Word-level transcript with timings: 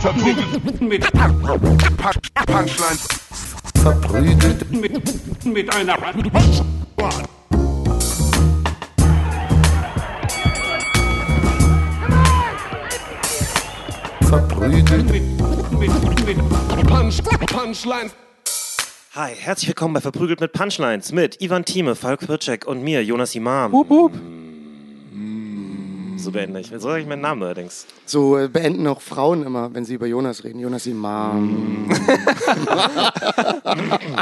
Verprügelt 0.00 0.80
mit 0.80 1.12
Punchlines. 2.46 3.08
Verprügelt 3.82 4.70
Mit, 4.70 5.44
mit 5.44 5.74
einer 5.74 5.96
verprügelt 14.22 15.10
mit, 15.10 15.22
mit, 15.72 16.26
mit 16.26 16.86
Punch, 16.86 17.22
Punchlines. 17.46 18.14
Hi, 19.14 19.32
herzlich 19.36 19.68
willkommen 19.68 19.92
bei 19.92 20.00
Verprügelt 20.00 20.40
mit 20.40 20.52
Punchlines 20.52 21.12
mit 21.12 21.42
Ivan 21.42 21.66
Thieme, 21.66 21.94
Falk 21.94 22.20
Pircek 22.20 22.66
und 22.66 22.82
mir, 22.82 23.04
Jonas 23.04 23.34
Imam. 23.34 23.72
Hup, 23.72 23.90
hup. 23.90 24.12
So 26.22 26.30
beende 26.30 26.60
ich. 26.60 26.68
So 26.68 26.78
sage 26.78 27.00
ich 27.02 27.06
meinen 27.06 27.22
Namen 27.22 27.42
allerdings. 27.42 27.86
So 28.04 28.36
äh, 28.38 28.48
beenden 28.48 28.86
auch 28.86 29.00
Frauen 29.00 29.44
immer, 29.44 29.72
wenn 29.74 29.84
sie 29.84 29.94
über 29.94 30.06
Jonas 30.06 30.44
reden. 30.44 30.60
Jonas 30.60 30.86
Imam. 30.86 31.86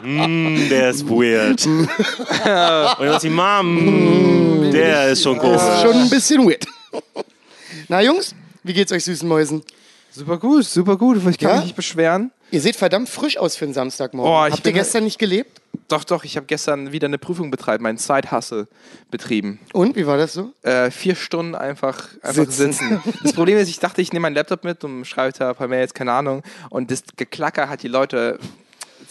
Mm, 0.04 0.68
der 0.68 0.90
ist 0.90 1.08
weird. 1.08 1.66
und 1.66 1.88
Jonas 3.00 3.24
Imam, 3.24 4.70
der 4.72 5.08
ist 5.10 5.22
schon 5.22 5.38
komisch. 5.38 5.62
Ist 5.62 5.82
schon 5.82 5.92
ein 5.96 6.10
bisschen 6.10 6.46
weird. 6.48 6.64
Na 7.88 8.00
Jungs, 8.02 8.34
wie 8.62 8.72
geht's 8.72 8.92
euch 8.92 9.04
süßen 9.04 9.28
Mäusen? 9.28 9.62
Super 10.10 10.38
gut, 10.38 10.64
super 10.64 10.96
gut. 10.96 11.18
Ich 11.28 11.38
kann 11.38 11.50
Ja? 11.50 11.56
mich 11.56 11.64
nicht 11.66 11.76
beschweren. 11.76 12.30
Ihr 12.50 12.60
seht 12.60 12.76
verdammt 12.76 13.08
frisch 13.08 13.36
aus 13.36 13.56
für 13.56 13.64
einen 13.66 13.74
Samstagmorgen. 13.74 14.32
Oh, 14.32 14.46
ich 14.46 14.52
Habt 14.54 14.66
ihr 14.66 14.72
gestern 14.72 15.04
nicht 15.04 15.18
gelebt? 15.18 15.60
Doch, 15.88 16.04
doch, 16.04 16.24
ich 16.24 16.36
habe 16.36 16.44
gestern 16.46 16.92
wieder 16.92 17.06
eine 17.06 17.16
Prüfung 17.16 17.50
betreiben, 17.50 17.82
meinen 17.82 17.96
Side-Hustle 17.96 18.68
betrieben. 19.10 19.58
Und, 19.72 19.96
wie 19.96 20.06
war 20.06 20.18
das 20.18 20.34
so? 20.34 20.52
Äh, 20.62 20.90
vier 20.90 21.14
Stunden 21.14 21.54
einfach, 21.54 22.10
einfach 22.22 22.50
Sitzen. 22.50 22.72
sitzen. 22.72 23.02
Das 23.22 23.32
Problem 23.32 23.56
ist, 23.56 23.68
ich 23.68 23.78
dachte, 23.78 24.02
ich 24.02 24.12
nehme 24.12 24.24
meinen 24.24 24.34
Laptop 24.34 24.64
mit 24.64 24.84
und 24.84 25.06
schreibe 25.06 25.36
da 25.38 25.50
ein 25.50 25.56
paar 25.56 25.68
Mails, 25.68 25.94
keine 25.94 26.12
Ahnung. 26.12 26.42
Und 26.68 26.90
das 26.90 27.02
Geklacker 27.16 27.70
hat 27.70 27.82
die 27.82 27.88
Leute. 27.88 28.38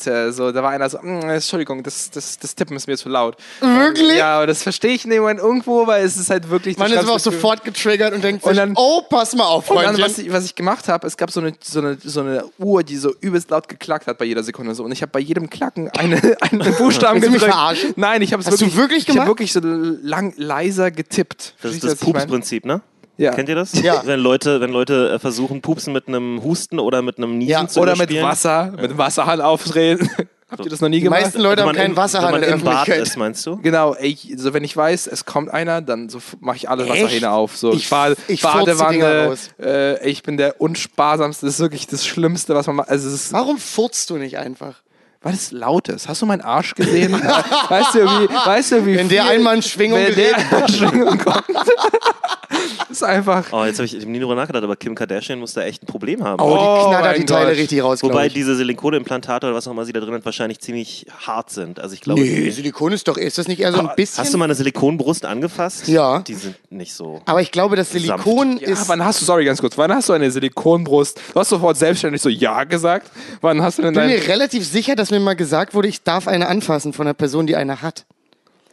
Äh, 0.05 0.31
So, 0.31 0.51
da 0.51 0.61
war 0.61 0.71
einer 0.71 0.89
so, 0.89 0.99
"Mm, 1.01 1.21
Entschuldigung, 1.29 1.81
das, 1.81 2.11
das, 2.11 2.37
das 2.37 2.53
Tippen 2.53 2.75
ist 2.75 2.85
mir 2.87 2.97
zu 2.97 3.09
laut. 3.09 3.37
Wirklich? 3.61 4.17
Ja, 4.17 4.35
aber 4.37 4.47
das 4.47 4.61
verstehe 4.61 4.91
ich 4.91 5.05
in 5.05 5.09
dem 5.11 5.21
Moment 5.21 5.39
irgendwo, 5.39 5.87
weil 5.87 6.03
es 6.05 6.17
ist 6.17 6.29
halt 6.29 6.49
wirklich. 6.49 6.77
Man 6.77 6.91
ist 6.91 6.97
aber 6.99 7.13
auch 7.13 7.19
sofort 7.19 7.63
getriggert 7.63 8.13
und 8.13 8.23
denkt 8.23 8.43
Und 8.43 8.49
sich, 8.49 8.57
dann- 8.59 8.73
oh, 8.75 9.01
pass 9.09 9.33
mal 9.35 9.45
auf, 9.45 9.69
Und 9.69 9.77
dann, 9.77 9.85
Freundchen. 9.95 10.05
was 10.05 10.17
ich, 10.19 10.31
was 10.31 10.45
ich 10.45 10.53
gemacht 10.55 10.87
habe, 10.89 11.07
es 11.07 11.17
gab 11.17 11.31
so 11.31 11.39
eine, 11.39 11.53
so, 11.63 11.79
eine, 11.79 11.97
so 12.03 12.19
eine 12.19 12.43
Uhr, 12.59 12.83
die 12.83 12.97
so 12.97 13.13
übelst 13.21 13.49
laut 13.49 13.67
geklackt 13.69 14.07
hat 14.07 14.17
bei 14.17 14.25
jeder 14.25 14.43
Sekunde. 14.43 14.75
So. 14.75 14.83
Und 14.83 14.91
ich 14.91 15.01
habe 15.01 15.11
bei 15.11 15.19
jedem 15.19 15.49
Klacken 15.49 15.89
eine, 15.91 16.17
einen 16.41 16.75
Buchstaben 16.75 17.21
Willst 17.21 17.29
du 17.29 17.31
mich 17.31 17.41
gedrückt. 17.41 17.97
Nein, 17.97 18.21
ich 18.21 18.33
habe 18.33 18.41
es 18.41 18.47
Hast 18.47 18.59
du 18.61 18.65
wirklich, 18.65 18.77
wirklich 18.77 19.03
ich 19.03 19.07
habe 19.09 19.13
gemacht? 19.19 19.27
wirklich 19.29 19.53
so 19.53 19.59
lang, 19.63 20.33
leiser 20.37 20.91
getippt. 20.91 21.55
Das 21.61 21.73
ist 21.73 21.83
das? 21.83 21.95
Pupsprinzip, 21.95 22.65
ne? 22.65 22.81
Ja. 23.17 23.31
Kennt 23.31 23.49
ihr 23.49 23.55
das? 23.55 23.73
Ja. 23.81 24.01
Wenn 24.05 24.19
Leute, 24.19 24.61
wenn 24.61 24.69
Leute 24.71 25.11
äh, 25.13 25.19
versuchen, 25.19 25.61
Pupsen 25.61 25.91
mit 25.93 26.07
einem 26.07 26.43
Husten 26.43 26.79
oder 26.79 27.01
mit 27.01 27.17
einem 27.17 27.37
Niesen 27.37 27.49
Ja, 27.51 27.67
zu 27.67 27.79
Oder 27.79 27.95
mit. 27.95 28.13
Wasser, 28.21 28.73
mit 28.79 28.91
dem 28.91 28.97
Wasserhahn 28.97 29.41
aufdrehen. 29.41 30.09
Habt 30.49 30.63
ihr 30.63 30.69
das 30.69 30.79
noch 30.79 30.87
nie 30.87 30.99
Die 30.99 31.03
gemacht? 31.03 31.23
meisten 31.23 31.41
Leute 31.41 31.63
haben 31.63 31.75
keinen 31.75 31.97
Wasserhahn 31.97 32.33
wenn 32.35 32.43
in 32.43 32.49
man 32.51 32.59
der 32.63 32.71
im 32.71 32.85
Bad 32.85 32.87
ist, 32.87 33.17
meinst 33.17 33.45
du? 33.45 33.57
Genau, 33.57 33.95
ey, 33.95 34.17
so 34.37 34.53
wenn 34.53 34.63
ich 34.63 34.77
weiß, 34.77 35.07
es 35.07 35.25
kommt 35.25 35.51
einer, 35.53 35.81
dann 35.81 36.07
so 36.07 36.19
mache 36.39 36.55
ich 36.55 36.69
alle 36.69 36.83
Echt? 36.85 36.93
Wasserhähne 37.03 37.31
auf. 37.31 37.57
So 37.57 37.73
Ich- 37.73 37.89
Bad, 37.89 38.17
ich 38.29 38.39
die 38.39 38.45
Badewanne, 38.47 39.25
raus. 39.27 39.49
äh, 39.61 40.07
ich 40.09 40.23
bin 40.23 40.37
der 40.37 40.61
unsparsamste, 40.61 41.45
das 41.47 41.55
ist 41.55 41.59
wirklich 41.59 41.87
das 41.87 42.05
Schlimmste, 42.05 42.55
was 42.55 42.65
man 42.67 42.77
macht. 42.77 42.89
Also 42.89 43.09
Warum 43.33 43.57
furzt 43.57 44.09
du 44.09 44.15
nicht 44.17 44.37
einfach? 44.37 44.75
Weil 45.21 45.33
es 45.33 45.51
laut 45.51 45.89
ist. 45.89 46.07
Hast 46.07 46.21
du 46.21 46.25
meinen 46.27 46.41
Arsch 46.41 46.75
gesehen? 46.75 47.11
weißt 47.69 47.95
du, 47.95 48.05
wie, 48.05 48.29
weißt 48.29 48.71
du, 48.71 48.85
wie 48.85 48.95
Wenn 48.95 49.09
der 49.09 49.23
viel- 49.23 49.31
einmal 49.33 49.55
in 49.55 49.61
Schwingung 49.63 49.99
wenn 49.99 50.15
der 50.15 50.37
in 50.61 50.67
Schwingung 50.69 51.17
kommt. 51.17 51.43
ist 52.89 53.03
einfach. 53.03 53.45
Oh, 53.51 53.65
jetzt 53.65 53.77
habe 53.79 53.85
ich, 53.85 54.05
nie 54.05 54.19
drüber 54.19 54.35
nachgedacht, 54.35 54.63
aber 54.63 54.75
Kim 54.75 54.95
Kardashian 54.95 55.39
muss 55.39 55.53
da 55.53 55.61
echt 55.63 55.83
ein 55.83 55.85
Problem 55.87 56.23
haben. 56.23 56.41
Oh, 56.41 56.49
die 56.55 56.59
Oh 56.59 56.87
knattert 56.89 57.11
mein 57.11 57.19
die 57.21 57.25
Teile 57.25 57.49
Gott. 57.49 57.57
richtig 57.57 57.83
raus, 57.83 58.03
Wobei 58.03 58.27
ich. 58.27 58.33
diese 58.33 58.55
Silikonimplantate 58.55 59.47
oder 59.47 59.55
was 59.55 59.67
auch 59.67 59.71
immer 59.71 59.85
sie 59.85 59.93
da 59.93 59.99
drin 59.99 60.13
hat, 60.13 60.25
wahrscheinlich 60.25 60.59
ziemlich 60.59 61.05
hart 61.25 61.49
sind. 61.49 61.79
Also 61.79 61.93
ich 61.93 62.01
glaube, 62.01 62.21
Nee, 62.21 62.41
die- 62.43 62.51
Silikon 62.51 62.91
ist 62.93 63.07
doch, 63.07 63.17
ist 63.17 63.37
das 63.37 63.47
nicht 63.47 63.59
eher 63.59 63.71
so 63.73 63.79
ein 63.79 63.89
bisschen? 63.95 64.23
hast 64.23 64.33
du 64.33 64.37
mal 64.37 64.45
eine 64.45 64.55
Silikonbrust 64.55 65.25
angefasst? 65.25 65.87
Ja. 65.87 66.19
Die 66.19 66.33
sind 66.35 66.55
nicht 66.71 66.93
so. 66.93 67.21
aber 67.25 67.41
ich 67.41 67.51
glaube, 67.51 67.75
das 67.75 67.91
Silikon 67.91 68.57
Ja, 68.59 68.69
ist. 68.69 68.87
wann 68.87 69.03
hast 69.03 69.21
du, 69.21 69.25
sorry, 69.25 69.45
ganz 69.45 69.59
kurz, 69.59 69.77
wann 69.77 69.91
hast 69.93 70.09
du 70.09 70.13
eine 70.13 70.29
Silikonbrust? 70.31 71.19
Du 71.33 71.39
hast 71.39 71.49
sofort 71.49 71.77
selbstständig 71.77 72.21
so 72.21 72.29
Ja 72.29 72.63
gesagt. 72.63 73.11
Wann 73.41 73.61
hast 73.61 73.77
du 73.77 73.81
denn 73.83 73.93
Ich 73.93 73.99
bin 73.99 74.07
mir 74.09 74.27
relativ 74.27 74.65
sicher, 74.67 74.95
dass 74.95 75.11
mir 75.11 75.19
mal 75.19 75.35
gesagt 75.35 75.73
wurde, 75.73 75.87
ich 75.87 76.03
darf 76.03 76.27
eine 76.27 76.47
anfassen 76.47 76.93
von 76.93 77.07
einer 77.07 77.13
Person, 77.13 77.47
die 77.47 77.55
eine 77.55 77.81
hat. 77.81 78.05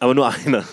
Aber 0.04 0.14
nur 0.14 0.28
eine. 0.28 0.64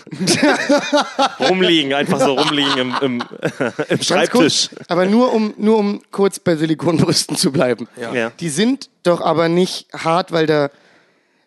rumliegen, 1.48 1.94
einfach 1.94 2.20
so 2.20 2.34
rumliegen 2.34 2.76
im, 2.76 2.94
im, 3.00 3.24
im 3.88 4.02
Schreibtisch. 4.02 4.68
kurz, 4.68 4.88
aber 4.88 5.06
nur 5.06 5.32
um, 5.32 5.54
nur 5.56 5.78
um 5.78 6.02
kurz 6.10 6.38
bei 6.38 6.54
Silikonbrüsten 6.54 7.34
zu 7.36 7.50
bleiben. 7.50 7.88
Ja. 7.98 8.28
Die 8.28 8.50
sind 8.50 8.90
doch 9.04 9.22
aber 9.22 9.48
nicht 9.48 9.86
hart, 9.94 10.32
weil, 10.32 10.46
da, 10.46 10.68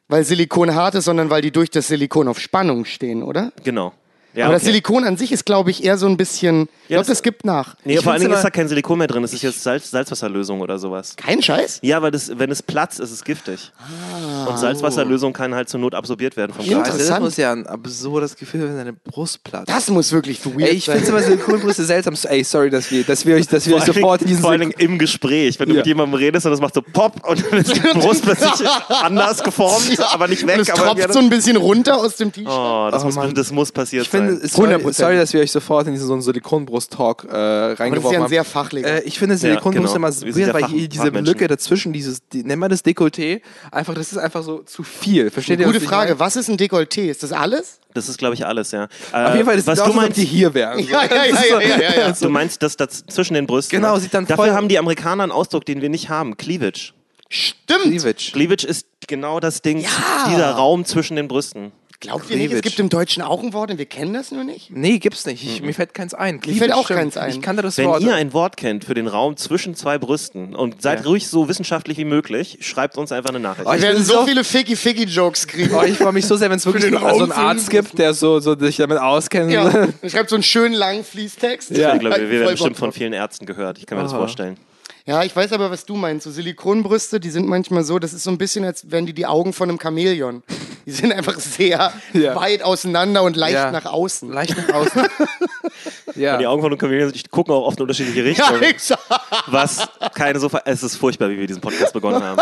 weil 0.07 0.23
Silikon 0.23 0.73
hart 0.73 0.95
ist, 0.95 1.05
sondern 1.05 1.29
weil 1.29 1.43
die 1.43 1.51
durch 1.51 1.69
das 1.69 1.85
Silikon 1.85 2.27
auf 2.27 2.39
Spannung 2.39 2.85
stehen, 2.85 3.21
oder? 3.21 3.51
Genau. 3.63 3.93
Ja, 4.35 4.45
aber 4.45 4.53
das 4.55 4.63
okay. 4.63 4.71
Silikon 4.71 5.03
an 5.05 5.17
sich 5.17 5.31
ist, 5.31 5.45
glaube 5.45 5.71
ich, 5.71 5.83
eher 5.83 5.97
so 5.97 6.07
ein 6.07 6.17
bisschen. 6.17 6.63
Ich 6.63 6.89
Ja, 6.89 6.97
glaube, 6.97 6.99
das- 7.01 7.07
das 7.07 7.23
gibt 7.23 7.45
nach. 7.45 7.75
Nee, 7.85 7.95
Ich 7.95 8.01
vor 8.01 8.11
allen 8.13 8.21
Dingen 8.21 8.33
ist 8.33 8.43
da 8.43 8.49
kein 8.49 8.67
Silikon 8.67 8.97
mehr 8.99 9.07
drin. 9.07 9.21
Das 9.21 9.33
ist 9.33 9.41
jetzt 9.41 9.63
Salz, 9.63 9.89
Salzwasserlösung 9.91 10.61
oder 10.61 10.77
sowas. 10.77 11.15
Kein 11.15 11.41
Scheiß? 11.41 11.79
Ja, 11.81 12.01
weil 12.01 12.11
das, 12.11 12.31
wenn 12.37 12.51
es 12.51 12.61
platzt, 12.61 12.99
ist 12.99 13.11
es 13.11 13.23
giftig. 13.23 13.71
Ah. 13.79 14.45
Und 14.49 14.59
Salzwasserlösung 14.59 15.33
kann 15.33 15.55
halt 15.55 15.69
zur 15.69 15.79
Not 15.79 15.95
absorbiert 15.95 16.35
werden 16.37 16.53
vom. 16.53 16.65
Körper. 16.65 16.79
Also, 16.79 16.91
das 16.91 17.01
Interessant. 17.01 17.23
muss 17.25 17.37
ja 17.37 17.51
ein 17.51 17.65
absurdes 17.65 18.35
Gefühl 18.35 18.61
sein, 18.61 18.69
wenn 18.71 18.77
deine 18.77 18.93
Brust 18.93 19.43
platzt. 19.43 19.69
Das 19.69 19.89
muss 19.89 20.11
wirklich 20.11 20.45
weird 20.45 20.61
Ey, 20.61 20.75
ich 20.75 20.85
sein. 20.85 20.95
finde 20.97 21.11
immer 21.11 21.21
Silikonbrüste 21.21 21.85
seltsam. 21.85 22.15
Ey, 22.29 22.43
sorry, 22.43 22.69
dass 22.69 22.91
wir, 22.91 23.03
dass 23.03 23.25
wir 23.25 23.35
euch, 23.35 23.47
dass 23.47 23.65
wir 23.67 23.75
euch 23.77 23.83
sofort 23.83 24.21
diesen 24.21 24.41
vor 24.41 24.51
allen 24.51 24.59
Dingen 24.61 24.73
im 24.77 24.99
Gespräch, 24.99 25.59
wenn 25.59 25.69
du 25.69 25.75
Ja. 25.75 25.79
mit 25.79 25.87
jemandem 25.87 26.15
redest 26.19 26.45
und 26.45 26.51
das 26.51 26.59
macht 26.61 26.73
so 26.73 26.81
Pop 26.81 27.27
und 27.27 27.43
dann 27.51 27.59
ist 27.59 27.75
die 27.75 27.79
Brust 27.93 28.23
plötzlich 28.23 28.51
anders 28.89 29.43
geformt, 29.43 29.97
aber 30.11 30.27
nicht 30.27 30.45
weg. 30.45 30.55
Und 30.57 30.61
es 30.61 30.69
aber 30.69 30.93
tropft 30.95 31.13
so 31.13 31.19
ein 31.19 31.29
bisschen 31.29 31.55
runter 31.57 31.97
aus 31.97 32.17
dem 32.17 32.31
T-Shirt. 32.31 32.49
oh, 32.51 32.89
das, 32.91 33.03
Oh, 33.03 33.05
muss, 33.07 33.33
das 33.33 33.51
muss 33.51 33.71
passiert 33.71 34.03
Ich 34.03 34.09
finde, 34.27 34.45
es 34.45 34.53
sorry, 34.53 34.73
100%. 34.75 34.93
sorry, 34.93 35.15
dass 35.17 35.33
wir 35.33 35.41
euch 35.41 35.51
sofort 35.51 35.87
in 35.87 35.93
diesen 35.93 36.07
so 36.07 36.13
einen 36.13 36.21
Silikonbrust-Talk 36.21 37.23
äh, 37.25 37.27
Aber 37.27 37.69
das 37.71 37.79
reingeworfen 37.79 38.05
ist 38.07 38.11
ja 38.13 38.17
ein 38.19 38.23
haben. 38.23 38.29
sehr 38.29 38.43
fachlicher. 38.43 38.87
Äh, 38.87 39.01
ich 39.03 39.19
finde 39.19 39.37
Silikonbrust 39.37 39.93
genau. 39.93 40.07
immer 40.07 40.21
Wir 40.21 40.35
weird, 40.35 40.47
ja 40.47 40.53
weil 40.53 40.61
Fach- 40.63 40.69
diese 40.71 41.01
Fachmenschen. 41.03 41.25
Lücke 41.25 41.47
dazwischen, 41.47 41.93
dieses, 41.93 42.27
die, 42.29 42.43
nennt 42.43 42.59
man 42.59 42.69
das 42.69 42.83
Dekolleté, 42.83 43.41
einfach, 43.71 43.93
das 43.93 44.11
ist 44.11 44.17
einfach 44.17 44.43
so 44.43 44.59
zu 44.59 44.83
viel. 44.83 45.29
Versteht 45.31 45.59
ihr? 45.59 45.65
Gute 45.65 45.81
Frage. 45.81 46.09
meine? 46.11 46.19
Was 46.19 46.35
ist 46.35 46.49
ein 46.49 46.57
Dekolleté? 46.57 47.09
Ist 47.09 47.23
das 47.23 47.31
alles? 47.31 47.79
Das 47.93 48.09
ist, 48.09 48.17
glaube 48.17 48.33
ich, 48.35 48.45
alles, 48.45 48.71
ja. 48.71 48.87
Auf 49.13 49.33
jeden 49.35 49.45
Fall, 49.45 49.55
das 49.55 49.67
was 49.67 49.77
sieht 49.79 49.85
du 49.87 49.89
als 49.91 49.95
ob 49.97 50.01
meinst, 50.03 50.17
die 50.17 50.25
hier 50.25 50.53
wären. 50.53 50.79
Ja, 50.79 51.03
ja, 51.03 51.07
Das 51.07 51.17
ja, 51.17 51.23
ist 51.23 51.49
ja, 51.49 51.77
ja, 51.81 52.07
ja. 52.07 52.11
du 52.11 52.29
meinst 52.29 52.61
das, 52.61 52.75
das 52.75 53.05
zwischen 53.05 53.35
den 53.35 53.47
Brüsten. 53.47 53.79
Genau, 53.79 53.97
sieht 53.99 54.13
dann 54.13 54.25
Dafür 54.25 54.53
haben 54.53 54.67
die 54.67 54.77
Amerikaner 54.77 55.23
einen 55.23 55.31
Ausdruck, 55.31 55.65
den 55.65 55.81
wir 55.81 55.89
nicht 55.89 56.09
haben. 56.09 56.35
Cleavage. 56.35 56.91
Stimmt. 57.29 57.83
Cleavage. 57.83 58.31
Cleavage 58.33 58.67
ist 58.67 58.85
genau 59.07 59.39
das 59.39 59.61
Ding, 59.61 59.79
Ja. 59.79 59.89
dieser 60.29 60.51
Raum 60.51 60.85
zwischen 60.85 61.15
den 61.15 61.27
Brüsten. 61.27 61.71
Glaubt 62.07 62.29
ihr 62.29 62.37
nicht, 62.37 62.51
es 62.53 62.61
gibt 62.61 62.79
im 62.79 62.89
Deutschen 62.89 63.21
auch 63.23 63.41
ein 63.43 63.53
Wort 63.53 63.71
und 63.71 63.77
wir 63.77 63.85
kennen 63.85 64.13
das 64.13 64.31
nur 64.31 64.43
nicht? 64.43 64.69
Nee, 64.71 64.99
gibt's 64.99 65.25
nicht. 65.25 65.43
Ich, 65.43 65.61
mir 65.61 65.73
fällt 65.73 65.93
keins 65.93 66.13
ein. 66.13 66.39
Mir 66.45 66.55
fällt 66.55 66.71
auch 66.73 66.85
Stimmt. 66.85 66.99
keins 66.99 67.17
ein. 67.17 67.29
Ich 67.31 67.41
kannte 67.41 67.61
das 67.61 67.77
Wenn 67.77 67.87
Wort. 67.87 68.01
ihr 68.03 68.13
ein 68.15 68.33
Wort 68.33 68.57
kennt 68.57 68.85
für 68.85 68.93
den 68.93 69.07
Raum 69.07 69.37
zwischen 69.37 69.75
zwei 69.75 69.97
Brüsten 69.97 70.55
und 70.55 70.81
seid 70.81 70.99
Ja. 71.01 71.05
ruhig 71.07 71.27
so 71.27 71.47
wissenschaftlich 71.49 71.97
wie 71.97 72.05
möglich, 72.05 72.57
schreibt 72.61 72.97
uns 72.97 73.11
einfach 73.11 73.29
eine 73.29 73.39
Nachricht. 73.39 73.67
Oh, 73.67 73.71
ich 73.73 73.77
Wir 73.81 73.87
werden 73.89 73.95
bin 73.97 74.05
so 74.05 74.13
so- 74.21 74.25
viele 74.25 74.43
Ficky-Ficky-Jokes 74.43 75.47
kriegen. 75.47 75.73
Oh, 75.75 75.83
ich 75.83 75.97
freue 75.97 76.13
mich 76.13 76.25
so 76.25 76.35
sehr, 76.35 76.49
wenn 76.49 76.57
es 76.57 76.65
wirklich 76.65 76.83
so 76.91 76.97
einen 76.97 77.31
Arzt 77.31 77.69
gibt, 77.69 77.97
der 77.97 78.13
so, 78.13 78.39
so 78.39 78.57
sich 78.57 78.77
damit 78.77 78.97
auskennt. 78.99 79.51
Ja, 79.51 79.87
schreibt 80.07 80.29
so 80.29 80.35
einen 80.35 80.43
schönen 80.43 80.73
langen 80.75 81.03
Fließtext. 81.03 81.71
Ja. 81.71 81.93
ich 81.93 81.99
glaube, 81.99 82.15
wir 82.17 82.27
Voll 82.27 82.39
werden 82.39 82.51
bestimmt 82.51 82.77
von 82.77 82.91
vielen 82.91 83.13
Ärzten 83.13 83.45
gehört. 83.45 83.77
Ich 83.77 83.85
kann 83.85 83.97
mir 83.97 84.03
das 84.03 84.11
Aha. 84.13 84.19
vorstellen. 84.19 84.57
Ja, 85.07 85.23
ich 85.23 85.35
weiß 85.35 85.51
aber, 85.53 85.69
was 85.69 85.85
du 85.85 85.95
meinst. 85.95 86.23
So 86.23 86.31
Silikonbrüste, 86.31 87.19
die 87.19 87.29
sind 87.29 87.47
manchmal 87.47 87.83
so, 87.83 87.99
das 87.99 88.11
ist 88.13 88.23
so 88.23 88.31
ein 88.31 88.39
bisschen, 88.39 88.65
als 88.65 88.89
wären 88.89 89.05
die 89.05 89.13
die 89.13 89.27
Augen 89.27 89.53
von 89.53 89.69
einem 89.69 89.79
Chamäleon. 89.79 90.41
Die 90.87 90.91
sind 90.91 91.11
einfach 91.13 91.37
sehr 91.39 91.93
Ja. 92.13 92.35
weit 92.35 92.63
auseinander 92.63 93.21
und 93.23 93.35
leicht 93.35 93.53
Ja. 93.53 93.71
nach 93.71 93.85
außen. 93.85 94.31
Leicht 94.31 94.57
nach 94.57 94.73
außen. 94.75 95.03
ja. 96.15 96.37
Die 96.37 96.47
Augen 96.47 96.61
von 96.61 96.71
einem 96.71 96.79
Chamäleon 96.79 97.11
die 97.11 97.21
gucken 97.23 97.53
auch 97.53 97.65
oft 97.67 97.77
in 97.77 97.83
unterschiedliche 97.83 98.19
Ja, 98.21 98.25
Richtungen. 98.25 98.61
exakt. 98.63 99.03
was 99.47 99.87
keine 100.15 100.39
so. 100.39 100.49
ver- 100.49 100.63
Es 100.65 100.81
ist 100.81 100.95
furchtbar, 100.95 101.29
wie 101.29 101.37
wir 101.37 101.47
diesen 101.47 101.61
Podcast 101.61 101.93
begonnen 101.93 102.23
haben. 102.23 102.41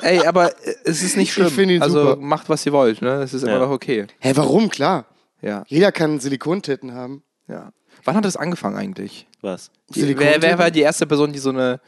Ey, 0.00 0.24
aber 0.26 0.52
äh, 0.64 0.74
es 0.84 1.02
ist 1.02 1.16
nicht 1.16 1.32
schlimm. 1.32 1.50
find 1.50 1.72
ihn 1.72 1.82
also 1.82 2.10
super. 2.10 2.16
macht, 2.20 2.48
was 2.48 2.64
ihr 2.66 2.72
wollt. 2.72 3.02
Ne? 3.02 3.14
Es 3.22 3.34
ist 3.34 3.42
immer 3.42 3.52
Ja. 3.54 3.58
noch 3.58 3.70
okay. 3.70 4.06
Hä, 4.20 4.32
warum? 4.36 4.68
Klar. 4.68 5.06
Ja. 5.42 5.64
Jeder 5.66 5.90
kann 5.90 6.20
Silikontitten 6.20 6.94
haben. 6.94 7.22
ja. 7.48 7.72
Wann 8.06 8.16
hat 8.16 8.24
das 8.24 8.36
angefangen 8.36 8.76
eigentlich? 8.76 9.26
Was? 9.42 9.70
Die, 9.94 10.18
wer, 10.18 10.40
wer 10.40 10.58
war 10.58 10.70
die 10.70 10.80
erste 10.80 11.06
Person, 11.06 11.32
die 11.32 11.38
so 11.38 11.50
eine. 11.50 11.80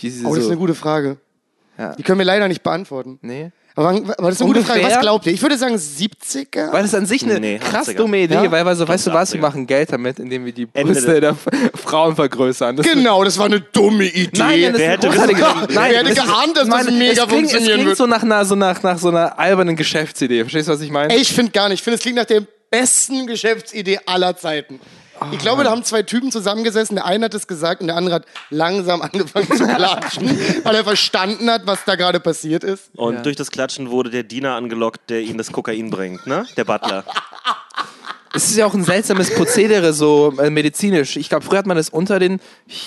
Die 0.00 0.12
Oh, 0.24 0.34
das 0.34 0.44
ist 0.44 0.50
eine 0.50 0.58
gute 0.58 0.74
Frage. 0.74 1.18
Ja. 1.78 1.94
Die 1.94 2.02
können 2.02 2.18
wir 2.18 2.24
leider 2.26 2.48
nicht 2.48 2.62
beantworten. 2.62 3.18
Nee. 3.22 3.50
Aber, 3.74 3.90
aber 3.90 4.00
das 4.30 4.36
ist 4.36 4.40
eine 4.42 4.48
gute 4.52 4.64
Frage. 4.64 4.80
Ungefähr? 4.80 4.96
Was 4.96 5.02
glaubt 5.02 5.26
ihr? 5.26 5.32
Ich 5.34 5.42
würde 5.42 5.58
sagen 5.58 5.74
70er. 5.74 6.72
Weil 6.72 6.82
das 6.82 6.94
an 6.94 7.04
sich 7.04 7.22
eine 7.22 7.38
Nee, 7.38 7.58
krass 7.58 7.88
80er. 7.90 7.94
dumme 7.96 8.18
Idee, 8.22 8.34
Ja? 8.34 8.50
weil, 8.50 8.64
weil 8.64 8.74
so, 8.74 8.88
weißt 8.88 9.06
du 9.08 9.12
was, 9.12 9.32
wir 9.34 9.38
80er. 9.38 9.42
machen 9.42 9.66
Geld 9.66 9.92
damit, 9.92 10.18
indem 10.18 10.46
wir 10.46 10.52
die 10.52 10.64
Brüste 10.64 11.20
der 11.20 11.34
Frauen 11.74 12.16
vergrößern. 12.16 12.76
Das 12.76 12.86
Genau, 12.86 13.22
das 13.22 13.36
war 13.36 13.44
eine 13.44 13.60
dumme 13.60 14.04
Idee. 14.06 14.30
Nein, 14.38 14.60
nein, 14.60 14.72
das 14.72 14.80
Wer 14.80 14.94
ist 14.94 15.04
hätte 15.04 15.08
Nein, 15.12 15.68
Wer 15.68 15.98
hätte 15.98 16.14
das 16.14 16.24
geahnt, 16.24 16.56
dass 16.56 16.68
das 16.68 16.68
Mann, 16.68 16.98
mega 16.98 17.10
es 17.10 17.16
klingt, 17.18 17.30
funktionieren 17.30 17.62
Es 17.68 17.74
klingt 17.74 17.86
wird? 17.88 17.96
so 17.98 18.06
nach 18.06 18.22
einer, 18.22 18.44
so 18.46 18.54
nach, 18.54 18.82
nach 18.82 18.98
so 18.98 19.08
einer 19.08 19.38
albernen 19.38 19.76
Geschäftsidee. 19.76 20.40
Verstehst 20.44 20.68
du, 20.68 20.72
was 20.72 20.80
ich 20.80 20.90
meine? 20.90 21.12
Ey, 21.12 21.20
ich 21.20 21.32
finde 21.34 21.52
gar 21.52 21.68
nicht. 21.68 21.80
Ich 21.80 21.84
finde, 21.84 21.96
es 21.96 22.00
klingt 22.02 22.16
nach 22.16 22.24
der 22.24 22.42
besten 22.70 23.26
Geschäftsidee 23.26 24.00
aller 24.06 24.34
Zeiten. 24.38 24.80
Oh, 25.30 25.32
Ich 25.32 25.38
glaube, 25.38 25.64
da 25.64 25.70
haben 25.70 25.82
zwei 25.84 26.02
Typen 26.02 26.30
zusammengesessen. 26.30 26.96
Der 26.96 27.04
eine 27.06 27.24
hat 27.26 27.34
es 27.34 27.46
gesagt 27.46 27.80
und 27.80 27.88
der 27.88 27.96
andere 27.96 28.16
hat 28.16 28.26
langsam 28.50 29.02
angefangen 29.02 29.48
zu 29.56 29.66
klatschen, 29.66 30.28
weil 30.64 30.74
er 30.74 30.84
verstanden 30.84 31.50
hat, 31.50 31.62
was 31.66 31.84
da 31.84 31.94
gerade 31.96 32.20
passiert 32.20 32.64
ist. 32.64 32.90
Und 32.96 33.14
Ja. 33.16 33.22
durch 33.22 33.36
das 33.36 33.50
Klatschen 33.50 33.90
wurde 33.90 34.10
der 34.10 34.22
Diener 34.22 34.54
angelockt, 34.54 35.10
der 35.10 35.20
ihnen 35.22 35.38
das 35.38 35.52
Kokain 35.52 35.90
bringt, 35.90 36.26
ne? 36.26 36.46
Der 36.56 36.64
Butler. 36.64 37.04
Es 38.34 38.50
ist 38.50 38.56
ja 38.56 38.66
auch 38.66 38.74
ein 38.74 38.84
seltsames 38.84 39.32
Prozedere, 39.34 39.92
so 39.92 40.34
äh, 40.38 40.50
medizinisch. 40.50 41.16
Ich 41.16 41.28
glaube, 41.28 41.44
früher 41.44 41.58
hat 41.58 41.66
man 41.66 41.76
das 41.76 41.88
unter 41.88 42.18
den, 42.18 42.40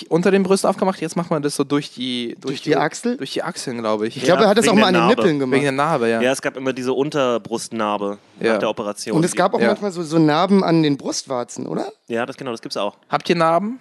unter 0.08 0.30
den 0.30 0.42
Brüsten 0.42 0.68
aufgemacht, 0.70 1.00
jetzt 1.00 1.16
macht 1.16 1.30
man 1.30 1.42
das 1.42 1.56
so 1.56 1.64
durch 1.64 1.92
die... 1.92 2.36
Durch, 2.40 2.62
die 2.62 2.76
Achsel? 2.76 3.16
Durch 3.16 3.32
die 3.32 3.42
Achseln, 3.42 3.78
glaube 3.78 4.06
ich. 4.06 4.16
Ich 4.16 4.22
glaube, 4.24 4.42
er 4.44 4.48
hat 4.50 4.56
wegen 4.58 4.68
auch 4.68 4.74
mal 4.74 4.84
an 4.86 4.94
den 4.94 5.00
Narbe. 5.02 5.16
Nippeln 5.16 5.38
gemacht. 5.40 5.54
Wegen 5.56 5.64
der 5.64 5.72
Narbe, 5.72 6.08
ja. 6.08 6.20
Ja, 6.20 6.30
es 6.32 6.40
gab 6.42 6.56
immer 6.56 6.72
diese 6.72 6.92
Unterbrustnarbe 6.92 8.18
Ja. 8.40 8.52
nach 8.52 8.58
der 8.60 8.70
Operation. 8.70 9.16
Und 9.16 9.24
es 9.24 9.34
gab 9.34 9.54
auch 9.54 9.60
Ja. 9.60 9.68
manchmal 9.68 9.90
so, 9.92 10.02
so 10.02 10.18
Narben 10.18 10.62
an 10.62 10.82
den 10.82 10.96
Brustwarzen, 10.96 11.66
oder? 11.66 11.90
Ja, 12.08 12.26
das 12.26 12.36
genau, 12.36 12.50
das 12.52 12.62
gibt's 12.62 12.76
auch. 12.76 12.96
Habt 13.08 13.28
ihr 13.28 13.36
Narben? 13.36 13.80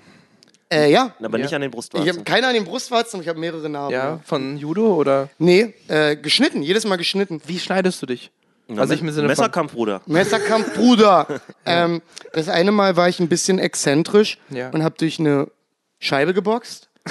Äh, 0.72 0.92
ja. 0.92 1.14
Aber 1.22 1.38
Ja. 1.38 1.46
nicht 1.46 1.54
an 1.54 1.62
den 1.62 1.70
Ich 1.70 1.76
Brustwarzen. 1.76 2.08
habe 2.10 2.24
keine 2.24 2.48
an 2.48 2.54
den 2.54 2.64
Brustwarzen, 2.66 3.18
aber 3.18 3.24
ich 3.24 3.30
habe 3.30 3.40
mehrere 3.40 3.70
Narben. 3.70 3.94
Ja. 3.94 4.20
Von 4.24 4.58
Judo 4.58 4.94
oder... 4.96 5.30
Nee, 5.40 5.74
äh, 5.88 6.16
geschnitten, 6.16 6.62
jedes 6.62 6.86
Mal 6.86 6.96
geschnitten. 6.98 7.42
Wie 7.46 7.60
schneidest 7.60 8.02
du 8.02 8.06
dich? 8.06 8.32
Na, 8.70 8.82
Also 8.84 8.94
ich 8.94 9.02
im 9.02 9.12
Sinne. 9.12 9.28
Messerkampf, 9.28 9.74
Bruder. 9.74 10.02
Messerkampf, 10.06 10.74
Bruder. 10.76 11.28
ähm, 11.66 12.02
das 12.34 12.48
eine 12.50 12.72
Mal 12.72 12.96
war 12.96 13.10
ich 13.10 13.20
ein 13.20 13.28
bisschen 13.28 13.60
exzentrisch 13.60 14.38
Ja. 14.50 14.70
und 14.70 14.84
habe 14.84 14.96
durch 14.98 15.20
eine 15.20 15.48
Scheibe 16.00 16.34
geboxt. 16.34 16.88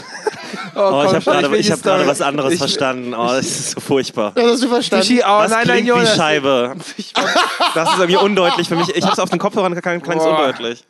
Oh, 0.74 1.02
ich 1.06 1.12
habe 1.12 1.24
gerade 1.24 1.48
hab 1.50 2.06
was 2.06 2.20
anderes 2.20 2.52
Ich- 2.52 2.58
verstanden. 2.58 3.12
Oh, 3.12 3.26
das 3.28 3.46
ist 3.46 3.70
so 3.72 3.80
furchtbar. 3.80 4.32
Das 4.34 4.44
hast 4.52 4.62
du 4.62 4.68
verstanden. 4.68 5.06
Sushi, 5.06 5.22
oh 5.24 5.28
Was 5.40 5.50
nein, 5.50 5.66
nein, 5.66 5.86
wie 5.86 6.06
Scheibe? 6.06 6.76
Das 7.74 7.88
ist 7.90 7.98
irgendwie 7.98 8.16
undeutlich 8.16 8.68
für 8.68 8.76
mich. 8.76 8.94
Ich 8.94 9.02
habe 9.02 9.12
es 9.12 9.18
auf 9.18 9.30
den 9.30 9.38
Kopfhörern 9.40 9.74
klang 9.80 10.00
klang 10.00 10.18
es 10.18 10.24
undeutlich. 10.24 10.84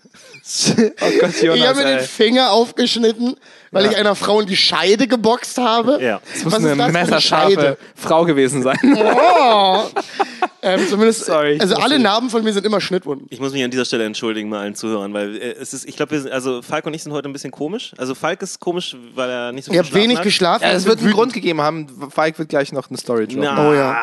Oh 1.00 1.10
Gott, 1.20 1.42
Jonas, 1.42 1.58
ich 1.58 1.66
habe 1.66 1.78
mir 1.78 1.84
den. 1.96 2.00
Finger 2.00 2.50
aufgeschnitten, 2.52 3.36
weil 3.70 3.86
ich 3.86 3.96
einer 3.96 4.14
Frau 4.14 4.40
in 4.40 4.46
die 4.46 4.56
Scheide 4.56 5.06
geboxt 5.06 5.58
habe. 5.58 5.98
Ja. 6.02 6.20
Das 6.32 6.44
muss 6.44 6.52
Was 6.52 6.64
eine 6.64 6.76
das 6.76 6.80
eine 6.80 6.92
messerscharfe 6.92 7.54
Scheide? 7.54 7.78
Frau 7.94 8.24
gewesen 8.24 8.62
sein. 8.62 8.78
Oh. 8.84 9.84
ähm, 10.62 10.80
zumindest, 10.88 11.24
Sorry, 11.26 11.52
ich 11.52 11.60
also 11.60 11.74
muss 11.74 11.84
alle 11.84 11.94
nicht. 11.96 12.04
Narben 12.04 12.30
von 12.30 12.42
mir 12.44 12.52
sind 12.52 12.64
immer 12.66 12.80
Schnittwunden. 12.80 13.26
Ich 13.30 13.40
muss 13.40 13.52
mich 13.52 13.62
an 13.62 13.70
dieser 13.70 13.84
Stelle 13.84 14.04
entschuldigen 14.04 14.50
bei 14.50 14.58
allen 14.58 14.74
Zuhörern, 14.74 15.12
weil 15.14 15.36
äh, 15.36 15.52
es 15.60 15.74
ist, 15.74 15.88
ich 15.88 15.96
glaube, 15.96 16.28
also 16.30 16.62
Falk 16.62 16.86
und 16.86 16.94
ich 16.94 17.02
sind 17.02 17.12
heute 17.12 17.28
ein 17.28 17.32
bisschen 17.32 17.50
komisch. 17.50 17.92
Also 17.96 18.14
Falk 18.14 18.42
ist 18.42 18.60
komisch, 18.60 18.96
weil 19.14 19.30
er 19.30 19.52
nicht 19.52 19.64
so 19.64 19.72
Ich 19.72 19.78
viel 19.78 19.86
habe 19.86 19.94
wenig 19.94 20.18
hat. 20.18 20.24
geschlafen. 20.24 20.62
Ja, 20.64 20.72
es 20.72 20.84
wird 20.86 21.00
einen. 21.00 21.12
Grund 21.12 21.32
gegeben 21.32 21.60
haben. 21.60 21.86
Falk 22.10 22.38
wird 22.38 22.48
gleich 22.48 22.72
noch 22.72 22.88
eine 22.88 22.98
Story 22.98 23.26
droppen. 23.26 23.42
Nein. 23.44 23.66
Oh 23.66 23.72
ja. 23.74 23.96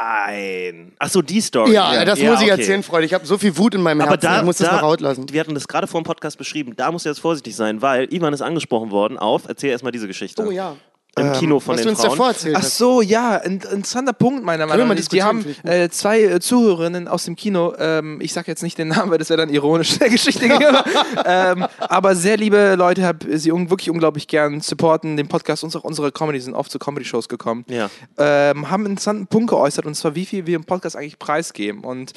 Ach 1.00 1.10
so, 1.10 1.22
die 1.22 1.42
Story. 1.42 1.72
Ja, 1.72 2.04
das 2.06 2.20
muss 2.20 2.42
ich 2.42 2.52
okay. 2.52 2.62
erzählen, 2.62 2.84
Freunde. 2.84 3.06
Ich 3.06 3.14
habe 3.14 3.26
so 3.26 3.38
viel 3.38 3.56
Wut 3.58 3.76
in 3.76 3.82
meinem 3.82 4.02
Aber 4.02 4.12
Herzen. 4.12 4.26
da, 4.26 4.38
ich 4.40 4.44
muss 4.44 4.58
das 4.58 4.70
da 4.70 4.76
noch 4.76 4.84
rauslassen. 4.84 5.26
wir 5.32 5.40
hatten 5.40 5.54
das 5.54 5.68
gerade 5.68 5.88
vor 5.88 6.02
dem 6.02 6.06
Podcast 6.06 6.38
beschrieben, 6.38 6.74
da 6.76 6.92
musst 6.92 7.06
du 7.06 7.10
jetzt 7.10 7.20
vorsichtig 7.20 7.56
sein, 7.56 7.82
weil 7.82 8.12
Ivan 8.14 8.34
ist 8.34 8.42
angesprochen 8.42 8.92
worden 8.92 9.18
auf, 9.18 9.48
erzähl 9.56 9.72
erstmal 9.72 9.92
diese 9.92 10.08
Geschichte. 10.08 10.46
Oh 10.46 10.52
ja. 10.52 10.76
Im 11.18 11.32
Kino 11.34 11.60
von 11.62 11.76
Was 11.76 11.82
du 11.82 11.88
den 11.88 11.90
uns 11.92 12.00
Frauen. 12.02 12.12
davor 12.12 12.28
erzählt 12.28 12.56
Ach 12.58 12.64
so, 12.64 13.02
ja, 13.02 13.38
ein 13.42 13.62
interessanter 13.72 14.12
Punkt 14.12 14.44
meiner 14.44 14.68
Meinung 14.68 14.88
nach. 14.90 14.96
Die 14.96 15.24
haben 15.24 15.46
äh, 15.64 15.88
zwei 15.90 16.22
äh, 16.22 16.40
Zuhörerinnen 16.42 17.08
aus 17.08 17.24
dem 17.24 17.38
Kino, 17.38 17.74
ähm, 17.80 18.20
ich 18.22 18.34
sage 18.34 18.52
jetzt 18.52 18.64
nicht 18.64 18.78
den 18.78 18.90
Namen, 18.90 19.12
weil 19.12 19.18
das 19.18 19.30
wäre 19.30 19.38
dann 19.38 19.50
ironisch 19.50 19.98
der 19.98 20.10
Geschichte 20.10 20.42
gegenüber, 20.50 20.84
ähm, 21.26 21.66
aber 21.80 22.16
sehr 22.16 22.36
liebe 22.36 22.76
Leute, 22.76 23.04
habe 23.06 23.38
sie 23.38 23.52
un 23.54 23.70
wirklich 23.70 23.90
unglaublich 23.90 24.28
gern 24.28 24.60
supporten, 24.60 25.16
den 25.16 25.28
Podcast 25.30 25.64
und 25.64 25.74
auch 25.76 25.86
unsere 25.86 26.12
Comedy, 26.12 26.40
sind 26.42 26.54
oft 26.54 26.70
zu 26.70 26.80
Comedy-Shows 26.80 27.30
gekommen, 27.30 27.64
Ja. 27.70 27.90
ähm, 28.18 28.70
haben 28.70 28.82
einen 28.84 28.92
interessanten 28.92 29.28
Punkt 29.28 29.50
geäußert 29.52 29.86
und 29.86 29.96
zwar, 29.96 30.16
wie 30.16 30.26
viel 30.26 30.46
wir 30.48 30.58
im 30.58 30.66
Podcast 30.66 30.98
eigentlich 30.98 31.18
preisgeben 31.18 31.84
und 31.86 32.12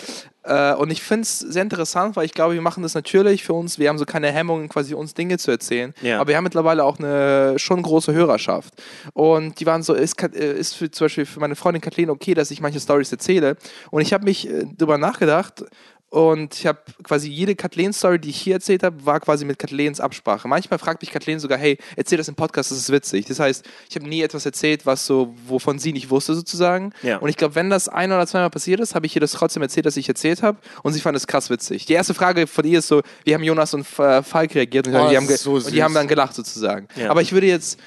äh, 0.45 0.75
und 0.75 0.91
ich 0.91 1.03
finde 1.03 1.23
es 1.23 1.41
sehr 1.41 1.63
interessant, 1.63 2.17
weil 2.17 2.25
ich 2.25 2.33
glaube, 2.33 2.55
wir 2.55 2.63
machen 2.63 2.83
das 2.83 2.95
natürlich 2.95 3.45
für 3.45 3.53
uns. 3.53 3.79
Wir 3.79 3.89
haben 3.91 3.99
so 3.99 4.07
keine 4.07 4.31
Hemmungen, 4.33 4.69
quasi 4.69 4.95
uns 4.95 5.13
Dinge 5.13 5.37
zu 5.37 5.51
erzählen. 5.51 5.93
Ja. 6.01 6.21
Aber 6.21 6.29
wir 6.29 6.37
haben 6.37 6.45
mittlerweile 6.45 6.85
auch 6.85 6.99
eine 6.99 7.59
schon 7.59 7.83
große 7.83 8.15
Hörerschaft. 8.15 8.73
Und 9.15 9.61
die 9.61 9.67
waren 9.67 9.83
so, 9.83 9.95
ist, 9.95 10.23
äh, 10.23 10.59
ist 10.59 10.75
für, 10.75 10.91
zum 10.91 11.07
Beispiel 11.07 11.27
für 11.27 11.41
meine 11.41 11.57
Freundin 11.57 11.81
Kathleen 11.81 12.11
okay, 12.11 12.35
dass 12.35 12.51
ich 12.51 12.61
manche 12.61 12.81
Stories 12.81 13.13
erzähle. 13.13 13.57
Und 13.91 14.03
ich 14.03 14.13
habe 14.13 14.25
mich 14.25 14.49
äh, 14.49 14.65
darüber 14.77 14.99
nachgedacht. 14.99 15.65
Und 16.11 16.55
ich 16.55 16.67
habe 16.67 16.79
quasi 17.03 17.29
jede 17.29 17.55
Kathleen-Story, 17.55 18.19
die 18.19 18.31
ich 18.31 18.41
hier 18.41 18.55
erzählt 18.55 18.83
habe, 18.83 19.05
war 19.05 19.21
quasi 19.21 19.45
mit 19.45 19.59
Kathleens 19.59 20.01
Absprache. 20.01 20.49
Manchmal 20.49 20.79
fragt 20.79 21.03
mich 21.03 21.11
Kathleen 21.11 21.39
sogar, 21.39 21.59
hey, 21.59 21.77
erzähl 21.97 22.17
das 22.17 22.29
im 22.29 22.35
Podcast, 22.35 22.71
das 22.71 22.79
ist 22.79 22.91
witzig. 22.91 23.27
Das 23.27 23.39
heißt, 23.39 23.63
ich 23.91 23.95
habe 23.95 24.09
nie 24.09 24.23
etwas 24.23 24.47
erzählt, 24.47 24.87
was 24.87 25.05
so, 25.05 25.35
wovon 25.47 25.79
sie 25.79 25.93
nicht 25.93 26.09
wusste 26.09 26.35
sozusagen. 26.35 26.95
Ja. 27.03 27.19
Und 27.19 27.29
ich 27.29 27.37
glaube, 27.37 27.57
wenn 27.57 27.69
das 27.69 27.91
ein 27.91 28.11
oder 28.11 28.27
zweimal 28.27 28.49
passiert 28.49 28.81
ist, 28.81 28.95
habe 28.95 29.05
ich 29.05 29.15
ihr 29.17 29.21
das 29.21 29.33
trotzdem 29.33 29.63
erzählt, 29.63 29.85
dass 29.85 29.99
ich 29.99 30.09
erzählt 30.09 30.43
habe. 30.43 30.57
Und 30.83 30.95
sie 30.95 31.01
fand 31.01 31.15
es 31.15 31.27
krass 31.27 31.51
witzig. 31.51 31.85
Die 31.85 31.93
erste 31.93 32.15
Frage 32.15 32.47
von 32.47 32.65
ihr 32.65 32.79
ist 32.79 32.89
so, 32.89 33.03
wie 33.25 33.35
haben 33.35 33.43
Jonas 33.45 33.75
und 33.75 33.87
äh, 33.99 34.23
Falk 34.23 34.55
reagiert? 34.55 34.87
Und, 34.87 34.95
Oh, 34.95 35.11
die, 35.11 35.17
haben 35.17 35.29
so 35.29 35.57
und 35.57 35.71
die 35.71 35.83
haben 35.83 35.93
dann 35.93 36.09
gelacht 36.09 36.35
sozusagen. 36.35 36.89
Ja. 36.97 37.11
Aber 37.11 37.21
ich 37.21 37.33
würde 37.33 37.49
jetzt 37.49 37.79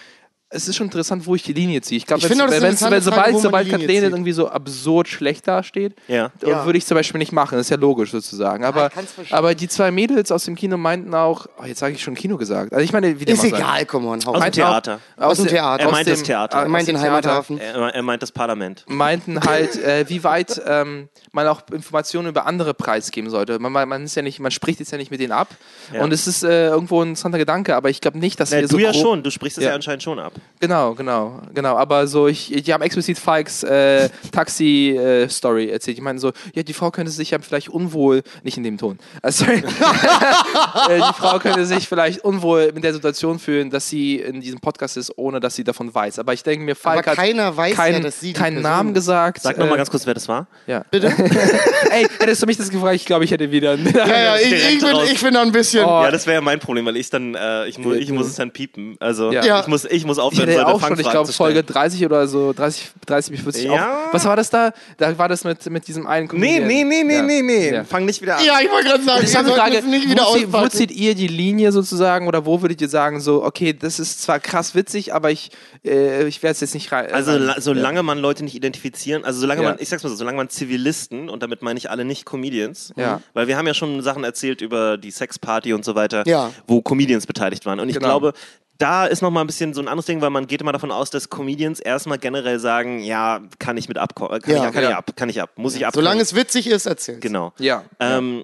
es 0.53 0.68
ist 0.68 0.75
schon 0.75 0.88
interessant, 0.88 1.25
wo 1.25 1.33
ich 1.36 1.44
die 1.44 1.53
Linie 1.53 1.81
ziehe. 1.81 1.98
Ich 1.98 2.06
glaube, 2.06 2.24
wenn, 2.24 2.31
interessante 2.39 3.01
sobald, 3.01 3.25
Frage, 3.25 3.39
sobald 3.39 3.69
Kathleen 3.69 4.03
irgendwie 4.03 4.33
so 4.33 4.50
absurd 4.50 5.07
schlecht 5.07 5.48
dasteht, 5.48 5.95
Ja. 6.07 6.30
Ja. 6.45 6.65
würde 6.65 6.77
ich 6.77 6.86
zum 6.86 6.95
Beispiel 6.95 7.19
nicht 7.19 7.31
machen. 7.31 7.56
Das 7.57 7.68
ist 7.68 7.69
ja 7.69 7.77
logisch 7.77 8.12
sozusagen. 8.12 8.65
Aber, 8.65 8.89
kann's 8.89 9.12
verstehen. 9.13 9.38
aber 9.38 9.56
die 9.56 9.68
zwei 9.69 9.92
Mädels 9.92 10.31
aus 10.31 10.44
dem 10.45 10.56
Kino 10.56 10.75
meinten 10.77 11.13
auch, 11.15 11.48
oh, 11.57 11.63
jetzt 11.65 11.80
sage 11.80 11.94
ich 11.95 12.03
schon 12.03 12.15
Kino 12.15 12.36
gesagt. 12.38 12.74
Also 12.74 12.83
ich 12.83 12.92
meine, 12.92 13.19
wie 13.19 13.25
der 13.25 13.36
Ist 13.36 13.44
egal, 13.45 13.86
komm 13.86 14.06
on, 14.06 14.19
hau 14.25 14.31
Aus 14.31 14.36
dem 14.36 14.42
rein. 14.44 14.51
Theater. 14.51 15.00
Aus 15.18 15.38
dem 15.38 15.48
Theater. 15.48 15.83
Er 15.86 15.92
meint 15.92 16.07
dem- 16.07 16.13
das 16.15 16.24
Theater. 16.24 16.57
äh, 16.59 16.62
Er 16.63 16.68
meint 16.69 16.88
den 16.88 17.00
Heimathafen. 17.00 17.57
Er, 17.59 17.75
er 17.95 18.04
meint 18.04 18.21
das 18.21 18.31
Parlament. 18.33 18.83
meinten 18.88 19.39
halt, 19.42 19.75
äh, 19.81 20.06
wie 20.09 20.24
weit 20.24 20.62
ähm, 20.68 21.07
man 21.31 21.47
auch 21.47 21.62
Informationen 21.71 22.27
über 22.27 22.45
andere 22.45 22.74
preisgeben 22.74 23.30
sollte. 23.30 23.57
Man, 23.59 23.71
man, 23.71 23.88
man 23.88 24.04
ist 24.04 24.15
ja 24.15 24.21
nicht, 24.21 24.39
man 24.42 24.51
spricht 24.51 24.80
jetzt 24.80 24.92
ja 24.92 24.97
nicht 24.97 25.12
mit 25.12 25.21
denen 25.21 25.31
ab. 25.31 25.47
Ja. 25.94 26.04
Und 26.04 26.12
es 26.12 26.27
ist 26.27 26.44
äh, 26.44 26.68
irgendwo 26.68 27.01
ein 27.01 27.09
interessanter 27.09 27.38
Gedanke, 27.38 27.75
aber 27.75 27.89
ich 27.89 28.01
glaube 28.01 28.19
nicht, 28.19 28.39
dass 28.39 28.51
Na, 28.51 28.57
wir 28.57 28.63
du 28.63 28.68
so 28.74 28.80
ja 28.80 28.92
grob- 28.92 29.01
schon, 29.01 29.24
du 29.24 29.31
sprichst 29.31 29.57
es 29.57 29.63
ja. 29.63 29.69
Ja. 29.69 29.75
anscheinend 29.75 30.04
schon 30.04 30.19
ab. 30.19 30.33
Genau, 30.61 30.93
genau, 30.93 31.41
genau. 31.55 31.75
Aber 31.75 32.05
so, 32.05 32.27
ich, 32.27 32.49
die 32.49 32.71
haben 32.71 32.83
explizit 32.83 33.17
Falks 33.17 33.63
äh, 33.63 34.09
Taxi-Story 34.31 35.69
erzählt. 35.69 35.97
Ich 35.97 36.03
meine 36.03 36.19
so, 36.19 36.31
ja, 36.53 36.61
die 36.61 36.73
Frau 36.73 36.91
könnte 36.91 37.11
sich 37.11 37.31
ja 37.31 37.39
vielleicht 37.39 37.69
unwohl, 37.69 38.21
nicht 38.43 38.57
in 38.57 38.63
dem 38.63 38.77
Ton, 38.77 38.99
äh, 39.23 39.31
sorry, 39.31 39.55
äh, 40.89 40.97
die 40.97 41.13
Frau 41.17 41.39
könnte 41.39 41.65
sich 41.65 41.88
vielleicht 41.88 42.23
unwohl 42.23 42.71
mit 42.73 42.83
der 42.83 42.93
Situation 42.93 43.39
fühlen, 43.39 43.71
dass 43.71 43.89
sie 43.89 44.17
in 44.17 44.39
diesem 44.39 44.59
Podcast 44.59 44.97
ist, 44.97 45.17
ohne 45.17 45.39
dass 45.39 45.55
sie 45.55 45.63
davon 45.63 45.93
weiß. 45.93 46.19
Aber 46.19 46.33
ich 46.33 46.44
denke 46.44 46.63
mir, 46.63 46.75
Falk 46.75 46.99
Aber 47.07 47.11
hat 47.11 47.17
keiner 47.17 47.57
weiß 47.57 47.75
keinen, 47.75 47.95
ja, 47.95 47.99
dass 48.01 48.19
sie 48.19 48.33
keinen 48.33 48.57
Person 48.57 48.71
Namen 48.71 48.94
gesagt. 48.94 49.41
Sag 49.41 49.57
nochmal 49.57 49.73
äh, 49.73 49.77
ganz 49.77 49.89
kurz, 49.89 50.05
wer 50.05 50.13
das 50.13 50.27
war. 50.27 50.45
ja. 50.67 50.85
Bitte? 50.91 51.07
Ey, 51.89 52.05
hättest 52.19 52.44
du 52.44 52.45
mich 52.45 52.57
das 52.57 52.69
gefragt, 52.69 52.97
ich 52.97 53.05
glaube, 53.05 53.25
ich 53.25 53.31
hätte 53.31 53.49
wieder. 53.49 53.75
Ja, 53.75 54.07
ja, 54.07 54.35
ich, 54.35 54.51
ich, 54.51 54.79
bin, 54.79 54.95
ich 55.11 55.21
bin 55.21 55.33
da 55.33 55.41
ein 55.41 55.51
bisschen. 55.51 55.85
Oh, 55.85 56.03
Ja, 56.03 56.11
das 56.11 56.27
wäre 56.27 56.35
ja 56.35 56.41
mein 56.41 56.59
Problem, 56.59 56.85
weil 56.85 56.97
ich 56.97 57.09
dann, 57.09 57.33
äh, 57.33 57.67
ich, 57.67 57.79
mu 57.79 57.94
ich 57.94 58.11
muss 58.11 58.27
es 58.27 58.35
dann 58.35 58.51
piepen. 58.51 58.95
Also 58.99 59.31
Ja. 59.31 59.59
Ich, 59.61 59.67
muss, 59.67 59.85
ich 59.85 60.05
muss 60.05 60.19
Ich 60.31 60.31
aufhören, 60.39 60.50
solche 60.51 60.66
auch 60.68 60.81
schon, 60.88 61.00
ich 61.00 61.10
glaube. 61.10 61.31
Folge 61.33 61.63
30 61.63 62.06
oder 62.06 62.28
so, 62.28 62.54
30, 62.54 62.92
30 63.06 63.31
bis 63.33 63.42
40 63.42 63.64
Ja. 63.66 64.07
auch. 64.07 64.14
Was 64.14 64.26
war 64.26 64.35
das 64.35 64.50
da? 64.50 64.71
Da 64.97 65.18
war 65.18 65.28
das 65.30 65.44
mit, 65.44 65.69
mit 65.69 65.88
diesem 65.88 66.07
einen 66.07 66.28
Nee, 66.33 66.59
Comedian. 66.59 66.68
nee, 66.68 66.83
nee, 66.83 67.04
nee, 67.04 67.16
Ja. 67.16 67.21
nee, 67.23 67.42
nee. 67.42 67.73
Ja. 67.73 67.83
Fang 67.83 68.06
nicht 68.06 68.21
wieder 68.21 68.38
an. 68.38 68.45
Ja, 68.45 68.59
ich 68.61 68.69
wollte 68.71 68.90
gerade 68.90 69.04
sagen, 69.04 69.19
eine 69.19 69.28
sollten 69.28 69.50
Frage, 69.52 69.81
nicht 69.88 70.09
wieder 70.09 70.23
wo, 70.26 70.33
zieht, 70.35 70.54
wo 70.54 70.68
zieht 70.68 70.92
ihr 70.92 71.16
die 71.16 71.28
Linie 71.28 71.71
sozusagen 71.71 72.28
oder 72.28 72.45
wo 72.45 72.61
würdet 72.61 72.81
ihr 72.81 72.90
sagen, 72.90 73.19
so, 73.19 73.44
okay, 73.44 73.73
das 73.73 74.00
ist 74.00 74.21
zwar 74.21 74.40
krass 74.40 74.76
witzig, 74.76 75.14
aber 75.14 75.31
ich, 75.31 75.52
äh, 75.85 76.26
ich 76.28 76.42
werde 76.44 76.54
es 76.54 76.61
jetzt 76.61 76.73
nicht 76.73 76.92
rein. 76.92 77.11
Also 77.11 77.31
rein- 77.31 77.42
la 77.44 77.61
solange 77.61 78.04
man 78.04 78.19
Leute 78.19 78.44
nicht 78.44 78.56
identifizieren, 78.56 79.23
also 79.26 79.40
solange 79.40 79.64
Ja. 79.64 79.69
man, 79.69 79.78
ich 79.80 79.90
sag's 79.90 80.04
mal 80.04 80.09
so, 80.09 80.16
solange 80.16 80.38
man 80.38 80.50
Zivilisten, 80.50 81.30
und 81.30 81.44
damit 81.44 81.61
meine 81.61 81.78
ich 81.78 81.90
alle 81.90 82.06
nicht 82.06 82.26
Comedians, 82.26 82.94
Ja. 82.95 83.21
weil 83.33 83.47
wir 83.47 83.57
haben 83.57 83.68
ja 83.68 83.73
schon 83.73 84.02
Sachen 84.02 84.23
erzählt 84.23 84.61
über 84.61 84.97
die 84.97 85.11
Sexparty 85.11 85.73
und 85.73 85.83
so 85.85 85.95
weiter, 85.95 86.23
Ja. 86.28 86.52
wo 86.68 86.81
Comedians 86.81 87.26
beteiligt 87.26 87.66
waren. 87.66 87.80
Und 87.80 87.90
ich 87.90 87.95
Genau. 87.95 88.07
glaube, 88.07 88.33
da 88.81 89.06
ist 89.06 89.21
nochmal 89.21 89.44
ein 89.44 89.47
bisschen 89.47 89.73
so 89.73 89.81
ein 89.81 89.88
anderes 89.88 90.06
Ding, 90.06 90.21
weil 90.21 90.30
man 90.31 90.47
geht 90.47 90.61
immer 90.61 90.71
davon 90.71 90.92
aus, 90.92 91.09
dass 91.09 91.30
Comedians 91.30 91.80
erstmal 91.80 92.18
generell 92.18 92.59
sagen, 92.59 93.00
ja, 93.04 93.42
kann 93.59 93.78
ich 93.78 93.88
mit 93.88 93.97
abkommen, 93.97 94.42
kann, 94.42 94.54
Ja. 94.56 94.68
ich, 94.68 94.73
kann 94.73 94.83
Ja. 94.83 94.90
ich 94.90 94.95
ab, 94.95 95.11
kann 95.16 95.30
ich 95.30 95.42
ab, 95.42 95.52
muss 95.56 95.76
ich 95.76 95.85
ab. 95.85 95.94
Solange 95.94 96.21
es 96.21 96.35
witzig 96.35 96.68
ist, 96.68 96.85
erzähl's. 96.85 97.19
Genau. 97.21 97.54
Ja. 97.59 97.83
Ähm, 98.00 98.44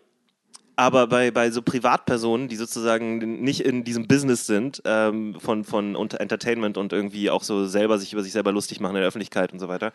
aber 0.80 1.08
bei, 1.08 1.32
bei 1.32 1.50
so 1.52 1.62
Privatpersonen, 1.64 2.48
die 2.48 2.56
sozusagen 2.56 3.42
nicht 3.42 3.62
in 3.62 3.84
diesem 3.84 4.08
Business 4.08 4.46
sind, 4.46 4.82
ähm, 4.86 5.36
von, 5.40 5.64
von 5.66 5.96
unter 5.96 6.22
Entertainment 6.22 6.78
und 6.78 6.94
irgendwie 6.94 7.30
auch 7.32 7.44
so 7.44 7.66
selber 7.66 7.98
sich 7.98 8.14
über 8.14 8.22
sich 8.24 8.32
selber 8.32 8.52
lustig 8.52 8.80
machen 8.80 8.96
in 8.96 9.02
der 9.02 9.08
Öffentlichkeit 9.08 9.52
und 9.52 9.60
so 9.60 9.68
weiter, 9.68 9.92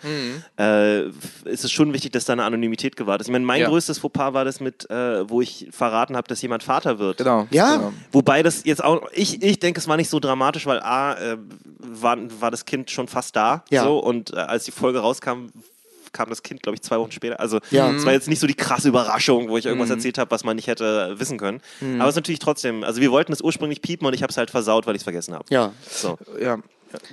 äh, 0.58 1.02
f- 1.06 1.44
ist 1.44 1.64
es 1.64 1.70
schon 1.70 1.92
wichtig, 1.94 2.12
dass 2.12 2.24
da 2.24 2.32
eine 2.32 2.42
Anonymität 2.44 2.96
gewahrt 2.96 3.20
ist. 3.20 3.28
Ich 3.28 3.32
meine, 3.32 3.44
mein 3.46 3.60
Ja. 3.60 3.68
größtes 3.68 3.98
Fauxpas 3.98 4.34
war 4.34 4.44
das 4.44 4.58
mit, 4.60 4.90
äh, 4.90 5.28
wo 5.30 5.40
ich 5.40 5.68
verraten 5.70 6.16
habe, 6.16 6.26
dass 6.28 6.42
jemand 6.42 6.62
Vater 6.64 6.98
wird. 6.98 7.18
Genau. 7.18 7.46
Ja? 7.50 7.76
Genau. 7.76 7.92
Wobei 8.10 8.42
das 8.42 8.64
jetzt 8.64 8.82
auch, 8.82 9.02
ich, 9.12 9.40
ich 9.42 9.60
denke, 9.60 9.78
es 9.78 9.86
war 9.88 9.96
nicht 9.96 10.10
so 10.10 10.18
dramatisch, 10.18 10.66
weil 10.66 10.80
A, 10.80 11.14
äh, 11.14 11.36
war, 11.78 12.18
war 12.40 12.50
das 12.50 12.64
Kind 12.64 12.90
schon 12.90 13.06
fast 13.06 13.36
da. 13.36 13.64
Ja. 13.70 13.84
So, 13.84 13.98
und 13.98 14.32
äh, 14.32 14.36
als 14.36 14.64
die 14.64 14.72
Folge 14.72 14.98
rauskam, 14.98 15.46
kam 16.12 16.28
das 16.28 16.42
Kind, 16.42 16.62
glaube 16.62 16.76
ich, 16.76 16.82
zwei 16.82 16.98
Wochen 16.98 17.10
später. 17.12 17.40
Also 17.40 17.58
Ja. 17.70 17.90
es 17.90 18.04
war 18.04 18.12
jetzt 18.12 18.28
nicht 18.28 18.38
so 18.40 18.46
die 18.46 18.54
krasse 18.54 18.88
Überraschung, 18.88 19.48
wo 19.48 19.56
ich 19.56 19.66
irgendwas 19.66 19.88
Mhm. 19.88 19.96
erzählt 19.96 20.18
habe, 20.18 20.30
was 20.30 20.44
man 20.44 20.56
nicht 20.56 20.66
hätte 20.68 21.14
wissen 21.18 21.38
können. 21.38 21.60
Aber 21.98 22.04
es 22.04 22.10
ist 22.10 22.16
natürlich 22.16 22.38
trotzdem, 22.40 22.84
also 22.84 23.00
wir 23.00 23.10
wollten 23.10 23.32
es 23.32 23.40
ursprünglich 23.40 23.80
piepen 23.82 24.06
und 24.06 24.14
ich 24.14 24.22
habe 24.22 24.30
es 24.30 24.36
halt 24.36 24.50
versaut, 24.50 24.86
weil 24.86 24.94
ich 24.94 25.00
es 25.00 25.04
vergessen 25.04 25.34
habe. 25.34 25.44
Ja. 25.50 25.72
So. 25.90 26.18
Ja. 26.40 26.58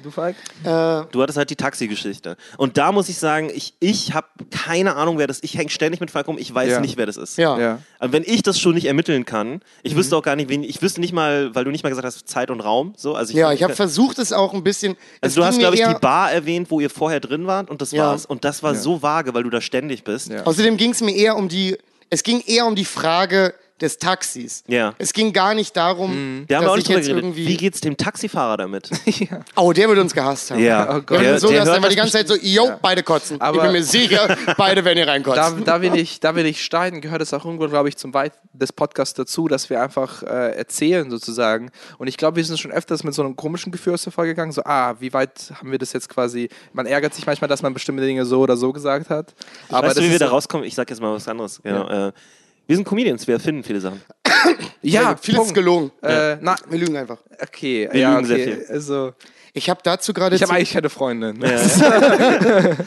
Du, 0.03 0.11
Falk? 0.11 0.35
Du 0.63 1.21
hattest 1.21 1.37
halt 1.37 1.49
die 1.49 1.55
Taxi-Geschichte. 1.55 2.37
Und 2.57 2.77
da 2.77 2.91
muss 2.91 3.09
ich 3.09 3.17
sagen, 3.17 3.49
ich, 3.53 3.73
ich 3.79 4.13
habe 4.13 4.27
keine 4.51 4.95
Ahnung, 4.95 5.17
wer 5.17 5.27
das 5.27 5.37
ist. 5.37 5.43
Ich 5.45 5.57
hänge 5.57 5.69
ständig 5.69 5.99
mit 5.99 6.11
Falk 6.11 6.27
rum, 6.27 6.37
ich 6.37 6.53
weiß 6.53 6.69
Ja. 6.71 6.79
nicht, 6.79 6.97
wer 6.97 7.05
das 7.05 7.17
ist. 7.17 7.37
Ja. 7.37 7.57
Ja. 7.59 7.79
Aber 7.99 8.13
wenn 8.13 8.23
ich 8.25 8.43
das 8.43 8.59
schon 8.59 8.73
nicht 8.75 8.85
ermitteln 8.85 9.25
kann, 9.25 9.61
ich 9.83 9.93
Mhm. 9.93 9.97
wüsste 9.99 10.17
auch 10.17 10.23
gar 10.23 10.35
nicht, 10.35 10.49
wen, 10.49 10.63
ich 10.63 10.81
wüsste 10.81 10.99
nicht 11.01 11.13
mal, 11.13 11.53
weil 11.55 11.63
du 11.65 11.71
nicht 11.71 11.83
mal 11.83 11.89
gesagt 11.89 12.05
hast, 12.05 12.27
Zeit 12.27 12.51
und 12.51 12.61
Raum. 12.61 12.93
So, 12.97 13.15
also 13.15 13.31
ich, 13.31 13.37
Ja, 13.37 13.51
ich 13.51 13.63
habe 13.63 13.75
versucht, 13.75 14.19
es 14.19 14.33
auch 14.33 14.53
ein 14.53 14.63
bisschen. 14.63 14.95
Also 15.21 15.41
du 15.41 15.45
hast, 15.47 15.59
glaube 15.59 15.75
ich, 15.75 15.83
die 15.85 15.93
Bar 15.95 16.31
erwähnt, 16.31 16.69
wo 16.71 16.79
ihr 16.79 16.89
vorher 16.89 17.19
drin 17.19 17.47
wart 17.47 17.69
und 17.69 17.81
das 17.81 17.91
Ja. 17.91 18.07
war's. 18.07 18.25
Und 18.25 18.43
das 18.45 18.63
war 18.63 18.75
so 18.75 19.01
vage, 19.01 19.33
weil 19.33 19.43
du 19.43 19.49
da 19.49 19.61
ständig 19.61 20.03
bist. 20.03 20.29
Ja. 20.29 20.43
Außerdem 20.45 20.77
ging 20.77 20.91
es 20.91 21.01
mir 21.01 21.15
eher 21.15 21.35
um 21.35 21.49
die. 21.49 21.77
Es 22.09 22.23
ging 22.23 22.41
eher 22.45 22.65
um 22.65 22.75
die 22.75 22.85
Frage 22.85 23.53
des 23.81 23.97
Taxis. 23.97 24.63
Ja. 24.67 24.93
Es 24.97 25.13
ging 25.13 25.31
gar 25.33 25.53
nicht 25.55 25.75
darum, 25.77 26.43
Wir 26.47 26.57
haben 26.57 26.63
dass 26.63 26.71
auch 26.73 26.77
ich 26.77 26.87
nicht 26.87 26.97
jetzt 26.97 27.07
geredet. 27.07 27.23
irgendwie. 27.23 27.47
Wie 27.47 27.57
geht's 27.57 27.81
dem 27.81 27.97
Taxifahrer 27.97 28.57
damit? 28.57 28.89
Oh, 29.55 29.73
der 29.73 29.89
wird 29.89 29.99
uns 29.99 30.13
gehasst 30.13 30.51
haben. 30.51 30.59
Ja. 30.63 30.83
Oh 30.89 30.93
Der 30.93 31.01
Gott. 31.01 31.21
Der- 31.21 31.39
so 31.39 31.47
der 31.49 31.63
gehasst 31.65 31.91
die 31.91 31.95
ganze 31.95 32.11
Zeit 32.13 32.27
so, 32.27 32.35
yo, 32.35 32.71
beide 32.81 33.03
kotzen. 33.03 33.37
ich 33.37 33.41
Aber- 33.41 33.61
bin 33.63 33.71
mir 33.73 33.83
sicher, 33.83 34.35
beide 34.57 34.83
werden 34.85 34.97
hier 34.97 35.05
Da, 35.05 35.11
reinkotzen. 35.11 35.63
da, 35.65 35.81
will 35.81 35.95
ich, 35.95 36.19
da 36.19 36.35
will 36.35 36.45
ich 36.45 36.63
streiten, 36.63 37.01
gehört 37.01 37.21
es 37.21 37.33
auch 37.33 37.45
irgendwo, 37.45 37.67
glaube 37.67 37.89
ich, 37.89 37.97
zum 37.97 38.13
Weit 38.13 38.33
des 38.53 38.71
Podcasts 38.73 39.13
dazu, 39.15 39.47
dass 39.47 39.69
wir 39.69 39.81
einfach 39.81 40.23
äh, 40.23 40.55
erzählen 40.57 41.09
sozusagen. 41.09 41.71
Und 41.97 42.07
ich 42.07 42.17
glaube, 42.17 42.37
wir 42.37 42.45
sind 42.45 42.59
schon 42.59 42.71
öfters 42.71 43.03
mit 43.03 43.13
so 43.13 43.21
einem 43.23 43.35
komischen 43.35 43.71
Gefühl 43.71 43.93
aus 43.93 44.03
der 44.03 44.13
Folge 44.13 44.31
gegangen, 44.31 44.51
so, 44.51 44.61
ah, 44.63 44.95
wie 44.99 45.11
weit 45.13 45.51
haben 45.59 45.71
wir 45.71 45.77
das 45.77 45.93
jetzt 45.93 46.09
quasi, 46.09 46.49
man 46.73 46.85
ärgert 46.85 47.13
sich 47.13 47.25
manchmal, 47.25 47.47
dass 47.47 47.61
man 47.61 47.73
bestimmte 47.73 48.03
Dinge 48.03 48.25
so 48.25 48.39
oder 48.41 48.57
so 48.57 48.71
gesagt 48.73 49.09
hat. 49.09 49.33
Aber 49.69 49.87
weißt 49.87 49.97
du, 49.97 50.01
wie 50.03 50.11
wir 50.11 50.19
da 50.19 50.29
rauskommen? 50.29 50.65
Ich 50.65 50.75
sag 50.75 50.89
jetzt 50.89 51.01
mal 51.01 51.13
was 51.13 51.27
anderes. 51.27 51.59
Genau. 51.63 52.07
Äh, 52.07 52.11
wir 52.69 52.75
sind 52.75 52.85
Comedians, 52.85 53.25
wir 53.27 53.33
erfinden 53.33 53.63
viele 53.63 53.81
Sachen. 53.81 54.01
Ja, 54.81 55.17
Vieles 55.17 55.27
ist 55.27 55.35
Punkt. 55.37 55.53
gelogen. 55.55 55.91
Äh, 56.01 56.37
na, 56.39 56.55
Wir 56.69 56.79
lügen 56.79 56.95
einfach. 56.95 57.17
okay, 57.41 57.89
Wir 57.91 57.99
ja, 57.99 58.13
lügen 58.15 58.25
sehr 58.27 58.37
okay. 58.37 58.55
viel. 58.55 58.65
Also, 58.69 59.13
Ich 59.53 59.69
habe 59.69 59.81
dazu 59.83 60.13
gerade. 60.13 60.35
ich 60.35 60.41
habe 60.43 60.49
zu- 60.51 60.55
eigentlich 60.55 60.71
keine 60.71 60.89
Freundin. 60.89 61.43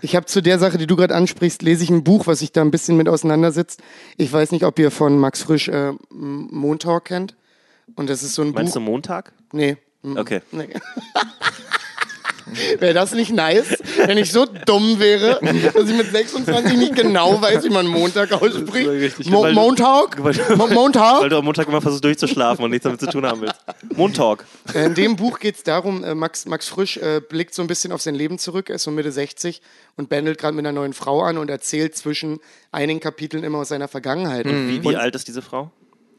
Ich 0.00 0.14
habe 0.16 0.26
zu 0.26 0.40
der 0.42 0.58
Sache, 0.58 0.78
die 0.78 0.86
du 0.86 0.96
gerade 0.96 1.14
ansprichst, 1.14 1.62
lese 1.62 1.82
ich 1.84 1.90
ein 1.90 2.04
Buch, 2.04 2.26
was 2.26 2.38
sich 2.40 2.52
da 2.52 2.60
ein 2.62 2.70
bisschen 2.70 2.96
mit 2.96 3.08
auseinandersetzt. 3.08 3.80
Ich 4.16 4.32
weiß 4.32 4.52
nicht, 4.52 4.64
ob 4.64 4.78
ihr 4.78 4.90
von 4.90 5.18
Max 5.18 5.42
Frisch 5.42 5.68
äh, 5.68 5.88
M- 5.88 5.98
Montauk 6.50 7.06
kennt. 7.06 7.34
Und 7.96 8.08
das 8.10 8.22
ist 8.22 8.34
so 8.34 8.42
ein 8.42 8.52
Meinst 8.52 8.74
Buch. 8.74 8.80
du 8.80 8.90
Montag? 8.90 9.32
Nee. 9.52 9.76
Okay. 10.02 10.40
nee. 10.52 10.68
Wäre 12.78 12.94
das 12.94 13.12
nicht 13.14 13.32
nice, 13.32 13.78
wenn 14.06 14.18
ich 14.18 14.32
so 14.32 14.46
dumm 14.46 14.98
wäre, 14.98 15.38
dass 15.72 15.88
ich 15.88 15.96
mit 15.96 16.10
26 16.10 16.76
nicht 16.76 16.94
genau 16.96 17.40
weiß, 17.40 17.64
wie 17.64 17.70
man 17.70 17.86
Montag 17.86 18.32
ausspricht? 18.32 19.26
Mo 19.30 19.42
weil 19.42 19.52
Montag? 19.52 20.22
Weil, 20.22 20.34
Mo 20.56 20.68
weil 20.68 20.74
Montag? 20.74 21.28
du 21.28 21.36
am 21.38 21.44
Montag 21.44 21.68
immer 21.68 21.80
versuchst 21.80 22.04
durchzuschlafen 22.04 22.64
und 22.64 22.70
nichts 22.70 22.84
damit 22.84 23.00
zu 23.00 23.06
tun 23.08 23.26
haben 23.26 23.40
willst. 23.42 23.56
Montalk. 23.96 24.44
Äh, 24.74 24.86
In 24.86 24.94
dem 24.94 25.16
Buch 25.16 25.38
geht 25.38 25.56
es 25.56 25.62
darum, 25.62 26.04
äh, 26.04 26.14
Max, 26.14 26.46
Max 26.46 26.68
Frisch 26.68 26.96
äh, 26.96 27.20
blickt 27.20 27.54
so 27.54 27.62
ein 27.62 27.68
bisschen 27.68 27.92
auf 27.92 28.02
sein 28.02 28.14
Leben 28.14 28.38
zurück, 28.38 28.68
er 28.70 28.76
ist 28.76 28.82
so 28.84 28.90
Mitte 28.90 29.12
60 29.12 29.60
und 29.96 30.08
bändelt 30.08 30.38
gerade 30.38 30.54
mit 30.56 30.64
einer 30.66 30.72
neuen 30.78 30.92
Frau 30.92 31.22
an 31.22 31.38
und 31.38 31.50
erzählt 31.50 31.96
zwischen 31.96 32.40
einigen 32.72 33.00
Kapiteln 33.00 33.44
immer 33.44 33.58
aus 33.58 33.68
seiner 33.68 33.88
Vergangenheit. 33.88 34.46
Wie, 34.46 34.82
wie 34.82 34.96
alt 34.96 35.14
ist 35.14 35.28
diese 35.28 35.42
Frau? 35.42 35.70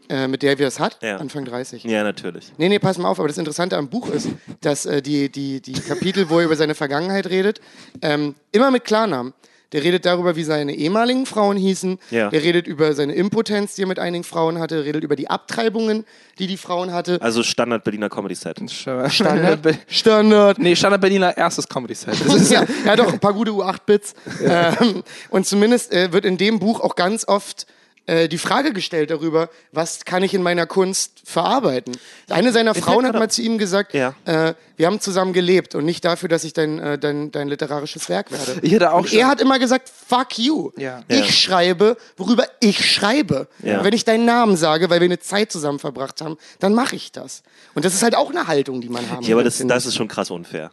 Äh, 0.07 0.27
mit 0.27 0.43
der 0.43 0.59
wir 0.59 0.67
das 0.67 0.79
hat, 0.79 0.97
Ja. 1.01 1.17
Anfang 1.17 1.45
30. 1.45 1.83
Ja, 1.83 2.03
natürlich. 2.03 2.51
Nee, 2.57 2.69
nee, 2.69 2.77
pass 2.79 2.97
mal 2.99 3.09
auf, 3.09 3.17
aber 3.19 3.27
das 3.27 3.39
Interessante 3.39 3.75
am 3.75 3.89
Buch 3.89 4.09
ist, 4.09 4.27
dass 4.61 4.85
äh, 4.85 5.01
die, 5.01 5.29
die, 5.31 5.61
die 5.61 5.73
Kapitel, 5.73 6.29
wo 6.29 6.39
er 6.39 6.45
über 6.45 6.55
seine 6.55 6.75
Vergangenheit 6.75 7.27
redet, 7.27 7.59
ähm, 8.03 8.35
immer 8.51 8.69
mit 8.69 8.83
Klarnamen. 8.85 9.33
Der 9.71 9.83
redet 9.83 10.05
darüber, 10.05 10.35
wie 10.35 10.43
seine 10.43 10.73
ehemaligen 10.75 11.25
Frauen 11.25 11.57
hießen. 11.57 11.97
Ja. 12.11 12.29
Der 12.29 12.43
redet 12.43 12.67
über 12.67 12.93
seine 12.93 13.13
Impotenz, 13.15 13.75
die 13.75 13.81
er 13.83 13.87
mit 13.87 13.97
einigen 13.99 14.23
Frauen 14.23 14.59
hatte. 14.59 14.75
Der 14.75 14.85
redet 14.85 15.03
über 15.03 15.15
die 15.15 15.29
Abtreibungen, 15.29 16.05
die 16.37 16.47
die 16.47 16.55
Frauen 16.55 16.93
hatte. 16.93 17.17
Also 17.21 17.41
Standard 17.43 17.83
Berliner 17.83 18.07
Comedy 18.07 18.35
Set. 18.35 18.57
Standard. 18.71 19.77
Standard. 19.87 20.59
Nee, 20.59 20.75
Standard 20.75 21.01
Berliner 21.01 21.35
erstes 21.35 21.67
Comedy-Set. 21.67 22.13
Das 22.25 22.35
ist 22.35 22.51
ja, 22.53 22.63
er 22.85 22.91
hat 22.91 23.01
auch 23.01 23.11
ein 23.11 23.19
paar 23.19 23.33
gute 23.33 23.51
U8-Bits. 23.51 24.13
Ähm, 24.45 25.03
und 25.29 25.45
zumindest 25.45 25.91
äh, 25.91 26.13
wird 26.13 26.25
in 26.25 26.37
dem 26.37 26.59
Buch 26.59 26.79
auch 26.79 26.95
ganz 26.95 27.27
oft 27.27 27.65
äh, 28.07 28.27
die 28.29 28.37
Frage 28.37 28.71
gestellt 28.73 29.09
darüber, 29.11 29.49
was 29.71 30.05
kann 30.05 30.21
ich 30.23 30.33
in 30.33 30.43
meiner 30.43 30.65
Kunst 30.67 31.21
verarbeiten. 31.25 31.97
Eine 32.29 32.51
seiner 32.51 32.75
Frauen 32.75 33.05
hat 33.05 33.13
mal 33.15 33.29
zu 33.29 33.41
ihm 33.41 33.57
gesagt, 33.57 33.93
Ja. 33.93 34.13
äh, 34.25 34.53
wir 34.77 34.87
haben 34.87 34.99
zusammen 34.99 35.33
gelebt 35.33 35.73
und 35.75 35.85
nicht 35.85 36.03
dafür, 36.05 36.29
dass 36.29 36.43
ich 36.43 36.53
dein, 36.53 36.79
äh, 36.79 36.97
dein, 36.99 37.31
dein 37.31 37.47
literarisches 37.47 38.07
Werk 38.09 38.31
werde. 38.31 38.59
Ich 38.61 38.71
hätte 38.73 38.91
auch 38.93 38.99
und 38.99 39.09
schon- 39.09 39.19
er 39.19 39.27
hat 39.27 39.41
immer 39.41 39.57
gesagt, 39.57 39.89
fuck 39.89 40.37
you. 40.37 40.71
Ja. 40.77 41.01
Ich 41.07 41.19
Ja. 41.19 41.25
schreibe, 41.31 41.97
worüber 42.17 42.45
ich 42.59 42.89
schreibe. 42.93 43.47
Ja. 43.63 43.79
Und 43.79 43.83
wenn 43.85 43.93
ich 43.93 44.05
deinen 44.05 44.25
Namen 44.25 44.55
sage, 44.57 44.89
weil 44.89 44.99
wir 44.99 45.05
eine 45.05 45.19
Zeit 45.19 45.51
zusammen 45.51 45.79
verbracht 45.79 46.21
haben, 46.21 46.37
dann 46.59 46.73
mache 46.73 46.95
ich 46.95 47.11
das. 47.11 47.41
Und 47.73 47.85
das 47.85 47.93
ist 47.93 48.03
halt 48.03 48.15
auch 48.15 48.29
eine 48.29 48.47
Haltung, 48.47 48.81
die 48.81 48.89
man 48.89 49.09
haben 49.09 49.23
Ja, 49.25 49.35
aber 49.35 49.43
das, 49.43 49.57
das 49.65 49.83
ich. 49.83 49.89
ist 49.89 49.95
schon 49.95 50.07
krass 50.07 50.29
unfair. 50.29 50.71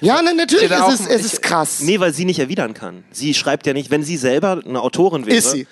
Ja, 0.00 0.20
na, 0.22 0.34
natürlich 0.34 0.64
Ich 0.64 0.70
ist 0.70 1.00
es, 1.00 1.06
es 1.06 1.20
ich- 1.26 1.32
ist 1.34 1.42
krass. 1.42 1.80
Nee, 1.80 2.00
weil 2.00 2.12
sie 2.12 2.24
nicht 2.24 2.38
erwidern 2.40 2.74
kann. 2.74 3.04
Sie 3.12 3.32
schreibt 3.32 3.66
ja 3.66 3.72
nicht, 3.72 3.90
wenn 3.90 4.02
sie 4.02 4.16
selber 4.16 4.60
eine 4.66 4.80
Autorin 4.82 5.24
wäre. 5.24 5.36
Ist 5.36 5.52
sie. 5.52 5.66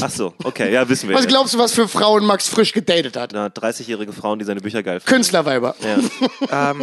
Ach 0.00 0.10
so, 0.10 0.34
okay, 0.42 0.72
ja, 0.72 0.88
wissen 0.88 1.08
wir. 1.08 1.16
Was 1.16 1.26
glaubst 1.28 1.54
du, 1.54 1.58
was 1.58 1.72
für 1.72 1.86
Frauen 1.86 2.24
Max 2.26 2.48
Frisch 2.48 2.72
gedatet 2.72 3.16
hat? 3.16 3.30
Na, 3.32 3.46
30-jährige 3.46 4.12
Frauen, 4.12 4.38
die 4.38 4.44
seine 4.44 4.60
Bücher 4.60 4.82
geil 4.82 4.98
finden. 5.00 5.14
Künstlerweiber. 5.14 5.76
Ja. 5.80 6.74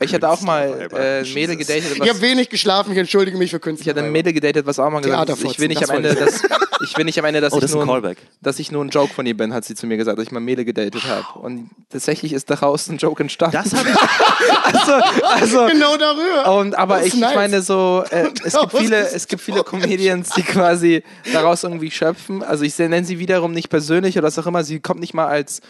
Ich 0.00 0.12
hatte 0.12 0.28
auch 0.28 0.40
mal 0.42 0.88
äh, 0.92 1.20
ein 1.20 1.34
Mädel 1.34 1.56
gedatet, 1.56 1.84
Ich 2.02 2.08
habe 2.08 2.20
wenig 2.20 2.48
geschlafen, 2.50 2.92
ich 2.92 2.98
entschuldige 2.98 3.38
mich 3.38 3.50
für 3.50 3.56
ich 3.56 3.62
hatte 3.62 3.70
ein 3.70 3.76
Künstlerweiber. 3.76 4.10
Mädel 4.10 4.32
gedatet, 4.32 4.66
was 4.66 4.78
auch 4.78 4.90
mal 4.90 5.00
gesagt 5.00 5.30
hat, 5.30 5.38
ich 5.42 5.58
will 5.58 5.68
nicht 5.68 5.82
das 5.82 5.90
am 5.90 5.96
Ende, 5.96 6.14
dass, 6.14 6.42
ich 6.84 6.96
will 6.98 7.04
nicht 7.04 7.18
am 7.18 7.24
Ende, 7.24 7.40
dass 7.40 7.52
Oh, 7.52 7.56
ich 7.56 7.62
das 7.62 7.70
ist 7.70 7.74
nur 7.74 7.84
ein 7.84 7.88
Callback. 7.88 8.18
dass 8.42 8.58
ich 8.58 8.70
nur 8.72 8.84
ein 8.84 8.88
Joke 8.90 9.14
von 9.14 9.24
ihr 9.24 9.36
bin, 9.36 9.54
hat 9.54 9.64
sie 9.64 9.74
zu 9.74 9.86
mir 9.86 9.96
gesagt, 9.96 10.18
dass 10.18 10.26
ich 10.26 10.32
mal 10.32 10.40
Mädel 10.40 10.64
gedatet 10.64 11.02
habe. 11.04 11.38
Und 11.38 11.70
tatsächlich 11.90 12.32
ist 12.32 12.50
daraus 12.50 12.88
ein 12.88 12.98
Joke 12.98 13.22
entstanden. 13.22 13.56
Das 13.56 13.72
habe 13.72 13.88
ich. 13.88 13.96
also, 15.24 15.66
Genau 15.66 15.96
darüber. 15.96 16.58
Und 16.58 16.76
aber 16.76 17.04
ich, 17.04 17.14
nice. 17.14 17.34
meine 17.34 17.62
so, 17.62 18.04
äh, 18.10 18.28
es 18.44 18.54
gibt 18.58 18.72
Das 18.74 18.80
viele, 18.80 19.08
es 19.08 19.28
gibt 19.28 19.42
viele 19.42 19.62
Comedians, 19.62 20.30
die 20.30 20.42
quasi 20.42 21.02
daraus 21.32 21.62
irgendwie 21.62 21.90
schöpfen. 22.04 22.42
Also 22.42 22.64
ich 22.64 22.78
nenne 22.78 23.04
sie 23.04 23.18
wiederum 23.18 23.52
nicht 23.52 23.68
persönlich 23.68 24.16
oder 24.18 24.26
was 24.26 24.38
auch 24.38 24.46
immer. 24.46 24.64
Sie 24.64 24.80
kommt 24.80 25.00
nicht 25.00 25.14
mal 25.14 25.26
als 25.26 25.60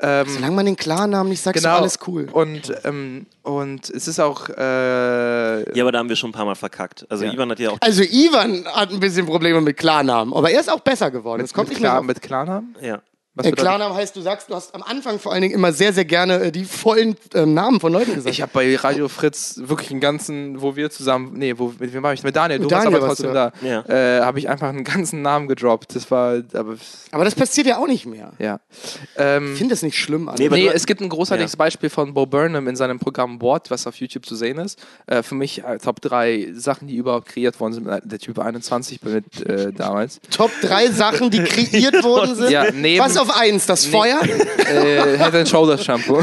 ähm, 0.00 0.26
Solange 0.28 0.56
man 0.56 0.66
den 0.66 0.76
Klarnamen 0.76 1.28
nicht 1.30 1.42
sagt, 1.42 1.56
ist 1.56 1.62
genau 1.62 1.76
doch 1.76 1.82
alles 1.82 1.98
cool. 2.08 2.28
Und 2.32 2.72
ähm, 2.84 3.26
und 3.42 3.88
es 3.88 4.08
ist 4.08 4.18
auch 4.18 4.48
äh, 4.48 5.76
Ja, 5.76 5.84
aber 5.84 5.92
da 5.92 5.98
haben 5.98 6.08
wir 6.08 6.16
schon 6.16 6.30
ein 6.30 6.32
paar 6.32 6.44
Mal 6.44 6.56
verkackt. 6.56 7.06
Also 7.08 7.24
Ja. 7.24 7.32
Ivan 7.32 7.50
hat 7.50 7.58
ja 7.60 7.70
auch. 7.70 7.78
Also 7.80 8.02
Ivan 8.02 8.64
hat 8.66 8.90
ein 8.90 9.00
bisschen 9.00 9.26
Probleme 9.26 9.60
mit 9.60 9.76
Klarnamen, 9.76 10.34
aber 10.34 10.50
er 10.50 10.60
ist 10.60 10.70
auch 10.70 10.80
besser 10.80 11.10
geworden. 11.10 11.42
Es 11.42 11.54
kommt 11.54 11.68
mit, 11.68 11.76
nicht 11.76 11.82
mehr 11.82 11.90
klar, 11.92 12.02
mit 12.02 12.20
Klarnamen. 12.20 12.74
Ja. 12.80 13.00
Was 13.34 13.46
Äh, 13.46 13.52
Klarnamen 13.52 13.96
heißt, 13.96 14.14
du 14.14 14.20
sagst, 14.20 14.50
du 14.50 14.54
hast 14.54 14.74
am 14.74 14.82
Anfang 14.82 15.18
vor 15.18 15.32
allen 15.32 15.40
Dingen 15.40 15.54
immer 15.54 15.72
sehr, 15.72 15.94
sehr 15.94 16.04
gerne 16.04 16.34
äh, 16.44 16.52
die 16.52 16.64
vollen 16.64 17.16
ähm, 17.34 17.54
Namen 17.54 17.80
von 17.80 17.90
Leuten 17.90 18.14
gesagt. 18.14 18.28
Ich 18.34 18.42
habe 18.42 18.50
bei 18.52 18.76
Radio 18.76 19.08
Fritz 19.08 19.54
wirklich 19.64 19.90
einen 19.90 20.00
ganzen, 20.00 20.60
wo 20.60 20.76
wir 20.76 20.90
zusammen, 20.90 21.32
nee, 21.34 21.54
wo, 21.56 21.72
mit 21.78 21.94
wem 21.94 22.02
war 22.02 22.12
ich? 22.12 22.22
Mit 22.22 22.36
Daniel, 22.36 22.58
Mit 22.58 22.66
du 22.66 22.68
Daniel 22.74 22.92
warst 23.00 23.24
aber 23.24 23.32
warst 23.32 23.54
du 23.54 23.60
trotzdem 23.62 23.72
da. 23.72 23.84
da. 23.86 24.18
Äh, 24.18 24.20
habe 24.22 24.38
ich 24.38 24.50
einfach 24.50 24.68
einen 24.68 24.84
ganzen 24.84 25.22
Namen 25.22 25.48
gedroppt. 25.48 25.96
Das 25.96 26.10
war, 26.10 26.42
aber 26.52 26.76
aber 27.10 27.24
das 27.24 27.34
passiert 27.34 27.66
ja 27.66 27.78
auch 27.78 27.86
nicht 27.86 28.04
mehr. 28.04 28.32
ja. 28.38 28.60
Ähm, 29.16 29.52
Ich 29.52 29.58
finde 29.58 29.72
das 29.74 29.82
nicht 29.82 29.96
schlimm. 29.98 30.28
Alter. 30.28 30.42
Nee, 30.42 30.48
Nee, 30.50 30.68
es 30.68 30.84
gibt 30.86 31.00
ein 31.00 31.08
großartiges 31.08 31.52
Ja. 31.52 31.56
Beispiel 31.56 31.88
von 31.88 32.12
Bo 32.12 32.26
Burnham 32.26 32.68
in 32.68 32.76
seinem 32.76 32.98
Programm 32.98 33.40
What, 33.40 33.70
was 33.70 33.86
auf 33.86 33.96
YouTube 33.96 34.26
zu 34.26 34.36
sehen 34.36 34.58
ist. 34.58 34.78
Äh, 35.06 35.22
für 35.22 35.34
mich 35.36 35.64
äh, 35.64 35.78
Top 35.78 36.02
3 36.02 36.50
Sachen, 36.54 36.86
die 36.86 36.96
überhaupt 36.96 37.28
kreiert 37.28 37.58
worden 37.60 37.72
sind. 37.72 37.86
Äh, 37.88 38.00
Der 38.04 38.18
Typ 38.18 38.38
21 38.38 39.00
mit 39.02 39.40
äh, 39.46 39.72
damals. 39.72 40.20
Top 40.30 40.50
drei 40.60 40.88
Sachen, 40.88 41.30
die 41.30 41.42
kreiert 41.42 42.02
worden 42.04 42.34
sind. 42.34 42.50
Ja, 42.50 42.70
neben- 42.70 43.02
Was 43.02 43.16
auf 43.22 43.36
eins? 43.36 43.66
Das 43.66 43.84
Feuer? 43.86 44.20
äh, 44.58 45.16
Head 45.18 45.34
and 45.34 45.48
Shoulders 45.48 45.84
Shampoo. 45.84 46.22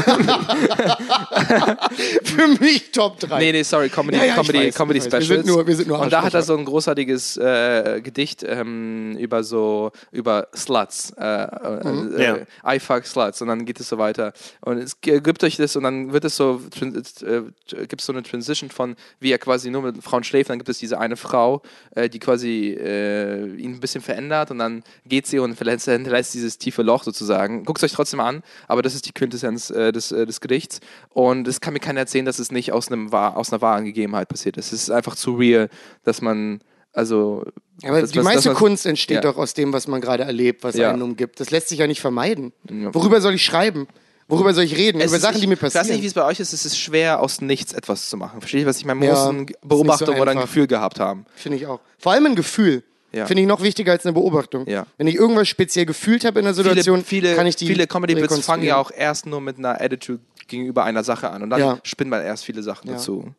Für 2.24 2.48
mich 2.60 2.90
Top 2.92 3.18
drei. 3.20 3.38
nee, 3.38 3.52
nee, 3.52 3.62
sorry, 3.62 3.88
Comedy, 3.88 4.18
Ja, 4.18 4.24
ja, 4.24 4.34
Comedy, 4.34 4.66
weiß, 4.68 4.74
Comedy 4.74 4.98
weiß. 5.00 5.04
Wir 5.12 5.20
Specials. 5.20 5.28
sind 5.28 5.46
nur- 5.46 5.66
wir 5.66 5.76
sind 5.76 5.88
nur 5.88 5.98
Und 6.00 6.12
da 6.12 6.22
hat 6.22 6.34
er 6.34 6.42
so 6.42 6.56
ein 6.56 6.64
großartiges 6.64 7.36
äh, 7.36 8.00
Gedicht 8.02 8.44
ähm, 8.46 9.16
über 9.18 9.42
so, 9.44 9.92
über 10.12 10.48
Sluts. 10.54 11.12
Äh, 11.18 11.24
äh, 11.24 12.22
Ja. 12.22 12.36
äh, 12.36 12.76
I 12.76 12.80
fuck 12.80 13.04
Sluts. 13.06 13.40
Und 13.42 13.48
dann 13.48 13.64
geht 13.64 13.80
es 13.80 13.88
so 13.88 13.98
weiter. 13.98 14.32
Und 14.60 14.78
es 14.78 15.00
gibt 15.00 15.44
euch 15.44 15.56
das 15.56 15.76
und 15.76 15.84
dann 15.84 16.12
wird 16.12 16.24
es 16.24 16.36
so, 16.36 16.60
tran- 16.70 16.94
äh, 17.24 17.42
gibt 17.86 18.00
es 18.00 18.06
so 18.06 18.12
eine 18.12 18.22
Transition 18.22 18.70
von, 18.70 18.96
wie 19.20 19.30
er 19.32 19.38
quasi 19.38 19.70
nur 19.70 19.82
mit 19.82 20.02
Frauen 20.02 20.24
schläft. 20.24 20.50
Dann 20.50 20.58
gibt 20.58 20.68
es 20.68 20.78
diese 20.78 20.98
eine 20.98 21.16
Frau, 21.16 21.62
äh, 21.94 22.08
die 22.08 22.18
quasi 22.18 22.76
äh, 22.80 23.44
ihn 23.56 23.74
ein 23.74 23.80
bisschen 23.80 24.02
verändert 24.02 24.50
und 24.50 24.58
dann 24.58 24.82
geht 25.06 25.26
sie 25.26 25.38
und 25.38 25.54
verlässt, 25.54 25.86
hinterlässt 25.86 26.34
dieses 26.34 26.58
tiefe 26.58 26.82
Loch 26.82 26.89
sozusagen. 27.02 27.64
Guckt 27.64 27.78
es 27.82 27.84
euch 27.84 27.92
trotzdem 27.92 28.20
an, 28.20 28.42
aber 28.68 28.82
das 28.82 28.94
ist 28.94 29.06
die 29.06 29.12
Quintessenz 29.12 29.70
äh, 29.70 29.92
des, 29.92 30.12
äh, 30.12 30.26
des 30.26 30.40
Gedichts. 30.40 30.80
Und 31.10 31.46
es 31.48 31.60
kann 31.60 31.72
mir 31.72 31.80
keiner 31.80 32.00
erzählen, 32.00 32.24
dass 32.26 32.38
es 32.38 32.50
nicht 32.50 32.72
aus, 32.72 32.88
einem, 32.90 33.12
aus 33.12 33.52
einer 33.52 33.62
wahren 33.62 33.84
Gegebenheit 33.84 34.28
passiert 34.28 34.56
ist. 34.56 34.72
Es 34.72 34.82
ist 34.82 34.90
einfach 34.90 35.14
zu 35.16 35.34
real, 35.36 35.68
dass 36.04 36.20
man, 36.20 36.60
also. 36.92 37.44
Aber 37.84 38.00
dass- 38.00 38.10
die 38.10 38.20
meiste 38.20 38.48
man- 38.50 38.56
Kunst 38.58 38.84
entsteht 38.86 39.16
Ja. 39.24 39.32
doch 39.32 39.38
aus 39.38 39.54
dem, 39.54 39.72
was 39.72 39.86
man 39.88 40.00
gerade 40.00 40.24
erlebt, 40.24 40.64
was 40.64 40.74
Ja. 40.76 40.90
einen 40.90 41.02
umgibt. 41.02 41.40
Das 41.40 41.50
lässt 41.50 41.68
sich 41.68 41.78
ja 41.78 41.86
nicht 41.86 42.00
vermeiden. 42.00 42.52
Ja. 42.70 42.92
Worüber 42.94 43.20
soll 43.20 43.34
ich 43.34 43.44
schreiben? 43.44 43.86
Worüber 44.28 44.54
soll 44.54 44.62
ich 44.62 44.76
reden? 44.76 45.00
Es 45.00 45.10
Über 45.10 45.18
Sachen, 45.18 45.34
ich, 45.36 45.40
die 45.40 45.46
mir 45.48 45.54
Ich 45.54 45.62
weiß 45.62 45.74
nicht, 45.74 45.84
wie 45.84 45.88
passieren. 45.88 46.06
es 46.06 46.14
bei 46.14 46.24
euch 46.24 46.38
ist. 46.38 46.52
Es 46.52 46.64
ist 46.64 46.78
schwer, 46.78 47.20
aus 47.20 47.40
nichts 47.40 47.72
etwas 47.72 48.08
zu 48.08 48.16
machen. 48.16 48.40
Verstehe 48.40 48.60
ich, 48.60 48.66
was 48.66 48.78
ich 48.78 48.84
meine? 48.84 49.00
Man 49.00 49.08
Ja, 49.08 49.14
muss 49.14 49.26
eine 49.26 49.38
nicht 49.40 49.54
so 49.60 49.68
Beobachtung 49.68 50.20
oder 50.20 50.30
ein. 50.30 50.38
Gefühl 50.40 50.68
gehabt 50.68 51.00
haben. 51.00 51.26
Finde 51.34 51.56
ich 51.58 51.66
auch. 51.66 51.80
Vor 51.98 52.12
allem 52.12 52.26
ein 52.26 52.34
Gefühl. 52.36 52.84
Ja. 53.12 53.26
Finde 53.26 53.42
ich 53.42 53.48
noch 53.48 53.62
wichtiger 53.62 53.92
als 53.92 54.04
eine 54.06 54.12
Beobachtung. 54.12 54.66
Ja. 54.68 54.86
Wenn 54.98 55.06
ich 55.06 55.16
irgendwas 55.16 55.48
speziell 55.48 55.84
gefühlt 55.86 56.24
habe 56.24 56.40
in 56.40 56.46
einer 56.46 56.54
Situation, 56.54 57.02
Viele, 57.04 57.26
viele, 57.28 57.36
kann 57.36 57.46
ich 57.46 57.56
die 57.56 57.66
viele 57.66 57.86
Comedy-Bits 57.86 58.40
fangen 58.40 58.62
ja 58.64 58.76
auch 58.76 58.90
erst 58.90 59.26
nur 59.26 59.40
mit 59.40 59.58
einer 59.58 59.80
Attitude 59.80 60.20
gegenüber 60.46 60.84
einer 60.84 61.02
Sache 61.04 61.30
an. 61.30 61.42
Und 61.42 61.50
dann 61.50 61.60
Ja. 61.60 61.78
spinnt 61.82 62.10
man 62.10 62.22
erst 62.22 62.44
viele 62.44 62.62
Sachen 62.62 62.88
Ja. 62.88 62.94
dazu. 62.94 63.34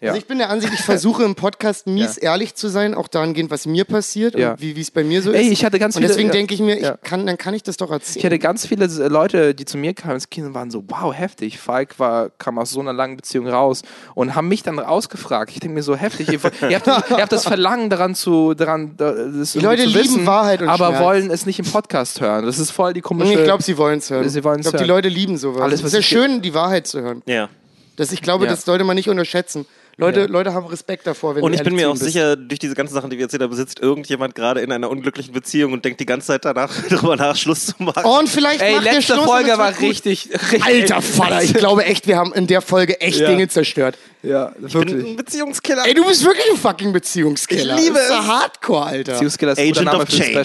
Ja. 0.00 0.08
Also 0.08 0.18
ich 0.18 0.26
bin 0.26 0.36
der 0.36 0.50
Ansicht, 0.50 0.74
ich 0.74 0.80
versuche 0.82 1.24
im 1.24 1.34
Podcast 1.34 1.86
mies 1.86 2.16
Ja. 2.16 2.32
ehrlich 2.32 2.54
zu 2.54 2.68
sein, 2.68 2.94
auch 2.94 3.08
dahingehend, 3.08 3.50
was 3.50 3.64
mir 3.66 3.84
passiert 3.86 4.38
Ja. 4.38 4.52
und 4.52 4.60
wie 4.60 4.78
es 4.78 4.90
bei 4.90 5.02
mir 5.04 5.22
so 5.22 5.32
Ey, 5.32 5.46
ist. 5.46 5.52
ich 5.52 5.64
hatte 5.64 5.78
ganz 5.78 5.96
und 5.96 6.02
viele- 6.02 6.08
deswegen 6.08 6.28
ja. 6.28 6.32
denke 6.34 6.52
ich 6.54 6.60
mir, 6.60 6.76
ich 6.76 6.82
Ja. 6.82 6.98
kann, 6.98 7.26
dann 7.26 7.38
kann 7.38 7.54
ich 7.54 7.62
das 7.62 7.78
doch 7.78 7.90
erzählen. 7.90 8.18
Ich 8.18 8.24
hatte 8.26 8.38
ganz 8.38 8.66
viele 8.66 8.84
äh, 8.84 9.08
Leute, 9.08 9.54
die 9.54 9.64
zu 9.64 9.78
mir 9.78 9.94
kamen 9.94 10.14
ins 10.16 10.28
Kino 10.28 10.48
und 10.48 10.54
waren 10.54 10.70
so, 10.70 10.84
wow, 10.88 11.14
heftig. 11.14 11.58
Falk 11.58 11.98
war, 11.98 12.28
kam 12.38 12.58
aus 12.58 12.70
so 12.72 12.80
einer 12.80 12.92
langen 12.92 13.16
Beziehung 13.16 13.48
raus 13.48 13.82
und 14.14 14.34
haben 14.34 14.48
mich 14.48 14.62
dann 14.62 14.78
ausgefragt. 14.78 15.50
Ich 15.52 15.60
denke 15.60 15.74
mir 15.76 15.82
so, 15.82 15.96
heftig. 15.96 16.28
Ihr, 16.28 16.40
ihr, 16.68 16.76
habt, 16.78 17.10
ihr 17.10 17.16
habt 17.16 17.32
das 17.32 17.44
Verlangen 17.46 17.88
daran 17.88 18.14
zu, 18.14 18.52
daran, 18.52 18.92
da- 18.98 19.12
das 19.12 19.52
Die 19.52 19.60
Leute 19.60 19.84
zu 19.84 19.88
lieben 19.88 20.00
wissen, 20.04 20.26
Wahrheit 20.26 20.60
und 20.60 20.68
aber 20.68 20.88
Schmerz. 20.88 21.02
wollen 21.04 21.30
es 21.30 21.46
nicht 21.46 21.58
im 21.58 21.64
Podcast 21.66 22.20
hören. 22.20 22.44
Das 22.44 22.58
ist 22.58 22.70
voll 22.70 22.92
die 22.92 23.00
komische. 23.00 23.32
ich 23.32 23.44
glaube, 23.44 23.62
sie 23.62 23.78
wollen 23.78 23.98
es 24.00 24.10
hören. 24.10 24.28
Sie 24.28 24.44
wollen's 24.44 24.66
ich 24.66 24.72
glaube, 24.72 24.84
die. 24.84 24.88
Leute 24.90 25.08
lieben 25.08 25.38
sowas. 25.38 25.62
Alles, 25.62 25.80
es 25.80 25.84
was 25.86 25.92
ist 25.94 25.96
ja 25.96 26.02
schön, 26.02 26.42
die 26.42 26.52
Wahrheit 26.52 26.86
zu 26.86 27.00
hören. 27.00 27.22
Ja. 27.24 27.48
Das, 27.96 28.12
ich 28.12 28.20
glaube, 28.20 28.44
Ja. 28.44 28.50
das 28.50 28.66
sollte 28.66 28.84
man 28.84 28.94
nicht 28.94 29.08
unterschätzen. 29.08 29.64
Leute, 29.98 30.20
Ja. 30.20 30.26
Leute 30.26 30.52
haben 30.52 30.66
Respekt 30.66 31.06
davor, 31.06 31.36
wenn 31.36 31.42
Und 31.42 31.54
ich 31.54 31.62
bin 31.62 31.74
mir 31.74 31.88
auch 31.88 31.94
bist. 31.94 32.04
sicher, 32.04 32.36
durch 32.36 32.58
diese 32.58 32.74
ganzen 32.74 32.92
Sachen, 32.92 33.08
die 33.08 33.16
wir 33.16 33.24
erzählt 33.24 33.42
haben, 33.42 33.54
sitzt 33.54 33.80
irgendjemand 33.80 34.34
gerade 34.34 34.60
in 34.60 34.70
einer 34.70 34.90
unglücklichen 34.90 35.32
Beziehung 35.32 35.72
und 35.72 35.86
denkt 35.86 36.00
die 36.00 36.04
ganze 36.06 36.26
Zeit 36.26 36.44
danach, 36.44 36.70
darüber 36.90 37.16
nach, 37.16 37.34
Schluss 37.34 37.66
zu 37.66 37.74
machen. 37.78 38.02
Oh, 38.04 38.18
und 38.18 38.28
vielleicht 38.28 38.60
Ey, 38.60 38.74
macht 38.74 38.84
der 38.84 38.92
letzte 38.92 39.14
Schluss 39.14 39.18
und 39.20 39.24
Folge 39.26 39.56
war 39.56 39.70
richtig, 39.80 40.28
richtig. 40.52 40.62
Alter 40.64 41.00
Vater, 41.00 41.42
ich 41.42 41.54
glaube 41.54 41.86
echt, 41.86 42.06
wir 42.06 42.18
haben 42.18 42.34
in 42.34 42.46
der 42.46 42.60
Folge 42.60 43.00
echt 43.00 43.20
Ja. 43.20 43.28
Dinge 43.28 43.48
zerstört. 43.48 43.96
Ja, 44.22 44.52
ich 44.56 44.72
bin 44.72 44.88
wirklich. 44.90 45.06
ein 45.06 45.16
Beziehungskiller. 45.16 45.86
Ey, 45.86 45.94
du 45.94 46.04
bist 46.04 46.24
wirklich 46.24 46.44
ein 46.50 46.56
fucking 46.58 46.92
Beziehungskiller. 46.92 47.76
Ich 47.76 47.84
liebe 47.84 47.94
das 47.94 48.04
ist 48.04 48.10
es. 48.10 48.26
Hardcore, 48.26 48.84
Alter. 48.86 49.12
Beziehungskiller 49.12 49.52
ist 49.52 49.58
ein 49.60 49.68
guter 49.68 49.80
Agent 49.80 49.92
Name 49.92 50.02
of 50.02 50.08
für 50.10 50.24
ein 50.24 50.44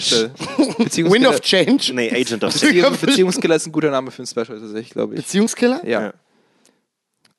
Special. 0.88 1.10
Wind 1.12 1.26
of 1.26 1.40
Change. 1.40 1.92
nee, 1.94 2.10
Agent 2.10 2.44
of 2.44 2.52
Beziehung, 2.54 2.96
Beziehungskiller 2.98 3.56
ist 3.56 3.66
ein 3.66 3.72
guter 3.72 3.90
Name 3.90 4.10
für 4.10 4.22
ein 4.22 4.26
Special, 4.26 4.58
tatsächlich, 4.58 4.90
glaube 4.90 5.14
ich. 5.14 5.20
Beziehungskiller? 5.22 5.82
Ja. 5.84 6.00
Ja. 6.00 6.12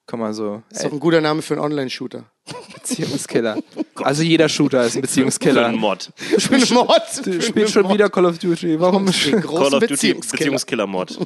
Komm 0.05 0.19
mal 0.19 0.33
so. 0.33 0.61
Ist 0.69 0.83
doch 0.83 0.91
ein 0.91 0.99
guter 0.99 1.21
Name 1.21 1.41
für 1.41 1.53
einen 1.53 1.63
Online-Shooter. 1.63 2.25
Beziehungskiller. 2.73 3.57
Also 3.95 4.21
jeder 4.21 4.49
Shooter 4.49 4.81
ist 4.85 4.91
ein 4.95 4.95
Für 4.95 5.01
Beziehungskiller. 5.03 5.65
einen 5.67 5.77
Mod. 5.79 6.09
Für 6.15 6.55
einen 6.55 6.73
Mod. 6.73 6.91
Du 7.25 7.41
spielst 7.41 7.73
schon 7.73 7.89
wieder 7.89 8.09
Call 8.09 8.25
of 8.25 8.37
Duty. 8.37 8.77
Warum? 8.81 9.05
Call 9.05 9.61
of 9.63 9.69
Duty 9.71 9.87
Beziehungskiller. 9.87 10.39
Beziehungskiller-Mod. 10.51 11.19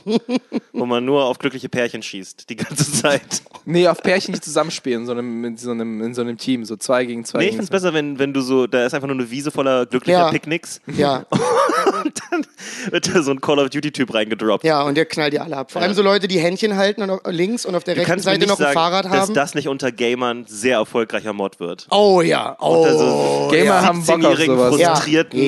Wo 0.74 0.86
man 0.86 1.04
nur 1.06 1.26
auf 1.26 1.40
glückliche 1.40 1.70
Pärchen 1.70 2.04
schießt. 2.04 2.48
Die 2.52 2.56
ganze 2.56 2.92
Zeit. 2.92 3.42
Nee, 3.66 3.88
auf 3.88 4.04
Pärchen 4.04 4.32
nicht 4.34 4.44
zusammenspielen, 4.44 5.08
sondern 5.08 5.26
mit 5.42 5.60
so 5.60 5.72
einem, 5.72 6.02
in 6.02 6.14
so 6.14 6.22
einem 6.22 6.38
Team. 6.38 6.64
So 6.66 6.76
zwei 6.76 7.06
gegen 7.06 7.26
zwei. 7.26 7.40
Nee, 7.40 7.46
ich 7.48 7.56
find's 7.56 7.72
besser, 7.72 7.96
wenn, 7.96 8.20
wenn 8.20 8.32
du 8.32 8.42
so, 8.42 8.68
da 8.68 8.86
ist 8.86 8.94
einfach 8.94 9.08
nur 9.08 9.18
eine 9.18 9.32
Wiese 9.32 9.50
voller 9.50 9.88
glücklicher 9.88 10.20
Ja. 10.20 10.30
Picknicks 10.30 10.82
Ja, 10.96 11.26
und 12.08 12.22
dann 12.32 12.46
wird 12.92 13.14
da 13.14 13.22
so 13.22 13.32
ein 13.32 13.42
Call 13.42 13.60
of 13.60 13.70
Duty-Typ 13.70 14.14
reingedroppt. 14.14 14.64
ja, 14.64 14.82
und 14.82 14.96
der 14.96 15.06
knallt 15.06 15.34
die 15.34 15.40
alle 15.40 15.58
ab. 15.58 15.72
Vor 15.72 15.82
allem 15.82 15.94
so 15.94 16.02
Leute, 16.02 16.28
die 16.28 16.40
Händchen 16.40 16.76
halten 16.76 17.02
und 17.04 17.10
auf, 17.10 17.22
links 17.28 17.66
und 17.66 17.76
auf 17.76 17.84
der 17.84 17.96
Du 17.96 18.02
rechten 18.02 18.20
Seite 18.20 18.48
noch 18.48 18.56
ein 18.60 18.64
sagen, 18.64 18.74
Fahrrad 18.74 19.06
dass 19.06 19.12
haben. 19.14 19.34
das 19.34 19.56
nicht 19.56 19.68
unter 19.68 19.92
Gamern 19.92 20.46
sehr 20.48 20.78
erfolgreicher 20.78 21.34
Mod 21.34 21.60
wird. 21.60 21.88
Oh 21.92 22.22
ja, 22.22 22.58
oh. 22.60 22.88
so 22.98 23.48
Gamer 23.52 23.66
ja. 23.66 23.82
haben 23.84 24.06
Bock 24.06 24.16
auf 24.18 24.22
17-jährigen 24.22 24.58
sowas. 24.58 24.80
ja. 24.80 24.96
frustrierten. 24.96 25.40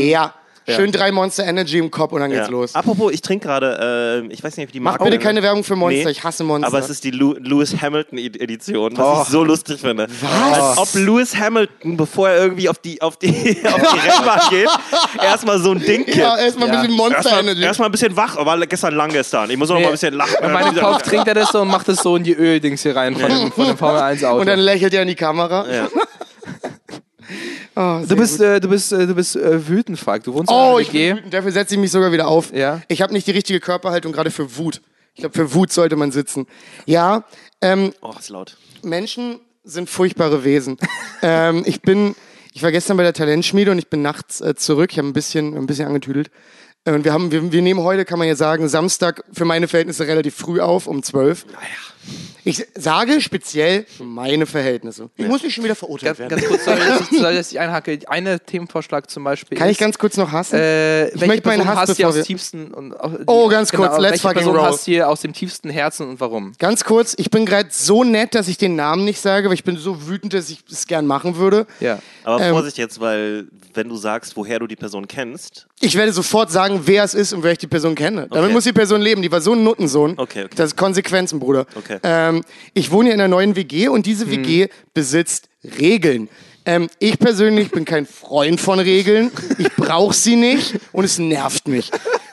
Ja. 0.69 0.75
Schön 0.75 0.91
drei 0.91 1.11
Monster 1.11 1.45
Energy 1.45 1.77
im 1.79 1.91
Kopf 1.91 2.11
und 2.13 2.21
dann 2.21 2.29
geht's 2.31 2.47
Ja. 2.47 2.51
los. 2.51 2.75
Apropos, 2.75 3.11
ich 3.11 3.21
trinke 3.21 3.47
gerade, 3.47 4.23
äh, 4.29 4.33
ich 4.33 4.43
weiß 4.43 4.55
nicht, 4.57 4.67
ob 4.67 4.71
die 4.71 4.79
Mach 4.79 4.91
Marke- 4.93 5.05
bitte 5.05 5.19
keine 5.19 5.41
Werbung 5.43 5.63
für 5.63 5.75
Monster, 5.75 6.05
Nee, 6.05 6.11
ich 6.11 6.23
hasse 6.23 6.43
Monster. 6.43 6.67
Aber 6.67 6.79
es 6.79 6.89
ist 6.89 7.03
die 7.03 7.11
Lew 7.11 7.33
Lewis 7.39 7.75
Hamilton 7.81 8.17
Ed- 8.17 8.39
Edition, 8.41 8.95
was 8.97 9.17
Oh. 9.19 9.21
ich 9.23 9.27
so 9.29 9.43
lustig 9.43 9.79
finde. 9.81 10.07
Was? 10.21 10.59
Als 10.59 10.77
ob 10.77 11.01
Lewis 11.01 11.35
Hamilton, 11.35 11.97
bevor 11.97 12.29
er 12.29 12.41
irgendwie 12.43 12.69
auf 12.69 12.77
die, 12.79 13.01
auf 13.01 13.17
die, 13.17 13.27
auf 13.65 13.81
die 13.93 13.99
Rennbahn 14.09 14.41
geht, 14.49 14.69
erstmal 15.21 15.59
so 15.59 15.71
ein 15.71 15.79
Ding 15.79 16.05
kippt. 16.05 16.17
ja, 16.17 16.37
erstmal 16.37 16.67
ein 16.69 16.73
Ja. 16.75 16.81
bisschen 16.81 16.95
Monster 16.97 17.15
Erstmal 17.17 17.39
Energy. 17.43 17.61
erstmal 17.63 17.89
ein 17.89 17.91
bisschen 17.91 18.15
wach, 18.15 18.37
aber 18.37 18.57
gestern 18.67 18.95
lang 18.95 19.09
gestern. 19.11 19.49
Ich 19.49 19.57
muss 19.57 19.69
noch 19.69 19.75
Nee. 19.77 19.81
mal 19.83 19.87
ein 19.89 19.91
bisschen 19.93 20.13
lachen. 20.13 20.35
In 20.43 20.51
meinem 20.51 20.75
Kopf 20.75 21.01
trinkt 21.03 21.27
er 21.27 21.33
das 21.33 21.49
so 21.51 21.61
und 21.61 21.67
macht 21.69 21.87
das 21.87 21.97
so 21.97 22.15
in 22.15 22.23
die 22.23 22.33
Öldings 22.35 22.83
hier 22.83 22.95
rein 22.95 23.15
von 23.15 23.29
dem, 23.29 23.51
von 23.51 23.65
dem 23.67 23.77
Formel 23.77 24.01
1 24.01 24.23
Auto. 24.23 24.39
und 24.41 24.45
dann 24.47 24.59
lächelt 24.59 24.93
er 24.93 25.01
in 25.01 25.07
die 25.07 25.15
Kamera. 25.15 25.65
Ja. 25.71 25.87
Oh, 27.75 27.99
sehr 27.99 28.07
du 28.07 28.15
bist, 28.15 28.39
äh, 28.41 28.59
du 28.59 28.67
bist, 28.69 28.91
äh, 28.91 29.07
du 29.07 29.15
bist 29.15 29.35
äh, 29.35 29.67
wütend, 29.67 29.99
Falk. 29.99 30.23
Du 30.23 30.33
wohnst 30.33 30.49
in 30.51 30.55
Oh, 30.57 30.71
einer 30.71 30.79
ich 30.79 30.89
bin 30.91 31.01
WG. 31.01 31.15
wütend. 31.17 31.33
Dafür 31.33 31.51
setze 31.51 31.75
ich 31.75 31.79
mich 31.81 31.91
sogar 31.91 32.11
wieder 32.11 32.27
auf. 32.27 32.53
Ja. 32.53 32.81
Ich 32.87 33.01
habe 33.01 33.13
nicht 33.13 33.27
die 33.27 33.31
richtige 33.31 33.59
Körperhaltung 33.59 34.11
gerade 34.11 34.31
für 34.31 34.57
Wut. 34.57 34.81
Ich 35.15 35.21
glaube, 35.21 35.35
für 35.35 35.53
Wut 35.53 35.71
sollte 35.71 35.95
man 35.95 36.11
sitzen. 36.11 36.47
Ja, 36.85 37.25
ähm, 37.61 37.91
Oh, 38.01 38.13
ist 38.17 38.29
laut. 38.29 38.57
Menschen 38.83 39.39
sind 39.63 39.89
furchtbare 39.89 40.43
Wesen. 40.43 40.77
ähm, 41.21 41.63
ich 41.65 41.81
bin, 41.81 42.15
ich 42.53 42.63
war 42.63 42.71
gestern 42.71 42.97
bei 42.97 43.03
der 43.03 43.13
Talentschmiede 43.13 43.71
und 43.71 43.77
ich 43.79 43.89
bin 43.89 44.01
nachts 44.01 44.39
äh, 44.41 44.55
zurück. 44.55 44.91
Ich 44.91 44.97
habe 44.97 45.07
ein 45.07 45.13
bisschen, 45.13 45.55
ein 45.57 45.65
bisschen 45.67 45.87
angetüdelt. 45.87 46.31
Äh, 46.85 46.93
Und 46.93 47.03
wir 47.03 47.11
haben, 47.13 47.31
wir, 47.31 47.51
wir 47.51 47.61
nehmen 47.61 47.81
heute, 47.81 48.05
kann 48.05 48.17
man 48.19 48.27
ja 48.27 48.35
sagen, 48.35 48.67
Samstag 48.69 49.23
für 49.33 49.45
meine 49.45 49.67
Verhältnisse 49.67 50.07
relativ 50.07 50.35
früh 50.35 50.61
auf, 50.61 50.87
um 50.87 51.03
12. 51.03 51.45
Ich 52.45 52.65
sage 52.75 53.19
speziell 53.21 53.85
meine 53.99 54.45
Verhältnisse. 54.45 55.09
Ich 55.17 55.27
muss 55.27 55.43
nicht 55.43 55.53
schon 55.53 55.63
wieder 55.65 55.75
verurteilt 55.75 56.17
Ganz, 56.17 56.31
werden. 56.31 56.39
ganz 56.39 56.47
kurz, 56.47 56.65
sorry, 56.65 56.79
dass 56.79 57.01
ich, 57.11 57.19
sorry, 57.19 57.35
dass 57.35 57.51
ich 57.51 57.59
einhacke. 57.59 57.99
Eine 58.07 58.39
Themenvorschlag 58.39 59.09
zum 59.09 59.23
Beispiel 59.25 59.57
Kann 59.57 59.67
ich 59.67 59.73
ist, 59.73 59.79
ganz 59.79 59.97
kurz 59.97 60.15
noch 60.17 60.31
hassen? 60.31 60.55
äh, 60.55 61.09
welche 61.13 61.27
möchte 61.27 61.47
meinen 61.49 61.65
Hass, 61.67 61.89
bevor 61.89 62.07
aus 62.09 62.21
tiefsten 62.21 62.73
und 62.73 62.93
auch, 62.99 63.11
Oh, 63.27 63.49
ganz 63.49 63.71
kurz, 63.71 63.91
let's 63.99 64.03
welche 64.11 64.21
fucking 64.21 64.37
Person 64.37 64.55
roll. 64.55 64.65
hasst 64.65 64.87
ihr 64.87 65.09
aus 65.09 65.21
dem 65.21 65.33
tiefsten 65.33 65.69
Herzen 65.69 66.07
und 66.09 66.19
warum? 66.21 66.53
Ganz 66.59 66.85
kurz, 66.85 67.13
ich 67.17 67.29
bin 67.29 67.45
gerade 67.45 67.69
so 67.71 68.03
nett, 68.03 68.33
dass 68.35 68.47
ich 68.47 68.57
den 68.57 68.75
Namen 68.75 69.03
nicht 69.05 69.19
sage, 69.19 69.47
weil 69.49 69.53
ich 69.55 69.63
bin 69.65 69.77
so 69.77 70.07
wütend, 70.07 70.33
dass 70.33 70.49
ich 70.49 70.59
es 70.71 70.87
gern 70.87 71.05
machen 71.05 71.35
würde. 71.35 71.67
Ja. 71.81 71.99
Aber 72.23 72.41
Ähm, 72.41 72.53
Vorsicht 72.53 72.77
jetzt, 72.77 72.99
weil 73.01 73.47
wenn 73.73 73.89
du 73.89 73.97
sagst, 73.97 74.35
woher 74.37 74.59
du 74.59 74.65
die 74.65 74.75
Person 74.75 75.07
kennst, 75.07 75.67
Ich 75.81 75.95
werde 75.95 76.11
sofort 76.11 76.51
sagen, 76.51 76.81
wer 76.85 77.03
es 77.03 77.13
ist 77.13 77.31
und 77.33 77.43
wer 77.43 77.51
ich 77.51 77.57
die 77.59 77.67
Person 77.67 77.95
kenne. 77.95 78.27
Damit 78.29 78.45
Okay. 78.45 78.53
muss 78.53 78.63
die 78.63 78.73
Person 78.73 79.01
leben. 79.01 79.21
Die 79.21 79.31
war 79.31 79.39
so 79.41 79.53
ein 79.53 79.63
Nuttensohn. 79.63 80.15
Okay, 80.17 80.43
okay. 80.45 80.53
Das 80.55 80.71
ist 80.71 80.75
Konsequenzen, 80.77 81.39
Bruder. 81.39 81.65
Okay. 81.75 81.98
Ähm, 82.03 82.43
ich 82.73 82.91
wohne 82.91 83.05
hier 83.05 83.15
in 83.15 83.21
einer 83.21 83.27
neuen 83.27 83.55
WG 83.55 83.87
und 83.87 84.05
diese 84.05 84.29
WG 84.29 84.67
besitzt 84.93 85.49
Regeln. 85.79 86.29
Ähm, 86.65 86.89
ich 86.99 87.17
persönlich 87.17 87.71
bin 87.71 87.85
kein 87.85 88.05
Freund 88.05 88.61
von 88.61 88.79
Regeln. 88.79 89.31
Ich 89.57 89.73
brauche 89.75 90.13
sie 90.13 90.35
nicht 90.35 90.75
und 90.91 91.03
es 91.03 91.17
nervt 91.17 91.67
mich. 91.67 91.91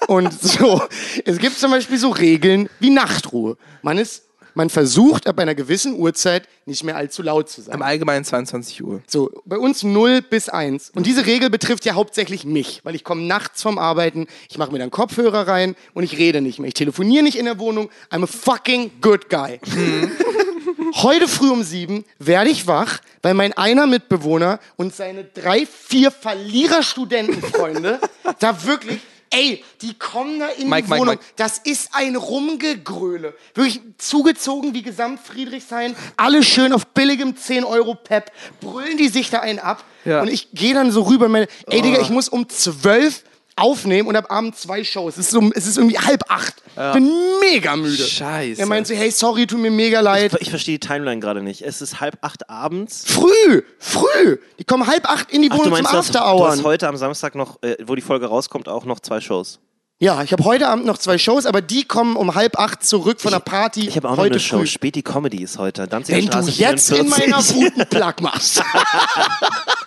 Und 0.09 0.33
so, 0.41 0.83
es 1.25 1.39
gibt 1.39 1.59
zum 1.59 1.71
Beispiel 1.71 1.99
so 1.99 2.11
Regeln 2.11 2.69
wie 2.79 2.91
Nachtruhe. 2.91 3.57
Man 3.83 3.99
ist, 3.99 4.26
man 4.57 4.71
versucht 4.71 5.27
ab 5.27 5.39
einer 5.39 5.55
gewissen 5.55 5.95
Uhrzeit 5.95 6.49
nicht 6.65 6.83
mehr 6.83 6.97
allzu 6.97 7.23
laut 7.23 7.51
zu 7.51 7.61
sein. 7.61 7.75
Im 7.75 7.83
Allgemeinen 7.83 8.25
22 8.25 8.83
Uhr. 8.83 9.03
So, 9.07 9.31
bei 9.45 9.59
uns 9.59 9.83
0 9.83 10.23
bis 10.23 10.49
1. 10.49 10.93
Und 10.95 11.07
diese 11.07 11.27
Regel 11.27 11.51
betrifft 11.51 11.85
ja 11.85 11.95
hauptsächlich 11.95 12.45
mich, 12.45 12.81
weil 12.83 12.95
ich 12.95 13.05
komme 13.05 13.23
nachts 13.23 13.63
vom 13.63 13.79
Arbeiten, 13.79 14.27
ich 14.49 14.57
mache 14.57 14.73
mir 14.73 14.79
dann 14.79 14.91
Kopfhörer 14.91 15.47
rein 15.47 15.77
und 15.93 16.05
ich 16.05 16.17
rede 16.17 16.41
nicht 16.41 16.59
mehr. 16.59 16.69
Ich 16.69 16.75
telefoniere 16.75 17.23
nicht 17.23 17.37
in 17.37 17.45
der 17.45 17.59
Wohnung. 17.59 17.91
I'm 18.11 18.23
a 18.23 18.27
fucking 18.27 18.93
good 19.03 19.29
guy. 19.29 19.61
Heute 20.95 21.29
früh 21.29 21.51
um 21.51 21.63
sieben 21.63 22.07
werde 22.19 22.49
ich 22.49 22.67
wach, 22.67 23.01
weil 23.21 23.35
mein 23.35 23.53
einer 23.53 23.87
Mitbewohner 23.87 24.59
und 24.77 24.95
seine 24.95 25.25
drei, 25.25 25.67
vier 25.67 26.11
Verlierer-Studentenfreunde 26.11 28.01
da 28.39 28.65
wirklich, 28.65 29.01
ey, 29.31 29.65
die 29.83 29.95
kommen 29.95 30.39
da 30.39 30.49
in 30.49 30.69
Mike, 30.69 30.87
die 30.87 30.91
Mike, 30.91 31.01
Wohnung. 31.01 31.15
Mike. 31.17 31.25
Das 31.37 31.59
ist 31.59 31.91
ein 31.93 32.17
Rumgegröle. 32.17 33.35
Wirklich 33.55 33.81
zugezogen 33.99 34.75
wie 34.75 34.83
Gesamt 34.83 35.21
Friedrichshain. 35.21 35.95
Alle 36.17 36.43
schön 36.43 36.73
auf 36.73 36.87
billigem 36.89 37.37
10 37.37 37.65
Euro 37.65 37.95
Pep. 37.95 38.33
Brüllen 38.61 38.97
die 38.97 39.09
sich 39.09 39.31
da 39.31 39.41
einen 39.41 39.59
ab. 39.59 39.85
Ja. 40.05 40.23
Und 40.23 40.29
ich 40.29 40.51
gehe 40.53 40.75
dann 40.75 40.91
so 40.91 41.03
rüber 41.03 41.27
und 41.27 41.33
meine, 41.33 41.49
ey 41.67 41.83
Digga, 41.83 42.01
ich 42.01 42.11
muss 42.11 42.29
um 42.29 42.49
12 42.49 43.25
aufnehmen 43.57 44.07
und 44.09 44.17
ab 44.17 44.31
Abend 44.31 44.57
zwei 44.57 44.85
Shows. 44.85 45.17
Es 45.17 45.29
ist, 45.29 45.35
um, 45.35 45.53
es 45.55 45.67
ist 45.67 45.79
irgendwie 45.79 45.99
halb 45.99 46.23
acht. 46.31 46.55
Bin 46.93 47.11
mega 47.41 47.75
müde. 47.75 48.03
Scheiße. 48.05 48.61
Er 48.61 48.67
meint 48.67 48.87
so, 48.87 48.95
hey, 48.95 49.11
sorry, 49.11 49.47
tut 49.47 49.59
mir 49.59 49.71
mega 49.71 50.01
leid. 50.01 50.37
ich 50.41 50.51
verstehe 50.51 50.79
die 50.79 50.87
Timeline 50.87 51.21
gerade 51.21 51.43
nicht. 51.43 51.63
Es 51.63 51.81
ist 51.81 52.01
halb 52.01 52.19
acht 52.21 52.49
abends. 52.51 53.05
Früh, 53.07 53.63
früh. 53.79 54.39
Die 54.59 54.65
kommen 54.65 54.87
halb 54.87 55.09
acht 55.09 55.31
in 55.33 55.41
die 55.43 55.49
Ach, 55.51 55.57
du 55.57 55.65
Wohnung 55.65 55.75
zum 55.77 55.83
meinst, 55.85 55.93
du 55.93 55.97
hast, 55.97 56.15
du 56.15 56.19
After-Hour. 56.19 56.49
hast 56.49 56.65
heute 56.65 56.87
am 56.89 56.97
Samstag 56.99 57.35
noch, 57.35 57.63
äh, 57.63 57.77
wo 57.87 57.95
die 57.95 58.03
Folge 58.03 58.27
rauskommt, 58.27 58.69
auch 58.69 58.85
noch 58.85 59.01
zwei 59.01 59.21
Shows. 59.21 59.59
Ja, 59.99 60.23
ich 60.23 60.31
habe 60.33 60.45
heute 60.45 60.69
Abend 60.69 60.85
noch 60.85 60.99
zwei 60.99 61.17
Shows, 61.17 61.47
aber 61.47 61.63
die 61.63 61.85
kommen 61.85 62.17
um 62.17 62.35
halb 62.35 62.59
acht 62.59 62.85
zurück 62.85 63.19
von 63.19 63.31
der 63.33 63.39
Party. 63.41 63.89
Ich 63.89 63.97
habe 63.97 64.07
auch 64.11 64.17
noch 64.17 64.25
heute 64.25 64.33
eine 64.33 64.41
Show. 64.41 64.59
früh. 64.59 64.67
Späti 64.67 65.01
Comedy 65.03 65.43
ist 65.43 65.57
heute. 65.57 65.87
Danziger 65.89 66.19
Wenn 66.19 66.27
du 66.27 66.33
Straße 66.33 66.51
jetzt 66.51 66.91
in 66.91 67.09
44. 67.09 67.27
meiner 67.27 67.49
Wut 67.55 67.73
einen 67.81 67.89
Plug 67.89 68.15
machst. 68.21 68.63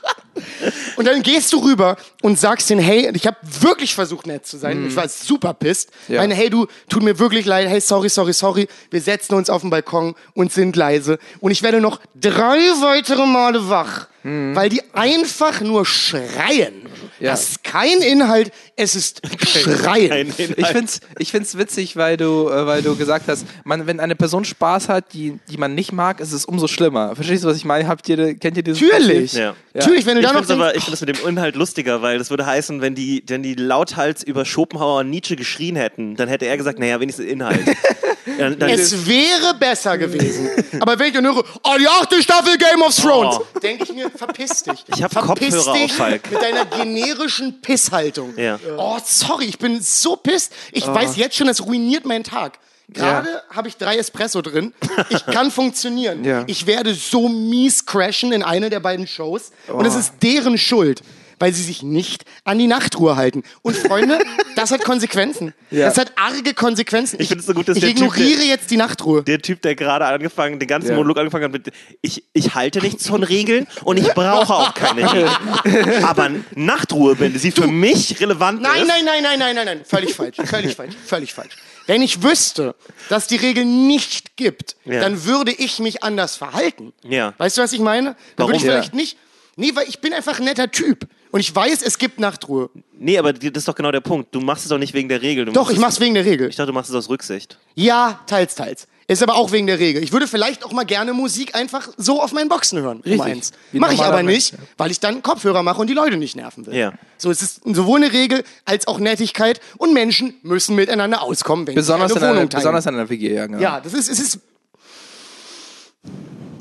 Und 0.95 1.05
dann 1.05 1.21
gehst 1.21 1.53
du 1.53 1.63
rüber 1.63 1.97
und 2.21 2.39
sagst 2.39 2.69
denen, 2.69 2.81
hey, 2.81 3.11
ich 3.13 3.25
habe 3.25 3.37
wirklich 3.61 3.95
versucht 3.95 4.27
nett 4.27 4.45
zu 4.45 4.57
sein. 4.57 4.87
Ich 4.87 4.95
war 4.95 5.07
super 5.07 5.53
pisst. 5.53 5.91
Mhm. 6.07 6.15
Ja. 6.15 6.21
Meine, 6.21 6.35
hey, 6.35 6.49
du, 6.49 6.67
tut 6.89 7.03
mir 7.03 7.17
wirklich 7.19 7.45
leid. 7.45 7.67
Hey, 7.67 7.81
sorry, 7.81 8.09
sorry, 8.09 8.33
sorry. 8.33 8.67
Wir 8.91 9.01
setzen 9.01 9.35
uns 9.35 9.49
auf 9.49 9.61
den 9.61 9.69
Balkon 9.69 10.15
und 10.33 10.51
sind 10.51 10.75
leise. 10.75 11.19
Und 11.39 11.51
ich 11.51 11.63
werde 11.63 11.81
noch 11.81 11.99
drei 12.15 12.57
weitere 12.81 13.25
Male 13.25 13.69
wach, 13.69 14.07
weil 14.23 14.69
die 14.69 14.81
einfach 14.93 15.61
nur 15.61 15.85
schreien. 15.85 16.83
Mhm. 16.83 16.89
Ja. 17.19 17.31
Das 17.31 17.49
ist 17.49 17.63
kein 17.63 18.01
Inhalt, 18.01 18.51
es 18.75 18.95
ist 18.95 19.21
Schreien. 19.47 20.33
Ich 20.37 20.67
find's, 20.67 21.01
ich 21.17 21.31
find's 21.31 21.57
witzig, 21.57 21.97
weil 21.97 22.15
du, 22.15 22.47
äh, 22.49 22.65
weil 22.65 22.81
du 22.81 22.95
gesagt 22.95 23.27
hast, 23.27 23.45
man, 23.65 23.87
wenn 23.87 23.99
eine 23.99 24.15
Person 24.15 24.45
Spaß 24.45 24.87
hat, 24.87 25.13
die, 25.13 25.37
die 25.49 25.57
man 25.57 25.75
nicht 25.75 25.91
mag, 25.91 26.21
ist 26.21 26.31
es 26.31 26.45
umso 26.45 26.67
schlimmer. 26.67 27.15
Verstehst 27.15 27.43
du, 27.43 27.49
was 27.49 27.57
ich 27.57 27.65
meine? 27.65 27.87
Habt 27.87 28.07
ihr, 28.07 28.35
kennt 28.35 28.55
ihr 28.55 28.63
dieses 28.63 28.81
Natürlich. 28.81 29.33
Ja. 29.33 29.53
Natürlich, 29.73 30.05
wenn 30.05 30.15
du 30.15 30.21
Ich 30.21 30.27
da 30.27 30.33
noch 30.33 30.45
finde 30.45 30.63
denkst, 30.63 30.69
aber, 30.69 30.75
ich 30.75 30.83
finde 30.83 30.99
das 30.99 31.07
mit 31.07 31.17
dem 31.17 31.27
Inhalt 31.27 31.55
lustiger, 31.55 32.01
weil 32.01 32.17
das 32.17 32.29
würde 32.29 32.45
heißen, 32.45 32.81
wenn 32.81 32.95
die, 32.95 33.23
wenn 33.27 33.43
die 33.43 33.55
lauthals 33.55 34.23
über 34.23 34.45
Schopenhauer 34.45 35.01
und 35.01 35.09
Nietzsche 35.09 35.35
geschrien 35.35 35.75
hätten, 35.75 36.15
dann 36.15 36.29
hätte 36.29 36.45
er 36.45 36.55
gesagt, 36.55 36.79
naja, 36.79 36.99
wenigstens 36.99 37.25
Inhalt. 37.25 37.65
Ja, 38.37 38.67
Es 38.67 39.05
wäre 39.07 39.53
besser 39.59 39.97
gewesen. 39.97 40.49
Aber 40.79 40.97
wenn 40.99 41.07
ich 41.07 41.13
dann 41.13 41.25
höre, 41.25 41.43
oh, 41.63 41.75
die 41.79 41.87
achte 41.87 42.21
Staffel 42.21 42.57
Game 42.57 42.81
of 42.81 42.95
Thrones, 42.95 43.37
Oh. 43.39 43.59
denke 43.59 43.83
ich 43.83 43.93
mir, 43.93 44.09
verpiss 44.09 44.63
dich. 44.63 44.83
Ich 44.95 45.01
hab 45.03 45.11
Verpiss 45.11 45.55
Kopfhörer 45.55 45.73
dich 45.73 45.91
auf, 45.91 45.97
Falk. 45.97 46.31
Mit 46.31 46.41
deiner 46.41 46.65
generischen 46.65 47.61
Pisshaltung. 47.61 48.33
Ja. 48.37 48.59
Oh, 48.77 48.97
sorry, 49.03 49.45
ich 49.45 49.57
bin 49.57 49.81
so 49.81 50.15
pisst. 50.15 50.53
Ich 50.71 50.85
weiß 50.85 51.15
jetzt 51.15 51.35
schon, 51.35 51.47
das 51.47 51.65
ruiniert 51.65 52.05
meinen 52.05 52.23
Tag. 52.23 52.59
Gerade 52.91 53.43
habe 53.51 53.67
ich 53.67 53.77
drei 53.77 53.97
Espresso 53.97 54.41
drin. 54.41 54.73
Ich 55.09 55.23
kann 55.27 55.51
funktionieren. 55.51 56.23
Ja. 56.23 56.43
Ich 56.47 56.65
werde 56.65 56.95
so 56.95 57.29
mies 57.29 57.85
crashen 57.85 58.31
in 58.31 58.41
eine 58.41 58.71
der 58.71 58.79
beiden 58.79 59.05
Shows. 59.05 59.51
Und 59.67 59.85
es 59.85 59.93
ist 59.95 60.13
deren 60.23 60.57
Schuld, 60.57 61.01
weil 61.39 61.53
sie 61.53 61.63
sich 61.63 61.81
nicht 61.83 62.25
an 62.43 62.59
die 62.59 62.67
Nachtruhe 62.67 63.15
halten. 63.15 63.43
Und 63.61 63.75
Freunde, 63.75 64.19
das 64.55 64.71
hat 64.71 64.83
Konsequenzen. 64.83 65.53
Ja. 65.71 65.85
Das 65.87 65.97
hat 65.97 66.13
arge 66.17 66.53
Konsequenzen. 66.53 67.19
Ich 67.21 67.29
find's 67.29 67.45
so 67.45 67.53
gut, 67.53 67.67
dass 67.67 67.77
ich 67.77 67.81
der 67.83 67.89
Typ, 67.95 67.97
ignoriere 68.07 68.37
der- 68.39 68.45
jetzt 68.47 68.69
die 68.71 68.77
Nachtruhe. 68.77 69.23
der 69.23 69.41
Typ, 69.41 69.61
der 69.61 69.75
gerade 69.75 70.05
angefangen, 70.05 70.59
den 70.59 70.67
ganzen 70.67 70.89
Ja. 70.89 70.95
Monolog 70.95 71.17
angefangen 71.17 71.45
hat 71.45 71.51
mit, 71.51 71.71
ich, 72.01 72.23
ich 72.33 72.55
halte 72.55 72.79
nichts 72.79 73.07
von 73.07 73.23
Regeln 73.23 73.67
und 73.83 73.97
ich 73.97 74.07
brauche 74.13 74.53
auch 74.53 74.73
keine 74.73 75.11
Regeln. 75.13 76.03
Aber 76.03 76.29
Nachtruhe, 76.55 77.19
wenn 77.19 77.37
sie 77.37 77.51
für 77.51 77.67
mich 77.67 78.19
relevant 78.19 78.61
Nein, 78.61 78.81
ist. 78.81 78.87
nein, 78.87 79.05
nein, 79.05 79.23
nein, 79.23 79.39
nein, 79.39 79.55
nein, 79.55 79.65
nein. 79.65 79.81
Völlig 79.85 80.13
falsch. 80.15 80.37
Völlig 80.45 80.75
falsch. 80.75 80.95
Völlig 81.05 81.33
falsch. 81.33 81.55
Wenn 81.87 82.01
ich 82.03 82.21
wüsste, 82.21 82.75
dass 83.09 83.25
die 83.27 83.35
Regel 83.37 83.65
nicht 83.65 84.35
gibt, 84.37 84.75
Ja. 84.85 84.99
dann 84.99 85.25
würde 85.25 85.51
ich 85.51 85.79
mich 85.79 86.03
anders 86.03 86.35
verhalten. 86.35 86.93
Ja. 87.03 87.33
Weißt 87.39 87.57
du, 87.57 87.61
was 87.61 87.73
ich 87.73 87.79
meine? 87.79 88.09
Dann 88.09 88.15
Warum? 88.37 88.51
würde 88.51 88.57
ich 88.57 88.63
Ja. 88.63 88.71
vielleicht 88.73 88.93
nicht. 88.93 89.17
Nee, 89.55 89.71
weil 89.73 89.87
ich 89.89 89.99
bin 89.99 90.13
einfach 90.13 90.37
ein 90.39 90.45
netter 90.45 90.69
Typ. 90.71 91.07
Und 91.31 91.39
ich 91.41 91.55
weiß, 91.55 91.81
es 91.83 91.97
gibt 91.97 92.19
Nachtruhe. 92.19 92.69
Nee, 92.97 93.17
aber 93.17 93.33
das 93.33 93.43
ist 93.51 93.67
doch 93.67 93.75
genau 93.75 93.91
der 93.91 94.01
Punkt. 94.01 94.33
Du 94.33 94.39
machst 94.41 94.63
es 94.63 94.69
doch 94.69 94.79
nicht 94.79 94.93
wegen 94.93 95.09
der 95.09 95.21
Regel. 95.21 95.45
Du 95.45 95.51
Doch, 95.51 95.69
ich 95.69 95.75
es- 95.75 95.81
mach's 95.81 95.99
wegen 95.99 96.15
der 96.15 96.25
Regel. 96.25 96.49
Ich 96.49 96.55
dachte, 96.55 96.67
du 96.67 96.73
machst 96.73 96.89
es 96.89 96.95
aus 96.95 97.07
Rücksicht. 97.09 97.57
Ja, 97.75 98.19
teils, 98.25 98.55
teils. 98.55 98.87
Ist 99.07 99.23
aber 99.23 99.35
auch 99.35 99.51
wegen 99.51 99.65
der 99.65 99.79
Regel. 99.79 100.03
Ich 100.03 100.11
würde 100.11 100.27
vielleicht 100.27 100.63
auch 100.63 100.71
mal 100.71 100.85
gerne 100.85 101.13
Musik 101.13 101.55
einfach 101.55 101.89
so 101.97 102.21
auf 102.21 102.31
meinen 102.31 102.47
Boxen 102.47 102.79
hören. 102.79 102.97
Um 102.97 103.03
Richtig. 103.11 103.21
eins. 103.21 103.51
Wie 103.71 103.79
Mache 103.79 103.95
ich 103.95 104.01
aber 104.01 104.17
Mensch, 104.21 104.51
nicht, 104.51 104.55
weil 104.77 104.91
ich 104.91 104.99
dann 104.99 105.23
Kopfhörer 105.23 105.63
mache 105.63 105.81
und 105.81 105.87
die 105.87 105.93
Leute 105.95 106.17
nicht 106.17 106.35
nerven 106.35 106.67
will. 106.67 106.75
Ja. 106.75 106.93
So, 107.17 107.31
es 107.31 107.41
ist 107.41 107.61
sowohl 107.65 108.03
eine 108.03 108.13
Regel 108.13 108.43
als 108.65 108.87
auch 108.87 108.99
Nettigkeit 108.99 109.61
und 109.77 109.93
Menschen 109.93 110.35
müssen 110.43 110.75
miteinander 110.75 111.23
auskommen, 111.23 111.65
wenn 111.65 111.73
Besonders, 111.73 112.11
sie 112.11 112.17
in 112.17 112.23
eine 112.23 112.27
einer, 112.31 112.37
Wohnung 112.39 112.49
teilen. 112.49 112.61
besonders 112.61 112.85
in 112.85 112.93
einer 112.95 113.09
WG, 113.09 113.33
ja, 113.33 113.47
genau. 113.47 113.59
ja, 113.59 113.79
das 113.81 113.93
ist, 113.93 114.09
es 114.09 114.19
ist 114.19 114.39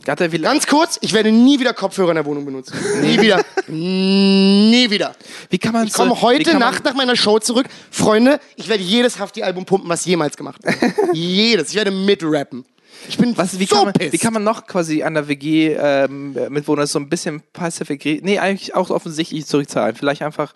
Hat 0.08 0.20
er 0.20 0.32
wie, 0.32 0.38
ganz 0.38 0.66
kurz, 0.66 0.98
ich 1.02 1.12
werde 1.12 1.30
nie 1.30 1.60
wieder 1.60 1.74
Kopfhörer 1.74 2.10
in 2.10 2.14
der 2.16 2.24
Wohnung 2.24 2.44
benutzen. 2.44 2.76
Nie 3.02 3.20
wieder. 3.20 3.44
nie 3.68 4.86
wieder. 4.90 5.14
wie 5.50 5.58
kann 5.58 5.72
man 5.72 5.86
Ich 5.86 5.92
komme 5.92 6.10
so, 6.10 6.22
heute 6.22 6.56
Nacht 6.58 6.84
nach 6.84 6.94
meiner 6.94 7.16
Show 7.16 7.38
zurück. 7.38 7.66
Freunde, 7.90 8.40
ich 8.56 8.68
werde 8.68 8.82
jedes 8.82 9.18
Hafti-Album 9.18 9.64
pumpen, 9.64 9.88
was 9.88 10.04
jemals 10.04 10.36
gemacht 10.36 10.60
wurde. 10.64 10.94
jedes. 11.12 11.70
Ich 11.70 11.74
werde 11.74 11.90
mitrappen. 11.90 12.64
Ich 13.08 13.16
bin 13.16 13.36
Was, 13.36 13.58
wie, 13.58 13.66
so 13.66 13.76
kann 13.76 13.84
man, 13.86 13.92
pissed. 13.94 14.12
wie 14.12 14.18
kann 14.18 14.32
man 14.32 14.44
noch 14.44 14.66
quasi 14.66 15.02
an 15.02 15.14
der 15.14 15.28
WG 15.28 15.76
ähm, 15.78 16.36
Mitwohner 16.48 16.86
so 16.86 16.98
ein 16.98 17.08
bisschen 17.08 17.42
passiv 17.52 17.88
Nee, 17.88 18.38
eigentlich 18.38 18.74
auch 18.74 18.90
offensichtlich 18.90 19.46
zurückzahlen. 19.46 19.94
Vielleicht 19.94 20.22
einfach. 20.22 20.52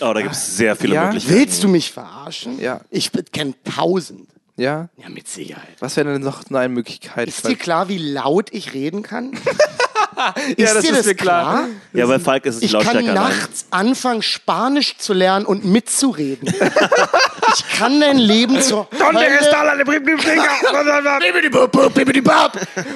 Oh, 0.00 0.12
da 0.12 0.20
gibt 0.22 0.34
es 0.34 0.56
sehr 0.56 0.74
viele 0.74 0.94
Ja? 0.94 1.04
Möglichkeiten. 1.06 1.38
Willst 1.38 1.62
du 1.62 1.68
mich 1.68 1.92
verarschen? 1.92 2.60
Ja. 2.60 2.80
Ich 2.90 3.10
kenne 3.32 3.54
tausend. 3.64 4.28
Ja. 4.56 4.88
Ja, 4.96 5.08
mit 5.08 5.28
Sicherheit. 5.28 5.76
Was 5.80 5.96
wäre 5.96 6.12
denn 6.12 6.22
noch 6.22 6.42
eine 6.50 6.68
Möglichkeit? 6.68 7.28
Ist 7.28 7.46
dir 7.48 7.56
klar, 7.56 7.88
wie 7.88 7.98
laut 7.98 8.48
ich 8.52 8.74
reden 8.74 9.02
kann? 9.02 9.32
ja, 10.58 10.72
ist 10.72 10.82
dir 10.82 10.92
das 10.92 11.16
klar? 11.16 11.68
Ja, 11.92 12.06
bei 12.06 12.18
Falk 12.18 12.44
ist 12.44 12.56
es 12.56 12.60
die 12.60 12.66
Ich 12.66 12.72
kann 12.72 12.82
Lautstärke 12.82 13.10
allein. 13.10 13.38
nachts 13.38 13.66
anfangen, 13.70 14.22
Spanisch 14.22 14.98
zu 14.98 15.14
lernen 15.14 15.46
und 15.46 15.64
mitzureden. 15.64 16.48
ich 16.48 17.68
kann 17.78 18.00
dein 18.00 18.18
Leben 18.18 18.60
zur 18.60 18.88
Hölle... 18.92 19.02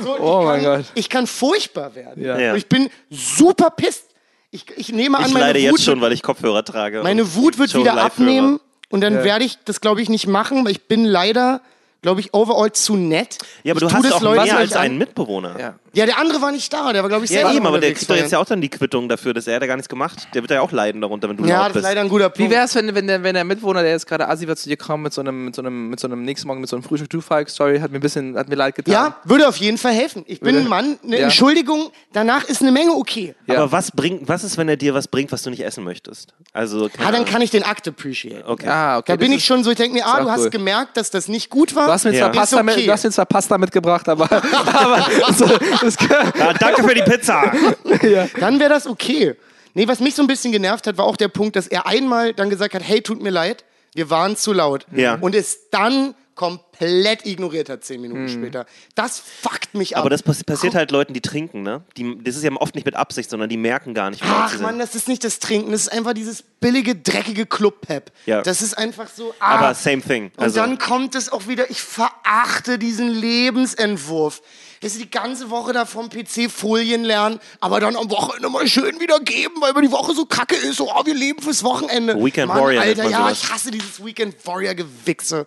So, 0.04 0.18
Oh 0.20 0.40
ich 0.40 0.46
mein 0.46 0.62
kann, 0.62 0.76
Gott. 0.76 0.84
Ich 0.94 1.08
kann 1.08 1.26
furchtbar 1.26 1.94
werden. 1.94 2.22
Ja. 2.22 2.38
Ja. 2.38 2.54
Ich 2.54 2.68
bin 2.68 2.90
super 3.10 3.70
pisst. 3.70 4.04
Ich, 4.50 4.64
ich 4.76 4.92
nehme 4.92 5.18
an, 5.18 5.26
Ich 5.26 5.32
meine 5.32 5.46
leide 5.46 5.58
Wut, 5.60 5.78
jetzt 5.78 5.84
schon, 5.84 5.94
wird, 5.94 6.02
weil 6.04 6.12
ich 6.12 6.22
Kopfhörer 6.22 6.64
trage. 6.64 7.02
meine 7.02 7.34
Wut 7.34 7.58
wird 7.58 7.74
wieder 7.74 8.00
abnehmen. 8.00 8.60
Und 8.90 9.00
dann 9.00 9.24
werde 9.24 9.44
ich 9.44 9.58
das, 9.64 9.80
glaube 9.80 10.00
ich, 10.00 10.08
nicht 10.08 10.26
machen, 10.26 10.64
weil 10.64 10.72
ich 10.72 10.86
bin 10.86 11.04
leider, 11.04 11.60
glaube 12.02 12.20
ich, 12.20 12.34
overall 12.34 12.72
zu 12.72 12.96
nett. 12.96 13.38
Ja, 13.64 13.72
aber 13.72 13.82
ich 13.82 13.88
du 13.88 13.94
hast 13.94 14.04
das 14.04 14.12
auch 14.12 14.22
Leuten 14.22 14.44
mehr 14.44 14.56
als 14.58 14.70
nicht 14.70 14.76
an. 14.76 14.82
einen 14.82 14.98
Mitbewohner. 14.98 15.58
Ja. 15.58 15.74
Ja, 15.96 16.06
der 16.06 16.18
andere 16.18 16.40
war 16.42 16.52
nicht 16.52 16.70
da. 16.72 16.92
Der 16.92 17.02
war, 17.02 17.08
glaube 17.08 17.24
ich, 17.24 17.30
Ja, 17.30 17.38
selber 17.40 17.54
eben, 17.54 17.66
aber 17.66 17.80
der 17.80 17.92
kriegt 17.94 18.08
doch 18.10 18.14
jetzt 18.16 18.30
ja 18.30 18.38
auch 18.38 18.44
dann 18.44 18.60
die 18.60 18.68
Quittung 18.68 19.08
dafür, 19.08 19.32
dass 19.34 19.46
er 19.46 19.54
ja 19.60 19.66
gar 19.66 19.76
nichts 19.76 19.88
gemacht. 19.88 20.28
Der 20.34 20.42
wird 20.42 20.50
ja 20.50 20.60
auch 20.60 20.70
leiden 20.70 21.00
darunter, 21.00 21.28
wenn 21.28 21.36
du 21.38 21.44
Ja, 21.44 21.54
laut 21.56 21.60
das 21.62 21.68
ist 21.68 21.72
bist. 21.74 21.84
leider 21.84 22.00
ein 22.02 22.08
guter 22.08 22.28
Punkt. 22.28 22.38
Wie 22.38 22.50
wäre 22.54 22.64
es, 22.66 22.74
wenn, 22.74 22.94
wenn, 22.94 23.06
der, 23.06 23.22
wenn 23.22 23.34
der 23.34 23.44
Mitwohner, 23.44 23.82
der 23.82 23.92
jetzt 23.92 24.06
gerade 24.06 24.28
Asi 24.28 24.46
war, 24.46 24.56
zu 24.56 24.68
dir 24.68 24.76
kommt 24.76 25.02
mit 25.04 25.12
so 25.14 25.22
einem, 25.22 25.46
mit 25.46 25.54
so 25.56 25.62
einem, 25.62 25.88
mit 25.88 25.98
so 25.98 26.06
einem 26.06 26.22
nächsten 26.22 26.46
Morgen 26.48 26.60
mit 26.60 26.68
so 26.68 26.76
einem 26.76 26.82
Frühstück 26.82 27.08
du 27.10 27.20
Falk 27.20 27.48
Story, 27.48 27.78
hat 27.80 27.90
mir 27.90 27.98
ein 27.98 28.00
bisschen, 28.00 28.36
hat 28.36 28.48
mir 28.48 28.56
leid 28.56 28.74
getan. 28.74 28.92
Ja, 28.92 29.16
würde 29.24 29.48
auf 29.48 29.56
jeden 29.56 29.78
Fall 29.78 29.92
helfen. 29.94 30.24
Ich 30.26 30.40
bin 30.40 30.54
Würde- 30.54 30.66
ein 30.66 30.68
Mann, 30.68 30.98
eine 31.02 31.16
Ja. 31.18 31.24
Entschuldigung, 31.24 31.90
danach 32.12 32.44
ist 32.44 32.60
eine 32.60 32.72
Menge 32.72 32.92
okay. 32.92 33.34
Ja. 33.46 33.56
Aber 33.62 33.72
was 33.72 33.90
bringt, 33.90 34.28
was 34.28 34.44
ist, 34.44 34.58
wenn 34.58 34.68
er 34.68 34.76
dir 34.76 34.92
was 34.92 35.08
bringt, 35.08 35.32
was 35.32 35.42
du 35.44 35.50
nicht 35.50 35.64
essen 35.64 35.82
möchtest? 35.82 36.34
Also, 36.52 36.86
Ah, 36.86 36.90
dann 36.98 37.14
Ahnung. 37.14 37.24
kann 37.24 37.40
ich 37.40 37.50
den 37.50 37.62
Akt 37.62 37.88
appreciate. 37.88 38.44
Okay. 38.46 38.68
Ah, 38.68 38.98
okay. 38.98 39.12
Da 39.12 39.16
bin 39.16 39.32
ich 39.32 39.44
schon 39.46 39.64
so, 39.64 39.70
ich 39.70 39.76
denke 39.78 39.94
mir, 39.96 40.06
ah, 40.06 40.20
du 40.20 40.30
hast 40.30 40.40
cool. 40.44 40.50
gemerkt, 40.50 40.96
dass 40.98 41.10
das 41.10 41.28
nicht 41.28 41.48
gut 41.48 41.74
war. 41.74 41.86
Du 41.86 41.92
hast 41.92 42.04
mir 42.04 42.10
zwar 42.12 42.20
Ja. 42.20 42.28
Pasta, 42.28 42.56
Ist 42.60 42.62
okay. 42.62 42.76
mit, 42.76 42.86
du 42.86 42.92
hast 42.92 43.04
mir 43.04 43.10
zwar 43.10 43.26
Pasta 43.26 43.56
mitgebracht, 43.58 44.08
aber, 44.08 44.28
aber 44.66 45.06
so, 45.32 45.46
das, 45.86 45.96
Ah, 46.40 46.52
danke 46.54 46.82
für 46.82 46.94
die 46.94 47.02
Pizza. 47.02 47.52
Dann 48.40 48.58
wäre 48.60 48.70
das 48.70 48.86
okay. 48.86 49.34
Nee, 49.74 49.86
was 49.88 50.00
mich 50.00 50.14
so 50.14 50.22
ein 50.22 50.26
bisschen 50.26 50.52
genervt 50.52 50.86
hat, 50.86 50.96
war 50.96 51.04
auch 51.04 51.16
der 51.16 51.28
Punkt, 51.28 51.54
dass 51.54 51.66
er 51.66 51.86
einmal 51.86 52.32
dann 52.32 52.48
gesagt 52.48 52.74
hat, 52.74 52.82
hey, 52.82 53.02
tut 53.02 53.22
mir 53.22 53.28
leid, 53.30 53.64
wir 53.94 54.08
waren 54.08 54.34
zu 54.36 54.54
laut. 54.54 54.86
Ja. 54.90 55.16
Und 55.20 55.34
es 55.34 55.68
dann 55.70 56.14
komplett 56.34 57.26
ignoriert 57.26 57.68
hat, 57.70 57.82
zehn 57.82 58.00
Minuten 58.00 58.28
später. 58.28 58.66
Das 58.94 59.18
fuckt 59.18 59.74
mich 59.74 59.96
ab. 59.96 60.02
Aber 60.02 60.10
das 60.10 60.22
pass 60.22 60.44
passiert 60.44 60.74
halt 60.74 60.90
Leuten, 60.90 61.14
die 61.14 61.22
trinken, 61.22 61.62
ne? 61.62 61.82
Die, 61.96 62.22
das 62.22 62.36
ist 62.36 62.44
ja 62.44 62.52
oft 62.52 62.74
nicht 62.74 62.84
mit 62.84 62.94
Absicht, 62.94 63.30
sondern 63.30 63.48
die 63.48 63.56
merken 63.56 63.94
gar 63.94 64.10
nicht, 64.10 64.22
sie 64.22 64.28
Ach 64.30 64.58
man, 64.60 64.72
sind. 64.72 64.78
das 64.78 64.94
ist 64.94 65.08
nicht 65.08 65.24
das 65.24 65.38
Trinken, 65.38 65.72
das 65.72 65.82
ist 65.82 65.92
einfach 65.92 66.12
dieses 66.12 66.42
billige, 66.42 66.94
dreckige 66.94 67.46
Club-Pep. 67.46 68.12
Ja. 68.26 68.42
Das 68.42 68.60
ist 68.60 68.76
einfach 68.76 69.08
so. 69.08 69.34
Ah. 69.40 69.56
Aber 69.56 69.74
same 69.74 70.02
thing. 70.02 70.30
Und 70.36 70.42
Also, 70.44 70.60
dann 70.60 70.78
kommt 70.78 71.14
es 71.14 71.32
auch 71.32 71.48
wieder, 71.48 71.70
ich 71.70 71.80
verachte 71.80 72.78
diesen 72.78 73.08
Lebensentwurf. 73.08 74.42
Dass 74.86 74.92
sie 74.94 75.00
die 75.00 75.10
ganze 75.10 75.50
Woche 75.50 75.72
da 75.72 75.84
vom 75.84 76.08
PC 76.08 76.48
Folien 76.50 77.02
lernen, 77.04 77.40
aber 77.60 77.80
dann 77.80 77.96
am 77.96 78.08
Wochenende 78.10 78.48
mal 78.48 78.66
schön 78.68 79.00
wieder 79.00 79.18
geben, 79.20 79.54
weil 79.60 79.70
über 79.72 79.82
die 79.82 79.90
Woche 79.90 80.14
so 80.14 80.24
kacke 80.26 80.54
ist. 80.54 80.76
So, 80.76 80.88
oh, 80.88 81.04
wir 81.04 81.14
leben 81.14 81.42
fürs 81.42 81.64
Wochenende. 81.64 82.14
Weekend 82.24 82.48
Mann, 82.48 82.60
Warrior 82.60 82.82
Alter, 82.82 83.08
ja, 83.08 83.18
sowas. 83.18 83.42
ich 83.42 83.52
hasse 83.52 83.70
dieses 83.72 84.04
Weekend 84.04 84.36
Warrior-Gewichse. 84.46 85.46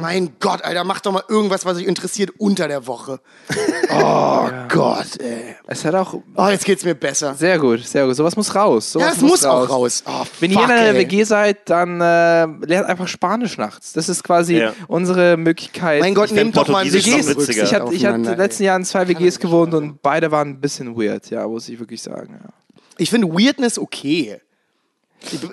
Mein 0.00 0.34
Gott, 0.40 0.62
Alter, 0.62 0.84
mach 0.84 1.00
doch 1.00 1.12
mal 1.12 1.24
irgendwas, 1.28 1.64
was 1.64 1.76
euch 1.78 1.84
interessiert 1.84 2.30
unter 2.38 2.68
der 2.68 2.86
Woche. 2.86 3.20
Oh 3.98 4.48
Gott, 4.68 5.20
ey. 5.20 5.54
es 5.68 5.84
hat 5.84 5.94
auch 5.94 6.14
Oh, 6.34 6.48
jetzt 6.48 6.64
geht's 6.64 6.84
mir 6.84 6.94
besser. 6.94 7.34
sehr 7.34 7.58
gut, 7.58 7.86
sehr 7.86 8.04
gut. 8.06 8.16
Sowas 8.16 8.36
muss 8.36 8.54
raus. 8.54 8.92
Sowas 8.92 9.06
Ja, 9.08 9.12
es 9.14 9.20
muss 9.22 9.44
auch 9.44 9.68
raus. 9.70 10.02
Oh, 10.06 10.24
Wenn 10.40 10.50
ihr 10.50 10.58
fuck, 10.58 10.66
in 10.68 10.72
einer 10.74 10.88
ey. 10.88 10.98
WG 10.98 11.22
seid, 11.24 11.70
dann 11.70 12.00
äh, 12.00 12.46
lernt 12.66 12.86
einfach 12.88 13.08
Spanisch 13.08 13.56
nachts. 13.58 13.92
Das 13.92 14.08
ist 14.08 14.22
quasi 14.24 14.58
Ja. 14.58 14.72
unsere 14.88 15.36
Möglichkeit. 15.36 16.00
Mein 16.00 16.14
Gott, 16.14 16.32
nehmt 16.32 16.56
doch 16.56 16.68
mal 16.68 16.84
ein 16.84 16.92
witziger. 16.92 17.62
ich 17.62 17.72
hatte, 17.74 17.94
ich 17.94 18.04
hatte 18.06 18.34
letzten 18.34 18.64
Jahren 18.84 18.84
zwei 18.84 19.08
WGs 19.08 19.38
gewohnt 19.38 19.74
und 19.74 20.02
beide 20.02 20.30
waren 20.30 20.48
ein 20.50 20.60
bisschen 20.60 20.96
weird, 20.96 21.30
ja, 21.30 21.46
muss 21.46 21.68
ich 21.68 21.78
wirklich 21.78 22.02
sagen. 22.02 22.40
Ja. 22.42 22.50
Ich 22.98 23.10
finde 23.10 23.28
Weirdness 23.28 23.78
okay. 23.78 24.40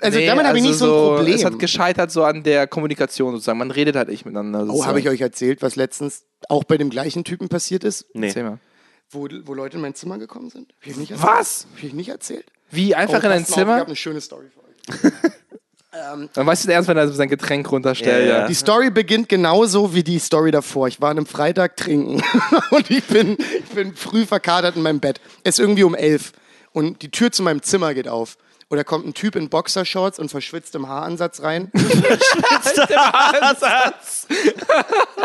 Also 0.02 0.18
Nee, 0.18 0.26
damit 0.26 0.46
habe 0.46 0.58
ich 0.58 0.64
also 0.64 0.68
nicht 0.70 0.78
so 0.78 0.84
ein 1.10 1.16
Problem. 1.16 1.34
Es 1.34 1.44
hat 1.44 1.58
gescheitert 1.58 2.10
so 2.10 2.22
an 2.24 2.42
der 2.42 2.66
Kommunikation 2.66 3.32
sozusagen. 3.32 3.58
Man 3.58 3.70
redet 3.70 3.96
halt 3.96 4.08
nicht 4.08 4.24
miteinander. 4.26 4.66
oh, 4.68 4.84
habe 4.84 5.00
ich 5.00 5.08
euch 5.08 5.20
erzählt, 5.22 5.62
was 5.62 5.74
letztens 5.76 6.24
auch 6.48 6.64
bei 6.64 6.76
dem 6.76 6.90
gleichen 6.90 7.24
Typen 7.24 7.48
passiert 7.48 7.82
ist, 7.82 8.06
nee. 8.14 8.26
Erzähl 8.28 8.44
mal. 8.44 8.58
wo, 9.10 9.26
wo 9.44 9.54
Leute 9.54 9.76
in 9.76 9.82
mein 9.82 9.94
Zimmer 9.94 10.18
gekommen 10.18 10.50
sind? 10.50 10.74
Hab 10.80 10.86
ich 10.86 10.96
nicht 10.96 11.10
erzählt? 11.12 11.30
Was? 11.30 11.66
Hab 11.76 11.82
ich 11.82 11.94
nicht 11.94 12.08
erzählt? 12.10 12.44
Wie 12.70 12.94
einfach 12.94 13.22
Oh, 13.22 13.26
in 13.26 13.32
ein 13.32 13.44
passt 13.44 13.50
mal 13.50 13.54
auf, 13.54 13.58
Ich 13.58 13.64
Zimmer? 13.64 13.74
habe 13.76 13.86
eine 13.86 13.96
schöne 13.96 14.20
Story 14.20 14.46
für 14.50 14.60
euch. 15.06 15.12
Dann 16.32 16.46
weißt 16.46 16.66
du 16.66 16.70
erst, 16.70 16.88
wenn 16.88 16.96
er 16.96 17.08
sein 17.08 17.28
Getränk 17.28 17.70
runterstellt. 17.70 18.26
Ja, 18.26 18.32
Ja, 18.34 18.40
ja. 18.40 18.46
Die 18.46 18.54
Story 18.54 18.90
beginnt 18.90 19.28
genauso 19.28 19.94
wie 19.94 20.02
die 20.02 20.18
Story 20.18 20.50
davor. 20.50 20.88
Ich 20.88 21.00
war 21.00 21.10
an 21.10 21.18
einem 21.18 21.26
Freitag 21.26 21.76
trinken 21.76 22.22
und 22.70 22.90
ich 22.90 23.04
bin, 23.04 23.36
ich 23.38 23.74
bin 23.74 23.94
früh 23.94 24.26
verkadert 24.26 24.76
in 24.76 24.82
meinem 24.82 25.00
Bett. 25.00 25.20
Es 25.42 25.56
ist 25.56 25.60
irgendwie 25.60 25.84
um 25.84 25.94
elf 25.94 26.32
und 26.72 27.02
die 27.02 27.10
Tür 27.10 27.30
zu 27.32 27.42
meinem 27.42 27.62
Zimmer 27.62 27.94
geht 27.94 28.08
auf. 28.08 28.36
Und 28.74 28.78
da 28.78 28.82
kommt 28.82 29.06
ein 29.06 29.14
Typ 29.14 29.36
in 29.36 29.48
Boxershorts 29.50 30.18
und 30.18 30.30
verschwitzt 30.32 30.74
im 30.74 30.88
Haaransatz 30.88 31.42
rein. 31.44 31.70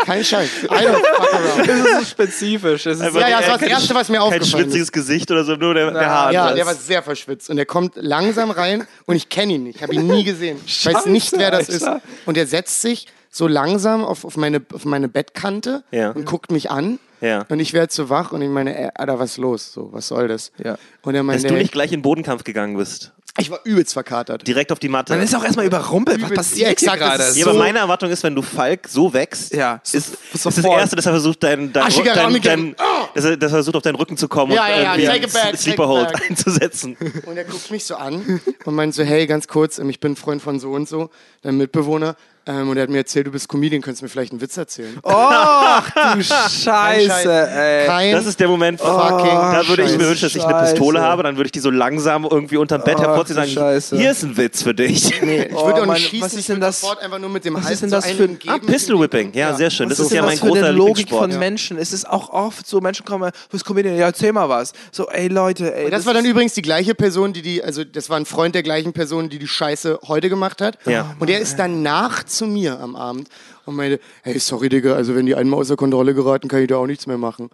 Kein 0.04 0.24
Scheiß. 0.24 0.62
I 0.62 0.66
don't 0.68 0.94
fuck 0.94 1.34
around. 1.34 1.68
Das 1.68 1.78
ist 1.78 1.98
so 1.98 2.04
spezifisch. 2.04 2.84
Das 2.84 3.00
ist 3.00 3.12
Ja, 3.14 3.28
ja, 3.28 3.40
das 3.40 3.48
war 3.50 3.58
Kein 3.58 3.70
das 3.70 3.78
Erste, 3.80 3.94
was 3.96 4.08
mir 4.08 4.18
Kein 4.18 4.22
aufgefallen 4.22 4.42
ist. 4.42 4.50
schwitziges 4.50 4.92
Gesicht 4.92 5.30
oder 5.32 5.42
so, 5.44 5.56
nur 5.56 5.74
der, 5.74 5.90
der 5.90 6.08
Haar. 6.08 6.32
Ja, 6.32 6.52
der 6.52 6.64
war 6.64 6.74
sehr 6.76 7.02
verschwitzt. 7.02 7.50
Und 7.50 7.56
der 7.56 7.66
kommt 7.66 7.94
langsam 7.96 8.52
rein 8.52 8.86
und 9.06 9.16
ich 9.16 9.28
kenne 9.28 9.54
ihn 9.54 9.64
nicht. 9.64 9.76
Ich 9.76 9.82
habe 9.82 9.94
ihn 9.94 10.06
nie 10.06 10.22
gesehen. 10.22 10.60
Ich 10.64 10.86
weiß 10.86 11.06
nicht, 11.06 11.32
wer 11.36 11.50
das 11.50 11.68
ist. 11.68 11.88
Und 12.26 12.36
er 12.36 12.46
setzt 12.46 12.80
sich 12.82 13.08
so 13.30 13.48
langsam 13.48 14.04
auf, 14.04 14.24
auf, 14.24 14.36
meine, 14.36 14.62
auf 14.72 14.84
meine 14.84 15.08
Bettkante 15.08 15.82
Ja. 15.90 16.10
und 16.10 16.24
guckt 16.24 16.52
mich 16.52 16.70
an. 16.70 17.00
Ja. 17.20 17.44
Und 17.50 17.60
ich 17.60 17.74
werde 17.74 17.92
so 17.92 18.08
wach 18.08 18.32
und 18.32 18.40
ich 18.40 18.48
meine, 18.48 18.74
ey, 18.78 18.88
Alter, 18.94 19.18
was 19.18 19.32
ist 19.32 19.36
los? 19.36 19.72
So, 19.74 19.92
was 19.92 20.08
soll 20.08 20.26
das? 20.28 20.52
Ja. 20.56 20.78
Und 21.02 21.14
er 21.14 21.20
Dass 21.20 21.26
meinte, 21.26 21.48
du 21.48 21.54
hey, 21.54 21.60
nicht 21.62 21.72
gleich 21.72 21.92
in 21.92 21.98
den 21.98 22.02
Bodenkampf 22.02 22.44
gegangen 22.44 22.78
bist. 22.78 23.12
Ich 23.38 23.50
war 23.50 23.60
übelst 23.64 23.92
verkatert. 23.92 24.46
Direkt 24.46 24.72
auf 24.72 24.78
die 24.80 24.88
Matte. 24.88 25.12
Man 25.14 25.22
ist 25.22 25.34
auch 25.34 25.44
erstmal 25.44 25.64
überrumpelt. 25.64 26.20
Was 26.20 26.30
Übelst- 26.30 26.36
passiert 26.50 26.66
Ja, 26.66 26.72
exakt, 26.72 26.98
hier 26.98 27.06
gerade? 27.06 27.18
das 27.18 27.28
ist 27.30 27.36
ja, 27.38 27.44
so- 27.44 27.50
aber 27.50 27.58
meine 27.60 27.78
Erwartung 27.78 28.10
ist, 28.10 28.22
wenn 28.22 28.34
du 28.34 28.42
Falk 28.42 28.88
so 28.88 29.12
wächst, 29.12 29.54
Ja, 29.54 29.80
ist, 29.84 29.92
so- 29.92 29.98
ist 30.34 30.46
das 30.46 30.54
sofort. 30.56 30.80
Erste, 30.80 30.96
dass 30.96 31.06
er 31.06 31.12
versucht, 31.12 31.42
dein, 31.42 31.72
dein, 31.72 31.82
Ah, 31.84 31.88
dein, 32.04 32.42
dein, 32.42 32.76
dass, 33.14 33.24
er, 33.24 33.36
dass 33.36 33.52
er 33.52 33.56
versucht, 33.56 33.76
auf 33.76 33.82
deinen 33.82 33.94
Rücken 33.94 34.16
zu 34.16 34.26
kommen 34.28 34.52
Ja, 34.52 34.64
und 34.66 34.82
ja, 34.82 34.96
ja, 34.96 35.12
take 35.28 35.56
Sleeper 35.56 35.86
Hold 35.88 36.12
back. 36.12 36.22
einzusetzen. 36.30 36.96
Und 37.26 37.36
er 37.36 37.44
guckt 37.44 37.70
mich 37.70 37.84
so 37.84 37.94
an 37.96 38.40
und 38.64 38.74
meint 38.74 38.94
so, 38.94 39.04
hey, 39.04 39.26
ganz 39.26 39.46
kurz, 39.48 39.78
ähm, 39.78 39.88
ich 39.90 40.00
bin 40.00 40.16
Freund 40.16 40.42
von 40.42 40.58
so 40.58 40.72
und 40.72 40.88
so, 40.88 41.10
dein 41.42 41.56
Mitbewohner. 41.56 42.16
Ähm, 42.50 42.68
und 42.68 42.76
er 42.76 42.82
hat 42.84 42.90
mir 42.90 42.98
erzählt, 42.98 43.26
du 43.26 43.30
bist 43.30 43.48
Comedian, 43.48 43.80
kannst 43.82 44.00
du 44.00 44.04
mir 44.04 44.08
vielleicht 44.08 44.32
einen 44.32 44.40
Witz 44.40 44.56
erzählen? 44.56 44.98
Oh, 45.04 46.12
du 46.14 46.22
Scheiße, 46.22 47.48
ey. 47.50 47.86
Kein 47.86 48.12
Das 48.12 48.26
ist 48.26 48.38
der 48.40 48.48
Moment, 48.48 48.80
fucking 48.80 49.26
da 49.26 49.62
würde 49.68 49.82
ich 49.84 49.92
mir 49.96 50.08
wünschen, 50.08 50.22
dass 50.22 50.34
ich 50.34 50.42
eine 50.44 50.52
Scheiße. 50.52 50.72
Pistole 50.72 51.00
habe, 51.00 51.22
dann 51.22 51.36
würde 51.36 51.46
ich 51.48 51.52
die 51.52 51.60
so 51.60 51.70
langsam 51.70 52.24
irgendwie 52.30 52.56
unterm 52.56 52.82
Bett 52.82 52.98
hervorziehen 52.98 53.36
und 53.38 53.44
sagen, 53.44 53.52
Scheiße. 53.54 53.96
hier 53.96 54.10
ist 54.10 54.22
ein 54.22 54.36
Witz 54.36 54.62
für 54.62 54.74
dich. 54.74 55.10
Ich 55.12 55.22
würde 55.22 55.50
Oh, 55.54 55.58
auch 55.82 55.86
nicht 55.86 56.08
schießen, 56.08 56.26
was 56.26 56.34
ist 56.34 56.48
denn 56.48 56.60
das- 56.60 56.80
sofort 56.80 57.00
einfach 57.02 57.18
nur 57.18 57.30
mit 57.30 57.44
dem 57.44 57.54
was 57.54 57.64
Hals 57.64 57.74
ist 57.74 57.82
denn 57.82 57.90
so 57.90 57.96
das 57.96 58.04
einen 58.06 58.16
für 58.16 58.24
ein-. 58.24 58.38
Ah, 58.48 58.58
Pistol 58.58 59.00
Whipping, 59.00 59.32
ja, 59.34 59.54
sehr 59.54 59.70
schön. 59.70 59.88
Das 59.88 59.98
Was 59.98 60.06
ist 60.06 60.12
ja 60.12 60.22
mein 60.22 60.32
das 60.38 60.40
großer 60.40 60.72
Logik 60.72 60.96
Lieblingssport. 60.98 61.30
von 61.32 61.38
Menschen? 61.38 61.78
Es 61.78 61.92
ist 61.92 62.08
auch 62.08 62.30
oft 62.30 62.66
so, 62.66 62.80
Menschen 62.80 63.04
kommen, 63.04 63.30
du 63.30 63.38
bist 63.52 63.64
Comedian, 63.64 63.96
ja, 63.96 64.06
erzähl 64.06 64.32
mal 64.32 64.48
was. 64.48 64.72
So, 64.92 65.08
ey 65.08 65.28
Leute, 65.28 65.74
ey. 65.74 65.90
Das 65.90 66.06
war 66.06 66.14
dann 66.14 66.24
übrigens 66.24 66.54
die 66.54 66.62
gleiche 66.62 66.94
Person, 66.94 67.32
die 67.32 67.42
die, 67.42 67.62
also 67.62 67.84
das 67.84 68.08
war 68.10 68.16
ein 68.16 68.26
Freund 68.26 68.54
der 68.54 68.62
gleichen 68.62 68.92
Person, 68.92 69.28
die 69.28 69.38
die 69.38 69.48
Scheiße 69.48 70.00
heute 70.08 70.28
gemacht 70.28 70.60
hat. 70.60 70.78
Ja. 70.86 71.14
Und 71.18 71.30
er 71.30 71.40
ist 71.40 71.56
danach 71.58 72.24
zu 72.40 72.46
mir 72.46 72.80
am 72.80 72.96
Abend 72.96 73.28
und 73.66 73.76
meinte, 73.76 74.00
hey, 74.22 74.38
sorry, 74.38 74.68
Digga, 74.68 74.94
also 74.94 75.14
wenn 75.14 75.26
die 75.26 75.34
einmal 75.34 75.60
außer 75.60 75.76
Kontrolle 75.76 76.14
geraten, 76.14 76.48
kann 76.48 76.62
ich 76.62 76.68
da 76.68 76.76
auch 76.76 76.86
nichts 76.86 77.06
mehr 77.06 77.18
machen. 77.18 77.50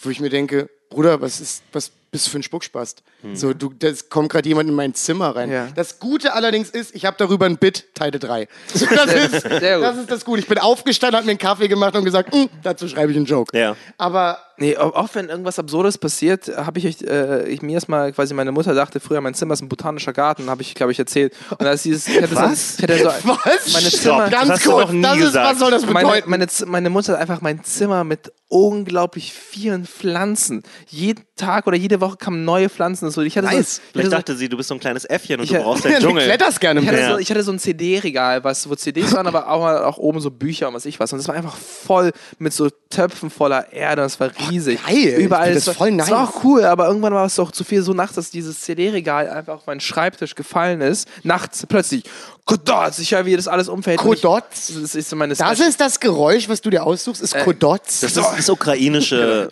Wo 0.00 0.10
ich 0.10 0.20
mir 0.20 0.28
denke, 0.28 0.68
Bruder, 0.90 1.20
was 1.20 1.40
ist, 1.40 1.62
was 1.72 1.90
bist 2.10 2.26
du 2.26 2.30
für 2.30 2.38
ein 2.38 2.42
Spuckspast? 2.42 3.02
So, 3.34 3.52
du, 3.52 3.72
das 3.78 4.08
kommt 4.08 4.30
gerade 4.30 4.48
jemand 4.48 4.68
in 4.68 4.74
mein 4.74 4.94
Zimmer 4.94 5.34
rein. 5.36 5.50
Ja. 5.50 5.68
Das 5.74 5.98
Gute 5.98 6.32
allerdings 6.34 6.70
ist, 6.70 6.94
ich 6.94 7.04
habe 7.04 7.16
darüber 7.18 7.46
ein 7.46 7.58
Bit, 7.58 7.94
Teile 7.94 8.18
3. 8.18 8.48
So, 8.74 8.86
das, 8.86 9.12
ist, 9.12 9.44
das 9.44 9.96
ist 9.98 10.10
das 10.10 10.24
Gute. 10.24 10.40
Ich 10.40 10.46
bin 10.48 10.58
aufgestanden, 10.58 11.16
habe 11.16 11.26
mir 11.26 11.30
einen 11.32 11.38
Kaffee 11.38 11.68
gemacht 11.68 11.94
und 11.96 12.04
gesagt, 12.04 12.34
"Mm, 12.34 12.44
dazu 12.62 12.88
schreibe 12.88 13.10
ich 13.12 13.16
einen 13.18 13.26
Joke. 13.26 13.56
Ja. 13.58 13.76
Aber 13.96 14.38
Nee, 14.60 14.76
auch 14.76 15.08
wenn 15.12 15.28
irgendwas 15.28 15.56
Absurdes 15.60 15.98
passiert, 15.98 16.48
habe 16.48 16.80
ich, 16.80 16.86
euch, 16.86 17.02
äh, 17.08 17.48
ich 17.48 17.62
mir 17.62 17.74
erstmal 17.74 18.10
quasi 18.12 18.34
meine 18.34 18.50
Mutter 18.50 18.74
dachte, 18.74 18.98
früher 18.98 19.20
mein 19.20 19.32
Zimmer 19.34 19.54
ist 19.54 19.60
ein 19.62 19.68
botanischer 19.68 20.12
Garten, 20.12 20.50
habe 20.50 20.62
ich, 20.62 20.74
glaube 20.74 20.90
ich, 20.90 20.98
erzählt. 20.98 21.32
Und 21.50 21.64
als 21.64 21.84
dieses, 21.84 22.08
ich 22.08 22.20
hatte 22.20 22.34
Was? 22.34 22.76
So, 22.76 22.82
ich 22.84 22.90
hatte 22.90 22.98
so, 22.98 23.28
was? 23.28 23.72
Meine. 23.72 23.88
Zimmer, 23.88 24.28
Das 24.30 24.48
Ganz 24.48 24.64
kurz, 24.64 24.90
das 25.00 25.16
ist, 25.18 25.34
was 25.34 25.58
soll 25.60 25.70
das 25.70 25.86
meine, 25.86 26.08
bedeuten? 26.08 26.30
meine, 26.30 26.48
Z- 26.48 26.66
meine 26.68 26.90
Mutter 26.90 27.12
hat 27.12 27.20
einfach 27.20 27.40
mein 27.40 27.62
Zimmer 27.62 28.02
mit 28.02 28.32
unglaublich 28.48 29.32
vielen 29.32 29.86
Pflanzen. 29.86 30.64
Jeden 30.88 31.22
Tag 31.38 31.66
oder 31.66 31.76
jede 31.78 32.02
Woche 32.02 32.18
kamen 32.18 32.44
neue 32.44 32.68
Pflanzen. 32.68 33.10
So, 33.10 33.22
ich 33.22 33.36
hatte 33.38 33.46
Nice. 33.46 33.76
so, 33.76 33.80
ich 33.80 33.88
hatte 33.88 33.92
Vielleicht 33.92 34.10
so, 34.10 34.16
dachte 34.16 34.36
sie, 34.36 34.48
du 34.50 34.56
bist 34.58 34.68
so 34.68 34.74
ein 34.74 34.80
kleines 34.80 35.06
Äffchen 35.06 35.40
und 35.40 35.50
du 35.50 35.54
brauchst 35.54 35.84
den 35.86 35.94
du 35.94 36.00
Dschungel. 36.00 36.24
kletterst 36.24 36.60
gerne 36.60 36.80
ich 36.80 36.86
hatte, 36.88 36.98
Ja. 37.00 37.12
so, 37.12 37.18
ich 37.18 37.30
hatte 37.30 37.42
so 37.42 37.52
ein 37.52 37.58
CD-Regal, 37.58 38.44
was, 38.44 38.68
wo 38.68 38.74
CDs 38.74 39.12
waren, 39.14 39.26
aber 39.26 39.48
auch, 39.48 39.64
auch 39.64 39.96
oben 39.98 40.20
so 40.20 40.30
Bücher 40.30 40.68
und 40.68 40.74
was 40.74 40.84
ich 40.84 41.00
was. 41.00 41.12
Und 41.12 41.18
das 41.20 41.28
war 41.28 41.34
einfach 41.34 41.56
voll 41.56 42.12
mit 42.38 42.52
so 42.52 42.68
Töpfen 42.90 43.30
voller 43.30 43.72
Erde. 43.72 44.02
Das 44.02 44.20
war 44.20 44.30
riesig. 44.50 44.84
geil. 44.84 44.96
Ich 44.96 45.24
Überall. 45.24 45.54
das 45.54 45.66
war, 45.68 45.74
voll 45.74 45.96
Das 45.96 46.10
war 46.10 46.24
nice. 46.26 46.34
auch 46.36 46.44
cool, 46.44 46.64
aber 46.64 46.86
irgendwann 46.88 47.14
war 47.14 47.24
es 47.26 47.36
doch 47.36 47.50
zu 47.52 47.64
viel 47.64 47.82
so 47.82 47.92
nachts, 47.94 48.14
dass 48.16 48.30
dieses 48.30 48.60
CD-Regal 48.60 49.28
einfach 49.28 49.54
auf 49.54 49.66
meinen 49.66 49.80
Schreibtisch 49.80 50.34
gefallen 50.34 50.80
ist. 50.80 51.08
Nachts 51.22 51.64
plötzlich. 51.66 52.04
Kodotz, 52.48 52.98
ich 52.98 53.12
höre, 53.12 53.26
wie 53.26 53.36
das 53.36 53.46
alles 53.46 53.68
umfällt. 53.68 54.00
Ich- 54.00 54.06
Kodotz? 54.06 54.72
Das 54.80 54.94
ist 54.94 55.10
so 55.10 55.16
meine 55.16 55.34
Das 55.34 55.60
ist 55.60 55.78
das 55.78 56.00
Geräusch, 56.00 56.48
was 56.48 56.62
du 56.62 56.70
dir 56.70 56.82
aussuchst, 56.84 57.20
ist 57.20 57.36
Kodotz. 57.38 58.00
Das 58.00 58.16
ist 58.16 58.16
das 58.16 58.48
ukrainische 58.48 59.50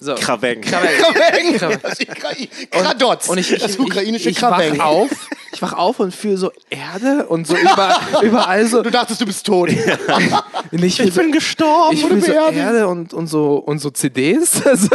so. 0.00 0.16
Kraweng. 0.16 0.60
Kraweng. 0.60 0.90
Kraweng. 1.56 1.78
Das 1.82 1.98
ist 2.00 2.08
Ukrai- 2.10 2.48
Kradotz. 2.70 3.28
Und 3.28 3.38
ich, 3.38 3.52
ich, 3.52 3.62
das 3.62 3.78
ukrainische 3.78 4.28
ich, 4.30 4.36
ich 4.36 4.42
wach 4.42 4.50
Kraweng. 4.58 4.80
auf, 4.80 5.10
ich 5.52 5.62
wach 5.62 5.74
auf 5.74 6.00
und 6.00 6.12
fühle 6.12 6.36
so 6.36 6.50
Erde 6.70 7.26
und 7.26 7.46
so 7.46 7.56
überall, 7.56 7.96
überall 8.22 8.66
so. 8.66 8.82
Du 8.82 8.90
dachtest, 8.90 9.20
du 9.20 9.26
bist 9.26 9.46
tot. 9.46 9.70
Ich, 10.70 10.98
ich 10.98 11.14
bin 11.14 11.30
gestorben. 11.30 11.94
ich 11.96 12.04
fühle 12.04 12.20
so 12.20 12.26
beerdigt. 12.32 12.58
Erde 12.58 12.88
und, 12.88 13.14
und, 13.14 13.28
so, 13.28 13.56
und 13.56 13.78
so 13.78 13.90
CDs. 13.90 14.66
Also, 14.66 14.88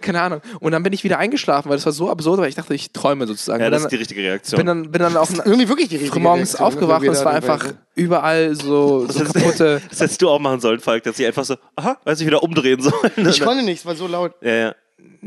keine 0.00 0.22
Ahnung. 0.22 0.40
Und 0.60 0.72
dann 0.72 0.82
bin 0.82 0.92
ich 0.94 1.04
wieder 1.04 1.18
eingeschlafen, 1.18 1.68
weil 1.68 1.76
das 1.76 1.84
war 1.84 1.92
so 1.92 2.08
absurd, 2.10 2.40
weil 2.40 2.48
ich 2.48 2.54
dachte, 2.54 2.72
ich 2.74 2.90
träume 2.92 3.26
sozusagen. 3.26 3.62
Ja, 3.62 3.68
das 3.68 3.82
dann, 3.82 3.86
ist 3.88 3.92
die 3.92 3.96
richtige 3.96 4.22
Reaktion. 4.22 4.56
bin 4.56 4.66
dann, 4.66 4.90
bin 4.90 5.02
dann 5.02 5.16
auch 5.16 5.28
Irgendwie 5.44 5.68
wirklich 5.68 5.88
die 5.90 5.96
richtige 5.96 6.24
Reaktion, 6.24 6.66
aufgewacht 6.66 6.85
wenn 6.88 7.08
und 7.08 7.14
es 7.14 7.24
war 7.24 7.32
einfach 7.32 7.58
drüber 7.58 7.78
überall 7.94 8.54
so, 8.54 9.06
so 9.08 9.18
das, 9.24 9.32
kaputte. 9.32 9.82
das 9.88 10.00
hättest 10.00 10.22
du 10.22 10.28
auch 10.28 10.38
machen 10.38 10.60
sollen, 10.60 10.80
Falk, 10.80 11.02
dass 11.04 11.16
sie 11.16 11.26
einfach 11.26 11.44
so, 11.44 11.56
aha, 11.76 11.96
weiß 12.04 12.20
ich 12.20 12.26
wieder 12.26 12.42
umdrehen 12.42 12.80
sollen. 12.80 12.94
reden. 13.16 13.28
Ich 13.28 13.40
konnte 13.44 13.64
nicht, 13.64 13.80
es 13.80 13.86
war 13.86 13.96
so 13.96 14.06
laut. 14.06 14.32
ja, 14.42 14.54
ja. 14.54 14.74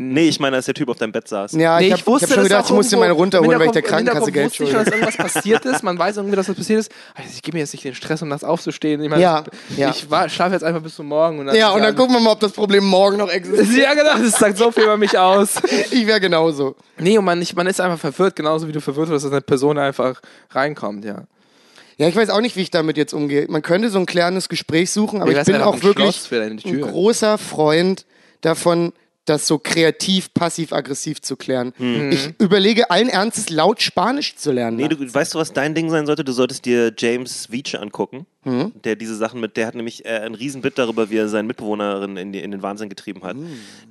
Nee, 0.01 0.29
ich 0.29 0.39
meine, 0.39 0.55
als 0.55 0.65
der 0.65 0.73
Typ 0.73 0.87
auf 0.87 0.97
deinem 0.97 1.11
Bett 1.11 1.27
saß. 1.27 1.51
Ja, 1.53 1.77
Nee, 1.77 1.87
ich 1.87 1.93
habe 1.93 2.11
hab 2.21 2.29
schon 2.29 2.43
gedacht, 2.43 2.65
ich 2.67 2.71
musste 2.71 2.95
meine 2.95 3.11
runterholen, 3.11 3.59
weil 3.59 3.67
ich 3.67 3.71
der 3.73 3.81
Krankenkasse 3.81 4.31
Geld 4.31 4.55
schulde. 4.55 4.71
Ich 4.71 4.77
schon, 4.77 4.85
schulde. 4.85 5.01
dass 5.01 5.11
irgendwas 5.13 5.33
passiert 5.33 5.65
ist. 5.65 5.83
Man 5.83 5.99
weiß 5.99 6.17
irgendwie, 6.17 6.35
dass 6.35 6.47
was 6.47 6.55
passiert 6.55 6.79
ist. 6.79 6.91
Also 7.15 7.29
ich 7.33 7.41
gebe 7.41 7.57
mir 7.57 7.61
jetzt 7.61 7.73
nicht 7.73 7.83
den 7.83 7.95
Stress, 7.95 8.21
um 8.21 8.29
nachts 8.29 8.43
aufzustehen. 8.45 9.01
Ich, 9.01 9.09
meine, 9.09 9.21
Ja, 9.21 9.43
ja. 9.75 9.89
ich 9.89 10.05
schlafe 10.33 10.53
jetzt 10.53 10.63
einfach 10.63 10.81
bis 10.81 10.95
zum 10.95 11.07
Morgen. 11.07 11.39
Und 11.39 11.47
dann 11.47 11.55
Ja, 11.55 11.71
und 11.71 11.81
dann 11.81 11.89
ist 11.89 11.97
gucken 11.97 12.15
wir 12.15 12.21
mal, 12.21 12.31
ob 12.31 12.39
das 12.39 12.53
Problem 12.53 12.85
morgen 12.85 13.17
noch 13.17 13.29
existiert. 13.29 13.77
Ja, 13.77 13.93
genau, 13.93 14.23
das 14.23 14.39
sagt 14.39 14.57
so 14.57 14.71
viel 14.71 14.83
über 14.83 14.97
mich 14.97 15.17
aus. 15.17 15.55
Ich 15.91 16.07
wäre 16.07 16.19
genauso. 16.19 16.75
Nee, 16.97 17.17
und 17.17 17.25
man, 17.25 17.41
ich, 17.41 17.55
man 17.55 17.67
ist 17.67 17.81
einfach 17.81 17.99
verwirrt, 17.99 18.35
genauso 18.35 18.67
wie 18.67 18.71
du 18.71 18.79
verwirrt 18.81 19.09
wirst, 19.09 19.25
dass 19.25 19.31
eine 19.31 19.41
Person 19.41 19.77
einfach 19.77 20.21
reinkommt, 20.51 21.03
ja. 21.03 21.23
Ja, 21.99 22.07
ich 22.07 22.15
weiß 22.15 22.29
auch 22.29 22.39
nicht, 22.39 22.55
wie 22.55 22.61
ich 22.61 22.71
damit 22.71 22.95
jetzt 22.95 23.13
umgehe. 23.13 23.45
Man 23.49 23.61
könnte 23.61 23.89
so 23.89 23.99
ein 23.99 24.05
klärendes 24.05 24.47
Gespräch 24.47 24.89
suchen, 24.89 25.21
aber 25.21 25.31
Ja, 25.33 25.41
ich 25.41 25.45
bin 25.45 25.57
auch 25.57 25.83
wirklich 25.83 26.31
ein 26.31 26.81
großer 26.81 27.37
Freund 27.37 28.05
davon, 28.39 28.93
das 29.25 29.45
so 29.45 29.59
kreativ, 29.59 30.33
passiv-aggressiv 30.33 31.21
zu 31.21 31.35
klären. 31.35 31.73
Ich 32.11 32.29
überlege 32.39 32.89
allen 32.89 33.09
Ernstes, 33.09 33.49
laut 33.49 33.81
Spanisch 33.81 34.37
zu 34.37 34.51
lernen. 34.51 34.77
Nee, 34.77 34.87
du, 34.87 35.13
weißt 35.13 35.35
du, 35.35 35.39
was 35.39 35.51
dein 35.53 35.75
Ding 35.75 35.89
sein 35.89 36.05
sollte? 36.05 36.23
Du 36.23 36.31
solltest 36.31 36.65
dir 36.65 36.93
James 36.97 37.51
Veach 37.51 37.75
angucken, 37.79 38.25
der 38.45 38.95
diese 38.95 39.15
Sachen 39.15 39.41
mit, 39.41 39.57
der 39.57 39.67
hat 39.67 39.75
nämlich 39.75 40.05
äh, 40.05 40.19
einen 40.19 40.33
riesen 40.33 40.61
Bit 40.61 40.77
darüber, 40.77 41.09
wie 41.09 41.17
er 41.17 41.27
seine 41.27 41.47
Mitbewohnerin 41.47 42.15
in, 42.15 42.31
die, 42.31 42.39
in 42.39 42.51
den 42.51 42.61
Wahnsinn 42.61 42.87
getrieben 42.87 43.21
hat. 43.23 43.35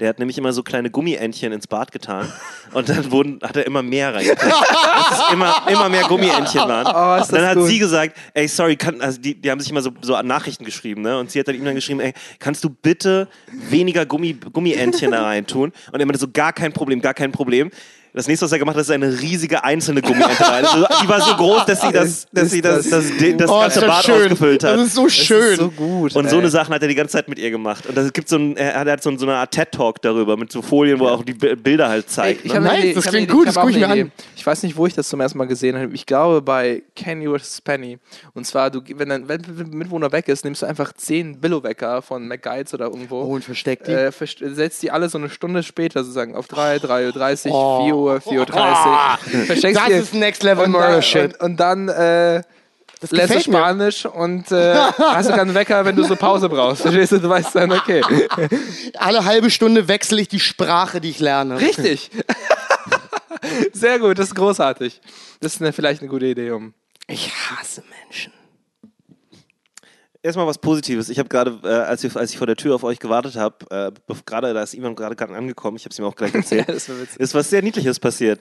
Der 0.01 0.09
hat 0.09 0.19
nämlich 0.19 0.39
immer 0.39 0.55
so 0.55 0.63
kleine 0.63 0.91
Gummientchen 0.91 1.53
ins 1.53 1.67
Bad 1.67 1.93
getan 1.93 2.33
und 2.73 2.89
dann 2.89 3.11
wurden, 3.11 3.41
hat 3.43 3.57
er 3.57 3.67
immer 3.67 3.83
mehr 3.83 4.15
es 4.17 5.33
immer, 5.33 5.67
immer 5.71 5.91
mehr 5.91 6.05
Gummientchen 6.05 6.63
waren. 6.63 6.87
Oh, 6.87 7.31
dann 7.31 7.47
hat 7.47 7.59
gut. 7.59 7.69
sie 7.69 7.79
gesagt, 7.79 8.17
ey, 8.33 8.49
sorry, 8.49 8.77
kann, 8.77 9.03
also 9.03 9.21
die, 9.21 9.35
die 9.35 9.51
haben 9.51 9.61
sich 9.61 9.71
immer 9.71 9.83
so, 9.83 9.91
so 10.01 10.21
Nachrichten 10.23 10.65
geschrieben, 10.65 11.03
ne? 11.03 11.19
Und 11.19 11.31
sie 11.31 11.41
hat 11.41 11.49
dann 11.49 11.55
ihm 11.55 11.65
dann 11.65 11.75
geschrieben, 11.75 12.01
ey, 12.01 12.15
kannst 12.39 12.65
du 12.65 12.71
bitte 12.71 13.29
weniger 13.69 14.07
Gummi, 14.07 14.33
Gummientchen 14.33 15.11
da 15.11 15.25
rein 15.25 15.47
tun? 15.47 15.73
Und 15.93 16.01
er 16.01 16.07
meinte 16.07 16.19
so, 16.19 16.29
gar 16.33 16.55
kein 16.55 16.73
Problem, 16.73 17.03
gar 17.03 17.15
kein 17.15 17.33
Problem. 17.33 17.71
Das 18.15 18.27
nächste, 18.27 18.47
was 18.47 18.53
er 18.53 18.59
gemacht 18.59 18.77
hat, 18.77 18.83
ist 18.83 18.91
eine 18.91 19.21
riesige 19.21 19.63
einzelne 19.65 20.03
Gummiente 20.03 20.41
rein. 20.41 20.65
Also, 20.65 20.87
die 21.03 21.09
war 21.09 21.21
so 21.21 21.35
groß, 21.37 21.67
dass 21.67 21.81
sie 21.81 21.93
das, 21.93 22.27
dass 22.33 22.45
Ist 22.45 22.51
sie 22.53 22.61
das, 22.63 22.89
das, 22.89 23.09
das 23.09 23.19
das, 23.19 23.37
das 23.37 23.51
oh, 23.51 23.61
ganze 23.61 23.79
ist 23.81 23.87
das 23.87 23.97
Bad 23.97 24.05
schön. 24.05 24.23
ausgefüllt 24.23 24.65
hat. 24.65 24.77
Das 24.77 24.87
ist 24.87 24.95
so 24.95 25.09
schön. 25.09 25.57
so 25.57 25.71
gut. 25.71 26.17
Und 26.17 26.29
so 26.31 26.37
ey. 26.37 26.43
eine 26.43 26.51
Sachen 26.51 26.75
hat 26.75 26.83
er 26.83 26.89
die 26.89 26.95
ganze 26.95 27.13
Zeit 27.13 27.29
mit 27.29 27.39
ihr 27.39 27.51
gemacht. 27.51 27.87
Und 27.87 27.97
es 27.97 28.13
gibt 28.13 28.29
so 28.29 28.37
ein, 28.37 28.57
er 28.57 28.81
hat 28.91 29.03
so, 29.03 29.11
ein, 29.11 29.19
so 29.19 29.27
eine 29.27 29.37
Art 29.37 29.51
TED-Talk 29.53 30.01
darüber, 30.03 30.37
mit 30.37 30.51
so 30.51 30.63
Folien, 30.63 30.99
wo 30.99 31.07
er 31.07 31.13
auch 31.13 31.23
die 31.25 31.35
Bi- 31.35 31.55
Bilder 31.57 31.89
halt 31.89 32.07
Ey, 32.07 32.11
zeigt. 32.11 32.45
ich 32.45 32.53
ne? 32.53 32.61
Nice, 32.61 32.79
Idee, 32.79 32.95
das 32.95 33.05
klingt 33.07 33.31
gut, 33.31 33.47
das 33.49 33.57
hab 33.57 33.63
guck 33.65 33.71
ich 33.73 33.79
mir 33.79 33.89
an. 33.89 34.13
Ich 34.37 34.47
weiß 34.47 34.63
nicht, 34.63 34.77
wo 34.77 34.87
ich 34.87 34.95
das 34.95 35.09
zum 35.09 35.21
ersten 35.21 35.39
Mal 35.39 35.47
gesehen 35.47 35.77
habe. 35.77 35.93
Ich 35.95 36.07
glaube 36.07 36.41
bei 36.43 36.83
Kenny 36.97 37.27
vs. 37.29 37.61
Penny. 37.61 37.99
Und 38.35 38.47
zwar, 38.47 38.71
du, 38.71 38.81
wenn 38.97 39.09
dein 39.09 39.29
wenn 39.29 39.43
Mitwohner 39.71 40.11
weg 40.13 40.29
ist, 40.29 40.45
nimmst 40.45 40.63
du 40.63 40.67
einfach 40.67 40.93
10 40.93 41.41
Billo-Wecker 41.41 42.03
von 42.03 42.27
McGuides 42.27 42.75
oder 42.75 42.87
irgendwo. 42.87 43.23
Oh, 43.23 43.35
und 43.35 43.45
versteckt 43.45 43.87
die. 43.87 43.93
Äh, 43.93 44.09
verst- 44.13 44.45
setzt 44.55 44.83
die 44.83 44.91
alle 44.91 45.09
so 45.09 45.19
eine 45.19 45.29
Stunde 45.29 45.63
später 45.63 46.01
sozusagen 46.03 46.35
auf 46.35 46.47
3, 46.49 46.77
3.30 46.79 47.51
Uhr, 47.51 47.55
Oh. 47.59 47.85
4 47.85 47.95
Uhr, 47.97 47.98
4.30 48.07 48.37
Uhr. 48.39 49.45
Versteckst 49.47 49.81
Das 49.81 49.87
die- 49.87 49.93
ist 49.93 50.15
Next 50.15 50.43
Level 50.43 50.65
und 50.65 50.71
Murder 50.73 50.93
dann, 50.93 51.03
Shit. 51.03 51.35
Und, 51.35 51.43
und 51.51 51.57
dann 51.61 51.89
äh, 51.89 52.43
Das 53.01 53.11
lernst 53.11 53.35
du 53.35 53.39
gefällt 53.39 53.47
mir. 53.49 53.59
Spanisch 53.59 54.07
und 54.07 54.51
äh, 54.53 54.75
hast 54.99 55.27
sogar 55.27 55.43
einen 55.43 55.55
Wecker, 55.55 55.85
wenn 55.85 55.97
du 55.97 56.05
so 56.05 56.17
Pause 56.17 56.49
brauchst. 56.49 56.83
Verstehst 56.83 57.13
du? 57.13 57.19
Du 57.19 57.29
weißt 57.29 57.55
dann, 57.55 57.73
okay. 57.73 58.03
Alle 58.99 59.25
halbe 59.25 59.51
Stunde 59.51 59.89
wechsle 59.89 60.21
ich 60.21 60.29
die 60.29 60.41
Sprache, 60.41 61.01
die 61.01 61.11
ich 61.11 61.21
lerne. 61.21 61.61
Richtig. 61.61 62.11
Sehr 63.73 63.99
gut, 63.99 64.19
das 64.19 64.29
ist 64.29 64.35
großartig. 64.35 65.01
Das 65.41 65.55
ist 65.55 65.61
eine, 65.63 65.73
vielleicht 65.73 66.01
eine 66.03 66.11
gute 66.11 66.27
Idee, 66.27 66.51
um. 66.51 66.75
Ich 67.07 67.31
hasse 67.33 67.83
Menschen. 68.05 68.33
Erstmal 70.23 70.47
was 70.49 70.59
Positives. 70.59 71.09
Ich 71.11 71.19
habe 71.21 71.29
gerade, 71.29 71.59
äh, 71.63 71.69
als, 71.69 72.03
ich- 72.03 72.17
als 72.17 72.31
ich 72.33 72.39
vor 72.39 72.47
der 72.49 72.57
Tür 72.57 72.75
auf 72.75 72.83
euch 72.83 72.99
gewartet 72.99 73.37
habe, 73.37 73.57
äh, 73.71 74.15
gerade 74.27 74.53
da 74.53 74.63
ist 74.63 74.75
jemand 74.75 74.97
gerade 74.97 75.15
gerade 75.15 75.35
angekommen, 75.35 75.77
ich 75.77 75.85
habe 75.85 75.93
es 75.93 75.99
ihm 75.99 76.05
auch 76.05 76.17
gleich 76.17 76.35
erzählt, 76.35 76.67
Ja, 76.69 76.75
ist 76.75 77.35
was 77.35 77.51
sehr 77.51 77.63
Niedliches 77.63 78.01
passiert. 78.01 78.41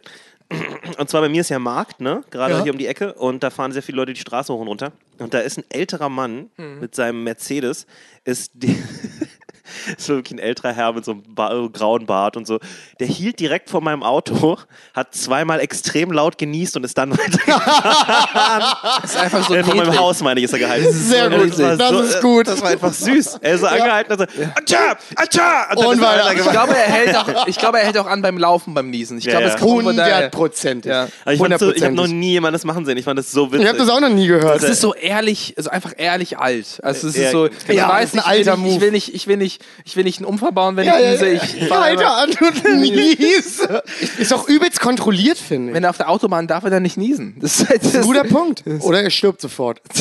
Und 0.98 1.10
zwar 1.10 1.22
bei 1.22 1.30
mir 1.30 1.42
ist 1.42 1.50
ja 1.50 1.60
Markt, 1.60 2.00
ne? 2.00 2.24
Gerade 2.32 2.54
Ja. 2.56 2.64
hier 2.64 2.72
um 2.72 2.78
die 2.80 2.88
Ecke 2.88 3.14
und 3.14 3.44
da 3.44 3.50
fahren 3.50 3.74
sehr 3.74 3.84
viele 3.84 3.98
Leute 3.98 4.14
die 4.14 4.20
Straße 4.22 4.52
hoch 4.54 4.62
und 4.62 4.70
runter. 4.70 4.92
Und 5.20 5.34
da 5.34 5.40
ist 5.40 5.58
ein 5.60 5.66
älterer 5.70 6.10
Mann 6.10 6.50
Mhm. 6.58 6.80
mit 6.80 6.96
seinem 6.96 7.24
Mercedes, 7.24 7.86
ist 8.24 8.52
die 8.56 8.76
ist 9.98 10.10
wirklich 10.10 10.40
ein 10.40 10.40
älterer 10.40 10.74
Herr 10.74 10.94
mit 10.94 11.06
so 11.06 11.12
einem 11.12 11.24
ba 11.28 11.68
grauen 11.72 12.06
Bart 12.06 12.38
und 12.38 12.48
so. 12.48 12.60
Der 13.00 13.08
hielt 13.08 13.40
direkt 13.40 13.70
vor 13.70 13.82
meinem 13.82 14.04
Auto, 14.04 14.58
hat 14.94 15.14
zweimal 15.16 15.60
extrem 15.60 16.12
laut 16.12 16.38
genießt 16.38 16.78
und 16.78 16.84
ist 16.84 16.98
dann 16.98 17.12
weiter. 17.18 17.62
Das 19.02 19.12
ist 19.12 19.18
einfach 19.18 19.48
so 19.48 19.56
äh, 19.56 19.64
vor 19.64 19.76
meinem. 19.76 19.98
Haus, 19.98 20.22
meine 20.22 20.40
ich, 20.40 20.44
ist 20.46 20.54
er 20.54 20.60
gehalten. 20.60 20.92
Sehr 20.92 21.26
Und 21.28 21.40
gut. 21.40 21.52
das 21.52 21.60
war 21.60 21.78
Das 21.78 21.90
so, 21.90 22.00
ist 22.02 22.16
äh, 22.16 22.22
gut. 22.22 22.48
Das 22.48 22.62
war 22.62 22.70
einfach 22.70 22.94
süß. 22.94 23.40
Er 23.42 23.54
ist 23.56 23.62
so 23.62 23.68
angehalten 23.68 24.12
und 24.14 24.20
so, 24.20 24.26
Atscha, 24.56 24.98
Atscha! 25.16 25.72
Und, 25.76 25.86
Und 25.86 26.02
er 26.02 26.08
weiter. 26.08 26.26
weitergefahren. 26.26 26.38
Ich 26.46 26.52
glaube, 26.52 26.76
er 26.78 26.92
hält 26.92 27.16
auch, 27.18 27.48
ich 27.48 27.58
glaube, 27.58 27.80
er 27.80 27.86
hält 27.86 27.98
auch 27.98 28.06
an 28.08 28.22
beim 28.22 28.38
Laufen, 28.38 28.74
beim 28.74 28.90
Niesen. 28.90 29.18
Ich 29.18 29.26
Ja, 29.26 29.32
glaube, 29.32 29.48
ja. 29.48 29.54
es 29.56 29.60
kommt. 29.60 29.86
Hundertprozentig. 29.88 30.90
Ja. 30.92 31.08
Aber 31.24 31.34
ich, 31.34 31.58
so, 31.60 31.74
ich 31.74 31.84
habe 31.84 31.94
noch 31.96 32.08
nie 32.08 32.32
jemanden 32.32 32.54
das 32.54 32.64
machen 32.66 32.86
sehen. 32.86 32.98
Ich 32.98 33.06
fand 33.06 33.18
das 33.18 33.32
so 33.32 33.48
witzig. 33.52 33.62
Ich 33.64 33.68
habe 33.68 33.78
das 33.80 33.90
auch 33.90 34.00
noch 34.00 34.10
nie 34.10 34.28
gehört. 34.28 34.62
Es 34.62 34.70
ist 34.70 34.82
so 34.82 34.94
ehrlich, 34.94 35.54
also 35.58 35.70
einfach 35.70 35.94
ehrlich 35.98 36.38
alt. 36.38 36.80
Also 36.84 37.08
es 37.08 37.16
ist 37.16 37.22
Ja, 37.24 37.32
so, 37.32 37.48
ich 37.48 37.54
ja, 37.70 37.90
weiß 37.90 38.14
ein 38.14 38.20
ich 38.20 38.26
alter 38.26 38.54
ich 38.54 38.60
Move. 38.60 38.82
will 38.82 38.92
nicht, 38.92 39.14
ich 39.16 39.28
will 39.28 39.38
nicht, 39.38 39.57
ich 39.86 39.96
will 39.96 40.04
nicht 40.04 40.20
einen 40.20 40.26
Unfall 40.26 40.52
bauen, 40.52 40.76
wenn 40.76 40.86
ja, 40.86 41.00
ich 41.00 41.12
niese. 41.22 41.34
ja. 41.34 41.42
Ich 41.44 41.72
Alter, 41.72 42.18
einfach- 42.18 42.42
Anton 42.42 42.80
Nies. 42.80 43.68
Ist 44.18 44.32
doch 44.32 44.48
übelst 44.48 44.80
kontrolliert, 44.80 45.38
finde 45.38 45.70
ich. 45.70 45.76
wenn 45.76 45.84
er 45.84 45.90
auf 45.90 45.98
der 45.98 46.10
Autobahn 46.10 46.48
darf 46.48 46.64
er 46.64 46.70
dann 46.70 46.84
nicht 46.84 46.98
niesen. 46.98 47.36
Das 47.40 47.60
ist, 47.60 47.70
halt, 47.70 47.84
das 47.84 47.96
Ein 47.96 48.02
guter 48.02 48.24
Punkt. 48.26 48.64
Oder 48.82 49.04
er 49.04 49.10
stirbt 49.10 49.42
sofort. 49.42 49.82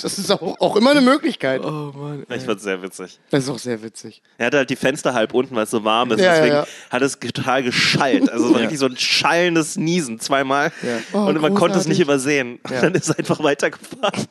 Das 0.00 0.18
ist 0.18 0.32
auch, 0.32 0.58
auch 0.58 0.74
immer 0.74 0.90
eine 0.90 1.00
Möglichkeit. 1.00 1.64
Oh 1.64 1.92
Mann. 1.94 2.26
Ich 2.34 2.42
fand's 2.42 2.64
sehr 2.64 2.82
witzig. 2.82 3.20
Das 3.30 3.44
ist 3.44 3.50
auch 3.50 3.58
sehr 3.58 3.84
witzig. 3.84 4.20
Er 4.36 4.46
hatte 4.46 4.56
halt 4.56 4.70
die 4.70 4.74
Fenster 4.74 5.14
halb 5.14 5.32
unten, 5.32 5.54
weil 5.54 5.62
es 5.62 5.70
so 5.70 5.84
warm 5.84 6.10
ist. 6.10 6.20
Ja, 6.20 6.32
deswegen 6.34 6.54
ja. 6.56 6.66
hat 6.90 7.02
es 7.02 7.20
total 7.20 7.62
geschallt. 7.62 8.28
Also 8.28 8.52
war 8.52 8.60
richtig 8.62 8.80
so 8.80 8.86
ein 8.86 8.96
schallendes 8.96 9.76
Niesen 9.76 10.18
zweimal. 10.18 10.72
Oh, 11.12 11.18
und 11.18 11.40
man 11.40 11.54
konnte 11.54 11.78
es 11.78 11.86
nicht 11.86 12.00
übersehen. 12.00 12.58
Ja. 12.68 12.80
Dann 12.80 12.94
ist 12.94 13.10
er 13.10 13.18
einfach 13.18 13.44
weitergefahren. 13.44 14.26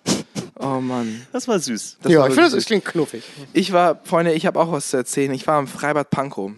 Oh 0.62 0.80
Mann. 0.80 1.26
Das 1.32 1.48
war 1.48 1.60
süß. 1.60 1.98
Das 2.02 2.12
ja, 2.12 2.20
war 2.20 2.30
ich 2.30 2.36
finde, 2.36 2.52
das 2.52 2.66
klingt 2.66 2.86
knuffig. 2.86 3.24
Ich 3.54 3.72
war, 3.72 4.00
Freunde, 4.04 4.34
ich 4.34 4.46
habe 4.46 4.60
auch 4.60 4.72
was 4.72 4.90
zu 4.90 4.98
erzählen. 4.98 5.34
Ich 5.34 5.48
war 5.48 5.60
im 5.60 5.68
Freibad 5.68 6.10
Pankow. 6.10 6.52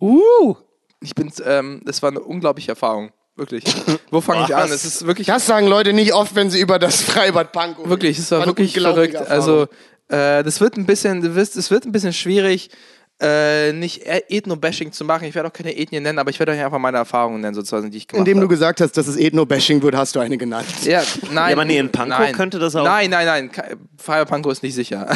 Uh! 0.00 0.54
Ich 1.00 1.14
bin, 1.14 1.32
ähm, 1.44 1.80
das 1.84 2.02
war 2.02 2.10
eine 2.10 2.20
unglaubliche 2.20 2.72
Erfahrung. 2.72 3.12
Wirklich. 3.36 3.64
Wo 4.10 4.20
fange 4.22 4.44
ich 4.44 4.54
an? 4.56 4.70
Es 4.70 4.84
ist 4.84 5.06
wirklich, 5.06 5.26
Das 5.26 5.46
sagen 5.46 5.66
Leute 5.66 5.92
nicht 5.92 6.14
oft, 6.14 6.34
wenn 6.34 6.50
sie 6.50 6.60
über 6.60 6.78
das 6.78 7.02
Freibad 7.02 7.52
Pankow 7.52 7.88
wirklich, 7.88 8.18
es 8.18 8.30
war 8.30 8.38
eine 8.38 8.46
wirklich 8.46 8.72
verrückt. 8.72 9.14
Erfahrung. 9.14 9.32
Also, 9.32 9.62
äh, 10.08 10.42
das 10.42 10.60
wird 10.60 10.76
ein 10.76 10.86
bisschen, 10.86 11.20
du 11.20 11.34
wirst, 11.34 11.56
es 11.56 11.70
wird 11.70 11.84
ein 11.84 11.92
bisschen 11.92 12.14
schwierig, 12.14 12.70
äh, 13.18 13.72
nicht 13.72 14.02
E- 14.06 14.22
Ethno-Bashing 14.28 14.92
zu 14.92 15.04
machen. 15.04 15.24
Ich 15.24 15.34
werde 15.34 15.48
auch 15.48 15.52
keine 15.52 15.74
Ethnien 15.76 16.02
nennen, 16.02 16.18
aber 16.18 16.28
ich 16.30 16.38
werde 16.38 16.52
euch 16.52 16.62
einfach 16.62 16.78
meine 16.78 16.98
Erfahrungen 16.98 17.40
nennen, 17.40 17.54
sozusagen, 17.54 17.90
die 17.90 17.96
ich 17.98 18.06
gemacht 18.08 18.20
Indem 18.26 18.38
du 18.38 18.42
habe. 18.42 18.54
gesagt 18.54 18.80
hast, 18.82 18.92
dass 18.96 19.06
es 19.06 19.16
Ethno-Bashing 19.16 19.80
wird, 19.82 19.96
hast 19.96 20.14
du 20.14 20.20
eine 20.20 20.36
genannt. 20.36 20.66
Ja, 20.84 21.02
nein. 21.32 21.48
Ja, 21.50 21.56
aber 21.56 21.64
nee, 21.64 21.78
in 21.78 21.90
Pankow 21.90 22.18
nein. 22.18 22.34
könnte 22.34 22.58
das 22.58 22.76
auch- 22.76 22.84
Nein, 22.84 23.08
nein, 23.10 23.24
nein. 23.26 23.50
Freibad 23.96 24.28
Pankow 24.28 24.52
ist 24.52 24.62
nicht 24.62 24.74
sicher. 24.74 25.06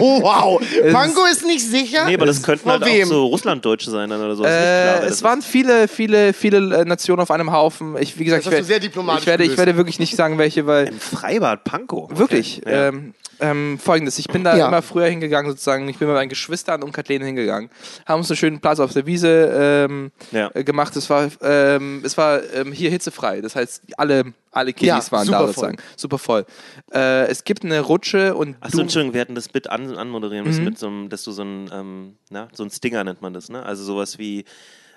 Oh, 0.00 0.22
wow. 0.22 0.62
Pankow 0.92 1.28
ist 1.30 1.44
nicht 1.44 1.66
sicher? 1.66 2.04
Nee, 2.06 2.14
aber 2.14 2.26
das 2.26 2.42
könnten 2.42 2.62
Vor 2.62 2.72
halt 2.72 2.84
wem? 2.86 3.04
auch 3.08 3.10
so 3.10 3.26
Russlanddeutsche 3.26 3.90
sein 3.90 4.08
dann 4.10 4.20
oder 4.22 4.36
so. 4.36 4.42
Klar, 4.44 4.52
Äh, 4.54 5.00
das 5.02 5.10
es 5.14 5.22
waren 5.24 5.42
viele, 5.42 5.88
viele, 5.88 6.32
viele 6.32 6.58
äh, 6.82 6.84
Nationen 6.84 7.20
auf 7.22 7.30
einem 7.32 7.50
Haufen. 7.50 7.96
Ich, 7.98 8.16
wie 8.18 8.24
gesagt, 8.24 8.46
Das 8.46 8.52
ich, 8.52 8.58
hast 8.60 8.66
du 8.66 8.68
werd- 8.72 8.80
sehr 8.82 8.88
diplomatisch 8.88 9.22
ich, 9.22 9.26
werde, 9.26 9.44
ich 9.44 9.56
werde 9.58 9.76
wirklich 9.76 9.98
nicht 9.98 10.14
sagen, 10.14 10.38
welche, 10.38 10.66
weil. 10.66 10.86
Im 10.88 11.00
Freibad 11.00 11.64
Pankow. 11.64 12.04
Okay. 12.10 12.18
wirklich. 12.20 12.62
Ja. 12.64 12.88
Ähm, 12.88 13.14
ähm, 13.40 13.80
Folgendes, 13.82 14.16
ich 14.20 14.28
bin 14.28 14.44
da 14.44 14.56
Ja. 14.56 14.68
immer 14.68 14.80
früher 14.80 15.06
hingegangen, 15.06 15.50
sozusagen. 15.50 15.88
Ich 15.88 15.98
bin 15.98 16.06
mit 16.06 16.16
meinen 16.16 16.28
Geschwistern 16.28 16.83
und 16.84 16.92
Kathleen 16.92 17.22
hingegangen, 17.22 17.70
haben 18.06 18.20
uns 18.20 18.30
einen 18.30 18.36
schönen 18.36 18.60
Platz 18.60 18.78
auf 18.80 18.92
der 18.92 19.06
Wiese 19.06 19.86
ähm, 19.88 20.12
Ja. 20.30 20.50
äh, 20.54 20.62
gemacht. 20.64 20.94
Es 20.96 21.08
war, 21.10 21.28
ähm, 21.42 22.02
es 22.04 22.16
war 22.16 22.40
ähm, 22.54 22.72
hier 22.72 22.90
hitzefrei. 22.90 23.40
Das 23.40 23.56
heißt, 23.56 23.82
alle, 23.96 24.32
alle 24.52 24.72
Kiddies 24.72 25.06
Ja, 25.06 25.12
waren 25.12 25.26
super 25.26 25.32
da 25.38 25.44
voll. 25.44 25.48
sozusagen. 25.54 25.76
Super 25.96 26.18
voll. 26.18 26.46
Äh, 26.92 27.26
es 27.28 27.44
gibt 27.44 27.64
eine 27.64 27.80
Rutsche 27.80 28.34
und 28.34 28.56
Achso, 28.60 28.76
du, 28.76 28.82
Entschuldigung, 28.82 29.14
wir 29.14 29.20
hatten 29.20 29.34
das 29.34 29.48
Bit 29.48 29.68
an, 29.70 29.96
anmoderieren 29.96 30.46
müssen, 30.46 30.60
Mhm. 30.60 30.64
mit 30.68 30.78
so 30.78 30.86
einem, 30.86 31.08
dass 31.08 31.22
du 31.24 31.32
so 31.32 31.42
ein, 31.42 31.70
ähm, 31.72 32.16
na, 32.30 32.48
so 32.52 32.62
ein 32.62 32.70
Stinger 32.70 33.02
nennt 33.04 33.22
man 33.22 33.32
das, 33.34 33.48
ne? 33.48 33.64
Also 33.64 33.82
sowas 33.84 34.18
wie 34.18 34.44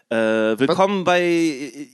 äh, 0.10 0.16
Willkommen 0.16 1.04
bei 1.04 1.22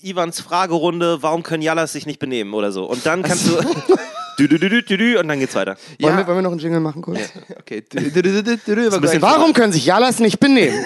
Ivans 0.04 0.40
Fragerunde, 0.40 1.24
warum 1.24 1.42
können 1.42 1.64
Jallas 1.64 1.94
sich 1.94 2.06
nicht 2.06 2.20
benehmen 2.20 2.54
oder 2.54 2.72
so. 2.72 2.86
Und 2.86 3.06
dann 3.06 3.24
kannst 3.24 3.48
du. 3.48 3.54
dü, 4.40 4.48
dü, 4.48 4.82
dü, 4.98 5.18
und 5.20 5.28
dann 5.28 5.40
geht's 5.40 5.56
weiter. 5.56 5.76
Wollen, 6.00 6.14
ja, 6.14 6.18
wir, 6.20 6.28
wollen 6.28 6.38
wir 6.38 6.42
noch 6.44 6.52
einen 6.52 6.60
Jingle 6.60 6.80
machen 6.80 7.02
kurz? 7.02 7.20
okay. 7.60 7.84
Du- 7.90 8.00
du- 8.00 8.22
du- 8.22 8.44
du- 8.44 8.58
du- 8.58 8.90
du-. 8.90 9.22
Warum 9.22 9.54
können 9.54 9.72
sich 9.74 9.86
Jalas 9.86 10.20
nicht 10.20 10.40
benehmen? 10.40 10.78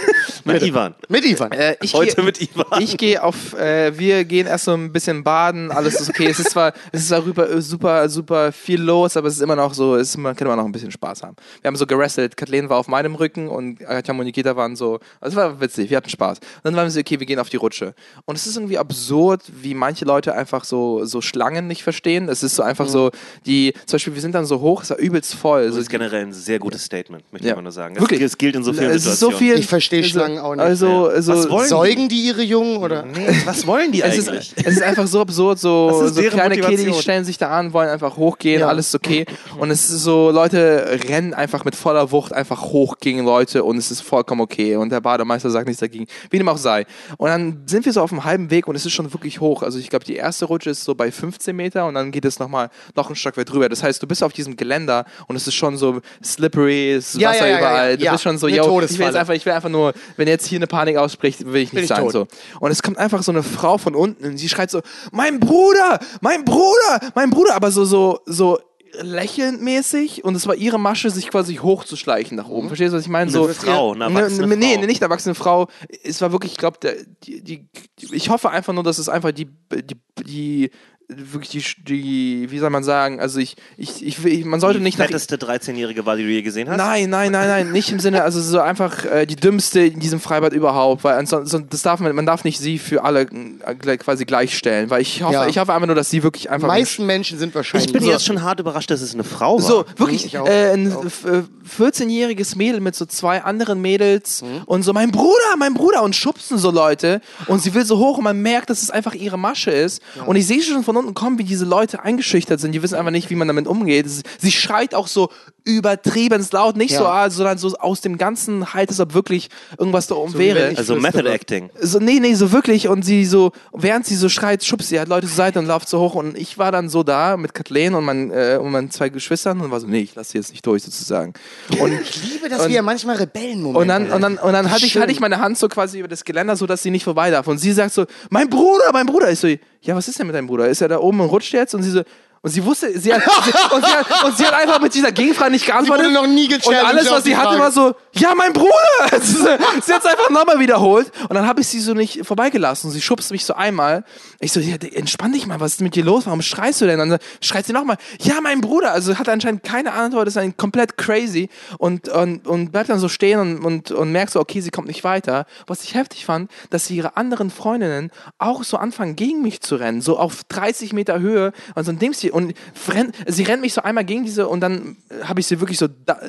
Mit 0.43 0.61
Ivan. 0.63 0.95
Mit 1.09 1.25
Ivan. 1.25 1.51
Äh, 1.51 1.75
ich 1.81 1.93
Heute 1.93 2.15
geh- 2.15 2.21
mit 2.21 2.41
Ivan. 2.41 2.81
Ich 2.81 2.97
gehe 2.97 3.21
auf, 3.21 3.53
äh, 3.53 3.97
wir 3.97 4.23
gehen 4.25 4.47
erst 4.47 4.65
so 4.65 4.73
ein 4.73 4.91
bisschen 4.91 5.23
baden, 5.23 5.71
alles 5.71 5.99
ist 5.99 6.09
okay. 6.09 6.27
Es 6.27 6.39
ist 6.39 6.51
zwar, 6.51 6.73
es 6.91 7.01
ist 7.01 7.11
darüber 7.11 7.49
äh, 7.49 7.61
super, 7.61 8.07
super 8.09 8.51
viel 8.51 8.81
los, 8.81 9.17
aber 9.17 9.27
es 9.27 9.35
ist 9.35 9.41
immer 9.41 9.55
noch 9.55 9.73
so, 9.73 9.95
es 9.95 10.09
ist, 10.09 10.17
man 10.17 10.35
kann 10.35 10.47
immer 10.47 10.55
noch 10.55 10.65
ein 10.65 10.71
bisschen 10.71 10.91
Spaß 10.91 11.23
haben. 11.23 11.35
Wir 11.61 11.67
haben 11.69 11.75
so 11.75 11.85
gerestelt, 11.85 12.37
Kathleen 12.37 12.69
war 12.69 12.77
auf 12.77 12.87
meinem 12.87 13.15
Rücken 13.15 13.47
und 13.49 13.79
Katja 13.79 14.13
und 14.13 14.25
Nikita 14.25 14.55
waren 14.55 14.75
so, 14.75 14.99
also 15.19 15.31
es 15.31 15.35
war 15.35 15.59
witzig, 15.59 15.89
wir 15.89 15.97
hatten 15.97 16.09
Spaß. 16.09 16.37
Und 16.39 16.63
dann 16.65 16.75
waren 16.75 16.85
wir 16.85 16.91
so, 16.91 16.99
okay, 16.99 17.19
wir 17.19 17.25
gehen 17.27 17.39
auf 17.39 17.49
die 17.49 17.57
Rutsche. 17.57 17.93
Und 18.25 18.35
es 18.35 18.47
ist 18.47 18.55
irgendwie 18.55 18.77
absurd, 18.77 19.41
wie 19.61 19.73
manche 19.73 20.05
Leute 20.05 20.33
einfach 20.33 20.63
so, 20.63 21.05
so 21.05 21.21
Schlangen 21.21 21.67
nicht 21.67 21.83
verstehen. 21.83 22.29
Es 22.29 22.43
ist 22.43 22.55
so 22.55 22.63
einfach 22.63 22.87
so, 22.87 23.11
die, 23.45 23.73
zum 23.85 23.95
Beispiel, 23.95 24.13
wir 24.15 24.21
sind 24.21 24.33
dann 24.35 24.45
so 24.45 24.59
hoch, 24.59 24.83
es 24.83 24.89
war 24.89 24.97
übelst 24.97 25.35
voll. 25.35 25.67
Das 25.67 25.75
ist 25.75 25.89
generell 25.89 26.21
ein 26.25 26.33
sehr 26.33 26.59
gutes 26.59 26.83
Statement, 26.83 27.23
möchte 27.31 27.47
Ja. 27.47 27.53
ich 27.53 27.55
mal 27.57 27.61
nur 27.61 27.71
sagen. 27.71 27.95
Das, 27.95 28.01
Wirklich. 28.03 28.21
Es 28.21 28.37
gilt 28.37 28.55
in 28.55 28.63
so 28.63 28.73
vielen 28.73 28.89
es 28.91 28.97
ist 29.05 29.19
so 29.19 29.27
Situationen. 29.27 29.37
viel. 29.39 29.59
Ich 29.59 29.67
verstehe 29.67 30.03
Schlangen 30.03 30.39
auch 30.39 30.55
nicht. 30.55 30.63
Also, 30.63 31.07
also 31.07 31.33
Was 31.33 31.49
wollen 31.49 31.63
die? 31.63 31.69
Säugen 31.69 32.09
die 32.09 32.21
ihre 32.27 32.43
Jungen 32.43 32.77
oder? 32.77 33.03
Nee, 33.05 33.27
was 33.45 33.65
wollen 33.67 33.91
die 33.91 34.01
Es 34.01 34.17
ist, 34.17 34.29
eigentlich? 34.29 34.53
es 34.57 34.65
ist 34.77 34.81
einfach 34.83 35.07
so 35.07 35.21
absurd, 35.21 35.59
so, 35.59 36.07
so 36.07 36.21
kleine 36.21 36.55
Motivation? 36.55 36.77
Kiddies 36.77 37.01
stellen 37.01 37.23
sich 37.25 37.37
da 37.37 37.49
an, 37.49 37.73
wollen 37.73 37.89
einfach 37.89 38.17
hochgehen, 38.17 38.61
Ja. 38.61 38.67
alles 38.67 38.87
ist 38.87 38.95
okay. 38.95 39.25
Und 39.59 39.71
es 39.71 39.89
ist 39.89 40.03
so, 40.03 40.31
Leute 40.31 40.99
rennen 41.07 41.33
einfach 41.33 41.65
mit 41.65 41.75
voller 41.75 42.11
Wucht 42.11 42.33
einfach 42.33 42.61
hoch 42.63 42.97
gegen 42.99 43.23
Leute 43.25 43.63
und 43.63 43.77
es 43.77 43.91
ist 43.91 44.01
vollkommen 44.01 44.41
okay. 44.41 44.75
Und 44.75 44.89
der 44.91 45.01
Bademeister 45.01 45.49
sagt 45.49 45.67
nichts 45.67 45.79
dagegen, 45.79 46.07
wie 46.29 46.37
dem 46.37 46.49
auch 46.49 46.57
sei. 46.57 46.85
Und 47.17 47.27
dann 47.29 47.63
sind 47.65 47.85
wir 47.85 47.93
so 47.93 48.01
auf 48.01 48.09
dem 48.09 48.23
halben 48.23 48.49
Weg 48.51 48.67
und 48.67 48.75
es 48.75 48.85
ist 48.85 48.93
schon 48.93 49.11
wirklich 49.13 49.39
hoch. 49.41 49.63
Also 49.63 49.79
ich 49.79 49.89
glaube, 49.89 50.05
die 50.05 50.15
erste 50.15 50.45
Rutsche 50.45 50.69
ist 50.69 50.83
so 50.83 50.95
bei 50.95 51.11
15 51.11 51.55
Meter 51.55 51.85
und 51.85 51.93
dann 51.95 52.11
geht 52.11 52.25
es 52.25 52.39
nochmal 52.39 52.69
noch 52.95 53.09
ein 53.09 53.15
Stück 53.15 53.26
weit 53.35 53.49
drüber. 53.51 53.67
Das 53.67 53.83
heißt, 53.83 54.01
du 54.01 54.07
bist 54.07 54.23
auf 54.23 54.31
diesem 54.31 54.55
Geländer 54.55 55.05
und 55.27 55.35
es 55.35 55.47
ist 55.47 55.55
schon 55.55 55.75
so 55.75 55.99
slippery, 56.23 56.93
ist 56.93 57.15
Ja, 57.15 57.29
Wasser 57.31 57.47
ja, 57.47 57.53
ja, 57.53 57.57
überall. 57.59 57.97
Du 57.97 58.09
bist 58.11 58.23
schon 58.23 58.37
so, 58.37 58.47
yo, 58.47 58.79
ich 58.81 58.97
will 58.97 59.05
jetzt 59.07 59.15
einfach, 59.15 59.33
ich 59.33 59.45
will 59.45 59.53
einfach 59.53 59.69
nur, 59.69 59.93
wenn 60.15 60.27
jetzt 60.27 60.45
hier 60.45 60.59
eine 60.59 60.67
Panik 60.67 60.97
ausspricht, 60.97 61.45
will 61.45 61.61
ich 61.63 61.73
nicht 61.73 61.83
ich 61.83 61.89
sein. 61.89 62.03
tot. 62.03 62.11
So. 62.13 62.27
Und 62.59 62.71
es 62.71 62.81
kommt 62.83 62.97
einfach 62.97 63.23
so 63.23 63.31
eine 63.31 63.43
Frau 63.43 63.77
von 63.77 63.95
unten 63.95 64.23
und 64.25 64.37
sie 64.37 64.47
schreit 64.47 64.71
so, 64.71 64.81
mein 65.11 65.39
Bruder, 65.39 65.99
mein 66.21 66.45
Bruder, 66.45 66.99
mein 67.15 67.29
Bruder, 67.31 67.55
aber 67.55 67.71
so, 67.71 67.83
so, 67.83 68.19
so 68.25 68.59
lächelnd 69.01 69.61
mäßig 69.61 70.23
und 70.23 70.35
es 70.35 70.47
war 70.47 70.55
ihre 70.55 70.79
Masche, 70.79 71.09
sich 71.09 71.29
quasi 71.29 71.55
hochzuschleichen 71.55 72.37
nach 72.37 72.47
oben. 72.47 72.67
Verstehst 72.67 72.93
du, 72.93 72.97
was 72.97 73.03
ich 73.03 73.09
meine? 73.09 73.29
So, 73.29 73.45
Eine 73.45 73.53
Frau, 73.53 73.93
eine 73.93 74.09
Ne, 74.09 74.19
erwachsene 74.19 74.47
ne, 74.47 74.55
nee, 74.55 74.75
Frau. 74.75 74.85
nicht 74.85 75.01
erwachsene 75.01 75.35
Frau. 75.35 75.67
Es 76.03 76.21
war 76.21 76.31
wirklich, 76.31 76.53
ich 76.53 76.57
glaube, 76.57 76.79
die, 77.23 77.41
die, 77.43 77.65
ich 78.11 78.29
hoffe 78.29 78.49
einfach 78.49 78.73
nur, 78.73 78.83
dass 78.83 78.97
es 78.97 79.09
einfach 79.09 79.31
die, 79.31 79.47
die, 79.71 79.95
die 80.23 80.71
wirklich 81.09 81.75
die, 81.85 82.01
die, 82.01 82.51
wie 82.51 82.59
soll 82.59 82.69
man 82.69 82.83
sagen, 82.83 83.21
also 83.21 83.39
ich, 83.39 83.55
ich, 83.77 84.05
ich, 84.05 84.23
will- 84.25 84.43
man 84.43 84.59
sollte 84.59 84.79
Die 84.79 84.83
nicht 84.83 84.97
nach 84.99 85.05
fetteste 85.05 85.37
13-Jährige 85.37 86.05
war, 86.05 86.17
die 86.17 86.23
du 86.23 86.29
je 86.29 86.41
gesehen 86.41 86.69
hast? 86.69 86.75
Nein, 86.77 87.09
nein, 87.09 87.31
nein, 87.31 87.47
nein, 87.47 87.71
nicht 87.71 87.89
im 87.93 87.99
Sinne, 88.01 88.23
also 88.23 88.41
so 88.41 88.59
einfach 88.59 89.05
äh, 89.05 89.25
die 89.25 89.37
dümmste 89.37 89.79
in 89.79 90.01
diesem 90.01 90.19
Freibad 90.19 90.51
überhaupt, 90.51 91.05
weil 91.05 91.15
ansonsten, 91.17 91.67
das 91.69 91.81
darf 91.81 92.01
man, 92.01 92.13
man 92.13 92.25
darf 92.25 92.43
nicht 92.43 92.59
sie 92.59 92.77
für 92.77 93.05
alle 93.05 93.21
äh, 93.21 93.97
quasi 93.97 94.25
gleichstellen, 94.25 94.89
weil 94.89 95.01
ich 95.01 95.23
hoffe, 95.23 95.33
Ja. 95.33 95.47
ich 95.47 95.57
hoffe 95.57 95.73
einfach 95.73 95.87
nur, 95.87 95.95
dass 95.95 96.09
sie 96.09 96.23
wirklich 96.23 96.43
Die 96.43 96.49
einfach 96.49 96.67
meisten 96.67 97.05
Menschen 97.05 97.39
sind 97.39 97.55
wahrscheinlich. 97.55 97.87
Ich 97.87 97.93
bin 97.93 98.03
so. 98.03 98.11
jetzt 98.11 98.25
schon 98.25 98.41
hart 98.41 98.59
überrascht, 98.59 98.91
dass 98.91 98.99
es 99.01 99.13
eine 99.13 99.23
Frau 99.23 99.55
war. 99.55 99.61
so, 99.61 99.85
wirklich, 99.95 100.25
Ich 100.25 100.37
auch. 100.37 100.45
äh, 100.45 100.73
ein 100.73 100.87
f- 101.05 101.23
äh, 101.25 101.43
14-jähriges 101.81 102.57
Mädel 102.57 102.81
mit 102.81 102.95
so 102.95 103.05
zwei 103.05 103.43
anderen 103.43 103.81
Mädels 103.81 104.41
Mhm. 104.41 104.63
und 104.65 104.83
so, 104.83 104.91
mein 104.91 105.11
Bruder, 105.11 105.55
mein 105.57 105.73
Bruder 105.73 106.03
und 106.03 106.17
schubsen 106.17 106.57
so 106.57 106.69
Leute 106.69 107.21
und 107.47 107.61
sie 107.61 107.73
will 107.73 107.85
so 107.85 107.97
hoch 107.97 108.17
und 108.17 108.25
man 108.25 108.41
merkt, 108.41 108.69
dass 108.69 108.81
es 108.83 108.91
einfach 108.91 109.13
ihre 109.13 109.37
Masche 109.39 109.71
ist 109.71 110.01
und 110.25 110.35
ich 110.35 110.45
sehe 110.45 110.61
schon 110.61 110.83
von 110.83 110.96
unten 110.97 111.13
kommen, 111.13 111.37
wie 111.37 111.43
diese 111.43 111.65
Leute 111.65 112.03
eingeschüchtert 112.03 112.59
sind, 112.59 112.73
die 112.73 112.81
wissen 112.83 112.95
einfach 112.95 113.11
nicht, 113.11 113.29
wie 113.29 113.35
man 113.35 113.47
damit 113.47 113.67
umgeht. 113.67 114.05
Sie 114.39 114.51
schreit 114.51 114.93
auch 114.95 115.07
so 115.07 115.29
übertrieben 115.63 116.45
laut, 116.51 116.77
nicht 116.77 116.91
Ja. 116.91 116.99
so, 116.99 117.05
ah, 117.07 117.29
sondern 117.29 117.57
so 117.57 117.75
aus 117.77 118.01
dem 118.01 118.17
ganzen 118.17 118.73
Halt, 118.73 118.89
als 118.89 118.99
ob 118.99 119.13
wirklich 119.13 119.49
irgendwas 119.77 120.07
da 120.07 120.15
oben 120.15 120.33
wie 120.35 120.39
wäre. 120.39 120.73
also. 120.77 120.95
Method 120.95 121.27
Acting. 121.29 121.69
So, 121.81 121.99
nee, 121.99 122.19
nee, 122.21 122.33
so 122.35 122.51
wirklich. 122.51 122.87
Und 122.87 123.03
sie 123.03 123.25
so, 123.25 123.51
während 123.73 124.05
sie 124.05 124.15
so 124.15 124.29
schreit, 124.29 124.63
schubst 124.63 124.89
sie 124.89 124.97
halt 124.97 125.09
Leute 125.09 125.27
zur 125.27 125.35
Seite 125.35 125.59
und 125.59 125.65
läuft 125.65 125.89
so 125.89 125.99
hoch. 125.99 126.15
Und 126.15 126.37
ich 126.37 126.57
war 126.57 126.71
dann 126.71 126.89
so 126.89 127.03
da 127.03 127.35
mit 127.37 127.53
Kathleen 127.53 127.95
und, 127.95 128.05
mein, 128.05 128.31
äh, 128.31 128.57
und 128.61 128.71
meinen 128.71 128.91
zwei 128.91 129.09
Geschwistern 129.09 129.59
und 129.61 129.69
war 129.71 129.79
so, 129.81 129.87
nee, 129.87 129.99
ich 130.01 130.15
lasse 130.15 130.31
sie 130.31 130.37
jetzt 130.37 130.51
nicht 130.51 130.65
durch 130.65 130.83
sozusagen. 130.83 131.33
Und, 131.79 131.91
Ich 131.99 132.23
liebe, 132.33 132.47
dass 132.49 132.61
Und- 132.65 132.69
wir 132.71 132.81
manchmal 132.81 133.17
Rebellenmomente 133.17 133.79
und 133.81 133.87
dann, 133.89 134.11
und 134.11 134.21
dann, 134.21 134.37
und 134.37 134.53
dann 134.53 134.71
hatte, 134.71 134.85
ich, 134.85 134.97
hatte 134.97 135.11
ich 135.11 135.19
meine 135.19 135.39
Hand 135.39 135.57
so 135.57 135.67
quasi 135.67 135.99
über 135.99 136.07
das 136.07 136.23
Geländer, 136.23 136.55
so 136.55 136.65
dass 136.65 136.81
sie 136.81 136.91
nicht 136.91 137.03
vorbei 137.03 137.29
darf. 137.29 137.47
Und 137.47 137.57
sie 137.57 137.73
sagt 137.73 137.93
so, 137.93 138.05
mein 138.29 138.49
Bruder, 138.49 138.91
mein 138.93 139.05
Bruder. 139.05 139.29
Ich 139.31 139.39
so, 139.39 139.47
ja, 139.87 139.95
was 139.95 140.07
ist 140.07 140.19
denn 140.19 140.27
mit 140.27 140.35
deinem 140.35 140.47
Bruder? 140.47 140.67
Ist 140.67 140.81
er 140.81 140.89
da 140.89 140.99
oben 140.99 141.21
und 141.21 141.29
rutscht 141.29 141.53
jetzt? 141.53 141.73
Und 141.73 141.81
sie 141.81 141.91
so, 141.91 142.03
Und 142.41 142.51
sie 142.51 142.63
wusste, 142.63 142.97
sie 142.99 143.13
hat, 143.13 143.21
sie, 143.23 143.75
und, 143.75 143.85
sie 143.85 143.91
hat, 143.91 144.23
und 144.23 144.37
sie 144.37 144.45
hat 144.45 144.53
einfach 144.53 144.79
mit 144.79 144.93
dieser 144.93 145.11
Gegenfrage 145.11 145.51
nicht 145.51 145.65
geantwortet. 145.65 146.05
wurde 146.05 146.13
noch 146.13 146.27
nie 146.27 146.45
Und 146.45 146.63
gechallenged 146.63 146.85
alles, 146.85 147.07
auf 147.07 147.17
was 147.17 147.23
sie 147.23 147.35
hatte, 147.35 147.59
war 147.59 147.71
so, 147.71 147.95
ja, 148.13 148.33
mein 148.35 148.53
Bruder! 148.53 148.71
sie 149.21 149.35
sie 149.81 149.93
hat 149.93 150.03
es 150.03 150.05
einfach 150.05 150.29
nochmal 150.29 150.59
wiederholt. 150.59 151.11
Und 151.21 151.33
dann 151.33 151.47
habe 151.47 151.61
ich 151.61 151.67
sie 151.67 151.79
so 151.79 151.93
nicht 151.93 152.25
vorbeigelassen. 152.25 152.89
Und 152.89 152.93
sie 152.93 153.01
schubst 153.01 153.31
mich 153.31 153.45
so 153.45 153.53
einmal. 153.53 154.03
Ich 154.39 154.51
so, 154.51 154.59
ja, 154.59 154.75
entspann 154.93 155.33
dich 155.33 155.47
mal, 155.47 155.59
was 155.59 155.73
ist 155.73 155.81
mit 155.81 155.95
dir 155.95 156.03
los? 156.03 156.25
Warum 156.25 156.41
schreist 156.41 156.81
du 156.81 156.85
denn? 156.85 156.99
Und 156.99 157.09
dann 157.09 157.19
schreit 157.41 157.65
sie 157.65 157.73
nochmal, 157.73 157.97
ja, 158.19 158.39
mein 158.41 158.61
Bruder! 158.61 158.91
Also 158.91 159.17
hat 159.17 159.29
anscheinend 159.29 159.63
keine 159.63 159.93
Antwort, 159.93 160.27
ist 160.27 160.37
ein 160.37 160.55
komplett 160.57 160.97
crazy. 160.97 161.49
Und, 161.77 162.09
und, 162.09 162.47
und 162.47 162.71
bleibt 162.71 162.89
dann 162.89 162.99
so 162.99 163.09
stehen 163.09 163.39
und, 163.39 163.65
und, 163.65 163.91
und 163.91 164.11
merkt 164.11 164.31
so, 164.31 164.39
okay, 164.39 164.61
sie 164.61 164.69
kommt 164.69 164.87
nicht 164.87 165.03
weiter. 165.03 165.45
Was 165.65 165.83
ich 165.83 165.95
heftig 165.95 166.25
fand, 166.25 166.51
dass 166.69 166.85
sie 166.85 166.97
ihre 166.97 167.17
anderen 167.17 167.49
Freundinnen 167.49 168.11
auch 168.37 168.63
so 168.63 168.77
anfangen, 168.77 169.15
gegen 169.15 169.41
mich 169.41 169.61
zu 169.61 169.75
rennen. 169.75 170.01
So 170.01 170.17
auf 170.17 170.43
30 170.49 170.93
Meter 170.93 171.19
Höhe. 171.19 171.51
Und 171.75 171.83
so 171.83 171.91
ein 171.91 171.99
Ding, 171.99 172.13
sie, 172.27 172.31
und 172.31 172.53
rennt, 172.89 173.15
sie 173.27 173.43
rennt 173.43 173.61
mich 173.61 173.73
so 173.73 173.81
einmal 173.81 174.05
gegen 174.05 174.25
diese 174.25 174.47
und 174.47 174.61
dann 174.61 174.97
habe 175.23 175.39
ich 175.39 175.47
sie 175.47 175.59
wirklich 175.59 175.77
so 175.77 175.87
da, 175.87 176.19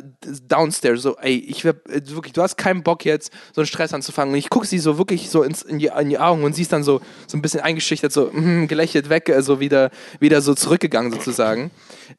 downstairs, 0.48 1.02
so, 1.02 1.16
ey, 1.18 1.36
ich 1.36 1.64
wär, 1.64 1.74
äh, 1.88 2.00
wirklich, 2.06 2.32
du 2.32 2.42
hast 2.42 2.56
keinen 2.56 2.82
Bock 2.82 3.04
jetzt, 3.04 3.32
so 3.54 3.60
einen 3.60 3.66
Stress 3.66 3.92
anzufangen. 3.92 4.32
Und 4.32 4.38
ich 4.38 4.50
gucke 4.50 4.66
sie 4.66 4.78
so 4.78 4.98
wirklich 4.98 5.30
so 5.30 5.42
ins, 5.42 5.62
in, 5.62 5.78
die, 5.78 5.90
in 5.98 6.10
die 6.10 6.18
Augen 6.18 6.44
und 6.44 6.54
sie 6.54 6.62
ist 6.62 6.72
dann 6.72 6.84
so, 6.84 7.00
so 7.26 7.36
ein 7.36 7.42
bisschen 7.42 7.60
eingeschüchtert, 7.60 8.12
so 8.12 8.30
mm, 8.32 8.66
gelächelt 8.66 9.08
weg, 9.08 9.30
also 9.30 9.60
wieder, 9.60 9.90
wieder 10.20 10.40
so 10.40 10.54
zurückgegangen 10.54 11.12
sozusagen. 11.12 11.70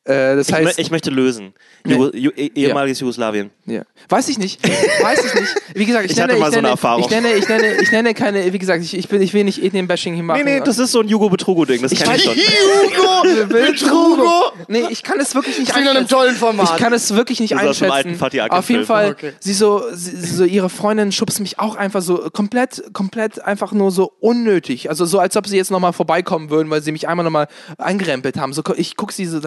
Äh, 0.09 0.35
das 0.37 0.49
Ich, 0.49 0.55
mö- 0.55 0.73
ich 0.79 0.91
möchte 0.91 1.09
lösen. 1.11 1.53
Ju, 1.85 2.09
eh- 2.35 2.51
ehemaliges 2.55 2.99
Jugoslawien. 2.99 3.51
ja. 3.65 3.83
Weiß 4.09 4.27
ich 4.29 4.37
nicht. 4.39 4.59
Weiß 5.01 5.23
ich 5.23 5.33
nicht. 5.39 5.55
Wie 5.75 5.85
gesagt, 5.85 6.05
ich, 6.05 6.11
Ich 6.11 6.17
nenne, 6.17 6.33
hatte 6.33 6.39
mal 6.39 6.47
ich, 6.47 6.53
so 6.53 6.57
eine 6.57 6.61
nenne, 6.63 6.71
Erfahrung. 6.71 7.03
ich 7.03 7.09
nenne, 7.09 7.33
ich 7.33 7.47
nenne, 7.47 7.73
ich 7.81 7.91
nenne 7.91 8.13
keine, 8.13 8.51
wie 8.53 8.57
gesagt, 8.59 8.83
ich, 8.83 8.97
ich, 8.97 9.07
bin, 9.07 9.21
ich 9.21 9.33
will 9.33 9.43
nicht 9.43 9.63
Ethnien-Bashing 9.63 10.15
hier 10.15 10.23
machen. 10.23 10.41
Nee, 10.43 10.59
nee, 10.59 10.61
das 10.65 10.79
ist 10.79 10.91
so 10.91 11.01
ein 11.01 11.07
Jugo-Betrugo-Ding, 11.07 11.81
das 11.81 11.91
kenne 11.93 12.15
ich 12.15 12.23
schon. 12.23 12.33
Hugo! 12.35 13.45
Betrugo! 13.47 14.51
Nee, 14.67 14.85
ich 14.89 15.03
kann 15.03 15.19
es 15.19 15.35
wirklich 15.35 15.59
nicht 15.59 15.71
klingt 15.71 15.85
nach 15.87 15.95
einem 15.95 16.07
tollen 16.07 16.35
Format. 16.35 16.71
Ich 16.73 16.77
kann 16.77 16.93
es 16.93 17.13
wirklich 17.13 17.39
nicht 17.39 17.53
Das 17.53 17.59
einschätzen. 17.61 17.91
alten 17.91 18.15
Fatih 18.15 18.41
Auf 18.41 18.69
jeden. 18.69 18.85
Fall, 18.85 19.11
Okay. 19.11 19.33
sie 19.39 19.53
so, 19.53 19.83
sie, 19.93 20.15
sie 20.15 20.35
so, 20.35 20.43
ihre 20.43 20.69
Freundin 20.69 21.11
schubst 21.11 21.39
mich 21.39 21.59
auch 21.59 21.75
einfach 21.75 22.01
so 22.01 22.29
komplett, 22.31 22.83
komplett 22.93 23.41
einfach 23.43 23.71
nur 23.71 23.91
so 23.91 24.11
unnötig. 24.19 24.89
Also 24.89 25.05
so, 25.05 25.19
als 25.19 25.35
ob 25.37 25.47
sie 25.47 25.57
jetzt 25.57 25.71
nochmal 25.71 25.93
vorbeikommen 25.93 26.49
würden, 26.49 26.69
weil 26.69 26.81
sie 26.81 26.91
mich 26.91 27.07
einmal 27.07 27.23
nochmal 27.23 27.47
eingerempelt 27.77 28.37
haben. 28.37 28.53
So, 28.53 28.63
ich 28.75 28.95
gucke 28.95 29.13
sie 29.13 29.25
so, 29.25 29.39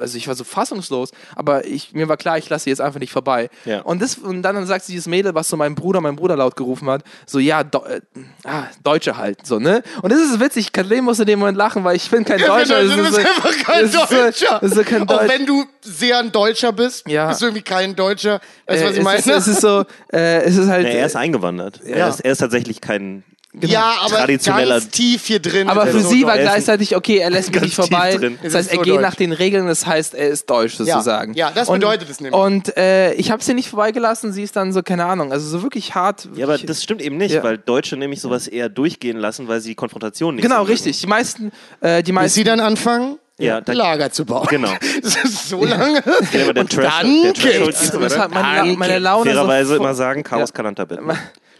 also 0.00 0.16
ich 0.18 0.28
war 0.28 0.34
so 0.34 0.44
fassungslos, 0.44 1.10
aber 1.36 1.64
ich, 1.66 1.92
mir 1.92 2.08
war 2.08 2.16
klar, 2.16 2.38
ich 2.38 2.48
lasse 2.48 2.64
sie 2.64 2.70
jetzt 2.70 2.80
einfach 2.80 3.00
nicht 3.00 3.12
vorbei. 3.12 3.48
Ja. 3.64 3.80
Und, 3.82 4.00
das, 4.02 4.16
und 4.16 4.42
dann, 4.42 4.54
dann 4.54 4.66
sagt 4.66 4.84
sie 4.84 4.92
dieses 4.92 5.06
Mädel, 5.06 5.34
was 5.34 5.48
so 5.48 5.56
mein 5.56 5.74
Bruder, 5.74 6.00
mein 6.00 6.16
Bruder 6.16 6.36
laut 6.36 6.56
gerufen 6.56 6.88
hat, 6.90 7.02
so, 7.26 7.38
ja, 7.38 7.62
Do 7.64 7.84
äh, 7.84 8.00
ah, 8.44 8.64
Deutsche 8.82 9.16
halt, 9.16 9.46
so, 9.46 9.58
ne? 9.58 9.82
Und 10.02 10.10
das 10.12 10.20
ist 10.20 10.40
witzig, 10.40 10.72
Kathleen 10.72 11.04
muss 11.04 11.18
in 11.20 11.26
dem 11.26 11.38
Moment 11.38 11.56
lachen, 11.58 11.84
weil 11.84 11.96
ich 11.96 12.10
bin 12.10 12.24
kein 12.24 12.38
Deutscher. 12.46 12.82
du 12.82 12.88
Das 12.88 12.96
bist 12.96 13.08
ist 13.08 13.14
so- 13.14 13.20
einfach 13.20 13.64
kein 13.64 13.82
das 13.82 13.94
ist 13.94 14.08
so- 14.10 14.16
Deutscher. 14.16 14.62
ist 14.62 14.74
so 14.74 14.82
kein 14.84 15.02
Auch 15.02 15.18
Deutsch. 15.18 15.28
wenn 15.30 15.46
du 15.46 15.64
sehr 15.82 16.18
ein 16.18 16.32
Deutscher 16.32 16.72
bist, 16.72 17.08
Ja. 17.08 17.28
bist 17.28 17.40
du 17.42 17.46
irgendwie 17.46 17.62
kein 17.62 17.94
Deutscher. 17.96 18.40
Weißt 18.66 18.80
du, 18.82 18.84
Äh, 18.84 18.88
was 18.88 18.92
ich 18.92 18.98
es, 18.98 19.04
meine? 19.04 19.18
ist, 19.18 19.26
es 19.28 19.46
ist 19.48 19.60
so, 19.60 19.84
äh, 20.12 20.42
es 20.42 20.56
ist 20.56 20.68
halt. 20.68 20.84
Nee, 20.86 20.96
er 20.98 21.06
ist 21.06 21.16
eingewandert. 21.16 21.80
Er, 21.84 22.08
ist, 22.08 22.20
er 22.20 22.32
ist 22.32 22.38
tatsächlich 22.38 22.80
kein 22.80 23.22
ja, 23.60 23.94
aber 24.02 24.16
traditioneller- 24.24 24.80
ganz 24.80 24.88
tief 24.90 25.24
hier 25.26 25.38
drin. 25.40 25.68
aber 25.68 25.86
für 25.86 25.98
er 25.98 26.02
so 26.02 26.08
sie 26.10 26.24
war 26.26 26.36
gleichzeitig, 26.38 26.96
okay, 26.96 27.18
er 27.18 27.30
lässt 27.30 27.52
mich 27.52 27.62
nicht 27.62 27.74
vorbei. 27.74 28.16
drin. 28.16 28.38
Das 28.42 28.54
heißt, 28.54 28.70
er 28.70 28.76
so 28.76 28.82
geht 28.82 28.94
deutsch. 28.94 29.02
nach 29.02 29.14
den 29.14 29.32
Regeln, 29.32 29.66
das 29.66 29.86
heißt, 29.86 30.14
er 30.14 30.28
ist 30.28 30.50
deutsch 30.50 30.74
sozusagen. 30.74 31.34
Ja, 31.34 31.50
das 31.54 31.68
Und- 31.68 31.80
bedeutet 31.80 32.10
es 32.10 32.20
nämlich. 32.20 32.38
Und 32.40 32.76
äh, 32.76 33.12
ich 33.14 33.30
habe 33.30 33.42
sie 33.42 33.54
nicht 33.54 33.68
vorbeigelassen, 33.68 34.32
sie 34.32 34.42
ist 34.42 34.56
dann 34.56 34.72
so, 34.72 34.82
keine 34.82 35.04
Ahnung, 35.06 35.32
also 35.32 35.46
so 35.48 35.62
wirklich 35.62 35.94
hart. 35.94 36.28
Ja, 36.34 36.44
aber 36.46 36.54
wirklich- 36.54 36.66
das 36.66 36.82
stimmt 36.82 37.00
eben 37.02 37.16
nicht, 37.16 37.32
Ja. 37.34 37.42
weil 37.42 37.58
Deutsche 37.58 37.96
nämlich 37.96 38.20
sowas 38.20 38.48
eher 38.48 38.68
durchgehen 38.68 39.16
lassen, 39.18 39.46
weil 39.48 39.60
sie 39.60 39.70
die 39.70 39.74
Konfrontation 39.74 40.34
nicht 40.36 40.42
Genau, 40.42 40.62
richtig. 40.62 41.00
Die 41.00 41.06
meisten, 41.06 41.52
äh, 41.80 42.02
die 42.02 42.10
Bis 42.10 42.14
meisten. 42.14 42.34
sie 42.34 42.44
dann 42.44 42.60
anfangen, 42.60 43.18
Ja, 43.38 43.60
da- 43.60 43.72
Lager 43.72 44.12
zu 44.12 44.24
bauen. 44.24 44.46
Genau. 44.48 44.70
So 45.48 45.64
lange. 45.64 46.02
Ja, 46.32 46.42
aber 46.44 46.54
der 46.54 46.62
Und 46.62 46.72
Trash, 46.72 46.92
dann 47.00 47.32
geht's. 47.32 47.92
weiter. 47.92 48.18
hat 48.18 48.30
meine, 48.32 48.72
meine 48.76 48.98
Laune 49.00 49.30
Fairerweise 49.30 49.68
so 49.70 49.76
immer 49.76 49.94
sagen, 49.94 50.22
Chaos 50.22 50.50
Ja. 50.50 50.54
Kalanta 50.54 50.84
bitte. 50.84 51.02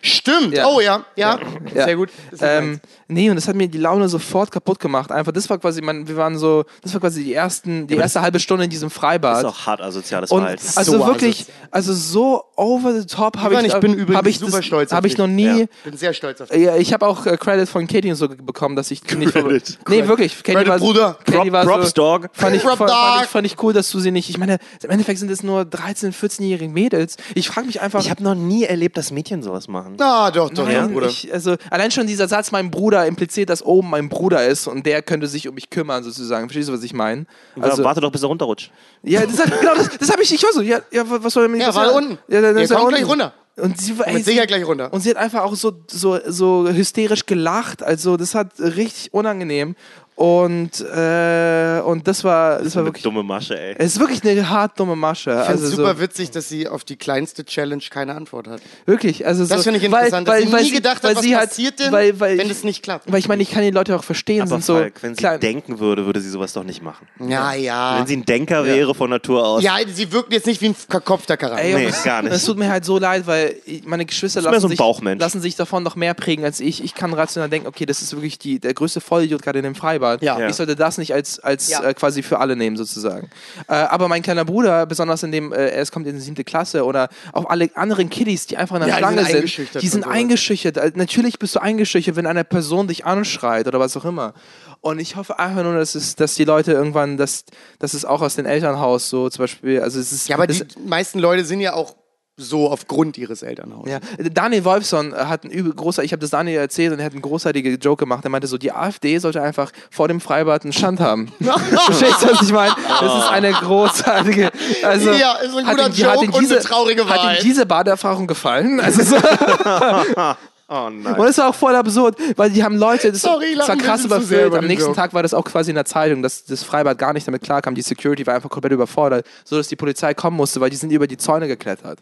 Stimmt. 0.04 0.54
Ja. 0.54 0.66
Oh 0.66 0.80
ja, 0.80 1.04
ja. 1.16 1.38
Ja. 1.74 1.84
Sehr 1.86 1.96
gut. 1.96 2.10
Ähm, 2.40 2.78
nee, 3.08 3.30
und 3.30 3.36
das 3.36 3.48
hat 3.48 3.56
mir 3.56 3.68
die 3.68 3.78
Laune 3.78 4.08
sofort 4.10 4.50
kaputt 4.50 4.78
gemacht. 4.78 5.10
Einfach, 5.10 5.32
das 5.32 5.48
war 5.48 5.58
quasi, 5.58 5.80
mein, 5.80 6.06
wir 6.06 6.16
waren 6.16 6.36
so, 6.36 6.64
das 6.82 6.92
war 6.92 7.00
quasi 7.00 7.24
die 7.24 7.32
ersten, 7.32 7.86
die 7.86 7.96
erste 7.96 8.20
halbe 8.20 8.38
Stunde 8.38 8.64
in 8.64 8.70
diesem 8.70 8.90
Das 8.90 8.98
Freibad. 8.98 9.38
ist 9.38 9.44
auch 9.46 9.66
hart 9.66 9.80
asoziales 9.80 10.30
Und 10.30 10.40
Verhalten. 10.40 10.66
also 10.76 10.92
So 10.98 11.06
wirklich, 11.06 11.46
also 11.70 11.94
so 11.94 12.44
over 12.54 12.92
the 13.00 13.06
top 13.06 13.38
habe 13.38 13.54
ich, 13.54 13.66
ich 13.66 13.74
bin 13.80 13.94
übrigens 13.94 14.16
hab 14.18 14.26
ich 14.26 14.38
super 14.38 14.58
das, 14.58 14.66
stolz 14.66 14.92
auf 14.92 14.96
Habe 14.96 15.06
ich 15.06 15.16
noch 15.16 15.26
nie. 15.26 15.60
Ja. 15.60 15.66
bin 15.84 15.96
sehr 15.96 16.12
stolz 16.12 16.40
auf 16.42 16.50
dich. 16.50 16.60
Ja, 16.62 16.76
ich 16.76 16.92
habe 16.92 17.06
auch 17.06 17.24
äh, 17.24 17.38
Credit 17.38 17.66
von 17.66 17.86
Katie 17.86 18.10
und 18.10 18.16
so 18.16 18.28
bekommen, 18.28 18.76
dass 18.76 18.90
ich 18.90 19.02
nicht 19.16 19.32
Credit. 19.32 19.78
Nee, 19.88 20.06
wirklich. 20.06 20.34
Katie 20.42 20.52
Credit, 20.52 20.68
war 20.68 20.78
Bruder. 20.78 21.18
Katie 21.24 21.38
Prop, 21.38 21.52
war 21.52 21.64
Props, 21.64 21.86
so, 21.88 21.92
Dog. 21.94 22.28
Fand 22.34 22.54
ich, 22.56 22.62
Prop 22.62 22.76
fand, 22.76 22.90
fand, 22.90 23.22
ich, 23.24 23.28
fand 23.30 23.46
ich 23.46 23.62
cool, 23.62 23.72
dass 23.72 23.90
du 23.90 24.00
sie 24.00 24.10
nicht. 24.10 24.28
Ich 24.28 24.36
meine, 24.36 24.58
im 24.82 24.90
Endeffekt 24.90 25.18
sind 25.18 25.30
es 25.30 25.42
nur 25.42 25.64
13, 25.64 26.12
14-jährige 26.12 26.70
Mädels. 26.70 27.16
Ich 27.34 27.48
frage 27.48 27.66
mich 27.66 27.80
einfach. 27.80 28.00
Ich 28.00 28.10
habe 28.10 28.22
noch 28.22 28.34
nie 28.34 28.64
erlebt, 28.64 28.96
dass 28.98 29.10
Mädchen 29.10 29.42
sowas 29.42 29.66
machen. 29.66 29.93
Ah, 29.98 30.30
doch, 30.30 30.50
doch, 30.50 30.68
ja, 30.68 30.82
Nein, 30.82 30.92
Bruder. 30.92 31.06
ich, 31.08 31.32
also 31.32 31.56
allein 31.70 31.90
schon 31.90 32.06
dieser 32.06 32.28
Satz, 32.28 32.50
mein 32.52 32.70
Bruder 32.70 33.06
impliziert, 33.06 33.50
dass 33.50 33.62
oben 33.64 33.90
mein 33.90 34.08
Bruder 34.08 34.46
ist 34.46 34.66
und 34.66 34.84
der 34.86 35.02
könnte 35.02 35.26
sich 35.26 35.48
um 35.48 35.54
mich 35.54 35.70
kümmern, 35.70 36.02
sozusagen. 36.04 36.48
Verstehst 36.48 36.68
du, 36.68 36.72
was 36.72 36.82
ich 36.82 36.92
meine? 36.94 37.26
Also, 37.60 37.84
Warte 37.84 38.00
doch, 38.00 38.10
bis 38.12 38.22
er 38.22 38.28
runterrutscht. 38.28 38.70
ja, 39.02 39.24
das, 39.26 39.36
genau, 39.60 39.74
das, 39.74 39.90
das 39.98 40.10
habe 40.10 40.22
ich 40.22 40.30
nicht 40.30 40.44
so. 40.52 40.60
Ja, 40.62 40.80
ja, 40.90 41.04
was 41.06 41.32
soll 41.32 41.48
denn 41.48 41.60
Ja, 41.60 41.66
passieren? 41.66 41.86
war 41.88 41.94
unten. 41.94 42.18
Ja, 42.28 42.40
dann 42.40 42.56
ist 42.56 42.70
er 42.70 42.76
kommt 42.76 42.88
unten. 42.88 42.98
gleich 43.00 43.10
runter. 43.10 43.32
Und 43.56 43.80
sie 43.80 43.96
war 43.96 44.06
sie, 44.12 44.20
Sicherheit 44.22 44.48
gleich 44.48 44.66
runter. 44.66 44.92
Und 44.92 45.00
sie 45.02 45.10
hat 45.10 45.16
einfach 45.16 45.42
auch 45.44 45.54
so, 45.54 45.72
so, 45.86 46.18
so 46.26 46.68
hysterisch 46.68 47.24
gelacht. 47.24 47.84
Also, 47.84 48.16
das 48.16 48.34
hat 48.34 48.48
richtig 48.58 49.14
unangenehm. 49.14 49.76
Und, 50.16 50.80
äh, 50.80 51.80
und 51.84 52.06
das 52.06 52.22
war, 52.22 52.62
das 52.62 52.76
war 52.76 52.82
Eine 52.82 52.88
wirklich. 52.88 53.02
dumme 53.02 53.24
Masche, 53.24 53.58
ey. 53.60 53.74
Es 53.78 53.94
ist 53.94 53.98
wirklich 54.00 54.22
eine 54.24 54.48
hart 54.48 54.78
dumme 54.78 54.94
Masche. 54.94 55.30
Ich 55.30 55.36
finde 55.38 55.48
Also 55.48 55.64
es 55.64 55.70
so, 55.72 55.76
super 55.78 55.98
witzig, 55.98 56.30
dass 56.30 56.48
sie 56.48 56.68
auf 56.68 56.84
die 56.84 56.94
kleinste 56.94 57.44
Challenge 57.44 57.82
keine 57.90 58.14
Antwort 58.14 58.46
hat. 58.46 58.60
Wirklich, 58.86 59.26
also 59.26 59.44
Das 59.44 59.58
so, 59.58 59.62
finde 59.64 59.80
ich 59.84 59.90
weil- 59.90 60.04
interessant, 60.04 60.28
weil, 60.28 60.42
dass 60.42 60.50
sie 60.50 60.56
weil 60.56 60.62
nie 60.62 60.70
gedacht 60.70 61.02
weil 61.02 61.10
hat, 61.10 61.16
was 61.16 61.24
sie 61.24 61.34
hat- 61.36 61.48
passiert 61.48 61.80
denn, 61.80 61.90
weil, 61.90 62.20
weil 62.20 62.38
wenn 62.38 62.48
es 62.48 62.62
nicht 62.62 62.84
klappt. 62.84 63.10
Weil 63.10 63.18
ich 63.18 63.26
meine, 63.26 63.42
ich 63.42 63.50
kann 63.50 63.64
die 63.64 63.72
Leute 63.72 63.96
auch 63.96 64.04
verstehen, 64.04 64.42
Aber 64.42 64.50
sind 64.50 64.64
so 64.64 64.74
Falk, 64.74 65.02
wenn 65.02 65.14
sie 65.14 65.18
klein. 65.18 65.40
denken 65.40 65.80
würde, 65.80 66.06
würde 66.06 66.20
sie 66.20 66.30
sowas 66.30 66.52
doch 66.52 66.62
nicht 66.64 66.80
machen. 66.80 67.08
Ja, 67.18 67.52
ja. 67.54 67.98
Wenn 67.98 68.06
sie 68.06 68.16
ein 68.16 68.24
Denker 68.24 68.64
wäre 68.64 68.94
von 68.94 69.10
Natur 69.10 69.44
aus. 69.44 69.64
Ja, 69.64 69.78
sie 69.92 70.12
wirkt 70.12 70.32
jetzt 70.32 70.46
nicht 70.46 70.60
wie 70.60 70.66
ein 70.68 70.74
verkopfter 70.76 71.36
Charakter. 71.36 71.64
Ey, 71.64 71.74
Nee, 71.74 71.86
es, 71.86 72.04
gar 72.04 72.22
nicht. 72.22 72.32
Es 72.32 72.44
tut 72.44 72.56
mir 72.56 72.70
halt 72.70 72.84
so 72.84 72.98
leid, 73.00 73.26
weil 73.26 73.56
meine 73.84 74.06
Geschwister 74.06 74.42
lassen, 74.42 74.60
so 74.60 74.68
sich, 74.68 74.78
lassen 75.18 75.40
sich 75.40 75.56
davon 75.56 75.82
noch 75.82 75.96
mehr 75.96 76.14
prägen 76.14 76.44
als 76.44 76.60
ich. 76.60 76.84
Ich 76.84 76.94
kann 76.94 77.12
rational 77.12 77.48
denken, 77.50 77.66
okay, 77.66 77.84
das 77.84 78.00
ist 78.00 78.12
wirklich 78.12 78.38
die, 78.38 78.60
der 78.60 78.74
größte 78.74 79.00
Vollidiot 79.00 79.42
gerade 79.42 79.58
in 79.58 79.64
dem 79.64 79.74
Freibad. 79.74 80.03
Ja. 80.20 80.38
Ja. 80.38 80.48
Ich 80.48 80.54
sollte 80.56 80.76
das 80.76 80.98
nicht 80.98 81.12
als, 81.14 81.38
als 81.40 81.68
Ja. 81.68 81.82
äh, 81.82 81.94
quasi 81.94 82.22
für 82.22 82.38
alle 82.38 82.56
nehmen, 82.56 82.76
sozusagen. 82.76 83.30
Äh, 83.68 83.74
aber 83.74 84.08
mein 84.08 84.22
kleiner 84.22 84.44
Bruder, 84.44 84.86
besonders 84.86 85.22
in 85.22 85.32
dem, 85.32 85.52
äh, 85.52 85.70
es 85.70 85.90
kommt 85.92 86.06
in 86.06 86.14
die 86.14 86.20
siebte 86.20 86.44
Klasse 86.44 86.84
oder 86.84 87.08
auch 87.32 87.48
alle 87.48 87.70
anderen 87.74 88.10
Kiddies, 88.10 88.46
die 88.46 88.56
einfach 88.56 88.76
in 88.76 88.80
der 88.82 88.88
Ja, 88.90 88.94
die 88.96 89.00
Schlange 89.00 89.16
sind 89.18 89.26
sind, 89.26 89.36
eingeschüchtert 89.36 89.82
die 89.82 89.88
sind 89.88 90.06
eingeschüchtert. 90.06 90.76
Äh, 90.76 90.92
Natürlich 90.94 91.38
bist 91.38 91.54
du 91.54 91.60
eingeschüchtert, 91.60 92.16
wenn 92.16 92.26
eine 92.26 92.44
Person 92.44 92.88
dich 92.88 93.04
anschreit 93.04 93.66
oder 93.66 93.80
was 93.80 93.96
auch 93.96 94.04
immer. 94.04 94.34
Und 94.80 94.98
ich 94.98 95.16
hoffe 95.16 95.38
einfach 95.38 95.62
nur, 95.62 95.74
dass, 95.74 95.94
es, 95.94 96.14
dass 96.14 96.34
die 96.34 96.44
Leute 96.44 96.72
irgendwann, 96.72 97.16
dass, 97.16 97.44
dass 97.78 97.94
es 97.94 98.04
auch 98.04 98.20
aus 98.20 98.34
dem 98.36 98.44
Elternhaus 98.44 99.08
so 99.08 99.30
zum 99.30 99.44
Beispiel, 99.44 99.80
also 99.80 99.98
es 99.98 100.12
ist. 100.12 100.28
Ja, 100.28 100.36
aber 100.36 100.46
die 100.46 100.62
meisten 100.86 101.18
Leute 101.18 101.44
sind 101.44 101.60
ja 101.60 101.72
auch 101.72 101.94
so 102.36 102.68
aufgrund 102.68 103.16
ihres 103.16 103.42
Elternhauses. 103.42 103.92
Ja, 103.92 104.00
Daniel 104.32 104.64
Wolfson 104.64 105.14
hat 105.14 105.44
ein 105.44 105.50
übel 105.50 105.72
großer, 105.72 106.02
ich 106.02 106.10
habe 106.12 106.20
das 106.20 106.30
Daniel 106.30 106.58
erzählt 106.58 106.92
und 106.92 106.98
er 106.98 107.04
hat 107.04 107.12
einen 107.12 107.22
großartigen 107.22 107.78
Joke 107.78 108.00
gemacht. 108.04 108.24
Er 108.24 108.30
meinte 108.30 108.48
so, 108.48 108.58
die 108.58 108.72
AfD 108.72 109.18
sollte 109.18 109.40
einfach 109.40 109.70
vor 109.90 110.08
dem 110.08 110.20
Freibad 110.20 110.64
einen 110.64 110.72
Stand 110.72 110.98
haben. 110.98 111.32
Verstehst 111.40 112.22
du, 112.22 112.30
was 112.32 112.42
ich 112.42 112.52
meine? 112.52 112.74
Das 113.00 113.18
ist 113.24 113.28
eine 113.30 113.52
großartige. 113.52 114.50
Also, 114.82 115.12
Ja, 115.12 115.34
ist 115.36 115.56
ein 115.56 115.64
hat 115.66 115.76
guter 115.76 115.86
ihm- 115.88 116.06
hat 116.06 116.22
ihm 116.22 116.30
Joke 116.30 116.38
und 116.38 116.50
eine 116.52 116.60
traurige 116.60 117.08
Hat 117.08 117.18
Wahrheit. 117.18 117.40
ihm 117.40 117.44
diese 117.44 117.66
Baderfahrung 117.66 118.26
gefallen? 118.26 118.80
Also 118.80 119.02
so, 119.04 119.16
Oh 120.66 120.88
nein. 120.90 121.14
und 121.14 121.26
es 121.26 121.36
war 121.38 121.48
auch 121.50 121.54
voll 121.54 121.74
absurd, 121.76 122.16
weil 122.36 122.50
die 122.50 122.64
haben 122.64 122.76
Leute, 122.78 123.12
das, 123.12 123.20
Sorry, 123.20 123.54
das 123.56 123.68
war 123.68 123.76
krass 123.76 124.04
überfüllt. 124.04 124.46
über 124.46 124.58
Am 124.58 124.66
nächsten. 124.66 124.94
Tag 124.94 125.12
war 125.12 125.22
das 125.22 125.34
auch 125.34 125.44
quasi 125.44 125.70
in 125.70 125.74
der 125.74 125.84
Zeitung, 125.84 126.22
dass 126.22 126.44
das 126.44 126.62
Freibad 126.62 126.96
gar 126.98 127.12
nicht 127.12 127.26
damit 127.26 127.42
klarkam. 127.42 127.74
Die 127.74 127.82
Security 127.82 128.26
war 128.26 128.34
einfach 128.34 128.48
komplett 128.48 128.72
überfordert, 128.72 129.26
so 129.44 129.56
dass 129.56 129.68
die 129.68 129.76
Polizei 129.76 130.14
kommen 130.14 130.36
musste, 130.36 130.60
weil 130.60 130.70
die 130.70 130.76
sind 130.76 130.90
über 130.90 131.06
die 131.06 131.16
Zäune 131.18 131.48
geklettert. 131.48 131.98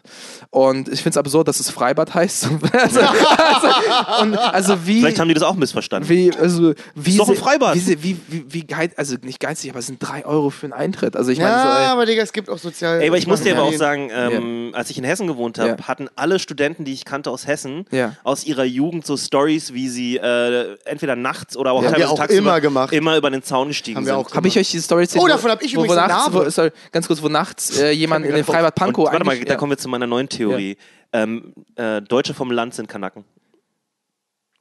Und 0.50 0.88
ich 0.88 0.98
finde 1.02 1.10
es 1.10 1.16
absurd, 1.16 1.48
dass 1.48 1.58
es 1.60 1.70
Freibad 1.70 2.14
heißt. 2.14 2.48
also, 2.72 3.00
also, 3.00 4.22
und, 4.22 4.36
also 4.36 4.86
wie. 4.86 5.00
Vielleicht 5.00 5.18
haben 5.18 5.28
die 5.28 5.34
das 5.34 5.42
auch 5.42 5.54
missverstanden. 5.56 6.08
wie, 6.08 6.32
also, 6.36 6.74
wie 6.94 7.10
Ist 7.10 7.18
doch 7.18 7.28
ein 7.28 7.36
Freibad. 7.36 7.74
Wie, 7.74 8.02
wie, 8.02 8.20
wie, 8.28 8.44
wie 8.48 8.66
also 8.96 9.16
nicht 9.22 9.40
geizig, 9.40 9.70
aber 9.70 9.80
es 9.80 9.86
sind 9.86 9.98
drei 10.00 10.24
Euro 10.24 10.50
für 10.50 10.66
einen 10.66 10.72
Eintritt. 10.72 11.16
Also 11.16 11.30
ich 11.32 11.38
meine, 11.38 11.50
Ja, 11.50 11.62
so, 11.62 11.78
ey, 11.80 11.86
aber 11.86 12.06
Digga, 12.06 12.22
es 12.22 12.32
gibt 12.32 12.48
auch 12.48 12.58
sozial. 12.58 13.00
Ey, 13.00 13.08
aber 13.08 13.18
ich 13.18 13.26
muss 13.26 13.40
dir 13.42 13.54
aber 13.56 13.64
auch 13.66 13.72
Ja. 13.72 13.78
sagen, 13.78 14.10
ähm, 14.12 14.70
als 14.74 14.90
ich 14.90 14.98
in 14.98 15.04
Hessen 15.04 15.26
gewohnt 15.26 15.58
habe, 15.58 15.70
Ja. 15.80 15.88
hatten 15.88 16.08
alle 16.16 16.38
Studenten, 16.38 16.84
die 16.84 16.92
ich 16.92 17.04
kannte 17.04 17.30
aus 17.30 17.46
Hessen, 17.46 17.86
Ja. 17.90 18.14
aus 18.24 18.44
ihrer 18.52 18.64
Jugend 18.64 19.04
so 19.06 19.16
Stories, 19.16 19.72
wie 19.74 19.88
sie 19.88 20.16
äh, 20.16 20.76
entweder 20.84 21.16
nachts 21.16 21.56
oder 21.56 21.72
auch 21.72 21.78
Haben 21.78 21.84
wir 21.84 21.90
teilweise 21.92 22.10
auch 22.10 22.18
tagsüber 22.18 22.38
immer 22.38 22.60
gemacht. 22.60 22.92
immer 22.92 23.16
über 23.16 23.30
den 23.30 23.42
Zaun 23.42 23.68
gestiegen 23.68 23.96
Haben 23.96 24.06
wir 24.06 24.14
sind. 24.14 24.26
auch 24.26 24.34
habe 24.34 24.48
ich 24.48 24.58
euch 24.58 24.70
diese 24.70 24.94
erzählt? 24.94 25.20
Oh, 25.20 25.24
wo- 25.24 25.28
davon 25.28 25.50
hab 25.50 25.62
ich 25.62 25.74
wo, 25.76 25.80
wo 25.80 25.84
übrigens 25.84 26.02
eine 26.02 26.12
nachts, 26.12 26.32
wo, 26.34 26.48
sorry, 26.50 26.70
ganz 26.92 27.06
kurz, 27.06 27.22
wo 27.22 27.28
nachts 27.28 27.78
äh, 27.78 27.90
jemand 27.90 28.24
in 28.26 28.34
den 28.34 28.44
Freibad 28.44 28.74
Pankow 28.74 29.06
warte 29.10 29.24
mal, 29.24 29.32
eigentlich- 29.32 29.46
da 29.46 29.54
ja. 29.54 29.58
kommen 29.58 29.72
wir 29.72 29.78
zu 29.78 29.88
meiner 29.88 30.06
neuen 30.06 30.28
Theorie. 30.28 30.76
Ähm, 31.12 31.52
äh, 31.76 32.00
Deutsche 32.02 32.32
vom 32.34 32.50
Land 32.50 32.74
sind 32.74 32.88
Kanaken. 32.88 33.24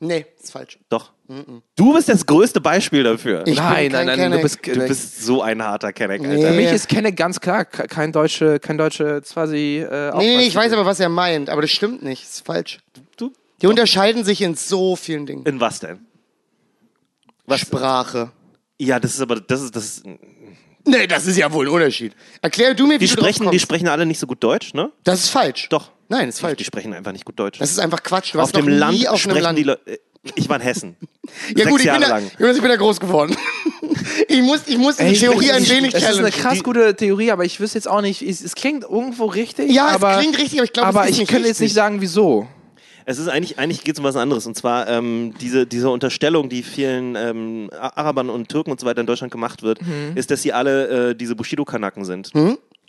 Nee, 0.04 0.26
ist 0.42 0.52
falsch. 0.52 0.80
Doch. 0.90 1.12
Du 1.76 1.94
bist 1.94 2.10
das 2.10 2.26
größte 2.26 2.60
Beispiel 2.60 3.04
dafür. 3.04 3.46
Ich 3.46 3.56
nein, 3.56 3.84
bin 3.84 3.92
kein 3.92 3.92
nein, 3.92 4.06
nein, 4.08 4.18
Kenneck. 4.18 4.40
du 4.40 4.44
bist, 4.44 4.68
du 4.68 4.88
bist 4.88 5.22
so 5.24 5.44
ein 5.44 5.64
harter 5.64 5.94
Kenneck, 5.94 6.22
Alter. 6.22 6.34
Nee. 6.34 6.44
Für 6.46 6.52
mich 6.54 6.72
ist 6.72 6.90
Kenneck 6.90 7.16
ganz 7.16 7.40
klar 7.40 7.66
ke- 7.66 7.88
kein 7.88 8.12
deutsche, 8.12 8.60
kein 8.60 8.78
deutsche 8.80 9.22
quasi. 9.22 9.78
Äh, 9.90 10.12
Nee, 10.18 10.38
nee, 10.38 10.48
ich 10.48 10.56
weiß 10.56 10.74
aber, 10.74 10.86
was 10.88 11.00
er 11.00 11.08
meint, 11.10 11.50
aber 11.52 11.62
das 11.62 11.70
stimmt 11.72 12.02
nicht. 12.02 12.24
Das 12.24 12.32
ist 12.38 12.46
falsch. 12.46 12.80
Du, 13.16 13.32
Die 13.62 13.68
unterscheiden 13.68 14.24
sich 14.24 14.42
in 14.42 14.56
so 14.56 14.96
vielen 14.96 15.26
Dingen. 15.26 15.46
in 15.46 15.60
was 15.60 15.80
denn? 15.80 16.06
Was? 17.46 17.62
Sprache. 17.62 18.32
Ja, 18.80 19.00
das 19.00 19.14
ist 19.14 19.22
aber, 19.22 19.40
das 19.40 19.62
ist, 19.62 19.76
das 19.76 19.84
ist, 19.86 20.06
Nee, 20.84 21.06
das 21.06 21.28
ist 21.28 21.38
ja 21.38 21.52
wohl 21.54 21.68
ein 21.68 21.72
Unterschied. 21.74 22.16
Erklär 22.42 22.74
du 22.74 22.88
mir, 22.88 22.96
wie 23.00 23.06
die 23.06 23.08
du 23.08 23.16
drauf 23.18 23.30
sprechen, 23.36 23.52
die 23.52 23.60
sprechen 23.60 23.88
alle 23.88 24.06
nicht 24.06 24.18
so 24.20 24.26
gut 24.26 24.44
Deutsch, 24.44 24.74
ne? 24.74 24.92
Das 25.04 25.20
ist 25.20 25.30
falsch. 25.30 25.70
Doch. 25.70 25.92
Nein, 26.10 26.26
das 26.28 26.36
ist 26.36 26.38
Die, 26.40 26.48
die 26.48 26.48
falsch. 26.56 26.66
sprechen 26.66 26.94
einfach 26.96 27.12
nicht 27.12 27.24
gut 27.26 27.38
Deutsch. 27.40 27.60
Das 27.60 27.70
ist 27.70 27.78
einfach 27.80 28.02
Quatsch. 28.02 28.34
Du 28.34 28.40
auf 28.40 28.46
warst 28.46 28.56
noch 28.56 28.62
dem 28.62 28.70
Land 28.80 28.98
nie 28.98 29.08
auf 29.08 29.14
einem 29.24 29.32
sprechen 29.32 29.44
Land. 29.44 29.58
die 29.60 29.64
Leute. 29.64 30.00
Ich 30.36 30.50
war 30.50 30.56
in 30.56 30.62
Hessen. 30.64 30.98
ja 31.50 31.56
Sechs 31.58 31.70
gut, 31.70 31.80
ich 31.82 31.86
Jahre 31.86 32.00
bin, 32.00 32.10
da, 32.10 32.16
lang. 32.18 32.32
Jonas, 32.40 32.56
ich 32.56 32.62
bin 32.64 32.72
da 32.72 32.78
groß 32.78 33.00
geworden. 33.00 33.36
ich 34.28 34.42
muss, 34.42 34.62
ich 34.68 34.78
muss 34.80 34.98
die 34.98 35.04
Ey, 35.04 35.14
Theorie 35.18 35.46
ich- 35.46 35.54
ein 35.54 35.64
ich- 35.64 35.70
wenig 35.70 35.94
Es 35.94 36.02
ist 36.10 36.18
eine 36.18 36.32
krass 36.32 36.64
gute 36.64 36.96
Theorie, 36.96 37.32
aber 37.32 37.46
ich 37.46 37.60
wüsste 37.60 37.78
jetzt 37.78 37.88
auch 37.88 38.02
nicht. 38.02 38.24
Es, 38.24 38.42
es 38.42 38.56
klingt 38.56 38.84
irgendwo 38.84 39.26
richtig. 39.26 39.72
Ja, 39.72 39.90
es 39.90 39.96
aber, 39.96 40.18
klingt 40.18 40.38
richtig, 40.40 40.60
aber 40.60 40.66
ich 40.66 40.74
glaube, 40.74 40.90
es 40.90 40.96
aber 40.96 41.06
ist 41.06 41.12
ich 41.12 41.20
nicht 41.20 41.30
könnte 41.32 41.48
jetzt 41.48 41.62
nicht 41.62 41.74
sagen, 41.76 42.02
wieso. 42.02 42.48
Es 43.12 43.20
ist 43.20 43.28
eigentlich, 43.28 43.60
eigentlich 43.60 43.84
geht 43.84 43.96
es 43.96 44.00
um 44.00 44.06
was 44.06 44.16
anderes. 44.16 44.48
Und 44.48 44.56
zwar 44.56 44.88
ähm, 44.88 45.34
diese, 45.40 45.68
diese 45.68 45.90
Unterstellung, 45.90 46.50
die 46.50 46.64
vielen 46.64 47.16
ähm, 47.16 47.70
Arabern 47.80 48.30
und 48.30 48.50
Türken 48.50 48.72
und 48.72 48.80
so 48.80 48.86
weiter 48.86 49.02
in 49.02 49.08
Deutschland 49.08 49.32
gemacht 49.32 49.62
wird, 49.64 49.80
ist, 50.16 50.32
dass 50.32 50.42
sie 50.42 50.54
alle 50.54 51.10
äh, 51.12 51.16
diese 51.16 51.36
Bushido-Kanaken 51.36 52.06
sind. 52.06 52.32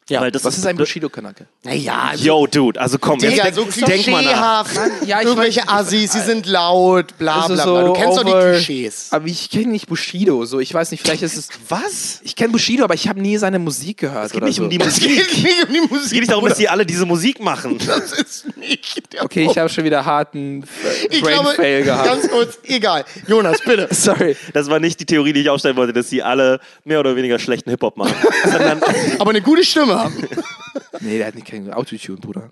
Ja. 0.08 0.20
Weil 0.20 0.32
das 0.32 0.44
Was 0.44 0.58
ist 0.58 0.66
ein 0.66 0.76
Bushido-Kanake? 0.76 1.46
Naja, 1.62 2.08
also, 2.10 2.24
Yo, 2.24 2.46
Dude, 2.48 2.80
also 2.80 2.98
komm, 2.98 3.20
Digga, 3.20 3.46
jetzt 3.46 3.54
so 3.54 3.64
denk 3.86 4.08
mal 4.08 4.22
nach. 4.24 4.66
Ja, 5.06 5.20
ich 5.20 5.26
Irgendwelche 5.26 5.68
Assis, 5.68 6.12
sie 6.12 6.20
sind 6.20 6.44
laut, 6.46 7.16
bla 7.18 7.42
Also 7.42 7.54
bla 7.54 7.64
bla. 7.64 7.82
Du 7.84 7.92
kennst 7.92 8.18
doch 8.18 8.24
die 8.24 8.32
Klischees. 8.32 9.08
Aber 9.12 9.26
ich 9.26 9.48
kenne 9.48 9.68
nicht 9.68 9.86
Bushido. 9.86 10.44
So, 10.44 10.58
ich 10.58 10.74
weiß 10.74 10.90
nicht, 10.90 11.02
vielleicht 11.04 11.22
ist 11.22 11.36
es. 11.36 11.48
Was? 11.68 12.20
Ich 12.24 12.34
kenne 12.34 12.50
Bushido, 12.50 12.82
aber 12.82 12.94
ich 12.94 13.06
habe 13.08 13.20
nie 13.20 13.36
seine 13.36 13.60
Musik 13.60 13.98
gehört. 13.98 14.26
Es 14.26 14.32
geht 14.32 14.38
oder 14.38 14.48
nicht 14.48 14.56
so. 14.56 14.64
um 14.64 14.70
die 14.70 14.78
Es 14.80 14.86
Musik. 15.00 15.08
geht 15.30 15.44
nicht 15.44 15.66
um 15.68 15.72
die 15.72 15.80
Musik. 15.80 16.04
Es 16.04 16.10
geht 16.10 16.20
nicht 16.20 16.32
darum, 16.32 16.48
dass 16.48 16.58
die 16.58 16.68
alle 16.68 16.84
diese 16.84 17.06
Musik 17.06 17.40
machen. 17.40 17.78
Das 17.86 18.12
ist 18.12 18.56
nicht 18.56 19.12
der 19.12 19.24
Okay, 19.24 19.46
ich 19.48 19.56
habe 19.56 19.68
schon 19.68 19.84
wieder 19.84 20.04
harten 20.04 20.64
Ich 21.10 21.22
Brain 21.22 21.34
glaube, 21.34 21.50
Fail 21.54 21.84
gehabt. 21.84 22.06
ganz 22.06 22.28
kurz, 22.28 22.58
egal. 22.64 23.04
Jonas, 23.28 23.60
bitte. 23.64 23.86
Sorry. 23.94 24.36
Das 24.52 24.68
war 24.68 24.80
nicht 24.80 24.98
die 24.98 25.06
Theorie, 25.06 25.32
die 25.32 25.40
ich 25.42 25.48
aufstellen 25.50 25.76
wollte, 25.76 25.92
dass 25.92 26.08
sie 26.10 26.22
alle 26.22 26.58
mehr 26.84 26.98
oder 27.00 27.14
weniger 27.14 27.38
schlechten 27.38 27.70
Hip-Hop 27.70 27.96
machen. 27.96 28.14
Sondern 28.50 28.80
Aber 29.18 29.30
eine 29.30 29.42
gute 29.42 29.64
Stimme 29.64 29.91
haben. 29.98 30.28
Nee, 31.00 31.18
der 31.18 31.26
hat 31.26 31.34
nicht 31.34 31.46
kein 31.48 31.72
Autotune, 31.72 32.18
Bruder. 32.18 32.50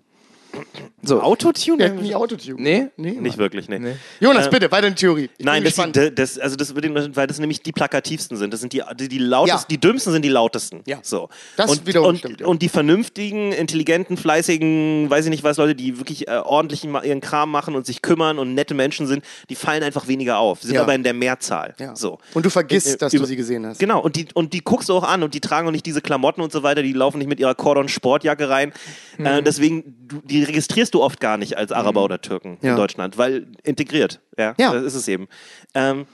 So. 1.03 1.21
Autotune? 1.23 1.91
Nie 1.91 2.15
Autotune. 2.15 2.61
Nee? 2.61 2.87
Nee, 2.97 3.13
Nicht 3.21 3.39
wirklich, 3.39 3.69
nee. 3.69 3.79
Nee. 3.79 3.95
Jonas, 4.21 4.47
Ähm, 4.47 4.51
bitte, 4.51 4.71
weiter 4.71 4.87
in 4.87 4.97
Theorie. 4.97 5.31
Ich 5.39 5.45
Nein, 5.45 5.65
das, 5.65 5.75
die, 5.75 6.15
das, 6.15 6.39
also 6.39 6.57
das 6.57 6.75
weil 6.75 7.27
das 7.27 7.39
nämlich 7.39 7.63
die 7.63 7.73
plakativsten 7.73 8.37
sind. 8.37 8.53
Das 8.53 8.61
sind 8.61 8.73
die, 8.73 8.83
die, 8.99 9.09
die 9.09 9.19
lautesten, 9.19 9.59
Ja. 9.63 9.67
die 9.71 9.79
dümmsten 9.79 10.13
sind 10.13 10.25
die 10.25 10.29
lautesten. 10.29 10.81
Ja. 10.87 10.99
So. 11.03 11.29
Das 11.57 11.71
und, 11.71 11.87
wiederum 11.87 12.09
und, 12.11 12.19
stimmt, 12.19 12.41
ja. 12.41 12.47
und 12.47 12.63
die 12.63 12.69
vernünftigen, 12.69 13.53
intelligenten, 13.53 14.17
fleißigen, 14.17 15.09
weiß 15.09 15.25
ich 15.27 15.31
nicht 15.31 15.45
was, 15.45 15.57
Leute, 15.57 15.75
die 15.75 15.99
wirklich 15.99 16.29
äh, 16.29 16.33
ordentlich 16.45 16.85
ihren 16.85 17.21
Kram 17.21 17.51
machen 17.51 17.75
und 17.75 17.87
sich 17.87 18.03
kümmern 18.03 18.39
und 18.39 18.55
nette 18.55 18.75
Menschen 18.75 19.07
sind, 19.07 19.25
die 19.49 19.55
fallen 19.55 19.83
einfach 19.83 20.09
weniger 20.09 20.39
auf. 20.39 20.63
Sind 20.63 20.75
Ja. 20.75 20.83
aber 20.83 20.95
in 20.95 21.03
der 21.03 21.15
Mehrzahl. 21.15 21.75
Ja. 21.79 21.97
So. 21.97 22.19
Und 22.35 22.45
du 22.47 22.51
vergisst, 22.51 22.95
Äh, 22.95 22.97
dass 22.99 23.13
du 23.13 23.25
sie 23.25 23.37
gesehen 23.37 23.67
hast. 23.67 23.79
Genau, 23.79 24.01
und 24.01 24.17
die, 24.17 24.27
und 24.35 24.53
die 24.53 24.61
guckst 24.63 24.89
du 24.89 24.95
auch 24.95 25.05
an 25.05 25.23
und 25.23 25.35
die 25.35 25.41
tragen 25.41 25.67
auch 25.69 25.73
nicht 25.73 25.87
diese 25.87 26.01
Klamotten 26.03 26.41
und 26.43 26.53
so 26.53 26.63
weiter, 26.63 26.83
die 26.83 26.93
laufen 26.93 27.19
nicht 27.19 27.29
mit 27.29 27.41
ihrer 27.41 27.55
Cordon-Sportjacke 27.55 28.49
rein. 28.49 28.73
Mhm. 29.19 29.27
Äh, 29.27 29.43
deswegen, 29.43 29.95
du, 30.09 30.21
die 30.25 30.43
registrierst 30.51 30.93
du 30.95 31.03
oft 31.03 31.21
gar 31.21 31.37
nicht 31.37 31.57
als 31.57 31.73
Araber 31.73 32.05
oder 32.05 32.21
Türken 32.21 32.59
Ja. 32.61 32.71
in 32.73 32.77
Deutschland, 32.77 33.17
weil 33.19 33.47
integriert. 33.63 34.21
Ja, 34.37 34.55
Ja. 34.59 34.73
das 34.73 34.83
ist 34.85 34.95
es 34.95 35.09
eben. 35.09 35.29
Ähm, 35.75 36.07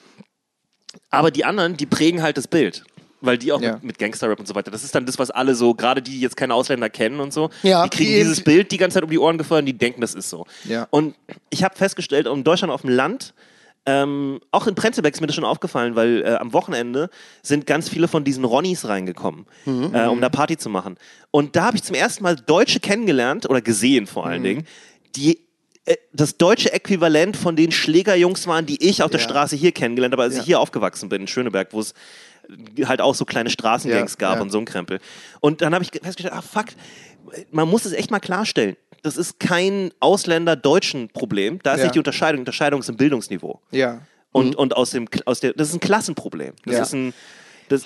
aber 1.11 1.31
die 1.31 1.45
anderen, 1.45 1.77
die 1.77 1.87
prägen 1.87 2.23
halt 2.23 2.37
das 2.37 2.49
Bild. 2.49 2.85
Weil 3.23 3.39
die 3.39 3.51
auch 3.51 3.61
Ja. 3.63 3.73
mit, 3.75 3.83
mit 3.85 3.99
Gangsterrap 3.99 4.39
und 4.39 4.47
so 4.47 4.55
weiter, 4.55 4.71
das 4.71 4.85
ist 4.85 4.95
dann 4.95 5.07
das, 5.07 5.19
was 5.19 5.31
alle 5.31 5.55
so, 5.55 5.73
gerade 5.75 6.03
die, 6.03 6.11
die 6.13 6.21
jetzt 6.21 6.37
keine 6.37 6.53
Ausländer 6.55 6.91
kennen 6.91 7.19
und 7.19 7.33
so, 7.33 7.49
Ja, 7.63 7.83
die 7.85 7.89
kriegen 7.91 8.11
die 8.11 8.19
dieses 8.19 8.43
Bild 8.45 8.71
die 8.71 8.77
ganze 8.77 8.95
Zeit 8.97 9.05
um 9.05 9.11
die 9.11 9.19
Ohren 9.19 9.41
und 9.41 9.67
die 9.67 9.73
denken, 9.73 10.03
das 10.03 10.15
ist 10.15 10.29
so. 10.29 10.45
Ja. 10.65 10.87
Und 10.91 11.15
ich 11.49 11.65
habe 11.65 11.75
festgestellt, 11.75 12.27
in 12.27 12.45
Deutschland 12.45 12.73
auf 12.73 12.83
dem 12.83 12.91
Land, 12.91 13.33
ähm, 13.87 14.41
auch 14.51 14.67
in 14.67 14.75
Prenzlberg 14.75 15.15
ist 15.15 15.21
mir 15.21 15.27
das 15.29 15.37
schon 15.37 15.45
aufgefallen, 15.45 15.95
weil 15.95 16.23
äh, 16.23 16.35
am 16.35 16.53
Wochenende 16.53 17.09
sind 17.43 17.67
ganz 17.67 17.89
viele 17.89 18.09
von 18.09 18.25
diesen 18.25 18.45
Ronnies 18.45 18.87
reingekommen, 18.89 19.47
äh, 19.67 20.07
um 20.07 20.21
da 20.21 20.29
Party 20.29 20.57
zu 20.57 20.69
machen. 20.69 20.97
Und 21.31 21.55
da 21.57 21.65
habe 21.67 21.77
ich 21.77 21.83
zum 21.85 21.95
ersten 21.95 22.23
Mal 22.25 22.35
Deutsche 22.37 22.81
kennengelernt 22.81 23.49
oder 23.49 23.61
gesehen 23.61 24.07
vor 24.07 24.27
allen 24.27 24.43
Dingen, 24.43 24.67
die 25.15 25.39
äh, 25.85 25.95
das 26.13 26.37
deutsche 26.37 26.73
Äquivalent 26.73 27.37
von 27.37 27.55
den 27.55 27.71
Schlägerjungs 27.71 28.47
waren, 28.49 28.67
die 28.67 28.83
ich 28.87 29.03
auf 29.05 29.11
der 29.11 29.21
Ja. 29.21 29.25
Straße 29.29 29.55
hier 29.57 29.71
kennengelernt 29.73 30.13
habe, 30.13 30.23
als 30.25 30.35
Ja. 30.35 30.41
ich 30.41 30.47
hier 30.47 30.61
aufgewachsen 30.61 31.09
bin, 31.09 31.23
in 31.23 31.29
Schöneberg, 31.29 31.69
wo 31.73 31.81
es 31.81 31.95
halt 32.85 33.01
auch 33.01 33.15
so 33.15 33.25
kleine 33.25 33.51
Straßengangs 33.51 34.17
Ja, 34.21 34.29
gab 34.31 34.41
und 34.41 34.51
so 34.51 34.59
ein 34.59 34.65
Krempel. 34.65 34.99
Und 35.41 35.63
dann 35.63 35.75
habe 35.75 35.85
ich 35.85 35.91
festgestellt, 35.91 36.35
ah 36.35 36.43
fuck, 36.43 36.67
man 37.51 37.69
muss 37.69 37.85
es 37.85 37.93
echt 37.93 38.11
mal 38.11 38.21
klarstellen. 38.21 38.77
Das 39.07 39.17
ist 39.17 39.39
kein 39.39 39.93
Ausländer-Deutschen 40.01 41.11
Problem. 41.11 41.61
Da 41.63 41.75
ist 41.75 41.79
Ja. 41.79 41.85
nicht 41.85 41.95
die 41.95 42.01
Unterscheidung. 42.01 42.39
Die 42.39 42.41
Unterscheidung 42.41 42.81
ist 42.81 42.89
im 42.89 42.97
Bildungsniveau. 42.97 43.61
Ja. 43.71 44.01
Und, 44.33 44.57
und 44.57 44.75
aus 44.77 44.91
dem, 44.91 45.07
aus 45.27 45.39
der, 45.39 45.53
das 45.53 45.69
ist 45.69 45.75
ein 45.75 45.81
Klassenproblem. 45.81 46.55
Das 46.65 46.75
Ja. 46.75 46.83
ist 46.83 46.93
ein, 46.93 47.15
das, 47.69 47.85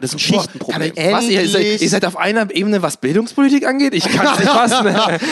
das 0.00 0.10
ist 0.10 0.16
ein 0.16 0.18
Schichtenproblem. 0.18 0.92
Was, 1.12 1.24
ihr, 1.28 1.48
seid, 1.48 1.80
ihr 1.80 1.88
seid 1.88 2.04
auf 2.04 2.16
einer 2.16 2.50
Ebene, 2.54 2.82
was 2.82 2.96
Bildungspolitik 2.96 3.66
angeht? 3.66 3.94
Ich 3.94 4.04
kann 4.04 4.26
es 4.34 4.38
nicht 4.40 4.50
fassen. 4.52 4.86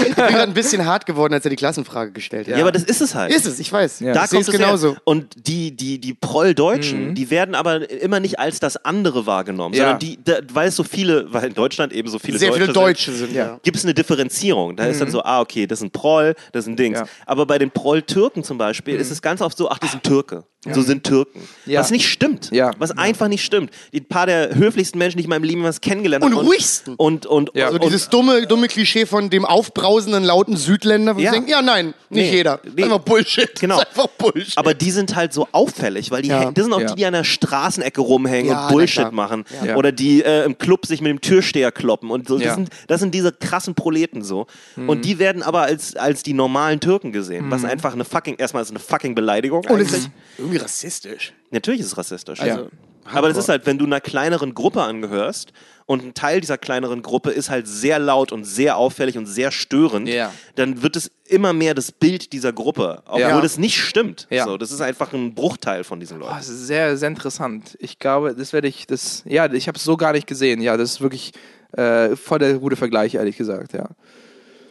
Ich 0.08 0.14
bin 0.14 0.26
gerade 0.26 0.42
ein 0.42 0.54
bisschen 0.54 0.84
hart 0.86 1.06
geworden, 1.06 1.34
als 1.34 1.44
er 1.44 1.50
die 1.50 1.56
Klassenfrage 1.56 2.12
gestellt 2.12 2.48
hat. 2.48 2.54
Ja, 2.56 2.62
aber 2.62 2.72
das 2.72 2.84
ist 2.84 3.00
es 3.00 3.14
halt. 3.14 3.32
Ist 3.34 3.46
es, 3.46 3.58
ich 3.58 3.72
weiß. 3.72 4.00
Ja. 4.00 4.12
Da 4.12 4.24
ich 4.24 4.30
kommt 4.30 4.42
es 4.42 4.50
genauso. 4.50 4.92
Her. 4.92 5.00
Und 5.04 5.46
die, 5.46 5.76
die, 5.76 5.98
die 5.98 6.14
Proll-Deutschen, 6.14 7.10
Mhm. 7.10 7.14
die 7.14 7.30
werden 7.30 7.54
aber 7.54 7.90
immer 7.90 8.20
nicht 8.20 8.38
als 8.38 8.60
das 8.60 8.76
andere 8.84 9.26
wahrgenommen, 9.26 9.74
Ja. 9.74 9.82
sondern 9.84 9.98
die, 10.00 10.18
da, 10.22 10.34
weil 10.52 10.68
es 10.68 10.76
so 10.76 10.84
viele, 10.84 11.32
weil 11.32 11.44
in 11.48 11.54
Deutschland 11.54 11.92
eben 11.92 12.08
so 12.08 12.18
viele 12.18 12.38
Sehr 12.38 12.50
Deutsche 12.50 12.62
viele 12.62 12.72
Deutsche 12.72 13.12
sind, 13.12 13.32
ja. 13.32 13.58
gibt 13.62 13.76
es 13.76 13.84
eine 13.84 13.94
Differenzierung. 13.94 14.76
Da 14.76 14.84
ist 14.86 15.00
dann 15.00 15.10
so, 15.10 15.22
ah, 15.22 15.40
okay, 15.40 15.66
das 15.66 15.80
ist 15.80 15.84
ein 15.84 15.90
Proll, 15.90 16.34
das 16.52 16.64
ist 16.64 16.68
ein 16.68 16.76
Dings. 16.76 17.00
Mhm. 17.00 17.04
Aber 17.26 17.46
bei 17.46 17.58
den 17.58 17.70
Proll-Türken 17.70 18.44
zum 18.44 18.58
Beispiel 18.58 18.96
ist 18.96 19.10
es 19.10 19.22
ganz 19.22 19.40
oft 19.40 19.56
so, 19.56 19.70
ach, 19.70 19.78
das 19.78 19.90
sind 19.92 20.02
Türke. 20.02 20.44
So 20.70 20.80
sind 20.80 21.02
Türken. 21.02 21.40
Was 21.66 21.90
nicht 21.90 22.08
stimmt. 22.08 22.50
Was 22.78 22.92
einfach 22.96 23.26
nicht 23.26 23.44
stimmt. 23.44 23.70
Die 23.92 24.00
paar 24.00 24.26
der 24.26 24.51
höflichsten 24.54 24.98
Menschen, 24.98 25.16
die 25.18 25.22
ich 25.22 25.26
in 25.26 25.30
meinem 25.30 25.44
Leben 25.44 25.62
was 25.62 25.80
kennengelernt 25.80 26.24
Und 26.24 26.34
habe. 26.34 26.44
ruhigsten. 26.46 26.94
Und, 26.96 27.26
und, 27.26 27.50
Ja. 27.54 27.66
und, 27.68 27.72
So 27.74 27.78
dieses 27.78 28.08
dumme, 28.08 28.46
dumme 28.46 28.68
Klischee 28.68 29.06
von 29.06 29.30
dem 29.30 29.44
aufbrausenden, 29.44 30.24
lauten 30.24 30.56
Südländer, 30.56 31.16
wo 31.16 31.20
Ja. 31.20 31.26
ja. 31.26 31.32
denken, 31.32 31.48
ja, 31.50 31.62
nein, 31.62 31.94
nicht 32.10 32.30
Nee. 32.30 32.36
jeder. 32.36 32.60
Nee. 32.74 32.84
Einfach 32.84 32.98
Bullshit. 33.00 33.58
Genau. 33.60 33.76
Das 33.78 33.84
ist 33.84 33.98
einfach 33.98 34.08
Bullshit. 34.18 34.58
Aber 34.58 34.74
die 34.74 34.90
sind 34.90 35.14
halt 35.16 35.32
so 35.32 35.48
auffällig, 35.52 36.10
weil 36.10 36.22
die, 36.22 36.28
Ja. 36.28 36.50
das 36.50 36.64
sind 36.64 36.72
auch 36.72 36.80
Ja. 36.80 36.88
die, 36.88 36.94
die 36.96 37.06
an 37.06 37.12
der 37.14 37.24
Straßenecke 37.24 38.00
rumhängen 38.00 38.50
Ja, 38.52 38.66
und 38.66 38.72
Bullshit 38.72 39.12
machen. 39.12 39.44
Ja. 39.64 39.76
Oder 39.76 39.92
die 39.92 40.22
äh, 40.22 40.44
im 40.44 40.58
Club 40.58 40.86
sich 40.86 41.00
mit 41.00 41.10
dem 41.10 41.20
Türsteher 41.20 41.72
kloppen. 41.72 42.10
Und 42.10 42.28
so. 42.28 42.36
Das, 42.38 42.46
Ja. 42.46 42.54
sind, 42.54 42.68
das 42.88 43.00
sind 43.00 43.14
diese 43.14 43.32
krassen 43.32 43.74
Proleten 43.74 44.22
so. 44.22 44.46
Mhm. 44.76 44.88
Und 44.88 45.04
die 45.04 45.18
werden 45.18 45.42
aber 45.42 45.62
als, 45.62 45.96
als 45.96 46.22
die 46.22 46.32
normalen 46.34 46.80
Türken 46.80 47.12
gesehen. 47.12 47.50
Was 47.50 47.64
einfach 47.64 47.92
eine 47.92 48.04
fucking, 48.04 48.36
erstmal 48.36 48.62
ist 48.62 48.70
eine 48.70 48.78
fucking 48.78 49.14
Beleidigung. 49.14 49.64
Und 49.68 49.80
es 49.80 49.88
eigentlich. 49.88 49.92
ist 50.04 50.10
irgendwie 50.38 50.56
rassistisch. 50.58 51.32
Natürlich 51.50 51.80
ist 51.80 51.86
es 51.86 51.96
rassistisch. 51.98 52.40
Also, 52.40 52.68
aber 53.04 53.28
das 53.28 53.36
ist 53.36 53.48
halt, 53.48 53.66
wenn 53.66 53.78
du 53.78 53.84
einer 53.84 54.00
kleineren 54.00 54.54
Gruppe 54.54 54.82
angehörst 54.82 55.52
und 55.86 56.04
ein 56.04 56.14
Teil 56.14 56.40
dieser 56.40 56.58
kleineren 56.58 57.02
Gruppe 57.02 57.30
ist 57.30 57.50
halt 57.50 57.66
sehr 57.66 57.98
laut 57.98 58.30
und 58.32 58.44
sehr 58.44 58.76
auffällig 58.76 59.18
und 59.18 59.26
sehr 59.26 59.50
störend, 59.50 60.08
Ja. 60.08 60.32
dann 60.54 60.82
wird 60.82 60.96
es 60.96 61.10
immer 61.26 61.52
mehr 61.52 61.74
das 61.74 61.90
Bild 61.92 62.32
dieser 62.32 62.52
Gruppe, 62.52 63.02
obwohl 63.06 63.20
Ja. 63.20 63.40
das 63.40 63.58
nicht 63.58 63.78
stimmt. 63.78 64.26
Ja. 64.30 64.44
So, 64.44 64.56
das 64.56 64.70
ist 64.70 64.80
einfach 64.80 65.12
ein 65.12 65.34
Bruchteil 65.34 65.82
von 65.84 65.98
diesen 66.00 66.18
Oh, 66.18 66.20
Leuten. 66.26 66.34
das 66.36 66.48
ist 66.48 66.66
sehr, 66.66 66.96
sehr 66.96 67.08
interessant. 67.08 67.76
Ich 67.80 67.98
glaube, 67.98 68.34
das 68.34 68.52
werde 68.52 68.68
ich, 68.68 68.86
das, 68.86 69.22
ja, 69.26 69.52
ich 69.52 69.66
habe 69.68 69.76
es 69.76 69.84
so 69.84 69.96
gar 69.96 70.12
nicht 70.12 70.26
gesehen. 70.26 70.60
Ja, 70.60 70.76
das 70.76 70.92
ist 70.92 71.00
wirklich 71.00 71.32
äh, 71.76 72.16
voll 72.16 72.38
der 72.38 72.54
gute 72.58 72.76
Vergleich, 72.76 73.14
ehrlich 73.14 73.36
gesagt, 73.38 73.72
ja. 73.72 73.88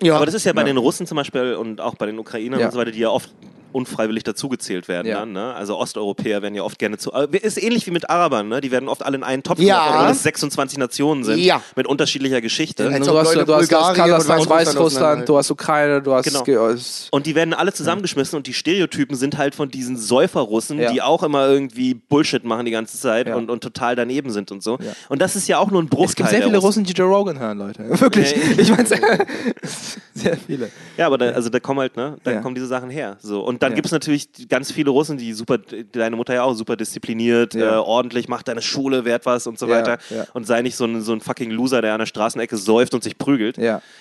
Ja. 0.03 0.15
Aber 0.15 0.25
das 0.25 0.35
ist 0.35 0.45
ja 0.45 0.53
bei 0.53 0.61
Ja. 0.61 0.67
den 0.67 0.77
Russen 0.77 1.05
zum 1.07 1.15
Beispiel 1.15 1.55
und 1.55 1.81
auch 1.81 1.95
bei 1.95 2.05
den 2.05 2.17
Ukrainern 2.19 2.59
Ja. 2.59 2.67
und 2.67 2.71
so 2.71 2.77
weiter, 2.79 2.91
die 2.91 2.99
ja 2.99 3.09
oft 3.09 3.31
unfreiwillig 3.71 4.23
dazugezählt 4.23 4.87
werden 4.87 5.07
Ja. 5.07 5.19
dann, 5.19 5.31
ne? 5.33 5.53
Also 5.53 5.77
Osteuropäer 5.77 6.41
werden 6.41 6.55
ja 6.55 6.63
oft 6.63 6.77
gerne 6.79 6.97
zu. 6.97 7.11
Ist 7.11 7.61
ähnlich 7.61 7.85
wie 7.87 7.91
mit 7.91 8.09
Arabern, 8.09 8.47
ne? 8.49 8.61
Die 8.61 8.71
werden 8.71 8.89
oft 8.89 9.03
alle 9.03 9.17
in 9.17 9.23
einen 9.23 9.43
Topf 9.43 9.59
Ja. 9.59 9.77
geworfen, 9.79 9.99
obwohl 9.99 10.11
es 10.11 10.23
26 10.23 10.77
Nationen 10.77 11.23
sind 11.23 11.39
Ja. 11.39 11.61
mit 11.75 11.87
unterschiedlicher 11.87 12.41
Geschichte. 12.41 12.83
Du, 12.89 12.93
hast, 13.17 13.33
Leute 13.35 13.45
du, 13.45 13.55
hast, 13.55 13.71
du 13.71 13.75
Kasachstan, 13.75 14.49
Weißrussland 14.49 15.27
du 15.29 15.37
hast 15.37 15.51
Ukraine, 15.51 16.01
du 16.01 16.13
hast. 16.13 16.25
Genau. 16.25 16.43
Ge- 16.43 16.77
Und 17.11 17.25
die 17.25 17.35
werden 17.35 17.53
alle 17.53 17.73
zusammengeschmissen 17.73 18.37
und 18.37 18.47
die 18.47 18.53
Stereotypen 18.53 19.15
sind 19.15 19.37
halt 19.37 19.55
von 19.55 19.69
diesen 19.69 19.97
Säuferrussen, 19.97 20.79
Ja. 20.79 20.91
die 20.91 21.01
auch 21.01 21.23
immer 21.23 21.47
irgendwie 21.47 21.93
Bullshit 21.93 22.43
machen 22.43 22.65
die 22.65 22.71
ganze 22.71 22.97
Zeit 22.99 23.27
Ja. 23.27 23.35
und, 23.35 23.49
und 23.49 23.61
total 23.63 23.95
daneben 23.95 24.29
sind 24.31 24.51
und 24.51 24.61
so. 24.63 24.77
Ja. 24.81 24.91
Und 25.09 25.21
das 25.21 25.35
ist 25.35 25.47
ja 25.47 25.57
auch 25.59 25.71
nur 25.71 25.81
ein 25.81 25.87
Bruchteil. 25.87 26.05
Es 26.09 26.15
gibt 26.15 26.29
sehr 26.29 26.43
viele 26.43 26.57
Russen. 26.57 26.83
Die 26.83 26.93
Joe 26.93 27.07
Rogan 27.07 27.39
hören, 27.39 27.57
Leute. 27.57 27.83
Wirklich. 28.01 28.35
Ich 28.57 28.69
meine, 28.69 28.87
sehr 30.13 30.37
viele. 30.37 30.69
Ja, 30.97 31.07
aber 31.07 31.17
da, 31.17 31.29
also 31.31 31.49
da 31.49 31.59
kommen 31.59 31.79
halt, 31.79 31.95
ne, 31.97 32.17
da 32.23 32.31
Ja. 32.31 32.41
kommen 32.41 32.55
diese 32.55 32.67
Sachen 32.67 32.89
her. 32.89 33.17
So. 33.21 33.41
Und 33.41 33.60
dann 33.61 33.71
Ja. 33.71 33.75
gibt 33.75 33.85
es 33.85 33.91
natürlich 33.91 34.27
ganz 34.49 34.71
viele 34.71 34.89
Russen, 34.89 35.17
die 35.17 35.33
super, 35.33 35.57
deine 35.57 36.15
Mutter 36.15 36.33
ja 36.33 36.43
auch 36.43 36.53
super 36.53 36.75
diszipliniert, 36.75 37.53
Ja. 37.53 37.75
äh, 37.75 37.77
ordentlich, 37.77 38.27
macht 38.27 38.47
deine 38.47 38.61
Schule, 38.61 39.05
wert 39.05 39.25
was 39.25 39.47
und 39.47 39.59
so 39.59 39.67
weiter. 39.69 39.97
ja. 40.09 40.25
Und 40.33 40.47
sei 40.47 40.61
nicht 40.61 40.75
so 40.75 40.85
ein, 40.85 41.01
so 41.01 41.13
ein 41.13 41.21
fucking 41.21 41.51
Loser, 41.51 41.81
der 41.81 41.93
an 41.93 41.99
der 41.99 42.05
Straßenecke 42.05 42.57
säuft 42.57 42.93
und 42.93 43.03
sich 43.03 43.17
prügelt. 43.17 43.57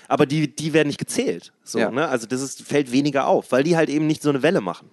Aber 0.08 0.26
die, 0.26 0.54
die 0.54 0.72
werden 0.72 0.88
nicht 0.88 0.98
gezählt. 0.98 1.52
So, 1.64 1.78
ne? 1.90 2.08
Also 2.08 2.26
das 2.26 2.40
ist, 2.42 2.62
fällt 2.62 2.90
weniger 2.92 3.26
auf, 3.26 3.52
weil 3.52 3.62
die 3.62 3.76
halt 3.76 3.88
eben 3.90 4.06
nicht 4.06 4.22
so 4.22 4.30
eine 4.30 4.42
Welle 4.42 4.60
machen. 4.60 4.88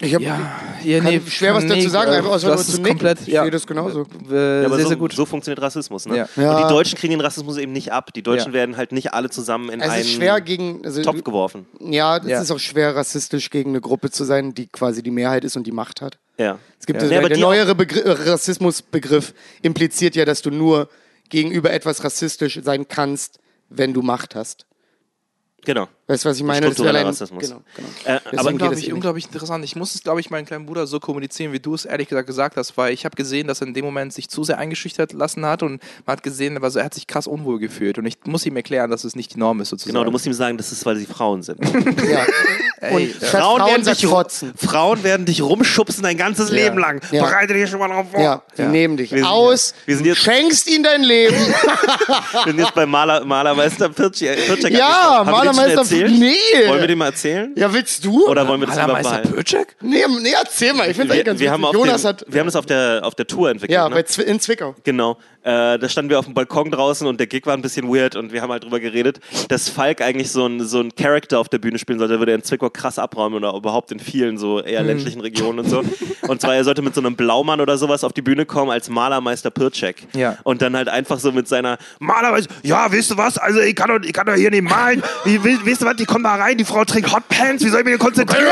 Ich 0.00 0.12
habe 0.12 0.24
Ja, 0.24 0.60
ja 0.82 1.00
kann 1.00 1.22
schwer 1.28 1.54
was 1.54 1.62
nee, 1.64 1.76
dazu 1.76 1.88
sagen, 1.88 2.12
äh, 2.12 2.16
einfach 2.16 2.30
außer 2.32 2.48
das 2.48 2.56
nur 2.56 2.60
ist 2.62 2.70
zu 2.72 2.76
nicken. 2.78 2.88
komplett, 2.98 3.20
Ich 3.22 3.28
ja. 3.28 3.42
sehe 3.42 3.50
das 3.52 3.66
genauso. 3.66 4.06
Äh, 4.30 4.60
Ja, 4.62 4.66
aber 4.66 4.74
sehr, 4.76 4.82
so, 4.84 4.88
sehr 4.88 4.96
gut. 4.96 5.12
so 5.12 5.24
funktioniert 5.24 5.62
Rassismus. 5.62 6.06
Ne? 6.06 6.16
Ja. 6.16 6.28
Ja. 6.36 6.56
Und 6.56 6.64
die 6.64 6.68
Deutschen 6.68 6.98
kriegen 6.98 7.12
den 7.12 7.20
Rassismus 7.20 7.56
eben 7.58 7.72
nicht 7.72 7.92
ab. 7.92 8.12
Die 8.12 8.22
Deutschen 8.22 8.48
Ja. 8.48 8.54
werden 8.54 8.76
halt 8.76 8.90
nicht 8.92 9.14
alle 9.14 9.30
zusammen 9.30 9.70
in 9.70 9.80
Es 9.80 9.88
einen 9.90 10.00
ist 10.02 10.10
schwer 10.10 10.40
gegen. 10.40 10.84
Also, 10.84 11.02
Topf 11.02 11.22
geworfen. 11.22 11.66
Ja, 11.80 12.16
es 12.16 12.26
Ja. 12.26 12.40
ist 12.42 12.50
auch 12.50 12.58
schwer, 12.58 12.96
rassistisch 12.96 13.50
gegen 13.50 13.70
eine 13.70 13.80
Gruppe 13.80 14.10
zu 14.10 14.24
sein, 14.24 14.52
die 14.52 14.66
quasi 14.66 15.02
die 15.02 15.12
Mehrheit 15.12 15.44
ist 15.44 15.56
und 15.56 15.64
die 15.66 15.72
Macht 15.72 16.00
hat. 16.00 16.18
Ja. 16.38 16.58
Es 16.80 16.86
gibt 16.86 17.00
Ja. 17.00 17.18
aber 17.18 17.28
der 17.28 17.38
neuere 17.38 17.74
Begr 17.76 18.04
äh, 18.04 18.10
Rassismusbegriff 18.30 19.32
impliziert 19.62 20.16
ja, 20.16 20.24
dass 20.24 20.42
du 20.42 20.50
nur 20.50 20.88
gegenüber 21.30 21.72
etwas 21.72 22.02
rassistisch 22.02 22.60
sein 22.62 22.88
kannst, 22.88 23.38
wenn 23.68 23.94
du 23.94 24.02
Macht 24.02 24.34
hast. 24.34 24.66
Genau. 25.64 25.88
Weißt 26.06 26.24
du, 26.24 26.28
was 26.28 26.36
ich 26.36 26.42
meine? 26.42 26.68
Das 26.68 26.78
allein- 26.80 27.06
Rassismus. 27.06 27.42
Genau, 27.44 27.62
genau. 27.74 27.88
Äh, 28.04 28.20
Deswegen 28.24 28.38
aber 28.38 28.48
unglaublich, 28.50 28.92
unglaublich 28.92 29.24
interessant. 29.24 29.64
Ich 29.64 29.74
muss 29.74 29.94
es, 29.94 30.02
glaube 30.02 30.20
ich, 30.20 30.28
meinem 30.30 30.44
kleinen 30.44 30.66
Bruder 30.66 30.86
so 30.86 31.00
kommunizieren, 31.00 31.52
wie 31.54 31.60
du 31.60 31.74
es 31.74 31.86
ehrlich 31.86 32.08
gesagt 32.08 32.26
gesagt 32.26 32.56
hast, 32.58 32.76
weil 32.76 32.92
ich 32.92 33.06
habe 33.06 33.16
gesehen, 33.16 33.46
dass 33.48 33.62
er 33.62 33.68
in 33.68 33.74
dem 33.74 33.86
Moment 33.86 34.12
sich 34.12 34.28
zu 34.28 34.44
sehr 34.44 34.58
eingeschüchtert 34.58 35.14
lassen 35.14 35.46
hat 35.46 35.62
und 35.62 35.80
man 36.04 36.16
hat 36.16 36.22
gesehen, 36.22 36.62
also 36.62 36.78
er 36.78 36.84
hat 36.84 36.92
sich 36.94 37.06
krass 37.06 37.26
unwohl 37.26 37.58
gefühlt 37.58 37.96
und 37.96 38.04
ich 38.04 38.18
muss 38.24 38.44
ihm 38.44 38.54
erklären, 38.56 38.90
dass 38.90 39.04
es 39.04 39.16
nicht 39.16 39.34
die 39.34 39.38
Norm 39.38 39.60
ist 39.62 39.70
sozusagen. 39.70 39.94
genau, 39.94 40.04
du 40.04 40.10
musst 40.10 40.26
ihm 40.26 40.34
sagen, 40.34 40.58
das 40.58 40.72
ist, 40.72 40.84
weil 40.84 40.96
sie 40.96 41.06
Frauen 41.06 41.42
sind. 41.42 41.58
Ja. 42.06 42.26
Ey, 42.80 42.94
Und 42.94 43.02
ja. 43.20 43.28
statt 43.28 43.40
Frauen, 43.40 43.84
sagt 43.84 44.02
dich, 44.02 44.10
Fotzen. 44.10 44.52
Frauen 44.56 45.02
werden 45.04 45.24
dich 45.24 45.40
rumschubsen 45.40 46.02
dein 46.02 46.18
ganzes 46.18 46.50
Ja. 46.50 46.56
Leben 46.56 46.76
lang. 46.78 47.00
Ja. 47.12 47.22
Bereite 47.24 47.54
dich 47.54 47.70
schon 47.70 47.78
mal 47.78 47.88
drauf 47.88 48.06
vor. 48.12 48.20
Ja, 48.20 48.42
die 48.58 48.62
Ja. 48.62 48.68
nehmen 48.68 48.98
dich 48.98 49.10
Wir 49.10 49.18
sind- 49.20 49.26
aus, 49.26 49.74
wir 49.86 49.96
sind 49.96 50.04
jetzt- 50.04 50.18
schenkst 50.18 50.68
ihnen 50.68 50.84
dein 50.84 51.02
Leben. 51.02 51.34
Wir 52.44 52.52
sind 52.52 52.58
jetzt 52.58 52.74
bei 52.74 52.84
Maler, 52.84 53.24
Malermeister 53.24 53.88
Pircek. 53.88 54.46
Pircek 54.46 54.72
ja, 54.74 55.22
Malermeister. 55.24 55.84
Erzählt? 56.02 56.18
Nee. 56.20 56.68
Wollen 56.68 56.80
wir 56.80 56.88
den 56.88 56.98
mal 56.98 57.06
erzählen? 57.06 57.52
ja, 57.56 57.72
willst 57.72 58.04
du? 58.04 58.26
Oder 58.28 58.46
wollen 58.48 58.60
wir 58.60 58.66
das 58.66 58.76
lieber 58.76 58.88
Malermeister 58.88 59.10
behalten? 59.22 59.34
Pötschek? 59.34 59.76
Nee, 59.80 60.04
nee, 60.22 60.30
erzähl 60.38 60.72
mal. 60.74 60.90
Ich 60.90 60.96
finde 60.96 61.08
das 61.08 61.16
Wir, 61.18 61.24
ganz 61.24 61.40
wir, 61.40 61.50
haben 61.50 61.62
Jonas 61.72 62.02
dem, 62.02 62.08
hat. 62.08 62.24
wir 62.28 62.40
haben 62.40 62.46
das 62.46 62.56
auf 62.56 62.66
der, 62.66 63.00
auf 63.02 63.14
der 63.14 63.26
Tour 63.26 63.50
entwickelt. 63.50 63.74
Ja, 63.74 63.88
ne? 63.88 63.94
bei 63.94 64.02
Zwi 64.02 64.22
in 64.22 64.40
Zwickau. 64.40 64.74
Genau. 64.84 65.18
Äh, 65.42 65.78
da 65.78 65.88
standen 65.90 66.08
wir 66.10 66.18
auf 66.18 66.24
dem 66.24 66.32
Balkon 66.32 66.70
draußen 66.70 67.06
und 67.06 67.20
der 67.20 67.26
Gig 67.26 67.44
war 67.44 67.52
ein 67.52 67.60
bisschen 67.60 67.86
weird 67.94 68.16
und 68.16 68.32
wir 68.32 68.40
haben 68.40 68.50
halt 68.50 68.64
drüber 68.64 68.80
geredet, 68.80 69.20
dass 69.48 69.68
Falk 69.68 70.00
eigentlich 70.00 70.30
so 70.30 70.46
ein, 70.46 70.64
so 70.66 70.80
ein 70.80 70.94
Charakter 70.94 71.38
auf 71.38 71.50
der 71.50 71.58
Bühne 71.58 71.78
spielen 71.78 71.98
sollte, 71.98 72.12
der 72.14 72.18
würde 72.18 72.32
er 72.32 72.36
in 72.36 72.42
Zwickau 72.44 72.70
krass 72.70 72.98
abräumen 72.98 73.36
oder 73.36 73.54
überhaupt 73.54 73.92
in 73.92 74.00
vielen 74.00 74.38
so 74.38 74.62
eher 74.62 74.80
Mhm. 74.80 74.86
ländlichen 74.88 75.20
Regionen 75.20 75.58
und 75.58 75.68
so. 75.68 75.82
Und 76.28 76.40
zwar, 76.40 76.54
er 76.56 76.64
sollte 76.64 76.80
mit 76.80 76.94
so 76.94 77.02
einem 77.02 77.14
Blaumann 77.14 77.60
oder 77.60 77.76
sowas 77.76 78.04
auf 78.04 78.14
die 78.14 78.22
Bühne 78.22 78.46
kommen 78.46 78.70
als 78.70 78.88
Malermeister 78.88 79.50
Pircek. 79.50 79.96
Ja. 80.14 80.38
Und 80.44 80.62
dann 80.62 80.74
halt 80.74 80.88
einfach 80.88 81.18
so 81.18 81.30
mit 81.30 81.46
seiner 81.46 81.76
Malerweise, 81.98 82.48
ja, 82.62 82.90
weißt 82.90 83.10
du 83.10 83.16
was? 83.18 83.36
Also, 83.36 83.60
ich 83.60 83.76
kann 83.76 83.88
doch, 83.90 84.00
ich 84.06 84.14
kann 84.14 84.26
doch 84.26 84.34
hier 84.34 84.50
nicht 84.50 84.62
malen. 84.62 85.02
Wie, 85.26 85.44
we- 85.44 85.58
weißt 85.70 85.82
du 85.82 85.83
was? 85.84 85.96
Die 85.96 86.04
kommt 86.04 86.24
da 86.24 86.34
rein, 86.34 86.56
die 86.58 86.64
Frau 86.64 86.84
trägt 86.84 87.12
Hotpants. 87.12 87.64
Wie 87.64 87.68
soll 87.68 87.80
ich 87.80 87.84
mich 87.84 87.94
denn 87.94 87.98
konzentrieren? 87.98 88.44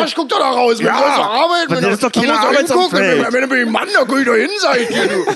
Arsch, 0.00 0.14
guck 0.14 0.28
doch 0.28 0.38
da 0.38 0.50
raus. 0.50 0.80
Ja. 0.80 0.94
Arbeit. 0.94 1.82
Das 1.82 1.92
ist 1.94 2.02
doch 2.02 2.12
keine 2.12 2.38
Arbeitsumfeld. 2.38 3.32
Wenn 3.32 3.40
du 3.42 3.46
mit 3.48 3.58
dem 3.66 3.72
Mann, 3.72 3.88
da 3.92 4.04
guck 4.06 4.20
ich 4.20 4.26
doch 4.26 4.34
hin, 4.34 4.50
sag 4.60 4.80
ich 4.80 4.88
dir, 4.88 5.06
du. 5.06 5.26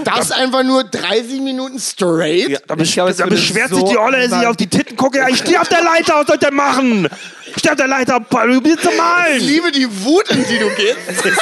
Das 0.04 0.30
einfach 0.32 0.62
nur 0.62 0.84
30 0.84 1.40
Minuten 1.40 1.78
straight? 1.78 2.48
Ja, 2.48 2.58
Da, 2.66 2.74
Ich 2.74 2.94
beschwert 3.30 3.70
so 3.70 3.76
sich 3.76 3.84
die 3.84 3.98
Olle, 3.98 4.28
dass 4.28 4.40
ich 4.40 4.46
auf 4.46 4.56
die 4.56 4.68
Titten 4.68 4.96
gucke. 4.96 5.18
Ja, 5.18 5.28
ich 5.28 5.38
stehe 5.38 5.60
auf 5.60 5.68
der 5.68 5.82
Leiter, 5.82 6.14
was 6.14 6.26
soll 6.26 6.36
ich 6.36 6.46
denn 6.46 6.54
machen? 6.54 7.08
Ich 7.56 7.58
stehe 7.60 7.72
auf 7.72 7.76
der 7.76 7.86
Leiter, 7.88 8.20
du 8.20 8.60
bist 8.60 8.82
zu 8.82 8.90
Ich 8.90 8.96
malen. 8.96 9.40
liebe 9.40 9.72
die 9.72 9.86
Wut, 10.04 10.30
in 10.30 10.44
die 10.44 10.58
du 10.58 10.68
gehst. 10.76 10.98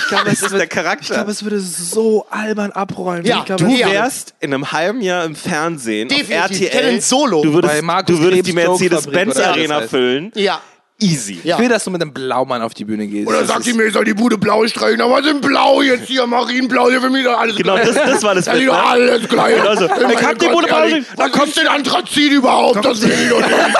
Ich 0.00 0.06
glaube, 0.08 0.30
es, 0.30 0.40
das 0.40 0.52
ist 0.52 0.58
der 0.58 0.66
Charakter. 0.66 1.02
ich 1.02 1.08
glaube, 1.08 1.30
es 1.30 1.42
würde 1.42 1.60
so 1.60 2.26
albern 2.30 2.70
abräumen. 2.72 3.24
Ja, 3.24 3.38
ich 3.38 3.44
glaube, 3.46 3.64
Du 3.64 3.70
Ja. 3.70 3.90
wärst 3.90 4.34
in 4.40 4.52
einem 4.52 4.70
halben 4.70 5.00
Jahr 5.00 5.24
im 5.24 5.34
Fernsehen 5.34 6.08
Definitiv. 6.08 6.44
auf 6.44 6.50
Ich 6.50 6.74
RTL. 6.74 7.00
solo. 7.00 7.42
Du 7.42 7.52
würdest, 7.54 7.74
Bei 7.74 7.82
Markus 7.82 8.16
du 8.16 8.22
würdest 8.22 8.46
die 8.46 8.52
Krebs 8.52 8.66
Joke-Fabrik 8.66 8.90
Mercedes-Benz 8.92 9.36
oder 9.36 9.44
wie 9.44 9.48
das 9.48 9.52
Arena 9.56 9.76
heißt. 9.80 9.90
füllen. 9.90 10.32
Ja. 10.34 10.60
Easy. 11.00 11.38
Ja. 11.44 11.54
Ich 11.54 11.62
will, 11.62 11.68
dass 11.68 11.84
du 11.84 11.90
mit 11.90 12.02
einem 12.02 12.12
Blaumann 12.12 12.60
auf 12.60 12.74
die 12.74 12.84
Bühne 12.84 13.06
gehst. 13.06 13.28
Oder 13.28 13.38
Das 13.40 13.48
sagt 13.48 13.66
die 13.66 13.72
mir, 13.72 13.84
ich 13.84 13.92
soll 13.92 14.04
die 14.04 14.14
Bude 14.14 14.36
blau 14.36 14.66
streichen. 14.66 15.00
Aber 15.00 15.12
was 15.14 15.20
ist 15.20 15.28
denn 15.28 15.40
blau 15.40 15.80
jetzt 15.80 16.08
hier? 16.08 16.26
Marinblau, 16.26 16.88
hier 16.90 17.00
für 17.00 17.08
mich 17.08 17.22
doch 17.24 17.38
alles 17.38 17.54
Genau, 17.54 17.74
gleich. 17.76 17.86
das, 17.86 17.94
das 17.94 18.22
war 18.24 18.34
das 18.34 18.46
Das 18.46 18.54
ist 18.54 18.60
Beste. 18.66 18.66
doch 18.66 18.90
alles 18.90 19.28
gleich. 19.28 19.56
Genau 19.62 19.74
so. 19.76 19.84
Ich 19.84 20.22
hab 20.26 20.38
die 20.40 20.48
Bude 20.48 20.66
blau. 20.66 20.84
Was 21.16 21.30
kommt 21.30 21.56
denn 21.56 21.68
Anthrazit 21.68 22.32
überhaupt? 22.32 22.84
Das 22.84 23.00
will 23.00 23.12
ich 23.12 23.28
doch 23.30 23.38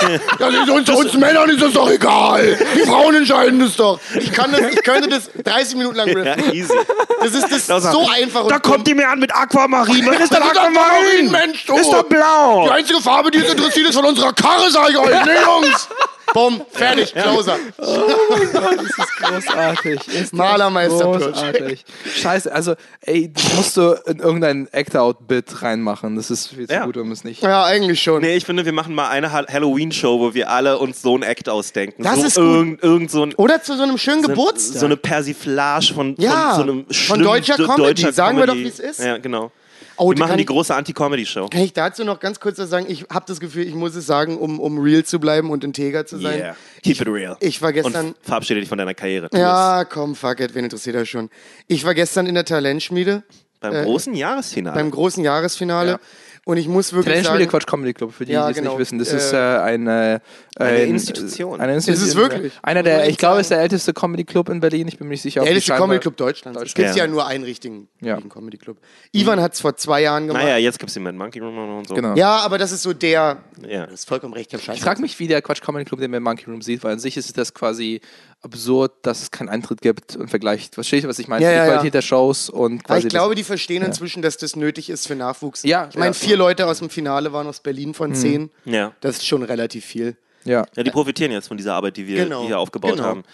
nicht. 0.09 0.21
Das 0.39 0.55
ist 0.55 0.71
uns, 0.71 0.91
uns 0.91 1.13
Männern 1.15 1.49
ist 1.51 1.61
das 1.61 1.73
doch 1.73 1.91
egal. 1.91 2.57
Die 2.77 2.87
Frauen 2.87 3.15
entscheiden 3.17 3.59
das 3.59 3.75
doch. 3.75 3.99
Ich, 4.15 4.31
kann 4.33 4.53
das, 4.53 4.61
ich 4.73 4.83
könnte 4.85 5.09
das 5.09 5.29
30 5.43 5.77
Minuten 5.77 5.97
lang 5.97 6.07
Ja, 6.09 6.35
riffen. 6.35 6.53
easy. 6.55 6.73
Das 7.21 7.35
ist 7.35 7.69
das 7.69 7.83
so 7.91 8.09
einfach 8.09 8.47
Da 8.47 8.61
kommt 8.61 8.87
die 8.87 8.95
mir 8.95 9.09
an 9.09 9.19
mit 9.19 9.35
Aquamarin. 9.35 10.07
Was 10.07 10.21
ist 10.21 10.33
denn 10.33 10.39
Das? 10.41 10.51
Aquamarin, 10.57 11.31
Mensch, 11.33 11.67
du. 11.67 11.75
Ist 11.77 11.91
doch 11.93 12.05
blau. 12.05 12.67
Die 12.67 12.71
einzige 12.71 13.01
Farbe, 13.01 13.33
die 13.33 13.39
uns 13.39 13.51
interessiert, 13.51 13.89
ist 13.89 13.97
von 13.97 14.05
unserer 14.05 14.33
Karre, 14.33 14.71
sag 14.71 14.89
ich 14.91 14.97
euch. 14.99 15.09
Nee, 15.25 15.33
Jungs. 15.65 15.89
Bumm, 16.35 16.61
fertig, 16.71 17.13
Closer. 17.15 17.57
Das 17.79 17.89
ist 17.89 19.17
großartig. 19.21 20.09
Ist 20.09 20.19
das 20.19 20.33
Malermeister 20.33 21.05
großartig. 21.05 21.85
Scheiße, 22.17 22.53
also, 22.53 22.75
ey, 23.01 23.33
das 23.33 23.55
musst 23.55 23.77
du 23.77 23.93
in 24.07 24.19
irgendein 24.19 24.69
Act-Out-Bit 24.73 25.63
reinmachen. 25.63 26.17
Das 26.17 26.31
ist 26.31 26.49
viel 26.49 26.67
zu 26.69 26.75
Ja. 26.75 26.85
gut, 26.85 26.97
um 26.97 27.11
es 27.13 27.25
nicht. 27.25 27.43
Ja, 27.43 27.65
eigentlich 27.65 28.03
schon. 28.03 28.21
Nee, 28.21 28.37
ich 28.37 28.45
finde, 28.45 28.65
wir 28.65 28.73
machen 28.73 28.95
mal 28.95 29.09
eine 29.09 29.33
Ha- 29.33 29.47
Halloween-Show, 29.51 30.21
wo 30.21 30.35
wir 30.35 30.51
alle 30.51 30.79
uns 30.79 31.03
so 31.03 31.17
ein 31.17 31.23
Act 31.23 31.49
ausdenken. 31.49 32.03
Das 32.03 32.21
so 32.21 32.27
ist 32.27 32.35
gut. 32.37 32.45
Irgend, 32.45 32.83
irgend 32.83 33.11
so 33.11 33.23
ein 33.25 33.35
Oder 33.35 33.63
zu 33.63 33.77
so 33.77 33.83
einem 33.83 33.99
schönen 33.99 34.23
Geburtstag. 34.23 34.81
So 34.81 34.87
eine 34.87 34.97
Persiflage 34.97 35.95
von, 35.95 36.15
Ja, 36.19 36.55
von 36.55 36.57
so 36.57 36.63
einem 36.63 36.85
von 36.85 36.95
schlimmen 36.95 37.25
deutscher 37.25 37.57
de- 37.57 37.67
Comedy. 37.67 37.83
deutscher 37.83 38.13
Sagen 38.13 38.39
wir 38.39 38.47
doch, 38.47 38.53
Comedy. 38.55 38.69
wie's 38.71 38.79
ist. 38.81 39.01
Ja, 39.01 39.19
genau. 39.19 39.51
Oh, 39.99 40.11
wir 40.11 40.19
machen 40.19 40.37
die 40.37 40.43
ich- 40.43 40.47
große 40.47 40.75
Anti-Comedy-Show. 40.75 41.49
Kann 41.49 41.61
ich 41.61 41.73
dazu 41.73 42.05
noch 42.05 42.21
ganz 42.21 42.41
kurz 42.41 42.59
was 42.59 42.71
sagen? 42.71 42.87
Ich 42.89 43.07
habe 43.11 43.25
das 43.27 43.41
Gefühl, 43.41 43.67
ich 43.67 43.75
muss 43.75 43.95
es 43.95 44.07
sagen, 44.07 44.39
um, 44.39 44.61
um 44.61 44.79
real 44.79 45.05
zu 45.05 45.19
bleiben 45.21 45.51
und 45.51 45.65
integer 45.65 46.07
zu 46.07 46.19
sein. 46.19 46.39
Yeah. 46.39 46.57
Keep 46.83 47.01
it 47.01 47.09
real. 47.09 47.37
Ich 47.41 47.61
war 47.61 47.73
gestern. 47.73 48.09
Und 48.09 48.17
verabschiede 48.23 48.61
dich 48.61 48.69
von 48.69 48.79
deiner 48.79 48.95
Karriere. 48.95 49.29
Tu 49.31 49.37
Ja, 49.39 49.85
komm, 49.85 50.15
fuck 50.15 50.41
it, 50.41 50.55
wen 50.55 50.65
interessiert 50.65 50.97
das 50.97 51.09
schon? 51.09 51.31
Ich 51.67 51.85
war 51.85 51.95
gestern 51.95 52.27
in 52.27 52.35
der 52.35 52.45
Talentschmiede. 52.45 53.23
Beim 53.61 53.85
großen 53.85 54.15
Jahresfinale. 54.15 54.77
beim 54.77 54.91
großen 54.93 55.25
Jahresfinale 55.25 55.91
Ja. 55.91 55.99
und 56.45 56.59
ich 56.59 56.69
muss 56.69 56.93
wirklich 56.93 57.07
Talentspiele 57.13 57.41
sagen, 57.41 57.51
Quatsch 57.51 57.67
Comedy 57.67 57.93
Club, 57.93 58.13
für 58.15 58.25
die, 58.25 58.31
Ja, 58.31 58.47
die 58.47 58.53
es 58.53 58.57
genau. 58.59 58.71
nicht 58.71 58.79
wissen. 58.79 59.01
Das 59.01 59.13
Äh, 59.13 59.17
ist 59.17 59.33
äh, 59.33 60.21
eine, 60.59 60.79
ein, 60.79 60.89
Institution. 60.91 61.61
Eine 61.61 61.75
Institution. 61.75 62.07
Ist 62.07 62.15
es 62.15 62.17
wirklich? 62.17 62.53
Einer 62.63 62.83
der, 62.83 63.09
ich 63.09 63.17
glaube, 63.19 63.41
es 63.41 63.47
ist 63.47 63.51
der 63.51 63.61
älteste 63.61 63.93
Comedy 63.93 64.25
Club 64.25 64.49
in 64.49 64.61
Berlin. 64.61 64.89
Ich 64.89 64.99
bin 64.99 65.07
mir 65.09 65.13
nicht 65.13 65.23
sicher. 65.23 65.41
ob 65.41 65.47
der 65.47 65.55
älteste 65.55 65.75
Comedy 65.75 66.01
Club 66.01 66.17
Deutschlands. 66.17 66.61
Es 66.61 66.75
gibt 66.75 66.89
Ja. 66.91 66.97
ja 66.97 67.07
nur 67.07 67.27
einen 67.27 67.45
richtigen, 67.45 67.89
Ja. 68.01 68.21
Comedy 68.21 68.57
Club. 68.57 68.79
Ivan 69.13 69.41
hat 69.41 69.55
es 69.55 69.61
vor 69.61 69.77
zwei 69.77 70.03
Jahren 70.03 70.27
gemacht. 70.27 70.43
naja, 70.43 70.57
jetzt 70.57 70.79
gibt 70.79 70.89
es 70.91 70.95
den 70.95 71.03
Mad 71.05 71.17
Monkey 71.17 71.39
Room 71.41 71.79
und 71.79 71.89
so. 71.89 71.95
Genau. 71.95 72.15
Ja, 72.15 72.39
aber 72.39 72.59
das 72.59 72.73
ist 72.73 72.83
so 72.83 72.93
der. 72.93 73.39
Ja. 73.69 73.87
Du 73.87 73.93
hast 73.93 74.09
vollkommen 74.09 74.35
recht, 74.35 74.53
ich. 74.53 74.69
Ich 74.69 74.81
frage 74.81 75.01
mich, 75.01 75.19
wie 75.19 75.29
der 75.29 75.43
Quatsch 75.43 75.63
Comedy 75.63 75.85
Club 75.85 76.01
den 76.01 76.13
im 76.13 76.23
Monkey 76.23 76.51
Room 76.51 76.63
sieht, 76.63 76.83
weil 76.85 76.93
an 76.93 76.99
sich 76.99 77.17
ist 77.17 77.37
das 77.39 77.55
quasi 77.55 78.01
absurd, 78.41 78.93
dass 79.03 79.23
es 79.23 79.31
keinen 79.31 79.49
Eintritt 79.49 79.81
gibt 79.81 80.17
und 80.17 80.29
vergleicht. 80.29 80.75
Versteht 80.75 81.03
ihr, 81.03 81.09
was 81.09 81.19
ich 81.19 81.29
meine? 81.29 81.45
Ja, 81.45 81.51
die 81.51 81.57
ja, 81.57 81.65
ja. 81.65 81.71
Qualität 81.73 81.95
der 81.95 82.03
Shows 82.03 82.49
und 82.49 82.81
Aber 82.85 82.95
quasi. 82.95 83.07
ich 83.07 83.11
glaube, 83.11 83.35
die 83.35 83.43
verstehen 83.45 83.83
inzwischen, 83.83 84.23
dass 84.23 84.37
das 84.37 84.55
nötig 84.55 84.91
ist 84.91 85.07
für 85.09 85.17
Nachwuchs. 85.17 85.63
Ja, 85.65 85.89
ich 85.91 85.97
meine, 85.97 86.09
ja. 86.09 86.13
vier 86.13 86.37
Leute 86.37 86.67
aus 86.67 86.79
dem 86.79 86.91
Finale 86.91 87.33
waren 87.33 87.47
aus 87.47 87.61
Berlin 87.61 87.95
von 87.95 88.15
zehn. 88.15 88.51
Ja. 88.65 88.93
Das 89.01 89.17
ist 89.17 89.27
schon 89.27 89.43
relativ 89.43 89.85
viel. 89.85 90.17
Ja. 90.49 90.67
ja, 90.75 90.83
die 90.83 90.91
profitieren 90.91 91.31
jetzt 91.33 91.49
von 91.49 91.57
dieser 91.57 91.75
Arbeit, 91.75 91.97
die 91.97 92.07
wir 92.07 92.25
Genau. 92.25 92.45
hier 92.47 92.59
aufgebaut 92.59 92.93
Genau. 92.97 93.05
haben. 93.05 93.25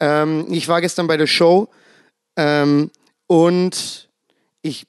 Ähm, 0.00 0.46
ich 0.50 0.66
war 0.68 0.80
gestern 0.80 1.06
bei 1.06 1.16
der 1.16 1.26
Show 1.28 1.68
ähm, 2.36 2.90
und 3.26 4.08
ich 4.62 4.86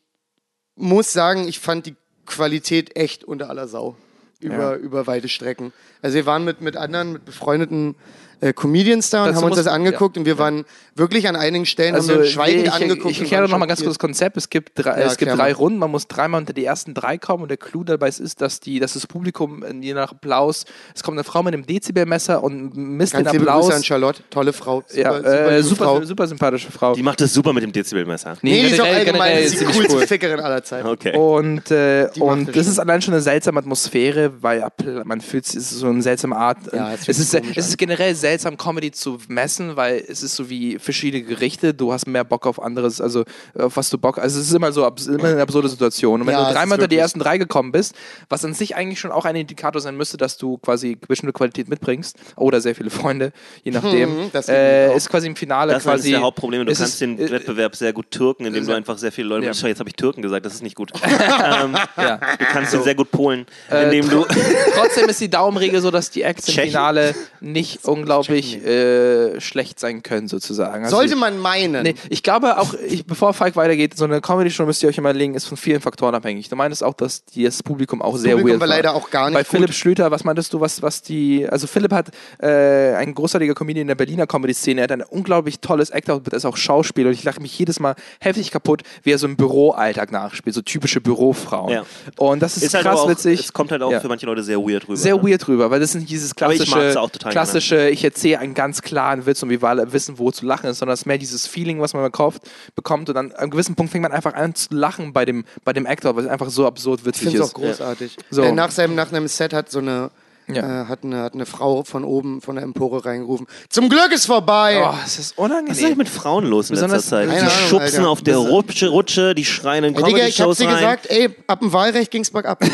muss 0.76 1.14
sagen, 1.14 1.48
ich 1.48 1.60
fand 1.60 1.86
die 1.86 1.96
Qualität 2.26 2.96
echt 2.98 3.24
unter 3.24 3.50
aller 3.50 3.68
Sau. 3.68 3.96
Über, 4.42 4.76
über 4.76 5.08
weite 5.08 5.30
Strecken. 5.30 5.74
Also 6.02 6.16
wir 6.16 6.26
waren 6.26 6.44
mit, 6.44 6.60
mit 6.62 6.76
anderen, 6.76 7.14
mit 7.14 7.26
befreundeten 7.26 7.96
äh, 8.42 8.54
Comedians 8.54 9.10
da 9.10 9.24
und 9.24 9.30
Dazu 9.30 9.42
haben 9.42 9.48
uns 9.48 9.58
das 9.58 9.68
angeguckt 9.68 10.16
ja, 10.18 10.20
und 10.22 10.26
wir 10.26 10.38
waren 10.38 10.66
wirklich 10.96 11.28
an 11.28 11.36
einigen 11.36 11.66
Stellen, 11.66 11.96
Also, 11.96 12.12
haben 12.14 12.20
wir 12.20 12.26
nee, 12.26 12.32
schweigend 12.32 12.68
ich, 12.68 12.74
angeguckt. 12.74 13.12
ich 13.12 13.20
erkläre 13.22 13.44
waren 13.44 13.52
noch 13.52 13.58
mal 13.60 13.66
ganz 13.66 13.80
kurz 13.82 13.94
das. 13.96 14.00
Konzept. 14.00 14.38
Es 14.38 14.50
gibt 14.50 14.72
drei, 14.76 15.00
Ja, 15.00 15.08
es 15.08 15.18
gibt 15.18 15.32
drei. 15.32 15.54
Runden, 15.54 15.80
man 15.80 15.90
muss 15.90 16.08
dreimal 16.08 16.42
unter 16.42 16.54
die 16.54 16.66
ersten 16.66 16.94
drei 16.94 17.18
kommen 17.18 17.44
und 17.44 17.50
der 17.50 17.58
Clou 17.58 17.84
dabei 17.86 18.10
ist, 18.10 18.42
dass, 18.42 18.60
die, 18.60 18.80
dass 18.80 18.94
das 18.94 19.08
Publikum 19.08 19.64
äh, 19.64 19.74
je 19.82 19.94
nach 19.94 20.12
Applaus, 20.12 20.66
es 20.94 21.04
kommt 21.04 21.16
eine 21.18 21.24
Frau 21.24 21.44
mit 21.44 21.54
einem 21.54 21.66
Dezibelmesser 21.66 22.44
und 22.44 22.76
misst 22.76 23.14
Ganz 23.14 23.32
den 23.32 23.40
Applaus. 23.42 23.66
Grüße 23.66 23.78
an 23.78 23.84
Charlotte, 23.84 24.24
tolle 24.30 24.52
Frau. 24.54 24.84
ja, 24.94 25.14
super, 25.14 25.22
super, 25.24 25.52
äh, 25.52 25.64
super, 25.64 25.86
Frau. 25.86 26.04
super 26.04 26.28
sympathische 26.28 26.72
Frau. 26.72 26.94
Die 26.94 27.04
macht 27.04 27.22
das 27.22 27.34
super 27.34 27.54
mit 27.54 27.64
dem 27.64 27.72
Dezibelmesser. 27.72 28.36
Nee, 28.42 28.64
die 28.64 28.68
ist 28.74 28.82
auch 28.82 28.86
allgemein 28.86 29.38
ist 29.38 29.62
die 29.62 29.66
coolste 29.66 29.96
cool. 29.96 30.08
Fickerin 30.08 30.40
aller 30.42 30.64
Zeiten. 30.64 30.88
Okay. 30.88 31.16
Und, 31.16 31.72
äh, 31.72 32.10
und 32.20 32.56
das 32.56 32.66
das 32.66 32.74
ist 32.74 32.80
allein 32.80 33.02
schon 33.02 33.14
eine 33.14 33.22
seltsame 33.22 33.60
Atmosphäre, 33.60 34.42
weil 34.42 34.66
man 35.04 35.22
fühlt 35.22 35.46
sich, 35.46 35.58
es 35.58 35.72
ist 35.72 35.80
so 35.80 35.88
eine 35.88 36.02
seltsame 36.02 36.36
Art. 36.36 36.58
Ja, 36.74 36.94
es 36.94 37.08
ist, 37.08 37.34
es 37.34 37.68
ist 37.70 37.78
generell 37.78 38.16
seltsam, 38.26 38.58
Comedy 38.58 38.92
zu 38.92 39.20
messen, 39.28 39.76
weil 39.76 40.04
es 40.08 40.24
ist 40.24 40.36
so 40.36 40.50
wie 40.50 40.80
verschiedene 40.80 41.22
Gerichte. 41.24 41.76
Du 41.76 41.94
hast 41.94 42.08
mehr 42.08 42.24
Bock 42.24 42.48
auf 42.48 42.60
anderes, 42.60 43.00
also 43.00 43.24
auf 43.54 43.78
was 43.78 43.92
du 43.92 44.00
Bock 44.00 44.18
Also 44.18 44.40
es 44.40 44.48
ist 44.48 44.54
immer 44.54 44.72
so 44.72 44.82
immer 44.84 45.28
eine 45.28 45.42
absurde 45.44 45.70
Situation. 45.70 46.22
Und 46.22 46.26
wenn 46.28 46.34
Ja, 46.34 46.42
du 46.46 46.50
ist 46.50 46.56
dreimal 46.56 46.80
unter 46.80 46.88
die 46.88 46.98
ersten 46.98 47.20
drei 47.20 47.38
gekommen 47.38 47.72
bist, 47.72 47.94
was 48.28 48.44
an 48.44 48.56
sich 48.56 48.76
eigentlich 48.76 49.00
schon 49.00 49.12
auch 49.12 49.26
ein 49.26 49.36
Indikator 49.36 49.80
sein 49.80 49.96
müsste, 49.96 50.18
dass 50.18 50.38
du 50.38 50.58
quasi 50.58 50.96
bestimmte 50.96 51.34
Qualität 51.34 51.70
mitbringst 51.70 52.18
oder 52.36 52.62
sehr 52.62 52.74
viele 52.74 52.90
Freunde, 52.90 53.32
je 53.64 53.72
nachdem, 53.72 54.32
das 54.34 54.48
geht 54.48 54.56
äh, 54.56 54.96
ist 54.96 55.08
quasi 55.08 55.28
im 55.28 55.36
Finale 55.36 55.74
Das 55.74 55.84
ist 55.84 55.88
eines 55.88 56.02
quasi. 56.02 56.12
der 56.12 56.22
Hauptprobleme. 56.22 56.66
Du 56.66 56.74
kannst 56.74 56.82
ist, 56.94 57.02
den 57.02 57.20
äh, 57.20 57.30
Wettbewerb 57.30 57.76
sehr 57.76 57.94
gut 57.94 58.10
türken, 58.10 58.46
indem 58.46 58.66
du 58.66 58.74
einfach 58.74 58.98
sehr 58.98 59.12
viele 59.12 59.28
Leute. 59.28 59.46
Ja. 59.46 59.54
Schau, 59.54 59.68
Jetzt 59.68 59.80
habe 59.80 59.90
ich 59.90 59.96
Türken 59.96 60.24
gesagt, 60.24 60.48
das 60.48 60.56
ist 60.56 60.64
nicht 60.64 60.76
gut. 60.76 60.92
ähm, 61.04 61.78
ja. 61.96 62.18
du 62.18 62.46
kannst 62.52 62.74
den 62.74 62.82
sehr 62.82 62.96
gut 62.96 63.12
polen, 63.12 63.46
Äh, 63.70 63.84
indem 63.84 64.10
du. 64.10 64.26
Trotzdem 64.74 65.08
ist 65.10 65.22
die 65.22 65.30
Daumenregel 65.30 65.80
so, 65.80 65.92
dass 65.92 66.10
die 66.10 66.24
Acts 66.24 66.48
im? 66.48 66.70
Finale 66.70 67.14
nicht 67.40 67.86
unglaublich 67.86 68.15
glaube 68.24 68.40
checken 68.42 68.62
ich, 68.62 68.66
äh, 68.66 69.42
schlecht 69.42 69.80
sein 69.80 70.04
können, 70.04 70.28
sozusagen. 70.28 70.84
Also 70.84 70.96
Sollte 70.96 71.16
man 71.16 71.40
meinen. 71.40 71.84
Nee, 71.84 71.96
ich 72.10 72.24
glaube 72.24 72.58
auch, 72.58 72.74
ich, 72.88 73.06
bevor 73.06 73.34
Falk 73.34 73.56
weitergeht, 73.56 73.98
so 73.98 74.06
eine 74.06 74.22
Comedy-Show 74.22 74.66
müsst 74.66 74.84
ihr 74.84 74.90
euch 74.90 74.98
immer 74.98 75.14
legen, 75.14 75.36
ist 75.36 75.46
von 75.46 75.58
vielen 75.58 75.82
Faktoren 75.82 76.16
abhängig. 76.16 76.50
Du 76.50 76.56
meintest 76.56 76.84
auch, 76.84 76.94
dass 76.94 77.26
die, 77.26 77.44
das 77.44 77.62
Publikum 77.64 78.02
auch 78.02 78.18
sehr 78.18 78.36
Publikum 78.36 78.60
weird 78.60 78.62
war 78.62 78.68
leider 78.68 78.96
auch 78.96 79.10
gar 79.10 79.30
nicht 79.30 79.36
Bei 79.36 79.44
gut. 79.44 79.50
Philipp 79.50 79.74
Schlüter, 79.74 80.12
was 80.12 80.24
meintest 80.24 80.54
du, 80.54 80.60
was, 80.60 80.82
was 80.82 81.02
die, 81.02 81.48
also 81.48 81.68
Philipp 81.68 81.92
hat 81.92 82.08
äh, 82.42 82.94
ein 82.96 83.14
großartiger 83.14 83.54
Comedian 83.54 83.84
in 83.84 83.88
der 83.88 83.96
Berliner 83.96 84.28
Comedy-Szene, 84.28 84.82
er 84.82 84.84
hat 84.84 84.92
ein 84.92 85.02
unglaublich 85.02 85.60
tolles 85.60 85.90
Act-Out, 85.90 86.28
er 86.28 86.34
ist 86.34 86.46
auch 86.46 86.58
Schauspieler 86.58 87.10
und 87.10 87.14
ich 87.14 87.24
lache 87.24 87.42
mich 87.42 87.58
jedes 87.58 87.80
Mal 87.80 87.96
heftig 88.20 88.52
kaputt, 88.52 88.84
wie 89.04 89.12
er 89.12 89.18
so 89.18 89.28
im 89.28 89.36
Büroalltag 89.36 90.12
nachspielt, 90.12 90.54
so 90.56 90.62
typische 90.62 91.02
Bürofrauen. 91.02 91.72
Ja. 91.72 91.86
Und 92.18 92.42
das 92.42 92.58
ist, 92.58 92.64
Ist 92.64 92.74
halt 92.74 92.86
krass 92.86 92.94
aber 93.00 93.04
auch, 93.04 93.10
witzig. 93.10 93.40
Es 93.40 93.54
kommt 93.54 93.72
halt 93.72 93.82
auch 93.82 93.92
Ja. 93.92 94.00
für 94.00 94.08
manche 94.08 94.26
Leute 94.26 94.44
sehr 94.44 94.60
weird 94.60 94.88
rüber. 94.88 94.98
Sehr 94.98 95.16
ne? 95.16 95.24
weird 95.24 95.46
drüber, 95.46 95.72
weil 95.72 95.80
das 95.80 95.90
ist 95.90 95.96
nicht 95.96 96.10
dieses 96.10 96.30
ich 96.30 96.36
klassische, 96.36 97.00
auch 97.00 97.10
total 97.10 97.32
klassische 97.32 97.90
ich 97.90 98.02
erzähle 98.06 98.40
einen 98.40 98.54
ganz 98.54 98.82
klaren 98.82 99.26
Witz 99.26 99.44
und 99.44 99.50
wir 99.50 99.62
alle 99.64 99.92
wissen, 99.92 100.18
wo 100.20 100.32
zu 100.32 100.46
lachen 100.46 100.70
ist, 100.70 100.80
sondern 100.80 100.94
es 100.94 101.02
ist 101.02 101.06
mehr 101.06 101.18
dieses 101.18 101.48
Feeling, 101.48 101.82
was 101.82 101.94
man 101.94 102.04
bekommt, 102.04 102.40
bekommt 102.76 103.10
und 103.10 103.18
an 103.18 103.32
einem 103.34 103.52
gewissen 103.52 103.76
Punkt 103.76 103.92
fängt 103.92 104.04
man 104.04 104.12
einfach 104.12 104.34
an 104.34 104.56
zu 104.56 104.74
lachen 104.74 105.12
bei 105.14 105.26
dem, 105.26 105.44
bei 105.64 105.74
dem 105.74 105.86
Actor, 105.86 106.16
weil 106.16 106.26
es 106.26 106.30
einfach 106.30 106.50
so 106.50 106.66
absurd 106.66 107.02
Ich 107.02 107.06
witzig 107.08 107.24
finde 107.24 107.40
es 107.40 107.46
ist. 107.48 107.56
auch 107.56 107.60
großartig. 107.60 108.18
So. 108.30 108.44
Äh, 108.44 108.52
nach, 108.52 108.72
seinem, 108.72 108.96
nach 108.96 109.12
einem 109.12 109.28
Set 109.28 109.54
hat 109.54 109.70
so 109.70 109.80
eine, 109.80 110.12
Ja. 110.48 110.84
äh, 110.84 110.86
hat 110.86 111.04
eine, 111.04 111.22
hat 111.24 111.34
eine 111.34 111.46
Frau 111.46 111.84
von 111.84 112.04
oben 112.04 112.40
von 112.42 112.56
der 112.56 112.64
Empore 112.64 113.04
reingerufen. 113.06 113.48
Zum 113.70 113.90
Glück 113.90 114.12
ist 114.12 114.26
vorbei! 114.28 114.84
Oh, 114.88 114.94
es 115.06 115.18
ist 115.18 115.38
unangenehm. 115.38 115.70
Was 115.72 115.78
ist 115.80 115.84
eigentlich 115.86 115.98
mit 115.98 116.10
Frauen 116.10 116.46
los 116.46 116.70
in 116.70 116.76
letzter 116.76 116.88
Besonders- 116.96 117.10
Zeit? 117.10 117.28
Keine 117.30 117.40
Die 117.42 117.46
Ahnung, 117.48 117.68
schubsen 117.70 118.00
Alter. 118.00 118.10
auf 118.10 118.22
der 118.22 118.36
Das- 118.36 118.48
Rutsche, 118.48 118.88
Rutsche, 118.90 119.34
die 119.36 119.44
schreien 119.46 119.84
in 119.86 119.96
Ey, 119.96 120.04
Digga, 120.04 120.28
ich 120.28 120.40
hab 120.40 120.46
Comedy-Shows 120.48 120.58
dir 120.58 120.68
gesagt, 120.68 121.08
ey, 121.10 121.30
ab 121.48 121.60
dem 121.62 121.74
Wahlrecht 121.74 122.12
ging's 122.12 122.30
bergab. 122.30 122.60
du 122.60 122.68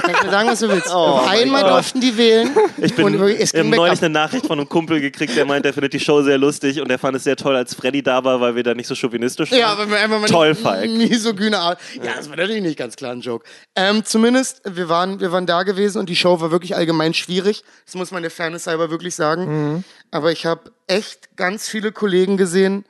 kannst 0.00 0.24
mir 0.24 0.30
sagen, 0.30 0.48
was 0.48 0.60
du 0.60 0.68
willst. 0.70 0.94
Oh 0.94 1.20
Einmal 1.28 1.64
durften 1.64 2.00
die 2.00 2.16
wählen. 2.16 2.50
Ich 2.78 2.94
bin 2.94 3.04
und 3.04 3.14
es 3.14 3.52
ich 3.52 3.60
hab 3.60 3.62
ging 3.62 3.70
neulich 3.76 4.00
eine 4.00 4.08
Nachricht 4.10 4.46
von 4.46 4.58
einem 4.58 4.68
Kumpel 4.68 5.00
gekriegt, 5.00 5.36
der 5.36 5.44
meint, 5.44 5.66
er 5.66 5.74
findet 5.74 5.92
die 5.92 6.00
Show 6.00 6.22
sehr 6.22 6.38
lustig 6.38 6.80
und 6.80 6.90
er 6.90 6.98
fand 6.98 7.16
es 7.16 7.24
sehr 7.24 7.36
toll, 7.36 7.54
als 7.56 7.74
Freddy 7.74 8.02
da 8.02 8.24
war, 8.24 8.40
weil 8.40 8.56
wir 8.56 8.62
da 8.62 8.74
nicht 8.74 8.86
so 8.86 8.94
chauvinistisch 8.94 9.50
waren. 9.50 9.58
Ja, 9.60 9.66
aber 9.68 9.88
wir 9.90 9.98
einfach 9.98 10.20
mal 10.20 10.26
Toll, 10.28 10.54
Falk. 10.54 10.90
misogyne 10.90 11.58
Art. 11.58 11.78
Ja, 12.02 12.12
das 12.16 12.30
war 12.30 12.36
natürlich 12.36 12.62
nicht 12.62 12.78
ganz 12.78 12.96
klar 12.96 13.12
ein 13.12 13.20
Joke. 13.20 13.44
Ähm, 13.76 14.04
zumindest, 14.04 14.62
wir 14.64 14.88
waren, 14.88 15.20
wir 15.20 15.32
waren 15.32 15.44
da 15.46 15.64
gewesen 15.64 15.98
und 15.98 16.08
die 16.08 16.16
Show 16.16 16.40
war 16.40 16.50
wirklich 16.50 16.74
allgemein 16.74 16.93
schwierig. 17.14 17.64
Das 17.86 17.94
muss 17.94 18.10
man 18.10 18.22
der 18.22 18.30
Fairness 18.30 18.66
halber 18.66 18.90
wirklich 18.90 19.14
sagen. 19.14 19.84
Aber 20.10 20.32
ich 20.32 20.46
habe 20.46 20.72
echt 20.86 21.36
ganz 21.36 21.68
viele 21.68 21.92
Kollegen 21.92 22.36
gesehen, 22.36 22.84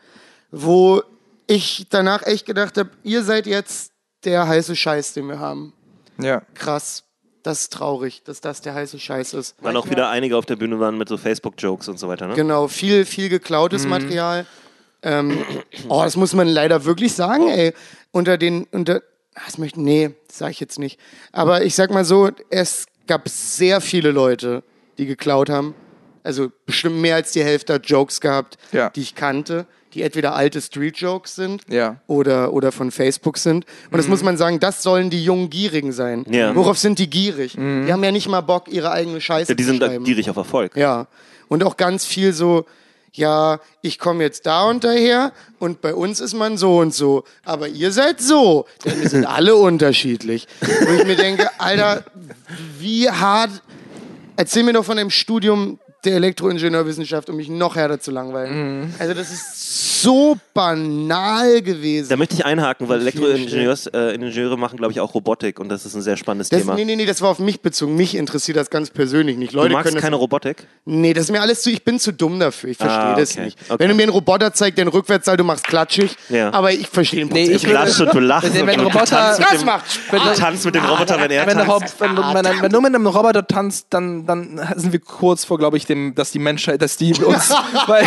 wo 0.51 1.03
ich 1.47 1.87
danach 1.91 2.23
echt 2.23 2.47
gedacht 2.47 2.79
habe, 2.79 2.91
ihr 3.03 3.23
seid 3.23 3.47
jetzt 3.47 3.93
der 4.25 4.47
heiße 4.49 4.75
Scheiß, 4.77 5.13
den 5.15 5.29
wir 5.29 5.39
haben. 5.39 5.73
Ja. 6.19 6.43
Krass. 6.55 7.05
Das 7.43 7.61
ist 7.61 7.73
traurig, 7.75 8.23
dass 8.25 8.41
das 8.41 8.63
der 8.63 8.73
heiße 8.73 8.99
Scheiß 8.99 9.35
ist. 9.35 9.55
Weil 9.61 9.77
auch 9.77 9.91
wieder 9.91 10.09
einige 10.09 10.39
auf 10.39 10.47
der 10.47 10.57
Bühne 10.57 10.81
waren 10.81 10.97
mit 10.97 11.11
so 11.11 11.19
Facebook-Jokes 11.19 11.89
und 11.89 11.99
so 11.99 12.09
weiter, 12.09 12.27
ne? 12.27 12.35
Genau, 12.35 12.69
viel, 12.69 13.05
viel 13.05 13.29
geklautes 13.29 13.85
Mhm. 13.85 13.91
Material. 13.91 14.47
Ähm, 15.03 15.45
oh, 15.91 16.03
das 16.03 16.17
muss 16.17 16.33
man 16.33 16.49
leider 16.49 16.87
wirklich 16.87 17.13
sagen, 17.13 17.49
ey. 17.49 17.75
Unter 18.13 18.39
den, 18.39 18.65
unter, 18.71 19.03
das 19.45 19.59
möchte, 19.59 19.83
nee, 19.83 20.15
das 20.27 20.39
sage 20.39 20.53
ich 20.53 20.61
jetzt 20.61 20.79
nicht. 20.79 20.99
Aber 21.33 21.65
ich 21.65 21.75
sag 21.75 21.91
mal 21.91 22.07
so, 22.07 22.31
es 22.49 22.87
gab 23.07 23.29
sehr 23.29 23.81
viele 23.81 24.11
Leute, 24.11 24.63
die 24.99 25.07
geklaut 25.07 25.49
haben. 25.51 25.75
Also 26.23 26.51
bestimmt 26.67 26.97
mehr 27.01 27.17
als 27.17 27.33
die 27.33 27.45
Hälfte 27.45 27.75
hat 27.75 27.87
Jokes 27.87 28.21
gehabt, 28.21 28.57
Ja. 28.73 28.89
die 28.91 29.03
ich 29.03 29.15
kannte, 29.15 29.67
die 29.93 30.03
entweder 30.03 30.35
alte 30.35 30.61
Street-Jokes 30.61 31.35
sind 31.37 31.63
Ja. 31.69 31.91
Mhm. 31.93 31.97
oder, 32.07 32.53
oder 32.53 32.73
von 32.73 32.91
Facebook 32.91 33.37
sind. 33.39 33.67
Und 33.91 33.99
das 33.99 34.09
muss 34.09 34.23
man 34.23 34.37
sagen, 34.37 34.59
das 34.59 34.83
sollen 34.83 35.11
die 35.11 35.23
jungen 35.23 35.51
Gierigen 35.51 35.93
sein. 35.93 36.25
Ja. 36.31 36.55
Worauf 36.55 36.79
sind 36.79 36.99
die 36.99 37.11
gierig? 37.11 37.57
Mhm. 37.59 37.85
Die 37.87 37.93
haben 37.93 38.03
ja 38.03 38.11
nicht 38.11 38.29
mal 38.29 38.41
Bock, 38.41 38.69
ihre 38.69 38.91
eigene 38.91 39.21
Scheiße 39.21 39.55
Die 39.55 39.63
zu 39.63 39.69
sind 39.71 39.81
da 39.83 39.87
schreiben. 39.89 40.05
gierig 40.05 40.31
auf 40.31 40.37
Erfolg. 40.37 40.77
Ja. 40.77 41.07
Und 41.49 41.63
auch 41.63 41.77
ganz 41.77 42.07
viel 42.07 42.33
so, 42.33 42.65
ja, 43.15 43.61
ich 43.81 43.99
komme 43.99 44.25
jetzt 44.25 44.45
da 44.47 44.65
und 44.65 44.83
daher 44.85 45.33
und 45.59 45.81
bei 45.81 45.95
uns 45.95 46.21
ist 46.21 46.35
man 46.35 46.59
so 46.59 46.79
und 46.79 46.93
so, 46.93 47.25
aber 47.45 47.69
ihr 47.69 47.93
seid 47.93 48.21
so. 48.21 48.67
Denn 48.85 49.01
wir 49.01 49.09
sind 49.09 49.25
alle 49.25 49.55
unterschiedlich. 49.55 50.49
Wo 50.61 50.93
ich 50.95 51.05
mir 51.05 51.17
denke, 51.17 51.49
Alter, 51.59 52.05
wie 52.79 53.09
hart. 53.09 53.51
Erzähl 54.37 54.65
mir 54.65 54.73
doch 54.73 54.85
von 54.85 54.97
dem 54.97 55.11
Studium 55.11 55.79
der 56.05 56.15
Elektroingenieurwissenschaft, 56.17 57.31
um 57.31 57.37
mich 57.37 57.49
noch 57.49 57.77
härter 57.77 58.01
zu 58.01 58.11
langweilen. 58.11 58.95
Also, 58.99 59.15
das 59.15 59.31
ist 59.31 60.03
so 60.03 60.37
banal 60.53 61.63
gewesen. 61.63 62.09
Da 62.11 62.17
möchte 62.17 62.35
ich 62.35 62.45
einhaken, 62.45 62.89
weil 62.89 63.01
Elektroingenieure 63.01 63.77
äh, 63.93 64.57
machen, 64.57 64.77
glaube 64.77 64.93
ich, 64.93 65.01
auch 65.01 65.15
Robotik 65.15 65.59
und 65.59 65.69
das 65.69 65.87
ist 65.87 65.95
ein 65.95 66.03
sehr 66.03 66.17
spannendes 66.17 66.49
Das, 66.51 66.61
Thema. 66.61 66.75
nee, 66.75 66.85
nee, 66.85 66.97
nee, 66.97 67.07
das 67.07 67.23
war 67.23 67.31
auf 67.31 67.39
mich 67.39 67.61
bezogen. 67.61 67.97
Mich 67.97 68.15
interessiert 68.15 68.57
das 68.57 68.71
ganz 68.71 68.91
persönlich 68.91 69.37
nicht. 69.37 69.53
Leute 69.53 69.69
du 69.69 69.75
magst 69.75 69.85
können 69.87 69.97
das 69.97 70.03
keine 70.05 70.17
Robotik? 70.17 70.67
Nee, 70.85 71.15
das 71.15 71.25
ist 71.25 71.31
mir 71.31 71.41
alles 71.41 71.63
zu, 71.63 71.71
ich 71.71 71.83
bin 71.85 71.99
zu 71.99 72.13
dumm 72.13 72.39
dafür. 72.41 72.71
Ich 72.71 72.77
verstehe 72.77 73.01
Ah, 73.01 73.15
das 73.17 73.33
okay. 73.33 73.45
nicht. 73.47 73.59
Okay. 73.69 73.79
Wenn 73.79 73.89
du 73.89 73.95
mir 73.95 74.03
einen 74.05 74.13
Roboter 74.13 74.53
zeigst, 74.53 74.79
der 74.79 74.83
einen 74.85 74.93
du 75.37 75.45
machst 75.45 75.67
klatschig, 75.67 76.17
Ja. 76.29 76.53
aber 76.53 76.73
ich 76.73 76.87
verstehe 76.89 77.21
den 77.25 77.29
Nee, 77.33 77.45
Prozess. 77.45 77.57
ich 77.63 77.69
würde- 77.69 77.75
Klatsch 77.85 78.01
und 78.01 78.15
du 78.15 78.21
lachst. 78.21 78.55
Wenn- 78.55 78.67
wenn 78.67 78.79
du 78.79 78.85
Roboter- 78.85 79.07
tanzt 79.07 79.39
mit 79.41 79.49
Das 79.51 79.59
dem, 79.59 79.67
macht 79.67 79.85
du 80.35 80.41
tanzt 80.41 80.65
mit 80.67 80.75
dem 80.75 80.85
Roboter, 80.85 81.21
wenn 81.21 81.31
er 81.31 81.47
Wenn, 81.47 81.57
tanzt. 81.57 82.01
Wenn 82.63 82.71
du 82.73 82.81
mit 82.81 82.95
einem 82.95 83.07
Roboter 83.07 83.47
tanzt, 83.47 83.87
dann, 83.91 84.27
dann 84.27 84.61
sind 84.77 84.93
wir 84.93 85.01
kurz 85.01 85.45
vor, 85.45 85.59
glaube 85.59 85.77
ich, 85.77 85.87
dem, 85.87 85.94
dass 86.15 86.31
die 86.33 86.39
Menschheit, 86.39 86.81
dass 86.83 86.97
die 86.97 87.13
uns, 87.23 87.51
weil 87.87 88.07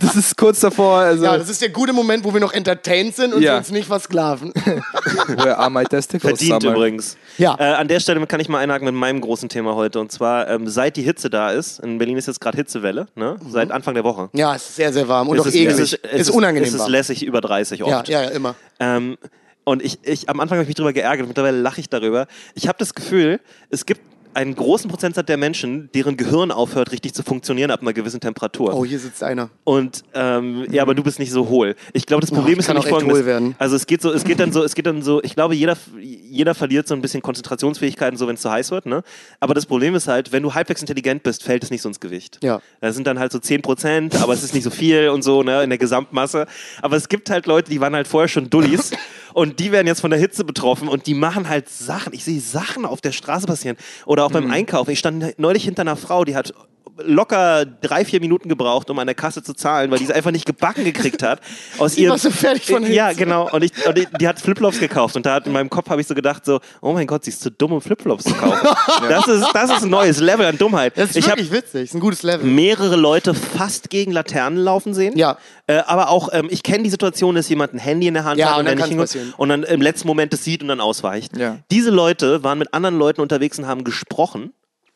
das 0.00 0.16
ist 0.16 0.36
kurz 0.36 0.60
davor, 0.60 0.98
also 0.98 1.24
Ja, 1.24 1.36
das 1.38 1.48
ist 1.48 1.60
der 1.62 1.70
gute 1.70 1.92
Moment, 1.92 2.24
wo 2.24 2.32
wir 2.32 2.40
noch 2.40 2.52
entertained 2.52 3.14
sind 3.16 3.32
und 3.34 3.42
Ja. 3.42 3.56
uns 3.58 3.70
nicht 3.70 3.86
versklaven. 3.86 4.52
where 5.36 5.56
are 5.58 5.70
my 5.70 5.84
testicles? 5.84 6.38
Verdient 6.38 6.62
Summer? 6.62 6.74
übrigens. 6.76 7.16
Ja. 7.38 7.56
Äh, 7.58 7.74
an 7.74 7.88
der 7.88 8.00
Stelle 8.00 8.24
kann 8.26 8.40
ich 8.40 8.48
mal 8.48 8.58
einhaken 8.58 8.84
mit 8.86 8.94
meinem 8.94 9.20
großen 9.20 9.48
Thema 9.48 9.74
heute. 9.74 10.00
Und 10.00 10.12
zwar, 10.12 10.48
ähm, 10.48 10.68
seit 10.68 10.96
die 10.96 11.02
Hitze 11.02 11.30
da 11.30 11.50
ist, 11.50 11.80
in 11.80 11.98
Berlin 11.98 12.16
ist 12.16 12.26
jetzt 12.26 12.40
gerade 12.40 12.56
Hitzewelle, 12.56 13.08
ne? 13.14 13.36
seit 13.48 13.70
Anfang 13.70 13.94
der 13.94 14.04
Woche. 14.04 14.30
ja, 14.32 14.54
es 14.54 14.68
ist 14.68 14.76
sehr, 14.76 14.92
sehr 14.92 15.08
warm 15.08 15.28
und 15.28 15.40
auch 15.40 15.46
es 15.46 15.54
eklig. 15.54 15.78
es 15.78 15.92
ist, 15.92 16.06
ist 16.06 16.30
unangenehm 16.30 16.68
Es 16.68 16.74
ist 16.74 16.88
lässig 16.88 17.22
über 17.24 17.40
30 17.40 17.80
Ja, 17.80 17.98
oft. 18.00 18.08
ja, 18.08 18.22
ja, 18.22 18.28
immer. 18.30 18.54
Ähm, 18.80 19.16
und 19.64 19.82
ich, 19.82 19.98
ich, 20.02 20.28
am 20.28 20.40
Anfang 20.40 20.56
habe 20.58 20.62
ich 20.64 20.68
mich 20.68 20.74
darüber 20.74 20.92
geärgert, 20.92 21.26
mittlerweile 21.26 21.58
lache 21.58 21.80
ich 21.80 21.88
darüber. 21.88 22.26
Ich 22.54 22.68
habe 22.68 22.76
das 22.78 22.92
Gefühl, 22.94 23.40
es 23.70 23.86
gibt 23.86 24.02
einen 24.34 24.54
großen 24.54 24.90
Prozentsatz 24.90 25.26
der 25.26 25.36
Menschen, 25.36 25.90
deren 25.94 26.16
Gehirn 26.16 26.50
aufhört, 26.50 26.92
richtig 26.92 27.14
zu 27.14 27.22
funktionieren 27.22 27.70
ab 27.70 27.82
einer 27.82 27.92
gewissen 27.92 28.20
Temperatur. 28.20 28.74
Oh, 28.74 28.84
hier 28.84 28.98
sitzt 28.98 29.22
einer. 29.22 29.50
Und 29.64 30.02
ähm, 30.14 30.66
ja, 30.70 30.82
aber 30.82 30.94
du 30.94 31.02
bist 31.02 31.18
nicht 31.18 31.30
so 31.30 31.48
hohl. 31.48 31.76
Ich 31.92 32.06
glaube, 32.06 32.20
das 32.20 32.30
Problem 32.30 32.54
ich 32.54 32.60
ist 32.60 32.66
kann 32.66 32.76
nämlich 32.76 32.90
folgendes. 32.90 33.18
hohl 33.18 33.26
werden. 33.26 33.54
Also 33.58 33.76
es 33.76 33.86
geht 33.86 34.02
so, 34.02 34.12
es 34.12 34.24
geht 34.24 34.40
dann 34.40 34.52
so, 34.52 34.62
es 34.62 34.74
geht 34.74 34.86
dann 34.86 35.02
so. 35.02 35.22
Ich 35.22 35.34
glaube, 35.34 35.54
jeder, 35.54 35.76
jeder 36.00 36.54
verliert 36.54 36.88
so 36.88 36.94
ein 36.94 37.00
bisschen 37.00 37.22
Konzentrationsfähigkeiten, 37.22 38.16
so 38.16 38.26
wenn 38.26 38.34
es 38.34 38.42
zu 38.42 38.50
heiß 38.50 38.70
wird. 38.70 38.86
Ne? 38.86 39.02
Aber 39.40 39.54
das 39.54 39.66
Problem 39.66 39.94
ist 39.94 40.08
halt, 40.08 40.32
wenn 40.32 40.42
du 40.42 40.54
halbwegs 40.54 40.80
intelligent 40.80 41.22
bist, 41.22 41.42
fällt 41.42 41.62
es 41.64 41.70
nicht 41.70 41.82
so 41.82 41.88
ins 41.88 42.00
Gewicht. 42.00 42.38
Ja. 42.42 42.60
Das 42.80 42.94
sind 42.94 43.06
dann 43.06 43.18
halt 43.18 43.32
so 43.32 43.38
10 43.38 43.62
Prozent, 43.62 44.20
aber 44.22 44.32
es 44.32 44.42
ist 44.42 44.54
nicht 44.54 44.64
so 44.64 44.70
viel 44.70 45.08
und 45.10 45.22
so 45.22 45.42
ne, 45.42 45.62
in 45.62 45.70
der 45.70 45.78
Gesamtmasse. 45.78 46.46
Aber 46.82 46.96
es 46.96 47.08
gibt 47.08 47.30
halt 47.30 47.46
Leute, 47.46 47.70
die 47.70 47.80
waren 47.80 47.94
halt 47.94 48.08
vorher 48.08 48.28
schon 48.28 48.50
Dullis. 48.50 48.90
Und 49.34 49.58
die 49.60 49.72
werden 49.72 49.86
jetzt 49.88 50.00
von 50.00 50.10
der 50.10 50.18
Hitze 50.20 50.44
betroffen 50.44 50.88
und 50.88 51.06
die 51.06 51.14
machen 51.14 51.48
halt 51.48 51.68
Sachen. 51.68 52.12
Ich 52.14 52.24
sehe 52.24 52.40
Sachen 52.40 52.86
auf 52.86 53.00
der 53.00 53.12
Straße 53.12 53.46
passieren. 53.46 53.76
Oder 54.06 54.24
auch 54.24 54.30
Mhm. 54.30 54.34
beim 54.34 54.50
Einkaufen. 54.52 54.90
Ich 54.92 54.98
stand 55.00 55.38
neulich 55.38 55.64
hinter 55.64 55.82
einer 55.82 55.96
Frau, 55.96 56.24
die 56.24 56.36
hat 56.36 56.54
locker 57.02 57.64
drei, 57.64 58.04
vier 58.04 58.20
Minuten 58.20 58.48
gebraucht, 58.48 58.88
um 58.90 58.98
an 58.98 59.06
der 59.06 59.14
Kasse 59.14 59.42
zu 59.42 59.52
zahlen, 59.54 59.90
weil 59.90 59.98
die 59.98 60.04
es 60.04 60.10
einfach 60.10 60.30
nicht 60.30 60.46
gebacken 60.46 60.84
gekriegt 60.84 61.22
hat. 61.22 61.40
Aus 61.78 61.94
Die 61.96 62.08
war 62.08 62.18
so 62.18 62.30
fertig 62.30 62.66
von 62.66 62.84
Ja, 62.92 63.08
Hitze. 63.08 63.20
genau. 63.24 63.50
Und, 63.50 63.64
ich, 63.64 63.72
und 63.86 63.96
die, 63.98 64.06
die 64.20 64.28
hat 64.28 64.40
Flipflops 64.40 64.78
gekauft. 64.78 65.16
Und 65.16 65.26
da 65.26 65.34
hat 65.34 65.46
in 65.46 65.52
meinem 65.52 65.70
Kopf 65.70 65.90
habe 65.90 66.00
ich 66.00 66.06
so 66.06 66.14
gedacht, 66.14 66.44
so, 66.44 66.60
oh 66.80 66.92
mein 66.92 67.06
Gott, 67.06 67.24
sie 67.24 67.30
ist 67.30 67.40
zu 67.42 67.50
dumm, 67.50 67.72
um 67.72 67.80
Flipflops 67.80 68.24
zu 68.24 68.34
kaufen. 68.34 68.68
das, 69.08 69.26
ist, 69.28 69.46
das 69.52 69.70
ist 69.70 69.82
ein 69.84 69.90
neues 69.90 70.20
Level 70.20 70.46
an 70.46 70.56
Dummheit. 70.58 70.96
Das 70.96 71.10
ist 71.10 71.16
ich 71.16 71.26
wirklich 71.26 71.50
witzig. 71.50 71.72
Das 71.72 71.82
ist 71.90 71.94
ein 71.94 72.00
gutes 72.00 72.22
Level. 72.22 72.46
mehrere 72.46 72.96
Leute 72.96 73.34
fast 73.34 73.90
gegen 73.90 74.12
Laternen 74.12 74.58
laufen 74.58 74.94
sehen. 74.94 75.16
Ja. 75.18 75.36
Äh, 75.66 75.78
aber 75.86 76.10
auch, 76.10 76.28
ähm, 76.32 76.48
ich 76.50 76.62
kenne 76.62 76.84
die 76.84 76.90
Situation, 76.90 77.34
dass 77.34 77.48
jemand 77.48 77.74
ein 77.74 77.78
Handy 77.78 78.06
in 78.06 78.14
der 78.14 78.24
Hand 78.24 78.38
Ja, 78.38 78.52
hat 78.52 78.58
und 78.60 78.66
dann 78.66 78.76
nicht 78.76 78.96
passieren. 78.96 79.26
hinguckt 79.26 79.40
und 79.40 79.48
dann 79.48 79.62
im 79.64 79.80
letzten 79.82 80.06
Moment 80.06 80.32
das 80.32 80.44
sieht 80.44 80.62
und 80.62 80.68
dann 80.68 80.80
ausweicht. 80.80 81.36
Ja. 81.36 81.58
Diese 81.70 81.90
Leute 81.90 82.44
waren 82.44 82.58
mit 82.58 82.72
anderen 82.74 82.98
Leuten 82.98 83.20
unterwegs 83.20 83.58
und 83.58 83.66
haben 83.66 83.82
gesprochen 83.84 84.52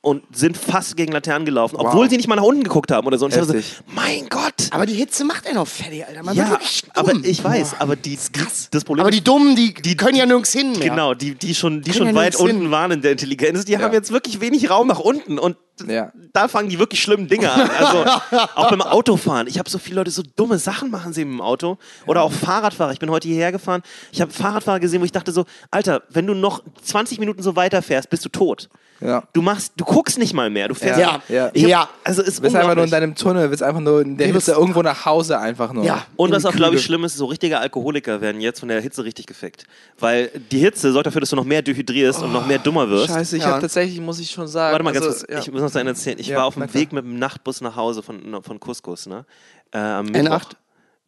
und 0.08 0.22
sind 0.36 0.56
fast 0.56 0.96
gegen 0.96 1.12
Laternen 1.12 1.44
gelaufen, 1.44 1.76
obwohl 1.76 2.08
sie 2.08 2.16
nicht 2.16 2.28
mal 2.28 2.36
nach 2.36 2.42
unten 2.42 2.64
geguckt 2.64 2.90
haben 2.90 3.06
oder 3.06 3.18
so. 3.18 3.26
Und 3.26 3.32
ich 3.32 3.38
dachte 3.38 3.60
so, 3.60 3.82
mein 3.94 4.28
Gott! 4.28 4.54
Aber 4.70 4.86
die 4.86 4.94
Hitze 4.94 5.24
macht 5.24 5.46
einen 5.46 5.58
auch 5.58 5.68
fertig, 5.68 6.06
Alter. 6.06 6.22
Man 6.22 6.36
wird 6.36 6.46
ja, 6.46 6.52
wirklich 6.52 6.82
dumm. 6.82 6.92
aber 6.94 7.12
ich 7.24 7.44
weiß, 7.44 7.76
aber 7.80 7.96
die, 7.96 8.16
die 8.16 8.40
das 8.70 8.84
Problem 8.84 9.02
Aber 9.02 9.10
die 9.10 9.22
Dummen, 9.22 9.54
die, 9.54 9.74
die 9.74 9.96
können 9.96 10.16
ja 10.16 10.26
nirgends 10.26 10.52
hin 10.52 10.72
mehr. 10.72 10.90
Genau, 10.90 11.14
die, 11.14 11.34
die 11.34 11.54
schon, 11.54 11.82
die 11.82 11.90
Können 11.90 11.98
schon 11.98 12.06
ja 12.08 12.14
weit 12.14 12.32
nirgends 12.32 12.40
hin. 12.40 12.56
unten 12.56 12.70
waren 12.70 12.90
in 12.90 13.02
der 13.02 13.12
Intelligenz, 13.12 13.64
die 13.64 13.78
haben 13.78 13.92
jetzt 13.92 14.12
wirklich 14.12 14.40
wenig 14.40 14.70
Raum 14.70 14.88
nach 14.88 15.00
unten 15.00 15.38
und 15.38 15.56
Ja. 15.86 16.12
da 16.32 16.48
fangen 16.48 16.68
die 16.68 16.78
wirklich 16.78 17.02
schlimmen 17.02 17.28
Dinge 17.28 17.50
an. 17.50 17.68
Also 17.78 18.04
auch 18.54 18.70
beim 18.70 18.82
Autofahren. 18.82 19.46
Ich 19.46 19.58
habe 19.58 19.68
so 19.70 19.78
viele 19.78 19.96
Leute 19.96 20.10
so 20.10 20.22
dumme 20.36 20.58
Sachen 20.58 20.90
machen 20.90 21.12
sehen 21.12 21.30
im 21.32 21.40
Auto. 21.40 21.78
Oder 22.06 22.22
auch 22.22 22.32
Fahrradfahrer. 22.32 22.92
Ich 22.92 22.98
bin 22.98 23.10
heute 23.10 23.28
hierher 23.28 23.52
gefahren. 23.52 23.82
Ich 24.12 24.20
habe 24.20 24.32
Fahrradfahrer 24.32 24.80
gesehen, 24.80 25.00
wo 25.00 25.04
ich 25.04 25.12
dachte 25.12 25.32
so, 25.32 25.44
Alter, 25.70 26.02
wenn 26.10 26.26
du 26.26 26.34
noch 26.34 26.62
20 26.82 27.18
Minuten 27.18 27.42
so 27.42 27.56
weiterfährst, 27.56 28.10
bist 28.10 28.24
du 28.24 28.28
tot. 28.28 28.68
Ja. 29.00 29.22
Du 29.32 29.42
machst, 29.42 29.74
du 29.76 29.84
guckst 29.84 30.18
nicht 30.18 30.34
mal 30.34 30.50
mehr. 30.50 30.66
Du 30.66 30.74
fährst. 30.74 30.98
Ja. 30.98 31.22
Ja. 31.28 31.50
Ich 31.52 31.62
hab, 31.62 31.70
Ja. 31.70 31.88
Also 32.02 32.22
ist 32.22 32.38
Du 32.38 32.42
bist 32.42 32.56
einfach 32.56 32.74
nur 32.74 32.84
in 32.84 32.90
deinem 32.90 33.14
Tunnel, 33.14 33.48
willst 33.48 33.62
einfach 33.62 33.80
nur 33.80 34.00
in 34.00 34.16
der 34.16 34.26
Du 34.26 34.34
Hitze 34.34 34.52
irgendwo 34.52 34.82
nach 34.82 35.04
Hause 35.06 35.38
einfach 35.38 35.72
nur. 35.72 35.84
Ja. 35.84 36.04
Und 36.16 36.32
was 36.32 36.44
auch, 36.44 36.52
glaube 36.52 36.76
ich, 36.76 36.82
schlimm 36.84 37.04
ist, 37.04 37.16
so 37.16 37.26
richtige 37.26 37.58
Alkoholiker 37.60 38.20
werden 38.20 38.40
jetzt 38.40 38.58
von 38.60 38.68
der 38.68 38.80
Hitze 38.80 39.04
richtig 39.04 39.26
gefickt. 39.26 39.66
Weil 40.00 40.30
die 40.50 40.58
Hitze 40.58 40.92
sorgt 40.92 41.06
dafür, 41.06 41.20
dass 41.20 41.30
du 41.30 41.36
noch 41.36 41.44
mehr 41.44 41.62
dehydrierst 41.62 42.22
und 42.22 42.32
noch 42.32 42.46
mehr 42.46 42.58
dummer 42.58 42.90
wirst. 42.90 43.06
Scheiße, 43.08 43.36
ich 43.36 43.42
Ja. 43.44 43.50
habe 43.50 43.60
tatsächlich, 43.60 44.00
muss 44.00 44.18
ich 44.18 44.30
schon 44.32 44.48
sagen. 44.48 44.72
Warte 44.72 44.84
mal 44.84 44.92
ganz 44.92 45.06
also, 45.06 45.18
kurz, 45.20 45.30
ja. 45.32 45.38
ich 45.38 45.52
muss 45.52 45.62
noch 45.68 45.72
zu 45.72 45.78
Ende 45.80 45.92
erzählen. 45.92 46.18
Ich 46.18 46.28
Ja, 46.28 46.38
war 46.38 46.44
auf 46.46 46.54
dem. 46.54 46.72
Weg 46.74 46.92
mit 46.92 47.04
dem 47.04 47.18
Nachtbus 47.18 47.60
nach 47.60 47.76
Hause 47.76 48.02
von, 48.02 48.42
von 48.42 48.60
Couscous, 48.60 49.06
ne? 49.06 49.24
Äh, 49.72 49.78
am 49.78 50.06
N8? 50.06 50.52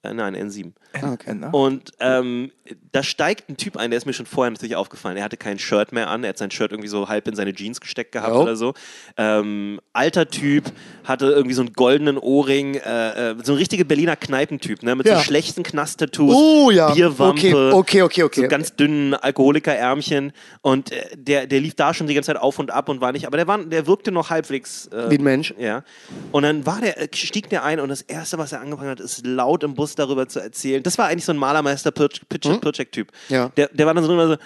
Äh, 0.02 0.14
nein, 0.14 0.34
N7. 0.34 0.72
Okay, 1.12 1.34
ne? 1.34 1.50
Und 1.52 1.90
ähm, 2.00 2.50
da 2.92 3.02
steigt 3.02 3.48
ein 3.50 3.56
Typ 3.58 3.76
ein, 3.76 3.90
der 3.90 3.98
ist 3.98 4.06
mir 4.06 4.12
schon 4.14 4.24
vorher 4.26 4.50
natürlich 4.50 4.74
aufgefallen. 4.76 5.16
Er 5.18 5.24
hatte 5.24 5.36
kein 5.36 5.58
Shirt 5.58 5.92
mehr 5.92 6.08
an, 6.08 6.24
er 6.24 6.30
hat 6.30 6.38
sein 6.38 6.50
Shirt 6.50 6.72
irgendwie 6.72 6.88
so 6.88 7.08
halb 7.08 7.28
in 7.28 7.36
seine 7.36 7.52
Jeans 7.52 7.80
gesteckt 7.80 8.12
gehabt 8.12 8.34
Jo. 8.34 8.42
oder 8.42 8.56
so. 8.56 8.72
Ähm, 9.18 9.78
alter 9.92 10.28
Typ, 10.28 10.72
hatte 11.04 11.26
irgendwie 11.26 11.54
so 11.54 11.62
einen 11.62 11.74
goldenen 11.74 12.16
Ohrring, 12.16 12.76
äh, 12.76 13.30
äh, 13.32 13.36
so 13.42 13.52
ein 13.52 13.58
richtiger 13.58 13.84
Berliner 13.84 14.16
Kneipentyp, 14.16 14.82
ne? 14.82 14.94
Mit 14.96 15.06
Ja. 15.06 15.18
so 15.18 15.22
schlechten 15.24 15.62
Knast-Tattoos, 15.62 16.34
Oh 16.34 16.70
ja. 16.70 16.92
Bierwampe, 16.94 17.72
Okay, 17.74 18.02
okay, 18.02 18.02
okay, 18.02 18.22
okay. 18.22 18.40
so 18.42 18.48
ganz 18.48 18.74
dünnen 18.76 19.14
Alkoholikerärmchen. 19.14 20.32
Und 20.62 20.92
äh, 20.92 21.04
der, 21.16 21.46
der 21.46 21.60
lief 21.60 21.74
da 21.74 21.92
schon 21.94 22.06
die 22.06 22.14
ganze 22.14 22.28
Zeit 22.32 22.40
auf 22.40 22.58
und 22.58 22.70
ab 22.70 22.88
und 22.88 23.00
war 23.00 23.12
nicht, 23.12 23.26
aber 23.26 23.36
der, 23.36 23.46
war, 23.46 23.58
der 23.58 23.86
wirkte 23.86 24.12
noch 24.12 24.30
halbwegs. 24.30 24.86
Äh, 24.88 25.10
Wie 25.10 25.18
ein 25.18 25.24
Mensch. 25.24 25.54
ja. 25.58 25.82
Und 26.32 26.42
dann 26.44 26.64
war 26.66 26.80
der, 26.80 27.08
stieg 27.14 27.50
der 27.50 27.64
ein 27.64 27.80
und 27.80 27.88
das 27.90 28.02
Erste, 28.02 28.38
was 28.38 28.52
er 28.52 28.60
angefangen 28.60 28.90
hat, 28.90 29.00
ist 29.00 29.26
laut 29.26 29.62
im 29.62 29.74
Bus 29.74 29.89
darüber 29.94 30.28
zu 30.28 30.40
erzählen. 30.40 30.82
Das 30.82 30.98
war 30.98 31.06
eigentlich 31.06 31.24
so 31.24 31.32
ein 31.32 31.38
Malermeister 31.38 31.90
Pircek-Typ. 31.90 33.08
Ja. 33.28 33.48
Der, 33.56 33.68
der 33.68 33.86
war 33.86 33.94
dann 33.94 34.04
so, 34.04 34.12
immer 34.12 34.28
so 34.28 34.36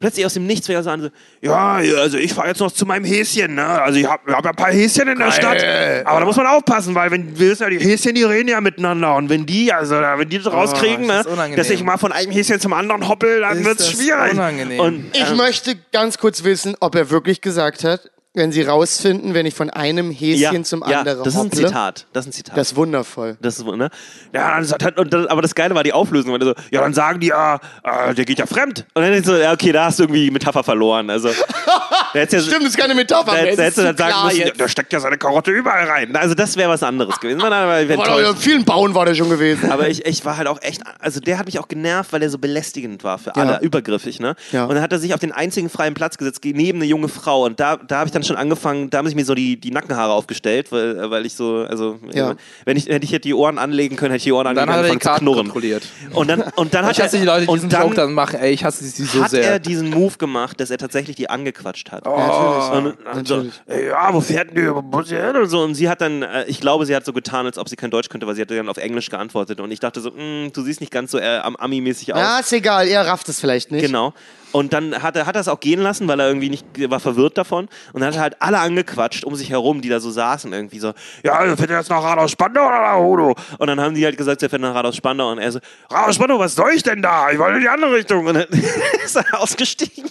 plötzlich 0.00 0.24
aus 0.26 0.34
dem 0.34 0.46
Nichts 0.46 0.66
fing 0.66 0.74
er 0.74 0.82
so 0.82 0.90
an, 0.90 1.02
so, 1.02 1.08
Ja, 1.42 1.74
also 1.76 2.16
ich 2.16 2.32
fahre 2.32 2.48
jetzt 2.48 2.60
noch 2.60 2.72
zu 2.72 2.86
meinem 2.86 3.04
Häschen, 3.04 3.54
ne? 3.54 3.66
Also 3.66 3.98
ich 3.98 4.06
habe 4.06 4.32
hab 4.32 4.44
ja 4.44 4.50
ein 4.50 4.56
paar 4.56 4.72
Häschen 4.72 5.06
in 5.08 5.18
der 5.18 5.30
Stadt. 5.30 5.62
Aber 6.06 6.20
da 6.20 6.26
muss 6.26 6.36
man 6.36 6.46
aufpassen, 6.46 6.94
weil 6.94 7.10
wenn 7.10 7.38
wir 7.38 7.50
wissen 7.50 7.62
ja, 7.62 7.70
die 7.70 7.78
Häschen, 7.78 8.14
die 8.14 8.24
reden 8.24 8.48
ja 8.48 8.60
miteinander. 8.60 9.14
Und 9.14 9.28
wenn 9.28 9.46
die, 9.46 9.72
also 9.72 9.96
wenn 9.96 10.28
die 10.28 10.38
das 10.38 10.52
rauskriegen, 10.52 11.06
das 11.06 11.26
ne, 11.26 11.54
dass 11.54 11.70
ich 11.70 11.84
mal 11.84 11.98
von 11.98 12.12
einem 12.12 12.32
Häschen 12.32 12.58
zum 12.58 12.72
anderen 12.72 13.08
hoppel, 13.08 13.40
dann 13.40 13.58
Ist 13.58 13.64
wird's 13.64 13.84
das 13.84 13.92
schwierig. 13.92 14.32
Unangenehm. 14.32 14.80
und 14.80 15.16
Ich 15.16 15.34
möchte 15.36 15.76
ganz 15.92 16.18
kurz 16.18 16.42
wissen, 16.42 16.74
ob 16.80 16.94
er 16.94 17.10
wirklich 17.10 17.40
gesagt 17.40 17.84
hat, 17.84 18.10
wenn 18.32 18.52
sie 18.52 18.62
rausfinden, 18.62 19.34
wenn 19.34 19.44
ich 19.44 19.54
von 19.54 19.70
einem 19.70 20.12
Häschen 20.12 20.38
ja, 20.54 20.62
zum 20.62 20.84
ja, 20.88 21.00
anderen 21.00 21.18
das 21.24 21.34
ist 21.34 21.40
ein 21.40 21.46
hopple. 21.46 21.66
Zitat. 21.66 22.06
Das 22.12 22.24
ist 22.26 22.30
ein 22.30 22.32
Zitat. 22.32 22.56
Das 22.56 22.68
ist 22.70 22.76
wundervoll. 22.76 23.36
das 23.40 23.58
ist, 23.58 23.66
ne? 23.66 23.90
Ja, 24.32 24.54
dann 24.54 24.64
sagt- 24.64 24.98
und 24.98 25.12
dann, 25.12 25.26
aber 25.26 25.42
das 25.42 25.54
Geile 25.56 25.74
war 25.74 25.82
die 25.82 25.92
Auflösung. 25.92 26.32
Weil 26.32 26.42
so, 26.42 26.54
Ja, 26.70 26.80
dann 26.82 26.94
sagen 26.94 27.18
die, 27.18 27.26
ja, 27.28 27.58
äh, 27.82 28.14
der 28.14 28.24
geht 28.24 28.38
ja 28.38 28.46
fremd. 28.46 28.86
und 28.94 29.02
dann 29.02 29.10
denkst 29.12 29.26
so, 29.26 29.34
ja, 29.36 29.52
okay, 29.52 29.72
da 29.72 29.86
hast 29.86 29.98
du 29.98 30.04
irgendwie 30.04 30.24
die 30.26 30.30
Metapher 30.30 30.62
verloren. 30.62 31.10
Also, 31.10 31.28
ja, 31.28 31.34
Stimmt, 32.12 32.62
das 32.62 32.70
ist 32.70 32.78
keine 32.78 32.94
Metapher. 32.94 33.32
Da 33.32 33.42
da 33.56 33.62
hätte 33.62 33.82
dann 33.84 33.96
sagen 33.96 34.14
müssen, 34.26 34.38
jetzt. 34.40 34.60
Da 34.60 34.68
steckt 34.68 34.92
ja 34.92 35.00
seine 35.00 35.18
Karotte 35.18 35.50
überall 35.50 35.86
rein. 35.86 36.14
also 36.16 36.34
das 36.34 36.56
wäre 36.56 36.70
was 36.70 36.82
anderes 36.82 37.18
gewesen. 37.20 37.38
Man, 37.38 37.52
aber, 37.52 37.88
War 37.96 38.06
doch, 38.22 38.30
in 38.30 38.36
vielen 38.36 38.64
Bauen 38.64 38.94
war 38.94 39.04
der 39.04 39.14
schon 39.14 39.30
gewesen. 39.30 39.70
aber 39.70 39.88
ich, 39.88 40.04
ich 40.06 40.24
war 40.24 40.36
halt 40.36 40.48
auch 40.48 40.60
echt, 40.62 40.82
also 40.98 41.20
der 41.20 41.38
hat 41.38 41.46
mich 41.46 41.58
auch 41.58 41.68
genervt, 41.68 42.12
weil 42.12 42.22
er 42.22 42.30
so 42.30 42.38
belästigend 42.38 43.04
war 43.04 43.18
für 43.18 43.32
Ja. 43.36 43.42
alle, 43.42 43.60
übergriffig, 43.60 44.20
ne? 44.20 44.34
Ja. 44.52 44.64
Und 44.64 44.74
dann 44.74 44.82
hat 44.82 44.92
er 44.92 44.98
sich 44.98 45.14
auf 45.14 45.20
den 45.20 45.32
einzigen 45.32 45.68
freien 45.70 45.94
Platz 45.94 46.18
gesetzt, 46.18 46.40
neben 46.44 46.78
eine 46.78 46.86
junge 46.86 47.08
Frau. 47.08 47.44
Und 47.44 47.60
da, 47.60 47.76
da 47.76 47.98
habe 47.98 48.06
ich 48.08 48.12
dann 48.12 48.22
schon 48.24 48.36
angefangen, 48.36 48.90
da 48.90 48.98
haben 48.98 49.06
sich 49.06 49.14
mir 49.16 49.24
so 49.24 49.34
die, 49.34 49.58
die 49.58 49.70
Nackenhaare 49.70 50.12
aufgestellt, 50.12 50.72
weil, 50.72 51.10
weil 51.10 51.26
ich 51.26 51.34
so, 51.34 51.64
also, 51.68 51.98
Ja. 52.12 52.34
wenn 52.64 52.76
ich, 52.76 52.86
hätte 52.86 53.04
ich 53.04 53.20
die 53.20 53.34
Ohren 53.34 53.58
anlegen 53.58 53.96
können, 53.96 54.10
hätte 54.12 54.18
ich 54.18 54.24
die 54.24 54.32
Ohren 54.32 54.44
dann 54.44 54.58
anlegen 54.58 54.72
hat 54.72 54.76
er 54.78 54.82
die 54.84 54.90
angefangen 54.92 55.16
zu 55.16 55.20
knurren. 55.24 55.44
kontrolliert. 55.46 55.82
Und 56.12 56.28
dann, 56.28 56.42
und 56.56 56.74
dann 56.74 56.84
hat 56.86 56.92
Ich 56.96 57.02
hasse 57.02 57.18
die 57.18 57.24
Leute, 57.24 57.42
die 57.42 57.48
und 57.48 57.56
diesen 57.58 57.68
dann 57.70 57.82
Joke 57.82 57.94
dann 57.94 58.12
machen. 58.12 58.38
Ey, 58.40 58.52
ich 58.52 58.64
hasse 58.64 58.84
sie 58.84 59.04
so 59.04 59.22
hat 59.22 59.30
sehr. 59.30 59.44
er 59.44 59.58
diesen 59.58 59.90
Move 59.90 60.16
gemacht, 60.18 60.60
dass 60.60 60.70
er 60.70 60.78
tatsächlich 60.78 61.16
die 61.16 61.28
angequatscht 61.30 61.90
hat. 61.92 61.99
Oh. 62.04 62.70
Und, 62.72 62.96
und 63.06 63.28
so, 63.28 63.44
Ey, 63.66 63.88
ja, 63.88 64.12
wo 64.14 64.20
fährt 64.20 64.50
denn 64.50 64.56
die? 64.56 64.70
Wo 64.72 65.02
sie 65.02 65.16
hin? 65.16 65.36
und 65.36 65.48
so 65.48 65.62
und 65.62 65.74
sie 65.74 65.88
hat 65.88 66.00
dann, 66.00 66.22
äh, 66.22 66.44
ich 66.46 66.60
glaube, 66.60 66.86
sie 66.86 66.96
hat 66.96 67.04
so 67.04 67.12
getan, 67.12 67.46
als 67.46 67.58
ob 67.58 67.68
sie 67.68 67.76
kein 67.76 67.90
Deutsch 67.90 68.08
könnte, 68.08 68.26
weil 68.26 68.34
sie 68.34 68.42
hat 68.42 68.50
dann 68.50 68.68
auf 68.68 68.78
Englisch 68.78 69.10
geantwortet 69.10 69.60
und 69.60 69.70
ich 69.70 69.80
dachte 69.80 70.00
so, 70.00 70.10
"Mm, 70.10 70.50
du 70.52 70.62
siehst 70.62 70.80
nicht 70.80 70.92
ganz 70.92 71.10
so 71.10 71.18
äh, 71.18 71.38
am 71.38 71.56
Ami-mäßig 71.56 72.14
aus. 72.14 72.20
Ja, 72.20 72.38
ist 72.38 72.52
egal, 72.52 72.88
er 72.88 73.06
rafft 73.06 73.28
es 73.28 73.40
vielleicht 73.40 73.70
nicht. 73.70 73.82
Genau. 73.84 74.14
Und 74.52 74.72
dann 74.72 75.00
hat 75.00 75.14
er, 75.14 75.26
hat 75.26 75.36
er 75.36 75.42
es 75.42 75.48
auch 75.48 75.60
gehen 75.60 75.80
lassen, 75.80 76.08
weil 76.08 76.18
er 76.18 76.26
irgendwie 76.26 76.50
nicht, 76.50 76.66
war 76.90 76.98
verwirrt 76.98 77.38
davon. 77.38 77.68
Und 77.92 78.00
dann 78.00 78.08
hat 78.08 78.16
er 78.16 78.22
halt 78.22 78.36
alle 78.42 78.58
angequatscht 78.58 79.22
um 79.24 79.36
sich 79.36 79.50
herum, 79.50 79.80
die 79.80 79.88
da 79.88 80.00
so 80.00 80.10
saßen, 80.10 80.52
irgendwie 80.52 80.80
so, 80.80 80.92
Ja, 81.22 81.34
also 81.34 81.54
fährt 81.54 81.70
er 81.70 81.78
jetzt 81.78 81.90
nach 81.90 82.02
Rad 82.02 82.18
aus 82.18 82.32
Spandau 82.32 82.66
oder 82.66 82.80
nach 82.80 82.96
Hodo? 82.98 83.34
und 83.58 83.66
dann 83.68 83.80
haben 83.80 83.94
die 83.94 84.04
halt 84.04 84.16
gesagt, 84.16 84.42
er 84.42 84.50
fährt 84.50 84.62
nach 84.62 84.74
Rad 84.74 84.86
aus 84.86 84.96
Spandau 84.96 85.30
und 85.30 85.38
er 85.38 85.52
so, 85.52 85.60
Rad 85.90 86.08
aus 86.08 86.14
Spandau, 86.16 86.38
was 86.40 86.54
soll 86.56 86.70
ich 86.74 86.82
denn 86.82 87.00
da? 87.02 87.30
Ich 87.30 87.38
wollte 87.38 87.56
in 87.56 87.60
die 87.62 87.68
andere 87.68 87.92
Richtung. 87.94 88.26
und 88.26 88.34
dann 88.34 88.46
ist 89.04 89.14
er 89.16 89.40
ausgestiegen. 89.40 90.10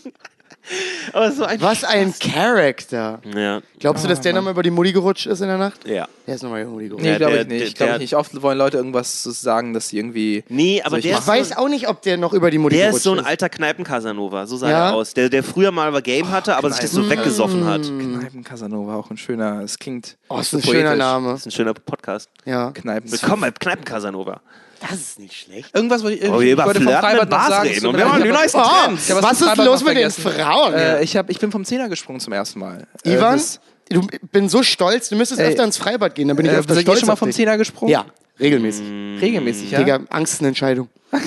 Aber 1.13 1.32
so 1.32 1.43
ein 1.43 1.59
Was 1.61 1.84
ein 1.84 2.13
Charakter. 2.20 3.20
Ja, 3.36 3.61
Glaubst 3.80 4.03
du, 4.03 4.07
dass 4.07 4.22
der 4.22 4.34
nochmal 4.34 4.53
über 4.53 4.61
die 4.63 4.70
Mutti 4.70 4.91
gerutscht 4.93 5.26
ist 5.26 5.41
in 5.41 5.47
der 5.47 5.57
Nacht? 5.57 5.88
ja. 5.88 6.07
Der 6.28 6.36
ist 6.36 6.43
nochmal 6.43 6.61
über 6.61 6.70
die 6.82 6.89
Mutti 6.89 6.89
gerutscht. 6.89 7.05
Nee, 7.05 7.17
glaube 7.17 7.34
der- 7.34 7.41
ich 7.41 7.47
nicht. 7.47 7.59
der- 7.61 7.67
Ich 7.67 7.76
glaube 7.76 7.91
der- 7.93 7.99
nicht. 7.99 8.15
Oft 8.15 8.41
wollen 8.43 8.57
Leute 8.57 8.78
irgendwas 8.78 9.24
sagen, 9.24 9.74
dass 9.74 9.89
sie 9.89 9.97
irgendwie. 9.97 10.43
Nee, 10.49 10.82
aber 10.84 10.97
ich 10.97 11.03
der 11.05 11.13
ist, 11.17 11.22
Ich 11.22 11.28
weiß 11.28 11.57
auch 11.57 11.67
nicht, 11.70 11.88
ob 11.89 12.01
der 12.03 12.17
noch 12.17 12.34
über 12.34 12.51
die 12.51 12.59
Mutti 12.59 12.76
der 12.76 12.88
gerutscht 12.88 12.97
ist 12.97 13.03
so 13.03 13.13
ein 13.13 13.26
alter 13.26 13.49
Kneipen-Casanova, 13.49 14.45
so 14.45 14.57
sah 14.57 14.70
Ja? 14.70 14.89
er 14.89 14.93
aus. 14.95 15.13
Der, 15.15 15.30
der 15.30 15.43
früher 15.43 15.72
mal 15.72 15.91
war 15.91 16.01
Game 16.03 16.30
hatte, 16.30 16.55
aber 16.55 16.70
sich 16.70 16.82
das 16.82 16.91
so 16.91 17.09
weggesoffen 17.09 17.65
hat. 17.65 17.82
Kneipen 17.82 18.43
Casanova, 18.43 18.95
auch 18.95 19.09
ein 19.09 19.17
schöner. 19.17 19.61
Es 19.63 19.80
klingt. 19.80 20.17
Oh, 20.30 20.38
ist 20.39 20.53
ein 20.53 20.61
schöner. 20.61 20.95
Name. 20.95 21.32
Das 21.32 21.39
ist 21.41 21.45
ein 21.47 21.51
schöner 21.51 21.74
Podcast. 21.74 22.30
Ja. 22.45 22.72
Kneipen. 22.72 23.11
Willkommen 23.11 23.41
bei 23.41 23.51
Kneipen-Casanova. 23.51 24.41
Das 24.82 24.91
ist 24.99 25.19
nicht 25.19 25.36
schlecht. 25.36 25.75
Irgendwas 25.75 26.03
wollte 26.03 26.17
ich, 26.25 26.30
Oh, 26.32 26.39
ich 26.41 26.51
über 26.51 26.65
wollte 26.65 26.82
vom 26.82 26.91
Freibad 26.93 27.21
mit 27.21 27.30
noch 27.32 27.47
sagen. 27.47 27.69
reden 27.69 27.86
und 27.88 27.97
wir 27.97 28.05
ich 28.17 28.23
die 28.23 28.30
neuesten 28.30 28.59
Oh, 28.59 28.63
Trends. 28.86 29.09
Was 29.09 29.19
zum 29.19 29.32
ist 29.32 29.39
Freibad 29.53 29.65
los 29.65 29.84
mit 29.84 29.97
den. 29.97 30.11
Frauen? 30.11 30.73
Äh, 30.73 31.03
ich, 31.03 31.17
hab, 31.17 31.30
ich 31.30 31.39
bin 31.39 31.51
vom 31.51 31.65
Zehner 31.65 31.89
gesprungen 31.89 32.19
zum 32.19 32.34
ersten 32.34 32.59
Mal. 32.59 32.88
Äh, 33.03 33.13
Ivan, 33.15 33.34
das- 33.34 33.59
du 33.89 34.07
bin 34.32 34.47
so 34.49 34.63
stolz. 34.63 35.09
Du 35.09 35.15
müsstest 35.15 35.41
Ey, 35.41 35.47
öfter 35.49 35.63
ins 35.63 35.77
Freibad 35.77 36.15
gehen, 36.15 36.27
dann 36.27 36.38
bin 36.38 36.45
ich 36.45 36.51
Äh, 36.51 36.55
öfter 36.57 36.73
seid 36.75 36.82
ihr 36.84 36.86
stolz 36.86 36.99
schon 36.99 37.07
mal 37.07 37.15
vom. 37.15 37.32
Zehner 37.32 37.57
gesprungen? 37.57 37.91
Ja, 37.91 38.05
regelmäßig. 38.39 38.86
Regelmäßig, 39.21 39.71
ja? 39.71 39.80
Digga, 39.80 39.99
Angst 40.09 40.34
ist 40.34 40.39
eine 40.41 40.49
Entscheidung. 40.49 40.89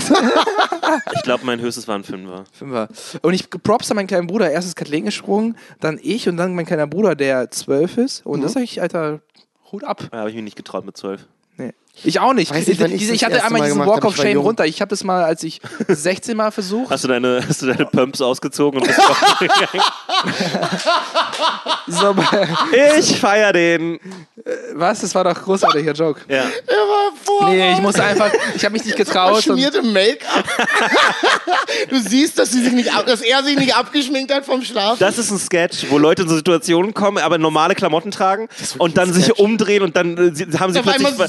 Ich 1.14 1.22
glaube, 1.22 1.44
mein 1.46 1.60
höchstes 1.60 1.86
war 1.88 1.94
ein 1.96 2.04
Fünfer. 2.04 2.44
Fünfer. 2.52 2.88
Und 3.22 3.34
ich 3.34 3.48
props 3.48 3.90
an 3.90 3.96
meinen 3.96 4.06
kleinen 4.08 4.26
Bruder. 4.26 4.50
Erst 4.50 4.68
ist 4.68 4.76
Kathleen 4.76 5.04
gesprungen, 5.04 5.56
dann 5.80 5.98
ich 6.02 6.28
und 6.28 6.36
dann 6.36 6.54
mein 6.54 6.66
kleiner 6.66 6.86
Bruder, 6.86 7.14
der 7.14 7.50
zwölf 7.50 7.96
ist. 7.98 8.26
Und 8.26 8.42
das 8.42 8.52
sag 8.54 8.62
ich, 8.62 8.82
Alter, 8.82 9.20
Hut 9.70 9.84
ab. 9.84 10.08
Da 10.10 10.18
habe 10.18 10.30
ich 10.30 10.34
mich 10.34 10.44
nicht 10.44 10.56
getraut 10.56 10.84
mit 10.84 10.96
zwölf. 10.96 11.26
Ich 12.04 12.18
auch 12.20 12.32
nicht. 12.32 12.50
Weiß 12.50 12.66
ich 12.68 12.78
Diese- 12.78 12.88
das 12.88 12.92
ich 13.10 13.22
hatte 13.24 13.44
einmal 13.44 13.60
Mal 13.60 13.66
diesen 13.66 13.80
gemacht 13.80 13.96
Walk 13.96 14.04
of 14.06 14.14
ich 14.16 14.22
Shame 14.22 14.32
jung. 14.32 14.44
runter. 14.46 14.64
Ich 14.64 14.80
habe 14.80 14.88
das 14.88 15.04
mal, 15.04 15.22
als 15.24 15.42
ich 15.42 15.60
16 15.88 16.36
Mal 16.36 16.50
versucht. 16.50 16.90
Hast 16.90 17.04
du 17.04 17.08
deine, 17.08 17.44
hast 17.46 17.60
du 17.62 17.66
deine 17.66 17.84
Pumps 17.86 18.20
ausgezogen 18.20 18.80
und 18.80 18.86
bist? 18.86 18.98
So, 21.88 22.14
Ich 22.98 23.18
feier 23.18 23.52
den. 23.52 23.98
was? 24.74 25.00
Das 25.00 25.14
war 25.14 25.24
doch 25.24 25.34
großartiger 25.42 25.92
Joke. 25.92 26.20
Ja. 26.28 26.44
Der 26.44 26.76
war 26.76 27.12
vor. 27.22 27.48
Nee, 27.50 27.72
ich 27.72 27.80
musste 27.80 28.02
einfach, 28.04 28.30
ich 28.54 28.64
habe 28.64 28.72
mich 28.72 28.84
nicht 28.84 28.96
getraut. 28.96 29.42
Schmierte 29.42 29.82
Make-up. 29.82 30.44
du 31.90 31.98
siehst, 32.00 32.38
dass, 32.38 32.50
sie 32.52 32.62
sich 32.62 32.72
nicht 32.72 32.94
ab, 32.94 33.06
dass 33.06 33.20
er 33.20 33.42
sich 33.42 33.58
nicht 33.58 33.74
abgeschminkt 33.76 34.32
hat 34.32 34.44
vom 34.46 34.62
Schlaf. 34.62 34.98
Das 34.98 35.18
ist 35.18 35.30
ein 35.30 35.38
Sketch, 35.38 35.86
wo 35.90 35.98
Leute 35.98 36.22
in 36.22 36.28
so 36.28 36.36
Situationen 36.36 36.94
kommen, 36.94 37.18
aber 37.18 37.36
normale 37.38 37.74
Klamotten 37.74 38.10
tragen 38.10 38.48
und 38.78 38.96
dann 38.96 39.12
sich 39.12 39.38
umdrehen 39.38 39.82
und 39.82 39.96
dann 39.96 40.16
äh, 40.16 40.56
haben 40.58 40.72
sie 40.72 40.78
Auf 40.78 40.84
plötzlich 40.84 41.08
einmal 41.08 41.28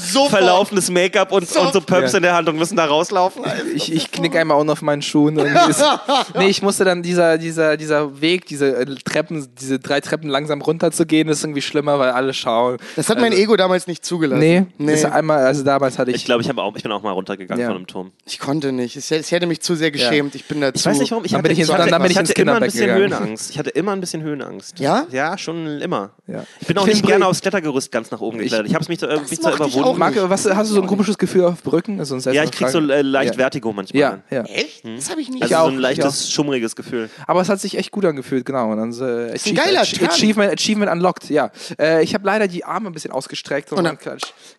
verlaufenes 0.54 0.90
Make-up 0.90 1.32
und, 1.32 1.42
und 1.56 1.72
so 1.72 1.80
Pumps 1.80 2.12
Ja. 2.12 2.18
in 2.18 2.22
der 2.22 2.34
Hand 2.34 2.48
und 2.48 2.56
müssen 2.56 2.76
da 2.76 2.84
rauslaufen. 2.86 3.42
ich, 3.74 3.92
ich 3.92 4.10
knick 4.12 4.36
einmal 4.36 4.58
unten 4.58 4.70
auf 4.70 4.82
meinen 4.82 5.02
Schuhen. 5.02 5.38
Ist, 5.38 5.82
nee, 6.38 6.46
ich 6.48 6.62
musste 6.62 6.84
dann 6.84 7.02
dieser, 7.02 7.38
dieser, 7.38 7.76
dieser 7.76 8.20
Weg, 8.20 8.46
diese 8.46 8.76
äh, 8.76 8.86
Treppen, 9.04 9.46
diese 9.60 9.78
drei 9.78 10.00
Treppen 10.00 10.28
langsam 10.30 10.60
runter 10.62 10.90
zu 10.90 11.06
gehen, 11.06 11.28
ist 11.28 11.42
irgendwie 11.44 11.62
schlimmer, 11.62 11.98
weil 11.98 12.10
alle 12.10 12.32
schauen. 12.34 12.78
Das 12.96 13.08
hat 13.08 13.20
mein 13.20 13.32
Ego 13.32 13.56
damals 13.56 13.86
nicht 13.86 14.04
zugelassen. 14.04 14.40
Nee, 14.40 14.66
nee. 14.78 14.94
Ist 14.94 15.04
einmal, 15.04 15.44
also 15.44 15.62
damals 15.64 15.98
hatte 15.98 16.10
ich. 16.10 16.16
Ich 16.18 16.24
glaube, 16.24 16.42
ich, 16.42 16.56
auch, 16.56 16.76
ich 16.76 16.82
bin 16.82 16.92
auch 16.92 17.02
mal 17.02 17.10
runtergegangen 17.12 17.60
Ja. 17.60 17.68
von 17.68 17.76
einem 17.76 17.86
Turm. 17.86 18.12
Ich 18.26 18.38
konnte 18.38 18.72
nicht. 18.72 18.96
Es, 18.96 19.10
es 19.10 19.30
hätte 19.30 19.46
mich 19.46 19.60
zu 19.60 19.74
sehr 19.74 19.90
geschämt. 19.90 20.34
Ich 20.34 20.44
bin 20.46 20.60
dazu. 20.60 20.78
Ich 20.78 20.86
weiß 20.86 20.98
nicht 20.98 21.10
warum. 21.10 21.24
Ich 21.24 21.32
Dann 21.32 21.38
hatte, 21.38 21.48
bin 21.48 21.52
ich 21.52 21.58
ins- 21.60 21.68
ich 21.68 21.74
hatte, 21.74 21.90
dann 21.90 22.02
bin 22.02 22.10
ich 22.10 22.16
ich 22.16 22.20
ins 22.20 22.30
hatte 22.30 22.42
immer 22.42 22.54
ein 22.56 22.62
bisschen 22.62 22.80
gegangen. 22.86 23.00
Höhenangst. 23.02 23.50
Ich 23.50 23.58
hatte 23.58 23.70
immer 23.70 23.92
ein 23.92 24.00
bisschen 24.00 24.22
Höhenangst. 24.22 24.78
Ja? 24.78 25.06
Ja, 25.10 25.36
schon 25.38 25.66
immer. 25.80 26.10
Ja. 26.26 26.44
Ich 26.60 26.66
bin 26.66 26.78
auch 26.78 26.86
Ich 26.86 26.94
nicht 26.94 27.06
gerne 27.06 27.26
aufs 27.26 27.40
Klettergerüst 27.40 27.90
ganz 27.92 28.10
nach 28.10 28.20
oben 28.20 28.38
geklettert. 28.38 28.66
Ich 28.66 28.74
habe 28.74 28.82
es 28.82 28.88
mich, 28.88 29.00
so, 29.00 29.06
mich 29.06 29.40
zwar 29.40 29.52
mochte 29.52 29.68
ich 29.68 29.74
überwunden. 29.76 29.84
auch 29.94 29.96
Marc, 29.98 30.14
was, 30.30 30.43
hast 30.44 30.70
du 30.70 30.74
so 30.74 30.80
ein 30.82 30.86
komisches 30.86 31.18
Gefühl 31.18 31.44
auf 31.44 31.62
Brücken? 31.62 31.98
Also 31.98 32.16
Ja, 32.30 32.44
ich 32.44 32.50
krieg 32.50 32.68
so 32.68 32.78
äh, 32.78 33.02
leicht 33.02 33.32
Ja. 33.34 33.38
Vertigo 33.38 33.72
manchmal. 33.72 34.00
Ja, 34.00 34.18
ja. 34.30 34.42
Echt? 34.44 34.84
Das 34.84 35.10
habe 35.10 35.20
ich 35.20 35.28
nicht. 35.28 35.42
Also 35.42 35.54
Ich 35.54 35.60
so 35.60 35.66
ein 35.66 35.74
ich 35.74 35.80
leichtes, 35.80 36.30
schummriges 36.30 36.76
Gefühl. 36.76 37.10
Aber 37.26 37.40
es 37.40 37.48
hat 37.48 37.60
sich 37.60 37.76
echt 37.78 37.90
gut 37.90 38.04
angefühlt, 38.04 38.44
genau. 38.44 38.70
Und 38.70 38.78
dann 38.78 38.92
so, 38.92 39.04
äh, 39.06 39.32
ein 39.46 39.54
geiler 39.54 39.80
Achie- 39.82 39.98
Turn. 39.98 40.10
Achievement, 40.10 40.52
Achievement 40.52 40.90
unlocked, 40.92 41.30
ja. 41.30 41.50
Äh, 41.78 42.02
ich 42.02 42.14
habe 42.14 42.26
leider 42.26 42.48
die 42.48 42.64
Arme 42.64 42.90
ein 42.90 42.92
bisschen 42.92 43.12
ausgestreckt 43.12 43.72
und, 43.72 43.78
Und 43.78 43.84
dann. 43.84 43.98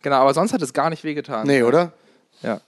Genau, 0.02 0.16
aber 0.18 0.34
sonst 0.34 0.54
hat 0.54 0.62
es 0.62 0.74
gar 0.74 0.90
nicht 0.90 1.04
wehgetan. 1.04 1.46
Nee, 1.48 1.64
oder? 1.64 1.92
Ja. 2.42 2.60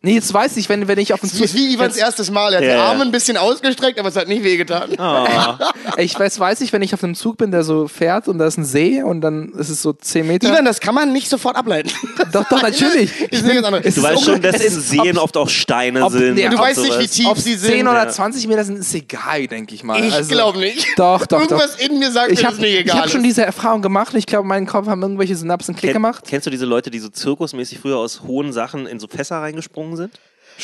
Nee, 0.00 0.14
jetzt 0.14 0.32
weiß 0.32 0.56
ich, 0.58 0.68
wenn, 0.68 0.86
wenn 0.86 0.98
ich 0.98 1.12
auf 1.12 1.20
den 1.20 1.28
Das 1.30 1.40
ist 1.40 1.54
wie 1.56 1.72
Ivans 1.74 1.96
jetzt, 1.96 2.04
erstes 2.04 2.30
Mal. 2.30 2.52
Er 2.52 2.58
hat 2.58 2.64
Ja, 2.64 2.74
die. 2.74 2.80
Arme 2.80 3.02
ein 3.02 3.10
bisschen 3.10 3.36
ausgestreckt, 3.36 3.98
aber 3.98 4.08
es 4.10 4.16
hat 4.16 4.28
nicht 4.28 4.44
wehgetan. 4.44 4.90
ich 5.96 6.18
weiß, 6.18 6.38
weiß 6.38 6.60
ich, 6.60 6.72
wenn 6.72 6.82
ich 6.82 6.94
auf 6.94 7.02
einem 7.02 7.14
Zug 7.16 7.36
bin, 7.36 7.50
der 7.50 7.64
so 7.64 7.88
fährt 7.88 8.28
und 8.28 8.38
da 8.38 8.46
ist 8.46 8.58
ein 8.58 8.64
See 8.64 9.02
und 9.02 9.20
dann 9.22 9.48
ist 9.58 9.70
es 9.70 9.82
so 9.82 9.92
10 9.92 10.26
Meter. 10.26 10.48
Ivan, 10.48 10.64
das 10.64 10.78
kann 10.80 10.94
man 10.94 11.12
nicht 11.12 11.28
sofort 11.28 11.56
ableiten. 11.56 11.90
doch, 12.32 12.48
doch, 12.48 12.62
natürlich. 12.70 13.10
Ist 13.32 13.42
eine 13.44 13.54
ganz 13.54 13.66
andere. 13.66 13.84
Es 13.84 13.94
Du 13.96 14.00
ist 14.02 14.06
weißt 14.06 14.24
schon, 14.24 14.40
dass 14.40 14.56
in 14.60 14.66
ist- 14.66 14.88
Seen 14.88 15.18
ob- 15.18 15.24
oft 15.24 15.36
auch 15.36 15.48
Steine 15.48 16.04
ob- 16.04 16.12
sind. 16.12 16.38
ja, 16.38 16.48
und 16.48 16.54
Du 16.54 16.58
weißt 16.60 16.78
nicht, 16.80 16.92
sowas. 16.92 17.02
wie 17.04 17.08
tief 17.08 17.26
Ob 17.26 17.38
sie 17.38 17.58
10 17.58 17.78
sind. 17.78 17.88
oder 17.88 18.04
ja. 18.04 18.08
20 18.08 18.46
Meter 18.46 18.64
sind, 18.64 18.78
ist 18.78 18.94
egal, 18.94 19.46
denke 19.48 19.74
ich 19.74 19.82
mal. 19.82 20.02
Ich 20.04 20.14
Also- 20.14 20.30
glaube 20.30 20.58
nicht. 20.60 20.86
Doch, 20.96 21.26
doch, 21.26 21.40
Irgendwas 21.40 21.76
doch. 21.76 21.84
in 21.84 21.98
mir 21.98 22.12
sagt, 22.12 22.30
Ich 22.30 22.38
mir, 22.40 22.46
habe 22.46 22.56
dass 22.56 22.58
es 22.58 22.60
nicht 22.60 22.74
ich 22.74 22.80
egal 22.80 23.00
hab 23.02 23.10
schon 23.10 23.20
ist. 23.22 23.26
diese 23.26 23.42
Erfahrung 23.44 23.82
gemacht 23.82 24.12
und 24.12 24.18
ich 24.20 24.26
glaube, 24.26 24.46
meinen 24.46 24.66
Kopf 24.66 24.86
haben 24.86 25.02
irgendwelche 25.02 25.34
Synapsen 25.36 25.74
Klick 25.74 25.90
Ken, 25.90 25.94
gemacht. 25.94 26.24
Kennst 26.28 26.46
du 26.46 26.50
diese 26.50 26.66
Leute, 26.66 26.90
die 26.92 27.00
so 27.00 27.08
zirkusmäßig 27.08 27.80
früher 27.80 27.96
aus 27.98 28.22
hohen 28.22 28.52
Sachen 28.52 28.86
in 28.86 29.00
so 29.00 29.08
Fässer 29.08 29.38
reingesprungen 29.40 29.87
sind? 29.96 30.18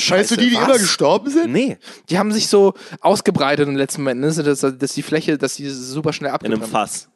Weißt 0.08 0.32
du 0.32 0.36
die, 0.36 0.50
die 0.50 0.56
was? 0.56 0.64
immer 0.64 0.78
gestorben 0.78 1.30
sind? 1.30 1.52
Nee, 1.52 1.78
Die 2.10 2.18
haben 2.18 2.32
sich 2.32 2.48
so 2.48 2.74
ausgebreitet 3.00 3.68
im 3.68 3.76
letzten 3.76 4.02
Moment, 4.02 4.20
ne? 4.20 4.32
dass, 4.42 4.60
dass 4.60 4.92
die 4.92 5.02
Fläche, 5.02 5.38
dass 5.38 5.54
die 5.54 5.68
super 5.68 6.12
schnell 6.12 6.34
in 6.42 6.52
einem 6.52 6.62
Fass. 6.62 7.08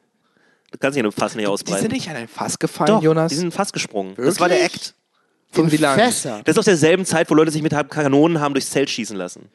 Du 0.70 0.78
kannst 0.78 0.94
dich 0.96 1.00
in 1.00 1.06
einem 1.06 1.12
Fass 1.12 1.34
nicht 1.34 1.42
Die 1.44 1.46
sind 1.46 1.52
ausbreiten. 1.52 1.92
nicht 1.92 2.08
an 2.08 2.16
ein 2.16 2.28
Fass 2.28 2.58
gefallen, 2.58 2.88
Doch, 2.88 3.02
Jonas. 3.02 3.30
die 3.30 3.36
sind 3.36 3.52
fast 3.52 3.72
gesprungen. 3.72 4.14
Das 4.16 4.38
war 4.38 4.48
der 4.48 4.58
Wirklich? 4.60 4.88
Act. 4.88 4.94
Von 5.50 5.72
wie 5.72 5.76
lange? 5.78 6.02
Das 6.02 6.24
ist 6.44 6.58
aus 6.58 6.66
derselben 6.66 7.04
Zeit, 7.06 7.30
wo 7.30 7.34
Leute 7.34 7.50
sich 7.50 7.62
mit 7.62 7.72
Kanonen 7.88 8.38
haben 8.40 8.52
durchs 8.54 8.70
Zelt 8.70 8.90
schießen 8.90 9.16
lassen. 9.16 9.48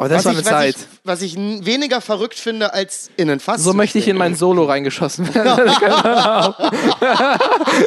Oh, 0.00 0.06
das 0.06 0.24
Was 0.24 0.24
war 0.26 0.32
ich, 0.32 0.38
eine 0.38 0.44
was, 0.46 0.52
Zeit. 0.52 0.76
ich, 0.76 0.86
was 1.04 1.22
ich 1.22 1.36
weniger 1.36 2.00
verrückt 2.00 2.38
finde, 2.38 2.72
als 2.72 3.10
in 3.16 3.28
ein 3.30 3.40
Fass 3.40 3.64
So 3.64 3.72
möchte 3.72 3.98
ich 3.98 4.06
in 4.06 4.16
mein 4.16 4.36
Solo 4.36 4.64
reingeschossen 4.64 5.34
werden. 5.34 5.72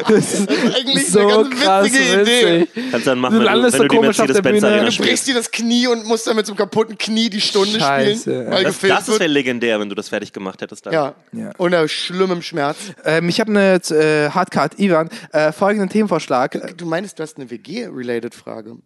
das 0.08 0.34
ist 0.34 0.48
Eigentlich 0.50 1.10
so 1.10 1.20
eine 1.20 1.28
ganz 1.48 1.60
krass 1.60 1.84
witzige 1.86 2.22
Idee. 2.22 2.60
witzig. 2.60 2.84
Kannst 2.90 3.06
dann 3.06 3.18
machen, 3.18 3.32
Du 3.34 3.38
wenn 3.40 3.46
du, 3.46 3.52
landest 3.52 3.72
wenn 3.74 3.78
so 3.78 3.82
du 3.84 3.88
die 3.88 3.96
komisch 3.96 4.20
auf 4.20 4.26
der 4.30 4.42
Bühne. 4.42 4.90
Du 4.90 5.02
brichst 5.02 5.26
dir 5.26 5.34
das 5.34 5.50
Knie 5.50 5.86
und 5.86 6.06
musst 6.06 6.26
dann 6.26 6.36
mit 6.36 6.46
so 6.46 6.52
einem 6.52 6.58
kaputten 6.58 6.98
Knie 6.98 7.30
die 7.30 7.40
Stunde 7.40 7.78
Scheiße. 7.80 8.20
spielen, 8.20 8.50
weil 8.50 8.64
Das, 8.64 8.78
das 8.80 9.08
wäre 9.08 9.26
legendär, 9.26 9.80
wenn 9.80 9.88
du 9.88 9.94
das 9.94 10.08
fertig 10.10 10.32
gemacht 10.32 10.60
hättest 10.60 10.86
dann. 10.86 10.92
Ja. 10.92 11.14
Ja. 11.32 11.50
Unter 11.58 11.88
schlimmem 11.88 12.42
Schmerz. 12.42 12.76
Ähm, 13.04 13.28
ich 13.28 13.40
habe 13.40 13.50
eine 13.50 13.74
äh, 13.90 14.30
Hardcard, 14.30 14.78
Ivan. 14.78 15.08
Äh, 15.32 15.52
folgenden 15.52 15.88
Themenvorschlag. 15.88 16.76
Du 16.76 16.86
meinst, 16.86 17.18
du 17.18 17.22
hast 17.22 17.36
eine 17.38 17.50
WG-related 17.50 18.34
Frage. 18.34 18.76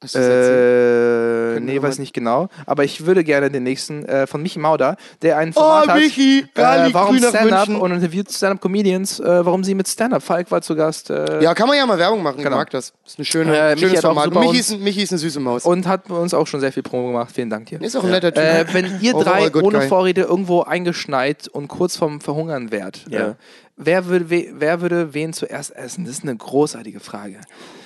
Hast 0.00 0.14
du? 0.14 0.18
Äh, 0.20 1.54
Können 1.54 1.66
nee, 1.66 1.82
weiß 1.82 1.98
nicht 1.98 2.12
genau. 2.12 2.48
Aber 2.66 2.84
ich 2.84 3.04
würde 3.04 3.24
gerne 3.24 3.50
den 3.50 3.64
nächsten 3.64 4.04
äh, 4.04 4.28
von 4.28 4.40
Michi 4.42 4.60
Mauder, 4.60 4.96
der 5.22 5.38
ein 5.38 5.50
Oh, 5.50 5.60
Format 5.60 5.88
hat. 5.88 5.96
Michi, 5.98 6.46
Galli, 6.54 6.90
äh, 6.90 6.94
warum 6.94 7.18
Stand-Up 7.18 7.68
und 7.68 7.90
interviewt 7.90 8.30
Stand-Up-Comedians, 8.30 9.18
äh, 9.18 9.44
warum 9.44 9.64
sie 9.64 9.74
mit 9.74 9.88
Stand-Up. 9.88 10.22
Falk 10.22 10.52
war 10.52 10.62
zu 10.62 10.76
Gast. 10.76 11.10
Äh, 11.10 11.42
Ja, 11.42 11.52
kann 11.54 11.66
man 11.66 11.76
ja 11.76 11.84
mal 11.84 11.98
Werbung 11.98 12.22
machen. 12.22 12.36
Ich 12.38 12.44
Genau. 12.44 12.58
mag 12.58 12.70
das. 12.70 12.92
Das 13.02 13.14
ist 13.14 13.18
eine 13.18 13.24
schöne, 13.24 13.56
Äh, 13.56 13.74
Michi 13.74 13.80
schönes 13.86 13.98
hat 13.98 14.04
auch 14.04 14.22
Format. 14.24 14.44
Michi 14.44 14.60
ist, 14.60 14.70
ein- 14.72 14.82
Michi 14.84 15.02
ist 15.02 15.10
eine 15.12 15.18
süße 15.18 15.40
Maus. 15.40 15.64
Und 15.64 15.86
hat 15.88 16.08
uns 16.10 16.32
auch 16.32 16.46
schon 16.46 16.60
sehr 16.60 16.70
viel 16.72 16.84
Promo 16.84 17.08
gemacht. 17.08 17.30
Vielen 17.34 17.50
Dank 17.50 17.66
dir. 17.66 17.82
ist 17.82 17.96
auch 17.96 18.04
ein 18.04 18.10
netter 18.10 18.32
Typ. 18.32 18.44
Äh, 18.44 18.66
wenn 18.72 19.00
ihr 19.00 19.14
drei 19.14 19.52
ohne 19.52 19.78
guy. 19.80 19.88
Vorrede 19.88 20.20
irgendwo 20.22 20.62
eingeschneit 20.62 21.48
und 21.48 21.66
kurz 21.66 21.96
vorm 21.96 22.20
Verhungern 22.20 22.70
wärt, 22.70 23.04
Ja. 23.08 23.30
äh, 23.30 23.34
wer, 23.76 24.06
würde, 24.06 24.30
we, 24.30 24.46
wer 24.54 24.80
würde 24.80 25.12
wen 25.12 25.32
zuerst 25.32 25.74
essen? 25.74 26.04
Das 26.04 26.14
ist 26.18 26.22
eine 26.22 26.36
großartige 26.36 27.00
Frage. 27.00 27.40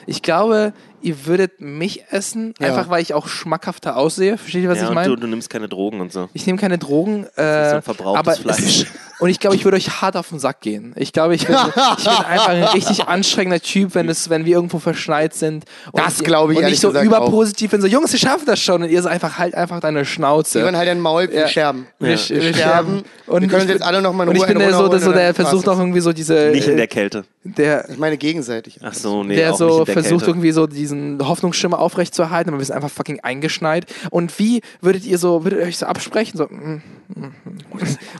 Ich 0.07 0.23
glaube, 0.23 0.73
ihr 1.01 1.27
würdet 1.27 1.61
mich 1.61 2.05
essen, 2.11 2.55
Ja. 2.61 2.69
einfach 2.69 2.89
weil 2.89 3.03
ich 3.03 3.13
auch 3.15 3.27
schmackhafter 3.27 3.97
aussehe. 3.97 4.39
Versteht 4.39 4.63
ihr, 4.63 4.69
was 4.69 4.79
Ja, 4.79 4.85
ich 4.89 4.95
meine? 4.95 5.09
du, 5.09 5.17
du 5.17 5.27
nimmst 5.27 5.51
keine 5.51 5.69
Drogen 5.69 6.01
und 6.01 6.13
so. 6.13 6.29
Ich 6.33 6.47
nehme 6.47 6.59
keine 6.59 6.79
Drogen, 6.79 7.25
ist 7.25 7.35
so 7.37 7.43
äh, 7.43 7.75
ein 7.77 7.83
verbrauchtes 7.83 8.19
aber 8.41 8.55
Fleisch. 8.55 8.87
und 9.19 9.29
ich 9.29 9.41
glaube, 9.41 9.57
ich 9.57 9.65
würde 9.65 9.77
euch 9.77 10.01
hart 10.01 10.17
auf 10.17 10.29
den 10.29 10.39
Sack 10.39 10.61
gehen. 10.61 10.93
Ich 10.97 11.13
glaube, 11.13 11.35
ich 11.35 11.47
bin, 11.47 11.57
ich 11.57 12.05
bin 12.05 12.13
einfach 12.15 12.49
ein 12.51 12.63
richtig 12.65 13.05
anstrengender 13.09 13.61
Typ, 13.61 13.95
wenn 13.97 14.09
es, 14.09 14.31
wenn 14.31 14.45
wir 14.45 14.55
irgendwo 14.55 14.79
verschneit 14.79 15.35
sind. 15.35 15.65
Und 15.91 16.01
Das 16.05 16.23
glaube 16.23 16.53
ich 16.53 16.59
Und 16.61 16.67
nicht 16.67 16.81
so 16.81 16.93
überpositiv 16.93 17.73
bin, 17.73 17.81
so 17.81 17.89
Jungs, 17.89 18.13
wir 18.13 18.21
schaffen 18.21 18.47
das 18.47 18.61
schon 18.61 18.83
und 18.85 18.89
ihr 18.91 19.03
seid 19.03 19.13
einfach 19.13 19.39
halt 19.39 19.55
einfach 19.57 19.81
deine 19.81 20.05
Schnauze. 20.05 20.61
Irgendwann 20.61 20.79
halt 20.79 20.89
ein 20.89 21.01
Maul, 21.01 21.29
wir 21.31 21.41
Ja. 21.41 21.49
sterben. 21.49 21.87
wir, 21.99 22.11
Wir 22.11 22.17
sterben. 22.55 23.03
Und 23.27 23.43
wir 23.43 23.49
können 23.49 23.63
uns 23.63 23.65
ich 23.65 23.71
jetzt 23.71 23.83
alle 23.83 24.03
noch 24.03 24.13
mal 24.13 24.23
in 24.25 24.29
Und 24.31 24.37
ich 24.37 24.43
Ruhe 24.43 24.49
bin 24.49 24.59
der 24.61 24.73
so, 24.75 24.87
der, 24.89 25.01
so, 25.01 25.13
der 25.13 25.35
versucht 25.35 25.69
auch 25.69 25.79
irgendwie 25.79 26.01
so 26.01 26.13
diese. 26.13 26.51
Nicht 26.53 26.69
in 26.69 26.75
äh, 26.75 26.77
der 26.77 26.87
Kälte. 26.87 27.25
Der, 27.45 27.89
Ich 27.91 27.99
meine 27.99 28.17
gegenseitig. 28.17 28.79
Ach 28.83 28.95
so, 28.95 29.25
nee, 29.25 29.35
der 29.37 29.53
auch 29.53 29.59
so 29.59 29.65
nicht 29.67 29.79
in 29.81 29.85
der 29.87 29.93
versucht 29.95 30.11
Kälte. 30.21 30.31
irgendwie 30.31 30.53
so 30.53 30.67
diesen 30.67 31.27
Hoffnungsschimmer 31.27 31.79
aufrechtzuerhalten, 31.79 32.51
aber 32.51 32.59
wir 32.61 32.65
sind 32.67 32.77
einfach 32.77 32.91
fucking 32.91 33.21
eingeschneit. 33.21 33.87
Und 34.11 34.39
wie 34.39 34.61
würdet 34.81 35.05
ihr 35.05 35.19
so, 35.19 35.45
würdet 35.45 35.61
ihr 35.61 35.67
euch 35.67 35.77
so 35.79 35.87
absprechen? 35.87 36.39
So, 36.39 36.45
mm, 36.45 36.83
mm, 37.09 37.21
mm. 37.21 37.33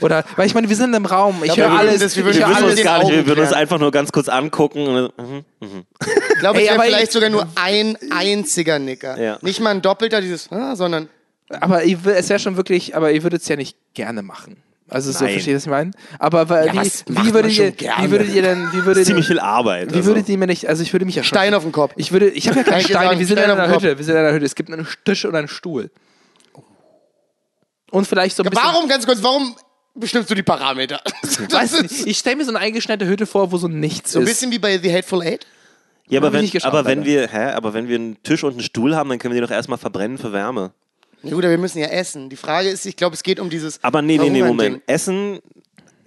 oder, 0.01 0.25
weil 0.37 0.47
ich 0.47 0.55
meine, 0.55 0.69
wir 0.69 0.77
sind 0.77 0.91
in 0.91 0.97
einem 0.97 1.07
Raum, 1.07 1.37
ich 1.45 1.57
höre 1.57 1.71
alles, 1.71 2.01
das- 2.01 2.17
wir 2.17 2.27
ich 2.27 2.37
würden 2.37 2.41
höre 2.41 2.49
wir 2.49 2.55
würden 2.57 2.65
alles 2.65 2.75
uns 2.79 2.83
gar 2.85 2.99
nicht, 3.05 3.11
wir 3.13 3.27
würden 3.27 3.41
uns 3.41 3.53
einfach 3.53 3.79
nur 3.79 3.91
ganz 3.93 4.11
kurz 4.13 4.29
angucken. 4.29 4.87
Und, 4.89 5.13
mhm. 5.19 5.45
Ich 6.35 6.39
glaube, 6.41 6.61
es 6.61 6.69
wäre 6.69 6.83
vielleicht 6.83 7.05
ich- 7.05 7.11
sogar 7.13 7.31
nur 7.31 7.47
ein 7.55 7.97
einziger 8.11 8.79
Nicker. 8.79 9.21
Ja. 9.21 9.39
Nicht 9.43 9.61
mal 9.61 9.71
ein 9.71 9.83
doppelter, 9.83 10.21
dieses, 10.21 10.51
ah, 10.51 10.75
sondern 10.75 11.09
Aber 11.61 11.85
ich, 11.85 11.97
es 12.05 12.29
wäre 12.29 12.39
schon 12.41 12.57
wirklich, 12.57 12.97
aber 12.97 13.13
ihr 13.13 13.23
würdet 13.23 13.43
es 13.43 13.49
ja 13.49 13.57
nicht 13.57 13.77
gerne 13.95 14.23
machen. 14.23 14.57
Also 14.93 15.11
so, 15.13 15.25
Nein. 15.25 15.33
versteht 15.35 15.53
ihr, 15.53 15.57
was 15.57 15.65
ich 15.65 15.71
meine? 15.71 15.91
Aber 16.19 16.43
Ja, 16.67 16.73
wie, 16.73 16.91
wie, 17.09 17.35
würdet 17.35 17.57
ihr, 17.57 17.73
wie 17.77 18.11
würdet 18.11 18.35
ihr 18.35 18.43
denn, 18.43 18.69
wie 18.73 18.85
würdet 18.85 19.07
Ziemlich 19.07 19.25
ihr, 19.25 19.29
viel 19.37 19.41
Arbeit. 19.41 19.91
wie 19.93 19.97
also. 19.97 20.07
würdet 20.07 20.29
ihr 20.29 20.39
mir 20.39 20.47
nicht, 20.47 20.69
also 20.69 20.83
ich 20.83 20.93
würde 20.93 21.05
mich 21.07 21.15
ja 21.15 21.23
schon, 21.23 21.37
Stein 21.37 21.55
auf 21.55 21.63
den 21.63 21.73
Kopf. 21.73 21.93
ich 21.97 22.13
würde, 22.13 22.29
ich 22.29 22.49
habe 22.49 22.59
ja 22.59 22.65
keine 22.65 22.73
Kann 22.77 22.81
ich 22.81 22.87
dir 22.87 22.93
Steine, 22.95 23.07
sagen, 23.09 23.19
wir 23.21 23.27
sind 23.27 23.39
Stein 23.39 23.45
in 23.47 23.51
auf 23.53 23.57
den 23.57 23.65
einer 23.65 23.73
Kopf. 23.73 23.83
Hütte, 23.83 23.99
wir 23.99 24.05
sind 24.05 24.15
in 24.15 24.21
einer 24.21 24.33
Hütte, 24.35 24.45
es 24.47 24.55
gibt 24.55 24.71
einen 24.73 24.87
Tisch 25.05 25.25
und 25.25 25.35
einen 25.35 25.49
Stuhl. 25.49 25.91
Und 27.91 28.07
vielleicht 28.07 28.37
so 28.37 28.43
ein 28.43 28.51
bisschen, 28.51 28.65
Warum, 28.65 28.89
ganz 28.89 29.07
kurz, 29.07 29.23
warum 29.23 29.55
bestimmst 29.95 30.31
du 30.31 30.35
die 30.35 30.43
Parameter? 30.43 31.01
Ist 31.23 31.83
nicht, 31.83 32.07
ich 32.07 32.19
stelle 32.19 32.37
mir 32.37 32.45
so 32.45 32.51
eine 32.51 32.59
eingeschneite 32.59 33.07
Hütte 33.07 33.27
vor, 33.27 33.53
wo 33.53 33.57
so 33.59 33.69
nichts 33.69 34.13
so 34.13 34.19
ein 34.19 34.23
ist. 34.25 34.31
bisschen 34.31 34.51
wie 34.51 34.59
bei 34.59 34.79
The 34.79 34.93
Hateful 34.93 35.23
Eight. 35.23 35.47
Ja, 36.09 36.21
aber 36.23 36.33
ich 36.41 36.53
wenn, 36.55 36.63
aber 36.65 36.85
wenn 36.85 37.05
wir, 37.05 37.29
hä, 37.29 37.53
aber 37.53 37.75
wenn 37.75 37.89
wir 37.89 37.97
einen 37.97 38.23
Tisch 38.23 38.45
und 38.45 38.53
einen 38.53 38.63
Stuhl 38.63 38.97
haben, 38.97 39.09
dann 39.09 39.19
können 39.19 39.35
wir 39.35 39.41
die 39.41 39.47
doch 39.47 39.55
erstmal 39.55 39.79
verbrennen 39.79 40.19
für 40.19 40.33
Wärme. 40.33 40.73
Ja 41.23 41.31
gut, 41.35 41.45
aber 41.45 41.51
wir 41.51 41.59
müssen 41.59 41.79
ja 41.79 41.87
essen. 41.87 42.29
Die 42.29 42.37
Frage 42.37 42.69
ist, 42.69 42.85
ich 42.87 42.97
glaube, 42.97 43.15
es 43.15 43.23
geht 43.23 43.39
um 43.41 43.49
dieses 43.51 43.83
Aber 43.83 44.03
nee, 44.03 44.19
nee, 44.19 44.31
nee. 44.31 44.43
Moment. 44.43 44.83
Essen 44.87 45.39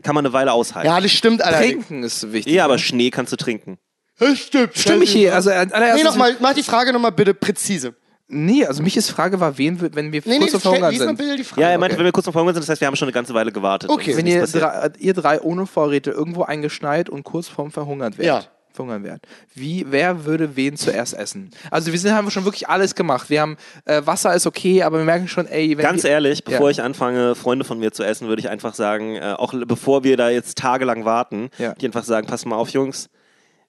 kann 0.04 0.14
man 0.16 0.26
eine 0.26 0.34
Weile 0.34 0.52
aushalten. 0.54 0.88
Ja, 0.88 1.00
das 1.00 1.12
stimmt 1.12 1.42
allerdings. 1.44 1.88
Trinken 1.88 2.04
ist 2.04 2.32
wichtig. 2.32 2.54
Ja, 2.54 2.66
aber 2.66 2.78
Schnee 2.78 3.10
kannst 3.10 3.32
du 3.32 3.38
trinken. 3.38 3.78
Das 4.20 4.38
stimmt. 4.40 4.78
Stimmt 4.78 5.00
mich 5.00 5.12
hier, 5.12 5.34
also 5.36 5.50
äh, 5.50 5.66
Nee, 5.96 6.04
nochmal, 6.04 6.36
mach 6.40 6.54
die 6.54 6.64
Frage 6.64 6.94
nochmal 6.94 7.12
bitte 7.12 7.34
präzise. 7.34 7.96
nee, 8.28 8.66
also 8.66 8.82
Michis 8.82 9.10
Frage 9.10 9.40
war, 9.40 9.58
wen, 9.58 9.80
wenn 9.94 10.12
wir 10.14 10.22
Nee, 10.26 10.40
nee, 10.40 10.48
kurz 10.48 10.62
Verhungern 10.62 10.92
lies 10.92 11.00
mal 11.00 11.08
sind. 11.08 11.18
bitte 11.18 11.36
die 11.36 11.44
Frage. 11.44 11.62
Ja, 11.62 11.70
er 11.70 11.78
meinte, 11.78 11.98
wenn 11.98 12.06
wir 12.06 12.12
kurz 12.12 12.26
noch 12.26 12.34
verhungert 12.34 12.56
sind, 12.56 12.64
das 12.64 12.70
heißt, 12.70 12.82
wir 12.82 12.88
haben 12.88 12.96
schon 12.96 13.08
eine 13.08 13.14
ganze 13.14 13.34
Weile 13.34 13.52
gewartet. 13.52 13.90
Okay. 13.90 14.16
Wenn 14.16 14.26
ihr 14.28 14.46
drei, 14.48 14.90
ihr 15.00 15.14
drei 15.14 15.42
ohne 15.42 15.66
Vorräte 15.66 16.12
irgendwo 16.12 16.44
eingeschneit 16.44 17.10
und 17.10 17.24
kurz 17.24 17.48
vorm 17.50 17.72
Verhungert 17.72 18.18
wärt. 18.18 18.28
Ja. 18.28 18.44
Verhungern 18.76 19.04
wärt. 19.04 19.22
Wie, 19.54 19.86
wer 19.90 20.26
würde 20.26 20.56
wen 20.56 20.78
zuerst 20.78 21.14
essen? 21.14 21.52
Also 21.72 21.92
wir 21.92 22.00
sind, 22.00 22.14
haben 22.14 22.30
schon 22.32 22.44
wirklich 22.46 22.68
alles 22.70 22.96
gemacht. 22.96 23.30
Wir 23.30 23.42
haben, 23.42 23.58
äh, 23.86 24.02
Wasser 24.06 24.34
ist 24.36 24.46
okay, 24.46 24.84
aber 24.84 24.98
wir 25.00 25.06
merken 25.06 25.28
schon, 25.28 25.48
ey, 25.48 25.78
wenn 25.78 25.84
Ganz 25.84 26.04
wir, 26.04 26.12
ehrlich, 26.12 26.44
bevor 26.44 26.66
Ja. 26.68 26.70
ich 26.72 26.82
anfange, 26.82 27.36
Freunde 27.36 27.66
von 27.66 27.80
mir 27.80 27.92
zu 27.92 28.04
essen, 28.04 28.28
würde 28.28 28.40
ich 28.42 28.50
einfach 28.50 28.74
sagen, 28.76 29.16
äh, 29.16 29.34
auch 29.38 29.54
bevor 29.66 30.04
wir 30.04 30.18
da 30.18 30.30
jetzt 30.30 30.58
tagelang 30.58 31.06
warten, 31.06 31.50
Ja. 31.58 31.74
ich 31.78 31.86
einfach 31.86 32.04
sagen, 32.04 32.28
passt 32.28 32.46
mal 32.46 32.56
auf, 32.56 32.70
Jungs, 32.70 33.10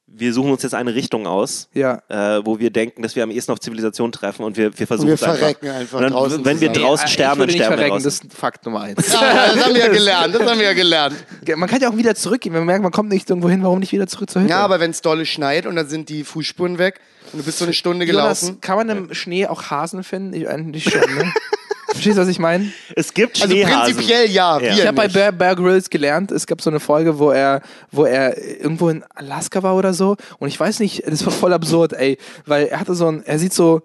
wir 0.08 0.32
suchen 0.32 0.50
uns 0.52 0.62
jetzt 0.62 0.74
eine 0.74 0.94
Richtung 0.94 1.26
aus, 1.26 1.68
Ja. 1.74 2.00
äh, 2.08 2.40
wo 2.44 2.58
wir 2.58 2.70
denken, 2.70 3.02
dass 3.02 3.16
wir 3.16 3.22
am 3.24 3.30
ehesten 3.30 3.52
auf 3.52 3.60
Zivilisation 3.60 4.12
treffen 4.12 4.44
und 4.44 4.56
wir, 4.56 4.78
wir 4.78 4.86
versuchen 4.86 5.08
wir 5.08 5.14
es 5.14 5.22
einfach. 5.22 5.38
verrecken 5.38 5.68
einfach 5.68 5.96
Und 5.98 6.02
dann, 6.04 6.12
draußen 6.12 6.44
Wenn 6.44 6.60
wir 6.60 6.70
draußen 6.70 7.06
Äh, 7.06 7.10
sterben, 7.10 7.40
dann 7.40 7.50
sterben 7.50 7.70
wir 7.72 7.76
verrecken, 7.76 7.90
draußen. 7.90 8.04
das 8.04 8.14
ist 8.20 8.32
Fakt 8.32 8.64
Nummer 8.64 8.82
eins. 8.82 9.12
Ja, 9.12 9.20
das 9.54 9.64
haben 9.64 9.74
wir 9.74 9.80
ja 9.80 9.88
gelernt, 9.92 10.34
das 10.34 10.42
haben 10.48 10.58
wir 10.58 10.66
ja 10.66 10.72
gelernt. 10.74 11.16
Man 11.56 11.68
kann 11.68 11.80
ja 11.80 11.90
auch 11.90 11.96
wieder 11.96 12.14
zurückgehen, 12.14 12.54
wenn 12.54 12.60
man 12.60 12.66
merkt, 12.66 12.82
man 12.82 12.92
kommt 12.92 13.10
nicht 13.10 13.28
irgendwo 13.28 13.48
hin, 13.50 13.62
warum 13.62 13.80
nicht 13.80 13.92
wieder 13.92 14.06
zurück 14.06 14.30
zur 14.30 14.42
Hütte? 14.42 14.50
Ja, 14.52 14.60
aber 14.60 14.80
wenn 14.80 14.92
es 14.92 15.02
dolle 15.02 15.26
schneit 15.26 15.66
und 15.66 15.76
dann 15.76 15.88
sind 15.88 16.08
die 16.08 16.22
Fußspuren 16.24 16.78
weg 16.78 17.00
und 17.32 17.40
du 17.40 17.44
bist 17.44 17.58
so 17.58 17.64
eine 17.64 17.74
Stunde 17.74 18.06
gelaufen. 18.06 18.46
Jonas, 18.46 18.60
kann 18.60 18.76
man 18.76 18.88
im 18.88 19.12
Schnee 19.14 19.46
auch 19.46 19.64
Hasen 19.70 20.04
finden? 20.04 20.32
Ich, 20.34 20.48
eigentlich 20.48 20.84
schon, 20.84 21.00
ne? 21.00 21.32
Verstehst 21.88 22.16
du, 22.18 22.22
was 22.22 22.28
ich 22.28 22.38
meine? 22.38 22.70
Es 22.94 23.14
gibt 23.14 23.40
Also 23.40 23.54
Schneehasen. 23.54 23.94
prinzipiell 23.94 24.30
ja. 24.30 24.56
Ja. 24.56 24.62
wir 24.62 24.70
Ich 24.72 24.86
habe 24.86 24.92
bei 24.96 25.04
nicht. 25.04 25.14
Bear, 25.14 25.32
Bear 25.32 25.54
Grylls 25.56 25.88
gelernt, 25.90 26.30
es 26.32 26.46
gab 26.46 26.60
so 26.60 26.70
eine 26.70 26.80
Folge, 26.80 27.18
wo 27.18 27.30
er, 27.30 27.62
wo 27.92 28.04
er 28.04 28.36
irgendwo 28.60 28.88
in 28.88 29.04
Alaska 29.14 29.62
war 29.62 29.76
oder 29.76 29.94
so. 29.94 30.16
Und 30.38 30.48
ich 30.48 30.58
weiß 30.58 30.80
nicht, 30.80 31.02
das 31.06 31.24
war 31.24 31.32
voll 31.32 31.52
absurd, 31.52 31.92
ey. 31.92 32.18
Weil 32.44 32.66
er 32.66 32.80
hatte 32.80 32.94
so 32.94 33.06
ein, 33.08 33.22
er 33.24 33.38
sieht 33.38 33.52
so, 33.52 33.82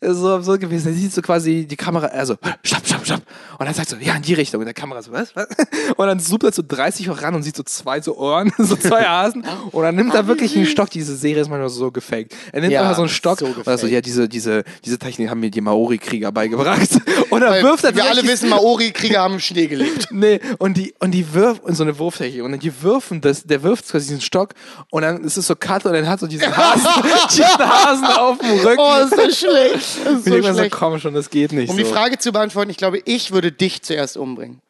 es 0.00 0.10
ist 0.12 0.18
so 0.18 0.34
absurd 0.34 0.60
gewesen, 0.60 0.88
er 0.88 0.94
sieht 0.94 1.12
so 1.12 1.22
quasi 1.22 1.66
die 1.66 1.76
Kamera, 1.76 2.06
er 2.06 2.26
so, 2.26 2.36
stopp, 2.62 2.86
stopp, 2.86 3.04
stopp. 3.06 3.22
Und 3.58 3.66
er 3.66 3.74
sagt 3.74 3.88
so, 3.88 3.96
ja, 3.96 4.14
in 4.14 4.22
die 4.22 4.34
Richtung. 4.34 4.60
Und 4.60 4.66
der 4.66 4.74
Kamera 4.74 5.02
so, 5.02 5.12
was, 5.12 5.34
was? 5.34 5.46
Und 5.96 6.06
dann 6.06 6.20
zoomt 6.20 6.44
er 6.44 6.52
so 6.52 6.62
30 6.66 7.08
hoch 7.08 7.22
ran 7.22 7.34
und 7.34 7.42
sieht 7.42 7.56
so 7.56 7.62
zwei 7.62 8.00
so 8.00 8.16
Ohren, 8.16 8.52
so 8.58 8.76
zwei 8.76 9.02
Hasen. 9.04 9.44
Und 9.72 9.82
dann 9.82 9.96
nimmt 9.96 10.14
er 10.14 10.26
wirklich 10.26 10.54
einen 10.56 10.66
Stock. 10.66 10.90
Diese 10.90 11.16
Serie 11.16 11.42
ist 11.42 11.48
manchmal 11.48 11.68
so 11.70 11.90
gefaked. 11.90 12.34
Er 12.52 12.60
nimmt 12.60 12.72
Ja, 12.72 12.82
einfach 12.82 12.96
so 12.96 13.02
einen 13.02 13.08
Stock 13.08 13.38
so 13.38 13.46
und 13.46 13.56
er 13.56 13.64
so, 13.64 13.70
gefaked. 13.86 13.92
ja, 13.92 14.00
diese, 14.00 14.28
diese, 14.28 14.64
diese 14.84 14.98
Technik 14.98 15.30
haben 15.30 15.40
mir 15.40 15.50
die 15.50 15.60
Maori-Krieger 15.60 16.30
beigebracht. 16.32 16.88
Und 17.30 17.42
er 17.42 17.50
Weil 17.50 17.62
wirft 17.62 17.84
er 17.84 17.94
wir 17.94 18.04
alle 18.08 18.22
wissen, 18.24 18.48
Maori-Krieger 18.48 19.20
haben 19.20 19.34
im 19.34 19.40
Schnee 19.40 19.66
gelebt. 19.66 20.08
Nee, 20.10 20.40
und 20.58 20.76
die, 20.76 20.94
und 20.98 21.10
die 21.12 21.34
wirft, 21.34 21.62
und 21.64 21.74
so 21.74 21.82
eine 21.84 21.98
Wurftechnik, 21.98 22.42
und 22.42 22.58
die 22.62 22.82
wirfen 22.82 23.20
das, 23.20 23.44
der 23.44 23.62
wirft 23.62 23.88
quasi 23.88 24.06
diesen 24.08 24.20
Stock, 24.20 24.54
und 24.90 25.02
dann 25.02 25.22
ist 25.22 25.36
es 25.36 25.46
so 25.46 25.54
Cut, 25.54 25.84
und 25.86 25.92
dann 25.92 26.08
hat 26.08 26.20
so 26.20 26.26
diesen 26.26 26.46
Hasen, 26.56 26.86
diesen 27.30 27.44
Hasen 27.58 28.04
auf 28.06 28.38
dem 28.38 28.50
Rücken. 28.60 28.78
Oh, 28.80 29.04
ist 29.04 29.16
das 29.16 29.38
schlecht. 29.38 29.74
Ist 30.06 30.24
so 30.24 30.30
irgendwann 30.30 30.54
so, 30.54 30.60
schlecht. 30.60 30.74
komm 30.74 30.98
schon, 30.98 31.14
das 31.14 31.30
geht 31.30 31.52
nicht. 31.52 31.68
Um 31.70 31.76
so. 31.76 31.82
die 31.82 31.88
Frage 31.88 32.18
zu 32.18 32.32
beantworten, 32.32 32.70
ich 32.70 32.76
glaube, 32.78 33.00
ich 33.04 33.30
würde 33.32 33.52
dich 33.52 33.82
zuerst 33.82 34.16
umbringen. 34.16 34.60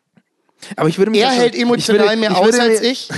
Aber 0.76 0.88
ich 0.88 0.98
würde 0.98 1.11
mich 1.12 1.20
Er 1.20 1.28
schon- 1.30 1.36
hält 1.38 1.54
ich 1.54 1.62
emotional 1.62 2.06
würde, 2.09 2.16
mehr 2.16 2.36
aus 2.36 2.59
als 2.59 2.80
ich. 2.82 3.09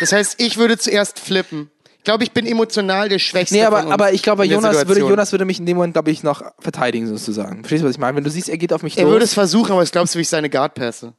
Das 0.00 0.12
heißt, 0.12 0.34
ich 0.38 0.56
würde 0.58 0.76
zuerst 0.78 1.20
flippen. 1.20 1.70
Ich 2.02 2.04
glaube, 2.04 2.24
ich 2.24 2.32
bin 2.32 2.46
emotional 2.48 3.08
der 3.08 3.20
Schwächste. 3.20 3.54
Nee, 3.54 3.62
von 3.64 3.74
aber, 3.74 3.82
uns 3.84 3.92
aber 3.92 4.12
ich 4.12 4.24
glaube, 4.24 4.44
Jonas 4.44 4.88
würde. 4.88 5.02
Jonas 5.02 5.30
würde 5.30 5.44
mich 5.44 5.60
in 5.60 5.66
dem 5.66 5.76
Moment, 5.76 5.94
glaube 5.94 6.10
ich, 6.10 6.24
noch 6.24 6.42
verteidigen, 6.58 7.06
sozusagen. 7.06 7.60
Verstehst 7.60 7.84
du, 7.84 7.86
was 7.86 7.92
ich 7.94 8.00
meine? 8.00 8.16
Wenn 8.16 8.24
du 8.24 8.30
siehst, 8.30 8.48
er 8.48 8.58
geht 8.58 8.72
auf 8.72 8.82
mich 8.82 8.98
Er 8.98 9.06
würde 9.06 9.20
los. 9.20 9.28
es 9.28 9.34
versuchen, 9.34 9.70
aber 9.70 9.84
ich 9.84 9.92
glaubst 9.92 10.12
du, 10.12 10.18
wie 10.18 10.22
ich 10.22 10.28
seine 10.28 10.50
Guard-Pässe? 10.50 11.12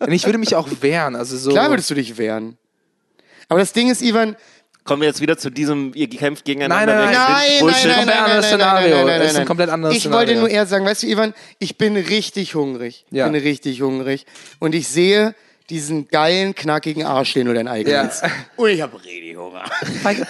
Und 0.00 0.12
ich 0.12 0.26
würde 0.26 0.36
mich 0.36 0.54
auch 0.54 0.68
wehren. 0.82 1.16
Also 1.16 1.38
so. 1.38 1.52
Klar 1.52 1.70
würdest 1.70 1.88
du 1.88 1.94
dich 1.94 2.18
wehren. 2.18 2.58
Aber 3.48 3.58
das 3.60 3.72
Ding 3.72 3.90
ist, 3.90 4.02
Ivan, 4.02 4.36
Kommen 4.84 5.00
wir 5.00 5.08
jetzt 5.08 5.22
wieder 5.22 5.38
zu 5.38 5.48
diesem, 5.50 5.92
ihr 5.94 6.08
kämpft 6.08 6.44
gegeneinander. 6.44 6.94
Nein, 6.94 7.04
nein, 7.06 7.14
nein. 7.14 7.26
Nein, 7.48 7.60
Bullshit. 7.60 7.86
nein, 7.86 7.96
nein, 7.96 7.96
Komplett 7.96 8.06
nein, 8.06 8.24
anderes 8.24 8.50
nein, 8.50 8.58
nein, 8.58 8.68
nein, 8.68 8.82
Szenario. 8.84 8.96
nein, 8.96 9.06
nein, 9.06 9.20
Es 9.20 9.24
ist 9.26 9.30
ein 9.30 9.36
nein. 9.40 9.46
komplett 9.48 9.70
anderes 9.70 9.96
Ich 9.96 10.00
Szenario. 10.02 10.28
wollte 10.28 10.40
nur 10.40 10.48
eher 10.50 10.66
sagen, 10.66 10.84
weißt 10.84 11.02
du, 11.02 11.06
Ivan, 11.08 11.34
ich 11.58 11.78
bin 11.78 11.96
richtig 11.96 12.54
hungrig. 12.54 13.06
Ja. 13.10 13.26
Ich 13.26 13.32
bin 13.32 13.40
richtig 13.42 13.80
hungrig. 13.82 14.26
Und 14.60 14.74
ich 14.74 14.86
sehe 14.86 15.34
diesen 15.68 16.06
geilen, 16.08 16.54
knackigen 16.54 17.04
Arsch, 17.04 17.32
den 17.34 17.46
du 17.46 17.54
dein 17.54 17.66
eigen 17.68 17.90
Ja. 17.90 18.02
nennst. 18.04 18.22
Und 18.56 18.68
ich 18.70 18.80
habe 18.80 18.96
richtig 19.02 19.36
Hunger. 19.36 19.64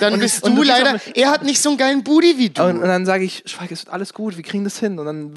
Dann 0.01 0.14
Und- 0.14 0.20
bist 0.20 0.43
und 0.43 0.57
du 0.57 0.62
du 0.62 0.68
bist 0.68 0.78
leider, 0.82 0.99
er 1.14 1.30
hat 1.30 1.45
nicht 1.45 1.61
so 1.61 1.68
einen 1.68 1.78
geilen 1.78 2.03
Booty 2.03 2.39
wie 2.39 2.51
du. 2.51 2.62
Und, 2.62 2.78
und 2.82 2.89
dann 2.89 3.07
sage 3.07 3.24
ich, 3.24 3.43
Schweig, 3.47 3.70
es 3.70 3.84
wird 3.84 3.93
alles 3.95 4.12
gut, 4.14 4.37
wir 4.37 4.43
kriegen 4.43 4.64
das 4.64 4.80
hin. 4.80 4.99
Und 4.99 5.07
dann 5.07 5.32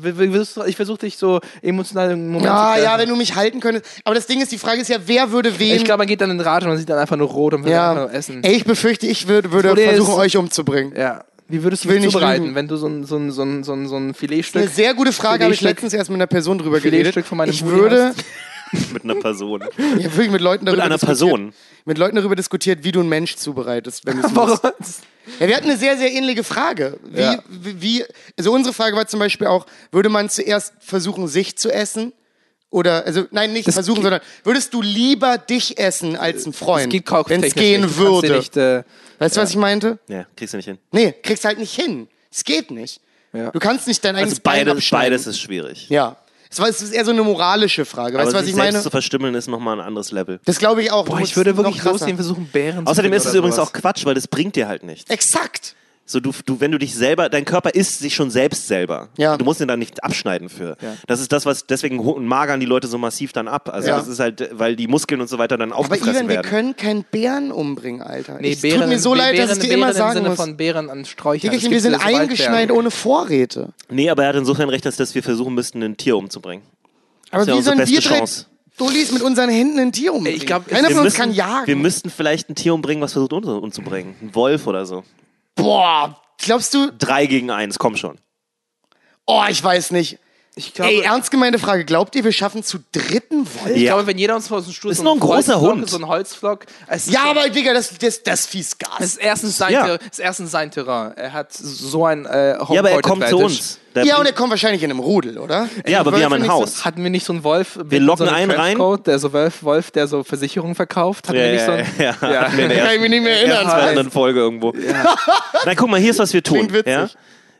ich 0.68 0.76
versuche 0.76 0.97
dich 1.00 1.18
so 1.18 1.39
emotional 1.62 2.12
im 2.12 2.28
Moment 2.28 2.45
ja, 2.45 2.76
zu 2.78 2.84
ja, 2.84 2.97
wenn 2.97 3.10
du 3.10 3.16
mich 3.16 3.36
halten 3.36 3.60
könntest. 3.60 3.86
Aber 4.06 4.16
das 4.16 4.26
Ding 4.26 4.41
ist, 4.41 4.52
die 4.52 4.58
Frage 4.58 4.82
ist 4.82 4.88
ja, 4.88 4.97
wer 5.06 5.32
würde 5.32 5.60
wen... 5.60 5.76
Ich 5.76 5.84
glaube, 5.86 6.00
man 6.00 6.08
geht 6.08 6.22
dann 6.22 6.32
in 6.32 6.39
Rage 6.41 6.66
und 6.66 6.70
man 6.72 6.78
sieht 6.80 6.89
dann 6.89 6.97
einfach 6.97 7.16
nur 7.18 7.28
rot 7.28 7.54
und 7.54 7.66
will 7.66 7.74
einfach 7.74 7.95
ja, 7.95 8.02
nur 8.02 8.14
essen. 8.14 8.43
ey, 8.43 8.54
ich 8.56 8.66
befürchte, 8.66 9.06
ich 9.06 9.28
würd, 9.28 9.52
würde 9.52 9.68
Problem 9.70 9.89
versuchen, 9.89 10.12
ist- 10.14 10.18
euch 10.20 10.38
umzubringen. 10.38 10.93
Ja. 10.97 11.24
Wie 11.52 11.64
würdest 11.64 11.84
du 11.86 11.89
nicht 11.89 12.04
zubereiten, 12.12 12.43
lügen. 12.43 12.56
wenn 12.56 12.68
du 12.68 12.78
so 12.78 12.88
ein, 12.88 13.06
so 13.06 13.18
ein, 13.18 13.32
so 13.32 13.41
ein, 13.43 13.64
so 13.64 13.74
ein, 13.74 13.88
so 13.88 13.95
ein 13.97 14.04
Eine 14.06 14.14
Filetstück... 14.14 14.70
sehr 14.70 14.93
gute 14.93 15.12
Frage, 15.12 15.43
habe 15.43 15.54
ich 15.54 15.60
Filetstück- 15.60 15.64
letztens 15.66 15.93
erst 15.93 16.10
mit 16.12 16.18
einer 16.18 16.28
Person 16.28 16.58
drüber 16.60 16.80
geredet. 16.80 17.00
Filetstück 17.14 17.26
von 17.26 17.38
meinem 17.39 17.50
ich 17.50 17.64
Booty 17.64 17.76
würde 17.76 18.14
Mit 18.93 19.03
einer 19.03 19.15
Person. 19.15 19.61
ja, 19.78 20.03
wirklich 20.03 20.30
mit 20.30 20.41
Leuten 20.41 20.65
darüber 20.65 20.84
Mit 20.84 20.86
einer 20.86 20.95
diskutiert, 20.97 21.20
Person. 21.30 21.53
mit 21.86 21.97
Leuten 21.97 22.15
darüber 22.15 22.36
diskutiert, 22.36 22.84
wie 22.84 22.91
du 22.91 22.99
einen 22.99 23.09
Mensch 23.09 23.36
zubereitest, 23.36 24.05
wenn 24.05 24.22
du 24.22 24.28
es. 24.80 25.01
Ja, 25.39 25.47
wir 25.47 25.55
hatten 25.55 25.70
eine 25.70 25.78
sehr, 25.78 25.95
sehr 25.95 26.11
ähnliche 26.11 26.43
Frage. 26.43 26.99
Wie, 27.03 27.20
Ja. 27.22 27.43
wie, 27.47 28.03
also 28.38 28.51
unsere 28.51 28.74
Frage 28.74 28.95
war 28.95 29.05
zum 29.07 29.20
Beispiel 29.20 29.45
auch, 29.45 29.67
würde 29.91 30.09
man 30.09 30.28
zuerst 30.30 30.74
versuchen, 30.80 31.28
sich 31.28 31.55
zu 31.55 31.72
essen? 31.72 32.13
Oder, 32.72 33.05
also, 33.05 33.26
nein, 33.32 33.53
nicht 33.53 33.72
versuchen, 33.72 34.01
sondern 34.01 34.22
würdest 34.43 34.74
du 34.74 34.82
lieber 34.82 35.38
dich 35.38 35.78
essen 35.80 36.15
als 36.15 36.43
einen 36.45 36.53
Es 36.53 36.57
Freund, 36.59 36.93
wenn 37.30 37.43
es 37.43 37.53
gehen 37.53 37.82
nicht. 37.82 37.95
Dir 37.95 37.97
würde? 37.99 38.38
Nicht, 38.38 38.57
äh, 38.57 38.84
weißt 39.20 39.38
du, 39.38 39.41
was 39.41 39.49
ich 39.51 39.55
meinte? 39.55 39.99
Ja, 40.07 40.26
kriegst 40.36 40.53
du 40.53 40.57
nicht 40.57 40.65
hin. 40.65 40.78
Nee, 40.91 41.13
kriegst 41.24 41.45
halt 41.45 41.59
nicht 41.59 41.74
hin. 41.74 42.07
Es 42.32 42.43
geht 42.43 42.70
nicht. 42.72 42.99
Ja. 43.34 43.51
Du 43.51 43.59
kannst 43.59 43.88
nicht 43.88 44.03
dein 44.05 44.15
eigenes 44.15 44.34
Also 44.34 44.41
Bein 44.43 44.65
beides, 44.65 44.74
abschneiden. 44.78 45.11
beides 45.11 45.28
ist 45.28 45.39
schwierig. 45.39 45.89
Ja. 45.89 46.15
Es 46.50 46.82
ist 46.82 46.93
eher 46.93 47.06
so 47.06 47.12
eine 47.12 47.22
moralische 47.22 47.86
Frage. 47.86 48.18
Weißt 48.18 48.24
Aber 48.24 48.32
du, 48.32 48.38
was 48.38 48.45
sich 48.45 48.50
ich 48.52 48.56
selbst 48.56 48.74
meine? 48.74 48.84
zu 48.84 48.89
verstümmeln 48.89 49.36
ist 49.36 49.47
nochmal 49.47 49.80
ein 49.80 49.86
anderes 49.86 50.12
Level. 50.12 50.39
Das 50.45 50.58
glaube 50.58 50.82
ich 50.82 50.91
auch. 50.91 51.06
Boah, 51.06 51.20
ich 51.20 51.36
würde 51.38 51.56
wirklich 51.56 51.84
losgehen, 51.84 52.18
versuchen, 52.18 52.47
Bären 52.47 52.86
zu 52.86 52.91
Außerdem 52.91 53.12
finden 53.12 53.18
ist 53.18 53.26
es 53.26 53.32
oder 53.32 53.39
übrigens 53.39 53.56
sowas. 53.58 53.70
auch 53.70 53.74
Quatsch, 53.74 54.06
weil 54.06 54.16
das 54.16 54.28
bringt 54.28 54.56
dir 54.56 54.68
halt 54.68 54.84
nichts. 54.84 55.10
Exakt. 55.12 55.76
So, 56.12 56.20
du, 56.20 56.32
du, 56.43 56.60
wenn 56.60 56.72
du 56.72 56.80
dich 56.80 56.95
selber, 56.95 57.30
dein 57.30 57.45
Körper 57.45 57.70
isst 57.76 57.99
sich 57.99 58.16
schon 58.16 58.32
selbst 58.32 58.66
selber. 58.68 59.10
Ja. 59.18 59.38
Du 59.38 59.45
musst 59.45 59.62
ihn 59.62 59.68
da 59.68 59.78
nicht 59.78 60.03
abschneiden 60.03 60.49
für. 60.49 60.76
Ja. 60.82 60.95
Das 61.05 61.20
ist 61.22 61.32
das, 61.32 61.45
was, 61.45 61.68
deswegen 61.68 62.26
magern 62.26 62.60
die 62.60 62.66
Leute 62.66 62.88
so 62.88 62.97
massiv 62.97 63.32
dann 63.32 63.47
ab. 63.47 63.70
Also 63.72 63.89
Ja. 63.89 63.97
das 63.99 64.07
ist 64.07 64.20
halt, 64.20 64.49
weil 64.53 64.76
die 64.76 64.88
Muskeln 64.88 65.22
und 65.22 65.28
so 65.30 65.38
weiter 65.38 65.55
dann 65.55 65.72
Aber 65.72 65.82
aufgefressen 65.82 66.16
Ivan, 66.16 66.28
wir 66.30 66.36
werden. 66.38 66.49
können 66.49 66.76
keinen 66.76 67.03
Bären 67.03 67.51
umbringen, 67.51 68.01
Alter. 68.01 68.39
Nee, 68.41 68.53
es 68.53 68.62
Bären, 68.62 68.80
tut 68.82 68.89
mir 68.89 68.97
so 68.97 69.12
Bären, 69.14 69.36
leid, 69.36 69.38
dass 69.49 69.57
ich 69.57 69.60
dir 69.60 69.68
Bären 69.68 69.80
immer 69.82 69.89
im 69.91 69.95
sagen 69.95 70.14
Sinne 70.16 70.30
muss. 70.30 70.38
von 70.38 70.57
Bären 70.57 70.89
an 70.89 71.05
Sträuchern. 71.05 71.51
Digga, 71.51 71.70
wir 71.70 71.80
sind 71.80 71.93
eingeschneit 71.93 72.72
ohne 72.72 72.89
Vorräte. 72.89 73.70
Nee, 73.91 74.10
aber 74.10 74.24
er 74.24 74.30
hat 74.30 74.36
insofern 74.36 74.70
recht, 74.70 74.86
dass, 74.88 75.14
wir 75.14 75.22
versuchen 75.22 75.53
müssten, 75.53 75.84
ein 75.84 75.95
Tier 75.95 76.18
umzubringen. 76.18 76.66
Aber 77.30 77.43
ist 77.43 77.49
ja 77.49 77.53
wie 77.53 77.57
unsere 77.60 77.76
sollen 77.76 77.88
wir 77.88 77.99
Chance. 77.99 78.45
Dullis 78.80 79.12
mit 79.12 79.22
unseren 79.22 79.49
Händen 79.51 79.78
ein 79.78 79.91
Tier 79.91 80.12
umbringen? 80.12 80.39
Ich 80.39 80.47
glaub, 80.47 80.68
Keiner 80.68 80.88
wir 80.88 80.95
von 80.95 81.05
uns 81.05 81.14
müssen, 81.14 81.18
kann 81.18 81.32
jagen. 81.34 81.68
wir 81.68 81.76
müssten 81.76 82.10
vielleicht 82.10 82.49
ein 82.49 82.55
Tier 82.55 82.74
umbringen, 82.74 83.03
was 83.03 83.14
versucht, 83.14 83.34
uns 83.34 83.45
umzubringen. 83.45 84.16
Ein 84.24 84.34
Wolf 84.34 84.66
oder 84.66 84.88
so. 84.88 85.03
Boah, 85.56 86.22
glaubst 86.38 86.74
du? 86.74 86.91
Drei 86.91 87.26
gegen 87.26 87.52
eins, 87.52 87.80
komm 87.80 87.95
schon. 87.95 88.20
Oh, 89.26 89.43
ich 89.50 89.64
weiß 89.64 89.91
nicht. 89.91 90.20
Ich 90.60 90.74
glaube, 90.74 90.91
Ey, 90.91 91.01
ernst 91.01 91.32
gemeinte 91.32 91.57
Frage. 91.57 91.86
Glaubt 91.86 92.16
ihr, 92.16 92.24
wir 92.26 92.34
schaffen 92.34 92.64
zu 92.64 92.80
dritten 92.91 93.47
Wolf? 93.47 93.76
ich 93.76 93.82
Ja. 93.84 93.93
glaube, 93.93 94.07
wenn 94.07 94.18
jeder 94.18 94.36
uns 94.36 94.47
vor 94.49 94.60
so 94.60 94.66
einem 94.66 94.74
Stuhl 94.74 94.91
Ist 94.91 94.97
so 94.97 95.03
noch 95.03 95.14
ein 95.14 95.20
großer 95.22 95.55
Holzflock- 95.55 95.62
Hund. 95.72 95.89
So 95.89 95.97
ein 95.97 96.07
Holzflock. 96.07 96.66
Es 96.88 97.07
ist 97.07 97.14
Ja, 97.14 97.24
aber 97.30 97.47
Digga, 97.49 97.74
das, 97.74 97.97
das, 97.97 98.22
das 98.24 98.45
fies 98.45 98.72
Es 98.74 98.78
Gas. 98.78 98.99
ist 98.99 99.18
erstens 99.18 99.57
sein, 99.57 99.72
Ja. 99.74 99.95
Es 99.95 100.01
ist 100.12 100.20
erstens 100.20 100.51
sein 100.51 100.70
Terrain. 100.70 101.14
Er 101.16 101.32
hat 101.32 101.53
so 101.53 102.05
ein 102.05 102.26
äh, 102.26 102.49
Ja, 102.51 102.60
aber 102.80 102.91
er 102.91 103.01
kommt 103.01 103.26
zu 103.28 103.38
uns. 103.38 103.80
Der 103.95 104.03
Ja, 104.05 104.20
und 104.20 104.26
er 104.28 104.34
kommt 104.34 104.51
wahrscheinlich 104.51 104.84
in 104.84 104.91
einem 104.91 104.99
Rudel, 104.99 105.39
oder? 105.39 105.68
Ja, 105.88 106.01
aber 106.01 106.16
wir 106.16 106.24
haben 106.24 106.34
ein 106.34 106.41
nicht 106.41 106.51
Haus. 106.51 106.86
Hatten 106.86 107.01
wir 107.01 107.10
nicht 107.10 107.26
so 107.26 107.34
einen 107.34 107.43
Wolf? 107.43 107.78
mit 107.78 107.89
Wir 107.91 107.99
locken 108.01 108.28
so 108.28 108.32
einem 108.32 108.36
einen 108.36 108.51
rein. 108.51 108.76
Trenchcoat, 108.76 109.07
Der 109.07 109.18
so 109.18 109.34
Wolf, 109.34 109.64
Wolf, 109.64 109.91
der 109.91 110.07
so 110.07 110.24
Versicherungen 110.24 110.76
verkauft. 110.76 111.28
Hatten 111.30 111.38
ja, 111.39 111.45
wir 111.45 111.51
nicht 111.53 111.66
so 111.66 111.72
ja, 111.72 111.78
einen, 111.78 111.88
ja, 111.97 112.16
ja. 112.22 112.32
Ja. 112.43 112.49
Nee, 112.55 112.68
nee, 112.68 112.76
Kann 112.76 112.93
ich 112.95 112.99
mich 113.01 113.10
nicht 113.10 113.24
mehr 113.24 113.38
erinnern. 113.38 113.62
in 113.64 113.68
einer 113.70 113.84
anderen 113.88 114.12
Folge 114.12 114.39
irgendwo. 114.41 114.74
Nein, 115.66 115.76
guck 115.78 115.89
mal, 115.89 115.99
hier 115.99 116.12
ist 116.12 116.20
was 116.20 116.34
wir 116.34 116.43
tun. 116.43 116.57
Klingt 116.68 116.74
witzig. 116.74 116.93
Ja? 116.93 117.10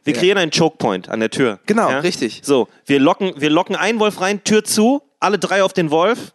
Wir 0.04 0.14
kreieren 0.14 0.38
einen 0.38 0.52
Chokepoint 0.52 1.10
an 1.10 1.20
der 1.20 1.30
Tür. 1.30 1.60
Genau, 1.66 1.89
ja? 1.89 2.00
richtig. 2.00 2.41
So, 2.43 2.68
wir 2.86 3.00
locken, 3.00 3.34
wir 3.38 3.50
locken 3.50 3.76
einen 3.76 4.00
Wolf 4.00 4.22
rein, 4.22 4.43
Tür 4.43 4.64
zu, 4.64 5.02
alle 5.20 5.38
drei 5.39 5.64
auf 5.64 5.74
den 5.74 5.91
Wolf. 5.91 6.34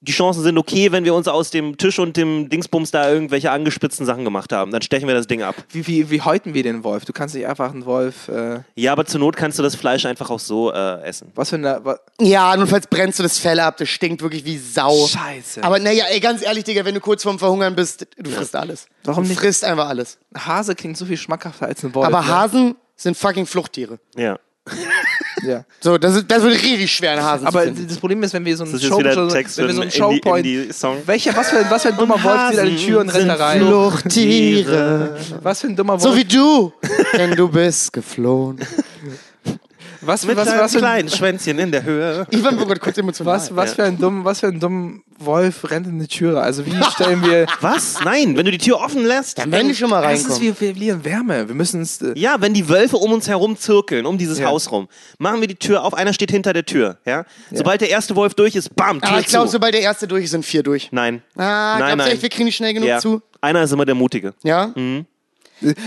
Die 0.00 0.12
Chancen 0.12 0.44
sind 0.44 0.56
okay, 0.58 0.92
wenn 0.92 1.04
wir 1.04 1.12
uns 1.12 1.26
aus 1.26 1.50
dem 1.50 1.76
Tisch 1.76 1.98
und 1.98 2.16
dem 2.16 2.48
Dingsbums 2.48 2.92
da 2.92 3.10
irgendwelche 3.10 3.50
angespitzten 3.50 4.06
Sachen 4.06 4.22
gemacht 4.22 4.52
haben. 4.52 4.70
Dann 4.70 4.80
stechen 4.80 5.08
wir 5.08 5.14
das 5.16 5.26
Ding 5.26 5.42
ab. 5.42 5.56
Wie, 5.70 5.84
wie, 5.88 6.08
wie 6.08 6.20
häuten 6.20 6.54
wir 6.54 6.62
den 6.62 6.84
Wolf? 6.84 7.04
Du 7.04 7.12
kannst 7.12 7.34
nicht 7.34 7.48
einfach 7.48 7.72
einen 7.72 7.84
Wolf. 7.84 8.28
Äh, 8.28 8.60
Ja, 8.76 8.92
aber 8.92 9.06
zur 9.06 9.18
Not 9.18 9.36
kannst 9.36 9.58
du 9.58 9.64
das 9.64 9.74
Fleisch 9.74 10.06
einfach 10.06 10.30
auch 10.30 10.38
so 10.38 10.72
äh, 10.72 11.02
essen. 11.02 11.32
was 11.34 11.50
für 11.50 11.56
eine. 11.56 11.80
wa- 11.84 11.98
Ja, 12.20 12.56
notfalls 12.56 12.86
brennst 12.86 13.18
du 13.18 13.24
das 13.24 13.38
Fell 13.40 13.58
ab, 13.58 13.76
das 13.78 13.88
stinkt 13.88 14.22
wirklich 14.22 14.44
wie 14.44 14.56
Sau. 14.56 15.04
Scheiße. 15.08 15.64
Aber 15.64 15.80
naja, 15.80 16.04
ey, 16.10 16.20
ganz 16.20 16.42
ehrlich, 16.44 16.62
Digga, 16.62 16.84
wenn 16.84 16.94
du 16.94 17.00
kurz 17.00 17.24
vorm 17.24 17.40
Verhungern 17.40 17.74
bist, 17.74 18.06
du 18.16 18.30
frisst 18.30 18.54
alles. 18.54 18.86
Warum 19.02 19.24
du 19.24 19.30
nicht? 19.30 19.40
frisst 19.40 19.64
einfach 19.64 19.88
alles. 19.88 20.18
Hase 20.32 20.76
klingt 20.76 20.96
so 20.96 21.06
viel 21.06 21.16
schmackhafter 21.16 21.66
als 21.66 21.82
ein 21.82 21.92
Wolf. 21.96 22.06
Aber 22.06 22.20
ne? 22.22 22.28
Sind 22.98 23.16
fucking 23.16 23.46
Fluchttiere. 23.46 23.98
Ja. 24.16 24.38
Ja. 25.46 25.64
So, 25.80 25.96
das, 25.96 26.16
ist, 26.16 26.28
das 26.28 26.42
wird 26.42 26.54
richtig 26.54 26.92
schwer, 26.92 27.12
einen 27.12 27.22
Hasen 27.22 27.46
Aber 27.46 27.60
zu 27.60 27.66
finden. 27.66 27.86
das 27.88 27.96
Problem 27.98 28.20
ist, 28.24 28.34
wenn 28.34 28.44
wir 28.44 28.56
so 28.56 28.64
einen 28.64 28.72
Das 28.72 28.82
ist 28.82 28.88
jetzt 28.90 29.14
Show, 29.14 29.28
so, 29.28 29.28
Text 29.34 29.56
wenn 29.56 29.68
wir 29.68 29.74
so 29.74 29.82
in- 29.82 29.88
einen 29.88 29.92
in 29.92 30.10
die- 30.10 30.16
in 30.16 30.22
Showpoint. 30.24 30.44
die 30.46 30.72
Song. 30.72 30.96
Welcher, 31.06 31.36
was 31.36 31.50
für, 31.50 31.70
was 31.70 31.82
für 31.82 31.88
ein 31.90 31.96
dummer 31.96 32.22
Wolf 32.22 32.50
zieht 32.50 32.58
an 32.58 32.66
die 32.68 32.76
Tür 32.84 33.00
und 33.00 33.08
rennt 33.10 33.28
da 33.30 33.34
rein? 33.36 33.60
Fluchttiere. 33.60 35.16
Was 35.42 35.60
für 35.60 35.68
ein 35.68 35.76
dummer 35.76 35.92
Wolf. 35.92 36.02
So 36.02 36.16
wie 36.16 36.24
du, 36.24 36.72
denn 37.16 37.36
du 37.36 37.48
bist 37.48 37.92
geflohen. 37.92 38.58
was, 40.08 40.26
Mit 40.26 40.36
was, 40.36 40.48
was, 40.48 40.72
für 40.72 40.78
ein, 40.78 40.82
kleinen 40.82 41.08
Schwänzchen 41.10 41.58
in 41.58 41.70
der 41.70 41.84
Höhe. 41.84 42.26
Ivan 42.30 42.58
wird 42.66 42.80
kurz 42.80 42.96
emotional. 42.98 43.34
was, 43.34 43.54
was, 43.54 43.74
für 43.74 43.84
ein 43.84 43.98
dumm, 43.98 44.24
was 44.24 44.40
für 44.40 44.48
ein 44.48 44.58
dummer 44.58 44.94
Wolf 45.18 45.70
rennt 45.70 45.86
in 45.86 45.98
die 45.98 46.06
Türe? 46.06 46.40
Also 46.40 46.64
wie 46.64 46.82
stellen 46.92 47.22
wir... 47.22 47.46
Was? 47.60 47.96
Nein, 48.04 48.36
wenn 48.36 48.44
du 48.44 48.52
die 48.52 48.58
Tür 48.58 48.80
offen 48.80 49.04
lässt. 49.04 49.38
Dann 49.38 49.50
werden 49.50 49.68
die 49.68 49.74
schon 49.74 49.90
mal 49.90 50.00
Das 50.00 50.20
ist, 50.20 50.30
reinkommen. 50.30 50.42
wir, 50.42 50.60
wir 50.60 50.72
verlieren 50.72 51.04
Wärme. 51.04 51.48
Wir 51.48 51.54
müssen 51.54 51.82
es... 51.82 52.00
Äh, 52.00 52.12
Ja, 52.16 52.40
wenn 52.40 52.54
die 52.54 52.68
Wölfe 52.68 52.96
um 52.96 53.12
uns 53.12 53.28
herum 53.28 53.56
zirkeln, 53.56 54.06
um 54.06 54.16
dieses 54.16 54.38
Ja. 54.38 54.46
Haus 54.46 54.70
rum, 54.70 54.88
machen 55.18 55.40
wir 55.40 55.48
die 55.48 55.56
Tür 55.56 55.84
auf, 55.84 55.94
einer 55.94 56.12
steht 56.12 56.30
hinter 56.30 56.52
der 56.52 56.64
Tür. 56.64 56.98
Ja? 57.04 57.24
Sobald 57.52 57.80
der 57.80 57.90
erste 57.90 58.14
Wolf 58.16 58.34
durch 58.34 58.54
ist, 58.54 58.74
bam, 58.76 59.00
Tür 59.00 59.10
Aber 59.10 59.20
ich 59.20 59.26
glaube, 59.26 59.48
sobald 59.48 59.74
der 59.74 59.82
erste 59.82 60.06
durch 60.06 60.24
ist, 60.24 60.30
sind 60.30 60.44
vier 60.44 60.62
durch. 60.62 60.90
Nein. 60.92 61.22
Ah, 61.36 61.40
nein, 61.40 61.78
glaubst 61.78 61.92
du 61.92 61.96
nein. 61.96 62.12
echt, 62.12 62.22
wir 62.22 62.28
kriegen 62.28 62.46
die 62.46 62.52
schnell 62.52 62.72
genug 62.72 62.88
ja. 62.88 62.98
zu? 62.98 63.20
Einer 63.40 63.62
ist 63.62 63.72
immer 63.72 63.84
der 63.84 63.94
Mutige. 63.94 64.34
Ja? 64.42 64.72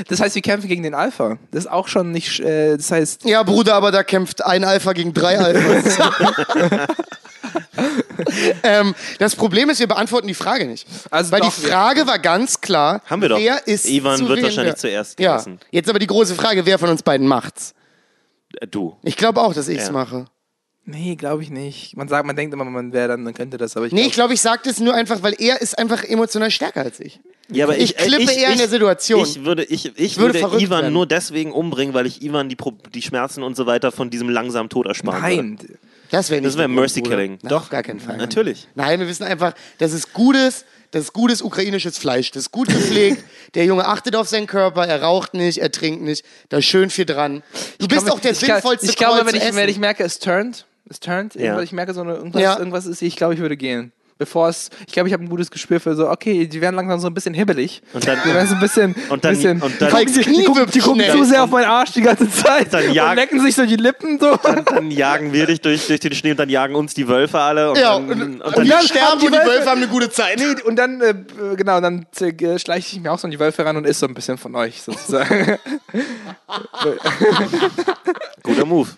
Das 0.07 0.19
heißt, 0.19 0.35
wir 0.35 0.41
kämpfen 0.41 0.67
gegen 0.67 0.83
den 0.83 0.93
Alpha. 0.93 1.37
Das 1.51 1.65
ist 1.65 1.71
auch 1.71 1.87
schon 1.87 2.11
nicht... 2.11 2.39
Äh, 2.39 2.77
das 2.77 2.91
heißt... 2.91 3.25
Ja, 3.25 3.43
Bruder, 3.43 3.75
aber 3.75 3.91
da 3.91 4.03
kämpft 4.03 4.43
ein 4.45 4.63
Alpha 4.63 4.93
gegen 4.93 5.13
drei 5.13 5.37
Alphas. 5.39 5.97
ähm, 8.63 8.93
das 9.19 9.35
Problem 9.35 9.69
ist, 9.69 9.79
wir 9.79 9.87
beantworten 9.87 10.27
die 10.27 10.33
Frage 10.33 10.65
nicht. 10.65 10.87
Also 11.09 11.31
Weil 11.31 11.41
doch, 11.41 11.53
die 11.53 11.67
Frage 11.67 12.07
war 12.07 12.19
ganz 12.19 12.61
klar, 12.61 13.01
Haben 13.05 13.21
wir 13.21 13.29
doch. 13.29 13.39
wer 13.39 13.67
ist 13.67 13.85
Ivan 13.85 14.17
zu 14.17 14.27
wird 14.27 14.37
wen- 14.37 14.43
wahrscheinlich 14.45 14.73
ja. 14.73 14.77
zuerst 14.77 15.19
Ja, 15.19 15.31
gegessen. 15.37 15.59
jetzt 15.71 15.89
aber 15.89 15.99
die 15.99 16.07
große 16.07 16.35
Frage, 16.35 16.65
wer 16.65 16.77
von 16.79 16.89
uns 16.89 17.03
beiden 17.03 17.27
macht's? 17.27 17.73
Äh, 18.59 18.67
Du. 18.67 18.97
Ich 19.03 19.17
glaube 19.17 19.41
auch, 19.41 19.53
dass 19.53 19.67
ich's 19.67 19.87
Ja. 19.87 19.91
mache. 19.91 20.25
Nee, 20.85 21.15
glaube 21.15 21.43
ich 21.43 21.49
nicht. 21.51 21.95
Man 21.95 22.07
sagt, 22.07 22.25
man 22.25 22.35
denkt 22.35 22.53
immer, 22.53 22.65
man 22.65 22.91
wäre 22.91 23.09
dann, 23.09 23.23
man 23.23 23.33
könnte 23.33 23.57
das, 23.57 23.77
aber 23.77 23.85
ich 23.85 23.91
Nee, 23.93 24.01
ich 24.01 24.05
glaub, 24.07 24.15
glaube, 24.15 24.33
ich 24.33 24.41
sage 24.41 24.61
das 24.65 24.79
nur 24.79 24.93
einfach, 24.95 25.21
weil 25.21 25.35
er 25.39 25.61
ist 25.61 25.77
einfach 25.77 26.03
emotional 26.03 26.49
stärker 26.49 26.81
als 26.81 26.99
ich. 26.99 27.19
Ja, 27.49 27.65
aber 27.65 27.77
Ich 27.77 27.91
ich, 27.91 27.99
äh, 27.99 28.03
klippe 28.05 28.31
ich, 28.31 28.37
eher 28.39 28.47
in 28.47 28.53
ich, 28.53 28.59
der 28.59 28.69
Situation. 28.69 29.21
Ich 29.23 29.43
würde, 29.45 29.63
ich, 29.63 29.97
ich 29.99 30.17
würde 30.17 30.41
würde, 30.41 30.57
Ivan 30.63 30.81
werden. 30.83 30.93
nur 30.93 31.05
deswegen 31.05 31.51
umbringen, 31.51 31.93
weil 31.93 32.07
ich 32.07 32.21
Ivan 32.23 32.49
die, 32.49 32.55
Pro- 32.55 32.73
die 32.93 33.01
Schmerzen 33.01 33.43
und 33.43 33.55
so 33.55 33.65
weiter 33.67 33.91
von 33.91 34.09
diesem 34.09 34.29
langsamen 34.29 34.69
Tod 34.69 34.87
ersparen 34.87 35.21
würde. 35.21 35.35
Nein. 35.35 35.77
Das 36.09 36.29
wäre 36.29 36.41
nicht 36.41 36.47
Das 36.49 36.57
wäre 36.57 36.67
Mercy 36.67 37.01
Bruder. 37.01 37.15
Killing. 37.17 37.37
Na, 37.43 37.49
Doch. 37.49 37.61
Auf 37.63 37.69
gar 37.69 37.83
keinen 37.83 37.99
Fall. 37.99 38.17
Natürlich. 38.17 38.67
Nein, 38.75 38.99
wir 38.99 39.07
wissen 39.07 39.23
einfach, 39.23 39.53
das 39.77 39.93
ist 39.93 40.11
gutes, 40.13 40.65
das 40.91 41.03
ist 41.05 41.13
gutes 41.13 41.41
ukrainisches 41.41 41.97
Fleisch. 41.97 42.31
Das 42.31 42.43
ist 42.43 42.51
gut 42.51 42.67
gepflegt. 42.67 43.23
Der 43.53 43.65
Junge 43.65 43.85
achtet 43.85 44.15
auf 44.15 44.27
seinen 44.27 44.47
Körper, 44.47 44.85
er 44.87 45.01
raucht 45.03 45.33
nicht, 45.35 45.59
er 45.59 45.71
trinkt 45.71 46.01
nicht. 46.01 46.25
Da 46.49 46.57
ist 46.57 46.65
schön 46.65 46.89
viel 46.89 47.05
dran. 47.05 47.43
Du 47.79 47.87
bist 47.87 48.01
glaube, 48.05 48.13
auch 48.17 48.19
der 48.21 48.31
ich 48.31 48.39
kann- 48.41 48.55
sinnvollste 48.55 48.87
Ich 48.87 48.95
glaube, 48.97 49.25
wenn 49.25 49.35
ich, 49.35 49.55
wenn 49.55 49.69
ich 49.69 49.77
merke, 49.77 50.03
es 50.03 50.19
turnt, 50.19 50.65
es 50.91 50.99
turnt, 50.99 51.35
Ja. 51.35 51.59
ich 51.61 51.71
merke 51.71 51.93
so 51.93 52.01
eine, 52.01 52.13
irgendwas, 52.15 52.41
Ja. 52.41 52.57
irgendwas 52.59 52.85
ist, 52.85 53.01
ich 53.01 53.15
glaube, 53.15 53.33
ich 53.33 53.39
würde 53.39 53.57
gehen. 53.57 53.91
Bevor 54.17 54.49
es, 54.49 54.69
ich 54.85 54.93
glaube, 54.93 55.07
ich 55.09 55.13
habe 55.13 55.23
ein 55.23 55.29
gutes 55.29 55.49
Gespür 55.49 55.79
für 55.79 55.95
so, 55.95 56.07
okay, 56.07 56.45
die 56.45 56.61
werden 56.61 56.75
langsam 56.75 56.99
so 56.99 57.07
ein 57.07 57.13
bisschen 57.15 57.33
hibbelig. 57.33 57.81
Und 57.91 58.07
dann- 58.07 58.19
die 58.23 58.31
werden 58.31 58.47
so 58.47 58.53
ein 58.53 58.59
bisschen, 58.61 58.93
Und 59.09 59.25
dann- 59.25 59.33
bisschen, 59.33 59.59
und 59.63 59.81
dann- 59.81 59.89
die, 59.89 59.95
gucken, 59.95 60.13
die, 60.35 60.43
gucken, 60.43 60.65
die 60.71 60.79
gucken 60.79 61.03
zu 61.09 61.23
sehr 61.25 61.43
auf 61.43 61.49
meinen 61.49 61.65
Arsch 61.65 61.93
die 61.93 62.01
ganze 62.03 62.29
Zeit 62.29 62.71
Dann 62.71 62.85
und 62.85 62.93
jagen- 62.93 63.15
lecken 63.15 63.39
sich 63.41 63.55
so 63.55 63.65
die 63.65 63.77
Lippen 63.77 64.19
so. 64.19 64.35
Dann 64.35 64.91
jagen 64.91 65.33
wir 65.33 65.47
dich 65.47 65.59
durch, 65.61 65.87
durch 65.87 66.01
den 66.01 66.13
Schnee 66.13 66.31
und 66.31 66.39
dann 66.39 66.49
jagen 66.49 66.75
uns 66.75 66.93
die 66.93 67.07
Wölfe 67.07 67.39
alle. 67.39 67.71
Und 67.71 67.79
ja, 67.79 67.93
dann, 67.97 68.11
und, 68.11 68.21
und 68.21 68.41
und, 68.43 68.57
dann, 68.57 68.67
dann 68.67 68.83
sterben 68.83 69.19
die 69.21 69.25
und 69.25 69.31
die 69.33 69.39
Wölfe- 69.39 69.47
Wölfe 69.47 69.69
haben 69.71 69.81
eine 69.81 69.87
gute 69.91 70.11
Zeit. 70.11 70.37
Nee, 70.37 70.61
und 70.67 70.75
dann, 70.75 71.01
äh, 71.01 71.15
genau, 71.57 71.81
dann 71.81 72.05
äh, 72.19 72.59
schleiche 72.59 72.95
ich 72.95 73.01
mir 73.01 73.11
auch 73.11 73.17
so 73.17 73.25
an 73.25 73.31
die 73.31 73.39
Wölfe 73.39 73.65
ran 73.65 73.75
und 73.75 73.87
isst 73.87 74.01
so 74.01 74.05
ein 74.05 74.13
bisschen 74.13 74.37
von 74.37 74.53
euch 74.55 74.83
sozusagen. 74.83 75.57
guter 78.43 78.65
Move. 78.65 78.89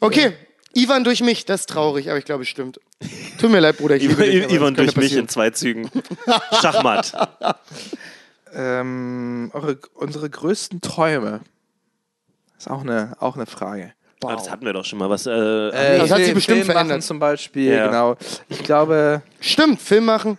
Okay, 0.00 0.32
Ivan 0.74 1.04
durch 1.04 1.20
mich, 1.20 1.44
das 1.46 1.60
ist 1.62 1.68
traurig, 1.70 2.08
aber 2.10 2.18
ich 2.18 2.24
glaube, 2.24 2.42
es 2.42 2.48
stimmt. 2.48 2.80
Tut 3.40 3.50
mir 3.50 3.60
leid, 3.60 3.78
Bruder, 3.78 3.96
ich 3.96 4.02
liebe 4.02 4.22
dich. 4.22 4.50
Ivan 4.52 4.74
durch 4.74 4.96
mich 4.96 5.14
in 5.14 5.28
zwei 5.28 5.50
Zügen. 5.50 5.90
Schachmatt. 6.60 7.12
ähm, 8.52 9.50
eure, 9.52 9.78
unsere 9.94 10.28
größten 10.30 10.80
Träume. 10.80 11.40
Ist 12.58 12.70
auch 12.70 12.82
eine, 12.82 13.16
auch 13.20 13.36
eine 13.36 13.46
Frage. 13.46 13.92
Ah, 14.22 14.34
das 14.36 14.50
hatten 14.50 14.66
wir 14.66 14.74
doch 14.74 14.84
schon 14.84 14.98
mal. 14.98 15.08
Was, 15.08 15.26
äh, 15.26 15.30
Äh, 15.30 15.98
das 15.98 16.06
ich 16.06 16.12
hat 16.12 16.18
sich 16.24 16.34
bestimmt 16.34 16.58
Film 16.58 16.66
machen 16.68 16.76
verändert. 16.88 17.02
zum 17.04 17.18
Beispiel, 17.18 17.72
Ja. 17.72 17.86
genau. 17.86 18.16
Ich 18.50 18.62
glaube, 18.62 19.22
Stimmt, 19.40 19.80
Film 19.80 20.04
machen. 20.04 20.38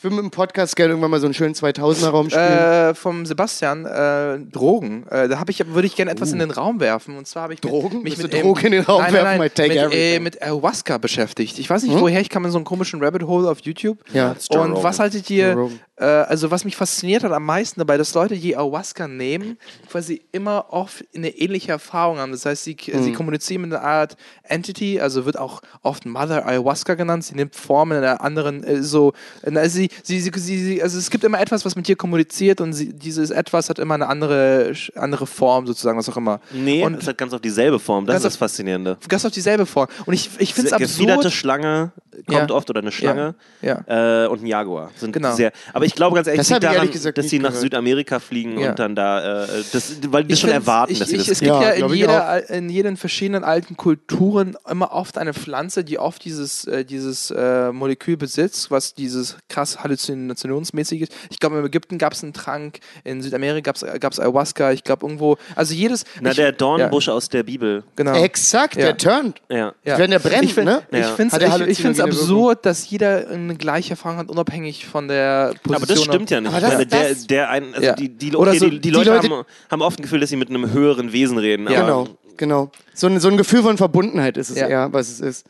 Ich 0.00 0.04
will 0.04 0.12
mit 0.12 0.22
dem 0.22 0.30
Podcast 0.30 0.76
gerne 0.76 0.92
irgendwann 0.92 1.10
mal 1.10 1.20
so 1.20 1.26
einen 1.26 1.34
schönen 1.34 1.52
2000er-Raum 1.52 2.30
spielen. 2.30 2.42
äh, 2.42 2.94
vom 2.94 3.26
Sebastian, 3.26 3.84
äh, 3.84 4.38
Drogen. 4.50 5.06
Äh, 5.10 5.28
da 5.28 5.38
habe 5.38 5.50
ich, 5.50 5.62
würde 5.74 5.86
ich 5.86 5.94
gerne 5.94 6.10
etwas 6.10 6.32
in 6.32 6.38
den 6.38 6.50
Raum 6.50 6.80
werfen. 6.80 7.18
Und 7.18 7.26
zwar 7.26 7.42
habe 7.42 7.52
ich. 7.52 7.60
Drogen? 7.60 8.02
mich 8.02 8.16
mit 8.16 8.32
Drogen 8.32 8.64
in 8.64 8.72
den 8.72 8.84
Raum 8.84 9.02
nein, 9.02 9.12
werfen? 9.12 9.38
Nein, 9.38 9.50
nein, 9.58 9.68
mit, 9.68 9.92
äh. 9.92 10.16
Hm? 10.16 10.22
mit 10.22 10.42
Ayahuasca 10.42 10.96
beschäftigt. 10.96 11.58
Ich 11.58 11.68
weiß 11.68 11.82
nicht, 11.82 12.00
woher 12.00 12.18
ich 12.18 12.30
kam 12.30 12.46
in 12.46 12.50
so 12.50 12.56
einen 12.56 12.64
komischen 12.64 13.04
Rabbit 13.04 13.24
Hole 13.24 13.50
auf 13.50 13.60
YouTube. 13.60 13.98
Ja. 14.14 14.30
Und 14.48 14.70
Rogan. 14.70 14.82
was 14.82 15.00
haltet 15.00 15.28
ihr. 15.28 15.68
Äh, 16.00 16.04
also 16.04 16.50
was 16.50 16.64
mich 16.64 16.76
fasziniert 16.76 17.22
hat 17.24 17.32
am 17.32 17.44
meisten 17.44 17.78
dabei, 17.78 17.96
dass 17.98 18.14
Leute, 18.14 18.36
die 18.36 18.56
Ayahuasca 18.56 19.06
nehmen, 19.06 19.58
quasi 19.90 20.22
immer 20.32 20.66
oft 20.70 21.04
eine 21.14 21.28
ähnliche 21.28 21.72
Erfahrung 21.72 22.18
haben. 22.18 22.32
Das 22.32 22.46
heißt, 22.46 22.64
sie, 22.64 22.74
Hm. 22.80 23.02
sie 23.02 23.12
kommunizieren 23.12 23.62
mit 23.62 23.72
einer 23.74 23.82
Art 23.84 24.16
Entity, 24.42 25.00
also 25.00 25.24
wird 25.26 25.38
auch 25.38 25.60
oft 25.82 26.06
Mother 26.06 26.46
Ayahuasca 26.46 26.94
genannt. 26.94 27.24
Sie 27.24 27.34
nimmt 27.34 27.54
Form 27.54 27.92
in 27.92 27.98
einer 27.98 28.20
anderen, 28.22 28.64
äh, 28.64 28.82
so, 28.82 29.12
also 29.44 29.68
sie, 29.68 29.88
sie, 30.02 30.20
sie, 30.20 30.30
sie, 30.34 30.82
also 30.82 30.98
es 30.98 31.10
gibt 31.10 31.22
immer 31.24 31.40
etwas, 31.40 31.64
was 31.64 31.76
mit 31.76 31.86
dir 31.86 31.96
kommuniziert 31.96 32.60
und 32.60 32.72
sie, 32.72 32.92
dieses 32.92 33.30
etwas 33.30 33.68
hat 33.68 33.78
immer 33.78 33.94
eine 33.94 34.08
andere, 34.08 34.72
andere 34.96 35.26
Form 35.26 35.66
sozusagen, 35.66 35.98
was 35.98 36.08
auch 36.08 36.16
immer. 36.16 36.40
nee, 36.52 36.82
und 36.84 36.94
es 36.94 37.06
hat 37.06 37.18
ganz 37.18 37.32
auf 37.32 37.40
dieselbe 37.40 37.78
Form. 37.78 38.06
Das 38.06 38.16
ist 38.16 38.24
das 38.24 38.36
Faszinierende. 38.36 38.96
ganz 39.08 39.24
auf 39.24 39.32
dieselbe 39.32 39.66
Form. 39.66 39.88
Und 40.06 40.14
ich, 40.14 40.30
ich 40.38 40.54
finde 40.54 40.70
es 40.70 40.76
Gefiederte 40.78 41.18
absurd. 41.26 41.32
Schlange 41.34 41.92
kommt 42.26 42.50
Ja. 42.50 42.56
oft 42.56 42.68
oder 42.70 42.80
eine 42.80 42.92
Schlange 42.92 43.34
Ja. 43.62 44.24
Äh, 44.24 44.28
und 44.28 44.42
ein 44.42 44.46
Jaguar. 44.46 44.90
Sind 44.96 45.12
Genau. 45.12 45.34
sehr, 45.34 45.52
aber 45.72 45.84
ich 45.90 45.94
glaube 45.96 46.14
ganz 46.16 46.26
ehrlich, 46.26 46.38
Das 46.38 46.46
es 46.46 46.50
liegt 46.50 46.62
ich 46.62 46.68
daran, 46.68 46.76
ehrlich 46.76 46.92
gesagt 46.92 47.18
dass 47.18 47.28
sie 47.28 47.38
nach 47.38 47.48
gehört. 47.50 47.62
Südamerika 47.62 48.18
fliegen 48.20 48.58
Ja. 48.58 48.70
und 48.70 48.78
dann 48.78 48.94
da, 48.96 49.44
äh, 49.44 49.48
das, 49.72 49.92
weil 50.10 50.24
die 50.24 50.28
das 50.30 50.38
Ich 50.38 50.40
schon 50.42 50.50
erwarten, 50.50 50.92
ich, 50.92 50.98
dass 51.00 51.08
sie 51.08 51.16
ich, 51.16 51.22
das 51.22 51.28
Es 51.32 51.40
gibt 51.40 51.50
Ja, 51.52 51.62
ja, 51.62 51.70
in, 51.72 51.86
ich 51.86 51.92
jeder, 51.98 52.50
in 52.50 52.68
jeden 52.68 52.96
verschiedenen 52.96 53.44
alten 53.44 53.76
Kulturen 53.76 54.56
immer 54.68 54.92
oft 54.92 55.18
eine 55.18 55.34
Pflanze, 55.34 55.84
die 55.84 55.98
oft 55.98 56.24
dieses, 56.24 56.64
äh, 56.66 56.84
dieses 56.84 57.30
äh, 57.30 57.72
Molekül 57.72 58.16
besitzt, 58.16 58.70
was 58.70 58.94
dieses 58.94 59.36
krass 59.48 59.82
halluzinationsmäßig 59.82 61.02
ist. 61.02 61.12
Ich 61.30 61.38
glaube, 61.38 61.58
in 61.58 61.64
Ägypten 61.64 61.98
gab 61.98 62.12
es 62.12 62.22
einen 62.22 62.32
Trank, 62.32 62.80
in 63.04 63.22
Südamerika 63.22 63.72
gab 63.98 64.12
es 64.12 64.20
Ayahuasca, 64.20 64.72
ich 64.72 64.84
glaube 64.84 65.06
irgendwo, 65.06 65.36
also 65.56 65.74
jedes... 65.74 66.04
Na, 66.20 66.30
ich, 66.30 66.36
der 66.36 66.52
Dornbusch 66.52 67.08
aus 67.08 67.28
der 67.28 67.42
Bibel. 67.42 67.84
Genau. 67.96 68.14
Exakt, 68.22 68.76
Ja. 68.76 68.86
der 68.92 68.96
turnt. 68.96 69.40
Ja. 69.48 69.74
Ja. 69.84 69.98
Wenn 69.98 70.10
der 70.10 70.18
brennt, 70.18 70.44
ich 70.44 70.54
find, 70.54 70.66
ne? 70.66 70.82
Ich 70.90 70.98
Ja. 70.98 71.14
finde 71.14 71.36
es 71.36 71.78
ich, 71.78 71.84
ich 71.84 72.02
absurd, 72.02 72.64
dass 72.66 72.88
jeder 72.90 73.28
eine 73.28 73.54
gleiche 73.56 73.90
Erfahrung 73.90 74.18
hat, 74.18 74.28
unabhängig 74.28 74.86
von 74.86 75.08
der 75.08 75.54
Position. 75.62 75.74
Aber 75.82 75.94
das 75.94 76.04
stimmt 76.04 76.30
ja 76.30 76.40
nicht. 76.40 76.50
Aber 76.52 76.60
das- 76.60 76.72
meine, 76.72 76.86
der, 76.86 77.14
der 77.14 77.50
ein, 77.50 77.74
also 77.74 77.86
Ja. 77.86 77.94
die, 77.94 78.08
die, 78.08 78.34
okay, 78.36 78.58
so 78.58 78.68
die, 78.68 78.80
die 78.80 78.90
Leute, 78.90 79.10
Leute- 79.10 79.28
haben, 79.30 79.44
haben 79.70 79.82
oft 79.82 79.98
ein 79.98 80.02
Gefühl, 80.02 80.20
dass 80.20 80.30
sie 80.30 80.36
mit 80.36 80.48
einem 80.48 80.72
höheren 80.72 81.12
Wesen 81.12 81.38
reden. 81.38 81.68
Aber 81.68 81.76
Genau, 81.76 82.08
genau. 82.36 82.70
So 82.94 83.06
ein, 83.06 83.18
so 83.20 83.28
ein 83.28 83.36
Gefühl 83.36 83.62
von 83.62 83.76
Verbundenheit 83.76 84.36
ist 84.36 84.50
es 84.50 84.58
Ja. 84.58 84.68
eher, 84.68 84.92
was 84.92 85.08
es 85.10 85.20
ist. 85.20 85.46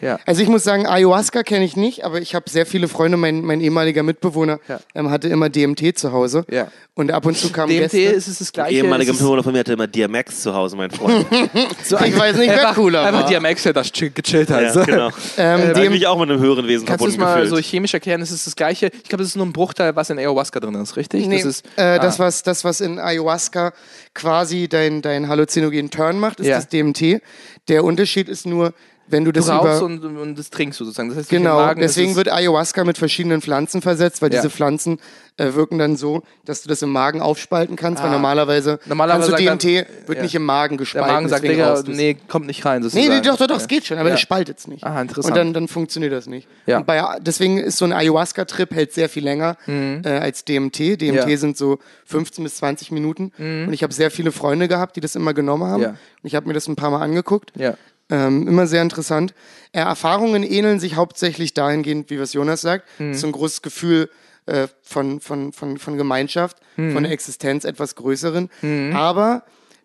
Ja. 0.00 0.18
Also 0.26 0.42
ich 0.42 0.48
muss 0.48 0.64
sagen, 0.64 0.86
Ayahuasca 0.86 1.42
kenne 1.42 1.64
ich 1.64 1.76
nicht, 1.76 2.04
aber 2.04 2.20
ich 2.20 2.34
habe 2.34 2.48
sehr 2.50 2.66
viele 2.66 2.88
Freunde. 2.88 3.16
Mein, 3.16 3.42
mein 3.42 3.60
ehemaliger 3.60 4.02
Mitbewohner 4.02 4.58
Ja. 4.68 4.80
ähm, 4.94 5.10
hatte 5.10 5.28
immer 5.28 5.48
DMT 5.48 5.96
zu 5.98 6.12
Hause. 6.12 6.44
Ja. 6.50 6.68
Und 6.94 7.10
ab 7.10 7.26
und 7.26 7.36
zu 7.36 7.50
kamen 7.50 7.70
DMT 7.70 7.90
Gäste. 7.92 7.98
ist 8.16 8.28
es 8.28 8.38
das 8.38 8.52
gleiche. 8.52 8.76
ehemaliger 8.76 9.10
es 9.12 9.18
Mitbewohner 9.18 9.42
von 9.42 9.52
mir 9.52 9.60
hatte 9.60 9.72
immer 9.72 9.86
DMX 9.86 10.42
zu 10.42 10.54
Hause, 10.54 10.76
mein 10.76 10.90
Freund. 10.90 11.26
so 11.84 11.96
Ich 11.98 12.16
weiß 12.18 12.36
nicht, 12.36 12.48
wer 12.50 12.60
einfach, 12.60 12.74
cooler 12.76 13.02
Einfach 13.04 13.22
war. 13.22 13.28
DMX, 13.40 13.62
der 13.64 13.72
das 13.72 13.88
chill- 13.92 14.12
gechillt 14.14 14.50
hat. 14.50 14.62
ja, 14.74 14.84
genau. 14.84 15.10
Ähm, 15.36 15.60
ich 15.68 15.72
dem, 15.72 15.92
mich 15.92 16.06
auch 16.06 16.18
mit 16.18 16.30
einem 16.30 16.40
höheren 16.40 16.66
Wesen 16.68 16.86
Kannst 16.86 17.00
du 17.04 17.08
es 17.08 17.14
verbunden 17.14 17.34
mal 17.34 17.42
gefühlt. 17.42 17.64
so 17.64 17.68
chemisch 17.70 17.94
erklären? 17.94 18.20
Es 18.22 18.30
ist 18.30 18.46
das 18.46 18.54
gleiche. 18.54 18.86
Ich 19.02 19.08
glaube, 19.08 19.22
das 19.24 19.28
ist 19.28 19.36
nur 19.36 19.46
ein 19.46 19.52
Bruchteil, 19.52 19.96
was 19.96 20.10
in 20.10 20.18
Ayahuasca 20.18 20.60
drin 20.60 20.74
ist, 20.76 20.96
richtig? 20.96 21.26
nee, 21.26 21.38
das 21.38 21.46
ist, 21.46 21.66
äh, 21.76 21.98
das, 21.98 22.20
ah. 22.20 22.24
was, 22.24 22.42
das, 22.44 22.62
was 22.64 22.80
in 22.80 22.98
Ayahuasca 23.00 23.72
quasi 24.14 24.68
dein, 24.68 25.02
dein 25.02 25.28
halluzinogenen 25.28 25.90
Turn 25.90 26.18
macht, 26.18 26.40
ist 26.40 26.46
Ja. 26.46 26.56
das 26.56 26.68
DMT. 26.68 27.20
Der 27.68 27.82
Unterschied 27.84 28.28
ist 28.28 28.46
nur, 28.46 28.72
wenn 29.14 29.24
du 29.24 29.32
du 29.32 29.40
das 29.40 29.48
rauchst 29.48 29.80
über... 29.80 29.84
und, 29.86 30.04
und 30.18 30.38
das 30.38 30.50
trinkst 30.50 30.78
du 30.78 30.84
sozusagen. 30.84 31.08
Das 31.08 31.18
heißt, 31.18 31.28
Genau, 31.30 31.56
Magen 31.56 31.80
deswegen 31.80 32.10
es- 32.10 32.16
wird 32.16 32.30
Ayahuasca 32.30 32.84
mit 32.84 32.98
verschiedenen 32.98 33.40
Pflanzen 33.40 33.80
versetzt, 33.80 34.20
weil 34.20 34.32
Ja. 34.32 34.40
diese 34.40 34.50
Pflanzen 34.50 34.98
äh, 35.36 35.54
wirken 35.54 35.78
dann 35.78 35.96
so, 35.96 36.22
dass 36.44 36.62
du 36.62 36.68
das 36.68 36.80
im 36.82 36.90
Magen 36.92 37.20
aufspalten 37.20 37.74
kannst, 37.74 38.00
weil 38.02 38.10
Ah. 38.10 38.12
normalerweise, 38.12 38.78
Normalerweise 38.86 39.32
kannst 39.32 39.64
du 39.64 39.68
DMT, 39.68 39.86
wird 40.06 40.18
ja. 40.18 40.22
nicht 40.22 40.34
im 40.36 40.44
Magen 40.44 40.76
der 40.76 40.84
gespalten. 40.84 41.12
Magen 41.12 41.28
sagt, 41.28 41.42
Digga, 41.42 41.70
rauchst 41.72 41.88
nee, 41.88 42.16
kommt 42.28 42.46
nicht 42.46 42.64
rein. 42.64 42.82
Nee, 42.82 42.88
sozusagen. 42.88 43.08
nee, 43.16 43.20
doch, 43.20 43.36
doch, 43.36 43.46
doch, 43.48 43.56
es 43.56 43.66
geht 43.66 43.84
schon, 43.86 43.98
aber 43.98 44.10
Ja. 44.10 44.14
es 44.14 44.20
spaltet 44.20 44.58
es 44.58 44.68
nicht. 44.68 44.84
Aha, 44.84 45.00
interessant. 45.02 45.32
Und 45.32 45.36
dann, 45.36 45.52
dann 45.52 45.66
funktioniert 45.66 46.12
das 46.12 46.26
nicht. 46.26 46.46
Ja. 46.66 46.76
Und 46.78 46.86
bei, 46.86 47.02
deswegen 47.20 47.58
ist 47.58 47.78
so 47.78 47.84
ein 47.84 47.92
Ayahuasca-Trip 47.92 48.72
hält 48.74 48.92
sehr 48.92 49.08
viel 49.08 49.24
länger 49.24 49.56
äh, 49.66 50.08
als 50.08 50.44
DMT. 50.44 50.78
DMT 51.00 51.24
Mhm. 51.26 51.32
Mhm. 51.32 51.36
sind 51.36 51.56
so 51.56 51.78
15 52.04 52.44
bis 52.44 52.56
20 52.56 52.92
Minuten. 52.92 53.32
Und 53.38 53.72
ich 53.72 53.82
habe 53.82 53.92
sehr 53.92 54.10
viele 54.12 54.30
Freunde 54.30 54.68
gehabt, 54.68 54.94
die 54.96 55.00
das 55.00 55.16
immer 55.16 55.34
genommen 55.34 55.64
haben. 55.64 55.84
Und 55.84 55.96
ich 56.22 56.34
habe 56.36 56.46
mir 56.46 56.54
das 56.54 56.68
ein 56.68 56.76
paar 56.76 56.90
Mal 56.90 57.00
angeguckt. 57.02 57.50
Ja. 57.56 57.74
Ähm, 58.10 58.46
immer 58.46 58.66
sehr 58.66 58.82
interessant. 58.82 59.34
Äh, 59.72 59.80
Erfahrungen 59.80 60.42
ähneln 60.42 60.78
sich 60.80 60.96
hauptsächlich 60.96 61.54
dahingehend, 61.54 62.10
wie 62.10 62.20
was 62.20 62.32
Jonas 62.34 62.60
sagt. 62.60 62.86
Mhm. 62.98 63.14
So 63.14 63.26
ein 63.26 63.32
großes 63.32 63.62
Gefühl 63.62 64.10
äh, 64.46 64.68
von, 64.82 65.20
von, 65.20 65.52
von, 65.52 65.78
von 65.78 65.96
Gemeinschaft, 65.96 66.58
Mhm. 66.76 66.92
von 66.92 67.02
der 67.04 67.12
Existenz 67.12 67.64
etwas 67.64 67.94
größeren. 67.94 68.50
Aber 68.94 69.44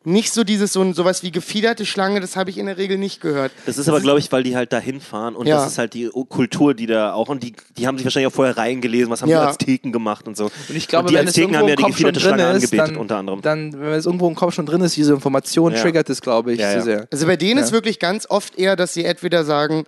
nicht 0.10 0.34
so 0.34 0.44
dieses, 0.44 0.74
so 0.74 0.92
sowas 0.94 1.24
wie 1.24 1.32
gefiederte 1.32 1.86
Schlange, 1.86 2.20
das 2.20 2.36
habe 2.36 2.50
ich 2.50 2.58
in 2.58 2.66
der 2.66 2.78
Regel 2.78 2.98
nicht 2.98 3.22
gehört. 3.22 3.52
Das 3.66 3.78
ist 3.78 3.88
aber, 3.88 4.02
glaube 4.02 4.20
ich, 4.20 4.32
weil 4.32 4.44
die 4.44 4.56
halt 4.56 4.74
da 4.74 4.80
hinfahren 4.80 5.36
und 5.36 5.48
Ja. 5.48 5.58
das 5.58 5.72
ist 5.72 5.78
halt 5.78 5.94
die 5.94 6.10
Kultur, 6.30 6.74
die 6.74 6.86
da 6.88 7.14
auch 7.14 7.30
und 7.30 7.44
die, 7.44 7.54
die 7.78 7.88
haben 7.88 7.98
sich 7.98 8.06
wahrscheinlich 8.06 8.28
auch 8.28 8.36
vorher 8.36 8.58
reingelesen, 8.58 9.10
was 9.10 9.22
haben 9.22 9.30
Ja. 9.30 9.42
die 9.44 9.48
Azteken 9.50 9.92
gemacht 9.92 10.28
und 10.28 10.36
so. 10.38 10.46
Und 10.46 10.76
ich 10.76 10.88
glaube, 10.88 11.06
und 11.08 11.12
die 11.12 11.16
wenn 11.16 11.24
es 11.26 11.30
Azteken 11.30 11.54
irgendwo 11.54 11.60
haben 11.60 11.68
ja 11.68 11.74
im 11.74 11.78
die 11.78 11.84
Kopf 11.84 11.98
schon 11.98 12.12
gefiederte 12.12 12.20
drin 12.20 12.36
Schlange 12.40 12.58
ist, 12.58 12.64
angebetet, 12.66 12.88
dann, 12.96 12.98
unter 13.02 13.18
anderem. 13.18 13.42
dann, 13.42 13.80
wenn 13.80 13.94
es 13.94 14.06
irgendwo 14.06 14.28
im 14.28 14.36
Kopf 14.36 14.54
schon 14.54 14.66
drin 14.66 14.82
ist, 14.82 14.96
diese 14.98 15.14
Information 15.14 15.74
Ja. 15.74 15.82
triggert 15.82 16.10
es, 16.10 16.22
glaube 16.22 16.54
ich, 16.54 16.60
Ja, 16.60 16.78
zu 16.80 16.84
sehr. 16.84 17.08
Also 17.12 17.26
bei 17.26 17.36
denen 17.38 17.58
Ja. 17.60 17.64
ist 17.66 17.72
wirklich 17.72 18.00
ganz 18.00 18.26
oft 18.30 18.58
eher, 18.58 18.76
dass 18.76 18.94
sie 18.94 19.06
entweder 19.06 19.44
sagen, 19.46 19.86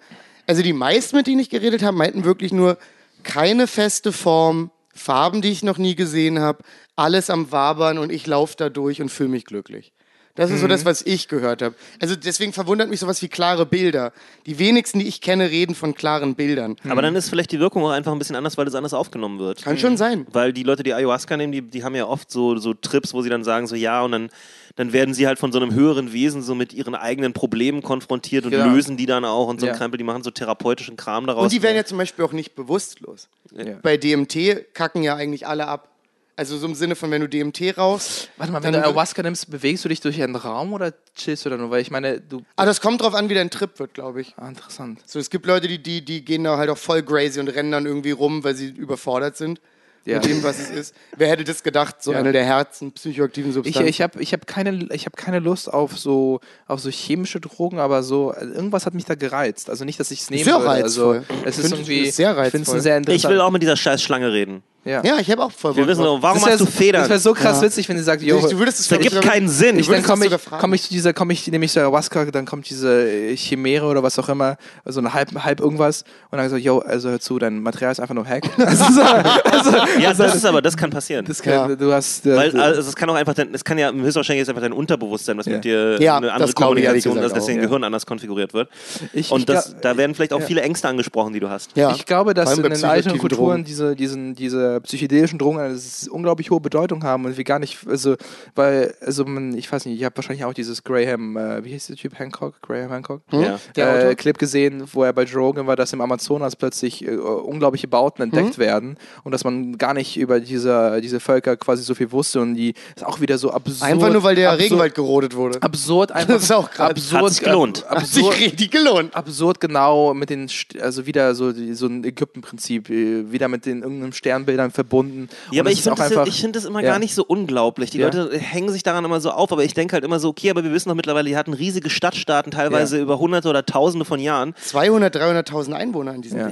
also 0.48 0.62
die 0.62 0.74
meisten, 0.74 1.16
mit 1.18 1.28
denen 1.28 1.40
ich 1.40 1.50
geredet 1.50 1.84
habe, 1.84 1.96
meinten 1.98 2.24
wirklich 2.24 2.52
nur 2.54 2.78
keine 3.24 3.68
feste 3.68 4.12
Form, 4.12 4.72
Farben, 4.94 5.42
die 5.42 5.50
ich 5.52 5.64
noch 5.64 5.78
nie 5.78 5.96
gesehen 5.96 6.40
habe, 6.40 6.64
alles 6.98 7.30
am 7.30 7.52
Wabern 7.52 7.98
und 7.98 8.12
ich 8.12 8.28
laufe 8.28 8.56
da 8.58 8.70
durch 8.70 9.02
und 9.02 9.10
fühle 9.10 9.30
mich 9.30 9.46
glücklich. 9.46 9.94
Das 10.36 10.50
ist 10.50 10.60
so 10.60 10.66
Mhm. 10.66 10.70
das, 10.70 10.86
was 10.86 11.02
ich 11.02 11.28
gehört 11.28 11.62
habe. 11.62 11.76
Also 12.00 12.16
deswegen 12.16 12.54
verwundert 12.54 12.90
mich 12.90 13.00
sowas 13.00 13.22
wie 13.22 13.28
klare 13.28 13.66
Bilder. 13.66 14.14
Die 14.46 14.60
wenigsten, 14.60 15.00
die 15.00 15.08
ich 15.08 15.20
kenne, 15.22 15.50
reden 15.52 15.76
von 15.76 15.94
klaren 15.94 16.36
Bildern. 16.36 16.76
Aber 16.88 17.02
dann 17.02 17.16
ist 17.16 17.30
vielleicht 17.30 17.52
die 17.52 17.60
Wirkung 17.60 17.84
auch 17.84 17.90
einfach 17.92 18.12
ein 18.12 18.20
bisschen 18.20 18.36
anders, 18.36 18.58
weil 18.58 18.68
es 18.68 18.76
anders 18.76 18.94
aufgenommen 18.94 19.40
wird. 19.40 19.62
Kann 19.64 19.78
schon 19.78 19.98
sein. 19.98 20.26
Weil 20.32 20.54
die 20.54 20.64
Leute, 20.64 20.84
die 20.84 20.94
Ayahuasca 20.94 21.36
nehmen, 21.38 21.52
die, 21.52 21.62
die 21.62 21.84
haben 21.84 21.96
ja 21.96 22.06
oft 22.06 22.32
so, 22.32 22.58
so 22.58 22.74
Trips, 22.74 23.14
wo 23.14 23.22
sie 23.22 23.30
dann 23.30 23.44
sagen, 23.44 23.68
so 23.68 23.76
ja, 23.76 24.02
und 24.04 24.12
dann, 24.14 24.30
dann 24.78 24.94
werden 24.94 25.14
sie 25.14 25.28
halt 25.28 25.38
von 25.38 25.52
so 25.52 25.60
einem 25.60 25.74
höheren 25.74 26.14
Wesen 26.14 26.42
so 26.42 26.56
mit 26.56 26.72
ihren 26.74 26.96
eigenen 26.96 27.34
Problemen 27.34 27.82
konfrontiert 27.84 28.46
und 28.46 28.52
Genau. 28.52 28.74
lösen 28.74 28.96
die 28.98 29.06
dann 29.06 29.26
auch 29.26 29.48
und 29.48 29.60
so 29.60 29.66
ein 29.66 29.74
Ja. 29.74 29.78
Krempel, 29.78 29.98
die 29.98 30.04
machen 30.06 30.24
so 30.24 30.32
therapeutischen 30.32 30.96
Kram 30.96 31.28
daraus. 31.28 31.44
Und 31.44 31.52
die 31.52 31.62
werden 31.62 31.76
ja 31.76 31.84
zum 31.84 31.98
Beispiel 31.98 32.24
auch 32.24 32.32
nicht 32.34 32.56
bewusstlos. 32.56 33.28
Ja. 33.54 33.76
Bei 33.82 33.98
DMT 33.98 34.74
kacken 34.74 35.04
ja 35.04 35.16
eigentlich 35.16 35.46
alle 35.46 35.68
ab. 35.68 35.90
Also 36.36 36.58
so 36.58 36.66
im 36.66 36.76
Sinne 36.76 36.96
von, 36.96 37.12
wenn 37.12 37.22
du 37.22 37.28
DMT 37.30 37.78
rauchst. 37.78 38.30
Warte 38.38 38.52
mal, 38.54 38.64
wenn 38.64 38.74
du 38.74 38.80
Ayahuasca 38.84 39.22
nimmst, 39.22 39.52
bewegst 39.52 39.84
du 39.86 39.90
dich 39.90 40.00
durch 40.02 40.22
einen 40.24 40.36
Raum 40.36 40.74
oder 40.74 40.94
chillst 41.16 41.46
du 41.46 41.50
da 41.50 41.58
nur? 41.58 41.70
Weil 41.70 41.82
ich 41.82 41.92
meine, 41.92 42.20
du. 42.22 42.42
Ah, 42.56 42.66
das 42.66 42.82
kommt 42.82 43.02
drauf 43.02 43.14
an, 43.14 43.30
wie 43.30 43.36
dein 43.36 43.50
Trip 43.50 43.78
wird, 43.80 43.94
glaube 43.94 44.22
ich. 44.22 44.34
Ah, 44.38 44.48
interessant. 44.48 45.00
So, 45.06 45.20
es 45.20 45.30
gibt 45.30 45.46
Leute, 45.46 45.68
die, 45.68 45.82
die, 45.84 46.04
die 46.04 46.24
gehen 46.26 46.44
da 46.44 46.58
halt 46.58 46.70
auch 46.70 46.78
voll 46.78 47.04
crazy 47.04 47.40
und 47.40 47.50
rennen 47.50 47.72
dann 47.72 47.86
irgendwie 47.86 48.12
rum, 48.12 48.44
weil 48.44 48.56
sie 48.56 48.70
überfordert 48.70 49.36
sind 49.38 49.60
Ja. 50.06 50.16
mit 50.18 50.26
dem, 50.26 50.42
was 50.42 50.58
es 50.58 50.70
ist. 50.72 50.96
Wer 51.16 51.28
hätte 51.28 51.44
das 51.44 51.62
gedacht, 51.62 52.02
so 52.02 52.14
Ja. 52.14 52.20
eine 52.20 52.32
der 52.32 52.44
Herzen 52.46 52.92
psychoaktiven 52.94 53.50
Ich, 53.52 53.56
Substanzen? 53.56 53.88
ich 53.88 54.02
habe 54.02 54.20
ich 54.24 54.34
hab 54.34 54.48
keine, 54.48 54.88
ich 54.94 55.06
hab 55.06 55.16
keine 55.18 55.40
Lust 55.40 55.72
auf 55.72 55.96
so, 56.00 56.40
auf 56.66 56.80
so 56.80 56.90
chemische 56.90 57.40
Drogen, 57.40 57.78
aber 57.78 58.02
so, 58.02 58.34
irgendwas 58.34 58.86
hat 58.88 58.96
mich 58.96 59.06
da 59.06 59.14
gereizt. 59.16 59.70
Also 59.70 59.86
nicht, 59.86 60.00
dass 60.00 60.10
ich 60.10 60.22
es 60.22 60.30
nehmen 60.32 60.46
Sehr 60.46 60.56
reizvoll. 60.56 61.18
Also, 61.18 61.36
Ich 61.42 61.46
es 61.46 61.58
ist 61.60 61.72
irgendwie, 61.72 62.10
sehr 62.10 62.32
ich 62.32 62.50
finde 62.52 62.64
es 62.64 62.70
reizvoll. 62.70 62.82
sehr 62.82 62.96
ich 62.98 63.08
interessant. 63.08 63.34
will 63.34 63.42
auch 63.42 63.52
mit 63.52 63.62
dieser 63.62 63.78
scheiß 63.78 64.02
Schlange 64.02 64.32
reden. 64.34 64.64
Ja. 64.84 65.04
ja, 65.04 65.18
ich 65.20 65.30
habe 65.32 65.44
auch 65.44 65.52
voll 65.52 65.76
Wir 65.76 65.84
Bock 65.84 65.90
wissen 65.92 66.04
drauf. 66.04 66.18
doch, 66.18 66.24
warum 66.24 66.46
hast 66.46 66.60
du 66.60 66.66
Federn? 66.66 67.02
Das 67.02 67.10
wäre 67.10 67.20
so 67.20 67.34
krass 67.34 67.58
Ja. 67.58 67.64
witzig, 67.68 67.88
wenn 67.90 67.98
sie 67.98 68.04
sagt, 68.04 68.22
jo, 68.24 68.40
Du, 68.40 68.58
würdest 68.58 68.80
es 68.80 68.88
das 68.88 68.98
ergibt 68.98 69.22
keinen 69.22 69.48
Sinn. 69.48 69.78
Ich, 69.78 69.86
dann 69.88 69.96
würdest 69.96 70.08
komme 70.10 70.22
es 70.22 70.26
ich, 70.26 70.32
sogar 70.32 70.40
fragen. 70.40 70.62
komm 70.62 70.74
ich 70.74 70.84
zu 70.84 70.90
dieser, 70.90 71.14
komme 71.14 71.34
ich 71.34 71.48
nämlich 71.48 71.72
zur 71.72 71.84
Ayahuasca, 71.84 72.26
dann 72.26 72.46
kommt 72.46 72.70
diese 72.70 73.08
äh, 73.10 73.36
Chimäre 73.38 73.86
oder 73.86 74.02
was 74.04 74.18
auch 74.20 74.30
immer, 74.30 74.58
so 74.86 75.00
eine 75.00 75.14
halb, 75.14 75.30
halb 75.44 75.60
irgendwas 75.60 76.04
und 76.32 76.38
dann 76.38 76.50
so, 76.50 76.56
yo, 76.58 76.80
also 76.80 77.10
hör 77.10 77.20
zu, 77.20 77.38
dein 77.40 77.62
Material 77.62 77.92
ist 77.92 78.00
einfach 78.00 78.16
nur 78.16 78.26
Hack. 78.26 78.44
Also, 78.58 78.86
so, 78.94 79.02
also, 79.02 79.72
ja, 80.00 80.14
das 80.14 80.36
ist 80.36 80.46
aber, 80.46 80.62
das 80.62 80.76
kann 80.78 80.90
passieren. 80.90 81.26
das 81.26 81.42
kann, 81.42 81.54
Ja. 81.70 81.76
du 81.76 81.92
hast, 81.94 82.26
äh, 82.26 82.36
Weil 82.36 82.60
also, 82.60 82.82
es 82.90 82.96
kann 82.96 83.10
auch 83.10 83.16
einfach, 83.16 83.34
dein, 83.34 83.54
es 83.54 83.64
kann 83.64 83.78
ja 83.78 83.92
höchstwahrscheinlich 83.92 84.40
jetzt 84.42 84.50
einfach 84.50 84.62
dein 84.62 84.74
Unterbewusstsein, 84.74 85.38
was 85.38 85.46
Ja. 85.46 85.54
mit 85.54 85.66
dir 85.66 86.02
Ja, 86.02 86.18
eine 86.18 86.32
andere 86.32 86.48
das 86.48 86.56
glaube 86.56 86.80
ich 86.80 86.86
ehrlich 86.86 87.04
Kommunikation, 87.04 87.16
dass 87.16 87.24
gesagt 87.34 87.38
das 87.38 87.46
dein 87.48 87.58
auch, 87.58 87.62
ja. 87.62 87.68
Gehirn 87.68 87.84
anders 87.84 88.06
konfiguriert 88.06 88.54
wird. 88.54 88.70
ich, 89.14 89.32
Und 89.32 89.40
ich 89.42 89.46
das, 89.46 89.70
glaub- 89.72 89.82
da 89.82 89.98
werden 89.98 90.16
vielleicht 90.16 90.34
auch 90.34 90.40
ja. 90.40 90.46
viele 90.46 90.62
Ängste 90.62 90.88
angesprochen, 90.88 91.34
die 91.34 91.40
du 91.40 91.50
hast. 91.50 91.76
Ja. 91.76 91.92
Ich 91.92 92.06
glaube, 92.06 92.34
dass 92.34 92.50
allem 92.50 92.58
in 92.60 92.64
bei 92.64 92.70
den 92.70 92.84
alten 92.86 93.10
psychoaktiven 93.10 93.20
Kulturen 93.38 93.64
diese, 93.64 93.96
diesen, 93.96 94.36
diese 94.36 94.71
äh, 94.76 94.82
psychedelischen 94.82 95.40
Drogen 95.40 95.60
eine 95.60 95.78
unglaublich 96.10 96.52
hohe 96.52 96.62
Bedeutung 96.62 97.04
haben 97.04 97.26
und 97.26 97.38
wir 97.38 97.44
gar 97.44 97.60
nicht, 97.60 97.80
also, 97.88 98.16
weil, 98.56 98.94
also, 99.02 99.26
man, 99.26 99.56
ich 99.58 99.72
weiß 99.72 99.86
nicht, 99.86 99.98
ich 100.00 100.04
habe 100.06 100.16
wahrscheinlich 100.18 100.46
auch 100.46 100.54
dieses 100.54 100.84
Graham, 100.84 101.38
äh, 101.38 101.64
wie 101.64 101.70
hieß 101.70 101.88
der 101.88 101.96
Typ, 101.96 102.18
Hancock? 102.18 102.62
Graham 102.62 102.90
Hancock? 102.92 103.22
Ja. 103.32 103.60
Der 103.76 104.10
äh? 104.12 104.16
Clip 104.16 104.38
gesehen, 104.38 104.84
wo 104.94 105.04
er 105.04 105.14
bei 105.14 105.24
Joe 105.24 105.42
Rogan 105.42 105.68
war, 105.68 105.76
dass 105.76 105.94
im 105.94 106.02
Amazonas 106.02 106.56
plötzlich 106.56 107.06
äh, 107.06 107.12
unglaubliche 107.12 107.88
Bauten 107.88 108.22
entdeckt 108.22 108.58
werden 108.58 108.98
und 109.24 109.32
dass 109.32 109.44
man 109.44 109.78
gar 109.78 109.94
nicht 109.94 110.18
über 110.18 110.40
diese, 110.40 111.00
diese 111.02 111.20
Völker 111.20 111.58
quasi 111.58 111.84
so 111.84 111.96
viel 111.96 112.12
wusste 112.12 112.42
und 112.42 112.56
die 112.56 112.74
ist 112.96 113.06
auch 113.06 113.20
wieder 113.22 113.38
so 113.38 113.52
absurd. 113.52 113.82
Einfach 113.90 114.12
nur, 114.12 114.24
weil 114.24 114.36
der 114.36 114.50
absurd, 114.52 114.64
Regenwald 114.66 114.96
gerodet 114.96 115.36
wurde. 115.36 115.62
Absurd 115.62 116.12
einfach. 116.12 116.34
Das 116.36 116.44
ist 116.44 116.52
auch 116.52 116.70
krass. 116.70 116.92
absurd, 116.92 117.22
Hat 117.24 117.30
sich 117.32 117.42
gelohnt. 117.44 117.86
ab- 117.88 117.98
Hat 118.02 118.08
sich 118.08 118.24
Absurd, 118.24 118.40
richtig 118.40 118.72
gelohnt. 118.72 119.16
absurd 119.16 119.60
genau 119.60 120.14
mit 120.14 120.30
den, 120.30 120.50
also 120.82 121.06
wieder 121.06 121.36
so, 121.36 121.52
so 121.74 121.88
ein 121.88 122.04
Ägypten-Prinzip, 122.04 122.90
äh, 122.90 123.32
wieder 123.32 123.48
mit 123.48 123.66
den 123.66 123.82
irgendeinem 123.82 124.14
Sternbildern 124.62 124.72
verbunden. 124.72 125.28
Ja, 125.52 125.62
Und 125.62 125.68
aber 125.68 125.72
ich 125.72 125.82
finde 125.82 125.98
das, 126.16 126.28
ich 126.28 126.42
find 126.42 126.56
das 126.56 126.66
immer 126.66 126.82
Ja. 126.82 126.92
gar 126.92 127.00
nicht 127.00 127.16
so 127.16 127.24
unglaublich. 127.26 127.90
Die 127.92 127.98
Ja. 128.00 128.06
Leute 128.06 128.38
hängen 128.38 128.70
sich 128.70 128.84
daran 128.84 129.06
immer 129.06 129.20
so 129.20 129.32
auf, 129.32 129.52
aber 129.52 129.64
ich 129.64 129.74
denke 129.74 129.94
halt 129.94 130.04
immer 130.04 130.20
so, 130.20 130.30
okay, 130.30 130.50
aber 130.50 130.64
wir 130.64 130.72
wissen 130.72 130.90
doch 130.90 130.96
mittlerweile, 130.96 131.30
die 131.30 131.38
hatten 131.38 131.54
riesige 131.54 131.90
Stadtstaaten, 131.90 132.52
teilweise 132.52 133.00
über 133.00 133.20
hunderte 133.20 133.50
oder 133.50 133.66
tausende 133.66 134.06
von 134.06 134.20
Jahren. 134.20 134.54
200, 134.62 135.16
300.000 135.16 135.74
Einwohner 135.74 136.14
in 136.16 136.22
diesem 136.22 136.40
Ja. 136.40 136.50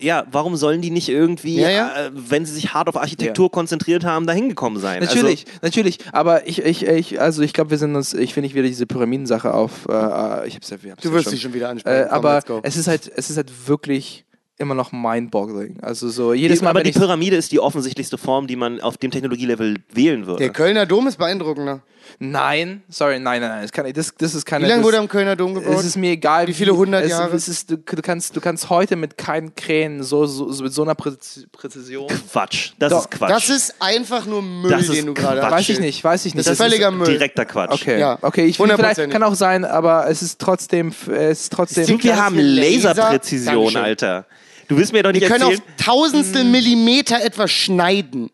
Ja, 0.00 0.24
warum 0.30 0.54
sollen 0.54 0.80
die 0.80 0.90
nicht 0.90 1.08
irgendwie, 1.08 1.60
Ja, 1.60 1.70
ja. 1.70 1.88
Äh, 2.06 2.10
wenn 2.12 2.46
sie 2.46 2.52
sich 2.52 2.72
hart 2.72 2.88
auf 2.88 2.96
Architektur 2.96 3.50
konzentriert 3.50 4.04
haben, 4.04 4.28
da 4.28 4.32
hingekommen 4.32 4.78
sein? 4.78 5.02
Natürlich, 5.02 5.44
natürlich, 5.60 5.98
aber 6.12 6.46
ich, 6.46 6.62
ich, 6.64 6.86
ich 6.86 7.20
also 7.20 7.42
ich 7.42 7.52
glaube, 7.52 7.70
wir 7.70 7.78
sind 7.78 7.96
uns, 7.96 8.14
ich 8.14 8.36
will 8.36 8.42
nicht 8.42 8.54
wieder 8.54 8.68
diese 8.68 8.86
Pyramidensache 8.86 9.52
auf, 9.52 9.88
äh, 9.88 9.92
äh, 9.92 10.46
ich 10.46 10.54
hab's 10.54 10.70
ja, 10.70 10.76
ich 10.80 10.90
hab's 10.92 11.02
Du 11.02 11.08
ja 11.08 11.14
wirst 11.14 11.24
schon. 11.24 11.32
dich 11.32 11.42
schon 11.42 11.52
wieder 11.52 11.68
ansprechen. 11.70 12.06
Äh, 12.06 12.10
aber 12.10 12.34
let's 12.34 12.46
go. 12.46 12.60
es 12.62 12.76
ist 12.76 12.86
halt, 12.86 13.10
es 13.16 13.28
ist 13.28 13.36
halt 13.38 13.50
wirklich 13.66 14.24
immer 14.58 14.74
noch 14.74 14.92
mind-boggling. 14.92 15.78
Also 15.82 16.08
so 16.08 16.32
jedes 16.34 16.60
Mal, 16.62 16.70
aber 16.70 16.82
die 16.82 16.92
Pyramide 16.92 17.36
ist 17.36 17.52
die 17.52 17.60
offensichtlichste 17.60 18.18
Form, 18.18 18.46
die 18.46 18.56
man 18.56 18.80
auf 18.80 18.96
dem 18.96 19.10
Technologielevel 19.10 19.76
wählen 19.92 20.26
würde. 20.26 20.40
Der 20.40 20.50
Kölner 20.52 20.84
Dom 20.86 21.06
ist 21.06 21.16
beeindruckender. 21.16 21.80
nein, 22.18 22.82
sorry, 22.88 23.20
nein, 23.20 23.40
nein, 23.40 23.50
nein, 23.50 23.62
das, 23.62 23.70
kann, 23.70 23.92
das, 23.92 24.12
das 24.18 24.34
ist 24.34 24.44
keine. 24.44 24.64
Wie 24.64 24.68
lange 24.68 24.80
das, 24.80 24.86
wurde 24.88 24.98
am 24.98 25.08
Kölner 25.08 25.36
Dom 25.36 25.54
gebaut? 25.54 25.74
es 25.78 25.84
ist 25.84 25.96
mir 25.96 26.10
egal, 26.10 26.48
Wie 26.48 26.54
viele 26.54 26.74
hundert 26.76 27.04
es, 27.04 27.10
Jahre? 27.10 27.36
Es 27.36 27.46
ist, 27.48 27.70
du, 27.70 27.76
du, 27.76 28.02
kannst, 28.02 28.34
du 28.34 28.40
kannst 28.40 28.68
heute 28.70 28.96
mit 28.96 29.16
keinen 29.16 29.54
Krähen 29.54 30.02
so, 30.02 30.26
so, 30.26 30.50
so 30.50 30.64
mit 30.64 30.72
so 30.72 30.82
einer 30.82 30.94
Präzi- 30.94 31.46
Präzision. 31.52 32.08
Quatsch. 32.32 32.72
Das 32.80 32.90
Doch, 32.90 33.00
ist 33.02 33.10
Quatsch. 33.12 33.30
Das 33.30 33.48
ist 33.50 33.74
einfach 33.78 34.26
nur 34.26 34.42
Müll, 34.42 34.70
Das 34.70 34.88
den 34.88 35.06
du 35.06 35.14
gerade 35.14 35.40
Quatsch. 35.40 35.52
Weiß 35.52 35.68
ich 35.68 35.80
nicht, 35.80 36.02
weiß 36.02 36.24
ich 36.26 36.34
nicht. 36.34 36.46
Das 36.48 36.54
ist 36.54 36.58
völliger 36.62 36.90
Müll. 36.90 37.06
direkter 37.06 37.44
Quatsch. 37.44 37.70
Okay, 37.72 38.00
Ja, 38.00 38.18
okay, 38.22 38.46
ich 38.46 38.56
vielleicht 38.56 38.72
hundertprozentig. 38.72 39.12
kann 39.12 39.22
auch 39.22 39.34
sein, 39.34 39.64
aber 39.64 40.08
es 40.10 40.22
ist 40.22 40.40
trotzdem, 40.40 40.92
es 41.12 41.42
ist 41.42 41.52
trotzdem. 41.52 41.86
Wir 42.02 42.16
haben 42.16 42.36
dass 42.36 42.44
wir 42.44 42.52
Laser- 42.52 42.88
Laserpräzision, 42.94 43.54
Dankeschön. 43.74 43.82
Alter. 43.82 44.26
Du 44.68 44.76
willst 44.76 44.92
mir 44.92 45.02
doch 45.02 45.12
nicht 45.12 45.22
Wir 45.22 45.28
können 45.28 45.42
erzählen, 45.42 45.60
auf 45.78 45.84
tausendstel 45.84 46.44
Millimeter 46.44 47.22
etwas 47.22 47.50
schneiden. 47.50 48.30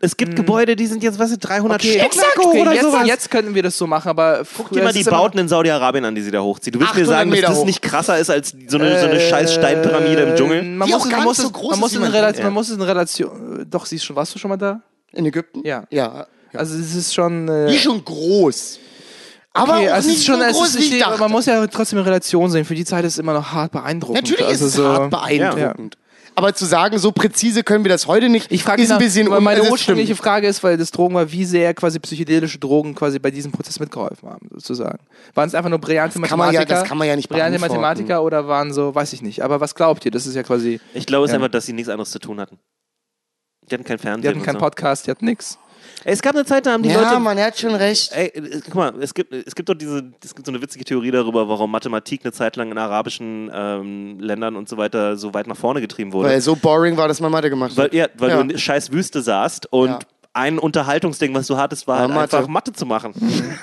es 0.00 0.16
gibt 0.16 0.34
Gebäude, 0.34 0.74
die 0.76 0.86
sind 0.86 1.02
jetzt, 1.02 1.18
was 1.18 1.30
sind 1.30 1.40
300 1.46 1.80
Okay, 1.80 1.92
Stockwerke 2.00 2.06
exakt, 2.16 2.38
okay, 2.38 2.60
oder 2.60 2.72
jetzt, 2.72 2.82
sowas. 2.82 3.06
jetzt 3.06 3.30
könnten 3.30 3.54
wir 3.54 3.62
das 3.62 3.78
so 3.78 3.86
machen, 3.86 4.08
aber 4.08 4.42
Guck 4.56 4.70
dir 4.70 4.82
mal 4.82 4.92
die 4.92 5.04
Bauten 5.04 5.38
in 5.38 5.48
Saudi-Arabien 5.48 6.04
an, 6.04 6.14
die 6.14 6.22
sie 6.22 6.30
da 6.30 6.40
hochzieht. 6.40 6.74
Du 6.74 6.80
willst 6.80 6.94
mir 6.96 7.02
800 7.02 7.18
sagen, 7.18 7.30
dass 7.30 7.40
das 7.50 7.58
hoch. 7.58 7.66
nicht 7.66 7.82
krasser 7.82 8.18
ist 8.18 8.30
als 8.30 8.54
so 8.66 8.78
eine, 8.78 8.98
so 9.00 9.06
eine 9.06 9.20
scheiß 9.20 9.54
Steinpyramide 9.54 10.22
im 10.22 10.36
Dschungel? 10.36 10.62
Man 10.64 10.88
Die 10.88 10.94
muss, 10.94 11.04
es, 11.04 11.10
man, 11.10 11.22
muss 11.24 11.36
so 11.36 11.46
es, 11.46 11.52
groß 11.52 11.70
man, 11.72 11.80
muss 11.80 11.94
in 11.94 12.00
man 12.00 12.10
Relation, 12.10 12.44
man 12.44 12.52
muss 12.54 12.68
es 12.68 12.76
in 12.76 12.82
Relation. 12.82 13.66
Doch, 13.70 13.86
siehst 13.86 14.04
schon, 14.04 14.16
warst 14.16 14.34
du 14.34 14.38
schon 14.38 14.48
mal 14.48 14.56
da? 14.56 14.80
In 15.12 15.26
Ägypten? 15.26 15.60
Ja. 15.64 15.84
Ja. 15.90 16.26
Also 16.52 16.76
es 16.76 16.94
ist 16.96 17.14
schon. 17.14 17.46
Äh, 17.48 17.68
Die 17.68 17.76
ist 17.76 17.82
schon 17.82 18.04
groß. 18.04 18.80
Aber 19.52 19.74
okay, 19.78 19.92
nicht 19.96 20.06
ist 20.18 20.24
schon, 20.26 20.38
so 20.38 20.44
es 20.44 20.56
groß, 20.56 20.74
ist, 20.76 20.92
ich 20.92 21.04
man 21.18 21.30
muss 21.30 21.46
ja 21.46 21.66
trotzdem 21.66 21.98
in 21.98 22.04
Relation 22.04 22.50
sehen. 22.50 22.64
Für 22.64 22.74
die 22.76 22.84
Zeit 22.84 23.04
ist 23.04 23.14
es 23.14 23.18
immer 23.18 23.32
noch 23.32 23.50
hart 23.52 23.72
beeindruckend. 23.72 24.22
Natürlich 24.22 24.46
also 24.46 24.64
ist 24.66 24.70
es 24.70 24.76
so, 24.76 24.86
hart 24.86 25.10
beeindruckend. 25.10 25.94
Ja. 25.96 26.00
Aber 26.36 26.54
zu 26.54 26.64
sagen, 26.64 26.96
so 26.98 27.10
präzise 27.10 27.64
können 27.64 27.84
wir 27.84 27.88
das 27.90 28.06
heute 28.06 28.28
nicht, 28.28 28.50
Ich 28.52 28.62
frage 28.62 28.80
ist 28.82 28.92
ein 28.92 28.98
bisschen 28.98 29.28
un- 29.28 29.42
meine 29.42 29.64
ursprüngliche. 29.68 30.14
Frage 30.14 30.46
ist, 30.46 30.62
weil 30.62 30.76
das 30.76 30.92
Drogen 30.92 31.14
war, 31.16 31.30
wie 31.32 31.44
sehr 31.44 31.74
quasi 31.74 31.98
psychedelische 31.98 32.58
Drogen 32.60 32.94
quasi 32.94 33.18
bei 33.18 33.32
diesem 33.32 33.50
Prozess 33.50 33.80
mitgeholfen 33.80 34.28
haben, 34.28 34.48
sozusagen. 34.54 35.00
Waren 35.34 35.48
es 35.48 35.54
einfach 35.56 35.68
nur 35.68 35.80
brillante 35.80 36.18
Das 36.20 36.28
kann 36.28 36.38
Mathematiker? 36.38 36.72
ja- 36.74 36.80
das 36.80 36.88
kann 36.88 36.96
man 36.96 37.08
ja 37.08 37.16
nicht 37.16 37.28
Brillante. 37.28 37.58
Mathematiker 37.58 38.22
oder 38.22 38.46
waren 38.46 38.72
so, 38.72 38.94
weiß 38.94 39.12
ich 39.12 39.20
nicht. 39.22 39.42
Aber 39.42 39.60
was 39.60 39.74
glaubt 39.74 40.04
ihr? 40.04 40.12
Das 40.12 40.26
ist 40.26 40.36
ja 40.36 40.44
quasi, 40.44 40.80
Ich 40.94 41.04
glaube 41.06 41.24
es 41.26 41.32
Ja. 41.32 41.36
einfach, 41.38 41.50
dass 41.50 41.66
sie 41.66 41.72
nichts 41.72 41.90
anderes 41.90 42.12
zu 42.12 42.20
tun 42.20 42.38
hatten. 42.40 42.58
Die 43.68 43.74
hatten 43.74 43.84
kein 43.84 43.98
Fernsehen. 43.98 44.22
die 44.22 44.28
hatten 44.28 44.42
keinen 44.42 44.54
so. 44.54 44.60
Podcast, 44.60 45.06
die 45.06 45.10
hatten 45.10 45.24
nix. 45.24 45.58
Es 46.04 46.22
gab 46.22 46.34
eine 46.34 46.44
Zeit, 46.44 46.64
da 46.66 46.72
haben 46.72 46.82
die 46.82 46.88
Ja, 46.88 47.02
Leute. 47.02 47.20
man 47.20 47.38
hat 47.38 47.58
schon 47.58 47.74
recht. 47.74 48.10
Ey, 48.12 48.32
guck 48.64 48.74
mal, 48.74 48.94
es 49.02 49.12
gibt, 49.12 49.32
es 49.34 49.54
gibt 49.54 49.68
doch 49.68 49.74
diese, 49.74 50.10
es 50.24 50.34
gibt 50.34 50.46
so 50.46 50.52
eine 50.52 50.62
witzige 50.62 50.84
Theorie 50.84 51.10
darüber, 51.10 51.48
warum 51.48 51.70
Mathematik 51.70 52.22
eine 52.24 52.32
Zeit 52.32 52.56
lang 52.56 52.70
in 52.70 52.78
arabischen 52.78 53.50
ähm, 53.52 54.18
Ländern 54.18 54.56
und 54.56 54.68
so 54.68 54.76
weiter 54.78 55.16
so 55.16 55.34
weit 55.34 55.46
nach 55.46 55.56
vorne 55.56 55.80
getrieben 55.80 56.12
wurde. 56.12 56.28
Weil 56.30 56.40
so 56.40 56.56
boring 56.56 56.96
war, 56.96 57.06
dass 57.08 57.20
man 57.20 57.30
Mathe 57.30 57.50
gemacht 57.50 57.76
Weil, 57.76 57.86
hat. 57.86 57.94
ja, 57.94 58.06
weil 58.16 58.30
Ja. 58.30 58.36
du 58.36 58.42
in 58.42 58.48
der 58.48 58.58
scheiß 58.58 58.92
Wüste 58.92 59.20
saßt 59.20 59.72
und 59.72 59.88
Ja. 59.90 59.98
ein 60.32 60.58
Unterhaltungsding, 60.58 61.34
was 61.34 61.46
du 61.48 61.56
hattest, 61.58 61.86
war 61.86 61.96
War 61.96 62.02
halt 62.02 62.14
Mathe. 62.14 62.36
einfach 62.38 62.48
Mathe 62.48 62.72
zu 62.72 62.86
machen. 62.86 63.12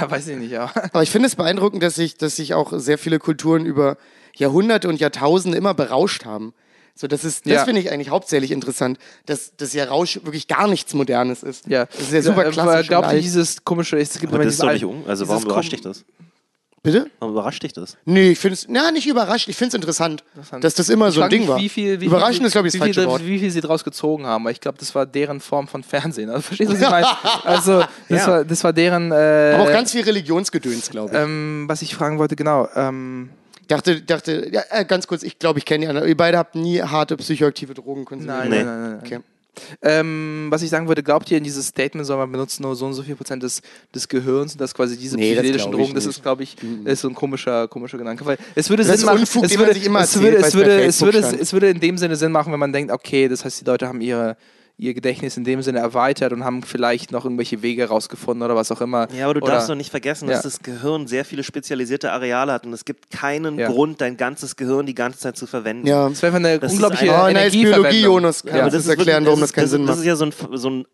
Ja, 0.00 0.08
weiß 0.08 0.28
ich 0.28 0.36
nicht, 0.38 0.52
ja. 0.52 0.70
Aber 0.92 1.02
ich 1.02 1.10
finde 1.10 1.26
es 1.26 1.34
beeindruckend, 1.34 1.82
dass 1.82 1.96
sich, 1.96 2.16
dass 2.16 2.36
sich 2.36 2.54
auch 2.54 2.72
sehr 2.76 2.96
viele 2.96 3.18
Kulturen 3.18 3.66
über 3.66 3.96
Jahrhunderte 4.36 4.88
und 4.88 5.00
Jahrtausende 5.00 5.58
immer 5.58 5.74
berauscht 5.74 6.24
haben. 6.24 6.54
So, 7.00 7.06
das 7.06 7.24
ist, 7.24 7.46
das 7.46 7.52
Ja. 7.54 7.64
finde 7.64 7.80
ich 7.80 7.90
eigentlich 7.90 8.10
hauptsächlich 8.10 8.50
interessant, 8.50 8.98
dass, 9.24 9.56
dass 9.56 9.72
ja 9.72 9.84
Rausch 9.86 10.16
wirklich 10.22 10.48
gar 10.48 10.68
nichts 10.68 10.92
Modernes 10.92 11.42
ist. 11.42 11.66
Ja, 11.66 11.86
Das 11.86 11.98
ist 12.00 12.12
ja 12.12 12.20
super 12.20 12.46
Äh, 12.46 12.50
klassisch. 12.50 12.90
Ihr 12.90 13.02
alt. 13.02 13.22
dieses 13.24 13.64
komische, 13.64 13.96
es 13.98 14.18
gibt 14.18 14.34
Aber 14.34 14.44
das 14.44 14.52
ist 14.54 14.62
doch 14.62 14.70
nicht 14.70 14.84
un 14.84 15.04
also 15.06 15.26
warum 15.26 15.44
überrascht 15.44 15.72
dich 15.72 15.80
das? 15.80 16.04
Bitte? 16.82 17.10
Warum 17.18 17.34
überrascht 17.34 17.62
dich 17.62 17.72
das? 17.74 17.96
Nee, 18.04 18.30
ich 18.32 18.38
finde 18.38 18.54
es, 18.54 18.66
na, 18.68 18.90
nicht 18.90 19.06
überrascht, 19.06 19.48
ich 19.48 19.56
finde 19.56 19.68
es 19.68 19.74
interessant, 19.74 20.24
dass 20.60 20.74
das 20.74 20.88
immer 20.90 21.10
so 21.10 21.22
ein 21.22 21.30
Ding 21.30 21.46
war. 21.48 21.58
Wie 21.58 21.68
viel, 21.70 22.00
wie 22.00 22.06
Überraschend 22.06 22.36
viel, 22.38 22.46
ist, 22.46 22.52
glaube 22.52 22.68
ich, 22.68 22.72
das 22.74 22.80
wie 22.80 22.84
viel, 22.84 22.94
falsche 22.94 23.08
Wort. 23.10 23.24
Wie 23.26 23.38
viel 23.38 23.50
sie 23.50 23.60
draus 23.62 23.82
gezogen 23.84 24.26
haben, 24.26 24.44
weil 24.44 24.52
ich 24.52 24.60
glaube, 24.60 24.76
das 24.78 24.94
war 24.94 25.04
deren 25.06 25.40
Form 25.40 25.68
von 25.68 25.82
Fernsehen. 25.82 26.28
Also, 26.30 26.42
verstehst 26.42 26.70
du, 26.70 26.74
was 26.76 26.82
ich 26.82 26.90
meine? 26.90 27.06
Also, 27.44 27.80
das, 28.10 28.20
Ja. 28.20 28.26
war, 28.28 28.44
das 28.44 28.64
war 28.64 28.72
deren. 28.74 29.10
Äh, 29.12 29.52
Aber 29.54 29.64
auch 29.64 29.72
ganz 29.72 29.92
viel 29.92 30.02
Religionsgedöns, 30.02 30.88
glaube 30.90 31.14
ich. 31.14 31.18
ähm, 31.18 31.64
was 31.66 31.80
ich 31.82 31.94
fragen 31.94 32.18
wollte, 32.18 32.34
genau. 32.36 32.68
Ähm, 32.74 33.30
dachte, 33.70 34.02
dachte, 34.02 34.50
ja, 34.52 34.62
äh, 34.70 34.84
ganz 34.84 35.06
kurz, 35.06 35.22
ich 35.22 35.38
glaube, 35.38 35.58
ich 35.58 35.64
kenne 35.64 35.84
die 35.84 35.88
anderen. 35.88 36.08
Ihr 36.08 36.16
beide 36.16 36.38
habt 36.38 36.54
nie 36.54 36.82
harte 36.82 37.16
psychoaktive 37.16 37.74
Drogen 37.74 38.04
konsumiert. 38.04 38.38
nein, 38.38 38.50
nein, 38.50 38.66
nein, 38.66 38.80
nein, 38.80 38.90
nein. 38.90 39.00
Okay. 39.04 39.20
Ähm, 39.82 40.46
was 40.48 40.62
ich 40.62 40.70
sagen 40.70 40.88
würde, 40.88 41.02
glaubt 41.02 41.30
ihr, 41.30 41.38
in 41.38 41.44
dieses 41.44 41.66
Statement 41.66 42.06
soll 42.06 42.16
man 42.16 42.30
benutzen 42.30 42.62
nur 42.62 42.76
so 42.76 42.86
und 42.86 42.94
so 42.94 43.02
viel 43.02 43.16
Prozent 43.16 43.42
des, 43.42 43.62
des 43.94 44.08
Gehirns 44.08 44.52
und 44.52 44.60
dass 44.60 44.72
quasi 44.74 44.96
diese 44.96 45.16
Nee, 45.16 45.32
psychedelischen 45.32 45.72
Drogen, 45.72 45.94
das 45.94 46.06
ist, 46.06 46.22
glaube 46.22 46.44
ich, 46.44 46.56
ist 46.84 47.00
so 47.00 47.08
ein 47.08 47.14
komischer, 47.14 47.68
komischer 47.68 47.98
Gedanke. 47.98 48.24
Weil 48.24 48.38
es 48.54 48.70
würde 48.70 48.84
Das 48.84 48.92
Sinn 48.92 48.94
ist 49.00 49.04
machen, 49.04 49.20
Unfug, 49.20 49.44
es 49.44 49.58
würde, 49.58 49.72
es 49.72 49.78
erzählt, 49.86 50.22
würde, 50.22 50.36
es 50.36 50.54
würde, 50.54 50.70
es 50.86 51.00
würde, 51.02 51.40
es 51.40 51.52
würde 51.52 51.70
in 51.70 51.80
dem 51.80 51.98
Sinne 51.98 52.16
Sinn 52.16 52.32
machen, 52.32 52.52
wenn 52.52 52.60
man 52.60 52.72
denkt, 52.72 52.92
okay, 52.92 53.28
das 53.28 53.44
heißt, 53.44 53.60
die 53.60 53.64
Leute 53.64 53.88
haben 53.88 54.00
ihre 54.00 54.36
ihr 54.80 54.94
Gedächtnis 54.94 55.36
in 55.36 55.44
dem 55.44 55.62
Sinne 55.62 55.78
erweitert 55.80 56.32
und 56.32 56.42
haben 56.44 56.62
vielleicht 56.62 57.12
noch 57.12 57.24
irgendwelche 57.24 57.62
Wege 57.62 57.86
rausgefunden 57.88 58.42
oder 58.42 58.56
was 58.56 58.72
auch 58.72 58.80
immer. 58.80 59.06
Ja, 59.12 59.26
aber 59.26 59.34
du 59.34 59.42
oder, 59.42 59.52
darfst 59.52 59.68
doch 59.68 59.74
nicht 59.74 59.90
vergessen, 59.90 60.26
dass 60.26 60.38
Ja. 60.38 60.42
das 60.42 60.60
Gehirn 60.60 61.06
sehr 61.06 61.24
viele 61.24 61.42
spezialisierte 61.44 62.10
Areale 62.12 62.52
hat 62.52 62.64
und 62.66 62.72
es 62.72 62.84
gibt 62.84 63.10
keinen 63.10 63.58
Ja. 63.58 63.68
Grund, 63.68 64.00
dein 64.00 64.16
ganzes 64.16 64.56
Gehirn 64.56 64.86
die 64.86 64.94
ganze 64.94 65.18
Zeit 65.18 65.36
zu 65.36 65.46
verwenden. 65.46 65.86
Ja. 65.86 66.08
Das 66.08 66.22
wäre 66.22 66.34
einfach 66.34 66.48
eine 66.48 66.58
Das 66.58 66.72
ist 66.72 66.78
unglaubliche 66.78 67.12
ein- 67.14 67.20
Oh, 67.20 67.24
nice 67.24 67.30
Energieverwendung. 67.36 67.82
Biologie, 67.90 68.02
Jonas. 68.02 68.42
Ja. 68.42 68.50
Kannst 68.50 68.54
Aber 68.54 68.58
du 68.62 68.64
das 68.64 68.72
das 68.72 68.82
ist 68.82 68.88
erklären, 68.98 69.24
wirklich- 69.24 69.26
warum 69.26 69.40
das 69.40 69.48
das 69.50 69.54
keinen 69.54 69.64
ist, 69.64 69.70
Sinn 69.70 69.86
Das 69.86 69.96
macht? 69.96 70.00
ist 70.00 70.06
ja 70.06 70.16
so 70.16 70.24
ein, 70.24 70.32
so 70.58 70.70
ein 70.70 70.84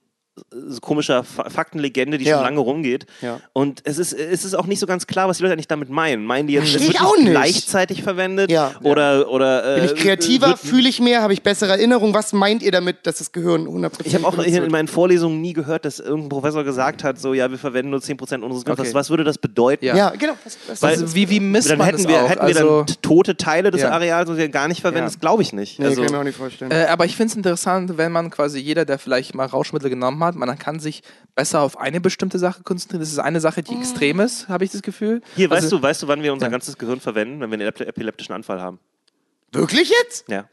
so 0.50 0.80
komischer 0.80 1.24
Fa- 1.24 1.48
Faktenlegende, 1.48 2.18
die 2.18 2.24
Ja. 2.26 2.36
schon 2.36 2.44
lange 2.44 2.60
rumgeht. 2.60 3.06
Ja. 3.22 3.40
Und 3.52 3.80
es 3.84 3.98
ist, 3.98 4.12
es 4.12 4.44
ist 4.44 4.54
auch 4.54 4.66
nicht 4.66 4.78
so 4.80 4.86
ganz 4.86 5.06
klar, 5.06 5.28
was 5.28 5.38
die 5.38 5.42
Leute 5.42 5.54
eigentlich 5.54 5.68
damit 5.68 5.88
meinen. 5.88 6.24
Meinen 6.24 6.46
die 6.46 6.54
jetzt, 6.54 6.74
es 6.74 6.86
wird 6.86 7.00
auch 7.00 7.16
nicht 7.16 7.30
gleichzeitig 7.30 8.02
verwendet? 8.02 8.50
Ja. 8.50 8.72
Oder, 8.82 9.30
oder, 9.30 9.76
Bin 9.76 9.84
äh, 9.84 9.86
ich 9.86 9.94
kreativer, 9.94 10.56
fühle 10.56 10.88
ich 10.88 11.00
mehr, 11.00 11.22
habe 11.22 11.32
ich 11.32 11.42
bessere 11.42 11.70
Erinnerungen? 11.72 12.14
Was 12.14 12.32
meint 12.32 12.62
ihr 12.62 12.70
damit, 12.72 13.06
dass 13.06 13.16
das 13.18 13.32
Gehirn 13.32 13.66
100% 13.66 13.90
Ich 14.04 14.14
habe 14.14 14.26
auch 14.26 14.38
in 14.38 14.70
meinen 14.70 14.88
Vorlesungen 14.88 15.40
nie 15.40 15.52
gehört, 15.54 15.84
dass 15.84 16.00
irgendein 16.00 16.28
Professor 16.28 16.64
gesagt 16.64 17.02
hat, 17.04 17.18
so, 17.18 17.32
ja, 17.34 17.50
wir 17.50 17.58
verwenden 17.58 17.90
nur 17.90 18.00
10% 18.00 18.42
unseres 18.42 18.64
Gehirns. 18.64 18.80
Okay. 18.80 18.94
Was, 18.94 19.08
würde 19.10 19.24
das 19.24 19.38
bedeuten? 19.38 19.84
Ja. 19.86 19.96
Ja, 19.96 20.10
genau. 20.10 20.34
Was, 20.44 20.58
was 20.68 20.82
Weil- 20.82 20.90
Also, 20.90 21.14
wie, 21.14 21.30
wie 21.30 21.40
misst 21.40 21.70
Dann 21.70 21.78
man 21.78 21.86
hätten 21.86 21.98
das 22.02 22.08
wir, 22.08 22.22
auch? 22.24 22.28
hätten 22.28 22.46
wir 22.46 22.56
also, 22.56 22.76
dann 22.78 22.86
t- 22.86 22.94
tote 23.00 23.36
Teile 23.36 23.70
des 23.70 23.80
Ja. 23.82 23.90
Areals, 23.90 24.28
die 24.30 24.36
wir 24.36 24.48
gar 24.48 24.68
nicht 24.68 24.80
verwenden. 24.80 25.04
Ja. 25.04 25.10
Das 25.10 25.18
glaube 25.20 25.42
ich 25.42 25.52
nicht. 25.52 25.78
nee, 25.78 25.86
also, 25.86 25.96
kann 25.96 26.04
ich 26.06 26.12
mir 26.12 26.18
auch 26.18 26.24
nicht 26.24 26.36
vorstellen. 26.36 26.70
Äh, 26.70 26.86
aber 26.90 27.04
ich 27.06 27.16
finde 27.16 27.30
es 27.30 27.36
interessant, 27.36 27.96
wenn 27.96 28.12
man 28.12 28.30
quasi 28.30 28.58
jeder, 28.58 28.84
der 28.84 28.98
vielleicht 28.98 29.34
mal 29.34 29.46
Rauschmittel 29.46 29.88
genommen 29.90 30.22
hat, 30.24 30.25
man 30.34 30.58
kann 30.58 30.80
sich 30.80 31.02
besser 31.34 31.60
auf 31.60 31.78
eine 31.78 32.00
bestimmte 32.00 32.38
Sache 32.38 32.62
konzentrieren. 32.62 33.00
Das 33.00 33.10
ist 33.12 33.18
eine 33.18 33.40
Sache, 33.40 33.62
die 33.62 33.74
extrem 33.76 34.20
ist, 34.20 34.48
habe 34.48 34.64
ich 34.64 34.72
das 34.72 34.82
Gefühl. 34.82 35.22
Hier, 35.36 35.48
weißt 35.50 35.64
also, 35.64 35.76
du, 35.78 35.82
weißt 35.82 36.02
du, 36.02 36.08
wann 36.08 36.22
wir 36.22 36.32
unser 36.32 36.46
Ja. 36.46 36.50
ganzes 36.50 36.76
Gehirn 36.78 37.00
verwenden, 37.00 37.40
wenn 37.40 37.50
wir 37.50 37.58
einen 37.58 37.68
epile- 37.68 37.86
epileptischen 37.86 38.34
Anfall 38.34 38.60
haben? 38.60 38.78
Wirklich 39.52 39.90
jetzt? 40.02 40.28
Ja. 40.28 40.48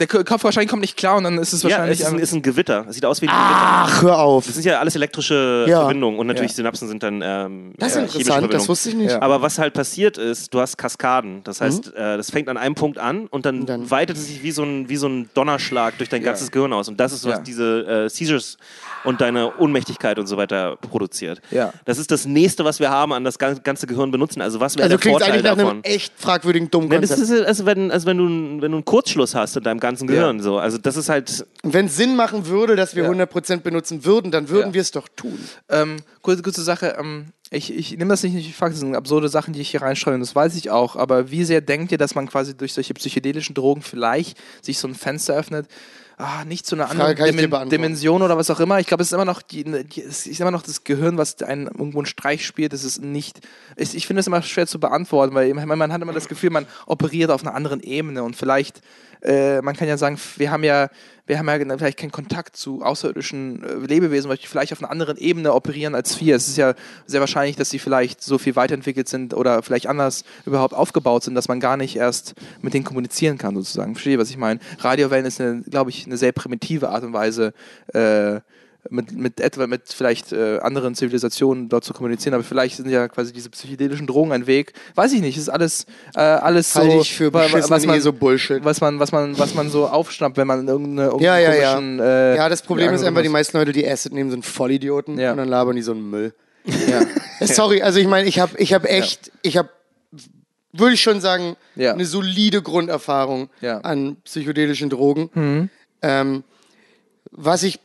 Der 0.00 0.06
Kopf 0.08 0.42
wahrscheinlich 0.42 0.68
kommt 0.70 0.80
nicht 0.80 0.96
klar 0.96 1.16
und 1.18 1.24
dann 1.24 1.38
ist 1.38 1.52
es 1.52 1.62
Ja, 1.62 1.68
wahrscheinlich. 1.70 2.00
es 2.00 2.06
ist 2.06 2.12
ein, 2.12 2.18
ist 2.18 2.32
ein 2.32 2.42
Gewitter. 2.42 2.86
Es 2.88 2.94
sieht 2.96 3.04
aus 3.04 3.20
wie 3.22 3.28
ein 3.28 3.30
Gewitter. 3.32 3.46
Ach, 3.54 4.02
hör 4.02 4.18
auf. 4.18 4.46
Das 4.46 4.54
sind 4.54 4.64
ja 4.64 4.80
alles 4.80 4.96
elektrische 4.96 5.66
Ja. 5.68 5.80
Verbindungen 5.80 6.18
und 6.18 6.26
natürlich 6.26 6.50
Ja. 6.52 6.56
Synapsen 6.56 6.88
sind 6.88 7.02
dann 7.04 7.20
ähm, 7.22 7.74
Das 7.78 7.90
ist 7.90 7.96
äh, 7.96 8.00
chemische 8.00 8.18
interessant, 8.18 8.54
das 8.54 8.68
wusste 8.68 8.88
ich 8.88 8.94
nicht. 8.96 9.10
Ja. 9.12 9.22
Aber 9.22 9.42
was 9.42 9.58
halt 9.58 9.74
passiert 9.74 10.18
ist, 10.18 10.52
du 10.52 10.60
hast 10.60 10.76
Kaskaden. 10.76 11.42
Das 11.44 11.60
heißt, 11.60 11.94
äh, 11.94 12.16
das 12.16 12.30
fängt 12.32 12.48
an 12.48 12.56
einem 12.56 12.74
Punkt 12.74 12.98
an 12.98 13.26
und 13.28 13.46
dann, 13.46 13.60
Und 13.60 13.68
dann- 13.68 13.90
weitet 13.90 14.16
es 14.16 14.26
sich 14.26 14.42
wie 14.42 14.50
so, 14.50 14.64
ein, 14.64 14.88
wie 14.88 14.96
so 14.96 15.06
ein 15.08 15.28
Donnerschlag 15.34 15.96
durch 15.98 16.08
dein 16.08 16.22
Ja. 16.22 16.28
ganzes 16.30 16.50
Gehirn 16.50 16.72
aus. 16.72 16.88
Und 16.88 16.98
das 16.98 17.12
ist, 17.12 17.24
was 17.24 17.34
Ja. 17.36 17.40
diese 17.42 17.86
äh, 17.86 18.08
Seizures 18.08 18.56
und 19.04 19.20
deine 19.20 19.56
Ohnmächtigkeit 19.58 20.18
und 20.18 20.26
so 20.26 20.36
weiter 20.36 20.76
produziert. 20.80 21.40
Ja. 21.50 21.72
Das 21.84 21.98
ist 21.98 22.10
das 22.10 22.24
nächste, 22.26 22.64
was 22.64 22.80
wir 22.80 22.90
haben, 22.90 23.12
an 23.12 23.22
das 23.24 23.38
gan- 23.38 23.60
ganze 23.62 23.86
Gehirn 23.86 24.10
benutzen. 24.10 24.40
Also 24.42 24.58
was 24.58 24.74
wäre 24.76 24.84
Also 24.84 24.96
der 24.96 24.98
klingt 25.00 25.14
Vorteil 25.18 25.32
eigentlich 25.34 25.44
nach 25.44 25.56
davon? 25.56 25.70
einem 25.74 25.82
echt 25.84 26.12
fragwürdigen 26.16 26.70
dummen 26.70 26.90
Ja, 26.90 26.98
das 26.98 27.10
Konzept. 27.10 27.40
ist, 27.40 27.46
also 27.46 27.66
wenn, 27.66 27.92
also 27.92 28.06
wenn, 28.06 28.16
du, 28.18 28.24
wenn 28.62 28.70
du 28.72 28.78
einen 28.78 28.84
Kurzschluss 28.84 29.34
hast 29.36 29.56
in 29.56 29.62
deinem 29.62 29.78
ganzen 29.82 30.06
Gehirn. 30.06 30.40
So. 30.40 30.58
Also 30.58 30.78
das 30.78 30.96
ist 30.96 31.10
halt, 31.10 31.46
Und 31.62 31.74
wenn 31.74 31.86
es 31.86 31.96
Sinn 31.96 32.16
machen 32.16 32.46
würde, 32.46 32.74
dass 32.76 32.96
wir 32.96 33.02
Ja. 33.04 33.10
100% 33.10 33.58
benutzen 33.62 34.06
würden, 34.06 34.30
dann 34.30 34.48
würden 34.48 34.68
Ja. 34.68 34.74
wir 34.74 34.80
es 34.80 34.90
doch 34.92 35.08
tun. 35.14 35.38
Ähm, 35.68 35.96
kurze, 36.22 36.42
kurze 36.42 36.62
Sache, 36.62 36.96
ähm, 36.98 37.26
ich, 37.50 37.74
ich 37.74 37.90
nehme 37.98 38.08
das 38.08 38.22
nicht 38.22 38.32
nicht 38.34 38.54
Fakt, 38.54 38.72
das 38.72 38.80
sind 38.80 38.96
absurde 38.96 39.28
Sachen, 39.28 39.52
die 39.52 39.60
ich 39.60 39.70
hier 39.70 39.82
reinstreue, 39.82 40.18
das 40.18 40.34
weiß 40.34 40.56
ich 40.56 40.70
auch, 40.70 40.96
aber 40.96 41.30
wie 41.30 41.44
sehr 41.44 41.60
denkt 41.60 41.92
ihr, 41.92 41.98
dass 41.98 42.14
man 42.14 42.26
quasi 42.26 42.56
durch 42.56 42.72
solche 42.72 42.94
psychedelischen 42.94 43.54
Drogen 43.54 43.82
vielleicht 43.82 44.38
sich 44.62 44.78
so 44.78 44.88
ein 44.88 44.94
Fenster 44.94 45.34
öffnet? 45.34 45.66
Ah, 46.24 46.44
nicht 46.44 46.66
zu 46.66 46.76
einer 46.76 46.86
Frage 46.86 47.24
anderen 47.24 47.50
beantworten. 47.50 47.70
Dimension 47.70 48.22
oder 48.22 48.36
was 48.36 48.48
auch 48.48 48.60
immer. 48.60 48.78
Ich 48.78 48.86
glaube, 48.86 49.02
es 49.02 49.08
ist 49.08 49.12
immer 49.12 49.24
noch 49.24 49.42
die, 49.42 49.64
die, 49.64 50.02
es 50.02 50.26
ist 50.26 50.40
immer 50.40 50.52
noch 50.52 50.62
das 50.62 50.84
Gehirn, 50.84 51.18
was 51.18 51.42
einen 51.42 51.66
irgendwo 51.66 51.98
einen 51.98 52.06
Streich 52.06 52.46
spielt. 52.46 52.72
Das 52.72 52.84
ist 52.84 53.02
nicht. 53.02 53.40
Ich, 53.76 53.96
ich 53.96 54.06
finde 54.06 54.20
es 54.20 54.28
immer 54.28 54.40
schwer 54.42 54.68
zu 54.68 54.78
beantworten, 54.78 55.34
weil 55.34 55.52
man, 55.52 55.76
man 55.76 55.92
hat 55.92 56.00
immer 56.00 56.12
das 56.12 56.28
Gefühl, 56.28 56.50
man 56.50 56.66
operiert 56.86 57.30
auf 57.30 57.42
einer 57.42 57.54
anderen 57.54 57.80
Ebene 57.80 58.22
und 58.22 58.36
vielleicht, 58.36 58.82
äh, 59.22 59.60
man 59.62 59.74
kann 59.74 59.88
ja 59.88 59.96
sagen, 59.96 60.16
wir 60.36 60.52
haben 60.52 60.62
ja, 60.62 60.90
wir 61.32 61.38
haben 61.38 61.48
ja 61.48 61.78
vielleicht 61.78 61.98
keinen 61.98 62.12
Kontakt 62.12 62.56
zu 62.56 62.82
außerirdischen 62.82 63.62
äh, 63.62 63.86
Lebewesen, 63.86 64.28
weil 64.28 64.36
die 64.36 64.46
vielleicht 64.46 64.72
auf 64.72 64.80
einer 64.80 64.90
anderen 64.90 65.16
Ebene 65.16 65.54
operieren 65.54 65.94
als 65.94 66.20
wir. 66.20 66.36
Es 66.36 66.48
ist 66.48 66.56
ja 66.56 66.74
sehr 67.06 67.20
wahrscheinlich, 67.20 67.56
dass 67.56 67.70
sie 67.70 67.78
vielleicht 67.78 68.22
so 68.22 68.38
viel 68.38 68.54
weiterentwickelt 68.54 69.08
sind 69.08 69.34
oder 69.34 69.62
vielleicht 69.62 69.86
anders 69.86 70.24
überhaupt 70.44 70.74
aufgebaut 70.74 71.24
sind, 71.24 71.34
dass 71.34 71.48
man 71.48 71.60
gar 71.60 71.76
nicht 71.76 71.96
erst 71.96 72.34
mit 72.60 72.74
denen 72.74 72.84
kommunizieren 72.84 73.38
kann, 73.38 73.54
sozusagen. 73.54 73.94
Verstehe, 73.94 74.18
was 74.18 74.30
ich 74.30 74.36
meine? 74.36 74.60
Radiowellen 74.78 75.26
ist, 75.26 75.42
glaube 75.70 75.90
ich, 75.90 76.06
eine 76.06 76.16
sehr 76.16 76.32
primitive 76.32 76.90
Art 76.90 77.04
und 77.04 77.12
Weise, 77.12 77.54
äh, 77.94 78.40
mit, 78.90 79.12
mit 79.12 79.40
etwa 79.40 79.66
mit 79.68 79.82
vielleicht 79.92 80.32
äh, 80.32 80.58
anderen 80.58 80.94
Zivilisationen 80.96 81.68
dort 81.68 81.84
zu 81.84 81.92
kommunizieren, 81.92 82.34
aber 82.34 82.42
vielleicht 82.42 82.76
sind 82.76 82.88
ja 82.90 83.06
quasi 83.08 83.32
diese 83.32 83.48
psychedelischen 83.48 84.06
Drogen 84.08 84.32
ein 84.32 84.46
Weg. 84.48 84.72
Weiß 84.96 85.12
ich 85.12 85.20
nicht, 85.20 85.36
es 85.36 85.44
ist 85.44 85.48
alles, 85.48 85.86
äh, 86.16 86.20
alles 86.20 86.72
so, 86.72 86.80
Halte 86.80 86.96
ich 86.96 87.14
für 87.14 87.32
wa- 87.32 87.46
was 87.52 87.86
man, 87.86 87.96
eh 87.96 88.00
so 88.00 88.12
Bullshit. 88.12 88.64
was 88.64 88.80
man, 88.80 88.98
was 88.98 89.12
man, 89.12 89.38
was 89.38 89.54
man 89.54 89.70
so 89.70 89.86
aufschnappt, 89.86 90.36
wenn 90.36 90.48
man 90.48 90.66
irgendeine, 90.66 91.12
Ja, 91.22 91.38
ja, 91.38 91.54
ja. 91.54 91.74
komischen, 91.74 92.00
Äh, 92.00 92.36
ja, 92.36 92.48
das 92.48 92.62
Problem 92.62 92.92
ist 92.92 93.04
einfach, 93.04 93.22
die 93.22 93.28
meisten 93.28 93.56
Leute, 93.56 93.70
die 93.72 93.88
Acid 93.88 94.12
nehmen, 94.12 94.30
sind 94.32 94.44
Vollidioten 94.44 95.16
Ja. 95.18 95.30
und 95.30 95.36
dann 95.36 95.48
labern 95.48 95.76
die 95.76 95.82
so 95.82 95.92
einen 95.92 96.10
Müll. 96.10 96.34
Ja. 96.64 97.02
Sorry, 97.46 97.82
also 97.82 98.00
ich 98.00 98.06
meine, 98.08 98.28
ich 98.28 98.40
habe 98.40 98.56
ich 98.58 98.72
hab 98.74 98.84
echt, 98.84 99.30
ich 99.42 99.56
habe, 99.56 99.68
würde 100.72 100.94
ich 100.94 101.02
schon 101.02 101.20
sagen, 101.20 101.56
Ja. 101.76 101.92
eine 101.92 102.04
solide 102.04 102.62
Grunderfahrung 102.62 103.48
Ja. 103.60 103.78
an 103.78 104.16
psychedelischen 104.24 104.90
Drogen. 104.90 105.70
Ähm, 106.02 106.42
was 107.30 107.62
ich 107.62 107.78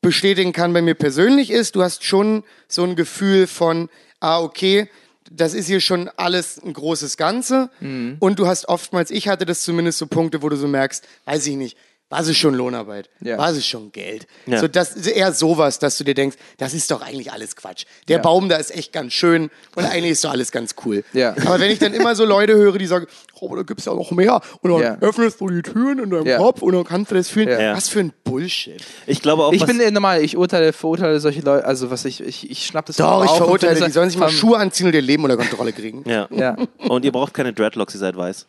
bestätigen 0.00 0.52
kann 0.52 0.72
bei 0.72 0.82
mir 0.82 0.94
persönlich 0.94 1.50
ist, 1.50 1.74
du 1.74 1.82
hast 1.82 2.04
schon 2.04 2.44
so 2.68 2.84
ein 2.84 2.96
Gefühl 2.96 3.46
von, 3.46 3.88
ah, 4.20 4.40
okay, 4.40 4.88
das 5.30 5.54
ist 5.54 5.66
hier 5.66 5.80
schon 5.80 6.08
alles 6.16 6.62
ein 6.62 6.72
großes 6.72 7.16
Ganze. 7.16 7.70
Und 8.20 8.38
du 8.38 8.46
hast 8.46 8.68
oftmals, 8.68 9.10
ich 9.10 9.28
hatte 9.28 9.44
das 9.44 9.62
zumindest 9.62 9.98
so 9.98 10.06
Punkte, 10.06 10.42
wo 10.42 10.48
du 10.48 10.56
so 10.56 10.68
merkst, 10.68 11.04
weiß 11.24 11.46
ich 11.48 11.56
nicht, 11.56 11.76
was 12.08 12.28
ist 12.28 12.38
schon 12.38 12.54
Lohnarbeit? 12.54 13.10
Ja. 13.20 13.36
Was 13.36 13.56
ist 13.56 13.66
schon 13.66 13.90
Geld? 13.90 14.26
Ja. 14.46 14.58
So, 14.60 14.68
das 14.68 14.92
ist 14.94 15.08
eher 15.08 15.32
sowas, 15.32 15.80
dass 15.80 15.98
du 15.98 16.04
dir 16.04 16.14
denkst, 16.14 16.36
das 16.56 16.72
ist 16.72 16.88
doch 16.92 17.02
eigentlich 17.02 17.32
alles 17.32 17.56
Quatsch. 17.56 17.84
Der 18.06 18.16
Ja. 18.18 18.22
Baum 18.22 18.48
da 18.48 18.56
ist 18.56 18.72
echt 18.72 18.92
ganz 18.92 19.12
schön 19.12 19.50
und 19.74 19.84
eigentlich 19.84 20.12
ist 20.12 20.24
doch 20.24 20.30
alles 20.30 20.52
ganz 20.52 20.76
cool. 20.84 21.02
Ja. 21.12 21.34
Aber 21.44 21.58
wenn 21.58 21.70
ich 21.70 21.80
dann 21.80 21.92
immer 21.94 22.14
so 22.14 22.24
Leute 22.24 22.54
höre, 22.54 22.78
die 22.78 22.86
sagen, 22.86 23.06
oh, 23.40 23.46
aber 23.48 23.56
da 23.56 23.62
gibt's 23.64 23.86
ja 23.86 23.94
noch 23.94 24.12
mehr 24.12 24.40
und 24.60 24.70
dann 24.70 24.80
Ja. 24.82 24.98
öffnest 25.00 25.40
du 25.40 25.48
die 25.50 25.62
Türen 25.62 25.98
in 25.98 26.10
deinem 26.10 26.26
Ja. 26.26 26.36
Kopf 26.38 26.62
und 26.62 26.74
dann 26.74 26.84
kannst 26.84 27.10
du 27.10 27.16
das 27.16 27.28
fühlen. 27.28 27.48
Ja. 27.48 27.74
Was 27.76 27.88
für 27.88 28.00
ein 28.00 28.12
Bullshit. 28.22 28.80
ich 29.08 29.20
glaube 29.20 29.44
auch, 29.44 29.52
Ich 29.52 29.64
bin 29.66 29.80
äh, 29.80 29.90
normal, 29.90 30.22
ich 30.22 30.36
urteile, 30.36 30.72
verurteile 30.72 31.18
solche 31.18 31.40
Leute, 31.40 31.64
also 31.66 31.90
was 31.90 32.04
ich, 32.04 32.20
ich, 32.20 32.48
ich 32.50 32.66
schnapp 32.66 32.86
das 32.86 32.96
Doch, 32.96 33.24
ich 33.24 33.30
verurteile, 33.32 33.84
die 33.84 33.90
sollen 33.90 34.10
sich 34.10 34.18
mal 34.18 34.30
Schuhe 34.30 34.58
anziehen 34.58 34.86
und 34.86 34.94
ihr 34.94 35.02
Leben 35.02 35.24
unter 35.24 35.36
Kontrolle 35.36 35.72
kriegen. 35.72 36.04
ja. 36.06 36.28
Ja. 36.36 36.56
Und 36.88 37.04
ihr 37.04 37.12
braucht 37.12 37.34
keine 37.34 37.52
Dreadlocks, 37.52 37.94
ihr 37.94 37.98
seid 38.00 38.16
weiß. 38.16 38.46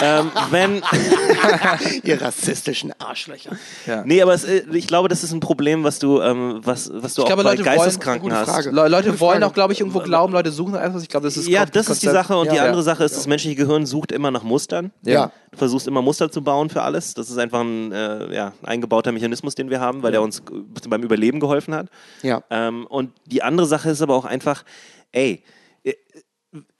ähm, 0.00 0.30
wenn, 0.50 0.82
Ihr 2.04 2.20
rassistischen 2.22 2.95
Arschlöcher. 2.98 3.50
Ja. 3.86 4.02
nee, 4.04 4.22
aber 4.22 4.34
es, 4.34 4.44
äh, 4.44 4.62
ich 4.72 4.86
glaube, 4.86 5.08
das 5.08 5.22
ist 5.24 5.32
ein 5.32 5.40
Problem, 5.40 5.84
was 5.84 5.98
du, 5.98 6.20
ähm, 6.20 6.60
was, 6.62 6.90
was 6.92 7.14
du 7.14 7.22
Ich 7.22 7.24
auch 7.24 7.26
glaube, 7.28 7.42
bei 7.44 7.50
Leute 7.50 7.64
wollen- 7.64 7.76
Geisteskranken 7.78 8.22
gute 8.22 8.36
hast. 8.36 8.48
Frage. 8.50 8.70
Le 8.70 8.88
Leute 8.88 9.08
Gute 9.10 9.20
wollen 9.20 9.32
Frage. 9.40 9.46
auch, 9.46 9.52
glaube 9.54 9.72
ich, 9.72 9.80
irgendwo 9.80 10.00
glauben, 10.00 10.32
Leute 10.32 10.50
suchen 10.50 10.74
etwas. 10.74 11.02
Ich 11.02 11.08
glaube, 11.08 11.26
das 11.26 11.36
ist 11.36 11.48
Ja, 11.48 11.66
das 11.66 11.88
ist 11.88 12.02
die 12.02 12.06
Konzept. 12.06 12.28
Sache. 12.28 12.38
Und 12.38 12.50
die 12.50 12.56
Ja. 12.56 12.64
andere 12.64 12.82
Sache 12.82 13.04
ist, 13.04 13.16
das 13.16 13.26
menschliche 13.26 13.56
Gehirn 13.56 13.86
sucht 13.86 14.12
immer 14.12 14.30
nach 14.30 14.42
Mustern. 14.42 14.92
Ja. 15.02 15.30
Du 15.52 15.58
versuchst 15.58 15.86
immer 15.86 16.02
Muster 16.02 16.30
zu 16.30 16.42
bauen 16.42 16.70
für 16.70 16.82
alles. 16.82 17.14
Das 17.14 17.30
ist 17.30 17.38
einfach 17.38 17.60
ein 17.60 17.92
äh, 17.92 18.34
ja, 18.34 18.52
eingebauter 18.62 19.12
Mechanismus, 19.12 19.54
den 19.54 19.70
wir 19.70 19.80
haben, 19.80 20.02
weil 20.02 20.12
der 20.12 20.22
uns 20.22 20.38
äh, 20.40 20.88
beim 20.88 21.02
Überleben 21.02 21.40
geholfen 21.40 21.74
hat. 21.74 21.88
Ja. 22.22 22.42
Ähm, 22.50 22.86
und 22.86 23.12
die 23.26 23.42
andere 23.42 23.66
Sache 23.66 23.90
ist 23.90 24.02
aber 24.02 24.14
auch 24.14 24.24
einfach, 24.24 24.64
ey, 25.12 25.42
äh, 25.84 25.92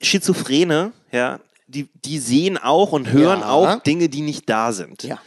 Schizophrene, 0.01 0.91
ja, 1.11 1.39
die, 1.67 1.89
die 2.05 2.19
sehen 2.19 2.57
auch 2.57 2.91
und 2.93 3.11
hören 3.11 3.41
Ja. 3.41 3.49
auch 3.49 3.79
Dinge, 3.83 4.09
die 4.09 4.21
nicht 4.21 4.49
da 4.49 4.71
sind. 4.71 5.03
Ja. 5.03 5.19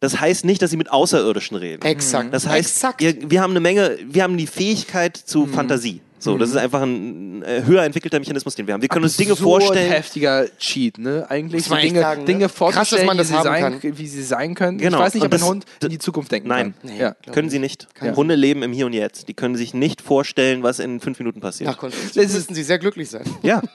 Das 0.00 0.20
heißt 0.20 0.44
nicht, 0.44 0.62
dass 0.62 0.70
sie 0.70 0.76
mit 0.76 0.92
Außerirdischen 0.92 1.56
reden. 1.56 1.82
Exakt. 1.82 2.32
Das 2.32 2.46
heißt, 2.46 2.70
Exakt. 2.70 3.00
wir, 3.00 3.30
wir 3.30 3.40
haben 3.42 3.50
eine 3.50 3.60
Menge, 3.60 3.98
wir 4.08 4.22
haben 4.22 4.36
die 4.36 4.46
Fähigkeit 4.46 5.16
zu 5.16 5.40
Mhm. 5.46 5.54
Fantasie. 5.54 6.00
So, 6.20 6.36
das 6.36 6.50
ist 6.50 6.56
einfach 6.56 6.82
ein 6.82 7.42
äh, 7.42 7.62
höher 7.64 7.82
entwickelter 7.84 8.18
Mechanismus, 8.18 8.54
den 8.54 8.66
wir 8.66 8.74
haben. 8.74 8.82
Wir 8.82 8.88
können 8.88 9.04
uns 9.04 9.16
Dinge 9.16 9.36
vorstellen. 9.36 9.90
heftiger 9.92 10.46
Cheat, 10.58 10.98
ne? 10.98 11.26
Eigentlich 11.28 11.64
so 11.64 11.74
Dinge, 11.76 12.00
sagen, 12.00 12.20
ne? 12.22 12.26
Dinge 12.26 12.40
Krass, 12.48 12.50
dass 12.52 12.58
vorzustellen, 12.58 13.06
man 13.06 13.16
das 13.18 13.28
wie, 13.28 13.32
sie 13.32 13.38
haben 13.38 13.44
sein, 13.44 13.80
kann. 13.80 13.98
wie 13.98 14.06
sie 14.08 14.22
sein 14.22 14.54
können. 14.54 14.78
Genau. 14.78 14.98
Ich 14.98 15.04
weiß 15.04 15.14
nicht, 15.14 15.22
ob 15.24 15.28
ein 15.28 15.38
das- 15.38 15.48
Hund 15.48 15.64
in 15.82 15.88
die 15.90 15.98
Zukunft 15.98 16.32
denken 16.32 16.48
Nein. 16.48 16.74
kann. 16.82 16.90
Nee. 16.90 17.00
Ja. 17.00 17.14
Können 17.32 17.50
sie 17.50 17.58
nicht. 17.58 17.86
Ja. 18.02 18.16
Hunde 18.16 18.34
leben 18.34 18.62
im 18.62 18.72
Hier 18.72 18.86
und 18.86 18.92
Jetzt. 18.94 19.28
Die 19.28 19.34
können 19.34 19.54
sich 19.56 19.74
nicht 19.74 20.00
vorstellen, 20.00 20.62
was 20.62 20.78
in 20.80 21.00
fünf 21.00 21.18
Minuten 21.20 21.40
passiert. 21.40 21.70
Nach 21.70 21.78
Konstruktion 21.78 22.24
müssten 22.26 22.54
sie 22.54 22.62
sehr 22.64 22.78
glücklich 22.78 23.08
sein. 23.10 23.24
Ja. 23.42 23.62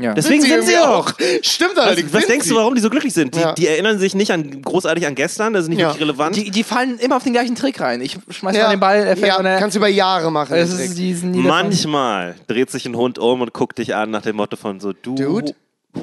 Ja. 0.00 0.14
Deswegen 0.14 0.40
sind 0.42 0.64
sie 0.66 0.72
irgendwie 0.72 0.88
auch. 0.88 1.12
Stimmt 1.42 1.72
Was, 1.76 1.84
allerdings. 1.86 2.12
was 2.12 2.20
sind 2.22 2.30
denkst 2.30 2.44
sie. 2.46 2.50
du, 2.50 2.56
warum 2.56 2.74
die 2.74 2.80
so 2.80 2.88
glücklich 2.90 3.12
sind? 3.12 3.34
Die, 3.34 3.40
Ja. 3.40 3.52
die 3.54 3.66
erinnern 3.66 3.98
sich 3.98 4.14
nicht 4.14 4.30
an, 4.30 4.62
großartig 4.62 5.04
an 5.06 5.14
gestern, 5.14 5.52
das 5.52 5.64
ist 5.64 5.68
nicht 5.68 5.80
Ja. 5.80 5.88
wirklich 5.88 6.02
relevant. 6.02 6.36
Die, 6.36 6.50
die 6.50 6.62
fallen 6.62 6.98
immer 6.98 7.16
auf 7.16 7.24
den 7.24 7.32
gleichen 7.32 7.54
Trick 7.56 7.80
rein. 7.80 8.00
Ich 8.00 8.16
schmeiß 8.30 8.56
mal 8.56 8.70
den 8.70 8.80
Ball, 8.80 8.98
er 9.04 9.16
fällt 9.16 9.32
ja, 9.32 9.38
und 9.38 9.46
er, 9.46 9.58
kannst 9.58 9.74
du 9.74 9.78
über 9.80 9.88
Jahre 9.88 10.30
machen. 10.30 10.54
ist 10.56 10.96
diesen 10.96 11.32
Niederfall. 11.32 11.50
Manchmal 11.84 12.34
dreht 12.46 12.70
sich 12.70 12.86
ein 12.86 12.96
Hund 12.96 13.18
um 13.18 13.40
und 13.40 13.52
guckt 13.52 13.78
dich 13.78 13.94
an 13.94 14.10
nach 14.10 14.22
dem 14.22 14.36
Motto 14.36 14.56
von 14.56 14.80
so, 14.80 14.92
du 14.92 15.14
Dude. 15.14 15.54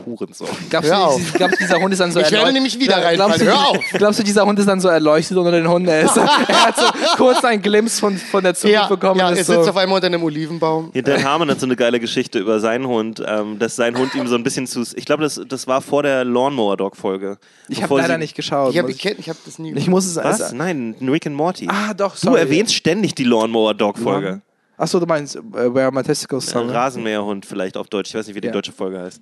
Hurensohn. 0.05 0.49
Glaubst 0.69 0.89
Hör 0.91 0.97
du, 0.97 1.03
auf. 1.03 1.33
glaubst 1.33 1.61
du, 1.61 1.63
dieser 1.63 1.79
Hund 1.79 1.93
ist 1.93 1.99
dann 1.99 2.11
so 2.11 2.19
Ich 2.19 2.25
werde 2.25 2.35
erleuchtet? 2.35 2.53
nämlich 2.55 2.77
wieder 2.77 2.99
glaubst 3.13 3.39
du, 3.39 3.45
reinfallen. 3.45 3.47
Hör 3.47 3.69
auf. 3.69 3.85
Glaubst 3.93 4.19
du, 4.19 4.23
dieser 4.23 4.45
Hund 4.45 4.59
ist 4.59 4.65
dann 4.67 4.81
so 4.81 4.89
erleuchtet 4.89 5.37
unter 5.37 5.51
den 5.51 5.65
Hunden? 5.65 5.87
Er, 5.87 6.01
ist 6.01 6.13
so, 6.13 6.19
er 6.47 6.65
hat 6.65 6.75
so 6.75 6.83
kurz 7.15 7.41
einen 7.45 7.61
Glimpse 7.61 8.01
von, 8.01 8.17
von 8.17 8.43
der 8.43 8.53
Zukunft 8.53 8.73
Ja, 8.81 8.87
bekommen. 8.89 9.19
ja 9.21 9.29
er 9.29 9.35
sitzt 9.37 9.47
so, 9.47 9.61
auf 9.69 9.77
einmal 9.77 9.95
unter 9.95 10.07
einem 10.07 10.21
Olivenbaum. 10.23 10.91
Dan 10.93 11.23
Harmon 11.23 11.49
hat 11.49 11.61
so 11.61 11.65
eine 11.65 11.77
geile 11.77 12.01
Geschichte 12.01 12.37
über 12.37 12.59
seinen 12.59 12.85
Hund, 12.85 13.23
ähm, 13.25 13.59
dass 13.59 13.77
sein 13.77 13.97
Hund 13.97 14.13
ihm 14.13 14.27
so 14.27 14.35
ein 14.35 14.43
bisschen 14.43 14.67
zu. 14.67 14.83
Ich 14.95 15.05
glaube, 15.05 15.23
das, 15.23 15.39
das 15.47 15.67
war 15.67 15.79
vor 15.81 16.03
der 16.03 16.25
Lawnmower 16.25 16.75
Dog 16.75 16.97
Folge. 16.97 17.37
ich 17.69 17.81
habe 17.81 17.95
leider 17.97 18.15
sie- 18.15 18.19
nicht 18.19 18.35
geschaut. 18.35 18.73
Ich 18.73 18.77
habe 18.79 18.89
muss 18.89 18.97
ich, 18.97 19.05
ich 19.05 19.29
hab 19.29 19.37
das 19.45 19.57
nie 19.57 19.71
ich 19.73 19.87
muss 19.87 20.05
es 20.05 20.17
Was? 20.17 20.41
also- 20.41 20.53
Nein, 20.57 20.95
Rick 21.01 21.27
and 21.27 21.35
Morty. 21.37 21.65
Ah, 21.71 21.93
doch, 21.93 22.15
du 22.15 22.27
sorry. 22.27 22.41
erwähnst 22.41 22.73
ständig 22.75 23.15
die 23.15 23.23
Lawnmower 23.23 23.73
Dog 23.73 23.97
Folge. 23.97 24.41
Achso, 24.77 24.99
du 24.99 25.05
meinst, 25.07 25.35
äh, 25.35 25.41
Where 25.73 25.91
My 25.91 26.03
Testicles 26.03 26.47
Ein 26.55 26.59
Summer. 26.67 26.73
Rasenmäherhund 26.73 27.45
vielleicht 27.45 27.77
auf 27.77 27.87
Deutsch. 27.87 28.09
Ich 28.11 28.15
weiß 28.15 28.27
nicht, 28.27 28.35
wie 28.35 28.41
die 28.41 28.47
Ja. 28.47 28.53
deutsche 28.53 28.71
Folge 28.71 28.99
heißt. 28.99 29.19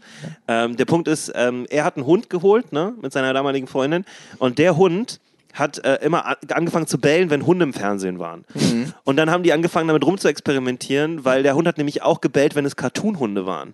Ähm, 0.50 0.76
der 0.76 0.86
Punkt 0.86 1.08
ist, 1.08 1.32
ähm, 1.34 1.66
er 1.70 1.86
hat 1.86 1.96
einen 1.96 2.06
Hund 2.06 2.30
geholt, 2.30 2.74
ne, 2.74 2.94
mit 3.02 3.14
seiner 3.14 3.34
damaligen 3.34 3.68
Freundin. 3.68 4.04
Und 4.38 4.60
der 4.60 4.76
Hund 4.76 5.22
hat 5.54 5.78
äh, 5.86 5.96
immer 6.04 6.36
angefangen 6.54 6.86
zu 6.88 6.98
bellen, 7.00 7.30
wenn 7.30 7.46
Hunde 7.46 7.64
im 7.64 7.72
Fernsehen 7.74 8.20
waren. 8.20 8.44
Mhm. 8.54 8.94
Und 9.06 9.16
dann 9.16 9.32
haben 9.32 9.44
die 9.44 9.54
angefangen, 9.54 9.88
damit 9.88 10.06
rumzuexperimentieren, 10.06 11.24
weil 11.24 11.44
der 11.44 11.56
Hund 11.56 11.66
hat 11.68 11.78
nämlich 11.78 12.02
auch 12.02 12.20
gebellt, 12.20 12.56
wenn 12.56 12.66
es 12.66 12.76
Cartoon-Hunde 12.76 13.46
waren. 13.46 13.74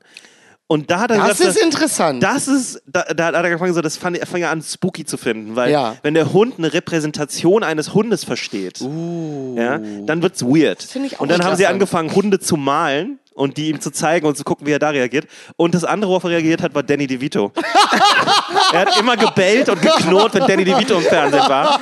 Und 0.72 0.90
da 0.90 1.02
hat 1.02 1.12
er 1.12 1.18
Das 1.18 1.40
gesagt, 1.40 1.58
ist 1.58 1.64
interessant. 1.66 2.24
das 2.24 2.48
ist, 2.48 2.82
da, 2.88 3.04
da 3.14 3.26
hat 3.26 3.34
er 3.34 3.44
angefangen, 3.44 3.74
so, 3.74 3.82
das 3.82 3.98
fand, 3.98 4.18
er 4.18 4.26
fing 4.26 4.46
an, 4.46 4.62
spooky 4.62 5.04
zu 5.04 5.18
finden, 5.18 5.58
weil 5.58 5.70
Ja. 5.70 5.98
wenn 6.02 6.14
der 6.14 6.32
Hund 6.32 6.54
eine 6.60 6.72
Repräsentation 6.74 7.62
eines 7.64 7.94
Hundes 7.94 8.24
versteht, 8.24 8.80
ja, 8.80 9.78
dann 10.06 10.22
wird's 10.22 10.44
weird. 10.44 10.82
finde 10.82 11.08
ich 11.08 11.18
auch 11.18 11.22
und 11.22 11.30
dann 11.32 11.44
haben 11.44 11.58
sie 11.58 11.68
angefangen, 11.68 12.16
Hunde 12.16 12.40
zu 12.40 12.56
malen 12.56 13.20
und 13.34 13.58
die 13.58 13.70
ihm 13.70 13.80
zu 13.80 13.92
zeigen 13.92 14.26
und 14.28 14.38
zu 14.38 14.44
gucken, 14.44 14.68
wie 14.68 14.72
er 14.72 14.80
da 14.80 14.90
reagiert. 14.90 15.26
Und 15.56 15.74
das 15.74 15.84
andere, 15.84 16.10
worauf 16.12 16.24
er 16.26 16.32
reagiert 16.32 16.62
hat, 16.62 16.76
war 16.76 16.84
Danny 16.84 17.08
DeVito. 17.08 17.52
er 18.74 18.80
hat 18.82 18.98
immer 19.00 19.16
gebellt 19.18 19.70
und 19.70 19.82
geknurrt, 19.82 20.34
wenn 20.34 20.48
Danny 20.48 20.66
DeVito 20.66 20.96
im 20.96 21.04
Fernsehen 21.04 21.48
war. 21.48 21.80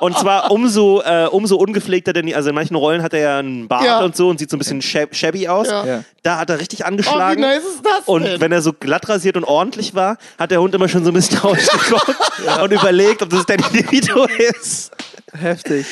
Und 0.00 0.18
zwar 0.18 0.50
umso, 0.50 1.00
äh, 1.02 1.26
umso 1.30 1.56
ungepflegter, 1.56 2.12
denn 2.12 2.32
also 2.34 2.48
in 2.48 2.54
manchen 2.54 2.74
Rollen 2.76 3.02
hat 3.02 3.14
er 3.14 3.20
ja 3.20 3.38
einen 3.38 3.68
Bart 3.68 3.84
Ja. 3.84 4.00
und 4.00 4.16
so 4.16 4.28
und 4.28 4.38
sieht 4.38 4.50
so 4.50 4.56
ein 4.56 4.58
bisschen 4.58 4.82
shab 4.82 5.14
shabby 5.14 5.48
aus. 5.48 5.68
Ja. 5.68 5.84
Ja. 5.86 6.04
Da 6.22 6.38
hat 6.38 6.50
er 6.50 6.58
richtig 6.58 6.80
oh, 6.80 6.84
wie 6.84 6.88
angeschlagen. 6.88 7.40
nice 7.40 7.64
ist 7.64 7.82
das 7.84 8.06
Und 8.06 8.24
denn? 8.24 8.40
wenn 8.40 8.52
er 8.52 8.60
so 8.62 8.72
glatt 8.72 9.08
rasiert 9.08 9.36
und 9.36 9.44
ordentlich 9.44 9.94
war, 9.94 10.18
hat 10.38 10.50
der 10.50 10.60
Hund 10.60 10.74
immer 10.74 10.88
schon 10.88 11.04
so 11.04 11.12
misstrauisch 11.12 11.68
geguckt 11.88 12.16
und 12.62 12.72
überlegt, 12.72 13.22
ob 13.22 13.30
das 13.30 13.46
Danny 13.46 13.62
DeVito 13.72 14.26
ist. 14.26 14.90
Heftig. 15.32 15.86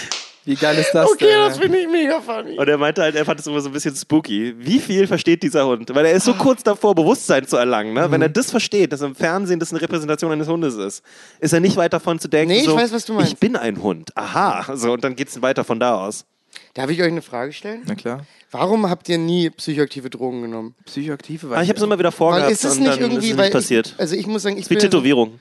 Wie 0.48 0.54
geil 0.54 0.78
ist 0.78 0.92
das 0.94 1.10
okay, 1.10 1.26
denn? 1.26 1.38
das 1.46 1.58
finde 1.58 1.78
ich 1.78 1.86
mega 1.88 2.22
funny. 2.22 2.58
Und 2.58 2.66
er 2.66 2.78
meinte 2.78 3.02
halt, 3.02 3.14
er 3.14 3.26
fand 3.26 3.38
es 3.38 3.46
immer 3.46 3.60
so 3.60 3.68
ein 3.68 3.72
bisschen 3.74 3.94
spooky. 3.94 4.54
Wie 4.58 4.78
viel 4.78 5.06
versteht 5.06 5.42
dieser 5.42 5.66
Hund? 5.66 5.94
Weil 5.94 6.06
er 6.06 6.12
ist 6.12 6.24
so 6.24 6.32
kurz 6.32 6.62
davor, 6.62 6.94
Bewusstsein 6.94 7.46
zu 7.46 7.58
erlangen. 7.58 7.92
Ne? 7.92 8.08
Mhm. 8.08 8.12
Wenn 8.12 8.22
er 8.22 8.28
das 8.30 8.50
versteht, 8.50 8.94
dass 8.94 9.02
im 9.02 9.14
Fernsehen 9.14 9.60
das 9.60 9.72
eine 9.72 9.82
Repräsentation 9.82 10.32
eines 10.32 10.48
Hundes 10.48 10.76
ist, 10.76 11.02
ist 11.40 11.52
er 11.52 11.60
nicht 11.60 11.76
weit 11.76 11.92
davon 11.92 12.18
zu 12.18 12.28
denken, 12.28 12.52
Nee, 12.54 12.60
ich 12.60 12.64
so, 12.64 12.74
weiß, 12.74 12.92
was 12.92 13.04
du 13.04 13.12
meinst. 13.12 13.32
ich 13.34 13.38
bin 13.38 13.56
ein 13.56 13.82
Hund. 13.82 14.16
Aha. 14.16 14.74
So, 14.74 14.92
und 14.94 15.04
dann 15.04 15.16
geht 15.16 15.28
es 15.28 15.42
weiter 15.42 15.64
von 15.64 15.78
da 15.78 15.96
aus. 16.02 16.24
Darf 16.72 16.88
ich 16.88 16.98
euch 17.02 17.08
eine 17.08 17.20
Frage 17.20 17.52
stellen? 17.52 17.82
Na 17.86 17.94
klar. 17.94 18.24
Warum 18.50 18.88
habt 18.88 19.06
ihr 19.10 19.18
nie 19.18 19.50
psychoaktive 19.50 20.08
Drogen 20.08 20.40
genommen? 20.40 20.74
Psychoaktive, 20.86 21.48
Aber 21.48 21.62
ich 21.62 21.68
habe 21.68 21.76
es 21.76 21.82
immer 21.84 21.98
wieder 21.98 22.08
Weil 22.08 22.16
vorgehabt 22.16 22.50
ist 22.50 22.64
es 22.64 22.72
und 22.76 22.84
nicht 22.84 22.92
dann 22.92 23.00
irgendwie, 23.02 23.26
ist 23.26 23.32
es 23.32 23.36
weil 23.38 23.44
nicht 23.48 23.52
passiert. 23.52 23.88
Ich, 23.88 24.00
also 24.00 24.16
ich 24.16 24.26
muss 24.26 24.42
sagen, 24.44 24.56
ich 24.56 24.64
Wie 24.64 24.68
bin 24.70 24.78
ja 24.78 24.82
so- 24.84 24.86
Tätowierung. 24.88 25.40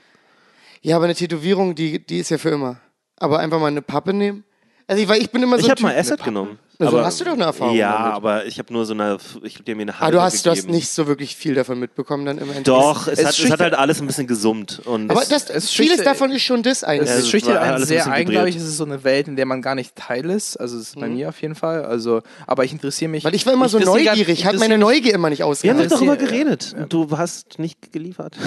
Ja, 0.82 0.96
aber 0.96 1.06
eine 1.06 1.14
Tätowierung, 1.14 1.74
die, 1.74 2.04
die 2.04 2.18
ist 2.18 2.28
ja 2.30 2.36
für 2.36 2.50
immer. 2.50 2.78
Aber 3.16 3.38
einfach 3.38 3.58
mal 3.58 3.68
eine 3.68 3.80
Pappe 3.80 4.12
nehmen. 4.12 4.44
Also 4.90 5.02
ich, 5.02 5.08
weil 5.08 5.20
ich 5.20 5.30
bin 5.30 5.42
immer 5.42 5.58
so. 5.58 5.64
Ich 5.66 5.70
habe 5.70 5.82
mal 5.82 5.94
Asset 5.96 6.24
genommen. 6.24 6.58
Na, 6.80 6.88
so 6.90 6.96
aber- 6.96 7.06
hast 7.06 7.20
du 7.20 7.24
doch 7.24 7.32
eine 7.32 7.42
Erfahrung 7.44 7.74
Ja, 7.76 7.92
damit. 7.98 8.12
aber 8.14 8.46
ich 8.46 8.58
habe 8.60 8.72
nur 8.72 8.86
so 8.86 8.94
eine, 8.94 9.18
ich 9.42 9.54
habe 9.56 9.64
dir 9.64 9.74
mir 9.74 9.82
eine 9.82 9.94
Ah, 9.94 9.98
Hand 10.00 10.14
du 10.14 10.22
hast, 10.22 10.46
du 10.46 10.50
hast 10.50 10.68
nicht 10.68 10.88
so 10.88 11.08
wirklich 11.08 11.34
viel 11.34 11.54
davon 11.54 11.78
mitbekommen 11.80 12.24
dann 12.24 12.36
im 12.38 12.44
Endeffekt. 12.44 12.68
Doch, 12.68 13.08
es, 13.08 13.18
Es 13.18 13.26
hat, 13.26 13.38
es 13.38 13.50
hat 13.50 13.60
halt 13.60 13.74
alles 13.74 14.00
ein 14.00 14.06
bisschen 14.06 14.28
gesummt. 14.28 14.80
Und 14.84 15.10
Aber 15.10 15.24
das, 15.28 15.50
es 15.50 15.70
vieles 15.70 16.02
davon 16.04 16.30
ist 16.30 16.42
schon 16.42 16.62
das 16.62 16.84
eigentlich. 16.84 17.10
Es 17.10 17.18
es 17.18 17.28
schüchtert 17.30 17.56
einen 17.58 17.84
sehr 17.84 18.06
ein, 18.10 18.26
glaube 18.28 18.48
ich. 18.48 18.54
Es 18.56 18.62
ist 18.62 18.76
so 18.76 18.84
eine 18.84 19.02
Welt, 19.04 19.26
in 19.28 19.34
der 19.36 19.44
man 19.44 19.60
gar 19.60 19.74
nicht 19.74 19.94
Teil 19.96 20.30
ist. 20.30 20.56
Also 20.56 20.78
es 20.78 20.90
ist 20.90 21.00
bei 21.00 21.08
mir 21.08 21.28
auf 21.30 21.42
jeden 21.42 21.56
Fall. 21.56 21.84
Also, 21.84 22.22
aber 22.46 22.64
ich 22.64 22.72
interessiere 22.72 23.10
mich. 23.10 23.24
Mhm. 23.24 23.26
weil 23.28 23.34
ich 23.34 23.44
war 23.44 23.52
immer 23.54 23.68
so 23.68 23.78
interessiere- 23.78 24.10
neugierig, 24.14 24.46
hat 24.46 24.56
meine 24.58 24.78
Neugier 24.78 25.14
immer 25.14 25.28
nicht 25.30 25.40
wir 25.40 25.46
haben 25.46 25.50
ausgehalten. 25.50 25.88
doch 25.88 25.96
darüber 25.96 26.16
geredet. 26.16 26.74
Und 26.78 26.92
du 26.92 27.18
hast 27.18 27.58
nicht 27.58 27.92
geliefert. 27.92 28.36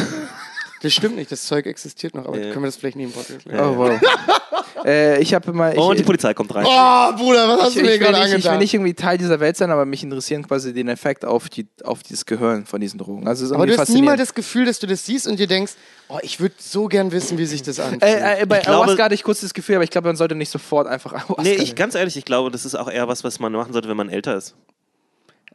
Das 0.82 0.94
stimmt 0.94 1.16
nicht, 1.16 1.32
das 1.32 1.44
Zeug 1.46 1.66
existiert 1.68 2.16
noch, 2.16 2.26
aber 2.26 2.38
Ja. 2.38 2.50
können 2.52 2.64
wir 2.64 2.68
das 2.68 2.76
vielleicht 2.78 2.96
nie 2.98 3.04
im 3.04 3.12
Podcast 3.12 3.46
Oh, 3.48 3.78
wow. 3.78 4.00
äh, 4.86 5.22
ich 5.22 5.34
habe 5.34 5.52
immer. 5.52 5.72
Ich, 5.74 5.78
Und 5.78 6.00
die 6.00 6.04
Polizei 6.04 6.34
kommt 6.34 6.54
rein. 6.56 6.66
Oh, 6.68 7.16
Bruder, 7.18 7.48
was 7.48 7.62
hast 7.62 7.76
ich, 7.76 7.82
du 7.84 7.88
mir 7.88 8.00
gerade 8.00 8.14
nicht, 8.14 8.26
ich 8.26 8.30
will 8.30 8.36
angetan? 8.36 8.60
nicht 8.60 8.74
irgendwie 8.74 8.94
Teil 8.94 9.18
dieser 9.18 9.40
Welt 9.40 9.58
sein, 9.58 9.70
aber 9.70 9.86
mich 9.86 10.02
interessieren 10.04 10.48
quasi 10.48 10.74
den 10.74 10.88
Effekt 10.88 11.24
auf, 11.24 11.50
die, 11.50 11.68
auf 11.84 12.02
dieses 12.04 12.26
Gehirn 12.26 12.66
von 12.66 12.82
diesen 12.82 12.98
Drogen. 12.98 13.28
Also 13.28 13.54
aber 13.54 13.68
du 13.68 13.78
hast 13.78 13.90
nie 13.90 14.02
mal 14.02 14.18
faszinierend. 14.18 14.20
das 14.22 14.34
Gefühl, 14.34 14.66
dass 14.66 14.80
du 14.80 14.88
das 14.88 15.06
siehst 15.06 15.28
und 15.28 15.38
dir 15.40 15.48
denkst, 15.48 15.74
oh, 16.10 16.18
ich 16.24 16.40
würde 16.40 16.56
so 16.58 16.88
gern 16.88 17.12
wissen, 17.12 17.38
wie 17.38 17.46
sich 17.46 17.62
das 17.62 17.80
anfühlt. 17.80 18.02
Äh, 18.04 18.42
äh, 18.42 18.46
bei 18.48 18.58
Ich 18.58 18.64
glaube- 18.64 18.80
Ayahuasca 18.82 19.04
hatte 19.04 19.16
ich 19.16 19.24
kurz 19.24 19.42
das 19.42 19.54
Gefühl, 19.54 19.76
aber 19.76 19.84
ich 19.84 19.92
glaube, 19.92 20.08
man 20.08 20.16
sollte 20.16 20.34
nicht 20.36 20.50
sofort 20.52 20.88
einfach 20.88 21.14
Ayahuasca 21.14 21.44
Nee, 21.44 21.54
ich, 21.56 21.76
ganz 21.76 21.94
ehrlich, 21.96 22.18
ich 22.18 22.26
glaube, 22.26 22.50
das 22.50 22.66
ist 22.66 22.76
auch 22.76 22.90
eher 22.90 23.08
was, 23.08 23.24
was 23.24 23.40
man 23.40 23.52
machen 23.54 23.74
sollte, 23.74 23.88
wenn 23.88 23.98
man 23.98 24.10
älter 24.10 24.36
ist. 24.36 24.56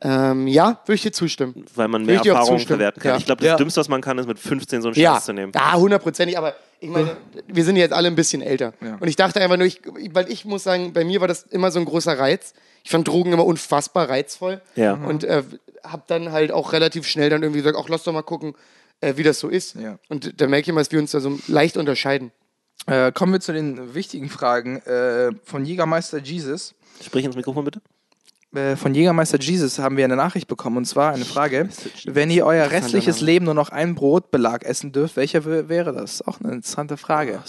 Ähm, 0.02 0.46
ja, 0.46 0.80
würde 0.84 0.94
ich 0.94 1.02
dir 1.02 1.12
zustimmen. 1.12 1.64
Weil 1.74 1.88
man 1.88 2.04
mehr 2.04 2.20
Erfahrung 2.24 2.58
verwerten 2.58 3.02
kann. 3.02 3.12
Ja. 3.12 3.16
Ich 3.16 3.24
glaube, 3.26 3.40
das 3.40 3.48
Ja. 3.48 3.56
Dümmste, 3.56 3.80
was 3.80 3.88
man 3.88 4.00
kann, 4.02 4.18
ist 4.18 4.26
mit 4.26 4.38
15 4.38 4.82
so 4.82 4.88
einen 4.88 4.94
Scheiß 4.94 5.02
Ja, 5.02 5.20
zu 5.20 5.32
nehmen. 5.32 5.52
ja, 5.54 5.74
hundertprozentig, 5.74 6.36
aber 6.36 6.54
ich 6.80 6.90
meine, 6.90 7.16
wir 7.46 7.64
sind 7.64 7.76
jetzt 7.76 7.92
alle 7.92 8.08
ein 8.08 8.14
bisschen 8.16 8.42
älter. 8.42 8.74
Ja. 8.82 8.96
Und 9.00 9.08
ich 9.08 9.16
dachte 9.16 9.40
einfach 9.40 9.56
nur, 9.56 9.66
ich, 9.66 9.80
weil 10.12 10.30
ich 10.30 10.44
muss 10.44 10.62
sagen, 10.64 10.92
bei 10.92 11.04
mir 11.04 11.20
war 11.22 11.28
das 11.28 11.44
immer 11.44 11.70
so 11.70 11.78
ein 11.78 11.86
großer 11.86 12.18
Reiz. 12.18 12.52
Ich 12.84 12.90
fand 12.90 13.08
Drogen 13.08 13.32
immer 13.32 13.46
unfassbar 13.46 14.10
reizvoll. 14.10 14.60
Ja. 14.74 14.92
Und 14.92 15.24
äh, 15.24 15.42
habe 15.82 16.02
dann 16.06 16.32
halt 16.32 16.52
auch 16.52 16.72
relativ 16.74 17.06
schnell 17.06 17.30
dann 17.30 17.42
irgendwie 17.42 17.60
gesagt, 17.62 17.78
ach, 17.82 17.88
lass 17.88 18.02
doch 18.04 18.12
mal 18.12 18.22
gucken, 18.22 18.54
äh, 19.00 19.14
wie 19.16 19.22
das 19.22 19.40
so 19.40 19.48
ist. 19.48 19.76
Ja. 19.76 19.98
Und 20.10 20.40
da 20.40 20.46
merke 20.46 20.68
ich 20.70 20.74
mal, 20.74 20.82
dass 20.82 20.92
wir 20.92 20.98
uns 20.98 21.12
da 21.12 21.20
so 21.20 21.38
leicht 21.48 21.76
unterscheiden. 21.78 22.32
Äh, 22.86 23.10
kommen 23.12 23.32
wir 23.32 23.40
zu 23.40 23.52
den 23.54 23.94
wichtigen 23.94 24.28
Fragen 24.28 24.76
äh, 24.82 25.30
von 25.44 25.64
Jägermeister 25.64 26.18
Jesus. 26.18 26.74
Sprich 27.02 27.24
ins 27.24 27.34
Mikrofon 27.36 27.64
bitte. 27.64 27.80
Äh, 28.54 28.76
von 28.76 28.94
Jägermeister 28.94 29.38
Jesus 29.40 29.78
haben 29.78 29.96
wir 29.96 30.04
eine 30.04 30.16
Nachricht 30.16 30.46
bekommen 30.48 30.76
und 30.78 30.84
zwar 30.86 31.12
eine 31.12 31.24
Frage: 31.24 31.68
Wenn 32.06 32.30
ihr 32.30 32.46
euer 32.46 32.70
restliches. 32.70 33.20
Leben 33.20 33.44
nur 33.44 33.54
noch 33.54 33.70
einen 33.70 33.94
Brotbelag 33.94 34.64
essen 34.64 34.92
dürft, 34.92 35.16
welcher 35.16 35.44
wär- 35.44 35.68
wäre 35.68 35.92
das? 35.92 36.26
Auch 36.26 36.40
eine 36.40 36.52
interessante 36.52 36.96
Frage. 36.96 37.40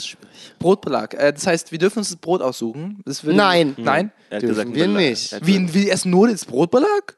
Brotbelag. 0.60 1.14
Äh, 1.14 1.34
das 1.34 1.46
heißt, 1.46 1.72
wir 1.72 1.80
dürfen 1.80 2.00
uns 2.00 2.10
das 2.10 2.18
Brot 2.18 2.42
aussuchen. 2.42 3.02
Das 3.06 3.24
Nein. 3.24 3.76
Nein. 3.78 4.12
Er 4.30 4.38
hat 4.38 4.42
Dürfen 4.42 4.56
gesagt, 4.56 4.76
wir 4.76 4.86
Belag. 4.88 4.98
nicht. 5.02 5.40
Wie, 5.46 5.74
wir 5.74 5.94
essen 5.94 6.10
nur 6.12 6.28
das 6.28 6.46
Brotbelag? 6.46 7.16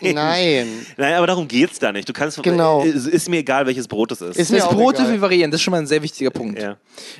Nein. 0.00 0.86
Nein, 0.96 1.14
aber 1.14 1.26
darum 1.26 1.48
geht's 1.48 1.78
da 1.78 1.92
nicht. 1.92 2.08
Du 2.08 2.12
kannst. 2.12 2.42
Genau. 2.42 2.82
Ist, 2.82 3.06
ist 3.06 3.28
mir 3.28 3.38
egal, 3.38 3.66
welches 3.66 3.88
Brot 3.88 4.12
es 4.12 4.20
ist. 4.20 4.36
Ist 4.36 4.50
mir 4.50 4.58
Das 4.58 4.68
Brot 4.68 4.96
egal. 4.98 5.20
variieren. 5.20 5.50
Das 5.50 5.58
ist 5.60 5.64
schon 5.64 5.72
mal 5.72 5.78
ein 5.78 5.86
sehr 5.86 6.02
wichtiger 6.02 6.30
Punkt. 6.30 6.60
ja. 6.60 6.76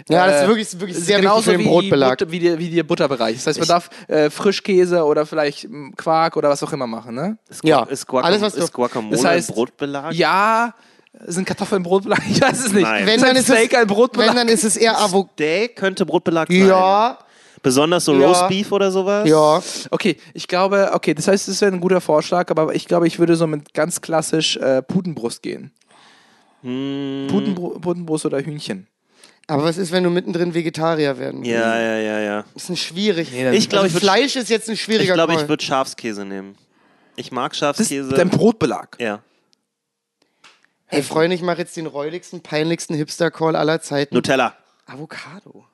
Ja, 0.09 0.27
das 0.27 0.35
Äh, 0.37 0.43
ist 0.43 0.49
wirklich, 0.49 0.73
wirklich 0.81 0.97
ist 0.99 1.07
sehr 1.07 1.17
wichtig 1.17 1.23
genauso 1.31 1.43
für 1.51 1.51
den 1.53 1.61
wie, 1.61 1.65
Brotbelag. 1.69 2.19
Wie, 2.29 2.39
der, 2.39 2.59
wie 2.59 2.71
der 2.71 2.83
Butterbereich. 2.83 3.37
Das 3.37 3.47
heißt, 3.47 3.59
man 3.59 3.69
darf 3.69 3.91
äh, 4.09 4.31
Frischkäse 4.31 5.03
oder 5.05 5.27
vielleicht 5.27 5.65
m, 5.65 5.95
Quark 5.97 6.37
oder 6.37 6.49
was 6.49 6.63
auch 6.63 6.73
immer 6.73 6.87
machen, 6.87 7.15
ne? 7.15 7.39
Ist, 7.49 7.65
Ja. 7.65 7.83
Ist, 7.85 8.07
Guacam 8.07 8.27
Alles, 8.27 8.43
was 8.43 8.55
du- 8.55 8.63
ist 8.63 8.73
Guacamole 8.73 9.17
Das 9.17 9.25
heißt- 9.25 9.49
ein 9.49 9.55
Brotbelag? 9.55 10.13
Ja, 10.15 10.75
sind 11.27 11.47
Kartoffeln 11.47 11.83
Brotbelag? 11.83 12.21
Ich 12.31 12.41
weiß 12.41 12.67
es 12.67 12.73
nicht. 12.73 12.83
Nein. 12.83 13.07
Wenn 13.07 13.17
ist 13.17 13.23
dann, 13.23 13.31
ein 13.31 13.37
ist 13.37 13.49
es, 13.49 13.57
Steak 13.57 13.77
ein 13.77 13.87
Brotbelag? 13.87 14.29
wenn, 14.29 14.37
dann 14.37 14.49
ist 14.49 14.65
es 14.65 14.77
eher 14.77 14.99
Avocado. 14.99 15.33
Steak 15.35 15.77
könnte 15.77 16.07
Brotbelag 16.07 16.49
sein. 16.49 16.67
Ja, 16.69 17.19
Besonders 17.63 18.05
so 18.05 18.15
Ja. 18.15 18.27
Roastbeef 18.29 18.71
oder 18.73 18.91
sowas? 18.91 19.29
ja. 19.29 19.63
Okay, 19.91 20.17
ich 20.35 20.47
glaube, 20.49 20.91
okay, 20.93 21.15
das 21.15 21.29
heißt, 21.29 21.49
das 21.49 21.61
wäre 21.61 21.73
ein 21.73 21.81
guter 21.81 22.01
Vorschlag, 22.01 22.51
aber 22.51 22.75
ich 22.75 22.87
glaube, 22.87 23.07
ich 23.07 23.19
würde 23.19 23.37
so 23.37 23.47
mit 23.47 23.75
ganz 23.75 24.01
klassisch 24.01 24.57
äh, 24.57 24.83
Putenbrust 24.83 25.43
gehen. 25.43 25.73
Hm, 26.63 27.27
Putenbru 27.31 27.79
Putenbrust 27.79 28.27
oder 28.27 28.41
Hühnchen. 28.41 28.87
Aber 29.47 29.65
was 29.65 29.79
ist, 29.79 29.93
wenn 29.93 30.05
du 30.05 30.11
mittendrin 30.11 30.53
Vegetarier 30.55 31.19
werden 31.19 31.41
willst? 31.41 31.51
ja, 31.53 31.81
ja, 31.81 31.97
ja, 31.99 32.19
ja. 32.21 32.45
Das 32.55 32.65
ist 32.65 32.69
ein 32.71 32.77
schwierig. 32.77 33.31
Nee, 33.33 33.51
Ich 33.57 33.69
glaube, 33.69 33.85
also 33.85 33.87
ich 33.87 33.95
würde 33.95 34.07
Fleisch 34.07 34.37
ist 34.37 34.51
jetzt 34.51 34.69
ein 34.69 34.75
ich, 34.75 34.83
schwieriger 34.83 35.15
glaub, 35.15 35.31
Call. 35.31 35.41
ich 35.43 35.49
würd 35.49 35.63
Schafskäse 35.63 36.25
nehmen. 36.25 36.55
Ich 37.17 37.33
mag 37.33 37.53
Das 37.53 37.59
Schafskäse. 37.59 38.09
ist 38.11 38.19
dein 38.19 38.29
Brotbelag. 38.31 38.97
ja. 39.01 39.21
Ey, 40.91 41.03
Freunde, 41.03 41.35
ich 41.37 41.43
mache 41.43 41.59
jetzt 41.59 41.77
den 41.77 41.87
räudigsten, 41.87 42.41
peinlichsten 42.41 42.95
Hipster-Call 42.95 43.57
aller 43.57 43.81
Zeiten. 43.83 44.15
Nutella. 44.15 44.55
Avocado. 44.87 45.67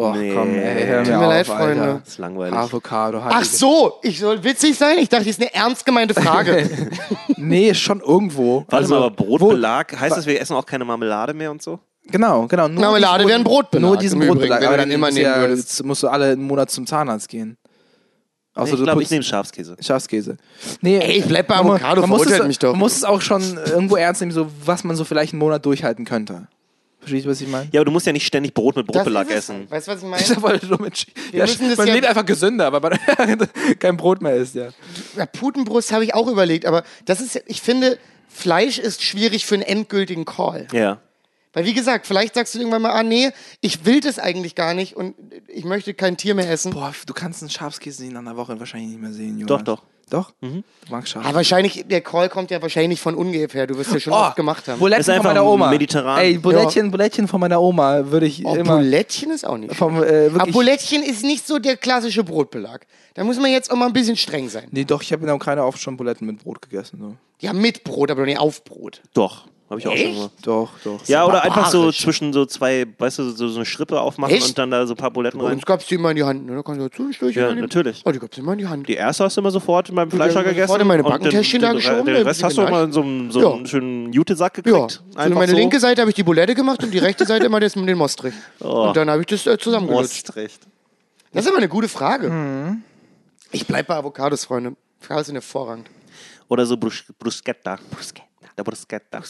Oh, 0.00 0.12
Nee. 0.12 0.32
komm, 0.32 0.54
ey, 0.54 0.86
hör 0.86 1.00
mir 1.00 1.04
Tut 1.06 1.12
mir 1.14 1.18
auf, 1.18 1.28
leid, 1.28 1.50
Alter. 1.50 1.64
Freunde. 1.64 2.00
Das 2.04 2.08
ist 2.12 2.18
langweilig. 2.18 2.54
Avocado. 2.56 3.20
Ach 3.24 3.44
so, 3.44 3.94
ich 4.02 4.20
soll 4.20 4.44
witzig 4.44 4.78
sein? 4.78 4.96
Ich 4.98 5.08
dachte, 5.08 5.24
das 5.24 5.32
ist 5.36 5.40
eine 5.40 5.52
ernst 5.52 5.84
gemeinte 5.84 6.14
Frage. 6.14 6.70
Nee, 7.36 7.72
schon 7.74 8.00
irgendwo. 8.00 8.58
Warte 8.68 8.76
Also, 8.76 8.94
mal, 8.94 9.02
aber 9.04 9.10
Brotbelag, 9.14 9.98
heißt 9.98 10.16
das, 10.16 10.26
wir 10.26 10.40
essen 10.40 10.54
auch 10.56 10.66
keine 10.66 10.84
Marmelade 10.84 11.34
mehr 11.34 11.50
und 11.50 11.62
so? 11.62 11.78
Genau, 12.06 12.46
genau. 12.46 12.66
Nur 12.68 12.80
Marmelade 12.80 13.26
wäre 13.26 13.38
ein 13.38 13.44
Brotbelag 13.44 13.82
Nur 13.88 13.96
diesen 13.96 14.18
Brotbelag. 14.18 14.56
wenn 14.58 14.62
du 14.62 14.68
aber 14.68 14.76
dann 14.78 14.90
immer 14.90 15.10
nehmen 15.10 15.24
ja, 15.26 15.40
würdest. 15.40 15.84
musst 15.84 16.02
du 16.02 16.08
alle 16.08 16.32
einen 16.32 16.42
Monat 16.42 16.70
zum 16.70 16.86
Zahnarzt 16.86 17.28
gehen. 17.28 17.56
Außer 18.54 18.72
ich 18.72 18.78
du 18.78 18.84
glaube, 18.84 19.02
ich 19.02 19.10
nehme 19.10 19.22
Schafskäse. 19.22 19.76
Schafskäse. 19.80 20.36
Nee, 20.80 20.98
Ey, 20.98 21.18
ich 21.18 21.26
bleib 21.26 21.46
bei 21.48 21.56
man 21.56 21.66
Avocado, 21.66 22.00
man 22.00 22.10
muss 22.10 22.18
verurteilt 22.22 22.42
es, 22.42 22.46
mich 22.48 22.58
doch. 22.58 22.70
Man 22.72 22.80
muss 22.80 22.96
es 22.96 23.04
auch 23.04 23.20
schon 23.20 23.42
irgendwo 23.66 23.96
ernst 23.96 24.20
nehmen, 24.20 24.32
so, 24.32 24.48
was 24.64 24.82
man 24.84 24.96
so 24.96 25.04
vielleicht 25.04 25.32
einen 25.32 25.38
Monat 25.40 25.64
durchhalten 25.64 26.04
könnte. 26.04 26.48
Verstehst 27.08 27.26
du, 27.26 27.30
was 27.30 27.40
ich 27.40 27.48
meine? 27.48 27.68
Ja, 27.72 27.80
aber 27.80 27.86
du 27.86 27.90
musst 27.92 28.06
ja 28.06 28.12
nicht 28.12 28.26
ständig 28.26 28.54
Brot 28.54 28.76
mit 28.76 28.86
Brotbelag 28.86 29.30
essen. 29.30 29.70
Weißt 29.70 29.88
du, 29.88 29.92
was 29.92 30.02
ich 30.02 30.08
Ich 30.20 30.28
meine? 30.30 30.42
wollte 30.42 30.66
nur 30.66 30.80
mit 30.80 31.06
ja, 31.32 31.46
man 31.76 31.86
ja- 31.88 31.94
lebt 31.94 32.06
einfach 32.06 32.26
gesünder, 32.26 32.72
weil 32.72 32.80
man 32.80 32.98
kein 33.78 33.96
Brot 33.96 34.20
mehr 34.22 34.34
isst, 34.36 34.54
ja. 34.54 34.68
Ja, 35.16 35.26
Putenbrust 35.26 35.92
habe 35.92 36.04
ich 36.04 36.14
auch 36.14 36.28
überlegt, 36.28 36.66
aber 36.66 36.84
das 37.04 37.20
ist, 37.20 37.42
ich 37.46 37.60
finde, 37.62 37.98
Fleisch 38.28 38.78
ist 38.78 39.02
schwierig 39.02 39.46
für 39.46 39.54
einen 39.54 39.62
endgültigen 39.64 40.24
Call. 40.24 40.68
Ja. 40.72 41.00
Weil 41.54 41.64
wie 41.64 41.74
gesagt, 41.74 42.06
vielleicht 42.06 42.34
sagst 42.34 42.54
du 42.54 42.58
irgendwann 42.58 42.82
mal, 42.82 42.92
ah 42.92 43.02
nee, 43.02 43.30
ich 43.60 43.84
will 43.86 44.00
das 44.00 44.18
eigentlich 44.18 44.54
gar 44.54 44.74
nicht 44.74 44.94
und 44.96 45.14
ich 45.48 45.64
möchte 45.64 45.94
kein 45.94 46.16
Tier 46.16 46.34
mehr 46.34 46.48
essen. 46.50 46.72
Boah, 46.72 46.92
du 47.06 47.14
kannst 47.14 47.42
einen 47.42 47.50
Schafskäse 47.50 48.04
in 48.04 48.16
einer 48.16 48.36
Woche 48.36 48.60
wahrscheinlich 48.60 48.90
nicht 48.90 49.00
mehr 49.00 49.12
sehen, 49.12 49.38
Jonas. 49.38 49.46
Doch, 49.48 49.62
doch. 49.62 49.82
Doch? 50.10 50.32
Du 50.40 50.62
magst 50.90 51.12
Schaf. 51.12 51.24
Aber 51.24 51.36
wahrscheinlich, 51.36 51.84
der 51.88 52.00
Call 52.00 52.28
kommt 52.28 52.50
ja 52.50 52.60
wahrscheinlich 52.62 53.00
von 53.00 53.14
ungefähr. 53.14 53.66
Du 53.66 53.76
wirst 53.76 53.92
ja 53.92 54.00
schon 54.00 54.12
Oh, 54.12 54.16
oft 54.16 54.36
gemacht 54.36 54.66
haben. 54.68 54.78
Buletten 54.78 55.00
Ist 55.00 55.10
von 55.14 55.22
meiner 55.24 55.44
Oma. 55.44 55.70
mediterran. 55.70 56.18
Ey, 56.20 56.38
Bulettchen, 56.38 56.90
Bulettchen 56.90 57.28
von 57.28 57.40
meiner 57.40 57.60
Oma 57.60 58.10
würde 58.10 58.26
ich 58.26 58.44
Oh, 58.44 58.54
immer 58.54 58.76
Bulettchen 58.78 59.30
ist 59.30 59.46
auch 59.46 59.56
nicht. 59.56 59.66
schlecht. 59.74 59.78
vom, 59.78 60.02
äh, 60.02 60.30
Aber 60.34 60.50
Bulettchen 60.50 61.02
ist 61.02 61.24
nicht 61.24 61.46
so 61.46 61.58
der 61.58 61.76
klassische 61.76 62.24
Brotbelag. 62.24 62.86
Da 63.14 63.24
muss 63.24 63.38
man 63.38 63.50
jetzt 63.50 63.70
auch 63.70 63.76
mal 63.76 63.86
ein 63.86 63.92
bisschen 63.92 64.16
streng 64.16 64.48
sein. 64.48 64.68
Nee, 64.70 64.84
doch, 64.84 65.02
ich 65.02 65.12
habe 65.12 65.20
in 65.22 65.26
der 65.26 65.34
Ukraine 65.36 65.64
oft 65.64 65.80
schon 65.80 65.96
Buletten 65.96 66.26
mit 66.26 66.38
Brot 66.42 66.62
gegessen. 66.62 66.98
So. 67.00 67.16
Ja, 67.40 67.52
mit 67.52 67.84
Brot, 67.84 68.10
aber 68.10 68.24
nicht 68.24 68.38
auf 68.38 68.64
Brot. 68.64 69.02
Doch. 69.14 69.46
Habe 69.70 69.80
ich 69.80 69.86
auch 69.86 69.92
schon 69.94 70.00
Echt? 70.06 70.14
gemacht. 70.16 70.30
Doch, 70.42 70.70
doch. 70.82 71.06
Ja, 71.08 71.26
oder 71.26 71.44
einfach 71.44 71.68
so 71.70 71.92
zwischen 71.92 72.32
so 72.32 72.46
zwei, 72.46 72.86
weißt 72.96 73.18
du, 73.18 73.30
so, 73.32 73.48
so 73.48 73.56
eine 73.56 73.66
Schrippe 73.66 74.00
aufmachen 74.00 74.34
Echt? 74.34 74.48
und 74.48 74.58
dann 74.58 74.70
da 74.70 74.86
so 74.86 74.94
ein 74.94 74.96
paar 74.96 75.10
Buletten 75.10 75.38
rein. 75.42 75.52
uns 75.52 75.66
gab 75.66 75.80
es 75.80 75.86
die 75.86 75.96
immer 75.96 76.08
in 76.10 76.16
die 76.16 76.24
Hand. 76.24 76.46
Ne? 76.46 76.56
Da 76.56 76.62
kannst 76.62 76.80
du 76.80 76.88
dazu 76.88 77.02
ein 77.02 77.12
Stückchen 77.12 77.42
Ja, 77.42 77.54
natürlich. 77.54 78.00
Oh, 78.06 78.10
die 78.10 78.18
gab 78.18 78.32
es 78.32 78.38
immer 78.38 78.52
in 78.52 78.58
die 78.60 78.66
Hand. 78.66 78.88
Die 78.88 78.94
erste 78.94 79.24
hast 79.24 79.36
du 79.36 79.42
immer 79.42 79.50
sofort 79.50 79.94
beim 79.94 80.08
die 80.08 80.16
Fleischer 80.16 80.42
gegessen. 80.42 80.68
sofort 80.68 80.80
in 80.80 80.86
meine 80.88 81.02
und 81.04 81.10
Backentäschchen 81.10 81.60
da 81.60 81.68
den, 81.68 81.76
geschoben, 81.76 82.06
den 82.06 82.16
ein 82.16 82.22
Rest 82.22 82.42
hast 82.42 82.56
du 82.56 82.62
immer 82.62 82.84
in 82.84 82.92
so 82.92 83.02
einem, 83.02 83.30
so 83.30 83.40
Ja. 83.42 83.52
einen 83.52 83.66
schönen 83.66 84.12
Jutesack 84.12 84.56
Ja, 84.56 84.62
gekriegt. 84.62 85.02
so 85.12 85.18
Einfach 85.18 85.34
meine 85.38 85.52
so. 85.52 85.58
linke 85.58 85.78
Seite 85.80 86.00
habe 86.00 86.10
ich 86.10 86.16
die 86.16 86.22
Bulette 86.22 86.54
gemacht 86.54 86.82
und 86.82 86.90
die 86.94 86.98
rechte 86.98 87.26
Seite 87.26 87.44
immer 87.44 87.60
das 87.60 87.76
mit 87.76 87.86
den 87.88 87.98
Mostrich. 87.98 88.34
Oh. 88.60 88.88
Und 88.88 88.96
dann 88.96 89.10
habe 89.10 89.20
ich 89.20 89.26
das 89.26 89.46
äh, 89.46 89.58
zusammengelutscht. 89.58 90.26
Most 90.28 90.36
recht. 90.36 90.60
Das 91.34 91.44
ist 91.44 91.48
aber 91.50 91.58
eine 91.58 91.68
gute 91.68 91.88
Frage. 91.88 92.30
Mhm. 92.30 92.82
Ich 93.52 93.66
bleibe 93.66 93.88
bei 93.88 93.96
Avocados, 93.96 94.46
Freunde. 94.46 94.76
Avocados 95.00 95.26
sind 95.26 95.34
hervorragend. 95.34 95.88
Oder 96.48 96.64
so 96.64 96.78
Brus 96.78 97.04
Bruschetta. 97.18 97.78
Bruschetta. 97.90 98.22
Der 98.58 98.64
Bruschetta. 98.64 99.22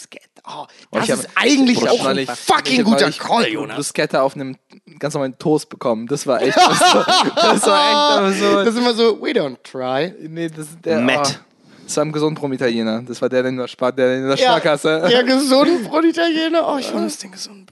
Oh, 0.47 0.65
Oh, 0.91 0.99
das 0.99 1.09
ist 1.11 1.29
eigentlich 1.35 1.79
Bruschetta. 1.79 2.03
auch 2.03 2.07
ein 2.07 2.27
fucking 2.27 2.83
guter 2.83 3.11
Call, 3.13 3.47
Jonas. 3.49 3.77
Bruschetta 3.77 4.23
auf 4.23 4.35
einem 4.35 4.57
ganz 4.99 5.13
normalen 5.15 5.39
Toast 5.39 5.69
bekommen. 5.69 6.07
Das 6.07 6.27
war 6.27 6.41
echt. 6.43 6.57
Das 6.57 6.81
war, 6.81 7.05
das 7.37 7.67
war 7.67 7.89
echt 7.89 7.97
aber 7.97 8.29
Das 8.31 8.39
so. 8.39 8.59
ist 8.71 8.79
immer 8.79 8.95
so, 8.95 9.21
we 9.21 9.31
don't 9.33 9.59
try. 9.63 10.15
Nee, 10.29 10.49
das 10.49 10.71
ist 10.71 10.79
der. 10.85 11.01
Matt. 11.01 11.41
Oh, 11.41 11.45
das 11.85 11.97
war 11.99 12.05
ein 12.07 12.13
Gesundbrunnen-Italiener. 12.13 13.03
Das 13.03 13.21
war 13.23 13.29
der, 13.29 13.43
der 13.43 13.51
in 13.51 13.57
der, 13.59 13.69
Spar 13.69 13.93
der 13.93 14.17
in 14.17 14.29
der 14.29 14.37
Sparkasse. 14.37 15.07
der 15.09 15.25
gesunde 15.25 15.79
Brot-Italiener. 15.89 16.67
Oh, 16.67 16.79
ich 16.79 16.87
vermisse 16.87 17.29
den. 17.29 17.67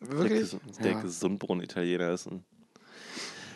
Der, 0.00 0.18
Wirklich? 0.18 0.56
Der 0.82 0.94
Gesundbrunnen-Italiener 0.94 2.10
ist 2.12 2.26
ein. 2.26 2.44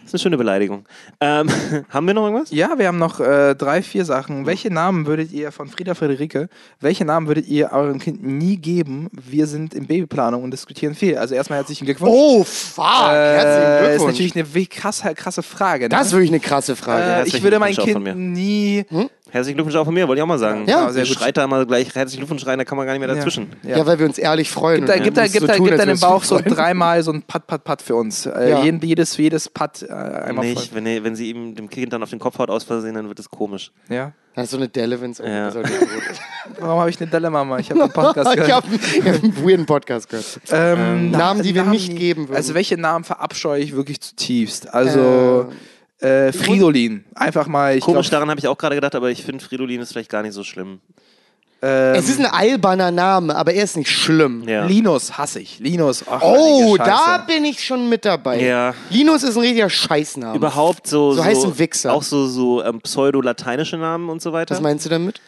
Das 0.09 0.14
ist 0.14 0.24
eine 0.24 0.30
schöne 0.30 0.39
Beleidigung. 0.39 0.86
Ähm, 1.20 1.51
haben 1.90 2.06
wir 2.06 2.14
noch 2.14 2.24
irgendwas? 2.24 2.51
Ja, 2.51 2.78
wir 2.78 2.86
haben 2.86 2.98
noch 2.98 3.20
äh, 3.20 3.55
drei, 3.55 3.82
vier 3.82 4.06
Sachen. 4.06 4.47
Welche 4.47 4.72
Namen 4.72 5.05
würdet 5.05 5.32
ihr 5.32 5.52
von 5.52 5.68
Frieda 5.68 5.94
Friederike, 5.94 6.48
welche 6.80 7.05
Namen 7.05 7.26
würdet 7.26 7.47
ihr 7.47 7.72
eurem 7.72 7.98
Kind 7.98 8.22
nie 8.24 8.56
geben? 8.56 9.10
Wir 9.12 9.47
sind 9.47 9.74
in 9.74 9.86
Babyplanung 9.86 10.44
und 10.44 10.51
diskutieren 10.51 10.94
viel. 10.94 11.18
Also 11.18 11.35
erstmal 11.35 11.59
herzlichen 11.59 11.85
Glückwunsch. 11.85 12.10
Oh, 12.10 12.43
fuck. 12.43 12.85
Herzlichen 12.86 13.12
äh, 13.12 13.76
ist 13.76 13.89
Glückwunsch. 13.89 14.12
natürlich 14.12 14.36
eine 14.36 14.66
krasse, 14.66 15.14
krasse 15.14 15.43
Frage. 15.43 15.85
Ne? 15.85 15.89
das 15.90 16.06
ist 16.06 16.12
wirklich 16.14 16.30
eine 16.30 16.40
krasse 16.40 16.74
Frage. 16.74 17.02
äh, 17.02 17.06
ich 17.06 17.16
Herzlichen 17.16 17.44
würde 17.44 17.59
mein 17.59 17.74
Kind 17.74 18.16
nie 18.16 18.86
Herzlichen 19.30 19.56
Glückwunsch 19.56 19.76
auch 19.76 19.84
von 19.84 19.92
mir, 19.92 20.09
wollte 20.09 20.18
ich 20.20 20.22
auch 20.22 20.26
mal 20.28 20.38
sagen. 20.38 20.64
Ja. 20.66 20.84
Ja, 20.86 20.92
sehr 20.92 21.05
gut. 21.05 21.12
schreit 21.14 21.36
da 21.36 21.46
mal 21.46 21.66
gleich 21.66 21.94
herzlichen 21.94 22.20
Glückwunsch 22.20 22.46
rein, 22.46 22.59
da 22.59 22.64
kann 22.64 22.78
man 22.78 22.86
gar 22.86 22.94
nicht 22.94 23.05
mehr 23.06 23.14
dazwischen. 23.14 23.48
Ja. 23.62 23.84
weil 23.86 23.98
wir 23.98 24.06
uns 24.06 24.16
ehrlich 24.18 24.50
freuen. 24.50 24.78
Gib 24.80 24.86
da, 24.86 24.94
und 24.94 25.02
gib 25.02 25.14
da, 25.14 25.22
uns 25.22 25.32
gib 25.32 25.40
so 25.42 25.46
da, 25.46 25.55
tun, 25.56 25.64
gib 25.66 25.72
als 25.72 25.78
da 25.78 25.82
in 25.84 25.88
den 25.88 26.00
würdest 26.00 26.02
du 26.02 26.06
Bauch 26.09 26.24
so 26.48 26.55
dreimal 26.55 27.02
so 27.02 27.12
ein 27.12 27.22
Pat, 27.22 27.46
Pat, 27.46 27.62
Pat 27.64 27.82
für 27.82 27.94
uns. 27.94 28.24
Äh, 28.26 28.50
Ja. 28.50 28.62
jedes, 28.62 29.16
jedes 29.16 29.48
Pat 29.48 29.82
äh, 29.82 29.92
einmal 29.92 30.46
Nicht, 30.46 30.68
voll. 30.70 30.76
wenn, 30.76 30.86
ihr- 30.86 31.05
wenn 31.05 31.14
sie 31.14 31.28
ihm 31.30 31.55
dem 31.55 31.68
Kind 31.68 31.92
dann 31.92 32.02
auf 32.02 32.10
den 32.10 32.18
Kopf 32.18 32.38
haut 32.38 32.48
aus 32.50 32.64
Versehen, 32.64 32.94
dann 32.94 33.09
wird 33.09 33.18
es 33.18 33.28
komisch. 33.30 33.70
Ja. 33.88 34.12
Das 34.34 34.44
ist 34.44 34.50
so 34.52 34.56
eine 34.56 34.68
Delle, 34.68 35.00
wenn 35.00 35.10
es 35.10 35.18
Ja. 35.18 35.52
Warum 36.60 36.80
habe 36.80 36.90
ich 36.90 37.00
eine 37.00 37.10
Delle, 37.10 37.28
Mama? 37.30 37.59
Ich 37.59 37.70
habe 37.70 37.82
einen 37.82 37.92
Podcast 37.92 38.30
Ich 38.34 38.36
gehört. 38.36 38.52
habe 38.64 38.66
hab 38.76 39.22
einen 39.24 39.44
weirden 39.44 39.66
Podcast 39.66 40.09
gehört. 40.09 40.26
Ähm, 40.52 41.10
Namen, 41.10 41.42
die 41.42 41.55
wir 41.55 41.64
nicht 41.64 41.92
die- 41.92 41.96
geben 41.96 42.28
würden. 42.28 42.36
Also 42.36 42.55
welche 42.55 42.78
Namen 42.78 43.05
verabscheue 43.05 43.60
ich 43.60 43.74
wirklich 43.74 44.00
zutiefst? 44.00 44.72
Also 44.72 45.48
äh, 45.50 45.55
Fridolin. 46.01 47.05
Einfach 47.15 47.47
mal, 47.47 47.77
ich 47.77 47.85
Komisch, 47.85 48.09
glaub, 48.09 48.20
daran 48.20 48.31
habe 48.31 48.39
ich 48.41 48.47
auch 48.49 48.57
gerade 48.59 48.75
gedacht, 48.75 48.95
aber 48.95 49.11
ich 49.11 49.25
finde 49.25 49.45
Fridolin 49.45 49.81
ist 49.81 49.93
vielleicht 49.93 50.11
gar 50.11 50.23
nicht 50.23 50.33
so 50.35 50.45
schlimm. 50.45 50.81
ähm, 51.61 51.95
es 51.97 52.09
ist 52.09 52.20
ein 52.20 52.27
alberner 52.27 52.91
Name, 52.93 53.35
aber 53.35 53.53
er 53.53 53.65
ist 53.65 53.77
nicht 53.77 53.91
schlimm. 53.91 54.45
Ja. 54.49 54.65
Linus 54.65 55.19
hasse 55.19 55.41
ich. 55.41 55.59
Linus. 55.59 56.05
Ach, 56.09 56.23
Oh, 56.23 56.77
da 56.77 57.25
bin 57.27 57.45
ich 57.45 57.65
schon 57.65 57.89
mit 57.89 58.05
dabei. 58.05 58.41
Ja. 58.41 58.75
Linus 58.91 59.25
ist 59.25 59.37
ein 59.37 59.41
richtiger 59.43 59.69
Scheißname. 59.69 60.37
Überhaupt 60.37 60.87
so. 60.87 61.15
So 61.15 61.25
heißt 61.25 61.45
ein 61.45 61.59
Wichser. 61.59 61.93
Auch 61.93 62.05
so, 62.05 62.27
so 62.27 62.62
ähm, 62.62 62.81
pseudo-lateinische 62.81 63.77
Namen 63.77 64.09
und 64.09 64.23
so 64.23 64.33
weiter. 64.33 64.55
Was 64.55 64.61
meinst 64.62 64.85
du 64.87 64.91
damit? 64.91 65.20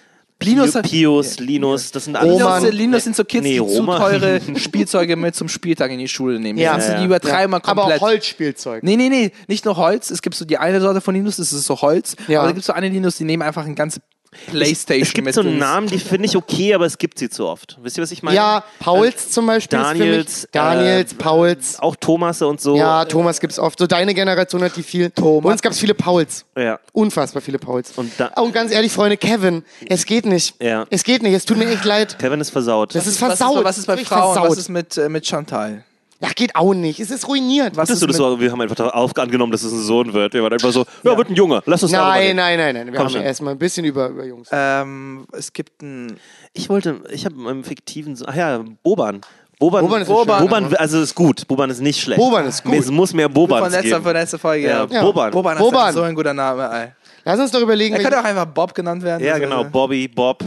Linus, 0.42 0.72
Pi- 0.72 0.82
Pius, 0.82 1.38
Linus, 1.38 1.90
das 1.90 2.04
sind 2.06 2.16
alles. 2.16 2.32
Linus, 2.38 2.46
Roman. 2.56 2.72
Linus 2.72 3.04
sind 3.04 3.16
so 3.16 3.24
Kids, 3.24 3.42
Nee, 3.44 3.58
die 3.60 3.66
zu 3.66 3.84
teure 3.84 4.40
Spielzeuge 4.56 5.16
mit 5.16 5.34
zum 5.34 5.48
Spieltag 5.48 5.90
in 5.90 5.98
die 5.98 6.08
Schule 6.08 6.40
nehmen. 6.40 6.58
Ja. 6.58 6.76
Die, 6.76 6.82
Ja, 6.82 6.88
die 6.94 7.00
ja. 7.00 7.04
übertreiben 7.04 7.50
mal 7.50 7.58
Aber 7.62 7.82
komplett. 7.82 8.00
auch 8.00 8.06
Holzspielzeug. 8.06 8.82
Nee, 8.82 8.96
nee, 8.96 9.08
nee, 9.08 9.32
nicht 9.48 9.64
nur 9.64 9.76
Holz. 9.76 10.10
Es 10.10 10.22
gibt 10.22 10.34
so 10.36 10.44
die 10.44 10.56
eine 10.58 10.80
Sorte 10.80 11.00
von 11.00 11.14
Linus, 11.14 11.36
das 11.36 11.52
ist 11.52 11.66
so 11.66 11.80
Holz. 11.82 12.16
Ja. 12.28 12.40
Aber 12.40 12.48
da 12.48 12.52
gibt 12.52 12.60
es 12.60 12.66
so 12.66 12.72
eine 12.72 12.88
Linus, 12.88 13.16
die 13.18 13.24
nehmen 13.24 13.42
einfach 13.42 13.64
ein 13.66 13.74
ganzes 13.74 14.00
Playstation 14.46 15.02
Es 15.02 15.12
gibt 15.12 15.24
mit 15.24 15.34
so 15.34 15.42
Namen, 15.42 15.88
die 15.88 15.98
finde 15.98 16.26
ich 16.26 16.36
okay, 16.36 16.72
aber 16.72 16.86
es 16.86 16.98
gibt 16.98 17.18
sie 17.18 17.28
zu 17.28 17.46
oft. 17.46 17.78
Wisst 17.82 17.98
ihr, 17.98 18.02
was 18.02 18.12
ich 18.12 18.22
meine? 18.22 18.36
Ja, 18.36 18.64
Pauls 18.78 19.30
zum 19.30 19.46
Beispiel. 19.46 19.78
ist 19.78 19.86
für 19.88 19.94
Daniels, 19.98 20.42
mich. 20.42 20.50
Daniels, 20.52 21.12
äh, 21.12 21.14
Pauls. 21.16 21.80
Auch 21.80 21.96
Thomas 21.96 22.40
und 22.40 22.60
so. 22.60 22.76
Ja, 22.76 23.04
Thomas 23.04 23.40
gibt's 23.40 23.58
oft. 23.58 23.78
So 23.78 23.86
deine 23.88 24.14
Generation 24.14 24.62
hat 24.62 24.76
die 24.76 24.84
viel. 24.84 25.10
Thomas. 25.10 25.42
Bei 25.42 25.50
uns 25.52 25.62
gab's 25.62 25.78
viele 25.80 25.94
Pauls. 25.94 26.44
Ja. 26.56 26.78
Unfassbar 26.92 27.42
viele 27.42 27.58
Pauls. 27.58 27.92
Und 27.96 28.12
da- 28.18 28.30
oh, 28.36 28.42
und 28.42 28.52
ganz 28.52 28.70
ehrlich, 28.72 28.92
Freunde, 28.92 29.16
Kevin, 29.16 29.64
es 29.88 30.06
geht 30.06 30.26
nicht. 30.26 30.54
Ja. 30.62 30.86
Es 30.90 31.02
geht 31.02 31.22
nicht. 31.22 31.34
Es 31.34 31.44
tut 31.44 31.56
mir 31.56 31.68
echt 31.68 31.84
leid. 31.84 32.16
Kevin 32.18 32.40
ist 32.40 32.50
versaut. 32.50 32.94
Das 32.94 33.06
ist 33.08 33.20
was 33.20 33.36
versaut. 33.38 33.58
Ist, 33.58 33.64
was 33.64 33.78
ist 33.78 33.86
bei 33.86 33.96
Frauen? 33.96 34.34
versaut. 34.34 34.50
Was 34.50 34.58
ist 34.58 34.68
mit, 34.68 34.96
äh, 34.96 35.08
mit 35.08 35.26
Chantal? 35.26 35.84
Ja, 36.22 36.28
geht 36.34 36.54
auch 36.54 36.74
nicht. 36.74 37.00
Es 37.00 37.10
ist 37.10 37.26
ruiniert. 37.26 37.76
Was 37.76 37.88
das 37.88 38.02
ist 38.02 38.08
ist 38.10 38.16
so, 38.16 38.38
wir 38.38 38.52
haben 38.52 38.60
einfach 38.60 38.76
darauf 38.76 39.16
angenommen, 39.16 39.52
dass 39.52 39.62
es 39.62 39.72
ein 39.72 39.80
Sohn 39.82 40.12
wird. 40.12 40.34
Wir 40.34 40.42
waren 40.42 40.52
einfach 40.52 40.70
so, 40.70 40.84
ja, 41.02 41.16
wird 41.16 41.30
ein 41.30 41.34
Junge. 41.34 41.62
Lass 41.64 41.82
uns 41.82 41.92
darüber 41.92 42.10
Nein, 42.10 42.22
reden. 42.22 42.36
nein, 42.36 42.58
nein, 42.58 42.74
nein. 42.74 42.86
Wir 42.88 42.92
Komm 42.94 43.06
haben 43.06 43.12
schon. 43.12 43.22
erstmal 43.22 43.54
ein 43.54 43.58
bisschen 43.58 43.86
über, 43.86 44.08
über 44.08 44.26
Jungs. 44.26 44.48
Ähm, 44.52 45.26
es 45.32 45.52
gibt 45.52 45.80
ein. 45.82 46.18
Ich 46.52 46.68
wollte, 46.68 47.00
ich 47.10 47.24
habe 47.24 47.36
einen 47.48 47.64
fiktiven, 47.64 48.16
Sohn- 48.16 48.28
ach 48.30 48.34
ja, 48.36 48.62
Boban. 48.82 49.22
Boban, 49.58 49.82
Boban 49.84 50.02
ist 50.02 50.08
Boban. 50.08 50.38
schön. 50.40 50.48
Boban, 50.48 50.74
also 50.76 51.00
ist 51.02 51.14
gut. 51.14 51.46
Boban 51.48 51.68
ist 51.70 51.80
nicht 51.80 52.00
schlecht. 52.00 52.18
Boban 52.20 52.46
ist 52.46 52.64
gut. 52.64 52.74
Es 52.74 52.90
muss 52.90 53.12
mehr 53.12 53.28
Von 53.30 53.48
letzter, 53.48 53.82
geben. 53.82 54.02
von 54.02 54.12
letzter 54.14 54.38
Folge, 54.38 54.66
Ja, 54.66 54.86
ja. 54.90 55.02
Boban. 55.02 55.30
Boban 55.30 55.56
ist 55.56 55.62
Boban. 55.62 55.92
so 55.92 56.02
ein 56.02 56.14
guter 56.14 56.32
Name, 56.34 56.68
ey. 56.72 56.88
Lass 57.24 57.38
uns 57.38 57.50
doch 57.50 57.60
überlegen, 57.60 57.94
Er 57.94 58.00
könnte 58.02 58.18
auch 58.20 58.24
einfach 58.24 58.46
Bob 58.46 58.74
genannt 58.74 59.02
werden. 59.02 59.22
Ja, 59.24 59.34
Also, 59.34 59.44
genau. 59.44 59.64
Bobby, 59.64 60.08
Bob. 60.08 60.42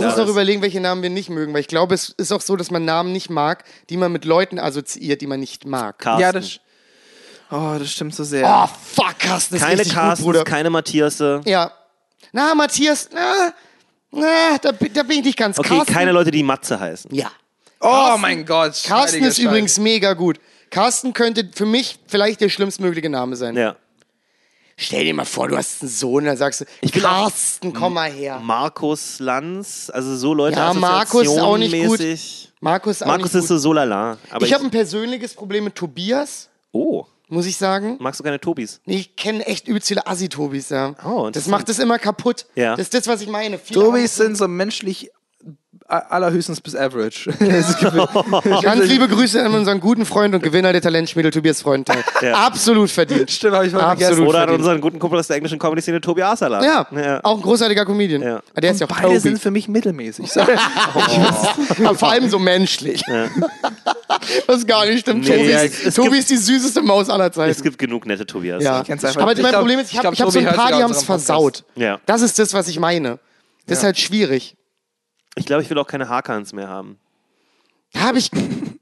Lass 0.00 0.04
uns 0.04 0.14
doch 0.16 0.22
das- 0.24 0.30
überlegen, 0.30 0.62
welche 0.62 0.80
Namen 0.80 1.02
wir 1.02 1.10
nicht 1.10 1.28
mögen. 1.30 1.52
Weil 1.52 1.60
ich 1.60 1.68
glaube, 1.68 1.94
es 1.94 2.08
ist 2.10 2.32
auch 2.32 2.40
so, 2.40 2.56
dass 2.56 2.70
man 2.70 2.84
Namen 2.84 3.12
nicht 3.12 3.30
mag, 3.30 3.64
die 3.90 3.96
man 3.96 4.12
mit 4.12 4.24
Leuten 4.24 4.58
assoziiert, 4.58 5.20
die 5.20 5.26
man 5.26 5.40
nicht 5.40 5.64
mag. 5.66 5.98
Carsten. 5.98 6.20
Ja, 6.22 6.32
das. 6.32 6.58
Oh, 7.50 7.76
das 7.78 7.90
stimmt 7.92 8.14
so 8.14 8.24
sehr. 8.24 8.46
Oh, 8.48 8.66
fuck, 8.94 9.18
Carsten 9.18 9.56
ist 9.56 9.60
keine 9.62 9.78
richtig 9.80 9.94
Carstens, 9.94 10.24
gut, 10.24 10.34
Bruder. 10.36 10.44
keine 10.44 10.70
Matthiasse. 10.70 11.42
Ja. 11.44 11.70
Na, 12.32 12.54
Matthias, 12.54 13.10
na, 13.12 13.52
na 14.10 14.56
da, 14.60 14.72
bin- 14.72 14.92
da 14.94 15.02
bin 15.02 15.18
ich 15.18 15.24
nicht 15.26 15.38
ganz. 15.38 15.58
Okay, 15.58 15.68
Carsten, 15.76 15.92
keine 15.92 16.12
Leute, 16.12 16.30
die 16.30 16.42
Matze 16.42 16.80
heißen. 16.80 17.14
Ja. 17.14 17.30
oh 17.80 18.16
mein 18.18 18.46
Gott. 18.46 18.80
Carsten 18.86 19.22
ist 19.24 19.36
Scheiß. 19.36 19.44
übrigens 19.44 19.78
mega 19.78 20.14
gut. 20.14 20.40
Carsten 20.70 21.12
könnte 21.12 21.50
für 21.54 21.66
mich 21.66 21.98
vielleicht 22.06 22.40
der 22.40 22.48
schlimmstmögliche 22.48 23.10
Name 23.10 23.36
sein. 23.36 23.54
Ja. 23.56 23.76
Stell 24.82 25.04
dir 25.04 25.14
mal 25.14 25.24
vor, 25.24 25.48
du 25.48 25.56
hast 25.56 25.82
einen 25.82 25.90
Sohn, 25.90 26.24
dann 26.24 26.36
sagst 26.36 26.60
du, 26.62 26.64
will 26.82 27.04
auch- 27.06 27.24
Carsten, 27.30 27.72
komm 27.72 27.94
mal 27.94 28.10
her. 28.10 28.40
Markus 28.42 29.18
Lanz, 29.20 29.90
also 29.92 30.16
so 30.16 30.34
Leute 30.34 30.58
Ja, 30.58 30.72
Markus 30.74 31.22
ist 31.22 31.38
auch 31.38 31.56
nicht 31.56 31.72
gut. 31.86 32.00
Markus 32.60 32.96
ist 32.96 33.02
auch 33.02 33.06
Markus 33.06 33.32
nicht 33.32 33.34
ist 33.34 33.40
gut. 33.42 33.48
so 33.48 33.58
so 33.58 33.72
lala. 33.72 34.18
Aber 34.30 34.44
Ich 34.46 34.52
habe 34.52 34.64
ein 34.64 34.70
persönliches 34.70 35.34
Problem 35.34 35.64
mit 35.64 35.74
Tobias, 35.74 36.48
Oh, 36.72 37.04
muss 37.28 37.46
ich 37.46 37.56
sagen. 37.56 37.96
magst 38.00 38.20
du 38.20 38.24
keine 38.24 38.40
Tobis? 38.40 38.80
Nee, 38.84 38.96
Ich 38.96 39.16
kenne 39.16 39.46
echt 39.46 39.68
übelst 39.68 39.88
viele 39.88 40.06
Assi-Tobis, 40.06 40.68
ja. 40.70 40.94
Oh, 41.04 41.30
das 41.32 41.46
macht 41.46 41.68
es 41.68 41.78
immer 41.78 41.98
kaputt. 41.98 42.46
Ja. 42.54 42.72
Das 42.76 42.86
ist 42.86 42.94
das, 42.94 43.06
was 43.06 43.20
ich 43.22 43.28
meine. 43.28 43.58
Viele 43.58 43.80
Tobis 43.80 44.16
sind 44.16 44.36
so 44.36 44.46
menschlich 44.48 45.10
allerhöchstens 45.92 46.60
bis 46.60 46.74
average. 46.74 47.30
Ganz 48.62 48.86
liebe 48.86 49.08
Grüße 49.08 49.44
an 49.44 49.54
unseren 49.54 49.80
guten 49.80 50.06
Freund 50.06 50.34
und 50.34 50.42
Gewinner 50.42 50.72
der 50.72 50.80
Talentschmiede 50.80 51.30
Tobias 51.30 51.62
Freundteil. 51.62 52.02
Ja. 52.22 52.34
Absolut 52.46 52.88
verdient. 52.88 53.30
Stimmt, 53.32 53.54
habe 53.56 53.66
ich 53.66 53.72
mal 53.72 53.80
Absolut. 53.80 53.98
vergessen. 54.14 54.26
Oder 54.28 54.42
an 54.42 54.50
unseren 54.50 54.80
guten 54.80 55.00
Kumpel 55.00 55.18
aus 55.18 55.26
der 55.26 55.36
englischen 55.36 55.58
Comedy-Szene, 55.58 56.00
Tobi 56.00 56.22
Asala. 56.22 56.62
Ja, 56.64 56.86
ja. 56.94 57.20
auch 57.24 57.34
ein 57.36 57.42
großartiger 57.42 57.84
Comedian. 57.84 58.22
Ja. 58.22 58.40
Der 58.56 58.70
ist 58.70 58.80
ja 58.80 58.86
auch 58.86 58.90
Beide 58.92 59.08
Tobi. 59.08 59.18
sind 59.18 59.40
für 59.40 59.50
mich 59.50 59.66
mittelmäßig. 59.66 60.30
So. 60.30 60.40
Aber 60.40 61.94
vor 61.96 62.10
allem 62.12 62.28
so 62.30 62.38
menschlich. 62.38 63.02
Was 64.46 64.64
gar 64.66 64.86
nicht 64.86 65.00
stimmt. 65.00 65.24
Nee, 65.24 65.36
Tobi, 65.36 65.50
ja, 65.50 65.60
ist, 65.62 65.96
Tobi 65.96 66.18
ist 66.18 66.30
die 66.30 66.36
süßeste 66.36 66.80
Maus 66.82 67.10
aller 67.10 67.32
Zeiten. 67.32 67.50
Es 67.50 67.62
gibt 67.62 67.78
genug 67.78 68.06
nette 68.06 68.24
Tobias. 68.24 68.62
Ja. 68.62 68.76
Aber 68.76 68.88
Ich 68.88 68.98
mein 69.18 69.34
glaub- 69.34 69.52
Problem 69.54 69.80
ist, 69.80 69.92
ich 69.92 69.98
habe 69.98 70.16
hab 70.16 70.30
so 70.30 70.38
ein 70.38 70.46
paar, 70.46 70.68
die 70.68 70.82
haben 70.82 70.92
es 70.92 71.02
versaut. 71.02 71.64
Ja. 71.74 71.98
Das 72.06 72.22
ist 72.22 72.38
das, 72.38 72.54
was 72.54 72.68
ich 72.68 72.78
meine. 72.78 73.18
Das 73.66 73.78
ist 73.78 73.84
halt 73.84 73.98
schwierig. 73.98 74.54
Ich 75.36 75.46
glaube, 75.46 75.62
ich 75.62 75.70
will 75.70 75.78
auch 75.78 75.86
keine 75.86 76.08
Hakans 76.08 76.52
mehr 76.52 76.68
haben. 76.68 76.98
Da 77.94 78.00
habe 78.00 78.18
ich 78.18 78.30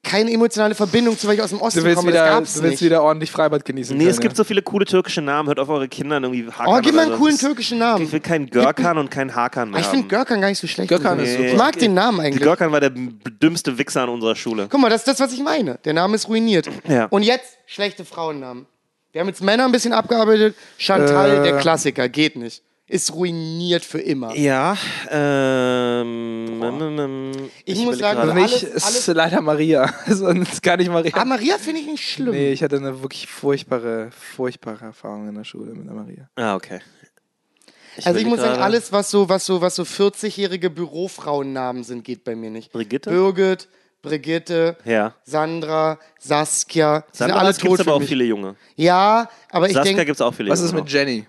keine 0.05 0.31
emotionale 0.33 0.75
Verbindung 0.77 1.19
zu, 1.19 1.27
weil 1.27 1.35
ich 1.35 1.43
aus 1.43 1.51
dem 1.51 1.61
Osten 1.61 1.81
Du 1.81 1.85
willst, 1.85 1.97
komme. 1.99 2.13
Das 2.13 2.23
wieder, 2.23 2.31
gab's 2.31 2.55
du 2.55 2.63
willst 2.63 2.73
nicht. 2.81 2.83
wieder 2.85 3.03
ordentlich 3.03 3.31
Freibad 3.33 3.65
genießen. 3.65 3.97
Nee, 3.97 4.05
können, 4.05 4.11
es 4.15 4.21
gibt 4.21 4.37
so 4.37 4.45
viele 4.45 4.63
coole 4.63 4.85
türkische 4.85 5.21
Namen. 5.21 5.49
Hört 5.49 5.59
auf 5.59 5.69
eure 5.69 5.89
Kinder 5.89 6.21
irgendwie 6.21 6.47
Hakan. 6.47 6.67
Oh, 6.69 6.79
gib 6.81 6.95
mal 6.95 7.07
einen 7.07 7.17
coolen 7.17 7.35
Das 7.35 7.41
türkischen 7.41 7.79
Namen. 7.79 8.05
Ich 8.05 8.13
will 8.13 8.21
keinen 8.21 8.49
Görkan 8.49 8.99
und 8.99 9.11
keinen 9.11 9.35
Hakan 9.35 9.71
mehr 9.71 9.79
Aber 9.79 9.85
ich 9.87 9.91
finde. 9.91 10.07
Görkan 10.09 10.41
gar 10.41 10.49
nicht 10.49 10.61
so 10.61 10.69
schlecht. 10.69 10.89
Görkan 10.91 11.19
ist 11.19 11.33
super. 11.33 11.45
Ich 11.45 11.57
mag 11.57 11.77
den 11.79 11.95
Namen 11.95 12.19
Die 12.21 12.27
eigentlich. 12.27 12.43
Görkan 12.43 12.71
war 12.71 12.81
der 12.81 12.91
dümmste 12.91 13.77
Wichser 13.79 14.03
an 14.03 14.11
unserer 14.11 14.37
Schule. 14.37 14.69
Guck 14.71 14.81
mal, 14.81 14.91
das 14.91 15.01
ist 15.01 15.09
das, 15.09 15.19
was 15.21 15.33
ich 15.33 15.43
meine. 15.43 15.79
Der 15.85 15.93
Name 15.93 16.15
ist 16.15 16.29
ruiniert. 16.29 16.69
Ja. 16.87 17.07
Und 17.07 17.25
jetzt 17.25 17.59
schlechte 17.67 18.05
Frauennamen. 18.05 18.67
Wir 19.13 19.21
haben 19.23 19.29
jetzt 19.29 19.43
Männer 19.43 19.65
ein 19.65 19.73
bisschen 19.73 19.93
abgearbeitet. 19.93 20.55
Chantal, 20.79 21.39
Äh. 21.39 21.43
der 21.43 21.59
Klassiker, 21.59 22.09
geht 22.09 22.37
nicht. 22.37 22.63
Ist 22.93 23.15
ruiniert 23.15 23.85
für 23.85 24.01
immer. 24.01 24.35
Ja, 24.35 24.77
ähm, 25.09 26.61
ähm, 26.61 26.99
ähm, 26.99 27.33
Ich 27.65 27.79
muss 27.85 27.99
sagen. 27.99 28.21
Für 28.29 28.35
mich 28.35 28.43
Alles- 28.53 28.63
ist 28.65 28.85
alles- 28.85 29.07
leider 29.07 29.41
Maria. 29.41 29.89
Also, 30.07 30.27
es 30.29 30.55
ist 30.55 30.63
gar 30.63 30.77
nicht 30.77 30.91
Maria. 30.91 31.13
Ah, 31.15 31.25
Maria 31.25 31.57
finde 31.59 31.81
ich 31.83 31.87
nicht 31.87 32.03
schlimm. 32.09 32.33
Nee, 32.33 32.51
ich 32.53 32.65
hatte 32.65 32.77
eine 32.77 33.01
wirklich 33.01 33.29
furchtbare, 33.29 34.11
furchtbare 34.11 34.87
Erfahrung 34.87 35.29
in 35.29 35.37
der 35.37 35.45
Schule 35.45 35.73
mit 35.73 35.87
der 35.87 35.95
Maria. 35.95 36.29
Ah, 36.35 36.57
okay. 36.57 36.81
also 38.05 38.19
ich 38.19 38.27
muss 38.27 38.41
sagen, 38.41 38.61
alles, 38.61 38.91
was 38.91 39.09
so, 39.09 39.29
was 39.29 39.47
so, 39.47 39.61
was 39.61 39.77
so 39.77 39.85
40-jährige 39.85 40.69
Bürofrauennamen 40.71 41.85
sind, 41.85 42.03
geht 42.03 42.25
bei 42.25 42.35
mir 42.35 42.51
nicht. 42.51 42.73
Brigitte? 42.73 43.09
Birgit, 43.11 43.69
Brigitte, 44.03 44.77
Ja. 44.85 45.15
Sandra, 45.23 45.99
Saskia. 46.19 47.01
Die 47.03 47.05
sind 47.07 47.17
Sandra, 47.19 47.39
alle 47.39 47.51
es 47.51 47.59
gibt 47.59 47.69
tot 47.71 47.81
aber 47.81 47.85
für 47.91 47.95
auch 47.95 48.01
mich. 48.01 48.09
viele 48.09 48.25
Junge. 48.25 48.57
Ja, 48.75 49.29
aber 49.51 49.67
ich 49.69 49.75
Saskia 49.75 49.91
denke, 49.93 50.07
gibt 50.07 50.17
es 50.17 50.21
auch 50.23 50.35
viele 50.35 50.51
Was 50.51 50.59
Junge. 50.59 50.69
ist 50.71 50.75
mit. 50.75 50.91
Jenny? 50.93 51.27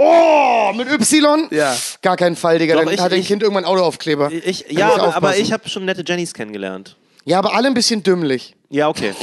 Oh, 0.00 0.72
mit 0.74 0.88
Y? 0.90 1.48
Ja. 1.50 1.76
Gar 2.02 2.16
keinen 2.16 2.36
Fall, 2.36 2.58
Digga. 2.58 2.74
Doch, 2.74 2.84
Dann 2.84 2.94
ich- 2.94 3.00
hat 3.00 3.12
dein 3.12 3.20
ich- 3.20 3.26
Kind 3.28 3.42
irgendwann 3.42 3.64
Autoaufkleber. 3.64 4.30
Ich, 4.32 4.64
Da 4.68 4.70
ja, 4.72 4.86
muss 4.86 4.94
aber, 4.96 5.02
aber 5.04 5.16
aufpassen. 5.28 5.42
ich 5.42 5.52
habe 5.52 5.68
schon 5.68 5.84
nette 5.84 6.02
Jennys 6.06 6.34
kennengelernt. 6.34 6.96
Ja, 7.24 7.38
aber 7.38 7.54
alle 7.54 7.68
ein 7.68 7.74
bisschen 7.74 8.02
dümmlich. 8.02 8.56
Ja, 8.70 8.88
okay. 8.88 9.14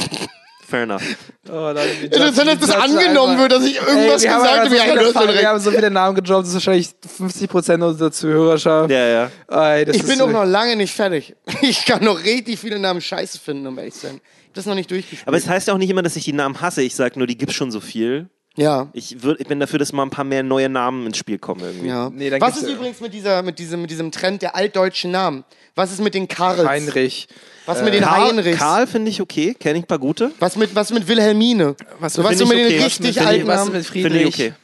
Fair 0.68 0.82
enough. 0.82 1.02
Oh, 1.50 1.70
Leute, 1.72 1.88
wie 2.02 2.04
Interessant, 2.04 2.46
dass 2.46 2.58
das 2.58 2.70
angenommen 2.72 3.38
wird, 3.38 3.52
dass 3.52 3.64
ich 3.64 3.76
irgendwas 3.76 4.22
wir 4.22 4.30
haben 4.34 4.42
gesagt 4.42 4.60
einfach 4.60 4.66
habe. 4.66 4.68
so 4.68 4.76
Ja, 4.76 4.82
viele, 4.84 4.98
du 4.98 5.06
hast 5.06 5.14
schon 5.14 5.28
wir 5.28 5.34
recht. 5.34 5.46
haben 5.46 5.60
so 5.60 5.70
viele 5.70 5.90
Namen 5.90 6.14
gedroppt, 6.14 6.42
das 6.42 6.48
ist 6.48 6.54
wahrscheinlich 6.56 6.90
50% 7.18 7.82
unserer 7.82 8.12
Zuhörerschaft. 8.12 8.90
Ja, 8.90 9.06
ja. 9.08 9.30
Ey, 9.72 9.86
das 9.86 9.96
Ich 9.96 10.02
ist 10.02 10.08
bin 10.10 10.18
so- 10.18 10.24
auch 10.26 10.30
noch 10.30 10.44
lange 10.44 10.76
nicht 10.76 10.92
fertig. 10.92 11.34
Ich 11.62 11.86
kann 11.86 12.04
noch 12.04 12.22
richtig 12.22 12.58
viele 12.58 12.78
Namen 12.78 13.00
scheiße 13.00 13.38
finden, 13.38 13.66
um 13.66 13.78
ehrlich 13.78 13.94
zu 13.94 14.00
sein. 14.08 14.20
Ich 14.22 14.48
hab 14.48 14.54
das 14.54 14.66
noch 14.66 14.74
nicht 14.74 14.90
durchgespielt. 14.90 15.26
Aber 15.26 15.38
es 15.38 15.48
heißt 15.48 15.68
ja 15.68 15.74
auch 15.74 15.78
nicht 15.78 15.88
immer, 15.88 16.02
dass 16.02 16.16
ich 16.16 16.24
die 16.24 16.34
Namen 16.34 16.60
hasse. 16.60 16.82
Ich 16.82 16.94
sage 16.94 17.18
nur, 17.18 17.26
die 17.26 17.38
gibt 17.38 17.54
schon 17.54 17.70
so 17.70 17.80
viel. 17.80 18.28
Ja. 18.58 18.88
Ich, 18.92 19.22
würd, 19.22 19.40
ich 19.40 19.46
bin 19.46 19.58
dafür, 19.60 19.78
dass 19.78 19.92
mal 19.92 20.02
ein 20.02 20.10
paar 20.10 20.24
mehr 20.24 20.42
neue 20.42 20.68
Namen 20.68 21.06
ins 21.06 21.16
Spiel 21.16 21.38
kommen 21.38 21.60
irgendwie. 21.62 21.88
ja. 21.88 22.10
Nee, 22.10 22.28
dann 22.28 22.40
Was 22.40 22.56
ist 22.58 22.68
ja- 22.68 22.74
übrigens 22.74 23.00
mit, 23.00 23.14
dieser, 23.14 23.42
mit, 23.42 23.58
diesem, 23.58 23.80
mit 23.80 23.90
diesem 23.90 24.10
Trend 24.12 24.42
der 24.42 24.54
altdeutschen 24.54 25.10
Namen? 25.10 25.44
Was 25.74 25.92
ist 25.92 26.00
mit 26.02 26.12
den 26.14 26.28
Karls? 26.28 26.66
Heinrich. 26.66 27.28
Was 27.66 27.82
mit 27.82 27.94
den 27.94 28.02
Karl, 28.02 28.28
Heinrichs? 28.30 28.58
Karl 28.58 28.86
finde 28.86 29.10
ich 29.10 29.20
okay, 29.22 29.54
kenne 29.54 29.78
ich 29.78 29.84
ein 29.84 29.88
paar 29.88 29.98
gute. 29.98 30.32
Was 30.40 30.56
mit, 30.56 30.74
was 30.74 30.90
mit 30.90 31.06
Wilhelmine? 31.06 31.76
Was 32.00 32.14
so, 32.14 32.24
was 32.24 32.36
so 32.36 32.44
ich 32.44 32.50
mit 32.50 32.58
den 32.58 32.66
okay. 32.66 32.84
richtig 32.84 33.16
Was 33.16 33.16
mit- 33.16 33.26
alten 33.26 33.46
was 33.46 33.56
Namen? 33.60 33.72
mit 33.74 33.86
Finde 33.86 34.10
Friedrich? 34.10 34.38
ich 34.40 34.46
okay. 34.46 34.54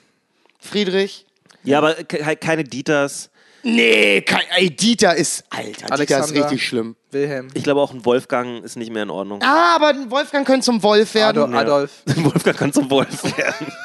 Friedrich? 0.61 1.27
Ja, 1.63 1.79
aber 1.79 1.95
halt 2.25 2.41
keine 2.41 2.65
Dieters. 2.65 3.31
Nee, 3.65 4.21
kein, 4.23 4.43
ey, 4.57 4.71
Dieter 4.71 5.15
ist, 5.17 5.45
Alter, 5.51 5.65
Dieter 5.71 5.85
ist 5.87 5.91
Alexander. 5.93 6.41
richtig 6.45 6.67
schlimm. 6.67 6.97
Wilhelm. 7.11 7.49
Ich 7.55 7.65
glaube 7.65 7.81
auch 7.81 7.93
ein 7.93 8.05
Wolfgang 8.05 8.63
ist 8.65 8.77
nicht 8.77 8.93
mehr 8.93 9.03
in 9.05 9.11
Ordnung. 9.11 9.41
Ah, 9.43 9.75
aber 9.77 9.89
ein 9.89 10.11
Wolfgang 10.11 10.47
könnte 10.47 10.65
zum 10.67 10.83
Wolf 10.83 11.15
werden. 11.15 11.55
Adolf. 11.55 11.91
Adolf. 12.07 12.25
Wolfgang 12.35 12.57
kann 12.57 12.73
zum 12.73 12.91
Wolf 12.91 13.37
werden. 13.37 13.67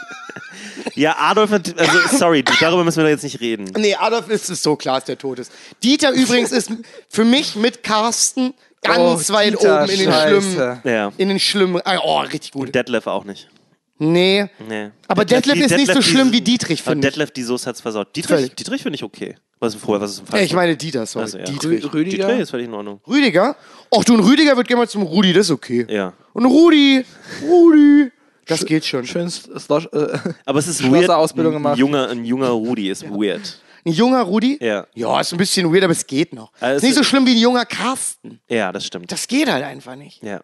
Ja, 0.96 1.16
Adolf, 1.18 1.52
also 1.52 2.00
sorry, 2.18 2.44
darüber 2.60 2.84
müssen 2.84 2.98
wir 2.98 3.04
doch 3.06 3.10
jetzt 3.12 3.24
nicht 3.24 3.40
reden. 3.40 3.72
Nee, 3.78 3.96
Adolf 3.96 4.30
ist 4.30 4.50
es 4.50 4.62
so 4.62 4.76
klar, 4.76 4.96
dass 4.96 5.06
der 5.06 5.18
tot 5.18 5.40
ist. 5.40 5.52
Dieter 5.84 6.12
übrigens 6.12 6.52
ist 6.52 6.72
für 7.10 7.24
mich 7.24 7.56
mit 7.56 7.84
Carsten 7.84 8.54
ganz 8.82 9.30
Oh, 9.30 9.34
weit 9.34 9.54
Dieter, 9.54 9.84
oben 9.84 9.92
in 9.92 10.00
den 10.00 10.12
Scheiße. 10.12 10.42
schlimmen. 10.42 10.82
Ja. 10.84 11.12
In 11.18 11.30
den 11.30 11.40
schlimmen. 11.40 11.82
ah, 11.86 12.00
Oh, 12.04 12.20
richtig 12.22 12.52
gut. 12.52 12.74
Detlef 12.76 13.08
auch 13.08 13.24
nicht. 13.24 13.48
Nee. 14.00 14.48
Nee. 14.68 14.92
Aber 15.08 15.26
Detlef 15.26 15.58
ist 15.60 15.76
nicht 15.76 15.94
so 15.94 16.02
schlimm 16.02 16.32
wie 16.32 16.42
Dietrich, 16.42 16.82
finde 16.82 17.06
ich. 17.08 17.14
Detlef, 17.14 17.32
die 17.32 17.44
Soße 17.44 17.68
hat's 17.70 17.82
versaut. 17.82 18.16
Dietrich, 18.16 18.36
Völlig. 18.36 18.56
Dietrich 18.56 18.82
finde 18.82 18.96
ich 18.96 19.04
okay. 19.04 19.36
Was 19.60 19.76
ist 19.76 19.82
vorher, 19.84 20.02
was 20.02 20.12
ist 20.12 20.20
im 20.20 20.26
Ja, 20.26 20.32
Fall? 20.32 20.44
ich 20.44 20.54
meine 20.54 20.78
Dieter, 20.78 21.06
sorry. 21.06 21.24
Also, 21.26 21.38
ja. 21.38 21.44
Dietrich. 21.44 21.84
Rü- 21.84 21.94
Rüdiger? 21.94 22.26
Dietrich 22.28 22.42
ist 22.44 22.50
völlig 22.52 22.68
in 22.68 22.74
Ordnung. 22.74 23.02
Rüdiger? 23.06 23.58
Ach 23.94 24.04
du, 24.06 24.14
ein 24.14 24.22
Rüdiger 24.22 24.56
wird 24.56 24.68
gerne 24.70 24.84
mal 24.84 24.88
zum 24.88 25.04
Rudi, 25.04 25.34
das 25.34 25.48
ist 25.48 25.52
okay. 25.52 25.86
Ja. 25.90 26.14
Und 26.32 26.46
Rudi, 26.46 27.04
Rudi, 27.44 28.10
das 28.48 28.66
geht 28.66 28.86
schon. 28.86 29.06
Schön 29.06 29.30
Slosh, 29.30 29.88
äh, 29.92 30.18
Aber 30.46 30.60
es 30.60 30.68
ist 30.68 30.82
weird. 30.90 31.10
Ausbildung 31.10 31.54
ein, 31.54 31.58
gemacht. 31.58 31.78
junger, 31.78 32.08
ein 32.10 32.24
junger 32.24 32.50
Rudi 32.50 32.90
ist 32.90 33.04
weird. 33.10 33.60
Ein 33.86 33.92
junger 33.92 34.22
Rudi? 34.22 34.58
Ja. 34.62 34.88
Ja, 34.96 35.20
ist 35.20 35.34
ein 35.34 35.38
bisschen 35.38 35.72
weird, 35.74 35.84
aber 35.84 35.92
es 35.94 36.08
geht 36.08 36.34
noch. 36.34 36.52
Also 36.62 36.78
ist 36.78 36.84
nicht 36.84 36.96
so 36.96 37.04
schlimm 37.04 37.26
wie 37.26 37.32
ein 37.32 37.38
junger 37.42 37.66
Carsten. 37.66 38.40
Ja, 38.50 38.72
das 38.72 38.86
stimmt. 38.86 39.12
Das 39.12 39.28
geht 39.28 39.52
halt 39.52 39.64
einfach 39.66 39.96
nicht. 39.96 40.24
Ja. 40.24 40.40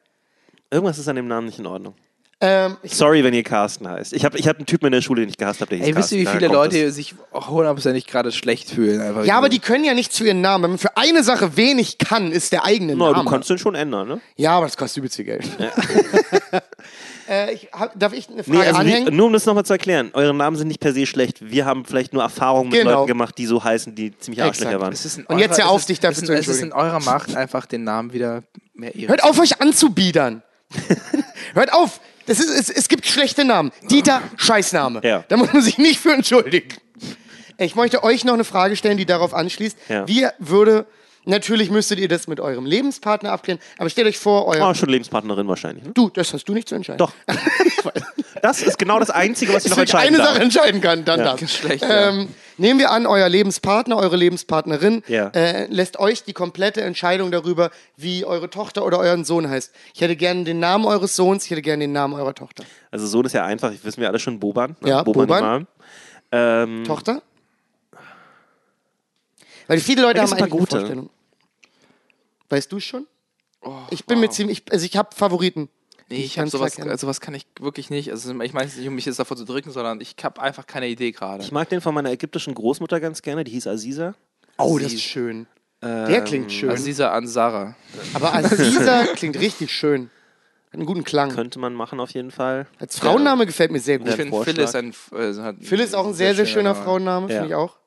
Irgendwas 0.71 0.97
ist 0.97 1.07
an 1.07 1.15
dem 1.15 1.27
Namen 1.27 1.47
nicht 1.47 1.59
in 1.59 1.65
Ordnung. 1.67 1.95
Ähm, 2.41 2.75
ich, 2.83 2.93
Sorry, 2.95 3.23
wenn 3.23 3.33
ihr 3.33 3.43
Carsten 3.43 3.87
heißt. 3.87 4.11
Ich 4.11 4.25
habe 4.25 4.37
ich 4.37 4.47
hab 4.49 4.57
einen 4.57 4.65
Typen 4.65 4.87
in 4.87 4.91
der 4.91 5.01
Schule, 5.01 5.21
den 5.21 5.29
ich 5.29 5.37
gehasst 5.37 5.61
habe, 5.61 5.69
der 5.69 5.77
hieß 5.79 5.87
Ey, 5.87 5.95
wisst 5.95 6.11
ihr, 6.11 6.19
wie 6.19 6.25
viele 6.25 6.47
Leute 6.47 6.85
das. 6.85 6.95
sich 6.95 7.15
hundertprozentig 7.33 8.07
gerade 8.07 8.33
schlecht 8.33 8.69
fühlen? 8.69 8.99
Einfach 8.99 9.23
ja, 9.23 9.37
aber 9.37 9.47
die 9.47 9.59
können 9.59 9.85
ja 9.85 9.93
nicht 9.93 10.11
zu 10.11 10.25
ihren 10.25 10.41
Namen. 10.41 10.63
Wenn 10.65 10.69
man 10.71 10.77
für 10.79 10.97
eine 10.97 11.23
Sache 11.23 11.55
wenig 11.55 11.97
kann, 11.97 12.33
ist 12.33 12.51
der 12.51 12.65
eigene 12.65 12.95
Na, 12.97 13.11
Name. 13.11 13.23
du 13.23 13.29
kannst 13.29 13.49
den 13.49 13.57
schon 13.57 13.73
ändern, 13.75 14.07
ne? 14.09 14.21
ja, 14.35 14.51
aber 14.51 14.65
das 14.65 14.75
kostet 14.75 14.97
übelst 14.97 15.15
viel 15.15 15.23
Geld. 15.25 15.45
äh, 17.29 17.53
ich, 17.53 17.69
hab, 17.71 17.97
darf 17.97 18.11
ich 18.13 18.29
eine 18.29 18.43
Frage 18.43 18.57
Nee, 18.57 18.65
also 18.65 18.79
wie, 18.79 18.81
anhängen? 18.81 19.15
nur 19.15 19.27
um 19.27 19.33
das 19.33 19.45
nochmal 19.45 19.65
zu 19.65 19.73
erklären, 19.73 20.09
eure 20.13 20.33
Namen 20.33 20.57
sind 20.57 20.67
nicht 20.67 20.79
per 20.79 20.93
se 20.93 21.05
schlecht. 21.05 21.37
Wir 21.49 21.65
haben 21.65 21.85
vielleicht 21.85 22.13
nur 22.13 22.21
Erfahrungen 22.23 22.69
mit 22.69 22.79
Genau. 22.79 22.91
Leuten 22.91 23.07
gemacht, 23.07 23.37
die 23.37 23.45
so 23.45 23.63
heißen, 23.63 23.95
die 23.95 24.17
ziemlich 24.17 24.43
Arschlöcher 24.43 24.79
waren. 24.79 24.93
Und 25.27 25.39
jetzt 25.39 25.57
hör 25.57 25.69
auf, 25.69 25.85
dich 25.85 25.99
dafür 25.99 26.11
es 26.11 26.21
ist- 26.23 26.27
zu 26.27 26.33
Es 26.33 26.47
ist 26.49 26.61
in 26.63 26.73
eurer 26.73 26.99
Macht, 26.99 27.35
einfach 27.35 27.65
den 27.65 27.83
Namen 27.83 28.13
wieder 28.13 28.43
mehr 28.73 28.93
Ehre. 28.93 29.07
Hört 29.09 29.23
auf, 29.23 29.39
euch 29.39 29.61
anzubiedern. 29.61 30.43
Hört 31.53 31.71
auf. 31.73 32.01
Das 32.25 32.39
ist, 32.39 32.49
es, 32.49 32.69
es 32.69 32.87
gibt 32.87 33.05
schlechte 33.05 33.45
Namen. 33.45 33.71
Dieter, 33.89 34.21
Scheißname. 34.37 35.01
Ja. 35.03 35.23
Da 35.27 35.37
muss 35.37 35.53
man 35.53 35.61
sich 35.61 35.77
nicht 35.77 35.99
für 35.99 36.13
entschuldigen. 36.13 36.69
Ich 37.57 37.75
möchte 37.75 38.03
euch 38.03 38.25
noch 38.25 38.33
eine 38.33 38.43
Frage 38.43 38.75
stellen, 38.75 38.97
die 38.97 39.05
darauf 39.05 39.33
anschließt. 39.33 39.77
Ja. 39.87 40.07
Wie 40.07 40.27
würde, 40.39 40.85
natürlich 41.25 41.69
müsstet 41.71 41.99
ihr 41.99 42.07
das 42.07 42.27
mit 42.27 42.39
eurem 42.39 42.65
Lebenspartner 42.65 43.31
abklären, 43.31 43.59
aber 43.77 43.89
stellt 43.89 44.07
euch 44.07 44.17
vor, 44.17 44.45
euer... 44.47 44.69
Oh, 44.69 44.73
schon 44.73 44.89
Lebenspartnerin 44.89 45.47
wahrscheinlich. 45.47 45.85
Ne? 45.85 45.91
Du, 45.93 46.09
das 46.09 46.33
hast 46.33 46.45
du 46.45 46.53
nicht 46.53 46.69
zu 46.69 46.75
entscheiden. 46.75 46.97
Doch. 46.99 47.11
Das 48.41 48.61
ist 48.61 48.77
genau 48.77 48.99
das 48.99 49.09
Einzige, 49.09 49.53
was 49.53 49.63
ich 49.65 49.71
noch 49.71 49.77
Wenn 49.77 49.85
ich 49.85 49.93
entscheiden 49.93 50.15
eine 50.15 50.23
darf. 50.23 50.33
Sache 50.33 50.43
entscheiden 50.43 50.81
kann, 50.81 51.05
dann 51.05 51.19
Ja. 51.19 51.31
das. 51.31 51.39
Geschlecht, 51.39 51.81
ja. 51.83 52.09
Ähm, 52.09 52.27
nehmen 52.57 52.79
wir 52.79 52.91
an, 52.91 53.07
euer 53.07 53.27
Lebenspartner, 53.27 53.97
eure 53.97 54.17
Lebenspartnerin 54.17 55.01
Ja. 55.07 55.29
äh, 55.29 55.65
lässt 55.67 55.97
euch 55.97 56.23
die 56.25 56.33
komplette 56.33 56.81
Entscheidung 56.81 57.31
darüber, 57.31 57.71
wie 57.95 58.23
eure 58.23 58.49
Tochter 58.49 58.85
oder 58.85 58.99
euren 58.99 59.23
Sohn 59.25 59.49
heißt. 59.49 59.73
Ich 59.95 60.01
hätte 60.01 60.15
gerne 60.15 60.43
den 60.43 60.59
Namen 60.59 60.85
eures 60.85 61.15
Sohns, 61.15 61.45
ich 61.45 61.51
hätte 61.51 61.61
gerne 61.63 61.85
den 61.85 61.93
Namen 61.93 62.13
eurer 62.13 62.35
Tochter. 62.35 62.65
Also 62.91 63.07
Sohn 63.07 63.25
ist 63.25 63.33
ja 63.33 63.45
einfach, 63.45 63.71
wissen 63.81 64.01
wir 64.01 64.09
alle 64.09 64.19
schon, 64.19 64.39
Boban. 64.39 64.75
Ne? 64.81 64.89
Ja, 64.89 65.01
Boban. 65.03 65.27
Imam. 65.39 65.67
Ähm, 66.31 66.83
Tochter? 66.85 67.21
Weil 69.67 69.79
viele 69.79 70.01
Leute 70.03 70.21
haben 70.21 70.33
eine 70.33 70.47
gute. 70.49 70.77
Vorstellung. 70.77 71.09
Weißt 72.49 72.71
du 72.71 72.79
schon? 72.79 73.07
ich 73.89 74.05
bin 74.05 74.19
mir 74.19 74.29
ziemlich, 74.29 74.63
also 74.71 74.85
ich 74.85 74.95
habe 74.95 75.15
Favoriten. 75.15 75.69
Nee, 76.09 76.23
ich 76.23 76.37
habe 76.37 76.47
sowas, 76.49 76.75
klar 76.75 76.85
kenne. 76.85 76.97
sowas 76.99 77.19
kann 77.19 77.33
ich 77.33 77.47
wirklich 77.59 77.89
nicht. 77.89 78.11
Also 78.11 78.29
ich 78.41 78.53
meine 78.53 78.67
es 78.69 78.77
nicht, 78.77 78.87
um 78.87 78.93
mich 78.93 79.05
jetzt 79.05 79.17
davor 79.17 79.35
zu 79.35 79.43
drücken, 79.43 79.71
sondern 79.71 79.99
ich 80.01 80.15
habe 80.21 80.39
einfach 80.39 80.67
keine 80.67 80.87
Idee 80.87 81.11
gerade. 81.11 81.43
ich 81.43 81.51
mag 81.51 81.67
den 81.69 81.81
von 81.81 81.95
meiner 81.95 82.11
ägypteinen 82.11 82.53
Großmutter 82.53 82.99
ganz 82.99 83.23
gerne, 83.23 83.43
die 83.43 83.51
hieß 83.51 83.65
Aziza. 83.65 84.13
Oh, 84.57 84.77
das 84.77 84.93
ist 84.93 85.01
schön. 85.01 85.47
Der 85.81 86.23
klingt 86.23 86.51
schön. 86.51 86.69
Also 86.69 86.85
dieser 86.85 87.11
Ansara. 87.11 87.75
Aber 88.13 88.33
Aziza 88.35 89.05
klingt 89.15 89.39
richtig 89.39 89.71
schön. 89.71 90.09
Hat 90.67 90.75
einen 90.75 90.85
guten 90.85 91.03
Klang. 91.03 91.31
Könnte 91.31 91.57
man 91.59 91.73
machen 91.73 91.99
auf 91.99 92.11
jeden 92.11 92.31
Fall. 92.31 92.67
Als 92.79 92.99
Frauenname 92.99 93.45
gefällt 93.45 93.71
mir 93.71 93.79
sehr 93.79 93.97
gut. 93.99 94.09
Ich 94.09 94.15
finde 94.15 94.31
Vorschlag. 94.31 94.55
Phyllis 94.55 94.75
ein. 94.75 94.93
Äh, 95.11 95.41
hat 95.41 95.55
Phil 95.61 95.79
ist 95.79 95.95
auch 95.95 96.07
ein 96.07 96.13
sehr, 96.13 96.35
sehr 96.35 96.45
schöner 96.45 96.73
Name. 96.73 96.83
Frauenname, 96.83 97.27
Ja. 97.27 97.33
finde 97.33 97.47
ich 97.49 97.55
auch. 97.55 97.77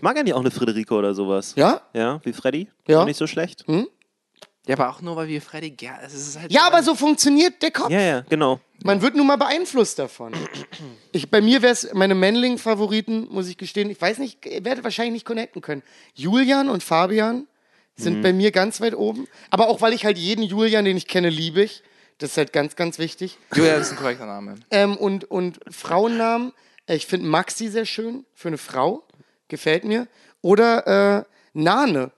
Ich 0.00 0.02
mag 0.02 0.16
eigentlich 0.16 0.32
auch 0.32 0.40
eine 0.40 0.50
Friederike 0.50 0.94
oder 0.94 1.12
sowas. 1.12 1.52
Ja? 1.56 1.82
Ja, 1.92 2.20
wie 2.24 2.32
Freddy. 2.32 2.68
Ja. 2.88 3.02
Auch 3.02 3.04
nicht 3.04 3.18
so 3.18 3.26
schlecht. 3.26 3.66
Ja, 4.66 4.74
aber 4.76 4.88
auch 4.88 5.02
nur, 5.02 5.14
weil 5.14 5.28
wir 5.28 5.42
Freddy 5.42 5.72
gerne. 5.72 6.04
Es 6.06 6.14
ist 6.14 6.38
halt 6.40 6.50
Ja, 6.50 6.62
aber 6.66 6.82
so 6.82 6.94
funktioniert 6.94 7.60
der 7.60 7.70
Kopf. 7.70 7.90
Ja, 7.90 8.00
ja, 8.00 8.20
genau. 8.22 8.60
Man 8.82 9.02
wird 9.02 9.14
nun 9.14 9.26
mal 9.26 9.36
beeinflusst 9.36 9.98
davon. 9.98 10.32
Ich, 11.12 11.30
bei 11.30 11.42
mir 11.42 11.60
wäre 11.60 11.74
es 11.74 11.92
meine 11.92 12.14
Männling-Favoriten, 12.14 13.28
muss 13.30 13.46
ich 13.48 13.58
gestehen. 13.58 13.90
Ich 13.90 14.00
weiß 14.00 14.16
nicht, 14.18 14.46
ihr 14.46 14.64
werdet 14.64 14.84
wahrscheinlich 14.84 15.12
nicht 15.12 15.26
connecten 15.26 15.60
können. 15.60 15.82
Julian 16.14 16.70
und 16.70 16.82
Fabian 16.82 17.46
sind 17.96 18.18
Mhm. 18.18 18.22
bei 18.22 18.32
mir 18.32 18.52
ganz 18.52 18.80
weit 18.80 18.94
oben. 18.94 19.26
Aber 19.50 19.68
auch, 19.68 19.82
weil 19.82 19.92
ich 19.92 20.06
halt 20.06 20.16
jeden 20.16 20.42
Julian, 20.44 20.86
den 20.86 20.96
ich 20.96 21.06
kenne, 21.08 21.28
liebe 21.28 21.60
ich. 21.62 21.82
Das 22.16 22.30
ist 22.30 22.36
halt 22.38 22.54
ganz, 22.54 22.74
ganz 22.74 22.98
wichtig. 22.98 23.36
Julia 23.54 23.74
ist 23.74 23.90
ein 23.90 23.96
korrekter 23.98 24.24
Name. 24.26 24.54
Ähm, 24.70 24.96
und, 24.96 25.30
und 25.30 25.60
Frauennamen, 25.70 26.52
äh, 26.86 26.94
ich 26.96 27.06
finde 27.06 27.26
Maxi 27.26 27.68
sehr 27.68 27.84
schön 27.86 28.24
für 28.34 28.48
eine 28.48 28.58
Frau. 28.58 29.02
Gefällt 29.50 29.84
mir. 29.84 30.06
Oder 30.40 31.18
äh, 31.18 31.24
Nane. 31.52 32.10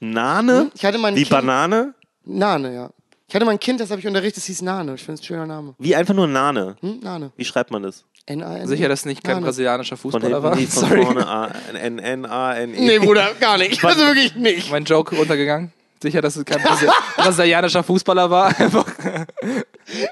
Nane? 0.00 0.70
Ich 0.74 0.84
hatte 0.84 0.98
mal 0.98 1.08
ein 1.08 1.14
Wie 1.14 1.20
Kind- 1.20 1.30
Banane? 1.30 1.94
Nane, 2.24 2.74
ja. 2.74 2.90
Ich 3.28 3.34
hatte 3.34 3.44
mal 3.44 3.52
ein 3.52 3.60
Kind, 3.60 3.80
das 3.80 3.90
habe 3.90 4.00
ich 4.00 4.06
unterrichtet, 4.06 4.38
das 4.38 4.46
hieß 4.46 4.62
Nane. 4.62 4.94
Ich 4.94 5.02
finde 5.04 5.14
es 5.14 5.20
ein 5.20 5.24
schöner 5.24 5.46
Name. 5.46 5.74
Wie 5.78 5.94
einfach 5.94 6.14
nur 6.14 6.26
Nane. 6.26 6.76
Hm? 6.80 7.00
Nane. 7.02 7.32
Wie 7.36 7.44
schreibt 7.44 7.70
man 7.70 7.82
das? 7.82 8.04
N-A-N. 8.26 8.66
Sicher, 8.66 8.88
dass 8.88 9.04
nicht 9.04 9.22
kein 9.22 9.34
Nane. 9.36 9.46
brasilianischer 9.46 9.96
Fußballer 9.98 10.42
war? 10.42 10.56
von 10.56 10.66
Sorry. 10.66 11.04
vorne 11.04 11.26
A, 11.26 11.50
N, 11.74 11.98
N, 11.98 12.24
A, 12.26 12.54
N, 12.54 12.74
E. 12.74 12.80
Nee, 12.80 12.98
Bruder, 12.98 13.28
gar 13.38 13.58
nicht. 13.58 13.84
Also 13.84 14.00
wirklich 14.06 14.34
nicht. 14.34 14.70
Mein 14.70 14.84
Joke 14.84 15.14
untergegangen. 15.16 15.72
Sicher, 16.02 16.22
dass 16.22 16.36
es 16.36 16.44
kein 16.46 16.60
Brasi- 16.60 16.90
brasilianischer 17.16 17.82
Fußballer 17.82 18.30
war. 18.30 18.54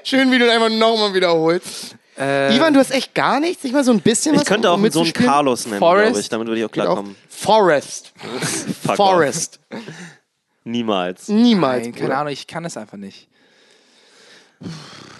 Schön, 0.03 0.31
wie 0.31 0.39
du 0.39 0.51
einfach 0.51 0.69
nochmal 0.69 1.13
wiederholst. 1.13 1.95
Äh, 2.17 2.55
Ivan, 2.55 2.73
du 2.73 2.79
hast 2.79 2.91
echt 2.91 3.15
gar 3.15 3.39
nichts? 3.39 3.63
Nicht 3.63 3.73
mal 3.73 3.83
so 3.83 3.91
ein 3.91 3.99
bisschen 4.01 4.35
was? 4.35 4.43
Ich 4.43 4.47
könnte 4.47 4.71
um 4.71 4.85
auch 4.85 4.91
so 4.91 5.01
einen? 5.01 5.13
Carlos 5.13 5.65
nennen, 5.65 5.79
glaube 5.79 6.19
ich. 6.19 6.29
Damit 6.29 6.47
würde 6.47 6.59
ich 6.59 6.65
auch 6.65 6.71
klarkommen. 6.71 7.15
Forest. 7.27 8.13
Fuck 8.83 8.95
Forest. 8.97 9.59
Niemals. 10.63 11.27
Niemals. 11.27 11.83
Nein, 11.83 11.95
keine. 11.95 12.15
Ahnung, 12.17 12.31
ich 12.33 12.47
kann 12.47 12.65
es 12.65 12.77
einfach 12.77 12.97
nicht. 12.97 13.27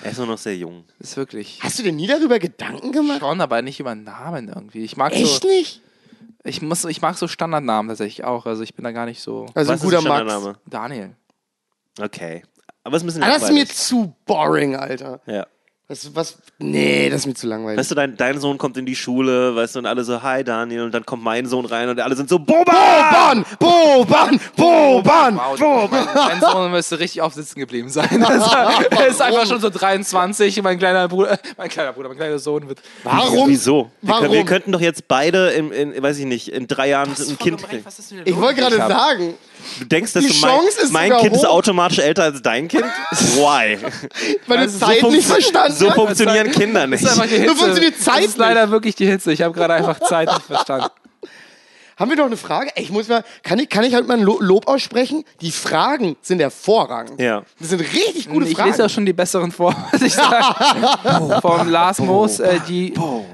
Er 0.03 0.11
ist 0.11 0.17
nur 0.17 0.27
noch 0.27 0.37
sehr 0.37 0.55
jung. 0.55 0.83
ist 0.99 1.17
wirklich. 1.17 1.59
Hast 1.61 1.79
du 1.79 1.83
dir 1.83 1.91
nie 1.91 2.07
darüber 2.07 2.39
Gedanken 2.39 2.91
gemacht? 2.91 3.19
Schon, 3.19 3.41
aber 3.41 3.61
nicht 3.61 3.79
über 3.79 3.95
Namen 3.95 4.49
irgendwie. 4.49 4.83
Ich 4.83 4.95
mag 4.97 5.13
Echt 5.13 5.41
so. 5.41 5.47
nicht? 5.47 5.81
Ich 6.43 6.61
muss, 6.61 6.83
ich 6.85 7.01
mag 7.01 7.17
so 7.17 7.27
Standardnamen 7.27 7.89
tatsächlich 7.89 8.23
auch. 8.25 8.45
Also 8.45 8.63
ich 8.63 8.75
bin 8.75 8.83
da 8.83 8.91
gar 8.91 9.05
nicht 9.05 9.21
so. 9.21 9.47
Also 9.55 9.71
Was 9.71 9.81
ein 9.81 9.85
guter 9.85 10.01
Max. 10.01 10.25
Name? 10.25 10.55
Daniel. 10.65 11.15
Okay. 11.99 12.43
Aber 12.83 12.97
es 12.97 13.01
ist 13.01 13.03
ein 13.03 13.07
bisschen 13.07 13.23
Ah, 13.23 13.27
das 13.33 13.43
ist 13.43 13.51
mir 13.53 13.65
zu 13.65 14.13
boring, 14.25 14.75
Alter. 14.75 15.21
Ja. 15.25 15.47
Was, 15.89 16.15
was, 16.15 16.37
nee, 16.59 17.09
das 17.09 17.21
ist 17.21 17.25
mir 17.25 17.33
zu 17.33 17.45
langweilig. 17.45 17.77
Weißt 17.77 17.91
du, 17.91 17.95
dein, 17.95 18.15
dein 18.15 18.39
Sohn 18.39 18.57
kommt 18.57 18.77
in 18.77 18.85
die 18.85 18.95
Schule, 18.95 19.53
weißt 19.53 19.75
du, 19.75 19.79
und 19.79 19.85
alle 19.85 20.05
so, 20.05 20.23
hi 20.23 20.41
Daniel, 20.41 20.83
und 20.83 20.93
dann 20.93 21.05
kommt 21.05 21.21
mein 21.21 21.45
Sohn 21.45 21.65
rein 21.65 21.89
und 21.89 21.99
alle 21.99 22.15
sind 22.15 22.29
so, 22.29 22.39
Boba! 22.39 22.63
Boban! 22.63 23.45
Boban! 23.59 24.39
Boban! 24.55 25.37
Wow, 25.37 25.91
mein, 25.91 26.05
mein 26.15 26.39
Sohn 26.39 26.71
müsste 26.71 26.99
richtig 26.99 27.21
auf 27.21 27.33
Sitzen 27.33 27.59
geblieben 27.59 27.89
sein. 27.89 28.23
Also, 28.33 28.55
er 28.91 29.07
ist 29.07 29.21
einfach 29.21 29.45
schon 29.45 29.59
so 29.59 29.69
23. 29.69 30.63
Mein 30.63 30.79
kleiner 30.79 31.09
Bruder, 31.09 31.37
mein 31.57 31.67
kleiner 31.67 31.91
Bruder, 31.91 32.07
mein 32.07 32.17
kleiner 32.17 32.39
Sohn 32.39 32.69
wird. 32.69 32.79
Warum? 33.03 33.49
Wieso? 33.49 33.91
Wir, 34.01 34.13
Warum? 34.13 34.31
wir 34.31 34.45
könnten 34.45 34.71
doch 34.71 34.81
jetzt 34.81 35.09
beide, 35.09 35.49
in, 35.49 35.71
in, 35.71 36.01
weiß 36.01 36.17
ich 36.17 36.25
nicht, 36.25 36.47
in 36.47 36.67
drei 36.67 36.89
Jahren 36.89 37.09
ein 37.09 37.37
Kind 37.37 37.61
kriegen. 37.61 37.83
Ich 38.23 38.37
wollte 38.37 38.61
gerade 38.61 38.77
sagen, 38.77 39.33
Du 39.79 39.85
denkst, 39.85 40.13
dass 40.13 40.23
Die 40.23 40.29
du 40.31 40.39
mein, 40.39 40.59
ist 40.67 40.91
mein 40.91 41.07
sogar 41.09 41.21
Kind 41.23 41.35
ist 41.35 41.43
hoch. 41.45 41.49
automatisch 41.49 41.99
älter 41.99 42.23
als 42.23 42.41
dein 42.41 42.67
Kind? 42.67 42.83
Why? 42.83 43.77
weil 44.47 44.57
du 44.57 44.63
Also 44.63 44.77
so 44.79 44.85
Zeit 44.85 45.03
nicht 45.03 45.03
funktio- 45.05 45.21
verstanden 45.23 45.73
So 45.77 45.87
hast. 45.89 45.95
funktionieren 45.95 46.51
Kinder 46.51 46.87
nicht. 46.87 47.03
Das 47.03 47.11
ist 47.13 47.19
einfach 47.19 47.29
die 47.33 47.41
Hitze. 47.41 47.55
funktioniert 47.55 47.99
Zeit 48.01 48.17
Das 48.19 48.25
ist 48.25 48.37
leider 48.37 48.71
wirklich 48.71 48.95
die 48.95 49.05
Hitze. 49.05 49.31
Ich 49.31 49.41
habe 49.41 49.53
gerade 49.53 49.73
einfach 49.75 49.99
Zeit 49.99 50.27
nicht 50.29 50.45
verstanden. 50.45 50.87
Haben 51.97 52.09
wir 52.09 52.17
doch 52.17 52.25
eine 52.25 52.37
Frage? 52.37 52.71
Ey, 52.75 52.83
Ich 52.83 52.89
muss 52.91 53.07
mal, 53.07 53.23
kann 53.43 53.59
ich, 53.59 53.69
kann 53.69 53.83
ich 53.83 53.93
halt 53.93 54.07
mal 54.07 54.17
ein 54.17 54.23
Lo- 54.23 54.39
Lob 54.41 54.67
aussprechen? 54.67 55.23
Die 55.41 55.51
Fragen 55.51 56.15
sind 56.21 56.39
hervorragend. 56.39 57.19
Ja. 57.19 57.43
Das 57.59 57.69
sind 57.69 57.81
richtig 57.81 58.29
gute 58.29 58.47
Ich 58.47 58.55
Fragen. 58.55 58.71
lese 58.71 58.85
auch 58.85 58.89
schon 58.89 59.05
die 59.05 59.13
besseren 59.13 59.51
vor, 59.51 59.75
was 59.91 60.01
ich 60.01 60.13
sage. 60.13 61.39
Vom 61.41 61.69
Lars 61.69 61.99
Moos, 61.99 62.39
äh, 62.39 62.59
die 62.67 62.93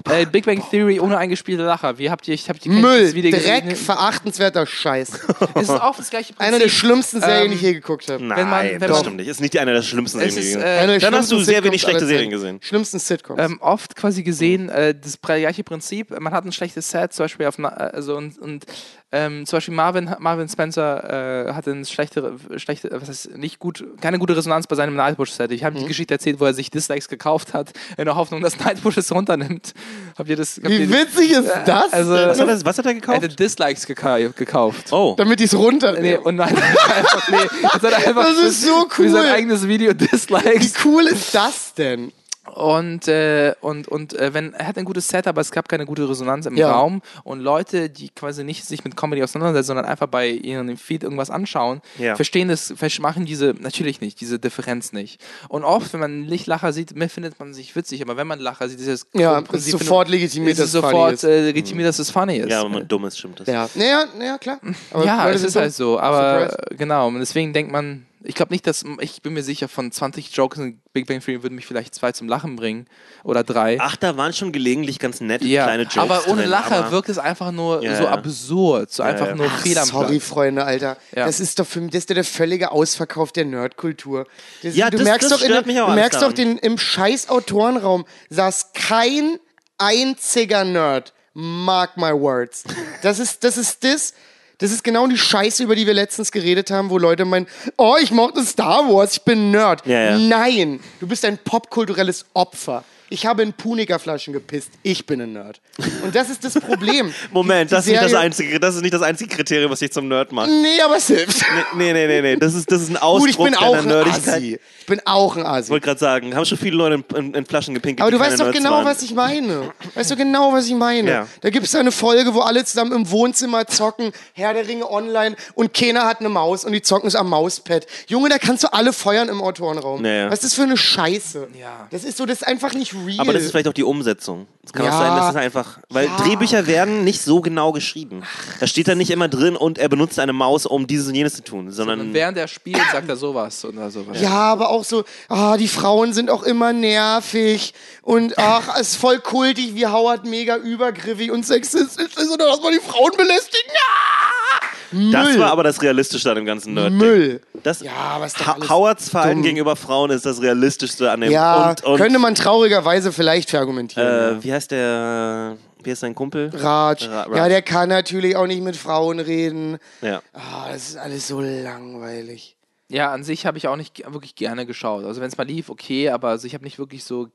äh, 0.10 0.26
Big 0.26 0.46
Bang 0.46 0.62
Theory 0.70 1.00
ohne 1.00 1.18
eingespielte 1.18 1.64
Lacher. 1.64 1.98
Wie 1.98 2.10
habt 2.10 2.28
ihr, 2.28 2.34
ich 2.34 2.50
hab 2.50 2.60
die 2.60 2.70
Müll, 2.70 3.14
Video 3.14 3.32
Dreck, 3.32 3.64
gesehen. 3.66 3.76
verachtenswerter 3.76 4.66
Scheiß. 4.66 5.12
Es 5.56 5.64
ist 5.64 5.70
auch 5.72 5.96
das 5.96 6.10
gleiche 6.10 6.34
Prinzip. 6.34 6.48
Einer 6.48 6.60
der 6.60 6.70
schlimmsten 6.70 7.20
Serien, 7.22 7.46
Ähm, 7.46 7.50
die 7.52 7.56
ich 7.56 7.62
je 7.62 7.74
geguckt 7.74 8.10
habe. 8.10 8.24
Nein, 8.24 8.38
Wenn 8.38 8.50
man- 8.50 8.66
wenn 8.66 8.80
das 8.80 8.90
man- 8.92 9.00
stimmt 9.00 9.16
nicht. 9.18 9.28
Ist 9.28 9.42
nicht 9.42 9.54
die 9.54 9.60
eine 9.60 9.74
der 9.74 9.82
schlimmsten 9.82 10.20
Serien, 10.20 10.36
die 10.36 10.42
ich 10.42 10.56
äh, 10.56 10.80
Einer 10.80 10.98
Dann 11.00 11.16
hast 11.16 11.32
du 11.32 11.40
sehr 11.40 11.64
wenig 11.64 11.82
schlechte 11.82 12.06
Serien 12.06 12.30
gesehen. 12.30 12.60
Schlimmsten 12.62 13.00
Sitcoms. 13.00 13.40
ähm, 13.42 13.58
oft 13.62 13.96
quasi 13.96 14.24
gesehen, 14.24 14.70
äh, 14.70 14.94
das 14.96 15.20
gleiche 15.22 15.64
Prinzip. 15.64 16.18
Man 16.20 16.34
hat 16.34 16.46
ein 16.46 16.52
schlechtes 16.52 16.90
Set, 16.90 17.14
zum 17.14 17.26
Beispiel 17.26 17.46
auf 17.48 17.58
einer, 17.60 17.94
also 17.94 18.16
und, 18.18 18.38
und 18.54 18.66
ähm, 19.12 19.48
zum 19.48 19.58
Beispiel 19.58 19.74
Marvin, 19.74 20.16
Marvin 20.20 20.48
Spencer 20.48 21.48
äh, 21.50 21.54
hatte 21.54 21.72
eine 21.72 21.84
schlechte, 21.86 22.36
schlechte, 22.58 22.90
was 22.92 23.10
heißt, 23.10 23.38
nicht 23.38 23.58
gut, 23.58 23.84
keine 24.02 24.20
gute 24.20 24.38
Resonanz 24.38 24.68
bei 24.68 24.76
seinem 24.76 24.96
Nightbush-Set. 24.96 25.52
Ich 25.52 25.64
habe 25.64 25.76
Mhm. 25.76 25.80
die 25.82 25.88
Geschichte 25.88 26.14
erzählt, 26.14 26.40
wo 26.40 26.46
er 26.46 26.54
sich 26.54 26.70
Dislikes 26.70 27.08
gekauft 27.08 27.56
hat, 27.56 27.72
in 27.98 28.06
der 28.06 28.16
Hoffnung, 28.16 28.42
dass 28.42 28.60
Nightbush 28.60 28.98
es 28.98 29.12
runternimmt. 29.12 29.74
Habt 30.18 30.30
ihr 30.30 30.36
das? 30.36 30.58
Habt 30.58 30.70
Wie 30.70 30.78
ihr, 30.84 30.90
witzig 30.92 31.32
ist 31.32 31.50
das? 31.66 31.92
also-? 31.92 32.14
Was 32.14 32.40
hat 32.40 32.48
er, 32.50 32.66
was 32.66 32.78
hat 32.78 32.86
er 32.86 32.90
er 32.92 32.94
gekauft? 32.96 33.18
hatte 33.24 33.36
Dislikes 33.36 33.88
geka 33.88 34.18
gekauft. 34.20 34.92
Oh. 34.94 35.16
Damit 35.18 35.40
die 35.40 35.46
es 35.46 35.56
runter. 35.56 35.94
Nee, 36.00 36.18
und 36.18 36.36
nein, 36.36 36.56
einfach, 36.96 37.30
nee, 37.30 37.38
das 37.64 37.74
hat 37.82 37.84
er 37.84 38.08
einfach 38.10 38.24
Das 38.26 38.38
ist 38.38 38.62
so 38.64 38.88
für 38.90 39.10
sein 39.10 39.26
cool. 39.26 39.32
eigenes 39.32 39.68
Video 39.68 39.92
Wie 39.92 39.96
Dislikes. 40.08 40.74
cool 40.86 41.08
ist 41.08 41.34
das 41.34 41.74
denn? 41.74 42.12
Und, 42.50 43.08
äh, 43.08 43.54
und, 43.62 43.88
und 43.88 44.14
äh, 44.14 44.34
wenn, 44.34 44.54
er 44.54 44.68
hat 44.68 44.78
ein 44.78 44.86
gutes 44.86 45.08
Set, 45.08 45.28
aber 45.28 45.42
es 45.42 45.52
gab 45.52 45.70
keine 45.70 45.86
gute 45.86 46.08
Resonanz 46.10 46.46
im 46.46 46.58
Ja. 46.58 46.72
Raum. 46.72 47.02
Und 47.24 47.40
Leute, 47.40 47.90
die 47.90 48.10
quasi 48.10 48.44
nicht 48.44 48.66
sich 48.66 48.84
mit 48.84 48.96
Comedy 48.98 49.24
auseinandersetzen, 49.24 49.68
sondern 49.68 49.86
einfach 49.86 50.08
bei 50.08 50.30
ihrem 50.30 50.76
Feed 50.78 51.04
irgendwas 51.04 51.30
anschauen, 51.30 51.82
Ja. 51.98 52.16
verstehen 52.16 52.48
das, 52.50 52.74
machen 53.00 53.26
diese, 53.26 53.56
natürlich 53.60 54.02
nicht, 54.02 54.20
diese 54.22 54.40
Differenz 54.40 54.94
nicht. 54.94 55.22
Und 55.48 55.64
oft, 55.64 55.94
wenn 55.94 56.00
man 56.00 56.22
nicht 56.26 56.48
Lacher 56.48 56.74
sieht, 56.74 56.96
mir 56.96 57.10
findet 57.10 57.40
man 57.40 57.54
sich 57.54 57.76
witzig, 57.76 58.02
aber 58.02 58.18
wenn 58.18 58.28
man 58.28 58.40
Lacher 58.40 58.68
sieht, 58.70 58.80
ist 58.80 58.88
es 58.88 59.08
Ja, 59.14 59.38
im 59.38 59.44
Prinzip 59.46 59.74
ist 59.76 59.80
sofort 59.82 60.08
nur- 60.08 60.16
legitimiert, 60.18 60.54
ist 60.54 60.60
dass 60.60 60.68
es 60.74 60.80
funny 60.80 60.92
sofort 60.92 61.14
ist. 61.14 61.24
äh, 61.24 61.42
legitimiert, 61.46 61.88
dass 61.90 62.00
es 62.00 62.12
funny 62.12 62.38
ist. 62.38 62.50
Ja, 62.50 62.64
wenn 62.64 62.72
man 62.72 62.88
dumm 62.88 63.06
ist, 63.06 63.18
stimmt 63.20 63.40
das. 63.40 63.48
Ja, 63.48 63.70
naja, 63.76 64.06
naja 64.18 64.38
klar. 64.38 64.60
Aber 64.92 65.06
ja, 65.06 65.30
es 65.30 65.44
ist 65.44 65.56
halt 65.56 65.74
so, 65.74 66.00
aber 66.00 66.50
Surprise. 66.50 66.78
genau, 66.78 67.08
und 67.08 67.20
deswegen 67.20 67.54
denkt 67.54 67.72
man, 67.72 68.06
ich 68.24 68.36
glaube 68.36 68.54
nicht, 68.54 68.68
dass, 68.68 68.84
ich 69.00 69.22
bin 69.22 69.34
mir 69.34 69.44
sicher, 69.44 69.68
von 69.70 69.92
20 69.92 70.36
Jokes 70.36 70.58
in 70.60 70.82
Big 70.92 71.08
Bang 71.08 71.22
Theory 71.22 71.42
würden 71.42 71.56
mich 71.56 71.66
vielleicht 71.66 71.96
zwei 71.96 72.12
zum 72.12 72.28
Lachen 72.28 72.56
bringen 72.58 72.86
oder 73.24 73.44
drei. 73.44 73.78
Ach, 73.80 73.96
da 73.96 74.18
waren 74.18 74.34
schon 74.34 74.52
gelegentlich 74.52 75.00
ganz 75.00 75.22
nette 75.22 75.46
ja, 75.46 75.64
kleine 75.64 75.84
Jokes 75.84 75.98
aber 75.98 76.28
ohne 76.28 76.42
drin, 76.42 76.50
Lacher 76.52 76.76
aber 76.78 76.92
wirkt 76.92 77.10
es 77.10 77.18
einfach 77.18 77.52
nur 77.52 77.82
Ja, 77.82 77.96
so 77.96 78.04
ja. 78.04 78.12
absurd, 78.12 78.92
so 78.92 79.04
einfach 79.04 79.28
ja. 79.28 79.36
nur 79.36 79.48
Ach, 79.48 79.66
am 79.66 79.86
sorry, 79.86 80.18
Platz. 80.18 80.24
Freunde, 80.28 80.66
Alter. 80.66 80.98
Ja. 81.16 81.26
Das 81.26 81.40
ist 81.40 81.60
doch 81.60 81.66
für 81.68 81.80
mich, 81.80 81.92
das 81.92 82.00
ist 82.00 82.10
doch 82.10 82.16
der 82.16 82.24
völlige 82.26 82.72
Ausverkauf 82.72 83.32
der 83.32 83.46
Nerdkultur. 83.46 84.28
Das, 84.64 84.76
Ja, 84.76 84.90
du 84.90 84.98
das- 84.98 85.06
merkst 85.08 85.32
das 85.32 85.38
doch, 85.40 85.46
in, 85.46 85.52
stört 85.52 85.66
mich 85.66 85.80
auch 85.80 85.88
du 85.88 85.96
merkst 85.96 86.22
doch 86.22 86.34
den, 86.34 86.58
im 86.58 86.78
scheiß 86.78 87.30
Autorenraum 87.30 88.06
saß 88.30 88.72
kein 88.74 89.40
einziger 89.78 90.64
Nerd. 90.66 91.14
Mark 91.34 91.96
my 91.96 92.12
words. 92.12 92.64
Das 93.02 93.20
ist, 93.20 93.44
das 93.44 93.58
ist 93.58 93.84
das. 93.84 94.14
Das 94.60 94.72
ist 94.72 94.84
genau 94.84 95.08
die 95.08 95.18
Scheiße, 95.18 95.64
über 95.64 95.76
die 95.76 95.88
wir 95.88 95.94
letztens 95.94 96.32
geredet 96.32 96.70
haben, 96.70 96.90
wo 96.90 96.98
Leute 96.98 97.24
meinen, 97.24 97.48
oh, 97.78 97.96
ich 98.00 98.12
mochte 98.12 98.44
Star 98.44 98.88
Wars, 98.90 99.14
ich 99.14 99.22
bin 99.22 99.52
Nerd. 99.52 99.86
Ja, 99.86 100.12
ja. 100.12 100.18
Nein, 100.18 100.82
du 101.00 101.08
bist 101.08 101.24
ein 101.24 101.38
popkulturelles 101.38 102.26
Opfer. 102.34 102.84
Ich 103.10 103.26
habe 103.26 103.42
in 103.44 103.54
Punika-Flaschen 103.54 104.34
gepisst. 104.34 104.70
Ich 104.84 105.06
bin 105.06 105.22
ein 105.22 105.34
Nerd. 105.34 105.60
Und 106.04 106.14
das 106.16 106.30
ist 106.30 106.44
das 106.44 106.54
Problem. 106.54 107.14
Moment, 107.32 107.72
Die- 107.72 107.76
die 107.76 107.76
das 107.76 107.86
ist, 107.88 107.92
nicht 107.92 108.04
das, 108.04 108.14
einzige, 108.14 108.60
das 108.60 108.76
ist 108.76 108.82
nicht 108.82 108.94
das 108.94 109.02
einzige 109.02 109.36
Kriterium, 109.36 109.72
was 109.72 109.80
dich 109.80 109.92
zum 109.92 110.08
Nerd 110.08 110.32
macht. 110.32 110.50
Nee, 110.50 110.80
aber 110.84 110.98
es 110.98 111.08
hilft. 111.08 111.44
Nee, 111.76 111.94
nee, 111.94 112.08
nee, 112.08 112.22
nee. 112.22 112.36
Das 112.36 112.54
ist, 112.54 112.72
das 112.72 112.82
ist 112.82 112.90
ein 112.90 112.98
Ausdruck 113.02 113.36
Gut, 113.38 113.48
ich 113.48 113.52
bin 113.52 113.56
auch 113.56 113.76
ein 113.78 113.86
Nerdigkeit. 113.88 114.36
Asi. 114.36 114.60
Ich 114.80 114.86
bin 114.86 115.02
auch 115.06 115.36
ein 115.36 115.42
Ich 115.42 115.48
Asi. 115.48 115.70
wollte 115.72 115.86
gerade 115.86 116.00
sagen, 116.00 116.36
haben 116.36 116.46
schon 116.46 116.58
viele 116.58 116.76
Leute 116.78 117.04
in, 117.14 117.16
in, 117.16 117.34
in 117.34 117.46
Flaschen 117.46 117.74
gepinkelt. 117.74 118.02
Aber 118.02 118.12
du 118.12 118.20
weißt 118.20 118.40
doch 118.40 118.46
Nerds 118.46 118.58
genau, 118.58 118.72
waren. 118.72 118.86
was 118.86 119.02
ich 119.02 119.14
meine. 119.14 119.72
Weißt 119.96 120.12
du 120.12 120.16
genau, 120.16 120.54
was 120.54 120.66
ich 120.68 120.74
meine? 120.76 121.10
Ja. 121.10 121.28
Da 121.42 121.50
gibt 121.50 121.66
es 121.66 121.76
eine 121.76 121.92
Folge, 121.92 122.34
wo 122.34 122.42
alle 122.42 122.64
zusammen 122.66 122.92
im 122.94 123.10
Wohnzimmer 123.12 123.66
zocken, 123.68 124.12
Herr 124.34 124.54
der 124.54 124.68
Ringe 124.68 124.90
online 124.90 125.36
und 125.56 125.74
keiner 125.74 126.06
hat 126.06 126.20
eine 126.20 126.30
Maus 126.30 126.66
und 126.66 126.72
die 126.74 126.82
zocken 126.82 127.08
es 127.08 127.16
am 127.16 127.30
Mauspad. 127.30 127.86
Junge, 128.08 128.30
da 128.30 128.38
kannst 128.38 128.64
du 128.64 128.74
alle 128.74 128.94
feuern 128.94 129.30
im 129.30 129.42
Autorenraum. 129.42 130.04
Ja, 130.06 130.12
ja. 130.12 130.26
Was 130.28 130.40
ist 130.40 130.44
das 130.46 130.54
für 130.56 130.64
eine 130.64 130.78
Scheiße? 130.78 131.48
Ja. 131.60 131.88
Das 131.92 132.04
ist 132.04 132.18
so, 132.18 132.26
das 132.26 132.42
ist 132.42 132.48
einfach 132.48 132.74
nicht 132.74 132.99
real. 133.06 133.20
Aber 133.20 133.34
das 133.34 133.44
ist 133.44 133.52
vielleicht 133.52 133.68
auch 133.68 133.74
die 133.74 133.84
Umsetzung. 133.84 134.48
Es 134.66 134.74
kann 134.74 134.86
Ja. 134.86 134.92
auch 134.96 135.00
sein, 135.00 135.16
dass 135.16 135.30
es 135.32 135.36
einfach. 135.36 135.80
Weil 135.90 136.06
Ja. 136.06 136.18
Drehbücher 136.18 136.68
werden 136.68 137.04
nicht 137.04 137.22
so 137.22 137.42
genau 137.42 137.72
geschrieben. 137.72 138.24
Da 138.60 138.68
steht 138.68 138.88
dann 138.88 138.98
nicht 138.98 139.10
immer 139.12 139.28
drin 139.28 139.56
und 139.56 139.78
er 139.78 139.90
benutzt 139.90 140.20
eine 140.20 140.34
Maus, 140.34 140.66
um 140.66 140.86
dieses 140.88 141.08
und 141.08 141.16
jenes 141.16 141.34
zu 141.36 141.44
tun, 141.44 141.72
sondern. 141.72 142.00
Und 142.02 142.14
während 142.14 142.38
er 142.38 142.48
spielt, 142.48 142.82
sagt 142.92 143.10
er 143.10 143.16
sowas 143.16 143.64
oder 143.66 143.90
sowas. 143.90 144.22
Ja, 144.22 144.30
aber 144.30 144.70
auch 144.70 144.84
so, 144.84 145.04
ah, 145.28 145.58
die 145.58 145.68
Frauen 145.68 146.14
sind 146.14 146.30
auch 146.30 146.44
immer 146.44 146.72
nervig 146.74 147.74
und 148.04 148.38
ach, 148.38 148.76
es 148.80 148.90
ist 148.90 148.96
voll 148.98 149.20
kultig, 149.20 149.76
wie 149.76 149.88
Howard 149.88 150.26
mega 150.26 150.56
übergriffig 150.58 151.32
und 151.32 151.46
sexistisch 151.46 152.16
ist 152.16 152.30
und 152.30 152.40
dass 152.40 152.62
man 152.62 152.74
die 152.74 152.80
Frauen 152.80 153.12
belästigen. 153.18 153.72
Ah! 153.74 154.49
Müll. 154.92 155.12
das 155.12 155.38
war 155.40 155.52
aber 155.52 155.64
das 155.64 155.82
Realistischste 155.82 156.30
an 156.30 156.36
dem 156.36 156.46
ganzen 156.46 156.74
nerd 156.74 156.92
Müll. 156.94 157.42
Das, 157.64 157.82
Ja, 157.82 157.92
aber 157.94 158.26
ist 158.26 158.40
doch 158.40 158.48
Ha 158.48 158.70
Howards 158.70 159.10
Verhalten 159.10 159.38
dumm. 159.38 159.44
gegenüber 159.44 159.76
Frauen 159.76 160.10
ist 160.12 160.26
das 160.26 160.42
Realistischste 160.42 161.12
an 161.12 161.22
dem. 161.22 161.32
Ja, 161.32 161.70
und, 161.70 161.84
und, 161.84 161.98
könnte 161.98 162.20
man 162.20 162.36
traurigerweise 162.36 163.12
vielleicht 163.12 163.50
verargumentieren. 163.50 164.40
äh, 164.40 164.44
wie 164.44 164.54
heißt 164.54 164.72
der. 164.72 165.58
Wie 165.82 165.92
heißt 165.92 166.02
sein 166.02 166.14
Kumpel? 166.16 166.50
Raj. 166.54 166.98
Ra- 167.08 167.24
Raj. 167.24 167.38
Ja, 167.38 167.48
der 167.48 167.62
kann 167.62 167.88
natürlich 167.88 168.36
auch 168.36 168.48
nicht 168.48 168.62
mit 168.62 168.76
Frauen 168.76 169.20
reden. 169.22 169.78
Ja. 170.02 170.22
Ah, 170.34 170.68
das 170.72 170.90
ist 170.90 170.98
alles 170.98 171.28
so 171.28 171.40
langweilig. 171.40 172.56
Ja, 172.92 173.12
an 173.12 173.24
sich 173.24 173.46
habe 173.46 173.58
ich 173.60 173.68
auch 173.68 173.76
nicht 173.76 174.04
wirklich 174.12 174.34
gerne 174.34 174.66
geschaut. 174.66 175.06
Also 175.06 175.22
wenn 175.22 175.28
es 175.28 175.38
mal 175.38 175.46
lief, 175.46 175.70
okay, 175.70 176.10
aber 176.10 176.30
also 176.30 176.48
ich 176.48 176.56
habe 176.56 176.64
nicht 176.64 176.80
wirklich 176.80 177.04
so 177.04 177.28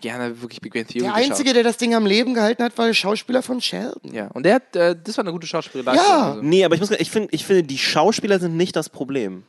gerne 0.00 0.40
wirklich 0.40 0.62
Big 0.62 0.72
Bang 0.72 0.86
Theory 0.86 1.04
Der 1.04 1.12
geschaut. 1.12 1.30
Einzige, 1.30 1.52
der 1.52 1.62
das 1.62 1.76
Ding 1.76 1.94
am 1.94 2.06
Leben 2.06 2.32
gehalten 2.32 2.62
hat, 2.62 2.76
war 2.78 2.86
der 2.86 2.94
Schauspieler 2.94 3.42
von 3.42 3.60
Sheldon. 3.60 4.14
Ja, 4.14 4.28
und 4.28 4.44
der 4.46 4.54
hat, 4.54 4.74
äh, 4.74 4.96
das 5.02 5.18
war 5.18 5.24
eine 5.24 5.32
gute 5.32 5.46
Schauspielerin. 5.46 5.94
Ja. 5.94 6.30
Also. 6.30 6.42
Nee, 6.42 6.64
aber 6.64 6.74
ich 6.74 6.80
muss 6.80 6.90
ich 6.90 7.10
finde, 7.10 7.28
ich 7.32 7.44
finde, 7.44 7.64
die 7.64 7.76
Schauspieler 7.78 8.38
sind 8.38 8.56
nicht 8.56 8.74
das 8.76 8.88
Problem. 8.88 9.44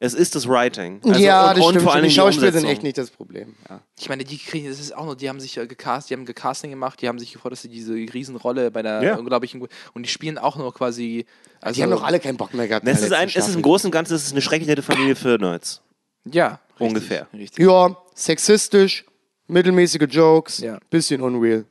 Es 0.00 0.14
ist 0.14 0.36
das 0.36 0.46
Writing. 0.48 1.00
Also, 1.04 1.18
ja, 1.20 1.48
und, 1.50 1.56
das 1.58 1.64
und 1.64 1.70
stimmt. 1.72 1.82
vor 1.84 1.94
allem 1.94 2.04
Die 2.04 2.10
Schauspieler 2.12 2.52
sind 2.52 2.64
echt 2.66 2.84
nicht 2.84 2.96
das 2.96 3.10
Problem. 3.10 3.56
Ja. 3.68 3.80
Ich 3.98 4.08
meine, 4.08 4.22
die 4.22 4.38
kriegen, 4.38 4.68
das 4.68 4.78
ist 4.78 4.94
auch 4.94 5.04
noch, 5.06 5.16
die 5.16 5.28
haben 5.28 5.40
sich 5.40 5.56
äh, 5.56 5.66
gecast, 5.66 6.08
die 6.10 6.14
haben 6.14 6.24
Casting 6.24 6.70
gemacht, 6.70 7.02
die 7.02 7.08
haben 7.08 7.18
sich 7.18 7.32
gefreut, 7.32 7.50
dass 7.50 7.62
sie 7.62 7.68
diese 7.68 7.94
Riesenrolle 7.94 8.70
bei 8.70 8.82
der 8.82 9.02
Ja. 9.02 9.16
unglaublichen, 9.16 9.60
und 9.94 10.02
die 10.02 10.08
spielen 10.08 10.38
auch 10.38 10.54
nur 10.56 10.72
quasi, 10.72 11.26
also, 11.60 11.74
Die 11.76 11.82
haben 11.82 11.90
doch 11.90 12.04
alle 12.04 12.20
keinen 12.20 12.36
Bock 12.36 12.54
mehr 12.54 12.68
gehabt. 12.68 12.86
Es 12.86 13.02
ist, 13.02 13.12
ein, 13.12 13.28
es 13.28 13.34
ist 13.48 13.56
im. 13.56 13.62
Großen 13.62 13.88
und 13.88 13.90
Ganzen 13.92 14.14
es 14.14 14.24
ist 14.26 14.32
eine 14.32 14.40
schrecklich 14.40 14.68
nette 14.68 14.82
Familie 14.82 15.16
für 15.16 15.36
Nerds. 15.36 15.82
ja, 16.24 16.60
richtig, 16.78 16.86
Ungefähr. 16.86 17.26
Richtig. 17.32 17.66
Ja, 17.66 17.96
sexistisch, 18.14 19.04
mittelmäßige 19.48 20.06
Jokes, 20.08 20.58
Ja. 20.58 20.78
bisschen 20.90 21.20
unreal. 21.22 21.64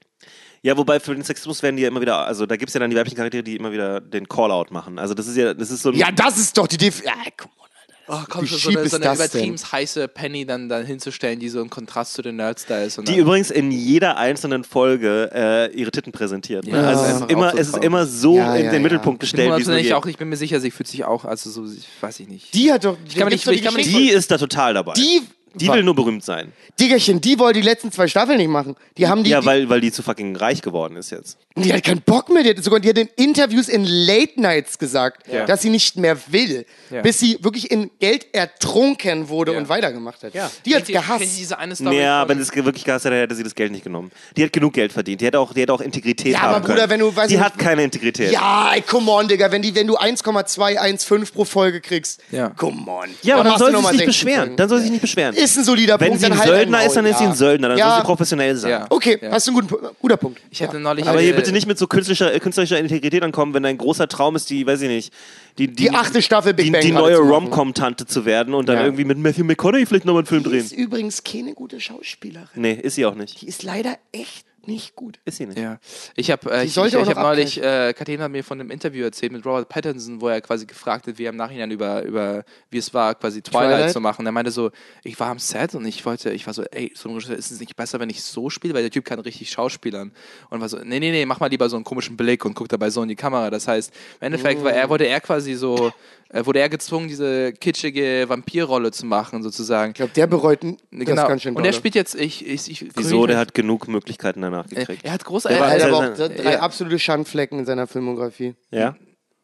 Ja, 0.63 0.75
wobei 0.75 0.99
für 0.99 1.13
den 1.13 1.23
Sexismus 1.23 1.63
werden 1.63 1.77
die 1.77 1.83
ja 1.83 1.87
immer 1.87 2.01
wieder, 2.01 2.25
also 2.25 2.45
da 2.45 2.57
gibt 2.57 2.69
es 2.69 2.73
ja 2.73 2.79
dann 2.81 2.89
die 2.89 2.97
weiblichen 2.97 3.15
Charaktere, 3.15 3.41
die 3.43 3.55
immer 3.55 3.71
wieder 3.71 4.01
den 4.01 4.27
Call-out 4.27 4.69
machen. 4.71 4.99
Also 4.99 5.13
das 5.13 5.27
ist 5.27 5.37
ja, 5.37 5.53
das 5.53 5.71
ist 5.71 5.81
so 5.81 5.91
ein. 5.91 5.95
Ja, 5.95 6.11
das 6.11 6.37
ist 6.37 6.57
doch 6.57 6.67
die 6.67 6.75
Def 6.77 7.05
Ja, 7.05 7.13
come 7.37 7.53
on. 7.57 7.66
Oh, 8.09 8.19
komm 8.29 8.43
Wie 8.43 8.47
schon, 8.47 8.59
so 8.73 8.79
eine, 8.79 8.87
so 8.89 8.95
eine 8.97 9.13
übertrieben 9.13 9.57
heiße 9.71 10.07
Penny 10.07 10.45
dann, 10.45 10.69
dann 10.69 10.85
hinzustellen, 10.85 11.39
die 11.39 11.49
so 11.49 11.61
im 11.61 11.69
Kontrast 11.69 12.13
zu 12.13 12.21
den 12.21 12.37
Nerds 12.37 12.65
da 12.65 12.81
ist. 12.81 12.97
Und 12.97 13.07
Die 13.07 13.17
übrigens 13.17 13.51
in 13.51 13.69
jeder 13.71 14.17
einzelnen 14.17 14.63
Folge 14.63 15.29
äh, 15.33 15.71
ihre 15.75 15.91
Titten 15.91 16.11
präsentiert. 16.13 16.65
Ne? 16.65 16.71
Ja, 16.71 16.83
also 16.83 17.03
es 17.03 17.21
ist 17.21 17.31
immer, 17.31 17.53
es 17.57 17.67
ist 17.67 17.83
immer 17.83 18.05
so 18.05 18.37
Ja, 18.37 18.55
in 18.55 18.65
ja, 18.65 18.71
den 18.71 18.75
ja. 18.77 18.83
Mittelpunkt 18.83 19.21
ich, 19.23 19.29
gestellt, 19.31 19.49
nur 19.49 19.57
bin 19.57 19.83
geht. 19.83 19.93
auch, 19.93 20.05
ich 20.05 20.17
bin 20.17 20.29
mir 20.29 20.37
sicher, 20.37 20.59
sie 20.61 20.71
fühlt 20.71 20.87
sich 20.87 21.03
auch, 21.03 21.25
also 21.25 21.49
so, 21.49 21.65
ich 21.65 21.85
weiß 21.99 22.19
ich 22.21 22.27
nicht. 22.29 22.53
Die 22.53 22.71
hat 22.71 22.85
doch. 22.85 22.97
kann 23.15 23.25
mir 23.25 23.31
nicht- 23.31 23.45
ich 23.47 23.61
kann 23.63 23.73
mir 23.73 23.79
nicht- 23.81 23.95
Die 23.97 24.09
ist 24.09 24.31
da 24.31 24.37
total 24.37 24.73
dabei. 24.73 24.93
Die. 24.93 25.21
Die 25.55 25.67
will 25.69 25.81
nur 25.83 25.95
berühmt 25.95 26.23
sein. 26.23 26.51
Diggerchen, 26.79 27.19
die 27.19 27.39
wollte 27.39 27.59
die 27.61 27.65
letzten 27.65 27.91
zwei 27.91 28.07
Staffeln 28.07 28.37
nicht 28.37 28.49
machen. 28.49 28.75
Die 28.97 29.07
haben 29.07 29.23
die. 29.23 29.31
ja, 29.31 29.39
die, 29.41 29.45
weil, 29.47 29.69
weil 29.69 29.81
die 29.81 29.91
zu 29.91 30.03
fucking 30.03 30.35
reich 30.35 30.61
geworden 30.61 30.95
ist 30.97 31.09
jetzt. 31.09 31.37
die 31.55 31.73
hat 31.73 31.83
keinen 31.83 32.01
Bock 32.01 32.29
mehr. 32.29 32.43
Die 32.43 32.49
hat 32.49 32.63
sogar 32.63 32.79
die 32.79 32.89
hat 32.89 32.97
in 32.97 33.09
Interviews 33.15 33.67
in 33.67 33.83
Late 33.85 34.39
Nights 34.39 34.77
gesagt, 34.77 35.27
Ja. 35.31 35.45
dass 35.45 35.63
sie 35.63 35.69
nicht 35.71 35.95
mehr 35.97 36.17
will. 36.27 36.65
Ja. 36.91 37.01
Bis 37.01 37.19
sie 37.19 37.39
wirklich 37.41 37.71
in 37.71 37.89
Geld 37.99 38.27
ertrunken 38.33 39.29
wurde 39.29 39.53
Ja. 39.53 39.57
und 39.57 39.69
weitergemacht 39.69 40.21
hat. 40.23 40.33
Ja. 40.35 40.51
Die 40.65 40.75
hat 40.75 40.85
gehasst. 40.85 41.21
diese 41.39 41.57
eine 41.57 41.75
Story 41.75 41.99
Ja, 41.99 42.27
wenn 42.29 42.39
es 42.39 42.53
wirklich 42.55 42.83
gehasst 42.83 43.05
hätte, 43.05 43.15
hätte 43.15 43.33
sie 43.35 43.43
das 43.43 43.55
Geld 43.55 43.71
nicht 43.71 43.83
genommen. 43.83 44.11
Die 44.35 44.43
hat 44.43 44.53
genug 44.53 44.73
Geld 44.73 44.93
verdient. 44.93 45.21
Die 45.21 45.25
hätte 45.25 45.39
auch, 45.39 45.53
die 45.53 45.61
hätte 45.61 45.73
auch 45.73 45.81
Integrität 45.81 46.33
Ja, 46.33 46.41
haben 46.41 46.49
aber 46.55 46.59
Bruder, 46.67 46.75
können. 46.87 46.89
wenn 46.91 46.99
du- 46.99 47.15
weiß 47.15 47.27
die 47.29 47.35
nicht- 47.35 47.43
hat 47.43 47.57
keine 47.57 47.83
Integrität. 47.83 48.31
Ja, 48.31 48.73
ey, 48.73 48.81
come 48.81 49.09
on, 49.11 49.27
Digga. 49.27 49.51
Wenn, 49.51 49.61
die, 49.63 49.73
wenn 49.73 49.87
du 49.87 49.95
1,215 49.97 51.33
pro 51.33 51.45
Folge 51.45 51.81
kriegst, 51.81 52.21
Ja. 52.31 52.49
come 52.49 52.89
on. 52.91 53.07
Ja, 53.23 53.35
aber 53.39 53.49
dann 53.49 53.57
soll 53.59 53.71
sie 53.71 53.77
sich 53.77 53.81
nicht 53.91 53.97
16 53.99 54.07
beschweren. 54.07 54.55
Dann 54.55 54.69
soll 54.69 54.77
sie 54.79 54.83
sich 54.85 54.91
nicht 54.91 55.01
beschweren. 55.01 55.35
Ist 55.37 55.57
ein 55.57 55.63
solider 55.63 55.99
Wenn 55.99 56.07
Punkt. 56.09 56.21
sie 56.21 56.25
ein 56.31 56.37
halt 56.37 56.47
Söldner 56.49 56.83
ist, 56.85 56.95
dann 56.95 57.05
ist 57.05 57.19
sie 57.19 57.25
ein. 57.25 57.35
Söldner. 57.35 57.69
Dann 57.69 57.77
ja. 57.77 57.89
soll 57.91 57.99
sie 57.99 58.05
professionell 58.05 58.55
sein. 58.55 58.71
Ja. 58.71 58.85
Okay, 58.89 59.19
Ja. 59.21 59.31
hast 59.31 59.47
du 59.47 59.51
einen 59.51 59.67
guten, 59.67 59.87
guter 60.01 60.17
Punkt. 60.17 60.41
Ich 60.49 60.63
hatte 60.63 60.79
neulich. 60.79 61.07
Aber 61.07 61.19
hier 61.19 61.33
äh, 61.33 61.35
bitte 61.35 61.51
nicht 61.51 61.67
mit 61.67 61.77
so 61.77 61.85
künstlerischer, 61.85 62.31
künstlerischer 62.39 62.79
Integrität 62.79 63.21
ankommen, 63.21 63.53
wenn 63.53 63.61
dein 63.63 63.77
großer 63.77 64.07
Traum 64.07 64.35
ist, 64.35 64.49
die, 64.49 64.65
weiß 64.65 64.81
ich 64.81 64.89
nicht, 64.89 65.13
die, 65.59 65.67
die, 65.67 65.75
Die 65.75 65.91
achte 65.91 66.21
Staffel 66.23 66.53
Big 66.55 66.65
die, 66.65 66.71
Bang 66.71 66.81
die 66.81 66.91
neue 66.91 67.15
zu 67.17 67.21
machen. 67.23 67.33
Rom-Com-Tante 67.33 68.05
zu 68.07 68.25
werden 68.25 68.55
und 68.55 68.67
dann 68.67 68.77
Ja. 68.77 68.83
irgendwie 68.85 69.05
mit 69.05 69.19
Matthew 69.19 69.43
McConaughey 69.43 69.85
vielleicht 69.85 70.05
nochmal 70.05 70.21
einen 70.21 70.27
Film 70.27 70.43
Die 70.43 70.49
drehen. 70.49 70.59
ist 70.65 70.71
übrigens 70.71 71.23
keine 71.23 71.53
gute 71.53 71.79
Schauspielerin. 71.79 72.47
Nee, 72.55 72.73
ist 72.73 72.95
sie 72.95 73.05
auch 73.05 73.13
nicht. 73.15 73.39
Die 73.41 73.47
ist 73.47 73.61
leider 73.61 73.95
echt 74.11 74.46
nicht 74.67 74.95
gut. 74.95 75.19
Ist 75.25 75.37
sie 75.37 75.45
nicht. 75.45 75.57
Ja, 75.57 75.79
ich 76.15 76.29
habe 76.31 76.51
äh, 76.51 76.65
ich, 76.65 76.73
sollte 76.73 76.89
ich, 76.89 76.95
auch 76.97 77.01
ich 77.03 77.09
noch 77.09 77.15
hab 77.15 77.23
neulich, 77.23 77.61
äh, 77.61 77.93
Kathleen 77.93 78.21
hat 78.21 78.31
mir 78.31 78.43
von 78.43 78.59
einem 78.59 78.69
Interview 78.71 79.03
erzählt 79.03 79.31
mit 79.31 79.45
Robert 79.45 79.69
Pattinson, 79.69 80.21
wo 80.21 80.27
er 80.27 80.41
quasi 80.41 80.65
gefragt 80.65 81.07
hat, 81.07 81.17
wie 81.17 81.25
er 81.25 81.29
im 81.29 81.35
Nachhinein 81.37 81.71
über, 81.71 82.03
über 82.03 82.43
wie 82.69 82.77
es 82.77 82.93
war, 82.93 83.15
quasi 83.15 83.41
Twilight, 83.41 83.77
Twilight? 83.77 83.91
zu 83.93 83.99
machen. 84.01 84.25
Er 84.25 84.31
meinte 84.31 84.51
so, 84.51 84.71
ich 85.03 85.19
war 85.19 85.29
am 85.29 85.39
Set 85.39 85.73
und 85.75 85.85
ich 85.85 86.05
wollte, 86.05 86.31
ich 86.31 86.45
war 86.45 86.53
so, 86.53 86.63
ey, 86.63 86.91
so 86.95 87.09
ein 87.09 87.15
Regisseur, 87.15 87.37
ist 87.37 87.51
es 87.51 87.59
nicht 87.59 87.75
besser, 87.75 87.99
wenn 87.99 88.09
ich 88.09 88.21
so 88.23 88.49
spiele, 88.49 88.73
weil 88.73 88.81
der 88.81 88.91
Typ 88.91 89.05
kann 89.05 89.19
richtig 89.19 89.49
schauspielern. 89.49 90.11
Und 90.49 90.61
war 90.61 90.69
so, 90.69 90.77
nee, 90.77 90.99
nee, 90.99 91.11
nee, 91.11 91.25
mach 91.25 91.39
mal 91.39 91.49
lieber 91.49 91.69
so 91.69 91.75
einen 91.75 91.85
komischen 91.85 92.17
Blick 92.17 92.43
und 92.45 92.53
guck 92.53 92.67
dabei 92.69 92.89
so 92.89 93.01
in 93.01 93.09
die 93.09 93.15
Kamera. 93.15 93.49
Das 93.49 93.67
heißt, 93.67 93.93
im 94.19 94.25
Endeffekt 94.25 94.63
war 94.63 94.73
er, 94.73 94.89
wurde 94.89 95.07
er 95.07 95.21
quasi 95.21 95.53
so, 95.55 95.93
äh, 96.29 96.45
wurde 96.45 96.59
er 96.59 96.69
gezwungen, 96.69 97.07
diese 97.07 97.53
kitschige 97.53 98.25
Vampirrolle 98.27 98.91
zu 98.91 99.05
machen, 99.05 99.43
sozusagen. 99.43 99.91
Ich 99.91 99.95
glaube, 99.97 100.11
der 100.13 100.27
bereut 100.27 100.63
n- 100.63 100.77
das 100.91 101.05
genau. 101.05 101.27
ganz 101.27 101.41
schön 101.43 101.55
und 101.55 101.61
er 101.61 101.71
dolle. 101.71 101.73
spielt 101.73 101.95
jetzt, 101.95 102.15
ich, 102.15 102.45
ich, 102.45 102.69
ich 102.69 102.85
Wieso? 102.95 103.25
Der 103.27 103.37
hat 103.37 103.53
genug 103.53 103.87
Möglichkeiten, 103.87 104.41
danach 104.41 104.56
nachgekriegt. 104.57 105.05
Er 105.05 105.13
hat 105.13 105.25
große. 105.25 105.49
Er 105.49 105.59
hat 105.69 105.79
äh, 105.79 105.83
aber 105.83 105.97
auch 105.97 106.15
drei 106.15 106.53
ja. 106.53 106.59
absolute 106.59 106.99
Schandflecken 106.99 107.59
in 107.59 107.65
seiner 107.65 107.87
Filmografie. 107.87 108.55
Ja? 108.71 108.95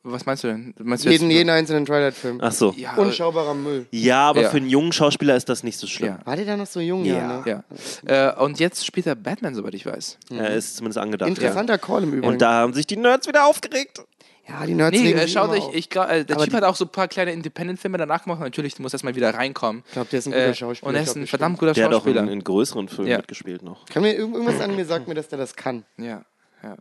was 0.04 0.26
meinst 0.26 0.44
du 0.44 0.50
denn? 0.50 0.74
Meinst 0.84 1.06
du 1.06 1.10
Jeden, 1.10 1.30
jetzt- 1.30 1.38
jeden 1.38 1.50
einzelnen 1.50 1.86
Twilight-Film. 1.86 2.40
Ach 2.42 2.52
so. 2.52 2.74
Ja, 2.78 2.96
Unschaubarer 2.96 3.54
Müll. 3.54 3.88
Ja, 3.92 4.30
aber 4.30 4.42
Ja. 4.42 4.50
für 4.50 4.58
einen 4.58 4.70
jungen 4.70 4.92
Schauspieler 4.92 5.36
ist 5.36 5.48
das 5.48 5.64
nicht 5.64 5.78
so 5.78 5.88
schlimm. 5.88 6.18
Ja. 6.20 6.26
War 6.26 6.36
der 6.36 6.46
da 6.46 6.58
noch 6.58 6.68
so 6.68 6.82
jung? 6.82 7.06
Ja. 7.06 7.42
ne? 7.46 7.64
ja. 8.06 8.34
Äh, 8.34 8.44
und 8.44 8.60
jetzt 8.60 8.86
spielt 8.86 9.08
er 9.08 9.16
Batman, 9.16 9.56
soweit 9.56 9.74
ich 9.74 9.86
weiß. 9.86 10.18
Er 10.32 10.50
ist 10.50 10.76
zumindest 10.76 10.98
angedacht. 10.98 11.30
Interessanter 11.30 11.78
Call 11.78 12.04
im 12.04 12.10
Übrigen. 12.10 12.28
Und 12.28 12.42
da 12.42 12.52
haben 12.52 12.74
sich 12.74 12.86
die 12.86 12.98
Nerds 12.98 13.28
wieder 13.28 13.46
aufgeregt. 13.46 14.04
Ja, 14.48 14.66
die 14.66 14.74
Nerds 14.74 14.98
Nee, 14.98 15.04
legen 15.04 15.20
äh, 15.20 15.28
schaut 15.28 15.50
euch, 15.52 15.64
auf. 15.64 15.74
ich 15.76 15.90
glaub, 15.90 16.10
äh, 16.10 16.26
der 16.26 16.36
Aber 16.36 16.44
Typ 16.46 16.52
die- 16.52 16.58
hat 16.58 16.64
auch 16.66 16.76
so 16.76 16.86
ein 16.86 16.90
paar 16.92 17.08
kleine 17.08 17.32
Independent-Filme 17.32 17.98
danach 17.98 18.24
gemacht. 18.24 18.40
Natürlich, 18.42 18.76
du 18.76 18.82
musst 18.82 18.94
erstmal 18.94 19.16
wieder 19.16 19.34
reinkommen. 19.34 19.84
Ich 19.88 19.94
glaube, 19.94 20.10
der 20.12 20.20
ist 20.20 20.26
ein 20.28 20.32
guter 20.34 20.46
Äh, 20.48 20.54
Schauspieler. 20.56 20.90
und 20.90 20.96
er 20.96 21.02
ist 21.04 21.16
ein 21.16 21.28
verdammt 21.28 21.60
guter 21.60 21.74
Der 21.74 21.86
hat 21.86 21.92
auch 21.94 21.98
Schauspieler. 22.00 22.22
in, 22.24 22.28
in 22.30 22.44
größeren 22.44 22.90
Filmen 22.90 23.10
Ja. 23.12 23.18
mitgespielt 23.18 23.64
noch. 23.64 23.86
Kann 23.86 24.02
mir 24.04 24.14
irgendwas 24.14 24.60
an 24.60 24.76
mir 24.76 24.86
sagt 24.86 25.08
mir, 25.08 25.14
dass 25.16 25.30
der 25.30 25.38
das 25.40 25.56
kann. 25.56 25.86
Ja. 25.98 26.24
ja. 26.62 26.76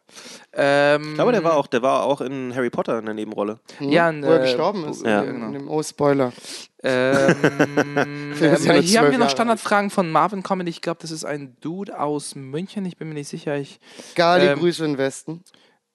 Ähm, 0.54 1.10
Ich 1.10 1.14
glaube, 1.14 1.30
der 1.32 1.44
war 1.44 1.56
auch, 1.56 1.66
der 1.68 1.82
war 1.82 2.02
auch 2.04 2.20
in 2.20 2.52
Harry 2.54 2.70
Potter 2.70 2.98
in 2.98 3.04
der 3.04 3.14
Nebenrolle. 3.14 3.60
Ja, 3.80 4.08
ein, 4.08 4.22
Wo 4.24 4.26
er 4.28 4.40
äh, 4.40 4.42
gestorben 4.42 4.84
ist. 4.88 5.04
ja. 5.06 5.22
in, 5.22 5.32
genau. 5.34 5.46
in 5.46 5.52
dem, 5.52 5.68
oh, 5.68 5.82
Spoiler. 5.84 6.32
Ähm, 6.82 7.36
äh, 8.40 8.82
hier 8.82 9.00
haben 9.00 9.10
wir 9.12 9.18
noch 9.18 9.30
Standardfragen 9.30 9.90
von 9.90 10.10
Marvin 10.10 10.42
Comedy. 10.42 10.70
Ich 10.70 10.80
glaube, 10.82 10.98
das 11.00 11.10
ist 11.12 11.24
ein 11.24 11.56
Dude 11.60 11.98
aus 11.98 12.34
München. 12.34 12.84
Ich 12.86 12.96
bin 12.96 13.06
mir 13.08 13.14
nicht 13.14 13.28
sicher. 13.28 13.56
Ich, 13.56 13.78
Gali, 14.16 14.46
Ähm, 14.46 14.58
Grüße 14.58 14.84
in 14.84 14.98
Westen. 14.98 15.44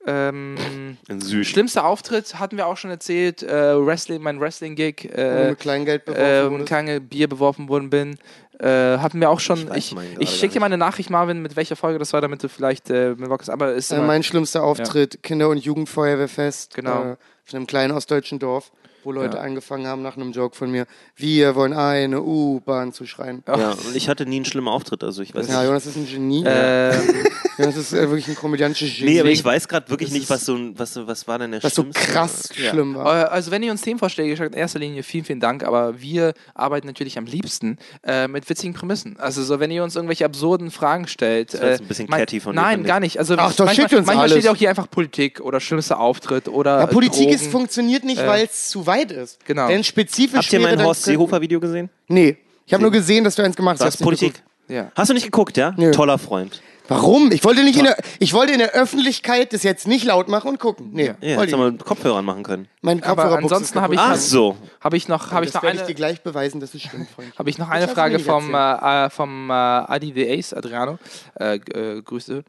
Ähm, 0.07 0.97
In 1.09 1.21
Süd. 1.21 1.45
schlimmster 1.45 1.85
Auftritt 1.85 2.39
hatten 2.39 2.57
wir 2.57 2.65
auch 2.65 2.77
schon 2.77 2.89
erzählt. 2.89 3.43
Äh, 3.43 3.85
Wrestling, 3.85 4.21
mein 4.23 4.39
Wrestling-Gig. 4.39 5.09
Äh, 5.13 5.49
mit 5.49 5.59
Kleingeld 5.59 6.05
beworfen 6.05 6.61
äh, 6.61 6.63
kleine 6.63 7.01
Bier 7.01 7.27
beworfen 7.27 7.67
worden 7.69 7.89
bin. 7.89 8.17
Äh, 8.59 8.97
hatten 8.97 9.19
wir 9.19 9.29
auch 9.29 9.39
schon. 9.39 9.69
Ich 9.75 9.95
Ich, 9.95 10.19
ich, 10.19 10.29
schicke 10.39 10.53
dir 10.53 10.59
mal 10.61 10.65
eine 10.67 10.77
Nachricht, 10.79 11.09
Marvin, 11.11 11.41
mit 11.41 11.55
welcher 11.55 11.75
Folge 11.75 11.99
das 11.99 12.13
war, 12.13 12.21
damit 12.21 12.41
du 12.41 12.49
vielleicht 12.49 12.89
äh, 12.89 13.09
mit 13.15 13.29
Bock 13.29 13.41
hast. 13.41 13.49
Aber 13.49 13.73
ist 13.73 13.91
Äh, 13.91 13.99
mein 13.99 14.23
schlimmster 14.23 14.63
Auftritt, 14.63 15.21
Kinder- 15.21 15.49
und 15.49 15.57
Jugendfeuerwehrfest. 15.59 16.73
Genau. 16.73 17.11
Äh, 17.11 17.17
von 17.45 17.57
einem 17.57 17.67
kleinen 17.67 17.93
ostdeutschen 17.93 18.39
Dorf, 18.39 18.71
wo 19.07 19.13
Leute 19.13 19.37
Ja. 19.37 19.43
angefangen 19.43 19.87
haben 19.87 20.01
nach 20.01 20.17
einem 20.17 20.33
Joke 20.33 20.53
von 20.53 20.69
mir. 20.69 20.85
Wir 21.15 21.55
wollen 21.55 21.71
eine 21.71 22.21
U-Bahn 22.21 22.91
zu 22.91 23.05
schreien. 23.05 23.41
Ja, 23.47 23.71
und 23.71 23.95
ich 23.95 24.09
hatte 24.09 24.25
nie 24.25 24.35
einen 24.35 24.43
schlimmen 24.45 24.67
Auftritt, 24.67 25.01
also 25.01 25.21
ich 25.21 25.33
weiß 25.33 25.47
Ja, 25.47 25.59
nicht. 25.59 25.67
Jonas 25.67 25.85
ist 25.85 25.95
ein 25.95 26.05
Genie. 26.05 26.43
ähm, 26.45 27.23
Jonas 27.57 27.77
ist 27.77 27.93
äh, 27.93 28.01
wirklich 28.09 28.27
ein 28.27 28.35
komödiantisches 28.35 28.97
Genie. 28.99 29.13
Nee, 29.13 29.19
aber 29.21 29.29
ich 29.29 29.43
weiß 29.43 29.69
gerade 29.69 29.89
wirklich 29.89 30.09
Das 30.09 30.13
nicht, 30.13 30.23
ist- 30.23 30.29
was 30.29 30.45
so 30.45 30.55
ein- 30.55 30.77
was, 30.77 30.93
so- 30.93 31.07
was 31.07 31.25
war 31.25 31.39
denn 31.39 31.51
der 31.51 31.63
was 31.63 31.73
so 31.73 31.85
krass 31.93 32.49
Ja. 32.61 32.71
schlimm 32.71 32.95
war. 32.95 33.05
Äh, 33.05 33.37
Also 33.37 33.49
wenn 33.51 33.63
ihr 33.63 33.71
uns 33.71 33.81
Themenvorschläge 33.81 34.35
schickt, 34.35 34.53
in 34.53 34.59
erster 34.59 34.79
Linie 34.79 35.03
vielen, 35.03 35.23
vielen 35.23 35.39
Dank, 35.39 35.63
aber 35.63 36.01
wir 36.01 36.33
arbeiten 36.53 36.85
natürlich 36.87 37.17
am 37.17 37.25
liebsten 37.25 37.77
äh, 38.03 38.27
mit 38.27 38.49
witzigen 38.49 38.73
Prämissen. 38.73 39.17
Also 39.19 39.41
so, 39.41 39.61
wenn 39.61 39.71
ihr 39.71 39.83
uns 39.85 39.95
irgendwelche 39.95 40.25
absurden 40.25 40.69
Fragen 40.69 41.07
stellt. 41.07 41.53
jetzt 41.53 41.61
äh, 41.63 41.77
ein 41.79 41.87
bisschen 41.87 42.07
mein- 42.09 42.19
catty 42.19 42.41
von 42.41 42.55
dir, 42.55 42.61
Nein, 42.61 42.83
gar 42.83 42.99
nicht. 42.99 43.19
Also 43.19 43.35
Ach, 43.37 43.53
doch, 43.55 43.65
manchmal, 43.67 43.75
schickt 43.87 43.93
uns 43.97 44.05
manchmal 44.07 44.25
alles. 44.29 44.37
steht 44.39 44.51
auch 44.51 44.55
hier 44.57 44.69
einfach 44.69 44.89
Politik 44.89 45.39
oder 45.39 45.61
schlimmster 45.61 45.97
Auftritt 45.99 46.49
oder 46.49 46.79
Ja, 46.81 46.85
Politik 46.87 47.21
Drogen. 47.29 47.35
ist, 47.35 47.47
funktioniert 47.47 48.03
nicht, 48.03 48.19
Äh, 48.21 48.27
weil 48.27 48.45
es 48.45 48.67
zu 48.67 48.85
weit 48.85 48.96
ist. 49.11 49.43
genau. 49.45 49.67
Wenn 49.69 49.83
spezifisch 49.83 50.37
Habt 50.37 50.53
ihr 50.53 50.59
mein 50.59 50.83
Horst 50.83 51.03
könnten- 51.03 51.17
Seehofer 51.19 51.41
Video 51.41 51.59
gesehen? 51.59 51.89
Nee. 52.07 52.37
Ich 52.65 52.73
habe 52.73 52.83
nur 52.83 52.91
gesehen, 52.91 53.23
dass 53.23 53.35
du 53.35 53.43
eins 53.43 53.55
gemacht 53.55 53.79
hast. 53.79 53.85
Was? 53.87 53.95
Ich 53.95 54.01
hab's 54.01 54.09
nicht 54.11 54.19
Politik? 54.33 54.43
Ja. 54.67 54.91
Hast 54.95 55.09
du 55.09 55.13
nicht 55.13 55.23
geguckt, 55.23 55.55
ja? 55.57 55.73
Nö. 55.77 55.91
Toller 55.91 56.17
Freund. 56.17 56.61
Warum? 56.89 57.31
Ich 57.33 57.43
wollte 57.43 57.63
nicht 57.65 57.77
in 57.77 57.83
der, 57.83 57.97
ich 58.19 58.33
wollte 58.33 58.53
in 58.53 58.59
der 58.59 58.71
Öffentlichkeit 58.71 59.51
das 59.51 59.63
jetzt 59.63 59.87
nicht 59.87 60.05
laut 60.05 60.29
machen 60.29 60.47
und 60.51 60.59
gucken. 60.59 60.91
Nee, 60.93 61.07
Ja, 61.07 61.07
wollte 61.11 61.25
hättest 61.27 61.45
ich 61.45 61.51
du 61.51 61.57
mal 61.57 61.63
nicht. 61.71 61.79
mit 61.79 61.85
Kopfhörern 61.85 62.23
machen 62.23 62.43
können. 62.43 62.67
Mein 62.81 63.03
Aber 63.03 63.23
Kopfhörerbuchs 63.23 63.51
ansonsten 63.51 63.77
ist 63.77 63.81
habe 63.83 63.93
ich-. 63.95 63.99
Ach 63.99 64.15
so. 64.15 64.55
Habe 64.79 64.95
ich 64.95 65.07
noch, 65.09 65.31
habe 65.31 65.43
ich 65.45 65.51
das 65.51 65.55
noch 65.55 65.63
werde 65.63 65.75
ich 65.75 65.81
eine, 65.81 65.87
dir 65.87 65.95
gleich 65.95 66.21
beweisen, 66.21 66.61
dass 66.61 66.73
es 66.73 66.81
stimmt, 66.83 67.09
Freund. 67.09 67.33
habe 67.37 67.49
ich 67.49 67.57
noch 67.57 67.67
Das 67.67 67.75
eine 67.75 67.87
du 67.87 67.93
Frage 67.93 68.11
mir 68.13 68.17
nicht 68.19 68.25
vom, 68.25 68.55
äh, 68.55 69.05
äh, 69.05 69.09
vom 69.09 69.49
äh, 69.49 69.53
Adi 69.53 70.13
the 70.15 70.29
Ace, 70.31 70.53
Adriano. 70.53 70.97
Äh, 71.35 71.59
g- 71.59 71.71
äh, 71.73 72.01
Grüße. 72.01 72.43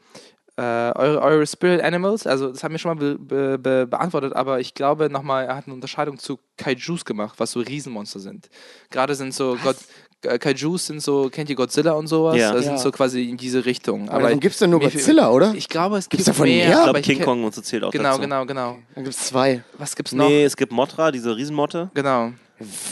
Äh, 0.58 0.60
eure, 0.96 1.22
eure 1.22 1.46
Spirit 1.46 1.80
Animals, 1.82 2.26
also 2.26 2.50
das 2.50 2.64
haben 2.64 2.72
wir 2.72 2.80
schon 2.80 2.98
mal 2.98 3.00
be 3.00 3.16
be 3.16 3.58
be 3.58 3.86
beantwortet, 3.86 4.32
aber 4.34 4.58
ich 4.58 4.74
glaube 4.74 5.08
nochmal, 5.08 5.44
er 5.46 5.54
hat 5.54 5.66
eine 5.66 5.74
Unterscheidung 5.74 6.18
zu 6.18 6.40
Kaijus 6.56 7.04
gemacht, 7.04 7.34
was 7.38 7.52
so 7.52 7.60
Riesenmonster 7.60 8.18
sind. 8.18 8.48
Gerade 8.90 9.14
sind 9.14 9.32
so 9.32 9.56
God, 9.62 9.76
äh, 10.24 10.36
Kaijus 10.36 10.86
sind 10.86 11.00
so, 11.00 11.28
kennt 11.30 11.48
ihr 11.48 11.54
Godzilla 11.54 11.92
und 11.92 12.08
sowas? 12.08 12.36
Ja. 12.36 12.50
Das 12.52 12.64
sind 12.64 12.72
Ja. 12.74 12.78
so 12.78 12.90
quasi 12.90 13.28
in 13.28 13.36
diese 13.36 13.64
Richtung. 13.66 14.08
Aber 14.08 14.34
gibt 14.34 14.54
es 14.54 14.58
dann 14.58 14.70
nur 14.70 14.80
Godzilla, 14.80 15.30
oder? 15.30 15.54
Ich 15.54 15.68
glaube, 15.68 15.96
es 15.96 16.08
Gibt's 16.08 16.24
gibt 16.26 16.36
davon 16.36 16.48
mehr. 16.48 16.66
mehr? 16.70 16.76
Ich 16.78 16.82
glaube, 16.82 17.00
King 17.02 17.20
Kong 17.22 17.44
und 17.44 17.54
so 17.54 17.60
zählt 17.60 17.84
auch 17.84 17.92
Genau, 17.92 18.08
dazu. 18.10 18.20
genau, 18.22 18.44
genau. 18.44 18.78
Dann 18.96 19.04
gibt 19.04 19.14
es 19.16 19.26
zwei. 19.28 19.62
Was 19.78 19.94
gibt's 19.94 20.10
noch? 20.12 20.26
Nee, 20.26 20.42
es 20.42 20.56
gibt 20.56 20.72
Mothra, 20.72 21.12
diese 21.12 21.36
Riesenmotte. 21.36 21.88
Genau. 21.94 22.32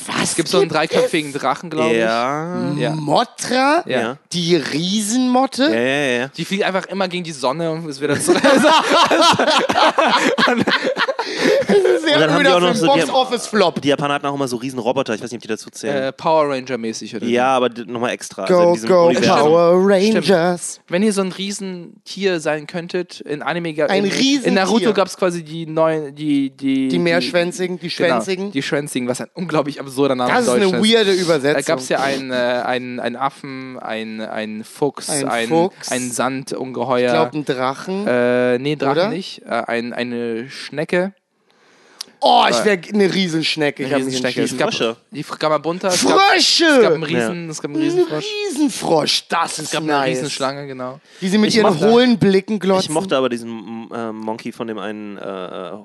Was? 0.07 0.23
Es 0.31 0.37
gibt 0.37 0.49
so 0.49 0.61
einen 0.61 0.69
dreiköpfigen 0.69 1.33
Drachen, 1.33 1.71
glaube 1.71 1.93
ich. 1.93 1.99
Ja. 1.99 2.73
Ja. 2.77 2.91
Motra? 2.93 3.83
Ja. 3.87 4.17
Die 4.33 4.55
Riesenmotte? 4.57 5.65
Ja, 5.65 5.75
ja, 5.81 6.19
ja. 6.23 6.29
Die 6.37 6.45
fliegt 6.45 6.63
einfach 6.63 6.87
immer 6.87 7.09
gegen 7.09 7.25
die 7.25 7.33
Sonne 7.33 7.71
und 7.73 7.89
ist 7.89 8.01
wieder 8.01 8.19
zurück. 8.21 8.41
Sehr 12.05 12.15
Und 12.15 12.21
dann 12.21 12.33
haben 12.33 12.45
die 12.45 12.51
auch 12.51 12.61
noch 12.61 12.75
so- 12.75 12.85
die 12.87 12.91
haben- 13.03 13.09
Box-Office-Flop. 13.09 13.81
Die 13.83 13.89
Japaner 13.89 14.15
hatten 14.15 14.27
auch 14.27 14.35
immer 14.35 14.47
so 14.49 14.57
riesen 14.57 14.79
Roboter, 14.79 15.15
ich 15.15 15.21
weiß 15.23 15.31
nicht, 15.33 15.39
ob 15.39 15.43
die 15.43 15.49
dazu 15.49 15.71
zählen. 15.71 15.97
äh, 16.05 16.13
Power 16.13 16.49
Ranger 16.51 16.79
mäßig 16.79 17.17
oder 17.17 17.27
ja, 17.27 17.49
aber 17.57 17.69
nochmal 17.87 18.11
extra. 18.13 18.45
also 18.45 18.61
in 18.61 18.65
Go, 18.67 18.73
diesem 18.75 18.89
go, 18.89 19.07
Universum. 19.09 19.37
Power 19.49 19.73
Rangers. 19.89 20.81
Wenn 20.89 21.03
ihr 21.03 21.13
so 21.13 21.23
ein 21.23 21.33
Riesentier 21.33 22.39
sein 22.41 22.67
könntet, 22.67 23.21
in 23.23 23.43
Anime 23.43 23.71
Ein 23.89 24.05
in, 24.05 24.11
Riesentier. 24.13 24.47
in 24.49 24.55
Naruto 24.55 24.93
gab 24.93 25.09
es 25.09 25.17
quasi 25.17 25.43
die 25.43 25.67
neuen, 25.67 26.15
die 26.15 26.51
die 26.51 26.89
Die 26.89 26.99
Meerschwänzigen, 26.99 27.79
die 27.81 27.89
genau, 27.89 28.09
Schwänzigen. 28.21 28.53
die 28.53 28.63
Schwänzigen, 28.63 29.09
was 29.09 29.21
ein 29.21 29.29
unglaublich 29.35 29.56
absurder 29.81 30.15
Name 30.15 30.33
das 30.33 30.47
ist 30.47 30.55
in 30.55 30.63
eine 30.63 30.73
weirde 30.83 31.17
Da 31.17 31.23
Übersetzung. 31.23 31.65
gab 31.65 31.79
es 31.79 31.89
ja 31.89 32.01
einen, 32.01 32.31
äh, 32.31 32.35
einen, 32.35 33.01
einen 33.01 33.17
Affen, 33.17 33.79
einen, 33.79 34.21
einen 34.21 34.65
Fuchs, 34.65 35.09
Ein 35.11 35.29
einen, 35.29 35.49
Fuchs. 35.49 35.91
einen 35.91 36.07
ich 36.09 36.13
Sandungeheuer. 36.15 37.11
glaube, 37.13 37.39
ein 37.39 37.45
Drachen. 37.45 38.07
äh, 38.07 38.59
nee, 38.59 38.77
Drachen 38.77 38.93
Oder? 38.99 39.09
nicht. 39.09 39.43
Äh, 39.47 39.51
ein, 39.67 39.93
eine 39.93 40.49
Schnecke. 40.49 41.13
Oh, 42.21 42.45
ich 42.51 42.65
wäre 42.65 42.79
eine 42.93 43.13
Riesenschnecke. 43.13 43.83
Ich 43.83 43.87
Eine 43.87 43.95
habe 43.97 44.05
mich 44.05 44.15
Riesenschnecke. 44.15 44.41
entschieden. 44.43 44.61
Es 44.61 44.65
gab, 44.67 44.75
Frösche. 44.75 44.97
die 45.11 45.25
Gamabunta. 45.39 45.89
Es 45.89 46.05
gab, 46.07 46.19
es 46.37 46.59
gab 46.59 46.93
einen 46.93 47.03
Frösche! 47.03 47.17
Riesen, 47.17 47.51
es 47.51 47.63
gab 47.63 47.71
einen 47.71 47.81
Ein 47.81 47.83
Riesenfrosch. 47.85 48.25
Riesenfrosch, 48.51 49.29
das 49.29 49.53
Es 49.53 49.59
ist 49.65 49.73
gab 49.73 49.83
eine 49.83 49.93
nice. 49.93 50.09
Riesenschlange, 50.19 50.67
genau. 50.67 51.01
Die 51.21 51.29
sie 51.29 51.39
mit 51.39 51.51
Ich 51.51 51.57
ihren 51.57 51.73
mochte- 51.75 51.91
hohlen 51.91 52.19
Blicken 52.19 52.59
glotzen. 52.59 52.85
Ich 52.91 52.91
mochte 52.91 53.17
aber 53.17 53.29
diesen 53.29 53.91
äh, 53.93 54.13
Monkey 54.13 54.53
von 54.53 54.67
dem 54.67 54.79
einen 54.79 55.17
äh, 55.19 55.21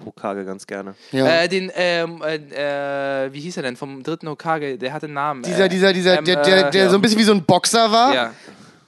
Hokage 0.06 0.46
ganz 0.46 0.66
gerne. 0.68 0.96
ja. 1.12 1.26
Äh, 1.44 1.48
den, 1.50 1.72
ähm, 1.76 2.22
äh, 2.24 3.26
äh, 3.26 3.34
wie 3.34 3.40
hieß 3.42 3.58
er 3.58 3.64
denn? 3.64 3.76
Vom 3.76 4.04
dritten 4.04 4.28
Hokage, 4.30 4.78
der 4.78 4.94
hatte 4.94 5.06
einen 5.08 5.14
Namen. 5.16 5.44
dieser, 5.44 5.66
äh, 5.66 5.70
dieser, 5.70 5.94
dieser, 5.94 6.18
ähm, 6.20 6.26
der, 6.26 6.42
der, 6.44 6.68
äh, 6.68 6.72
der 6.72 6.84
ja. 6.86 6.90
so 6.90 6.96
ein 6.96 7.02
bisschen 7.02 7.20
wie 7.20 7.24
so 7.24 7.34
ein 7.34 7.44
Boxer 7.44 7.92
war. 7.92 8.14
Ja. 8.14 8.34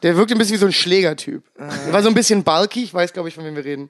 Der 0.02 0.18
wirkte 0.18 0.36
ein 0.36 0.38
bisschen 0.38 0.56
wie 0.56 0.60
so 0.60 0.66
ein 0.66 0.74
Schlägertyp. 0.74 1.44
Der 1.58 1.94
war 1.94 2.02
so 2.04 2.10
ein 2.10 2.14
bisschen 2.14 2.44
bulky. 2.44 2.84
Ich 2.84 2.94
weiß, 2.94 3.14
glaube 3.14 3.30
ich, 3.30 3.36
von 3.36 3.46
wem 3.46 3.56
wir 3.56 3.64
reden. 3.64 3.90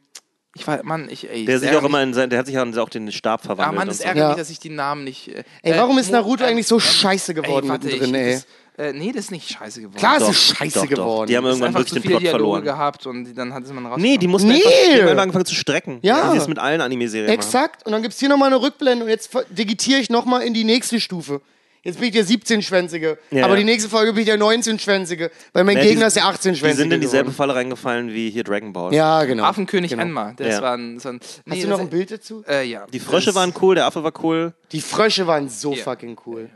Ich 0.55 0.67
war, 0.67 0.83
Mann, 0.83 1.07
ich, 1.09 1.27
ey. 1.29 1.45
Der 1.45 1.59
sich 1.59 1.75
auch 1.75 1.83
immer 1.83 2.03
in 2.03 2.13
sein, 2.13 2.29
der 2.29 2.37
hat 2.39 2.45
sich 2.45 2.57
auch 2.59 2.89
den 2.89 3.11
Stab 3.11 3.41
Ah, 3.41 3.45
verwandelt. 3.47 3.75
Mann, 3.75 3.87
und 3.87 3.87
das 3.89 3.97
so. 3.99 4.03
ärgert 4.03 4.21
Ja. 4.21 4.27
mich, 4.29 4.37
dass 4.37 4.49
ich 4.51 4.59
die 4.59 4.69
Namen 4.69 5.03
nicht. 5.03 5.27
Äh, 5.29 5.43
Ey, 5.63 5.73
warum 5.77 5.97
äh, 5.97 6.01
ist 6.01 6.11
Naruto 6.11 6.43
Mo- 6.43 6.49
eigentlich 6.49 6.67
so 6.67 6.79
scheiße 6.79 7.33
geworden 7.33 7.65
ey, 7.65 7.71
warte, 7.71 7.87
mittendrin, 7.87 8.13
ich, 8.15 8.21
ey? 8.21 8.33
Das, 8.77 8.85
äh, 8.85 8.93
nee, 8.93 9.11
das 9.11 9.25
ist 9.25 9.31
nicht 9.31 9.49
scheiße 9.49 9.81
geworden. 9.81 9.97
Klar, 9.97 10.17
es 10.17 10.23
Doch, 10.23 10.29
ist 10.29 10.55
scheiße 10.57 10.73
doch, 10.79 10.81
doch. 10.85 10.89
geworden. 10.89 11.27
Die 11.27 11.37
haben 11.37 11.45
Es 11.45 11.51
irgendwann 11.59 11.73
wirklich 11.73 11.93
den 11.93 12.01
Plot 12.03 12.21
Dialoge 12.21 12.29
verloren. 12.39 12.63
gehabt 12.63 13.05
und 13.07 13.25
die- 13.25 13.33
dann 13.33 13.51
hat 13.53 13.67
man 13.73 13.85
raus. 13.87 13.99
Nee, 13.99 14.17
die 14.17 14.27
mussten 14.27 14.49
Nee. 14.49 14.55
einfach, 14.63 14.69
die 14.95 15.01
haben 15.09 15.19
angefangen 15.19 15.45
zu 15.45 15.55
strecken. 15.55 15.97
Ja. 16.03 16.27
Wie 16.29 16.31
sie 16.37 16.37
es 16.43 16.47
mit 16.47 16.59
allen 16.59 16.81
Anime-Serien 16.81 17.27
machen. 17.27 17.39
Exakt. 17.39 17.83
Und 17.87 17.91
dann 17.91 18.01
gibt 18.03 18.13
es 18.13 18.19
hier 18.19 18.29
nochmal 18.29 18.47
eine 18.53 18.61
Rückblende 18.61 19.05
und 19.05 19.09
jetzt 19.09 19.31
digitiere 19.49 19.99
ich 19.99 20.11
nochmal 20.11 20.43
in 20.43 20.53
die 20.53 20.63
nächste 20.63 20.99
Stufe. 20.99 21.41
Jetzt 21.83 21.99
bin 21.99 22.07
ich 22.07 22.13
der 22.13 22.25
17-Schwänzige. 22.25 23.17
Ja, 23.29 23.43
aber 23.43 23.53
ja. 23.55 23.59
die 23.59 23.65
nächste 23.65 23.89
Folge 23.89 24.13
bin 24.13 24.21
ich 24.21 24.25
der 24.27 24.39
19-Schwänzige. 24.39 25.29
Weil 25.51 25.65
mein 25.65 25.75
Ja, 25.77 25.83
Gegner 25.83 26.01
die- 26.03 26.07
ist 26.07 26.15
der 26.15 26.23
18-Schwänzige. 26.23 26.69
Die 26.71 26.73
sind 26.77 26.91
in 26.93 27.01
dieselbe 27.01 27.25
geworden. 27.25 27.35
Falle 27.35 27.55
reingefallen 27.55 28.13
wie 28.13 28.29
hier 28.29 28.45
Dragon 28.45 28.71
Ball. 28.71 28.93
Ja, 28.93 29.23
genau. 29.25 29.43
Affenkönig 29.43 29.91
genau. 29.91 30.03
Enma. 30.03 30.33
Das 30.37 30.47
Ja. 30.47 30.61
war 30.61 30.77
ein, 30.77 30.99
so 30.99 31.09
ein. 31.09 31.19
Nee, 31.45 31.55
Hast 31.57 31.63
du 31.63 31.67
noch 31.67 31.79
ein 31.81 31.89
Bild 31.89 32.09
dazu? 32.11 32.43
Äh, 32.47 32.63
ja. 32.67 32.85
Die 32.93 32.99
Frösche 33.01 33.27
Das- 33.27 33.35
waren 33.35 33.53
cool, 33.61 33.75
der 33.75 33.85
Affe 33.85 34.01
war 34.03 34.13
cool. 34.23 34.53
Die 34.71 34.79
Frösche 34.81 35.27
waren 35.27 35.49
so 35.49 35.73
Ja. 35.73 35.83
fucking 35.83 36.17
cool. 36.25 36.49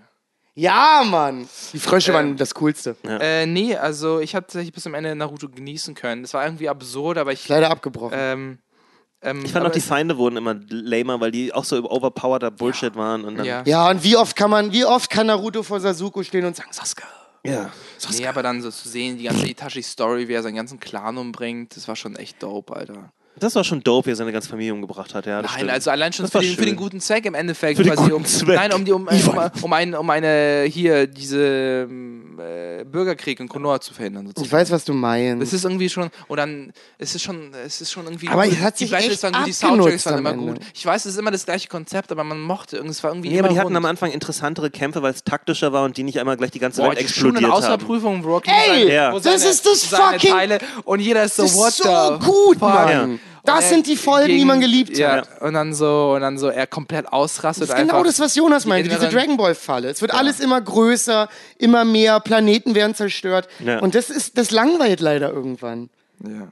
Ja, 0.56 1.04
Mann. 1.06 1.48
Die 1.74 1.78
Frösche 1.80 2.14
waren 2.14 2.36
das 2.36 2.56
Coolste. 2.56 2.96
Äh, 3.08 3.46
nee, 3.46 3.76
also 3.76 4.20
ich 4.22 4.34
habe 4.34 4.46
tatsächlich 4.48 4.74
bis 4.74 4.84
zum 4.84 4.96
Ende 4.96 5.14
Naruto 5.14 5.50
genießen 5.50 5.94
können. 5.94 6.24
Das 6.24 6.34
war 6.34 6.44
irgendwie 6.46 6.68
absurd, 6.68 7.20
aber 7.20 7.32
ich. 7.32 7.48
Leider 7.48 7.70
abgebrochen. 7.70 8.18
Ähm, 8.18 8.58
ähm, 9.22 9.44
Ich 9.46 9.52
fand 9.52 9.66
auch 9.66 9.72
die 9.72 9.82
Feinde 9.82 10.18
wurden 10.18 10.38
immer 10.38 10.56
lamer, 10.70 11.20
weil 11.20 11.32
die 11.32 11.54
auch 11.54 11.64
so 11.64 11.78
overpowerter 11.90 12.52
Bullshit 12.52 12.96
waren. 12.96 13.26
Und 13.26 13.38
dann, 13.38 13.46
Ja. 13.46 13.64
ja, 13.66 13.90
und 13.90 14.04
wie 14.04 14.16
oft 14.16 14.36
kann 14.36 14.50
man, 14.50 14.72
wie 14.72 14.86
oft 14.86 15.10
kann 15.10 15.28
Naruto 15.28 15.64
vor 15.64 15.80
Sasuke 15.80 16.24
stehen 16.24 16.46
und 16.46 16.56
sagen, 16.56 16.70
Sasuke. 16.72 17.04
ja. 17.46 17.70
Nee, 18.18 18.28
aber 18.28 18.44
dann 18.44 18.62
so 18.62 18.70
zu 18.70 18.88
sehen, 18.88 19.18
die 19.18 19.24
ganze 19.24 19.48
Itachi-Story, 19.48 20.28
wie 20.28 20.34
er 20.34 20.44
seinen 20.44 20.56
ganzen 20.56 20.80
Clan 20.80 21.18
umbringt, 21.18 21.76
das 21.76 21.88
war 21.88 21.96
schon 21.96 22.16
echt 22.16 22.42
dope, 22.44 22.76
Alter. 22.76 23.12
Das 23.40 23.54
war 23.56 23.64
schon 23.64 23.84
dope, 23.84 24.08
wie 24.08 24.12
er 24.14 24.16
seine 24.16 24.32
ganze 24.32 24.50
Familie 24.50 24.74
umgebracht 24.74 25.14
hat. 25.14 25.28
Ja, 25.28 25.42
das 25.44 25.52
Nein, 25.52 25.60
stimmt. 25.60 25.72
also 25.72 25.92
allein 25.92 26.12
schon 26.12 26.24
Das 26.24 26.32
für 26.32 26.36
war 26.36 26.42
den, 26.42 26.56
für 26.56 26.66
den 26.66 26.76
guten 26.76 27.00
Zweck 27.00 27.24
im 27.26 27.36
Endeffekt. 27.36 27.78
Für 27.78 27.84
den 27.84 27.94
quasi 27.94 28.10
guten 28.10 28.16
um, 28.16 28.26
Zweck. 28.26 28.56
Nein, 28.56 28.74
um, 28.74 28.84
die, 28.84 28.92
um, 28.92 29.08
um, 29.08 29.52
um, 29.62 29.74
ein, 29.74 29.94
um 29.94 30.10
eine, 30.10 30.64
hier, 30.68 31.06
diese, 31.06 31.86
ähm, 31.88 32.27
äh, 32.40 32.84
Bürgerkrieg 32.84 33.40
in 33.40 33.48
Konoha 33.48 33.80
zu 33.80 33.94
verhindern. 33.94 34.24
Ich 34.26 34.30
Sozusagen. 34.36 34.62
weiß, 34.62 34.72
was 34.72 34.86
du 34.86 34.94
meinst. 34.94 35.44
Es 35.44 35.54
ist 35.54 35.64
irgendwie 35.66 35.90
schon, 35.90 36.10
oder 36.28 36.44
ein- 36.44 36.72
es 36.98 37.16
ist 37.16 37.24
schon, 37.24 37.54
es 37.66 37.82
ist 37.82 37.92
schon 37.92 38.06
irgendwie. 38.06 38.28
Aber 38.30 38.44
gut. 38.44 38.54
es 38.54 38.60
hat 38.62 38.76
die 38.80 38.86
sich 38.86 38.92
Battles 38.92 39.14
echt 39.14 39.24
waren 39.24 39.34
gut, 39.34 39.46
die 39.48 39.52
Soundtracks 39.54 40.06
waren 40.06 40.18
immer 40.20 40.34
gut. 40.34 40.60
Ich 40.74 40.86
weiß, 40.86 41.06
es 41.06 41.14
ist 41.14 41.20
immer 41.20 41.32
das 41.32 41.46
gleiche 41.46 41.68
Konzept, 41.68 42.12
aber 42.12 42.24
man 42.24 42.40
mochte 42.42 42.78
irgendwie, 42.78 42.92
es 42.92 43.04
war 43.04 43.12
irgendwie 43.12 43.30
Nee, 43.30 43.40
aber 43.40 43.50
die 43.50 43.56
hatten 43.58 43.68
rund. 43.68 43.78
am 43.78 43.86
Anfang 43.86 44.12
interessantere 44.12 44.70
Kämpfe, 44.70 45.02
weil 45.02 45.14
es 45.14 45.24
taktischer 45.24 45.74
war 45.74 45.84
und 45.84 45.98
die 45.98 46.04
nicht 46.04 46.20
einmal 46.20 46.38
gleich 46.38 46.52
die 46.52 46.60
ganze 46.60 46.82
Boah, 46.82 46.90
Welt 46.90 47.00
die 47.00 47.04
explodiert 47.04 47.44
haben. 47.44 47.52
Außerprüfung, 47.52 48.24
Rocky 48.24 48.50
Ey, 48.52 48.80
seine, 48.84 48.94
Ja. 48.94 49.20
das 49.20 49.44
ist 49.46 49.66
das 49.66 49.84
fucking- 49.86 50.32
Teile 50.32 50.60
und 50.86 51.00
jeder 51.00 51.24
ist 51.24 51.36
so, 51.36 51.44
Das 51.44 51.52
ist 51.52 51.58
what 51.58 51.74
so 51.74 51.84
the 52.20 52.26
gut, 52.26 52.60
fuck? 52.60 52.62
Mann. 52.62 53.20
Das 53.44 53.64
Und 53.66 53.70
sind 53.70 53.88
er 53.88 53.92
die 53.92 53.98
Folgen, 53.98 54.28
die 54.28 54.34
gegen- 54.36 54.48
man 54.48 54.60
geliebt 54.62 54.98
ja, 54.98 55.18
hat. 55.18 55.42
Und 55.42 55.54
dann 55.54 55.74
so, 55.74 56.14
und 56.16 56.22
dann 56.22 56.38
so, 56.38 56.48
er 56.50 56.68
komplett 56.68 57.08
ausrastet 57.12 57.70
Das 57.70 57.76
ist 57.78 57.82
genau 57.88 58.04
das, 58.04 58.20
was 58.20 58.36
Jonas 58.36 58.64
die 58.64 58.70
meinte, 58.70 58.90
diese 58.90 59.06
inneren- 59.08 59.12
Dragon 59.14 59.38
Ball 59.38 59.56
Falle. 59.56 59.90
Es 59.90 60.02
wird 60.02 60.14
alles 60.14 60.40
immer 60.40 60.60
größer, 60.60 61.30
immer 61.58 61.86
mehr, 61.86 62.20
Planeten 62.20 62.76
werden 62.76 62.96
zerstört. 62.96 63.48
Ja. 63.60 63.80
Und 63.80 63.96
das 63.96 64.10
ist, 64.10 64.38
das 64.38 64.52
langweilt 64.52 65.00
leider 65.00 65.32
irgendwann. 65.32 65.90
Ja. 66.24 66.50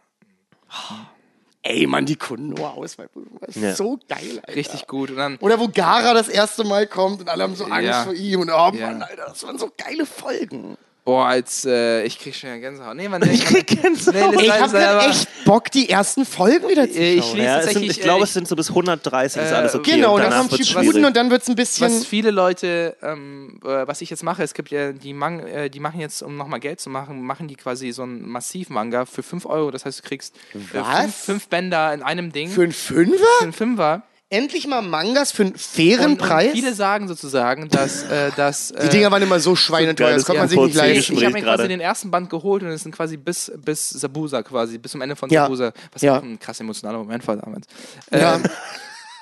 Ey, 1.64 1.88
Mann, 1.88 2.06
die 2.06 2.16
Konoha-Auswahlprüfung 2.16 3.42
war 3.42 3.50
Ja. 3.50 3.74
so 3.74 3.98
geil, 4.08 4.40
Alter. 4.46 4.56
Richtig 4.56 4.86
gut. 4.86 5.10
Und 5.10 5.18
dann, 5.18 5.38
Oder 5.38 5.60
wo 5.60 5.68
Gara 5.68 6.14
das 6.14 6.30
erste 6.30 6.64
Mal 6.64 6.86
kommt 6.86 7.22
und 7.22 7.30
alle 7.30 7.42
haben 7.44 7.56
so 7.56 7.66
Angst 7.66 7.88
Ja. 7.88 8.04
vor 8.04 8.14
ihm. 8.14 8.42
Und 8.42 8.50
oh 8.52 8.72
Ja. 8.74 8.88
Mann, 8.92 9.02
Alter, 9.02 9.26
das 9.30 9.44
waren 9.44 9.58
so 9.58 9.72
geile 9.76 10.06
Folgen. 10.06 10.78
Boah, 11.06 11.28
als, 11.28 11.66
äh, 11.66 12.04
ich 12.04 12.20
krieg 12.20 12.36
schon 12.36 12.50
ja 12.50 12.58
Gänsehaut. 12.58 12.96
Nee, 12.96 13.08
man, 13.08 13.22
ich 13.32 13.46
krieg 13.46 13.68
Gänsehaut. 13.68 14.36
Nee, 14.36 14.46
ich 14.46 14.52
hab 14.52 14.72
grad 14.72 15.08
echt 15.08 15.28
Bock, 15.46 15.72
die 15.72 15.90
ersten 15.90 16.26
Folgen 16.26 16.68
wieder 16.68 16.90
zu 16.90 17.00
Ich 17.00 17.24
schauen. 17.24 17.36
lese 17.38 17.48
Ja, 17.48 17.60
es 17.60 17.72
sind, 17.72 17.84
ich 17.84 18.02
glaube, 18.02 18.22
äh, 18.22 18.24
es 18.24 18.34
sind 18.34 18.48
so 18.48 18.56
bis 18.56 18.70
130 18.70 19.42
ist 19.42 19.52
äh, 19.52 19.54
alles 19.54 19.76
okay. 19.76 19.92
genau, 19.92 20.16
und 20.16 20.24
dann 20.24 20.34
kommt 20.34 20.66
schwierig. 20.66 21.06
und 21.06 21.16
dann 21.16 21.30
wird's 21.30 21.48
ein 21.48 21.56
bisschen... 21.56 21.86
was 21.86 22.06
viele 22.06 22.32
Leute, 22.32 22.98
ähm, 23.02 23.60
äh, 23.64 23.88
was 23.88 24.02
ich 24.02 24.10
jetzt 24.10 24.24
mache, 24.24 24.44
es 24.44 24.54
gibt 24.54 24.72
ja 24.72 24.92
die, 24.92 25.14
Mang 25.14 25.40
äh, 25.42 25.70
die 25.70 25.80
machen 25.80 26.02
jetzt, 26.02 26.24
um 26.24 26.36
nochmal 26.36 26.60
Geld 26.60 26.82
zu 26.82 26.90
machen, 26.90 27.22
machen 27.22 27.48
die 27.48 27.56
quasi 27.56 27.92
so 27.92 28.02
einen 28.02 28.28
Massiv-Manga 28.28 29.06
für 29.06 29.24
5 29.24 29.46
Euro. 29.46 29.72
Das 29.72 29.86
heißt, 29.86 30.00
du 30.00 30.08
kriegst 30.08 30.36
äh, 30.54 30.58
Was? 30.74 31.04
fünf, 31.04 31.16
fünf 31.16 31.48
Bänder 31.48 31.94
in 31.94 32.02
einem 32.02 32.32
Ding. 32.32 32.50
Für 32.50 32.64
einen 32.64 32.72
Fünfer? 32.72 33.24
für 33.38 33.44
einen 33.44 33.54
Fünfer. 33.54 34.04
Endlich 34.30 34.66
mal 34.66 34.82
Mangas 34.82 35.32
für 35.32 35.44
einen 35.44 35.56
fairen 35.56 36.14
Und, 36.14 36.18
Preis? 36.18 36.48
und 36.48 36.54
viele 36.54 36.74
sagen 36.74 37.08
sozusagen, 37.08 37.70
dass, 37.70 38.04
äh, 38.04 38.32
dass 38.36 38.74
die 38.84 38.90
Dinger 38.90 39.12
waren 39.12 39.22
immer 39.22 39.40
so 39.40 39.56
schweineteuer, 39.56 40.14
das 40.16 40.26
konnte 40.26 40.40
man 40.40 40.50
sich 40.50 40.60
nicht 40.60 40.76
leisten. 40.76 41.14
ich, 41.14 41.20
ich 41.20 41.26
habe 41.26 41.34
mir 41.34 41.42
quasi 41.44 41.58
gerade. 41.58 41.68
den 41.68 41.80
ersten 41.80 42.10
Band 42.10 42.30
geholt 42.32 42.64
und 42.64 42.70
es 42.70 42.82
sind 42.82 42.94
quasi 42.96 43.18
bis, 43.18 43.52
bis 43.64 43.90
Sabusa 43.92 44.42
quasi, 44.42 44.80
bis 44.80 44.92
zum 44.94 45.02
Ende 45.02 45.16
von 45.16 45.30
Ja. 45.30 45.44
Sabusa. 45.44 45.74
Was 45.94 46.02
Ja. 46.02 46.18
auch 46.18 46.24
ein 46.24 46.40
krass 46.40 46.60
emotionaler 46.60 46.98
Moment 46.98 47.28
war 47.28 47.38
damals. 47.38 47.68
Ja. 48.12 48.40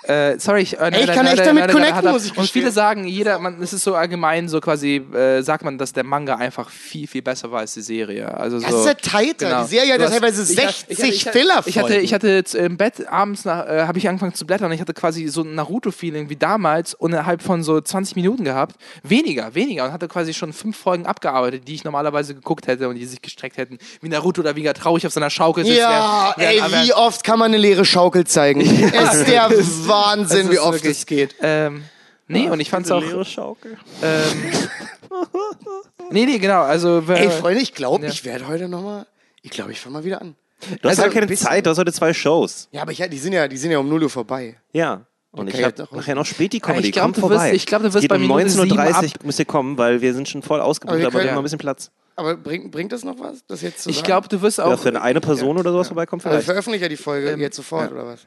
Äh, 0.08 0.38
sorry, 0.40 0.62
ich, 0.64 0.78
äh, 0.80 0.92
Ey, 0.92 1.04
ich 1.06 1.12
kann 1.12 1.26
echt 1.26 1.46
damit 1.46 1.70
connecten, 1.72 2.12
muss 2.12 2.26
ich 2.26 2.32
Und 2.32 2.44
gestehen. 2.44 2.62
viele 2.64 2.72
sagen, 2.72 3.06
jeder, 3.06 3.40
man, 3.40 3.62
es 3.62 3.72
ist 3.74 3.84
so 3.84 3.96
allgemein, 3.96 4.50
so 4.50 4.60
quasi, 4.60 4.98
äh, 5.14 5.42
sagt 5.42 5.64
man, 5.64 5.78
dass 5.78 5.94
der 5.94 6.04
Manga 6.04 6.36
einfach 6.36 6.70
viel, 6.70 7.08
viel 7.08 7.22
besser 7.22 7.52
war 7.52 7.60
als 7.62 7.74
die 7.74 7.82
Serie. 7.82 8.36
Also 8.38 8.60
so, 8.60 8.66
Das 8.68 8.76
ist 8.76 8.86
ja 8.86 8.94
tighter. 8.96 9.48
Genau. 9.50 9.62
Die 9.64 9.70
Serie 9.70 9.94
hat 9.94 10.02
ja 10.02 10.10
teilweise 10.10 10.44
ich 10.52 10.58
hab- 10.60 10.74
60 10.74 10.90
ich 10.90 10.98
hatte- 11.00 11.08
ich 11.14 11.26
hatte- 11.28 11.40
Filler 11.40 11.64
ich 11.66 11.78
hatte, 11.80 11.96
ich 11.98 12.14
hatte 12.14 12.28
jetzt 12.30 12.56
im 12.56 12.78
Bett 12.78 13.08
abends 13.10 13.46
nach, 13.46 13.66
äh, 13.68 13.84
habe 13.88 13.98
ich 13.98 14.08
angefangen 14.10 14.34
zu 14.34 14.46
blättern 14.46 14.68
und 14.68 14.74
ich 14.74 14.82
hatte 14.82 14.94
quasi 14.94 15.28
so 15.30 15.42
ein 15.44 15.56
Naruto-Feeling 15.56 16.30
wie 16.30 16.36
damals 16.36 16.94
und 16.94 17.12
innerhalb 17.14 17.42
von 17.42 17.64
so 17.64 17.80
20 17.80 18.16
Minuten 18.16 18.44
gehabt. 18.44 18.76
Weniger, 19.04 19.56
weniger 19.56 19.86
und 19.86 19.92
hatte 19.94 20.08
quasi 20.08 20.34
schon 20.34 20.52
fünf 20.54 20.78
Folgen 20.78 21.06
abgearbeitet, 21.06 21.68
die 21.68 21.76
ich 21.76 21.84
normalerweise 21.84 22.36
geguckt 22.36 22.68
hätte 22.68 22.90
und 22.90 22.96
die 22.96 23.06
sich 23.06 23.22
gestreckt 23.22 23.58
hätten. 23.58 23.78
Wie 24.02 24.10
Naruto 24.10 24.42
oder 24.42 24.56
wie 24.56 24.64
traurig 24.74 25.06
auf 25.08 25.14
seiner 25.14 25.30
Schaukel 25.30 25.66
sitzt. 25.66 25.78
Ja, 25.80 26.34
während- 26.36 26.54
ey, 26.56 26.62
während- 26.72 26.86
wie 26.88 26.94
oft 26.94 27.24
kann 27.24 27.40
man 27.40 27.52
eine 27.52 27.58
leere 27.58 27.86
Schaukel 27.86 28.26
zeigen? 28.26 28.62
ist 29.14 29.28
der 29.28 29.50
Wahnsinn, 29.94 30.52
wie 30.52 30.60
oft 30.60 30.84
es 30.86 31.06
geht. 31.06 31.36
Ähm, 31.42 31.84
nee, 32.28 32.50
und 32.50 32.60
ich 32.60 32.70
fand's 32.70 32.92
auch. 32.92 33.02
Leere 33.02 33.26
Schaukel. 33.26 33.78
Ähm, 34.02 34.52
nee, 36.12 36.26
nee, 36.26 36.38
genau. 36.40 36.62
Also, 36.62 37.04
Ey, 37.08 37.30
Freunde, 37.30 37.62
ich 37.62 37.74
glaube, 37.74 38.06
Ja. 38.06 38.12
ich 38.12 38.24
werde 38.26 38.48
heute 38.48 38.68
nochmal. 38.68 39.06
Ich 39.42 39.52
glaube, 39.52 39.72
ich 39.72 39.80
fange 39.80 39.94
mal 39.98 40.04
wieder 40.04 40.22
an. 40.22 40.36
Du 40.62 40.76
hast 40.88 40.92
Also, 40.92 41.04
halt 41.04 41.14
keine 41.14 41.28
bisschen- 41.28 41.48
Zeit, 41.48 41.66
du 41.66 41.70
hast 41.72 41.78
heute 41.78 41.92
zwei 41.92 42.14
Shows. 42.14 42.70
Ja, 42.72 42.84
aber 42.84 42.92
ich, 42.94 42.98
die, 43.10 43.18
sind 43.18 43.34
ja, 43.34 43.48
die 43.48 43.58
sind 43.58 43.72
ja 43.72 43.80
um 43.80 43.90
0 43.90 44.04
Uhr 44.04 44.10
vorbei. 44.10 44.56
Ja. 44.72 45.06
Und 45.32 45.48
Okay, 45.50 45.58
ich 45.60 45.64
habe 45.66 45.82
noch- 45.82 45.92
nachher 45.92 46.16
noch 46.16 46.26
Späti-Comedy. 46.26 46.88
Ich 46.88 46.94
glaub, 46.94 47.06
Kommt 47.06 47.18
du 47.18 47.22
wirst- 47.24 47.30
vorbei. 47.32 47.54
ich 47.54 47.66
glaub, 47.66 47.82
du 47.82 47.94
wirst 47.94 48.08
bei 48.08 48.16
um 48.16 48.22
Minute 48.22 48.50
19.30 48.50 49.02
sieben 49.02 49.20
Uhr 49.22 49.26
müsst 49.26 49.40
ihr 49.40 49.46
kommen, 49.46 49.78
weil 49.78 50.00
wir 50.00 50.14
sind 50.14 50.30
schon 50.30 50.42
voll 50.44 50.62
ausgebucht, 50.62 50.94
Aber 50.94 51.00
wir 51.02 51.08
aber, 51.08 51.20
wir 51.20 51.28
haben 51.30 51.36
noch 51.36 51.42
ein 51.42 51.44
bisschen 51.44 51.58
Platz. 51.60 51.92
Aber 52.16 52.38
bringt, 52.38 52.72
bringt 52.72 52.92
das 52.92 53.04
noch 53.04 53.20
was, 53.20 53.44
das 53.48 53.62
jetzt 53.64 53.82
zu 53.84 53.90
ich 53.90 54.04
glaube, 54.04 54.28
du 54.30 54.40
wirst 54.44 54.62
auch. 54.62 54.70
Ja, 54.70 54.78
für 54.78 55.02
eine 55.02 55.20
Person 55.20 55.58
oder 55.58 55.72
sowas 55.72 55.88
vorbeikommt 55.88 56.24
Also 56.24 56.30
ich 56.38 56.44
vielleicht. 56.44 56.46
veröffentliche 56.46 56.86
ja 56.86 56.90
die 56.90 56.98
Folge 56.98 57.36
jetzt 57.42 57.56
sofort, 57.56 57.92
oder 57.92 58.06
was? 58.06 58.20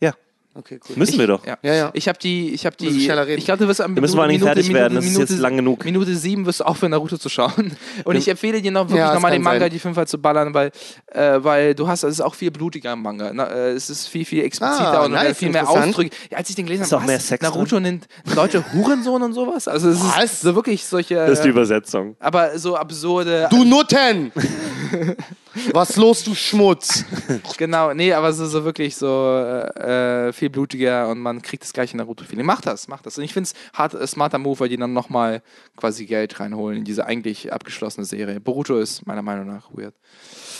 Ja, 0.00 0.12
Okay, 0.54 0.78
cool. 0.88 0.96
müssen 0.98 1.18
wir 1.18 1.26
doch. 1.26 1.46
Ja. 1.46 1.56
Ja, 1.62 1.74
ja. 1.74 1.90
Ich 1.94 2.08
habe 2.08 2.18
die, 2.18 2.50
ich 2.52 2.66
habe 2.66 2.76
die, 2.76 3.04
schneller 3.04 3.26
reden. 3.26 3.38
ich 3.38 3.46
glaube, 3.46 3.62
du 3.64 3.68
wirst 3.68 3.80
am 3.80 3.94
Wir 3.94 4.02
müssen 4.02 4.14
vor 4.16 4.22
allen 4.24 4.32
Dingen 4.32 4.42
fertig 4.44 4.70
werden, 4.72 4.96
das 4.96 5.06
ist 5.06 5.16
jetzt 5.18 5.38
lang 5.38 5.56
genug. 5.56 5.82
Minute 5.84 6.14
sieben 6.14 6.44
wirst 6.44 6.60
du 6.60 6.64
aufhören, 6.64 6.90
Naruto 6.90 7.16
zu 7.16 7.30
schauen. 7.30 7.74
Und 8.04 8.16
ich 8.16 8.28
empfehle 8.28 8.60
dir 8.60 8.70
noch 8.70 8.82
wirklich 8.82 8.98
Ja, 8.98 9.14
nochmal 9.14 9.32
den 9.32 9.40
Manga, 9.42 9.60
sein. 9.60 9.70
die 9.70 9.78
Fünfer 9.78 10.04
zu 10.06 10.18
ballern, 10.18 10.52
weil, 10.52 10.70
äh, 11.06 11.38
weil 11.42 11.74
du 11.74 11.88
hast, 11.88 12.02
es 12.02 12.12
ist 12.14 12.20
auch 12.20 12.34
viel 12.34 12.50
blutiger 12.50 12.92
im 12.92 13.00
Manga. 13.02 13.30
Na, 13.32 13.46
äh, 13.46 13.70
es 13.70 13.88
ist 13.88 14.08
viel, 14.08 14.26
viel 14.26 14.44
expliziter 14.44 15.00
Ah, 15.00 15.04
und 15.06 15.12
nice, 15.12 15.38
viel 15.38 15.48
mehr. 15.48 15.68
Ausdrücke. 15.68 16.10
Ja, 16.30 16.36
als 16.38 16.50
ich 16.50 16.56
den 16.56 16.66
gelesen 16.66 16.82
Ist 16.84 16.92
habe, 16.92 17.04
auch? 17.10 17.18
Sex 17.20 17.42
Naruto 17.42 17.80
nennt 17.80 18.06
Leute 18.34 18.62
Hurensohn 18.74 19.22
und 19.22 19.32
sowas. 19.32 19.68
Also 19.68 19.88
es 19.88 20.00
ist 20.24 20.40
so 20.42 20.54
wirklich 20.54 20.84
solche, 20.84 21.14
Das 21.14 21.38
ist 21.38 21.44
die 21.44 21.48
Übersetzung. 21.48 22.14
aber 22.20 22.58
so 22.58 22.76
absurde, 22.76 23.48
Du 23.50 23.64
Nutten! 23.64 24.30
Was 25.72 25.96
los, 25.96 26.24
du 26.24 26.34
Schmutz? 26.34 27.04
Genau, 27.58 27.92
nee, 27.94 28.12
aber 28.12 28.32
so, 28.32 28.46
so 28.46 28.64
wirklich 28.64 28.96
so 28.96 29.06
äh, 29.06 30.28
äh, 30.28 30.32
viel 30.32 30.50
blutiger 30.50 31.08
und 31.08 31.18
man 31.18 31.42
kriegt 31.42 31.62
das 31.62 31.72
gleiche 31.72 31.96
Naruto-Feeling. 31.96 32.44
Macht 32.46 32.66
das, 32.66 32.88
macht 32.88 33.06
das. 33.06 33.18
Und 33.18 33.24
ich 33.24 33.32
finde 33.32 33.48
es 33.48 33.54
hart, 33.76 33.94
äh, 33.94 34.06
smarter 34.06 34.38
Move, 34.38 34.60
weil 34.60 34.68
die 34.68 34.76
dann 34.76 34.92
nochmal 34.92 35.42
quasi 35.76 36.06
Geld 36.06 36.38
reinholen 36.40 36.78
in 36.78 36.84
diese 36.84 37.06
eigentlich 37.06 37.52
abgeschlossene 37.52 38.04
Serie. 38.06 38.40
Boruto 38.40 38.78
ist 38.78 39.06
meiner 39.06 39.22
Meinung 39.22 39.46
nach 39.46 39.70
weird. 39.72 39.94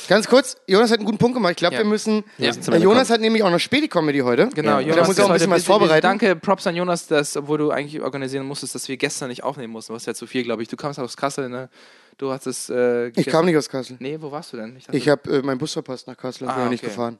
Ganz 0.09 0.27
kurz, 0.29 0.57
Jonas 0.67 0.91
hat 0.91 0.99
einen 0.99 1.07
guten 1.07 1.19
Punkt 1.19 1.35
gemacht. 1.35 1.53
Ich 1.53 1.57
glaube, 1.59 1.75
Ja. 1.77 1.81
wir 1.83 1.87
müssen. 1.89 2.25
Ja. 2.39 2.51
Äh, 2.51 2.77
Jonas 2.79 3.09
hat 3.11 3.21
nämlich 3.21 3.43
auch 3.43 3.51
noch 3.51 3.61
Späti-Comedy 3.61 4.21
heute. 4.21 4.49
Genau, 4.55 4.79
Ja. 4.79 4.81
Jonas 4.81 4.97
Da 4.97 5.07
muss 5.07 5.21
auch 5.21 5.27
ein 5.29 5.33
bisschen 5.35 5.51
was 5.51 5.65
vorbereiten. 5.65 6.03
Danke, 6.03 6.37
Props 6.37 6.67
an 6.67 6.77
Jonas, 6.77 7.07
dass, 7.07 7.37
obwohl 7.37 7.59
du 7.59 7.71
eigentlich 7.71 8.01
organisieren 8.03 8.47
musstest, 8.47 8.75
dass 8.75 8.89
wir 8.89 8.97
gestern 8.97 9.29
nicht 9.29 9.45
aufnehmen 9.45 9.73
mussten. 9.73 9.93
Du 9.93 9.95
warst 9.95 10.07
ja 10.07 10.15
zu 10.15 10.27
viel, 10.27 10.43
glaube 10.43 10.63
ich. 10.63 10.69
Du 10.69 10.77
kamst 10.77 10.99
aus 10.99 11.17
Kassel, 11.17 11.49
ne? 11.49 11.69
Du 12.19 12.31
hattest. 12.33 12.71
Äh, 12.71 13.09
Ich 13.09 13.27
kam 13.27 13.45
nicht 13.47 13.57
aus 13.57 13.69
Kassel. 13.69 13.97
Nee, 14.01 14.17
wo 14.21 14.31
warst 14.31 14.53
du 14.53 14.57
denn? 14.57 14.75
dachte- 14.79 14.97
Ich 14.97 15.09
habe 15.09 15.31
äh, 15.39 15.43
meinen 15.43 15.59
Bus 15.59 15.73
verpasst 15.73 16.07
nach 16.07 16.17
Kassel 16.17 16.45
und 16.45 16.51
Ah, 16.51 16.55
bin 16.55 16.65
noch 16.65 16.71
nicht 16.71 16.83
okay. 16.83 16.91
gefahren. 16.91 17.19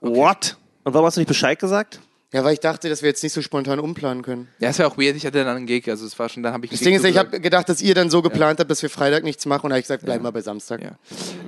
What? 0.00 0.56
Und 0.84 0.94
warum 0.94 1.06
hast 1.06 1.16
du 1.16 1.20
nicht 1.20 1.28
Bescheid 1.28 1.58
gesagt? 1.58 2.00
Ja, 2.32 2.42
weil 2.44 2.54
ich 2.54 2.60
dachte, 2.60 2.88
dass 2.88 3.02
wir 3.02 3.08
jetzt 3.10 3.22
nicht 3.22 3.32
so 3.34 3.42
spontan 3.42 3.78
umplanen 3.78 4.22
können. 4.22 4.48
ja, 4.58 4.70
es 4.70 4.78
wäre 4.78 4.88
auch 4.90 4.96
weird. 4.96 5.16
Ich 5.16 5.26
hatte 5.26 5.44
dann 5.44 5.56
einen 5.56 5.66
Gig, 5.66 5.86
also 5.88 6.06
es 6.06 6.18
war 6.18 6.28
schon, 6.30 6.42
dann 6.42 6.52
habe 6.54 6.64
ich. 6.64 6.70
Das 6.70 6.80
Ding 6.80 6.94
ist, 6.94 7.04
ich 7.04 7.18
habe 7.18 7.38
gedacht, 7.40 7.68
dass 7.68 7.82
ihr 7.82 7.94
dann 7.94 8.08
so 8.10 8.22
geplant 8.22 8.58
habt, 8.58 8.70
dass 8.70 8.80
wir 8.82 8.88
Freitag 8.90 9.22
nichts 9.22 9.44
machen 9.46 9.64
und 9.66 9.70
da 9.70 9.74
habe 9.74 9.80
ich 9.80 9.84
gesagt, 9.84 10.04
bleiben 10.04 10.24
wir 10.24 10.32
bei 10.32 10.40
Samstag. 10.40 10.80
Ja. 10.82 10.92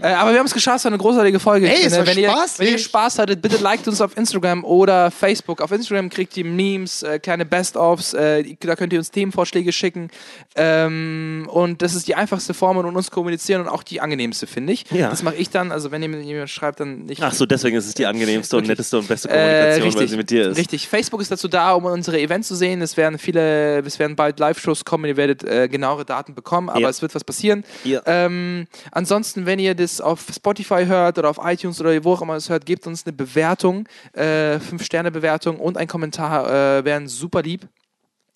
Äh, 0.03 0.13
aber 0.15 0.33
wir 0.33 0.39
haben 0.39 0.47
es 0.47 0.53
geschafft, 0.53 0.79
es 0.79 0.85
war 0.85 0.93
eine 0.93 0.99
großartige 0.99 1.41
Folge. 1.41 1.69
Ey, 1.69 1.77
es 1.77 1.81
finde, 1.95 1.99
war 1.99 2.07
wenn, 2.07 2.19
ihr, 2.19 2.31
spaßig. 2.31 2.59
wenn 2.59 2.69
ihr 2.73 2.79
Spaß 2.79 3.19
hattet, 3.19 3.41
bitte 3.43 3.57
liked 3.57 3.89
uns 3.89 4.01
auf 4.03 4.17
Instagram 4.17 4.63
oder 4.65 5.11
Facebook. 5.11 5.61
Auf 5.63 5.73
Instagram 5.73 6.11
kriegt 6.11 6.37
ihr 6.37 6.45
Memes, 6.45 7.03
äh, 7.03 7.19
kleine 7.19 7.47
Best-ofs, 7.47 8.13
äh, 8.15 8.45
da 8.61 8.77
könnt 8.77 8.93
ihr 8.93 8.99
uns 8.99 9.11
Themenvorschläge 9.11 9.73
schicken. 9.73 10.11
Ähm, 10.55 11.49
und 11.51 11.83
das 11.83 11.95
ist 11.95 12.09
die 12.09 12.15
einfachste 12.15 12.55
Form, 12.55 12.77
um 12.77 12.95
uns 12.97 13.11
kommunizieren 13.11 13.63
und 13.63 13.69
auch 13.69 13.83
die 13.83 14.01
angenehmste, 14.01 14.47
finde 14.47 14.73
ich. 14.73 14.85
Ja. 14.91 15.09
Das 15.11 15.23
mache 15.23 15.37
ich 15.37 15.51
dann, 15.51 15.73
also 15.73 15.91
wenn 15.91 16.03
ihr 16.03 16.09
jemandem 16.09 16.47
schreibt, 16.47 16.81
dann 16.81 17.07
nicht. 17.07 17.23
Ach 17.23 17.33
so, 17.33 17.47
deswegen 17.47 17.77
ist 17.77 17.87
es 17.87 17.95
die 17.95 18.07
angenehmste 18.07 18.57
und 18.57 18.67
netteste 18.67 18.99
und 18.99 19.09
beste 19.09 19.29
Äh, 19.29 19.33
Kommunikation, 19.33 19.81
weil 19.81 19.89
richtig, 19.91 20.11
sie 20.11 20.17
mit 20.17 20.31
dir 20.31 20.49
ist. 20.51 20.59
richtig. 20.59 20.74
Facebook 20.79 21.21
ist 21.21 21.31
dazu 21.31 21.49
da, 21.49 21.73
um 21.73 21.85
unsere 21.85 22.21
Events 22.21 22.49
zu 22.49 22.55
sehen. 22.55 22.83
Es 22.83 22.97
werden 22.97 23.19
viele, 23.19 23.79
es 23.81 23.99
werden 23.99 24.17
bald 24.17 24.39
Live-Shows 24.39 24.85
kommen, 24.85 25.05
ihr 25.07 25.17
werdet 25.17 25.45
äh, 25.45 25.69
genauere 25.69 26.05
Daten 26.05 26.35
bekommen, 26.35 26.69
aber 26.69 26.81
Ja. 26.81 26.89
es 26.89 27.03
wird 27.03 27.15
was 27.15 27.25
passieren. 27.25 27.65
Ja. 27.85 28.03
Ähm, 28.07 28.67
ansonsten, 28.91 29.47
wenn 29.47 29.59
ihr 29.59 29.75
das 29.75 30.01
auf 30.01 30.27
Spotify 30.35 30.85
hört 30.87 31.19
oder 31.19 31.31
auf 31.31 31.39
iTunes 31.43 31.81
oder 31.81 32.05
wo 32.05 32.13
auch 32.15 32.23
immer 32.23 32.35
es 32.35 32.49
hört, 32.49 32.67
gebt 32.67 32.87
uns 32.87 33.05
eine 33.07 33.13
Bewertung, 33.13 33.89
äh, 34.13 34.59
Fünf-Sterne-Bewertung 34.61 35.59
und 35.59 35.77
ein 35.77 35.89
Kommentar 35.89 36.79
äh, 36.79 36.85
wären 36.85 37.09
super 37.09 37.43
lieb. 37.43 37.67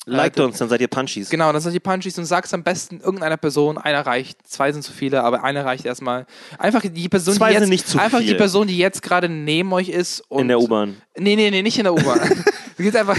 Liked 0.08 0.38
Äh, 0.38 0.42
uns, 0.42 0.58
dann 0.58 0.68
seid 0.68 0.80
ihr 0.80 0.88
Punchies. 0.88 1.30
Genau, 1.30 1.52
dann 1.52 1.60
seid 1.60 1.74
ihr 1.74 1.80
Punchies 1.80 2.18
und 2.18 2.24
sag's 2.24 2.52
am 2.54 2.62
besten 2.62 3.00
irgendeiner 3.00 3.36
Person. 3.36 3.78
Einer 3.78 4.04
reicht, 4.06 4.46
zwei 4.46 4.72
sind 4.72 4.82
zu 4.82 4.92
viele, 4.92 5.22
aber 5.22 5.44
einer 5.44 5.64
reicht 5.64 5.84
erstmal. 5.84 6.26
Einfach 6.58 6.82
die 6.82 7.08
Person, 7.08 7.34
Zwei 7.34 7.48
die 7.50 7.54
sind 7.54 7.62
jetzt, 7.64 7.70
nicht 7.70 7.88
zu 7.88 7.98
einfach 7.98 8.20
die 8.20 8.28
viel. 8.28 8.36
Person, 8.36 8.66
die 8.66 8.78
jetzt 8.78 9.02
gerade 9.02 9.28
neben 9.28 9.72
euch 9.72 9.88
ist. 9.88 10.20
Und 10.28 10.42
In 10.42 10.48
der 10.48 10.60
U-Bahn. 10.60 10.96
Nee, 11.16 11.36
nee, 11.36 11.50
nee, 11.50 11.62
nicht 11.62 11.78
in 11.78 11.84
der 11.84 11.94
U-Bahn. 11.94 12.20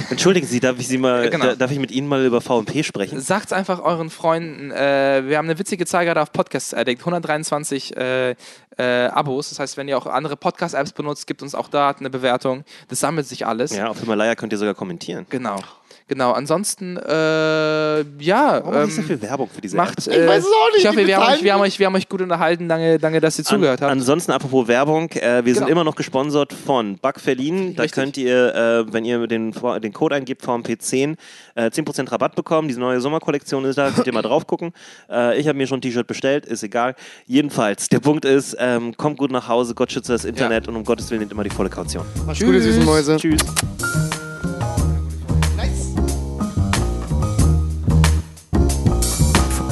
Entschuldigen 0.09 0.47
Sie, 0.47 0.61
darf 0.61 0.79
ich 0.79 0.87
Sie 0.87 0.97
mal, 0.97 1.29
genau. 1.29 1.47
da, 1.47 1.55
darf 1.55 1.71
ich 1.71 1.79
mit 1.79 1.91
Ihnen 1.91 2.07
mal 2.07 2.25
über 2.25 2.39
VMP 2.39 2.85
sprechen? 2.85 3.19
Sagt's 3.19 3.51
einfach 3.51 3.81
euren 3.83 4.09
Freunden. 4.09 4.71
Äh, 4.71 5.23
wir 5.27 5.37
haben 5.37 5.49
eine 5.49 5.59
witzige 5.59 5.85
Zahl 5.85 6.05
gerade 6.05 6.21
auf 6.21 6.31
Podcast 6.31 6.73
Addict. 6.73 7.01
123 7.01 7.97
äh, 7.97 8.35
äh, 8.77 9.07
Abos. 9.07 9.49
Das 9.49 9.59
heißt, 9.59 9.75
wenn 9.75 9.89
ihr 9.89 9.97
auch 9.97 10.05
andere 10.05 10.37
Podcast-Apps 10.37 10.93
benutzt, 10.93 11.27
gibt 11.27 11.41
uns 11.41 11.55
auch 11.55 11.67
da 11.67 11.89
eine 11.91 12.09
Bewertung. 12.09 12.63
Das 12.87 13.01
sammelt 13.01 13.27
sich 13.27 13.45
alles. 13.45 13.75
Ja, 13.75 13.89
auf 13.89 13.99
Himalaya 13.99 14.35
könnt 14.35 14.53
ihr 14.53 14.57
sogar 14.59 14.75
kommentieren. 14.75 15.25
Genau. 15.29 15.59
Genau, 16.09 16.31
ansonsten, 16.31 16.97
äh, 16.97 17.99
ja. 18.19 18.61
Warum 18.63 18.83
nicht 18.83 18.95
so 18.95 19.01
ähm, 19.01 19.07
viel 19.07 19.21
Werbung 19.21 19.47
für 19.47 19.61
diese 19.61 19.77
Macht, 19.77 20.07
App? 20.07 20.13
äh, 20.13 20.27
weiß 20.27 20.43
es 20.43 20.49
auch 20.49 20.71
nicht, 20.73 20.79
Ich 20.79 20.87
hoffe, 20.87 21.05
wir 21.05 21.17
haben, 21.17 21.33
euch, 21.35 21.43
wir, 21.43 21.53
haben 21.53 21.61
euch, 21.61 21.77
wir 21.79 21.85
haben 21.85 21.95
euch 21.95 22.09
gut 22.09 22.21
unterhalten. 22.23 22.67
Danke, 22.67 22.97
danke 22.97 23.21
dass 23.21 23.37
ihr 23.37 23.45
zugehört 23.45 23.79
habt. 23.81 23.91
Ansonsten, 23.91 24.31
apropos 24.31 24.67
Werbung, 24.67 25.11
äh, 25.11 25.45
wir 25.45 25.53
sind 25.53 25.67
Genau. 25.67 25.81
immer 25.81 25.83
noch 25.83 25.95
gesponsert 25.95 26.51
von 26.51 26.97
Bug 26.97 27.19
Verlin. 27.19 27.75
Da 27.75 27.83
Richtig. 27.83 27.91
könnt 27.95 28.17
ihr, 28.17 28.55
äh, 28.55 28.91
wenn 28.91 29.05
ihr 29.05 29.27
den, 29.27 29.53
den 29.53 29.93
Code 29.93 30.15
eingibt, 30.15 30.43
VMP10, 30.43 31.15
äh, 31.53 31.69
10% 31.69 32.11
Rabatt 32.11 32.35
bekommen. 32.35 32.67
Diese 32.67 32.79
neue 32.79 32.99
Sommerkollektion 33.01 33.63
ist 33.65 33.77
da, 33.77 33.91
könnt 33.91 34.07
ihr 34.07 34.13
mal 34.13 34.21
drauf 34.23 34.47
gucken. 34.47 34.73
Äh, 35.11 35.39
ich 35.39 35.47
habe 35.47 35.57
mir 35.57 35.65
schon 35.65 35.79
ein 35.79 35.81
T-Shirt 35.81 36.05
bestellt, 36.07 36.45
ist 36.45 36.61
egal. 36.61 36.95
Jedenfalls, 37.25 37.89
der 37.89 37.99
Punkt 37.99 38.25
ist, 38.25 38.55
ähm, 38.59 38.95
kommt 38.95 39.17
gut 39.17 39.31
nach 39.31 39.47
Hause, 39.47 39.73
Gott 39.73 39.91
schütze 39.91 40.11
das 40.11 40.25
Internet 40.25 40.67
und 40.67 40.75
um 40.75 40.83
Gottes 40.83 41.09
Willen 41.09 41.21
nehmt 41.21 41.31
immer 41.31 41.43
die 41.43 41.49
volle 41.49 41.69
Kaution. 41.69 42.05
Macht's 42.25 42.39
gut, 42.39 42.53
ihr 42.53 42.61
süßen 42.61 42.85
Mäuse. 42.85 43.17
Tschüss. 43.17 43.41